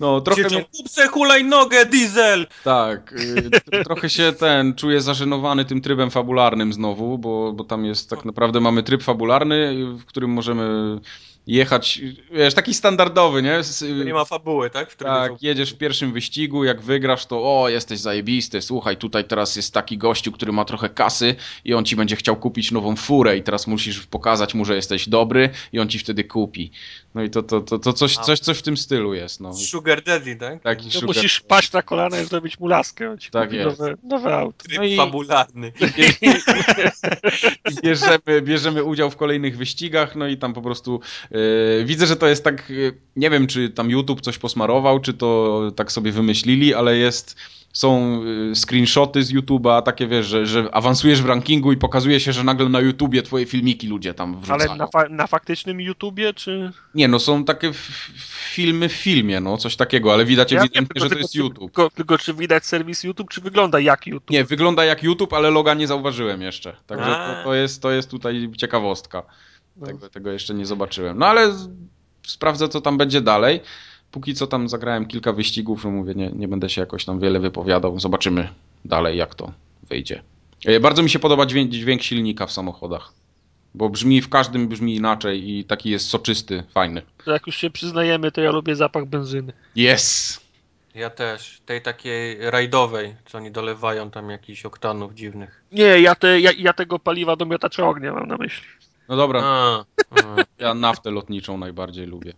No, 0.00 0.20
trochę 0.20 0.40
Krzyczą, 0.40 0.56
mnie... 0.56 0.66
kupce 0.76 1.08
hulajnogę, 1.08 1.86
diesel! 1.86 2.46
Tak, 2.64 3.12
y, 3.12 3.84
trochę 3.84 4.10
się 4.10 4.32
ten, 4.32 4.74
czuję 4.74 5.00
zażenowany 5.00 5.64
tym 5.64 5.80
trybem 5.80 6.10
fabularnym 6.10 6.72
znowu, 6.72 7.18
bo, 7.18 7.52
bo 7.52 7.64
tam 7.64 7.84
jest 7.84 8.10
tak 8.10 8.24
naprawdę 8.24 8.60
mamy 8.60 8.82
tryb 8.82 9.02
fabularny, 9.02 9.86
w 9.98 10.04
którym 10.04 10.30
możemy 10.30 10.98
jechać, 11.46 12.00
wiesz, 12.30 12.54
taki 12.54 12.74
standardowy, 12.74 13.42
nie? 13.42 13.62
Z, 13.62 14.06
nie 14.06 14.14
ma 14.14 14.24
fabuły, 14.24 14.70
tak? 14.70 14.94
Tak, 14.94 15.42
jedziesz 15.42 15.72
w 15.72 15.78
pierwszym 15.78 16.12
wyścigu, 16.12 16.64
jak 16.64 16.80
wygrasz, 16.80 17.26
to 17.26 17.62
o, 17.62 17.68
jesteś 17.68 18.00
zajebisty, 18.00 18.62
słuchaj, 18.62 18.96
tutaj 18.96 19.24
teraz 19.24 19.56
jest 19.56 19.74
taki 19.74 19.98
gościu, 19.98 20.32
który 20.32 20.52
ma 20.52 20.64
trochę 20.64 20.88
kasy 20.88 21.34
i 21.64 21.74
on 21.74 21.84
ci 21.84 21.96
będzie 21.96 22.16
chciał 22.16 22.36
kupić 22.36 22.72
nową 22.72 22.96
furę 22.96 23.36
i 23.36 23.42
teraz 23.42 23.66
musisz 23.66 24.06
pokazać 24.06 24.54
mu, 24.54 24.64
że 24.64 24.76
jesteś 24.76 25.08
dobry 25.08 25.50
i 25.72 25.78
on 25.78 25.88
ci 25.88 25.98
wtedy 25.98 26.24
kupi. 26.24 26.70
No 27.16 27.22
i 27.22 27.30
to, 27.30 27.42
to, 27.42 27.60
to, 27.60 27.78
to 27.78 27.92
coś, 27.92 28.16
coś, 28.16 28.40
coś 28.40 28.58
w 28.58 28.62
tym 28.62 28.76
stylu 28.76 29.14
jest, 29.14 29.40
no. 29.40 29.54
Sugar 29.54 30.02
Daddy, 30.02 30.36
tak? 30.36 30.62
Taki 30.62 30.84
to 30.84 30.90
sugar... 30.90 31.06
musisz 31.06 31.40
paść 31.40 31.72
na 31.72 31.82
kolana 31.82 32.20
i 32.20 32.24
zrobić 32.24 32.60
mu 32.60 32.66
laskę, 32.66 33.10
on 33.10 33.18
ci 33.18 33.30
tak 33.30 33.52
jest. 33.52 33.78
nowe, 33.78 33.94
nowe 34.02 34.34
auto. 34.34 34.64
Tryb 34.64 34.78
no 34.78 34.84
i... 34.84 34.96
fabularny. 34.96 35.72
I 37.70 37.74
bierzemy, 37.82 38.42
bierzemy 38.42 38.84
udział 38.84 39.10
w 39.10 39.16
kolejnych 39.16 39.56
wyścigach, 39.56 40.16
no 40.16 40.26
i 40.26 40.36
tam 40.36 40.54
po 40.54 40.62
prostu 40.62 41.00
yy, 41.30 41.38
widzę, 41.84 42.06
że 42.06 42.16
to 42.16 42.26
jest 42.26 42.44
tak, 42.44 42.70
yy, 42.70 42.98
nie 43.16 43.30
wiem, 43.30 43.46
czy 43.46 43.70
tam 43.70 43.90
YouTube 43.90 44.20
coś 44.20 44.38
posmarował, 44.38 45.00
czy 45.00 45.14
to 45.14 45.60
tak 45.76 45.92
sobie 45.92 46.12
wymyślili, 46.12 46.74
ale 46.74 46.96
jest 46.96 47.36
są 47.76 48.20
screenshoty 48.54 49.22
z 49.22 49.32
YouTube'a, 49.32 49.82
takie 49.82 50.06
wiesz, 50.06 50.26
że, 50.26 50.46
że 50.46 50.74
awansujesz 50.74 51.22
w 51.22 51.26
rankingu 51.26 51.72
i 51.72 51.76
pokazuje 51.76 52.20
się, 52.20 52.32
że 52.32 52.44
nagle 52.44 52.68
na 52.68 52.80
YouTubie 52.80 53.22
twoje 53.22 53.46
filmiki 53.46 53.88
ludzie 53.88 54.14
tam 54.14 54.40
wrzucają. 54.40 54.70
Ale 54.70 54.78
na, 54.78 54.86
fa 54.86 55.08
na 55.08 55.26
faktycznym 55.26 55.80
YouTubie, 55.80 56.34
czy... 56.34 56.72
Nie, 56.94 57.08
no 57.08 57.18
są 57.18 57.44
takie 57.44 57.70
filmy 58.52 58.88
w 58.88 58.92
filmie, 58.92 59.40
no 59.40 59.56
coś 59.56 59.76
takiego, 59.76 60.12
ale 60.12 60.24
widać 60.24 60.52
ja 60.52 60.60
ewidentnie, 60.60 61.00
wiem, 61.00 61.08
że 61.08 61.14
to 61.14 61.18
jest 61.18 61.32
czy, 61.32 61.38
YouTube. 61.38 61.58
Tylko, 61.58 61.90
tylko, 61.90 62.18
czy 62.18 62.34
widać 62.34 62.66
serwis 62.66 63.04
YouTube, 63.04 63.30
czy 63.30 63.40
wygląda 63.40 63.80
jak 63.80 64.06
YouTube? 64.06 64.30
Nie, 64.30 64.44
wygląda 64.44 64.84
jak 64.84 65.02
YouTube, 65.02 65.32
ale 65.32 65.50
loga 65.50 65.74
nie 65.74 65.86
zauważyłem 65.86 66.42
jeszcze. 66.42 66.76
Także 66.86 67.06
to, 67.06 67.44
to, 67.44 67.54
jest, 67.54 67.82
to 67.82 67.90
jest 67.90 68.10
tutaj 68.10 68.50
ciekawostka. 68.56 69.22
Tego, 69.86 70.08
tego 70.08 70.32
jeszcze 70.32 70.54
nie 70.54 70.66
zobaczyłem. 70.66 71.18
No 71.18 71.26
ale 71.26 71.54
sprawdzę, 72.26 72.68
co 72.68 72.80
tam 72.80 72.98
będzie 72.98 73.20
dalej 73.20 73.60
póki 74.10 74.34
co 74.34 74.46
tam 74.46 74.68
zagrałem 74.68 75.06
kilka 75.06 75.32
wyścigów, 75.32 75.84
no 75.84 75.90
mówię, 75.90 76.14
nie, 76.14 76.30
nie 76.30 76.48
będę 76.48 76.70
się 76.70 76.80
jakoś 76.80 77.04
tam 77.04 77.20
wiele 77.20 77.40
wypowiadał. 77.40 78.00
Zobaczymy 78.00 78.48
dalej, 78.84 79.18
jak 79.18 79.34
to 79.34 79.52
wyjdzie. 79.88 80.22
Bardzo 80.80 81.02
mi 81.02 81.10
się 81.10 81.18
podoba 81.18 81.46
dźwięk, 81.46 81.70
dźwięk 81.70 82.02
silnika 82.02 82.46
w 82.46 82.52
samochodach. 82.52 83.12
Bo 83.74 83.88
brzmi, 83.88 84.22
w 84.22 84.28
każdym 84.28 84.68
brzmi 84.68 84.96
inaczej 84.96 85.50
i 85.50 85.64
taki 85.64 85.90
jest 85.90 86.08
soczysty, 86.08 86.62
fajny. 86.74 87.02
Jak 87.26 87.46
już 87.46 87.56
się 87.56 87.70
przyznajemy, 87.70 88.32
to 88.32 88.40
ja 88.40 88.50
lubię 88.50 88.76
zapach 88.76 89.06
benzyny. 89.06 89.52
Yes! 89.76 90.40
Ja 90.94 91.10
też. 91.10 91.60
Tej 91.66 91.82
takiej 91.82 92.50
rajdowej, 92.50 93.14
co 93.26 93.38
oni 93.38 93.50
dolewają 93.50 94.10
tam 94.10 94.30
jakichś 94.30 94.66
oktanów 94.66 95.14
dziwnych. 95.14 95.64
Nie, 95.72 96.00
ja, 96.00 96.14
te, 96.14 96.40
ja, 96.40 96.50
ja 96.58 96.72
tego 96.72 96.98
paliwa 96.98 97.36
do 97.36 97.46
miotacza 97.46 97.88
ognia 97.88 98.12
mam 98.12 98.26
na 98.26 98.36
myśli. 98.36 98.66
No 99.08 99.16
dobra. 99.16 99.40
A, 99.44 99.84
a. 100.10 100.44
Ja 100.58 100.74
naftę 100.74 101.10
lotniczą 101.10 101.58
najbardziej 101.58 102.06
lubię. 102.06 102.32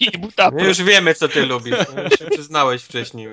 I. 0.00 0.10
My 0.52 0.64
już 0.64 0.82
wiemy, 0.82 1.14
co 1.14 1.28
ty 1.28 1.46
lubisz. 1.46 1.74
No, 1.96 2.10
się 2.10 2.24
przyznałeś 2.30 2.82
wcześniej. 2.82 3.28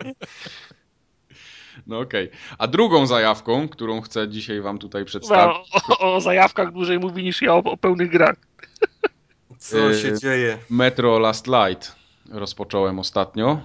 No 1.87 1.99
okej. 1.99 2.27
Okay. 2.27 2.39
A 2.57 2.67
drugą 2.67 3.05
zajawką, 3.05 3.69
którą 3.69 4.01
chcę 4.01 4.29
dzisiaj 4.29 4.61
wam 4.61 4.77
tutaj 4.77 5.05
przedstawić... 5.05 5.57
No, 5.73 5.97
o, 5.99 6.15
o, 6.15 6.21
zajawkach 6.21 6.71
dłużej 6.71 6.99
mówi 6.99 7.23
niż 7.23 7.41
ja 7.41 7.55
o, 7.55 7.57
o 7.57 7.77
pełnych 7.77 8.11
grach. 8.11 8.35
Co 9.57 9.93
się 9.93 10.19
dzieje? 10.19 10.57
Metro 10.69 11.19
Last 11.19 11.47
Light 11.47 11.95
rozpocząłem 12.31 12.99
ostatnio 12.99 13.61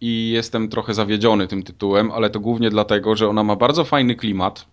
i 0.00 0.30
jestem 0.30 0.68
trochę 0.68 0.94
zawiedziony 0.94 1.48
tym 1.48 1.62
tytułem, 1.62 2.10
ale 2.10 2.30
to 2.30 2.40
głównie 2.40 2.70
dlatego, 2.70 3.16
że 3.16 3.28
ona 3.28 3.44
ma 3.44 3.56
bardzo 3.56 3.84
fajny 3.84 4.14
klimat, 4.14 4.66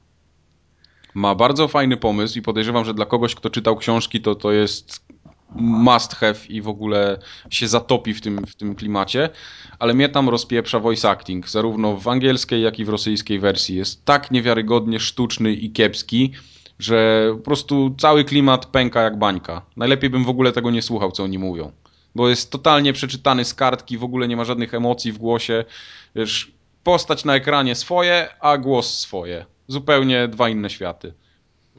ma 1.14 1.36
bardzo 1.36 1.68
fajny 1.68 1.98
pomysł 1.98 2.40
i 2.40 2.42
podejrzewam, 2.42 2.86
że 2.86 2.94
dla 2.94 3.06
kogoś, 3.06 3.36
kto 3.36 3.50
czytał 3.50 3.78
książki, 3.78 4.22
to 4.22 4.36
to 4.36 4.52
jest 4.52 5.06
must 5.56 6.16
have 6.16 6.36
i 6.50 6.62
w 6.62 6.68
ogóle 6.68 7.20
się 7.50 7.68
zatopi 7.68 8.14
w 8.14 8.22
tym, 8.22 8.46
w 8.48 8.56
tym 8.56 8.76
klimacie, 8.76 9.30
ale 9.80 9.94
mnie 9.94 10.10
tam 10.10 10.30
rozpieprza 10.30 10.80
voice 10.80 11.10
acting, 11.10 11.50
zarówno 11.50 11.98
w 11.98 12.08
angielskiej, 12.08 12.62
jak 12.62 12.80
i 12.80 12.86
w 12.86 12.90
rosyjskiej 12.90 13.40
wersji. 13.40 13.76
Jest 13.76 14.06
tak 14.06 14.32
niewiarygodnie 14.32 15.00
sztuczny 15.00 15.54
i 15.54 15.72
kiepski, 15.72 16.32
że 16.80 17.30
po 17.38 17.44
prostu 17.44 17.96
cały 17.98 18.24
klimat 18.24 18.66
pęka 18.66 19.02
jak 19.02 19.20
bańka. 19.20 19.62
Najlepiej 19.78 20.10
bym 20.10 20.24
w 20.24 20.30
ogóle 20.30 20.52
tego 20.52 20.72
nie 20.72 20.82
słuchał, 20.82 21.12
co 21.12 21.24
oni 21.24 21.40
mówią. 21.40 21.72
Bo 22.16 22.30
jest 22.30 22.52
totalnie 22.52 22.94
przeczytany 22.94 23.46
z 23.46 23.54
kartki, 23.54 23.98
w 23.98 24.04
ogóle 24.04 24.28
nie 24.28 24.38
ma 24.38 24.46
żadnych 24.46 24.74
emocji 24.74 25.12
w 25.12 25.18
głosie. 25.18 25.66
Wiesz, 26.16 26.52
postać 26.84 27.26
na 27.26 27.36
ekranie 27.36 27.76
swoje, 27.76 28.30
a 28.40 28.58
głos 28.58 29.00
swoje. 29.00 29.46
Zupełnie 29.68 30.28
dwa 30.28 30.50
inne 30.50 30.70
światy. 30.70 31.14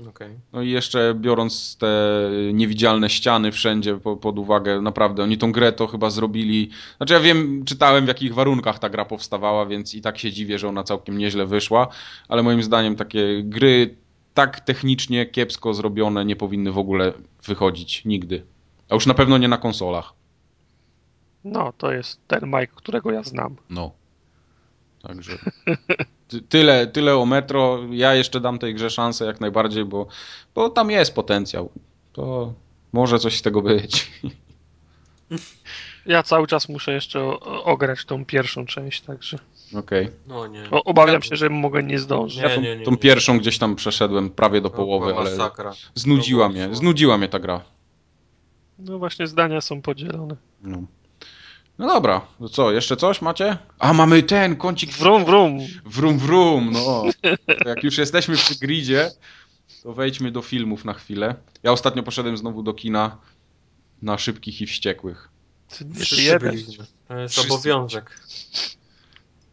Okay. 0.08 0.40
No 0.52 0.62
i 0.62 0.70
jeszcze 0.70 1.14
biorąc 1.14 1.76
te 1.76 2.30
niewidzialne 2.52 3.10
ściany 3.10 3.52
wszędzie 3.52 3.96
po, 3.96 4.16
pod 4.16 4.38
uwagę, 4.38 4.80
naprawdę 4.80 5.22
oni 5.22 5.38
tą 5.38 5.52
grę 5.52 5.72
to 5.72 5.86
chyba 5.86 6.10
zrobili. 6.10 6.70
Znaczy 6.96 7.14
ja 7.14 7.20
wiem, 7.20 7.64
czytałem 7.64 8.04
w 8.04 8.08
jakich 8.08 8.34
warunkach 8.34 8.78
ta 8.78 8.90
gra 8.90 9.04
powstawała, 9.04 9.66
więc 9.66 9.94
i 9.94 10.00
tak 10.00 10.18
się 10.18 10.32
dziwię, 10.32 10.58
że 10.58 10.68
ona 10.68 10.84
całkiem 10.84 11.18
nieźle 11.18 11.46
wyszła, 11.46 11.88
ale 12.28 12.42
moim 12.42 12.62
zdaniem 12.62 12.96
takie 12.96 13.42
gry 13.44 13.96
tak 14.34 14.60
technicznie 14.60 15.26
kiepsko 15.26 15.74
zrobione 15.74 16.24
nie 16.24 16.36
powinny 16.36 16.72
w 16.72 16.78
ogóle 16.78 17.12
wychodzić 17.44 18.04
nigdy. 18.04 18.46
A 18.88 18.94
już 18.94 19.06
na 19.06 19.14
pewno 19.14 19.38
nie 19.38 19.48
na 19.48 19.58
konsolach. 19.58 20.12
No, 21.44 21.72
to 21.78 21.92
jest 21.92 22.20
ten 22.28 22.44
Mike, 22.46 22.72
którego 22.74 23.10
ja 23.12 23.22
znam. 23.22 23.56
No. 23.70 23.92
Także 25.02 25.32
tyle, 26.42 26.86
tyle 26.86 27.16
o 27.16 27.26
Metro. 27.26 27.78
Ja 27.90 28.14
jeszcze 28.14 28.40
dam 28.40 28.58
tej 28.58 28.74
grze 28.74 28.90
szansę 28.90 29.24
jak 29.24 29.40
najbardziej, 29.40 29.84
bo, 29.84 30.06
bo 30.54 30.70
tam 30.70 30.90
jest 30.90 31.14
potencjał. 31.14 31.70
To 32.12 32.52
może 32.92 33.18
coś 33.18 33.38
z 33.38 33.42
tego 33.42 33.62
być. 33.62 34.10
Ja 36.06 36.22
cały 36.22 36.46
czas 36.46 36.68
muszę 36.68 36.92
jeszcze 36.92 37.24
ograć 37.64 38.04
tą 38.04 38.24
pierwszą 38.24 38.66
część, 38.66 39.00
także. 39.00 39.38
Okej. 39.74 40.04
Okay. 40.04 40.16
No 40.26 40.46
nie. 40.46 40.70
O, 40.70 40.84
obawiam 40.84 41.22
się, 41.22 41.36
że 41.36 41.50
mogę 41.50 41.82
nie 41.82 41.98
zdążyć. 41.98 42.42
Ja 42.42 42.48
tą, 42.48 42.60
nie, 42.60 42.76
nie, 42.76 42.84
tą 42.84 42.96
pierwszą 42.96 43.38
gdzieś 43.38 43.58
tam 43.58 43.76
przeszedłem 43.76 44.30
prawie 44.30 44.60
do 44.60 44.70
połowy, 44.70 45.14
ale 45.16 45.30
znudziła 45.94 46.48
mnie, 46.48 46.68
znudziła 46.72 47.18
mnie 47.18 47.28
ta 47.28 47.38
gra. 47.38 47.60
No 48.78 48.98
właśnie 48.98 49.26
zdania 49.26 49.60
są 49.60 49.82
podzielone. 49.82 50.36
No. 50.62 50.82
No 51.78 51.86
dobra, 51.86 52.20
to 52.38 52.48
co, 52.48 52.72
jeszcze 52.72 52.96
coś 52.96 53.22
macie? 53.22 53.58
A, 53.78 53.92
mamy 53.92 54.22
ten 54.22 54.56
kącik. 54.56 54.92
Wrum, 54.92 55.24
wrum. 55.24 55.58
Wrum, 55.84 56.18
wrum, 56.18 56.70
no. 56.72 57.04
To 57.62 57.68
jak 57.68 57.84
już 57.84 57.98
jesteśmy 57.98 58.36
przy 58.36 58.54
gridzie, 58.54 59.10
to 59.82 59.92
wejdźmy 59.92 60.30
do 60.30 60.42
filmów 60.42 60.84
na 60.84 60.94
chwilę. 60.94 61.34
Ja 61.62 61.72
ostatnio 61.72 62.02
poszedłem 62.02 62.36
znowu 62.36 62.62
do 62.62 62.74
kina 62.74 63.18
na 64.02 64.18
Szybkich 64.18 64.60
i 64.60 64.66
Wściekłych. 64.66 65.28
Wszyscy 66.00 66.38
byliśmy. 66.38 66.84
To 67.08 67.18
jest 67.18 67.34
Wszyscy. 67.34 67.52
obowiązek. 67.52 68.20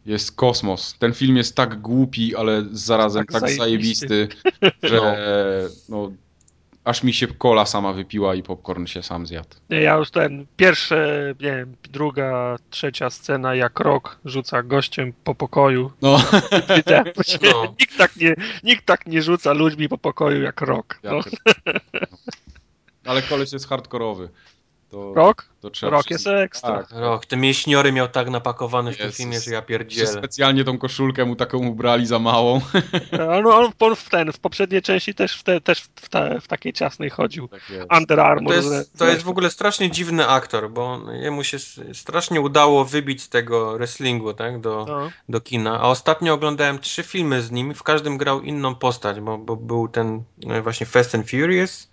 Jest 0.06 0.32
kosmos. 0.32 0.94
Ten 0.98 1.14
film 1.14 1.36
jest 1.36 1.56
tak 1.56 1.80
głupi, 1.80 2.36
ale 2.36 2.64
zarazem 2.72 3.26
tak, 3.26 3.42
Tak 3.42 3.50
zajebisty, 3.50 4.28
że 4.82 5.18
no, 5.88 6.12
aż 6.84 7.02
mi 7.02 7.12
się 7.14 7.26
kola 7.26 7.66
sama 7.66 7.92
wypiła 7.92 8.34
i 8.34 8.42
popcorn 8.42 8.86
się 8.86 9.02
sam 9.02 9.26
zjadł. 9.26 9.48
Nie, 9.70 9.80
Ja 9.80 9.94
już 9.96 10.10
ten, 10.10 10.46
pierwsze, 10.56 11.18
nie 11.40 11.50
wiem, 11.56 11.76
druga, 11.82 12.56
trzecia 12.70 13.10
scena, 13.10 13.54
jak 13.54 13.80
rok 13.80 14.18
rzuca 14.24 14.62
gościem 14.62 15.12
po 15.24 15.34
pokoju. 15.34 15.92
No, 16.02 16.18
No. 17.42 17.74
nikt, 17.80 17.96
tak 17.98 18.16
nie, 18.16 18.34
nikt 18.64 18.86
tak 18.86 19.06
nie 19.06 19.22
rzuca 19.22 19.52
ludźmi 19.52 19.88
po 19.88 19.98
pokoju 19.98 20.42
jak 20.42 20.60
rok. 20.60 20.98
ja 21.02 21.12
No. 21.12 21.20
ale 23.04 23.22
koleś 23.22 23.52
jest 23.52 23.68
hardkorowy. 23.68 24.28
To, 24.92 25.14
Rok? 25.14 25.46
to 25.60 25.70
trzeba 25.70 25.92
Rok 25.92 26.04
przyznać. 26.06 26.32
jest 26.34 26.44
ekstra. 26.44 26.76
Tak. 26.76 26.86
Rok, 26.90 27.26
te 27.26 27.36
mięśniory 27.36 27.92
miał 27.92 28.08
tak 28.08 28.30
napakowane 28.30 28.92
w 28.92 28.96
tym 28.96 29.12
filmie, 29.12 29.40
że 29.40 29.50
ja 29.50 29.58
Że 29.60 29.62
pierdzielę. 29.66 30.06
specjalnie 30.12 30.64
tą 30.64 30.78
koszulkę 30.78 31.24
mu 31.24 31.36
taką 31.36 31.58
ubrali 31.58 32.06
za 32.06 32.18
małą. 32.18 32.60
On, 33.36 33.46
on, 33.46 33.72
on 33.80 33.96
w, 33.96 34.08
ten, 34.08 34.32
w 34.32 34.38
poprzedniej 34.38 34.82
części 34.82 35.14
też 35.14 35.36
w, 35.38 35.42
te, 35.42 35.60
też 35.60 35.80
w, 35.96 36.08
te, 36.08 36.40
w 36.40 36.48
takiej 36.48 36.72
ciasnej 36.72 37.10
chodził. 37.10 37.48
Tak 37.48 37.70
jest. 37.70 37.86
Under 37.98 38.20
Armour. 38.20 38.52
To 38.54 38.54
jest, 38.54 38.98
to 38.98 39.06
jest 39.06 39.22
w 39.22 39.28
ogóle 39.28 39.50
strasznie 39.50 39.90
dziwny 39.90 40.28
aktor, 40.28 40.70
bo 40.70 41.00
jemu 41.12 41.44
się 41.44 41.56
strasznie 41.92 42.40
udało 42.40 42.84
wybić 42.84 43.22
z 43.22 43.28
tego 43.28 43.72
wrestlingu, 43.72 44.34
tak, 44.34 44.60
do, 44.60 44.84
No. 44.88 45.10
do 45.28 45.40
kina. 45.40 45.80
A 45.80 45.88
ostatnio 45.88 46.34
oglądałem 46.34 46.78
trzy 46.78 47.02
filmy 47.02 47.42
z 47.42 47.50
nim, 47.50 47.74
w 47.74 47.82
każdym 47.82 48.18
grał 48.18 48.40
inną 48.40 48.74
postać, 48.74 49.20
bo, 49.20 49.38
bo 49.38 49.56
był 49.56 49.88
ten 49.88 50.22
właśnie 50.62 50.86
Fast 50.86 51.14
and 51.14 51.30
Furious, 51.30 51.91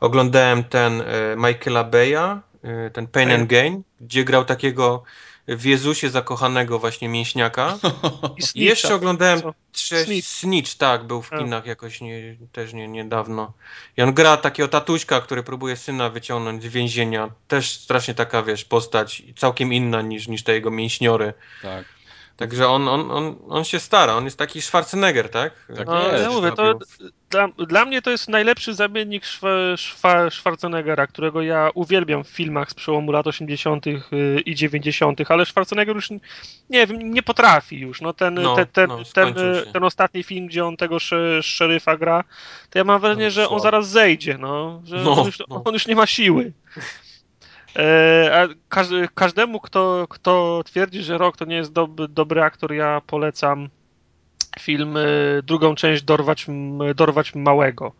oglądałem 0.00 0.64
ten 0.64 1.00
e, 1.00 1.04
Michaela 1.36 1.84
Beya, 1.84 2.40
e, 2.62 2.90
ten 2.90 3.06
Pain 3.06 3.30
and 3.30 3.50
Gain, 3.50 3.82
gdzie 4.00 4.24
grał 4.24 4.44
takiego 4.44 5.02
w 5.48 5.64
Jezusie 5.64 6.10
zakochanego 6.10 6.78
właśnie 6.78 7.08
mięśniaka. 7.08 7.78
I 8.54 8.60
I 8.60 8.64
jeszcze 8.64 8.94
oglądałem? 8.94 9.40
Trze- 9.72 10.04
Snitch. 10.04 10.28
Snitch, 10.28 10.74
tak, 10.74 11.04
był 11.04 11.22
w 11.22 11.32
A. 11.32 11.38
kinach 11.38 11.66
jakoś 11.66 12.00
nie, 12.00 12.36
też 12.52 12.72
nie, 12.72 12.88
niedawno. 12.88 13.52
I 13.96 14.02
on 14.02 14.14
gra 14.14 14.36
takiego 14.36 14.68
tatuśka, 14.68 15.20
który 15.20 15.42
próbuje 15.42 15.76
syna 15.76 16.10
wyciągnąć 16.10 16.62
z 16.62 16.66
więzienia. 16.66 17.30
Też 17.48 17.72
strasznie 17.72 18.14
taka, 18.14 18.42
wiesz, 18.42 18.64
postać 18.64 19.22
całkiem 19.36 19.72
inna 19.72 20.02
niż, 20.02 20.28
niż 20.28 20.42
te 20.42 20.52
jego 20.52 20.70
mięśniory. 20.70 21.34
Tak. 21.62 21.84
Także 22.36 22.68
on, 22.68 22.88
on, 22.88 23.10
on, 23.10 23.36
on 23.48 23.64
się 23.64 23.80
stara, 23.80 24.14
on 24.14 24.24
jest 24.24 24.38
taki 24.38 24.62
Schwarzenegger, 24.62 25.28
tak? 25.28 25.52
Tak 25.76 25.86
No, 25.86 26.08
jest. 26.08 26.24
ja 26.24 26.30
mówię, 26.30 26.52
to 26.52 26.78
dla, 27.30 27.48
dla 27.48 27.84
mnie 27.84 28.02
to 28.02 28.10
jest 28.10 28.28
najlepszy 28.28 28.74
zamiennik 28.74 29.24
Schwa- 29.24 29.74
Schwa- 29.76 30.30
Schwarzeneggera, 30.30 31.06
którego 31.06 31.42
ja 31.42 31.70
uwielbiam 31.74 32.24
w 32.24 32.28
filmach 32.28 32.70
z 32.70 32.74
przełomu 32.74 33.12
lat 33.12 33.26
80. 33.26 33.86
y, 33.86 34.00
i 34.40 34.54
90., 34.54 35.30
ale 35.30 35.46
Schwarzenegger 35.46 35.96
już 35.96 36.10
nie 36.70 36.86
wiem, 36.86 37.10
nie 37.14 37.22
potrafi 37.22 37.78
już. 37.80 38.00
No 38.00 38.12
ten, 38.12 38.34
No, 38.34 38.56
ten, 38.56 38.66
ten, 38.66 38.88
no, 38.88 38.98
ten, 39.14 39.34
się. 39.34 39.72
ten 39.72 39.84
ostatni 39.84 40.22
film, 40.22 40.46
gdzie 40.46 40.64
on 40.66 40.76
tego 40.76 40.98
sze- 40.98 41.42
szeryfa 41.42 41.96
gra, 41.96 42.24
to 42.70 42.78
ja 42.78 42.84
mam 42.84 43.00
wrażenie, 43.00 43.24
No, 43.24 43.30
że 43.30 43.48
on 43.48 43.60
zaraz 43.60 43.88
zejdzie, 43.88 44.38
no, 44.38 44.82
że 44.84 44.96
No, 44.96 45.12
on, 45.12 45.26
już, 45.26 45.38
no. 45.48 45.62
on 45.64 45.72
już 45.74 45.86
nie 45.86 45.96
ma 45.96 46.06
siły. 46.06 46.52
E, 47.76 48.48
każdemu, 49.14 49.60
kto, 49.60 50.06
kto 50.08 50.62
twierdzi, 50.64 51.02
że 51.02 51.18
Rok 51.18 51.36
to 51.36 51.44
nie 51.44 51.56
jest 51.56 51.72
dob, 51.72 51.90
dobry 52.08 52.42
aktor, 52.42 52.72
ja 52.72 53.00
polecam 53.06 53.68
film, 54.60 54.96
y, 54.96 55.42
drugą 55.44 55.74
część 55.74 56.02
Dorwać, 56.02 56.46
Dorwać 56.94 57.34
Małego, 57.34 57.92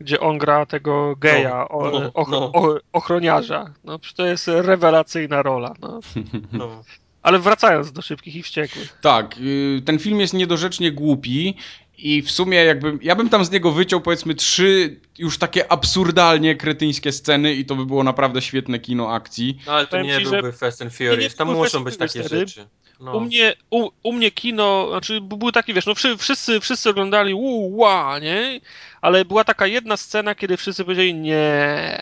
gdzie 0.00 0.20
on 0.20 0.38
gra 0.38 0.66
tego 0.66 1.16
geja, 1.16 1.66
No, 1.70 1.90
no, 1.90 2.10
och, 2.14 2.28
no. 2.28 2.52
ochroniarza. 2.92 3.70
No, 3.84 3.98
to 4.16 4.26
jest 4.26 4.48
rewelacyjna 4.48 5.42
rola. 5.42 5.74
No. 5.80 6.00
Ale 7.26 7.38
wracając 7.38 7.92
do 7.92 8.02
Szybkich 8.02 8.36
i 8.36 8.42
Wściekłych. 8.42 8.98
Tak, 9.00 9.36
y, 9.40 9.82
ten 9.84 9.98
film 9.98 10.20
jest 10.20 10.34
niedorzecznie 10.34 10.92
głupi 10.92 11.54
i 11.98 12.22
w 12.22 12.30
sumie 12.30 12.58
jakbym, 12.64 12.98
ja 13.02 13.14
bym 13.16 13.28
tam 13.28 13.44
z 13.44 13.50
niego 13.50 13.72
wyciął 13.72 14.00
powiedzmy 14.00 14.34
trzy 14.34 15.00
już 15.18 15.38
takie 15.38 15.72
absurdalnie 15.72 16.54
kretyńskie 16.56 17.12
sceny 17.12 17.54
i 17.54 17.64
to 17.64 17.74
by 17.76 17.86
było 17.86 18.04
naprawdę 18.04 18.42
świetne 18.42 18.78
kino 18.78 19.12
akcji. 19.12 19.58
No, 19.66 19.72
ale 19.72 19.84
to 19.86 19.90
Powiem 19.90 20.06
nie 20.06 20.18
ci, 20.18 20.24
że- 20.24 20.30
byłby 20.30 20.52
Fast 20.52 20.82
and 20.82 21.00
nie 21.00 21.10
Furious, 21.10 21.34
tam 21.36 21.48
muszą 21.54 21.84
być 21.84 21.94
Furious 21.94 22.12
takie 22.12 22.28
wtedy. 22.28 22.46
rzeczy. 22.46 22.66
No. 23.00 23.16
U, 23.16 23.20
mnie, 23.20 23.54
u, 23.70 23.88
u 24.02 24.12
mnie 24.12 24.30
kino, 24.30 24.86
znaczy 24.90 25.20
b- 25.20 25.36
był 25.36 25.52
taki, 25.52 25.74
wiesz, 25.74 25.86
no 25.86 25.94
wszy, 25.94 26.16
wszyscy, 26.16 26.60
wszyscy 26.60 26.90
oglądali 26.90 27.34
uu, 27.34 27.76
ła, 27.76 28.18
nie? 28.18 28.60
Ale 29.00 29.24
była 29.24 29.44
taka 29.44 29.66
jedna 29.66 29.96
scena, 29.96 30.34
kiedy 30.34 30.56
wszyscy 30.56 30.84
powiedzieli 30.84 31.14
nie, 31.14 31.98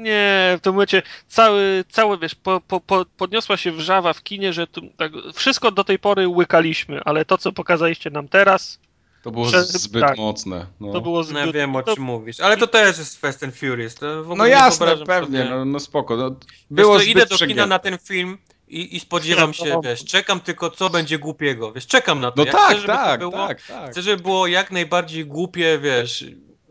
nie, 0.00 0.54
w 0.58 0.60
tym 0.62 0.72
momencie 0.72 1.02
cały, 1.28 1.84
cały 1.88 2.18
wiesz, 2.18 2.34
po, 2.34 2.60
po, 2.68 2.80
po, 2.80 3.04
podniosła 3.16 3.56
się 3.56 3.72
wrzawa 3.72 4.12
w 4.12 4.22
kinie, 4.22 4.52
że 4.52 4.66
tu, 4.66 4.80
tak, 4.96 5.12
wszystko 5.34 5.70
do 5.70 5.84
tej 5.84 5.98
pory 5.98 6.28
łykaliśmy, 6.28 7.00
ale 7.04 7.24
to, 7.24 7.38
co 7.38 7.52
pokazaliście 7.52 8.10
nam 8.10 8.28
teraz, 8.28 8.78
To 9.22 9.30
było 9.30 9.46
Prze- 9.46 9.64
zbyt 9.64 10.02
tak. 10.02 10.16
mocne. 10.18 10.66
No, 10.80 10.92
to 10.92 11.00
było 11.00 11.18
No, 11.18 11.24
zbyt... 11.24 11.46
ja 11.46 11.52
wiem 11.52 11.76
o 11.76 11.82
to, 11.82 11.94
czym 11.94 12.04
mówisz, 12.04 12.40
ale 12.40 12.56
to 12.56 12.66
też 12.66 12.98
jest 12.98 13.20
Fast 13.20 13.42
and 13.44 13.56
Furious. 13.56 13.94
To 13.94 14.16
w 14.16 14.20
ogóle 14.20 14.36
no 14.36 14.44
nie 14.44 14.50
jasne, 14.50 14.96
pewnie, 15.06 15.38
sobie- 15.38 15.50
no, 15.50 15.64
no 15.64 15.80
spoko. 15.80 16.16
No, 16.16 16.30
Wiesz 16.30 16.38
było 16.70 16.94
co, 16.94 16.98
zbyt 17.00 17.10
idę 17.10 17.20
do 17.20 17.26
kina 17.26 17.36
przegięte. 17.36 17.66
na 17.66 17.78
ten 17.78 17.98
film 17.98 18.38
i, 18.68 18.96
i 18.96 19.00
spodziewam 19.00 19.52
się, 19.52 19.64
No. 19.68 19.80
wiesz, 19.82 20.04
czekam 20.04 20.40
tylko 20.40 20.70
co 20.70 20.90
będzie 20.90 21.18
głupiego, 21.18 21.72
wiesz, 21.72 21.86
czekam 21.86 22.20
na 22.20 22.30
to. 22.30 22.34
No 22.36 22.44
Ja 22.44 22.52
tak, 22.52 22.62
chcę, 22.70 22.74
żeby 22.80 22.86
to 22.92 22.98
tak, 22.98 23.20
było, 23.20 23.32
tak, 23.48 23.62
tak. 23.66 23.90
Chcę, 23.90 24.02
żeby 24.02 24.22
było 24.22 24.46
jak 24.46 24.70
najbardziej 24.70 25.26
głupie, 25.26 25.78
wiesz, 25.78 26.24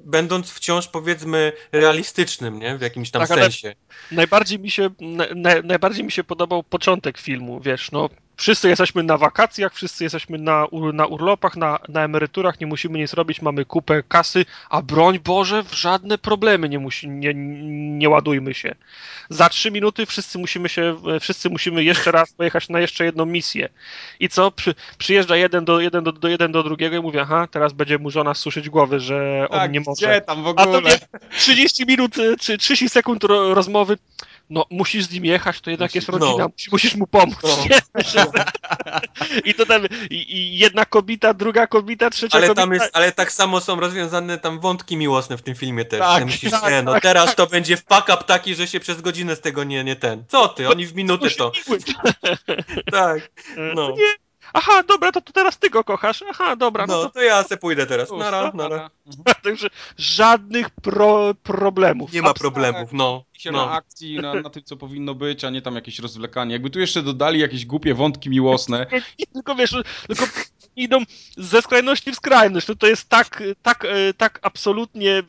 będąc 0.09 0.51
wciąż 0.51 0.87
powiedzmy 0.87 1.51
realistycznym, 1.71 2.59
nie, 2.59 2.77
w 2.77 2.81
jakimś 2.81 3.11
tam 3.11 3.27
Tak, 3.27 3.39
sensie. 3.39 3.75
Najbardziej 4.11 4.59
mi 4.59 4.71
się, 4.71 4.89
na, 4.99 5.25
na, 5.35 5.61
najbardziej 5.63 6.03
mi 6.03 6.11
się 6.11 6.23
podobał 6.23 6.63
początek 6.63 7.17
filmu, 7.17 7.59
wiesz, 7.59 7.91
no 7.91 8.09
wszyscy 8.39 8.69
jesteśmy 8.69 9.03
na 9.03 9.17
wakacjach, 9.17 9.73
wszyscy 9.73 10.03
jesteśmy 10.03 10.37
na, 10.37 10.67
na 10.93 11.05
urlopach, 11.05 11.57
na, 11.57 11.79
na 11.89 12.03
emeryturach, 12.03 12.59
nie 12.59 12.67
musimy 12.67 12.99
nic 12.99 13.13
robić, 13.13 13.41
mamy 13.41 13.65
kupę 13.65 14.03
kasy, 14.03 14.45
a 14.69 14.81
broń 14.81 15.19
Boże, 15.19 15.63
w 15.63 15.73
żadne 15.73 16.17
problemy 16.17 16.69
nie, 16.69 16.79
musi, 16.79 17.09
nie, 17.09 17.33
nie 17.97 18.09
ładujmy 18.09 18.53
się. 18.53 18.75
Za 19.29 19.49
trzy 19.49 19.71
minuty 19.71 20.05
wszyscy 20.05 20.39
musimy 20.39 20.69
się, 20.69 20.95
wszyscy 21.19 21.49
musimy 21.49 21.83
jeszcze 21.83 22.11
raz 22.11 22.33
pojechać 22.33 22.69
na 22.69 22.79
jeszcze 22.79 23.05
jedną 23.05 23.25
misję. 23.25 23.69
I 24.19 24.29
co? 24.29 24.51
Przy, 24.51 24.75
przyjeżdża 24.97 25.37
jeden 25.37 25.65
do, 25.65 25.79
jeden, 25.79 26.03
do, 26.03 26.11
do, 26.11 26.27
jeden 26.27 26.51
do 26.51 26.63
drugiego 26.63 26.97
i 26.97 27.01
mówi, 27.01 27.19
aha, 27.19 27.47
teraz 27.51 27.73
będzie 27.73 27.97
mu 27.97 28.09
żona 28.11 28.33
suszyć 28.33 28.69
głowy, 28.69 28.99
że 28.99 29.47
on 29.49 29.59
tak, 29.59 29.71
nie 29.71 29.79
może. 29.79 30.07
gdzie 30.07 30.21
tam 30.21 30.43
w 30.43 30.47
A 30.47 30.53
to 30.53 30.77
ogóle? 30.77 30.81
wie, 30.81 30.99
30 31.37 31.85
minut 31.85 32.15
czy 32.39 32.57
30 32.57 32.89
sekund 32.89 33.23
ro, 33.23 33.53
rozmowy. 33.53 33.97
No, 34.49 34.65
musisz 34.69 35.05
z 35.05 35.11
nim 35.11 35.25
jechać, 35.25 35.61
to 35.61 35.69
jednak 35.69 35.91
Musi- 35.91 35.97
jest 35.97 36.09
rodzina, 36.09 36.37
no. 36.37 36.49
musisz, 36.71 36.95
mu 36.95 37.07
pomóc. 37.07 37.37
No. 37.43 37.57
I 39.45 39.53
to 39.53 39.65
tam 39.65 39.81
i, 40.09 40.35
i 40.37 40.57
jedna 40.57 40.85
kobieta, 40.85 41.33
druga 41.33 41.67
kobieta, 41.67 42.09
trzecia 42.09 42.37
Ale 42.37 42.47
kobieta. 42.47 42.61
tam 42.61 42.73
jest, 42.73 42.89
ale 42.93 43.11
tak 43.11 43.31
samo 43.31 43.61
są 43.61 43.79
rozwiązane 43.79 44.37
tam 44.37 44.59
wątki 44.59 44.97
miłosne 44.97 45.37
w 45.37 45.41
tym 45.41 45.55
filmie 45.55 45.85
też. 45.85 45.99
Tak, 45.99 46.25
myślisz, 46.25 46.51
tak, 46.51 46.71
nie, 46.71 46.81
no 46.81 46.93
tak, 46.93 47.03
teraz 47.03 47.35
to 47.35 47.47
będzie 47.47 47.77
wpack-up 47.77 48.23
taki, 48.23 48.55
że 48.55 48.67
się 48.67 48.79
przez 48.79 49.01
godzinę 49.01 49.35
z 49.35 49.41
tego 49.41 49.63
nie, 49.63 49.83
nie 49.83 49.95
ten. 49.95 50.23
Co 50.27 50.47
ty, 50.47 50.69
oni 50.69 50.85
w 50.85 50.95
minutę 50.95 51.29
to. 51.29 51.51
Tak, 52.91 53.31
no. 53.75 53.89
Nie. 53.89 54.28
Aha, 54.53 54.83
dobra, 54.83 55.11
to, 55.11 55.21
to 55.21 55.33
teraz 55.33 55.57
ty 55.57 55.69
go 55.69 55.83
kochasz. 55.83 56.23
Aha, 56.29 56.55
dobra, 56.55 56.85
no, 56.87 57.03
No, 57.03 57.09
to 57.09 57.21
ja 57.21 57.43
se 57.43 57.57
pójdę 57.57 57.87
teraz. 57.87 58.09
Cóż, 58.09 58.19
Nara, 58.19 58.51
nara. 58.53 58.89
to 59.25 59.33
także 59.43 59.67
żadnych 59.97 60.69
pro, 60.69 61.33
problemów. 61.43 62.13
Nie 62.13 62.21
ma 62.21 62.29
Abs- 62.29 62.39
problemów, 62.39 62.93
no. 62.93 63.23
się 63.33 63.51
no. 63.51 63.65
na 63.65 63.71
akcji, 63.71 64.19
na, 64.19 64.33
na 64.33 64.49
tym, 64.49 64.63
co 64.63 64.77
powinno 64.77 65.15
być, 65.15 65.43
a 65.43 65.49
nie 65.49 65.61
tam 65.61 65.75
jakieś 65.75 65.99
rozwlekanie. 65.99 66.53
Jakby 66.53 66.69
tu 66.69 66.79
jeszcze 66.79 67.03
dodali 67.03 67.39
jakieś 67.39 67.65
głupie 67.65 67.93
wątki 67.93 68.29
miłosne, 68.29 68.85
Tylko 69.33 69.55
wiesz, 69.55 69.75
tylko 70.07 70.25
idą 70.75 71.03
ze 71.37 71.61
skrajności 71.61 72.11
w 72.11 72.15
skrajność. 72.15 72.67
No 72.67 72.75
to 72.75 72.87
jest 72.87 73.09
tak, 73.09 73.43
tak, 73.61 73.85
e, 73.85 74.13
tak 74.13 74.39
absolutnie 74.41 75.23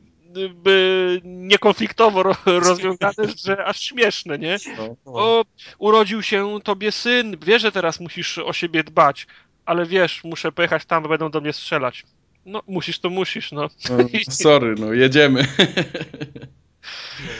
niekonfliktowo 1.24 2.22
ro, 2.22 2.34
rozwiązane, 2.46 3.28
że 3.44 3.64
aż 3.64 3.80
śmieszne, 3.80 4.38
nie? 4.38 4.56
no. 4.76 4.96
O, 5.04 5.44
urodził 5.78 6.22
się 6.22 6.58
tobie 6.64 6.92
syn, 6.92 7.36
wiesz, 7.42 7.62
że 7.62 7.72
teraz 7.72 8.00
musisz 8.00 8.38
o 8.38 8.52
siebie 8.52 8.84
dbać, 8.84 9.26
ale 9.66 9.86
wiesz, 9.86 10.24
muszę 10.24 10.52
pojechać 10.52 10.84
tam, 10.84 11.02
będą 11.02 11.30
do 11.30 11.40
mnie 11.40 11.52
strzelać. 11.52 12.04
No, 12.46 12.62
musisz, 12.66 12.98
to 12.98 13.10
musisz, 13.10 13.52
no. 13.52 13.68
No, 13.90 13.98
sorry, 14.30 14.74
no 14.78 14.92
jedziemy. 14.92 15.46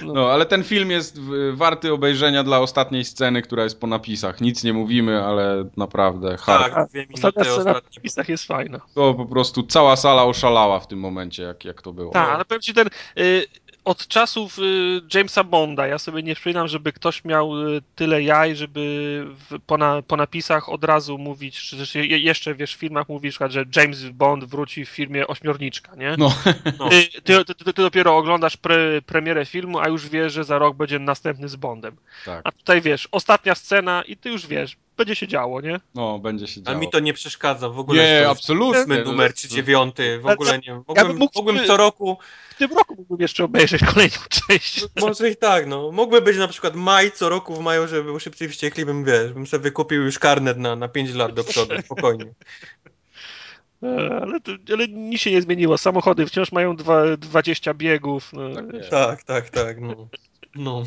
No. 0.02 0.12
No, 0.12 0.30
ale 0.32 0.46
ten 0.46 0.64
film 0.64 0.90
jest 0.90 1.20
warty 1.52 1.92
obejrzenia 1.92 2.44
dla 2.44 2.58
ostatniej 2.58 3.04
sceny, 3.04 3.42
która 3.42 3.64
jest 3.64 3.80
po 3.80 3.86
napisach. 3.86 4.40
Nic 4.40 4.64
nie 4.64 4.72
mówimy, 4.72 5.24
ale 5.24 5.68
naprawdę 5.76 6.36
hard. 6.36 6.74
Tak, 6.74 6.88
dwie 6.90 7.06
Ostatnia 7.14 7.42
minuty 7.42 7.60
scena 7.60 7.74
w 7.74 7.76
ostatnie. 7.76 8.02
pisach 8.02 8.28
jest 8.28 8.44
fajna. 8.46 8.80
To 8.94 9.14
po 9.14 9.26
prostu 9.26 9.62
cała 9.62 9.96
sala 9.96 10.24
oszalała 10.24 10.80
w 10.80 10.86
tym 10.88 10.98
momencie, 10.98 11.42
jak, 11.42 11.64
jak 11.64 11.82
to 11.82 11.92
było. 11.92 12.12
Tak, 12.12 12.28
ale 12.28 12.44
powiem 12.44 12.60
ci 12.62 12.74
ten. 12.74 12.88
Y, 13.18 13.46
od 13.84 14.06
czasów 14.06 14.58
y, 14.58 15.00
Jamesa 15.14 15.44
Bonda 15.44 15.86
ja 15.86 15.98
sobie 15.98 16.22
nie 16.22 16.34
przypominam, 16.34 16.68
żeby 16.68 16.92
ktoś 16.92 17.24
miał 17.24 17.68
y, 17.68 17.82
tyle 17.94 18.22
jaj, 18.22 18.56
żeby 18.56 18.80
w, 19.50 19.58
po, 19.66 19.78
na, 19.78 20.02
po 20.02 20.16
napisach 20.16 20.68
od 20.68 20.84
razu 20.84 21.18
mówić, 21.18 21.60
czy 21.60 21.76
też 21.76 21.94
jeszcze 21.94 22.54
wiesz, 22.54 22.74
w 22.74 22.78
filmach 22.78 23.08
mówisz, 23.08 23.38
że 23.48 23.64
James 23.76 24.08
Bond 24.08 24.44
wróci 24.44 24.84
w 24.84 24.88
filmie 24.88 25.26
Ośmiorniczka, 25.26 25.96
nie? 25.96 26.14
No. 26.18 26.34
no. 26.78 26.88
Ty, 26.88 27.44
ty, 27.44 27.44
ty, 27.44 27.54
ty, 27.54 27.82
dopiero 27.82 28.16
oglądasz 28.16 28.56
pre, 28.56 29.02
premierę 29.02 29.46
filmu, 29.46 29.78
a 29.78 29.88
już 29.88 30.08
wiesz, 30.08 30.32
że 30.32 30.44
za 30.44 30.58
rok 30.58 30.76
będzie 30.76 30.98
następny 30.98 31.48
z 31.48 31.56
Bondem. 31.56 31.96
Tak. 32.24 32.40
A 32.44 32.52
tutaj 32.52 32.80
wiesz, 32.82 33.08
ostatnia 33.12 33.54
scena 33.54 34.02
i 34.02 34.16
ty 34.16 34.30
już 34.30 34.46
wiesz, 34.46 34.76
będzie 35.00 35.16
się 35.16 35.28
działo, 35.28 35.60
nie? 35.60 35.80
No, 35.94 36.18
będzie 36.18 36.46
się 36.46 36.62
działo. 36.62 36.76
A 36.76 36.80
mi 36.80 36.90
to 36.90 37.00
nie 37.00 37.12
przeszkadza 37.12 37.68
w 37.68 37.78
ogóle. 37.78 38.02
Nie, 38.02 38.28
absolutnie. 38.28 39.04
numer 39.04 39.34
czy 39.34 39.48
dziewiąty, 39.48 40.18
w 40.18 40.26
ogóle 40.26 40.58
nie. 40.58 40.74
Mógłbym, 40.74 40.96
ja 40.96 41.12
mógł, 41.12 41.32
mógłbym 41.36 41.66
co 41.66 41.76
roku... 41.76 42.18
W 42.50 42.58
tym 42.58 42.72
roku 42.72 42.94
mógłbym 42.98 43.20
jeszcze 43.20 43.44
obejrzeć 43.44 43.84
kolejną 43.84 44.16
część. 44.48 44.84
Może 45.00 45.30
i 45.30 45.36
tak, 45.36 45.66
no. 45.66 45.92
Mógłby 45.92 46.20
być 46.20 46.36
na 46.36 46.48
przykład 46.48 46.74
maj 46.74 47.12
co 47.12 47.28
roku 47.28 47.54
w 47.54 47.60
maju, 47.60 47.88
żeby 47.88 48.04
był 48.04 48.20
szybciej 48.20 48.48
wściekli, 48.48 48.84
bym, 48.84 49.04
wiesz, 49.04 49.32
bym 49.32 49.46
sobie 49.46 49.62
wykupił 49.62 50.02
już 50.02 50.18
karnet 50.18 50.58
na, 50.58 50.76
na 50.76 50.88
5 50.88 51.14
lat 51.14 51.34
do 51.34 51.44
przodu, 51.44 51.74
spokojnie. 51.84 52.34
E, 53.82 54.20
ale, 54.22 54.40
to, 54.40 54.52
ale 54.72 54.88
nic 54.88 55.20
się 55.20 55.30
nie 55.30 55.42
zmieniło. 55.42 55.78
Samochody 55.78 56.26
wciąż 56.26 56.52
mają 56.52 56.76
dwa, 56.76 57.16
20 57.16 57.74
biegów. 57.74 58.32
No. 58.32 58.54
Tak, 58.54 58.90
tak, 58.90 59.24
tak, 59.24 59.50
tak, 59.50 59.80
no. 59.80 60.08
No. 60.54 60.84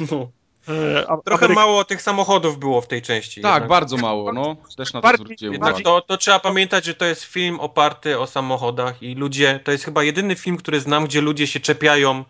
no. 0.10 0.30
E, 0.68 1.04
Trochę 1.24 1.44
Ameryk... 1.44 1.56
mało 1.56 1.84
tych 1.84 2.02
samochodów 2.02 2.58
było 2.58 2.80
w 2.80 2.86
tej 2.86 3.02
części. 3.02 3.40
Tak, 3.40 3.52
jednak. 3.52 3.68
bardzo 3.68 3.96
mało, 3.96 4.32
no. 4.32 4.56
Też 4.76 4.92
na 4.92 5.00
to 5.00 5.08
zwróciłem 5.16 5.52
Jednak 5.52 5.82
to, 5.82 6.00
to 6.00 6.16
trzeba 6.16 6.40
pamiętać, 6.40 6.84
że 6.84 6.94
to 6.94 7.04
jest 7.04 7.24
film 7.24 7.60
oparty 7.60 8.18
o 8.18 8.26
samochodach 8.26 9.02
i 9.02 9.14
ludzie, 9.14 9.60
to 9.64 9.72
jest 9.72 9.84
chyba 9.84 10.04
jedyny 10.04 10.36
film, 10.36 10.56
który 10.56 10.80
znam, 10.80 11.04
gdzie 11.04 11.20
ludzie 11.20 11.46
się 11.46 11.60
czepiają 11.60 12.24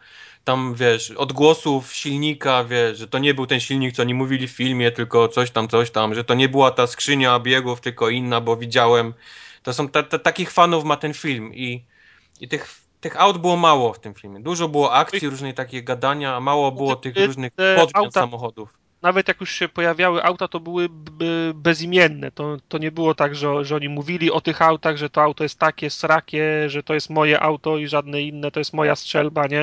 tam, 0.44 0.74
wiesz, 0.74 1.10
odgłosów 1.10 1.92
silnika, 1.92 2.64
wiesz, 2.64 2.98
że 2.98 3.08
to 3.08 3.18
nie 3.18 3.34
był 3.34 3.46
ten 3.46 3.60
silnik, 3.60 3.94
co 3.94 4.02
oni 4.02 4.14
mówili 4.14 4.48
w 4.48 4.50
filmie, 4.50 4.90
tylko 4.90 5.28
coś 5.28 5.50
tam, 5.50 5.68
coś 5.68 5.90
tam, 5.90 6.14
że 6.14 6.24
to 6.24 6.34
nie 6.34 6.48
była 6.48 6.70
ta 6.70 6.86
skrzynia 6.86 7.40
biegów, 7.40 7.80
tylko 7.80 8.08
inna, 8.08 8.40
bo 8.40 8.56
widziałem. 8.56 9.14
To 9.62 9.72
są 9.72 9.88
ta, 9.88 10.02
ta, 10.02 10.18
takich 10.18 10.50
fanów 10.50 10.84
ma 10.84 10.96
ten 10.96 11.14
film 11.14 11.54
i, 11.54 11.84
i 12.40 12.48
tych 12.48 12.83
tych 13.04 13.20
aut 13.20 13.38
było 13.38 13.56
mało 13.56 13.92
w 13.92 13.98
tym 13.98 14.14
filmie. 14.14 14.40
Dużo 14.40 14.68
było 14.68 14.92
akcji, 14.92 15.28
różnej 15.28 15.54
takie 15.54 15.82
gadania, 15.82 16.36
a 16.36 16.40
mało 16.40 16.72
było 16.72 16.96
tych 16.96 17.16
różnych 17.26 17.52
podmiot 17.52 18.14
samochodów. 18.14 18.68
Nawet 19.02 19.28
jak 19.28 19.40
już 19.40 19.52
się 19.52 19.68
pojawiały 19.68 20.24
auta, 20.24 20.48
to 20.48 20.60
były 20.60 20.88
bezimienne. 21.54 22.30
To, 22.30 22.56
to 22.68 22.78
nie 22.78 22.92
było 22.92 23.14
tak, 23.14 23.34
że, 23.34 23.64
że 23.64 23.76
oni 23.76 23.88
mówili 23.88 24.30
o 24.30 24.40
tych 24.40 24.62
autach, 24.62 24.96
że 24.96 25.10
to 25.10 25.22
auto 25.22 25.42
jest 25.44 25.58
takie, 25.58 25.90
srakie, 25.90 26.70
że 26.70 26.82
to 26.82 26.94
jest 26.94 27.10
moje 27.10 27.40
auto 27.40 27.78
i 27.78 27.88
żadne 27.88 28.22
inne, 28.22 28.50
to 28.50 28.60
jest 28.60 28.72
moja 28.72 28.96
strzelba, 28.96 29.46
nie? 29.46 29.62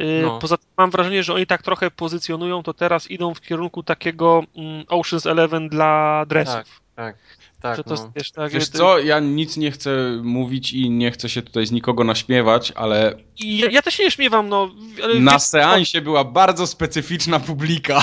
Y, 0.00 0.22
no. 0.22 0.38
Poza 0.38 0.56
tym 0.56 0.68
mam 0.76 0.90
wrażenie, 0.90 1.22
że 1.22 1.34
oni 1.34 1.46
tak 1.46 1.62
trochę 1.62 1.90
pozycjonują, 1.90 2.62
to 2.62 2.74
teraz 2.74 3.10
idą 3.10 3.34
w 3.34 3.40
kierunku 3.40 3.82
takiego 3.82 4.42
mm, 4.56 4.84
Ocean's 4.84 5.30
Eleven 5.30 5.68
dla 5.68 6.24
dresów. 6.28 6.54
Tak, 6.54 6.66
tak. 7.00 7.16
Tak, 7.60 7.76
że 7.76 7.84
to 7.84 7.94
no. 7.94 8.12
wiesz, 8.16 8.30
tak, 8.30 8.52
wiesz 8.52 8.68
co, 8.68 8.98
ja 8.98 9.20
nic 9.20 9.56
nie 9.56 9.70
chcę 9.70 10.20
mówić 10.22 10.72
i 10.72 10.90
nie 10.90 11.10
chcę 11.10 11.28
się 11.28 11.42
tutaj 11.42 11.66
z 11.66 11.72
nikogo 11.72 12.04
naśmiewać, 12.04 12.72
ale... 12.76 13.14
Ja, 13.40 13.70
ja 13.70 13.82
też 13.82 13.94
się 13.94 14.04
nie 14.04 14.10
śmiewam, 14.10 14.48
no. 14.48 14.70
na 15.18 15.32
wiesz, 15.32 15.42
seansie 15.42 16.00
była 16.00 16.24
bardzo 16.24 16.66
specyficzna 16.66 17.40
publika. 17.40 18.02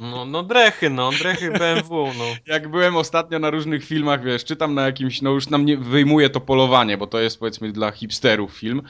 No, 0.00 0.24
no 0.24 0.42
drechy, 0.42 0.90
no, 0.90 1.10
drechy 1.10 1.50
BMW, 1.58 2.12
no. 2.18 2.24
Jak 2.46 2.68
byłem 2.68 2.96
ostatnio 2.96 3.38
na 3.38 3.50
różnych 3.50 3.84
filmach, 3.84 4.24
wiesz, 4.24 4.44
czytam 4.44 4.74
na 4.74 4.86
jakimś, 4.86 5.22
no 5.22 5.30
już 5.30 5.48
nam 5.48 5.64
nie 5.64 5.76
wyjmuje 5.76 6.30
to 6.30 6.40
polowanie, 6.40 6.98
bo 6.98 7.06
to 7.06 7.20
jest 7.20 7.38
powiedzmy 7.38 7.72
dla 7.72 7.90
hipsterów 7.90 8.52
film, 8.52 8.82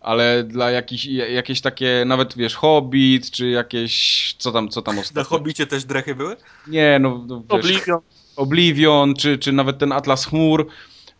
ale 0.00 0.44
dla 0.44 0.70
jakichś, 0.70 1.04
jakieś 1.04 1.60
takie, 1.60 2.02
nawet 2.06 2.36
wiesz, 2.36 2.54
Hobbit, 2.54 3.30
czy 3.30 3.48
jakieś, 3.48 4.34
co 4.38 4.52
tam, 4.52 4.68
co 4.68 4.82
tam 4.82 4.98
ostatnio. 4.98 5.22
Na 5.22 5.28
Hobbicie 5.28 5.66
też 5.66 5.84
drechy 5.84 6.14
były? 6.14 6.36
Nie, 6.66 6.98
no, 6.98 7.24
no 7.28 7.36
wiesz, 7.40 7.64
Oblivion. 7.64 8.00
Oblivion, 8.38 9.14
czy, 9.14 9.38
czy 9.38 9.52
nawet 9.52 9.78
ten 9.78 9.92
Atlas 9.92 10.26
Chmur, 10.26 10.66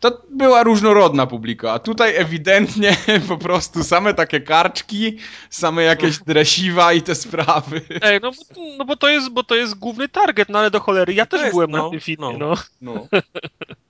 to 0.00 0.22
była 0.30 0.62
różnorodna 0.62 1.26
publika, 1.26 1.72
a 1.72 1.78
tutaj 1.78 2.16
ewidentnie 2.16 2.96
po 3.28 3.36
prostu 3.36 3.84
same 3.84 4.14
takie 4.14 4.40
karczki, 4.40 5.16
same 5.50 5.82
jakieś 5.82 6.18
dresiwa 6.18 6.92
i 6.92 7.02
te 7.02 7.14
sprawy. 7.14 7.80
Ej, 8.02 8.20
no, 8.22 8.30
no 8.78 8.84
bo, 8.84 8.96
to 8.96 9.08
jest, 9.08 9.30
bo 9.30 9.42
to 9.42 9.54
jest 9.54 9.74
główny 9.74 10.08
target, 10.08 10.48
no 10.48 10.58
ale 10.58 10.70
do 10.70 10.80
cholery, 10.80 11.14
ja 11.14 11.26
też 11.26 11.50
byłem 11.50 11.70
no, 11.70 11.84
na 11.84 11.90
tym 11.90 12.00
filmie, 12.00 12.36
no. 12.38 12.54
no. 12.80 13.06
no. 13.12 13.20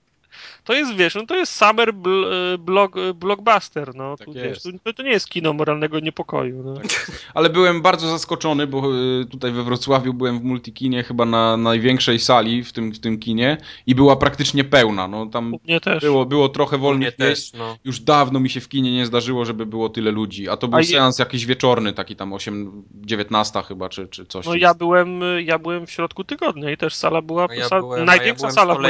To 0.69 0.75
jest, 0.75 0.95
wiesz, 0.95 1.15
no 1.15 1.27
to 1.27 1.37
jest 1.37 1.55
summer 1.55 1.95
bl 1.95 2.25
e, 2.25 2.59
blog, 2.59 2.97
e, 2.97 3.15
blockbuster, 3.15 3.95
no. 3.95 4.17
Tak 4.17 4.27
tu, 4.27 4.33
wiesz, 4.33 4.63
to, 4.85 4.93
to, 4.93 5.03
nie 5.03 5.11
jest 5.11 5.29
kino 5.29 5.53
moralnego 5.53 6.01
niepokoju. 6.01 6.63
No. 6.63 6.75
Tak. 6.75 7.11
Ale 7.35 7.51
byłem 7.51 7.83
bardzo 7.83 8.09
zaskoczony, 8.09 8.67
bo 8.67 8.79
e, 8.79 9.25
tutaj 9.25 9.53
we 9.53 9.63
Wrocławiu 9.63 10.15
byłem 10.15 10.39
w 10.39 10.45
multikinie 10.45 11.03
chyba 11.03 11.25
na 11.25 11.57
największej 11.57 12.19
sali 12.19 12.65
w 12.65 12.73
tym, 12.73 12.93
w 12.93 12.99
tym 12.99 13.19
kinie 13.19 13.57
i 13.87 13.95
była 13.95 14.17
praktycznie 14.17 14.65
pełna. 14.65 15.09
No, 15.09 15.27
tam 15.27 15.55
Było, 16.01 16.27
było 16.27 16.49
trochę 16.49 16.79
wolnych 16.79 17.19
miejsc. 17.19 17.55
No. 17.55 17.77
Już 17.85 18.01
dawno 18.01 18.41
mi 18.41 18.51
się 18.51 18.61
w 18.61 18.69
kinie 18.69 18.93
nie 18.93 19.07
zdarzyło, 19.07 19.45
żeby 19.45 19.67
było 19.67 19.89
tyle 19.89 20.11
ludzi. 20.11 20.49
A 20.49 20.57
to 20.57 20.69
był 20.69 20.79
A 20.79 20.83
seans 20.83 21.19
je... 21.19 21.23
jakiś 21.23 21.47
wieczorny, 21.47 21.93
taki 21.93 22.17
tam 22.17 22.33
8, 22.33 22.85
19 22.95 23.63
chyba, 23.63 23.89
czy, 23.89 24.09
czy 24.09 24.27
coś. 24.27 24.47
No 24.47 24.55
ja 24.55 24.75
byłem, 24.75 25.21
ja 25.45 25.59
byłem 25.59 25.87
w 25.87 25.91
środku 25.91 26.25
tygodnia 26.25 26.71
i 26.71 26.77
też 26.77 26.95
sala 26.95 27.23
była, 27.23 27.47
ja 27.55 27.81
byłem, 27.81 28.05
największa 28.05 28.47
ja 28.47 28.53
sala 28.53 28.75
w 28.75 28.81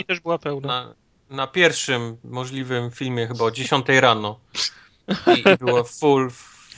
i 0.00 0.04
też 0.04 0.20
była 0.20 0.38
pełna. 0.38 0.68
Na 0.68 1.03
na 1.30 1.46
pierwszym 1.46 2.16
możliwym 2.24 2.90
filmie 2.90 3.26
chyba 3.26 3.44
o 3.44 3.50
10 3.50 3.86
rano. 3.88 4.40
I, 5.36 5.50
i 5.50 5.56
było 5.58 5.84
full, 5.84 6.30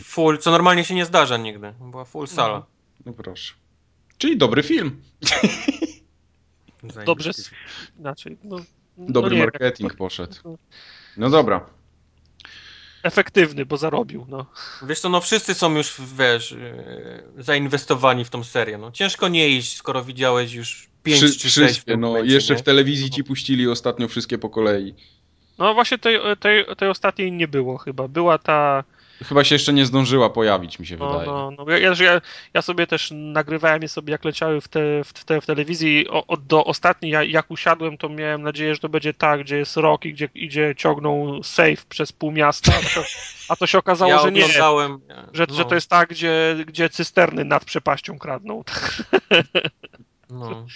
full, 0.05 0.39
co 0.39 0.51
normalnie 0.51 0.85
się 0.85 0.95
nie 0.95 1.05
zdarza 1.05 1.37
nigdy. 1.37 1.75
Była 1.81 2.05
full 2.05 2.27
sala. 2.27 2.59
No, 2.59 2.67
no 3.07 3.13
proszę. 3.13 3.55
Czyli 4.19 4.37
dobry 4.37 4.63
film. 4.63 5.03
Dobrze, 7.07 7.31
inaczej. 7.99 8.39
No, 8.45 8.57
no 8.97 9.13
dobry 9.13 9.37
no 9.37 9.45
marketing 9.45 9.95
poszedł. 9.95 10.59
No 11.17 11.31
dobra. 11.31 11.67
Efektywny, 13.03 13.67
bo 13.67 13.77
zarobił, 13.77 14.27
no. 14.29 14.47
Wiesz 14.83 15.01
co, 15.01 15.09
no 15.09 15.21
wszyscy 15.21 15.55
są 15.55 15.75
już, 15.75 16.01
wiesz, 16.19 16.53
e, 16.53 17.23
zainwestowani 17.39 18.25
w 18.25 18.31
tą 18.31 18.45
serię. 18.45 18.79
No 18.79 18.93
ciężko 18.93 19.29
nie 19.29 19.49
iść, 19.49 19.77
skoro 19.77 20.05
widziałeś 20.05 20.53
już 20.53 20.89
pięć 21.07 21.25
Wszy, 21.25 21.39
czy 21.39 21.51
sześć. 21.51 21.83
No, 21.99 22.19
jeszcze 22.19 22.55
nie? 22.55 22.59
w 22.59 22.63
telewizji 22.63 23.11
ci 23.11 23.25
puścili 23.25 23.69
ostatnio 23.69 24.09
wszystkie 24.09 24.39
po 24.39 24.51
kolei. 24.51 24.95
No 25.59 25.75
właśnie 25.75 25.99
tej, 25.99 26.19
tej, 26.41 26.65
tej 26.77 26.89
ostatniej 26.89 27.33
nie 27.33 27.49
było 27.49 27.79
chyba. 27.79 28.09
Była 28.09 28.39
ta 28.39 28.85
Chyba 29.25 29.45
się 29.45 29.55
jeszcze 29.55 29.73
nie 29.73 29.87
zdążyła 29.87 30.31
pojawić, 30.31 30.79
mi 30.79 30.87
się 30.87 30.97
no, 30.97 31.09
wydaje. 31.09 31.27
No, 31.27 31.51
no. 31.51 31.71
Ja, 31.71 31.79
ja, 31.79 32.21
ja 32.55 32.63
sobie 32.63 32.87
też 32.87 33.11
nagrywałem 33.15 33.83
je 33.83 33.89
sobie, 33.89 34.13
jak 34.13 34.25
leciały 34.25 34.61
w, 34.61 34.69
te, 34.69 35.05
w, 35.05 35.25
te, 35.25 35.41
w 35.41 35.47
telewizji. 35.47 36.09
O, 36.09 36.27
o, 36.27 36.37
do 36.37 36.65
ostatniej, 36.65 37.13
ja, 37.13 37.23
jak 37.23 37.51
usiadłem, 37.51 37.99
to 37.99 38.09
miałem 38.09 38.43
nadzieję, 38.43 38.75
że 38.75 38.81
to 38.81 38.89
będzie 38.89 39.15
tak, 39.15 39.41
gdzie 39.41 39.57
jest 39.57 39.77
rok 39.77 40.05
i 40.05 40.13
gdzie, 40.13 40.29
gdzie 40.29 40.75
ciągną 40.77 41.43
safe 41.43 41.83
przez 41.89 42.13
pół 42.13 42.31
miasta. 42.31 42.73
A 42.79 42.95
to, 42.95 43.07
a 43.49 43.57
to 43.57 43.67
się 43.67 43.79
okazało, 43.79 44.11
ja 44.11 44.23
że 44.23 44.33
nie. 44.33 44.49
Że, 45.33 45.47
no. 45.49 45.55
że 45.55 45.65
to 45.65 45.75
jest 45.75 45.91
tak, 45.91 46.09
gdzie, 46.09 46.57
gdzie 46.67 46.89
cysterny 46.89 47.45
nad 47.45 47.65
przepaścią 47.65 48.19
kradną. 48.19 48.65
No, 50.31 50.51
no. 50.51 50.67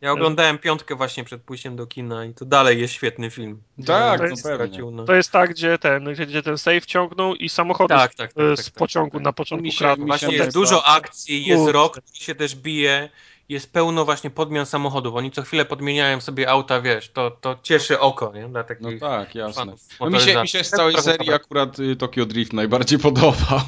Ja 0.00 0.12
oglądałem 0.12 0.58
piątkę 0.58 0.94
właśnie 0.94 1.24
przed 1.24 1.42
pójściem 1.42 1.76
do 1.76 1.86
kina 1.86 2.24
i 2.24 2.34
to 2.34 2.44
dalej 2.44 2.80
jest 2.80 2.94
świetny 2.94 3.30
film. 3.30 3.62
Tak, 3.86 4.20
to, 4.20 4.26
jest, 4.26 4.48
no. 4.92 5.04
to 5.04 5.14
jest 5.14 5.32
tak, 5.32 5.50
gdzie 5.50 5.78
ten, 5.78 6.14
gdzie 6.14 6.42
ten 6.42 6.58
safe 6.58 6.80
ciągnął 6.80 7.34
i 7.34 7.48
samochody 7.48 7.94
tak, 7.94 8.14
tak, 8.14 8.32
tak, 8.32 8.44
z 8.44 8.56
tak, 8.56 8.64
tak, 8.64 8.74
pociągu 8.74 9.16
tak. 9.16 9.24
na 9.24 9.32
początku 9.32 9.64
mi 9.64 9.72
się, 9.72 9.96
Właśnie 9.96 10.36
jest 10.36 10.54
dużo 10.54 10.86
akcji, 10.86 11.44
jest 11.44 11.66
rok, 11.66 12.00
się 12.12 12.34
też 12.34 12.56
bije 12.56 13.08
jest 13.48 13.72
pełno 13.72 14.04
właśnie 14.04 14.30
podmian 14.30 14.66
samochodów. 14.66 15.14
Oni 15.14 15.30
co 15.30 15.42
chwilę 15.42 15.64
podmieniają 15.64 16.20
sobie 16.20 16.50
auta, 16.50 16.80
wiesz, 16.80 17.10
to, 17.10 17.30
to 17.30 17.56
cieszy 17.62 18.00
oko, 18.00 18.32
nie? 18.34 18.48
Dla 18.48 18.64
takich 18.64 19.00
no 19.00 19.08
tak, 19.08 19.34
jasne. 19.34 19.74
No 20.00 20.10
mi, 20.10 20.20
się, 20.20 20.42
mi 20.42 20.48
się 20.48 20.64
z 20.64 20.70
całej 20.70 20.94
serii 20.94 21.32
akurat 21.32 21.78
y, 21.78 21.96
Tokyo 21.96 22.26
Drift 22.26 22.52
najbardziej 22.52 22.98
podobał. 22.98 23.60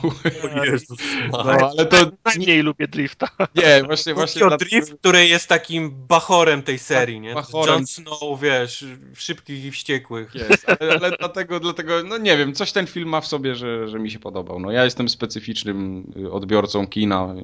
O 0.58 0.64
Jezus. 0.64 0.98
No, 1.32 1.38
ale 1.38 1.86
to... 1.86 1.96
Najmniej 2.24 2.62
lubię 2.62 2.88
drifta. 2.88 3.28
Nie, 3.54 3.82
właśnie, 3.84 4.14
właśnie. 4.14 4.40
Tokyo 4.40 4.56
Drift, 4.56 4.94
który 4.94 5.26
jest 5.26 5.48
takim 5.48 6.06
bachorem 6.08 6.62
tej 6.62 6.78
serii, 6.78 7.20
nie? 7.20 7.34
Bachorem. 7.34 7.74
Jon 7.74 7.86
Snow, 7.86 8.40
wiesz, 8.40 8.84
szybkich 9.14 9.64
i 9.64 9.70
wściekłych. 9.70 10.34
Jest, 10.34 10.66
ale, 10.80 10.92
ale 10.94 11.16
dlatego, 11.16 11.60
dlatego, 11.60 12.02
no 12.02 12.18
nie 12.18 12.36
wiem, 12.36 12.54
coś 12.54 12.72
ten 12.72 12.86
film 12.86 13.08
ma 13.08 13.20
w 13.20 13.26
sobie, 13.26 13.54
że, 13.54 13.88
że 13.88 13.98
mi 13.98 14.10
się 14.10 14.18
podobał. 14.18 14.60
No 14.60 14.72
ja 14.72 14.84
jestem 14.84 15.08
specyficznym 15.08 16.12
y, 16.16 16.32
odbiorcą 16.32 16.86
kina. 16.86 17.34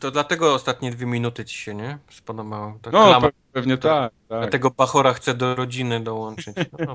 To 0.00 0.10
dlatego 0.10 0.54
ostatnie 0.54 0.90
dwie 0.90 1.06
minuty 1.06 1.44
ci 1.44 1.58
się, 1.58 1.74
nie? 1.74 1.98
Spodobało. 2.10 2.78
Ta 2.82 2.90
no, 2.90 3.04
klama, 3.04 3.28
pewnie 3.52 3.78
tak, 3.78 4.12
tak. 4.28 4.40
Dlatego 4.40 4.70
Bachora 4.70 5.12
chce 5.12 5.34
do 5.34 5.54
rodziny 5.54 6.00
dołączyć. 6.00 6.56
No, 6.86 6.94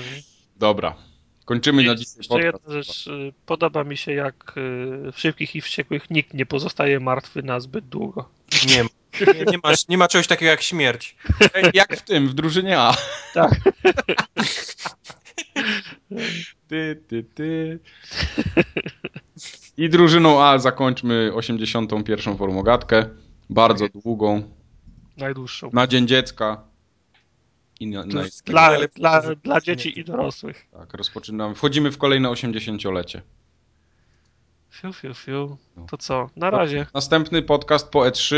Dobra. 0.56 0.96
Kończymy 1.44 1.82
I 1.82 1.86
na 1.86 1.94
dzisiaj 1.94 2.18
Jeszcze 2.18 2.40
jedna 2.40 2.72
rzecz. 2.72 3.06
Y, 3.06 3.32
podoba 3.46 3.84
mi 3.84 3.96
się, 3.96 4.12
jak 4.12 4.54
y, 4.56 5.12
w 5.12 5.14
Szybkich 5.16 5.56
i 5.56 5.60
Wściekłych 5.60 6.10
nikt 6.10 6.34
nie 6.34 6.46
pozostaje 6.46 7.00
martwy 7.00 7.42
na 7.42 7.60
zbyt 7.60 7.88
długo. 7.88 8.28
Nie 8.68 8.82
ma. 8.82 8.88
Nie, 9.34 9.44
nie, 9.52 9.58
ma, 9.62 9.72
nie 9.88 9.98
ma 9.98 10.08
czegoś 10.08 10.26
takiego 10.26 10.50
jak 10.50 10.62
śmierć. 10.62 11.16
Jak 11.74 11.96
w 11.96 12.02
tym, 12.02 12.28
w 12.28 12.34
drużynie 12.34 12.78
A. 12.78 12.96
Tak. 13.34 13.60
Ty, 16.68 17.02
ty, 17.08 17.24
ty. 17.34 17.78
I 19.76 19.88
drużyną 19.88 20.42
A 20.42 20.58
zakończmy 20.58 21.30
81. 21.34 22.36
formogatkę. 22.36 23.08
Bardzo 23.50 23.88
długą. 23.88 24.42
Najdłuższą. 25.16 25.70
Na 25.72 25.86
Dzień 25.86 26.06
Dziecka. 26.08 26.62
I 27.80 27.86
na, 27.86 28.06
na, 28.06 28.22
Dla, 28.44 28.70
dla, 28.94 29.22
dla 29.34 29.60
dzieci 29.60 29.98
i 30.00 30.04
dorosłych. 30.04 30.66
tak, 30.72 30.94
rozpoczynamy. 30.94 31.54
Wchodzimy 31.54 31.90
w 31.92 31.98
kolejne 31.98 32.28
80-lecie. 32.28 33.22
Fiu, 34.70 34.92
fiu, 34.92 35.14
fiu. 35.14 35.56
To 35.90 35.96
co? 35.96 36.30
Na 36.36 36.50
razie. 36.50 36.86
Następny 36.94 37.42
podcast 37.42 37.90
po 37.90 38.00
E3, 38.00 38.36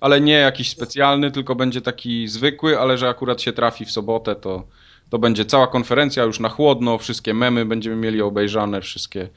ale 0.00 0.20
nie 0.20 0.32
jakiś 0.32 0.70
specjalny, 0.70 1.30
tylko 1.30 1.54
będzie 1.54 1.80
taki 1.80 2.28
zwykły, 2.28 2.80
ale 2.80 2.98
że 2.98 3.08
akurat 3.08 3.42
się 3.42 3.52
trafi 3.52 3.84
w 3.84 3.90
sobotę, 3.90 4.36
to, 4.36 4.66
to 5.10 5.18
będzie 5.18 5.44
cała 5.44 5.66
konferencja 5.66 6.24
już 6.24 6.40
na 6.40 6.48
chłodno, 6.48 6.98
wszystkie 6.98 7.34
memy 7.34 7.64
będziemy 7.64 7.96
mieli 7.96 8.22
obejrzane, 8.22 8.80
wszystkie 8.80 9.28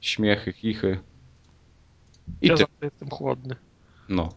śmiechy, 0.00 0.52
chichy. 0.52 0.98
I 2.42 2.46
Ja 2.48 2.54
ty. 2.54 2.58
zawsze 2.60 2.74
jestem 2.82 3.10
chłodny. 3.10 3.56
No. 4.08 4.28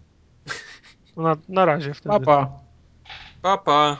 No 1.18 1.24
na, 1.24 1.36
na 1.50 1.66
razie 1.66 1.94
wtedy. 1.94 2.10
Papa. 2.20 2.52
Papa. 3.42 3.98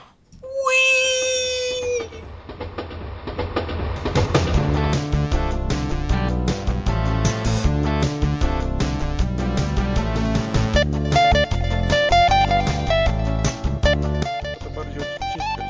To 14.64 14.70
bardziej 14.70 14.98
odciskać. 15.02 15.66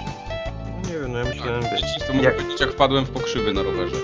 No 0.82 0.88
nie 0.88 0.98
wiem, 0.98 1.12
no 1.12 1.18
ja 1.18 1.24
myślałem, 1.24 1.62
Tak, 1.62 1.72
wiesz, 1.72 2.06
to 2.06 2.12
mogę 2.14 2.24
jak 2.28 2.36
powiedzieć, 2.36 2.60
jak 2.60 2.72
wpadłem 2.72 3.04
w 3.04 3.10
pokrzywy 3.10 3.52
na 3.52 3.62
rowerze. 3.62 3.96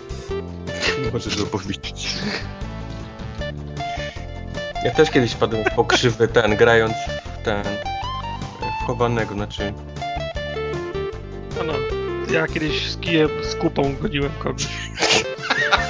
Możesz 1.12 1.40
opowiedzieć. 1.40 2.08
Ja 4.84 4.90
też 4.90 5.10
kiedyś 5.10 5.34
padłem 5.34 5.64
w 5.64 5.74
pokrzywę 5.74 6.28
ten, 6.28 6.56
grając 6.56 6.92
w 7.24 7.44
ten, 7.44 7.64
w 8.82 8.86
chowanego, 8.86 9.34
znaczy 9.34 9.72
No, 11.56 11.62
no. 11.64 11.72
Ja 12.32 12.46
kiedyś 12.46 12.90
z 12.90 12.96
kijem, 12.96 13.28
z 13.42 13.54
kupą 13.54 13.96
goniłem 14.02 14.30
kogoś. 14.38 14.66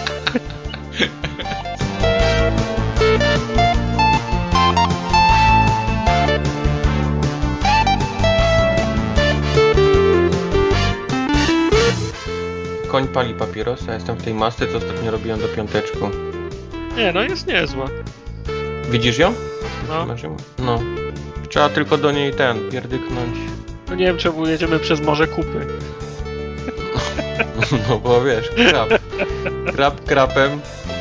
koń 12.96 13.08
pali 13.08 13.34
papierosa, 13.34 13.94
jestem 13.94 14.16
w 14.16 14.22
tej 14.22 14.34
masce, 14.34 14.66
co 14.66 14.78
ostatnio 14.78 15.10
robiłem 15.10 15.40
do 15.40 15.48
piąteczku. 15.48 16.10
Nie, 16.96 17.12
no 17.12 17.22
jest 17.22 17.46
niezła. 17.46 17.86
Widzisz 18.90 19.18
ją? 19.18 19.34
No. 19.88 20.06
Masz 20.06 20.22
ją? 20.22 20.36
No. 20.58 20.80
Trzeba 21.48 21.68
tylko 21.68 21.98
do 21.98 22.12
niej 22.12 22.32
ten, 22.32 22.70
pierdyknąć. 22.70 23.36
No 23.88 23.94
nie 23.94 24.06
wiem, 24.06 24.18
czemu 24.18 24.48
jedziemy 24.48 24.78
przez 24.78 25.00
Morze 25.00 25.26
Kupy. 25.26 25.66
No 27.88 27.98
bo 27.98 28.24
wiesz, 28.24 28.48
krab. 28.48 28.88
Krab 29.74 30.04
krapem 30.04 30.60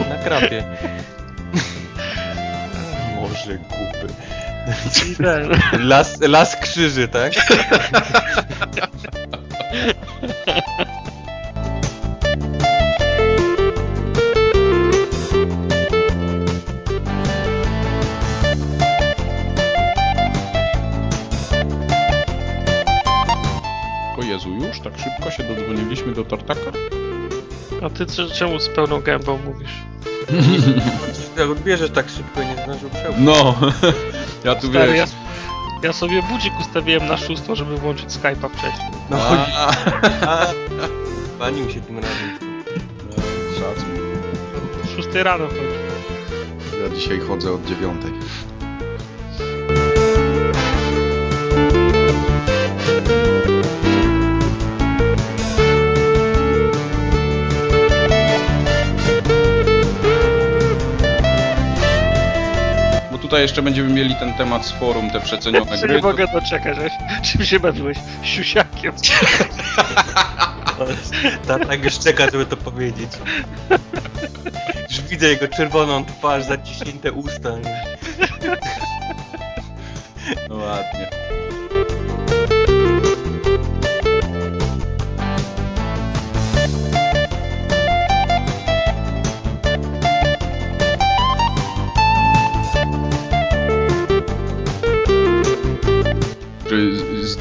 na 0.09 0.15
krapie. 0.15 0.64
Może 3.22 3.57
kupy. 3.57 4.14
Las, 5.80 6.22
las 6.22 6.56
krzyży, 6.56 7.07
tak? 7.07 7.33
ty 27.98 28.06
czemu 28.33 28.59
z 28.59 28.69
pełną 28.69 29.01
gębą 29.01 29.40
mówisz? 29.45 29.72
Jak 31.38 31.49
odbierzesz 31.49 31.90
tak 31.91 32.09
szybko 32.09 32.41
i 32.41 32.45
nie 32.45 32.64
zdążył 32.64 32.90
przełknąć. 32.90 33.25
No, 33.25 33.56
ja 34.45 34.56
tu 34.56 34.67
Stary, 34.67 34.93
wiesz. 34.93 35.09
ja, 35.09 35.15
ja 35.83 35.93
sobie 35.93 36.22
budzik 36.24 36.53
ustawiłem 36.59 37.07
na 37.07 37.17
szóstwo, 37.17 37.56
żeby 37.56 37.77
włączyć 37.77 38.09
Skype'a 38.09 38.49
wcześniej. 38.49 38.91
No 39.09 39.17
A, 39.17 39.25
chodzi. 39.25 39.51
Panił 41.40 41.69
się 41.69 41.82
tym 41.82 41.95
razem. 41.99 42.40
no, 43.09 43.15
Szacun. 43.53 43.95
6 44.95 45.07
rano 45.14 45.48
chodzi. 45.48 45.59
Ja 46.83 46.95
dzisiaj 46.95 47.19
chodzę 47.19 47.51
od 47.53 47.65
dziewiątej. 47.65 48.11
Bo 53.44 53.44
tutaj 63.25 63.41
jeszcze 63.41 63.61
będziemy 63.61 63.93
mieli 63.93 64.15
ten 64.15 64.33
temat 64.33 64.65
z 64.65 64.71
forum, 64.71 65.09
te 65.11 65.19
przecenione 65.21 65.71
Ja 65.71 65.77
gry. 65.81 65.95
nie 65.95 66.01
mogę 66.01 66.27
doczekać, 66.27 66.77
czym 67.23 67.45
się 67.45 67.59
bawiłeś? 67.59 67.97
Siusiakiem. 68.23 68.93
Tata 71.47 71.65
tak 71.65 71.83
już 71.83 71.99
czeka, 71.99 72.25
żeby 72.31 72.45
to 72.45 72.57
powiedzieć. 72.57 73.09
Już 74.89 75.01
widzę 75.01 75.27
jego 75.27 75.47
czerwoną 75.47 76.05
twarz, 76.05 76.43
zaciśnięte 76.43 77.11
usta. 77.11 77.49
No 80.49 80.55
ładnie. 80.55 81.09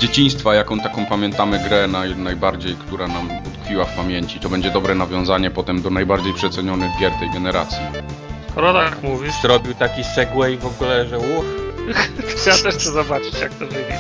Dzieciństwa, 0.07 0.55
jaką 0.55 0.81
taką 0.81 1.07
pamiętamy 1.07 1.58
grę 1.58 1.89
naj, 1.89 2.16
najbardziej, 2.16 2.74
która 2.74 3.08
nam 3.08 3.28
utkwiła 3.47 3.84
w 3.84 3.97
pamięci? 3.97 4.41
To 4.41 4.49
będzie 4.49 4.70
dobre 4.70 4.94
nawiązanie 4.94 5.50
potem 5.50 5.83
do 5.83 5.91
najbardziej 5.91 6.34
przecenionych 6.34 6.91
gier 7.00 7.12
tej 7.12 7.31
generacji. 7.31 7.78
Skoro 8.50 8.73
tak 8.73 9.02
mówisz, 9.02 9.34
Zrobił 9.42 9.74
taki 9.74 10.05
segway 10.05 10.57
w 10.58 10.66
ogóle, 10.66 11.08
że 11.08 11.18
uff. 11.18 11.44
ja 12.47 12.52
też 12.62 12.74
chcę 12.74 12.91
zobaczyć, 12.91 13.41
jak 13.41 13.55
to 13.55 13.66
wyjdzie. 13.66 13.99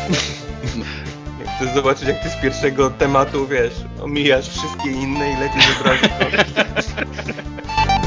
Jak 1.40 1.56
chcesz 1.56 1.74
zobaczyć, 1.74 2.08
jak 2.08 2.22
ty 2.22 2.30
z 2.30 2.36
pierwszego 2.36 2.90
tematu, 2.90 3.46
wiesz, 3.46 3.74
omijasz 4.02 4.48
wszystkie 4.48 4.90
inne 4.90 5.32
i 5.32 5.36
lecisz 5.36 5.80
od 5.80 5.86
razu. 5.86 6.06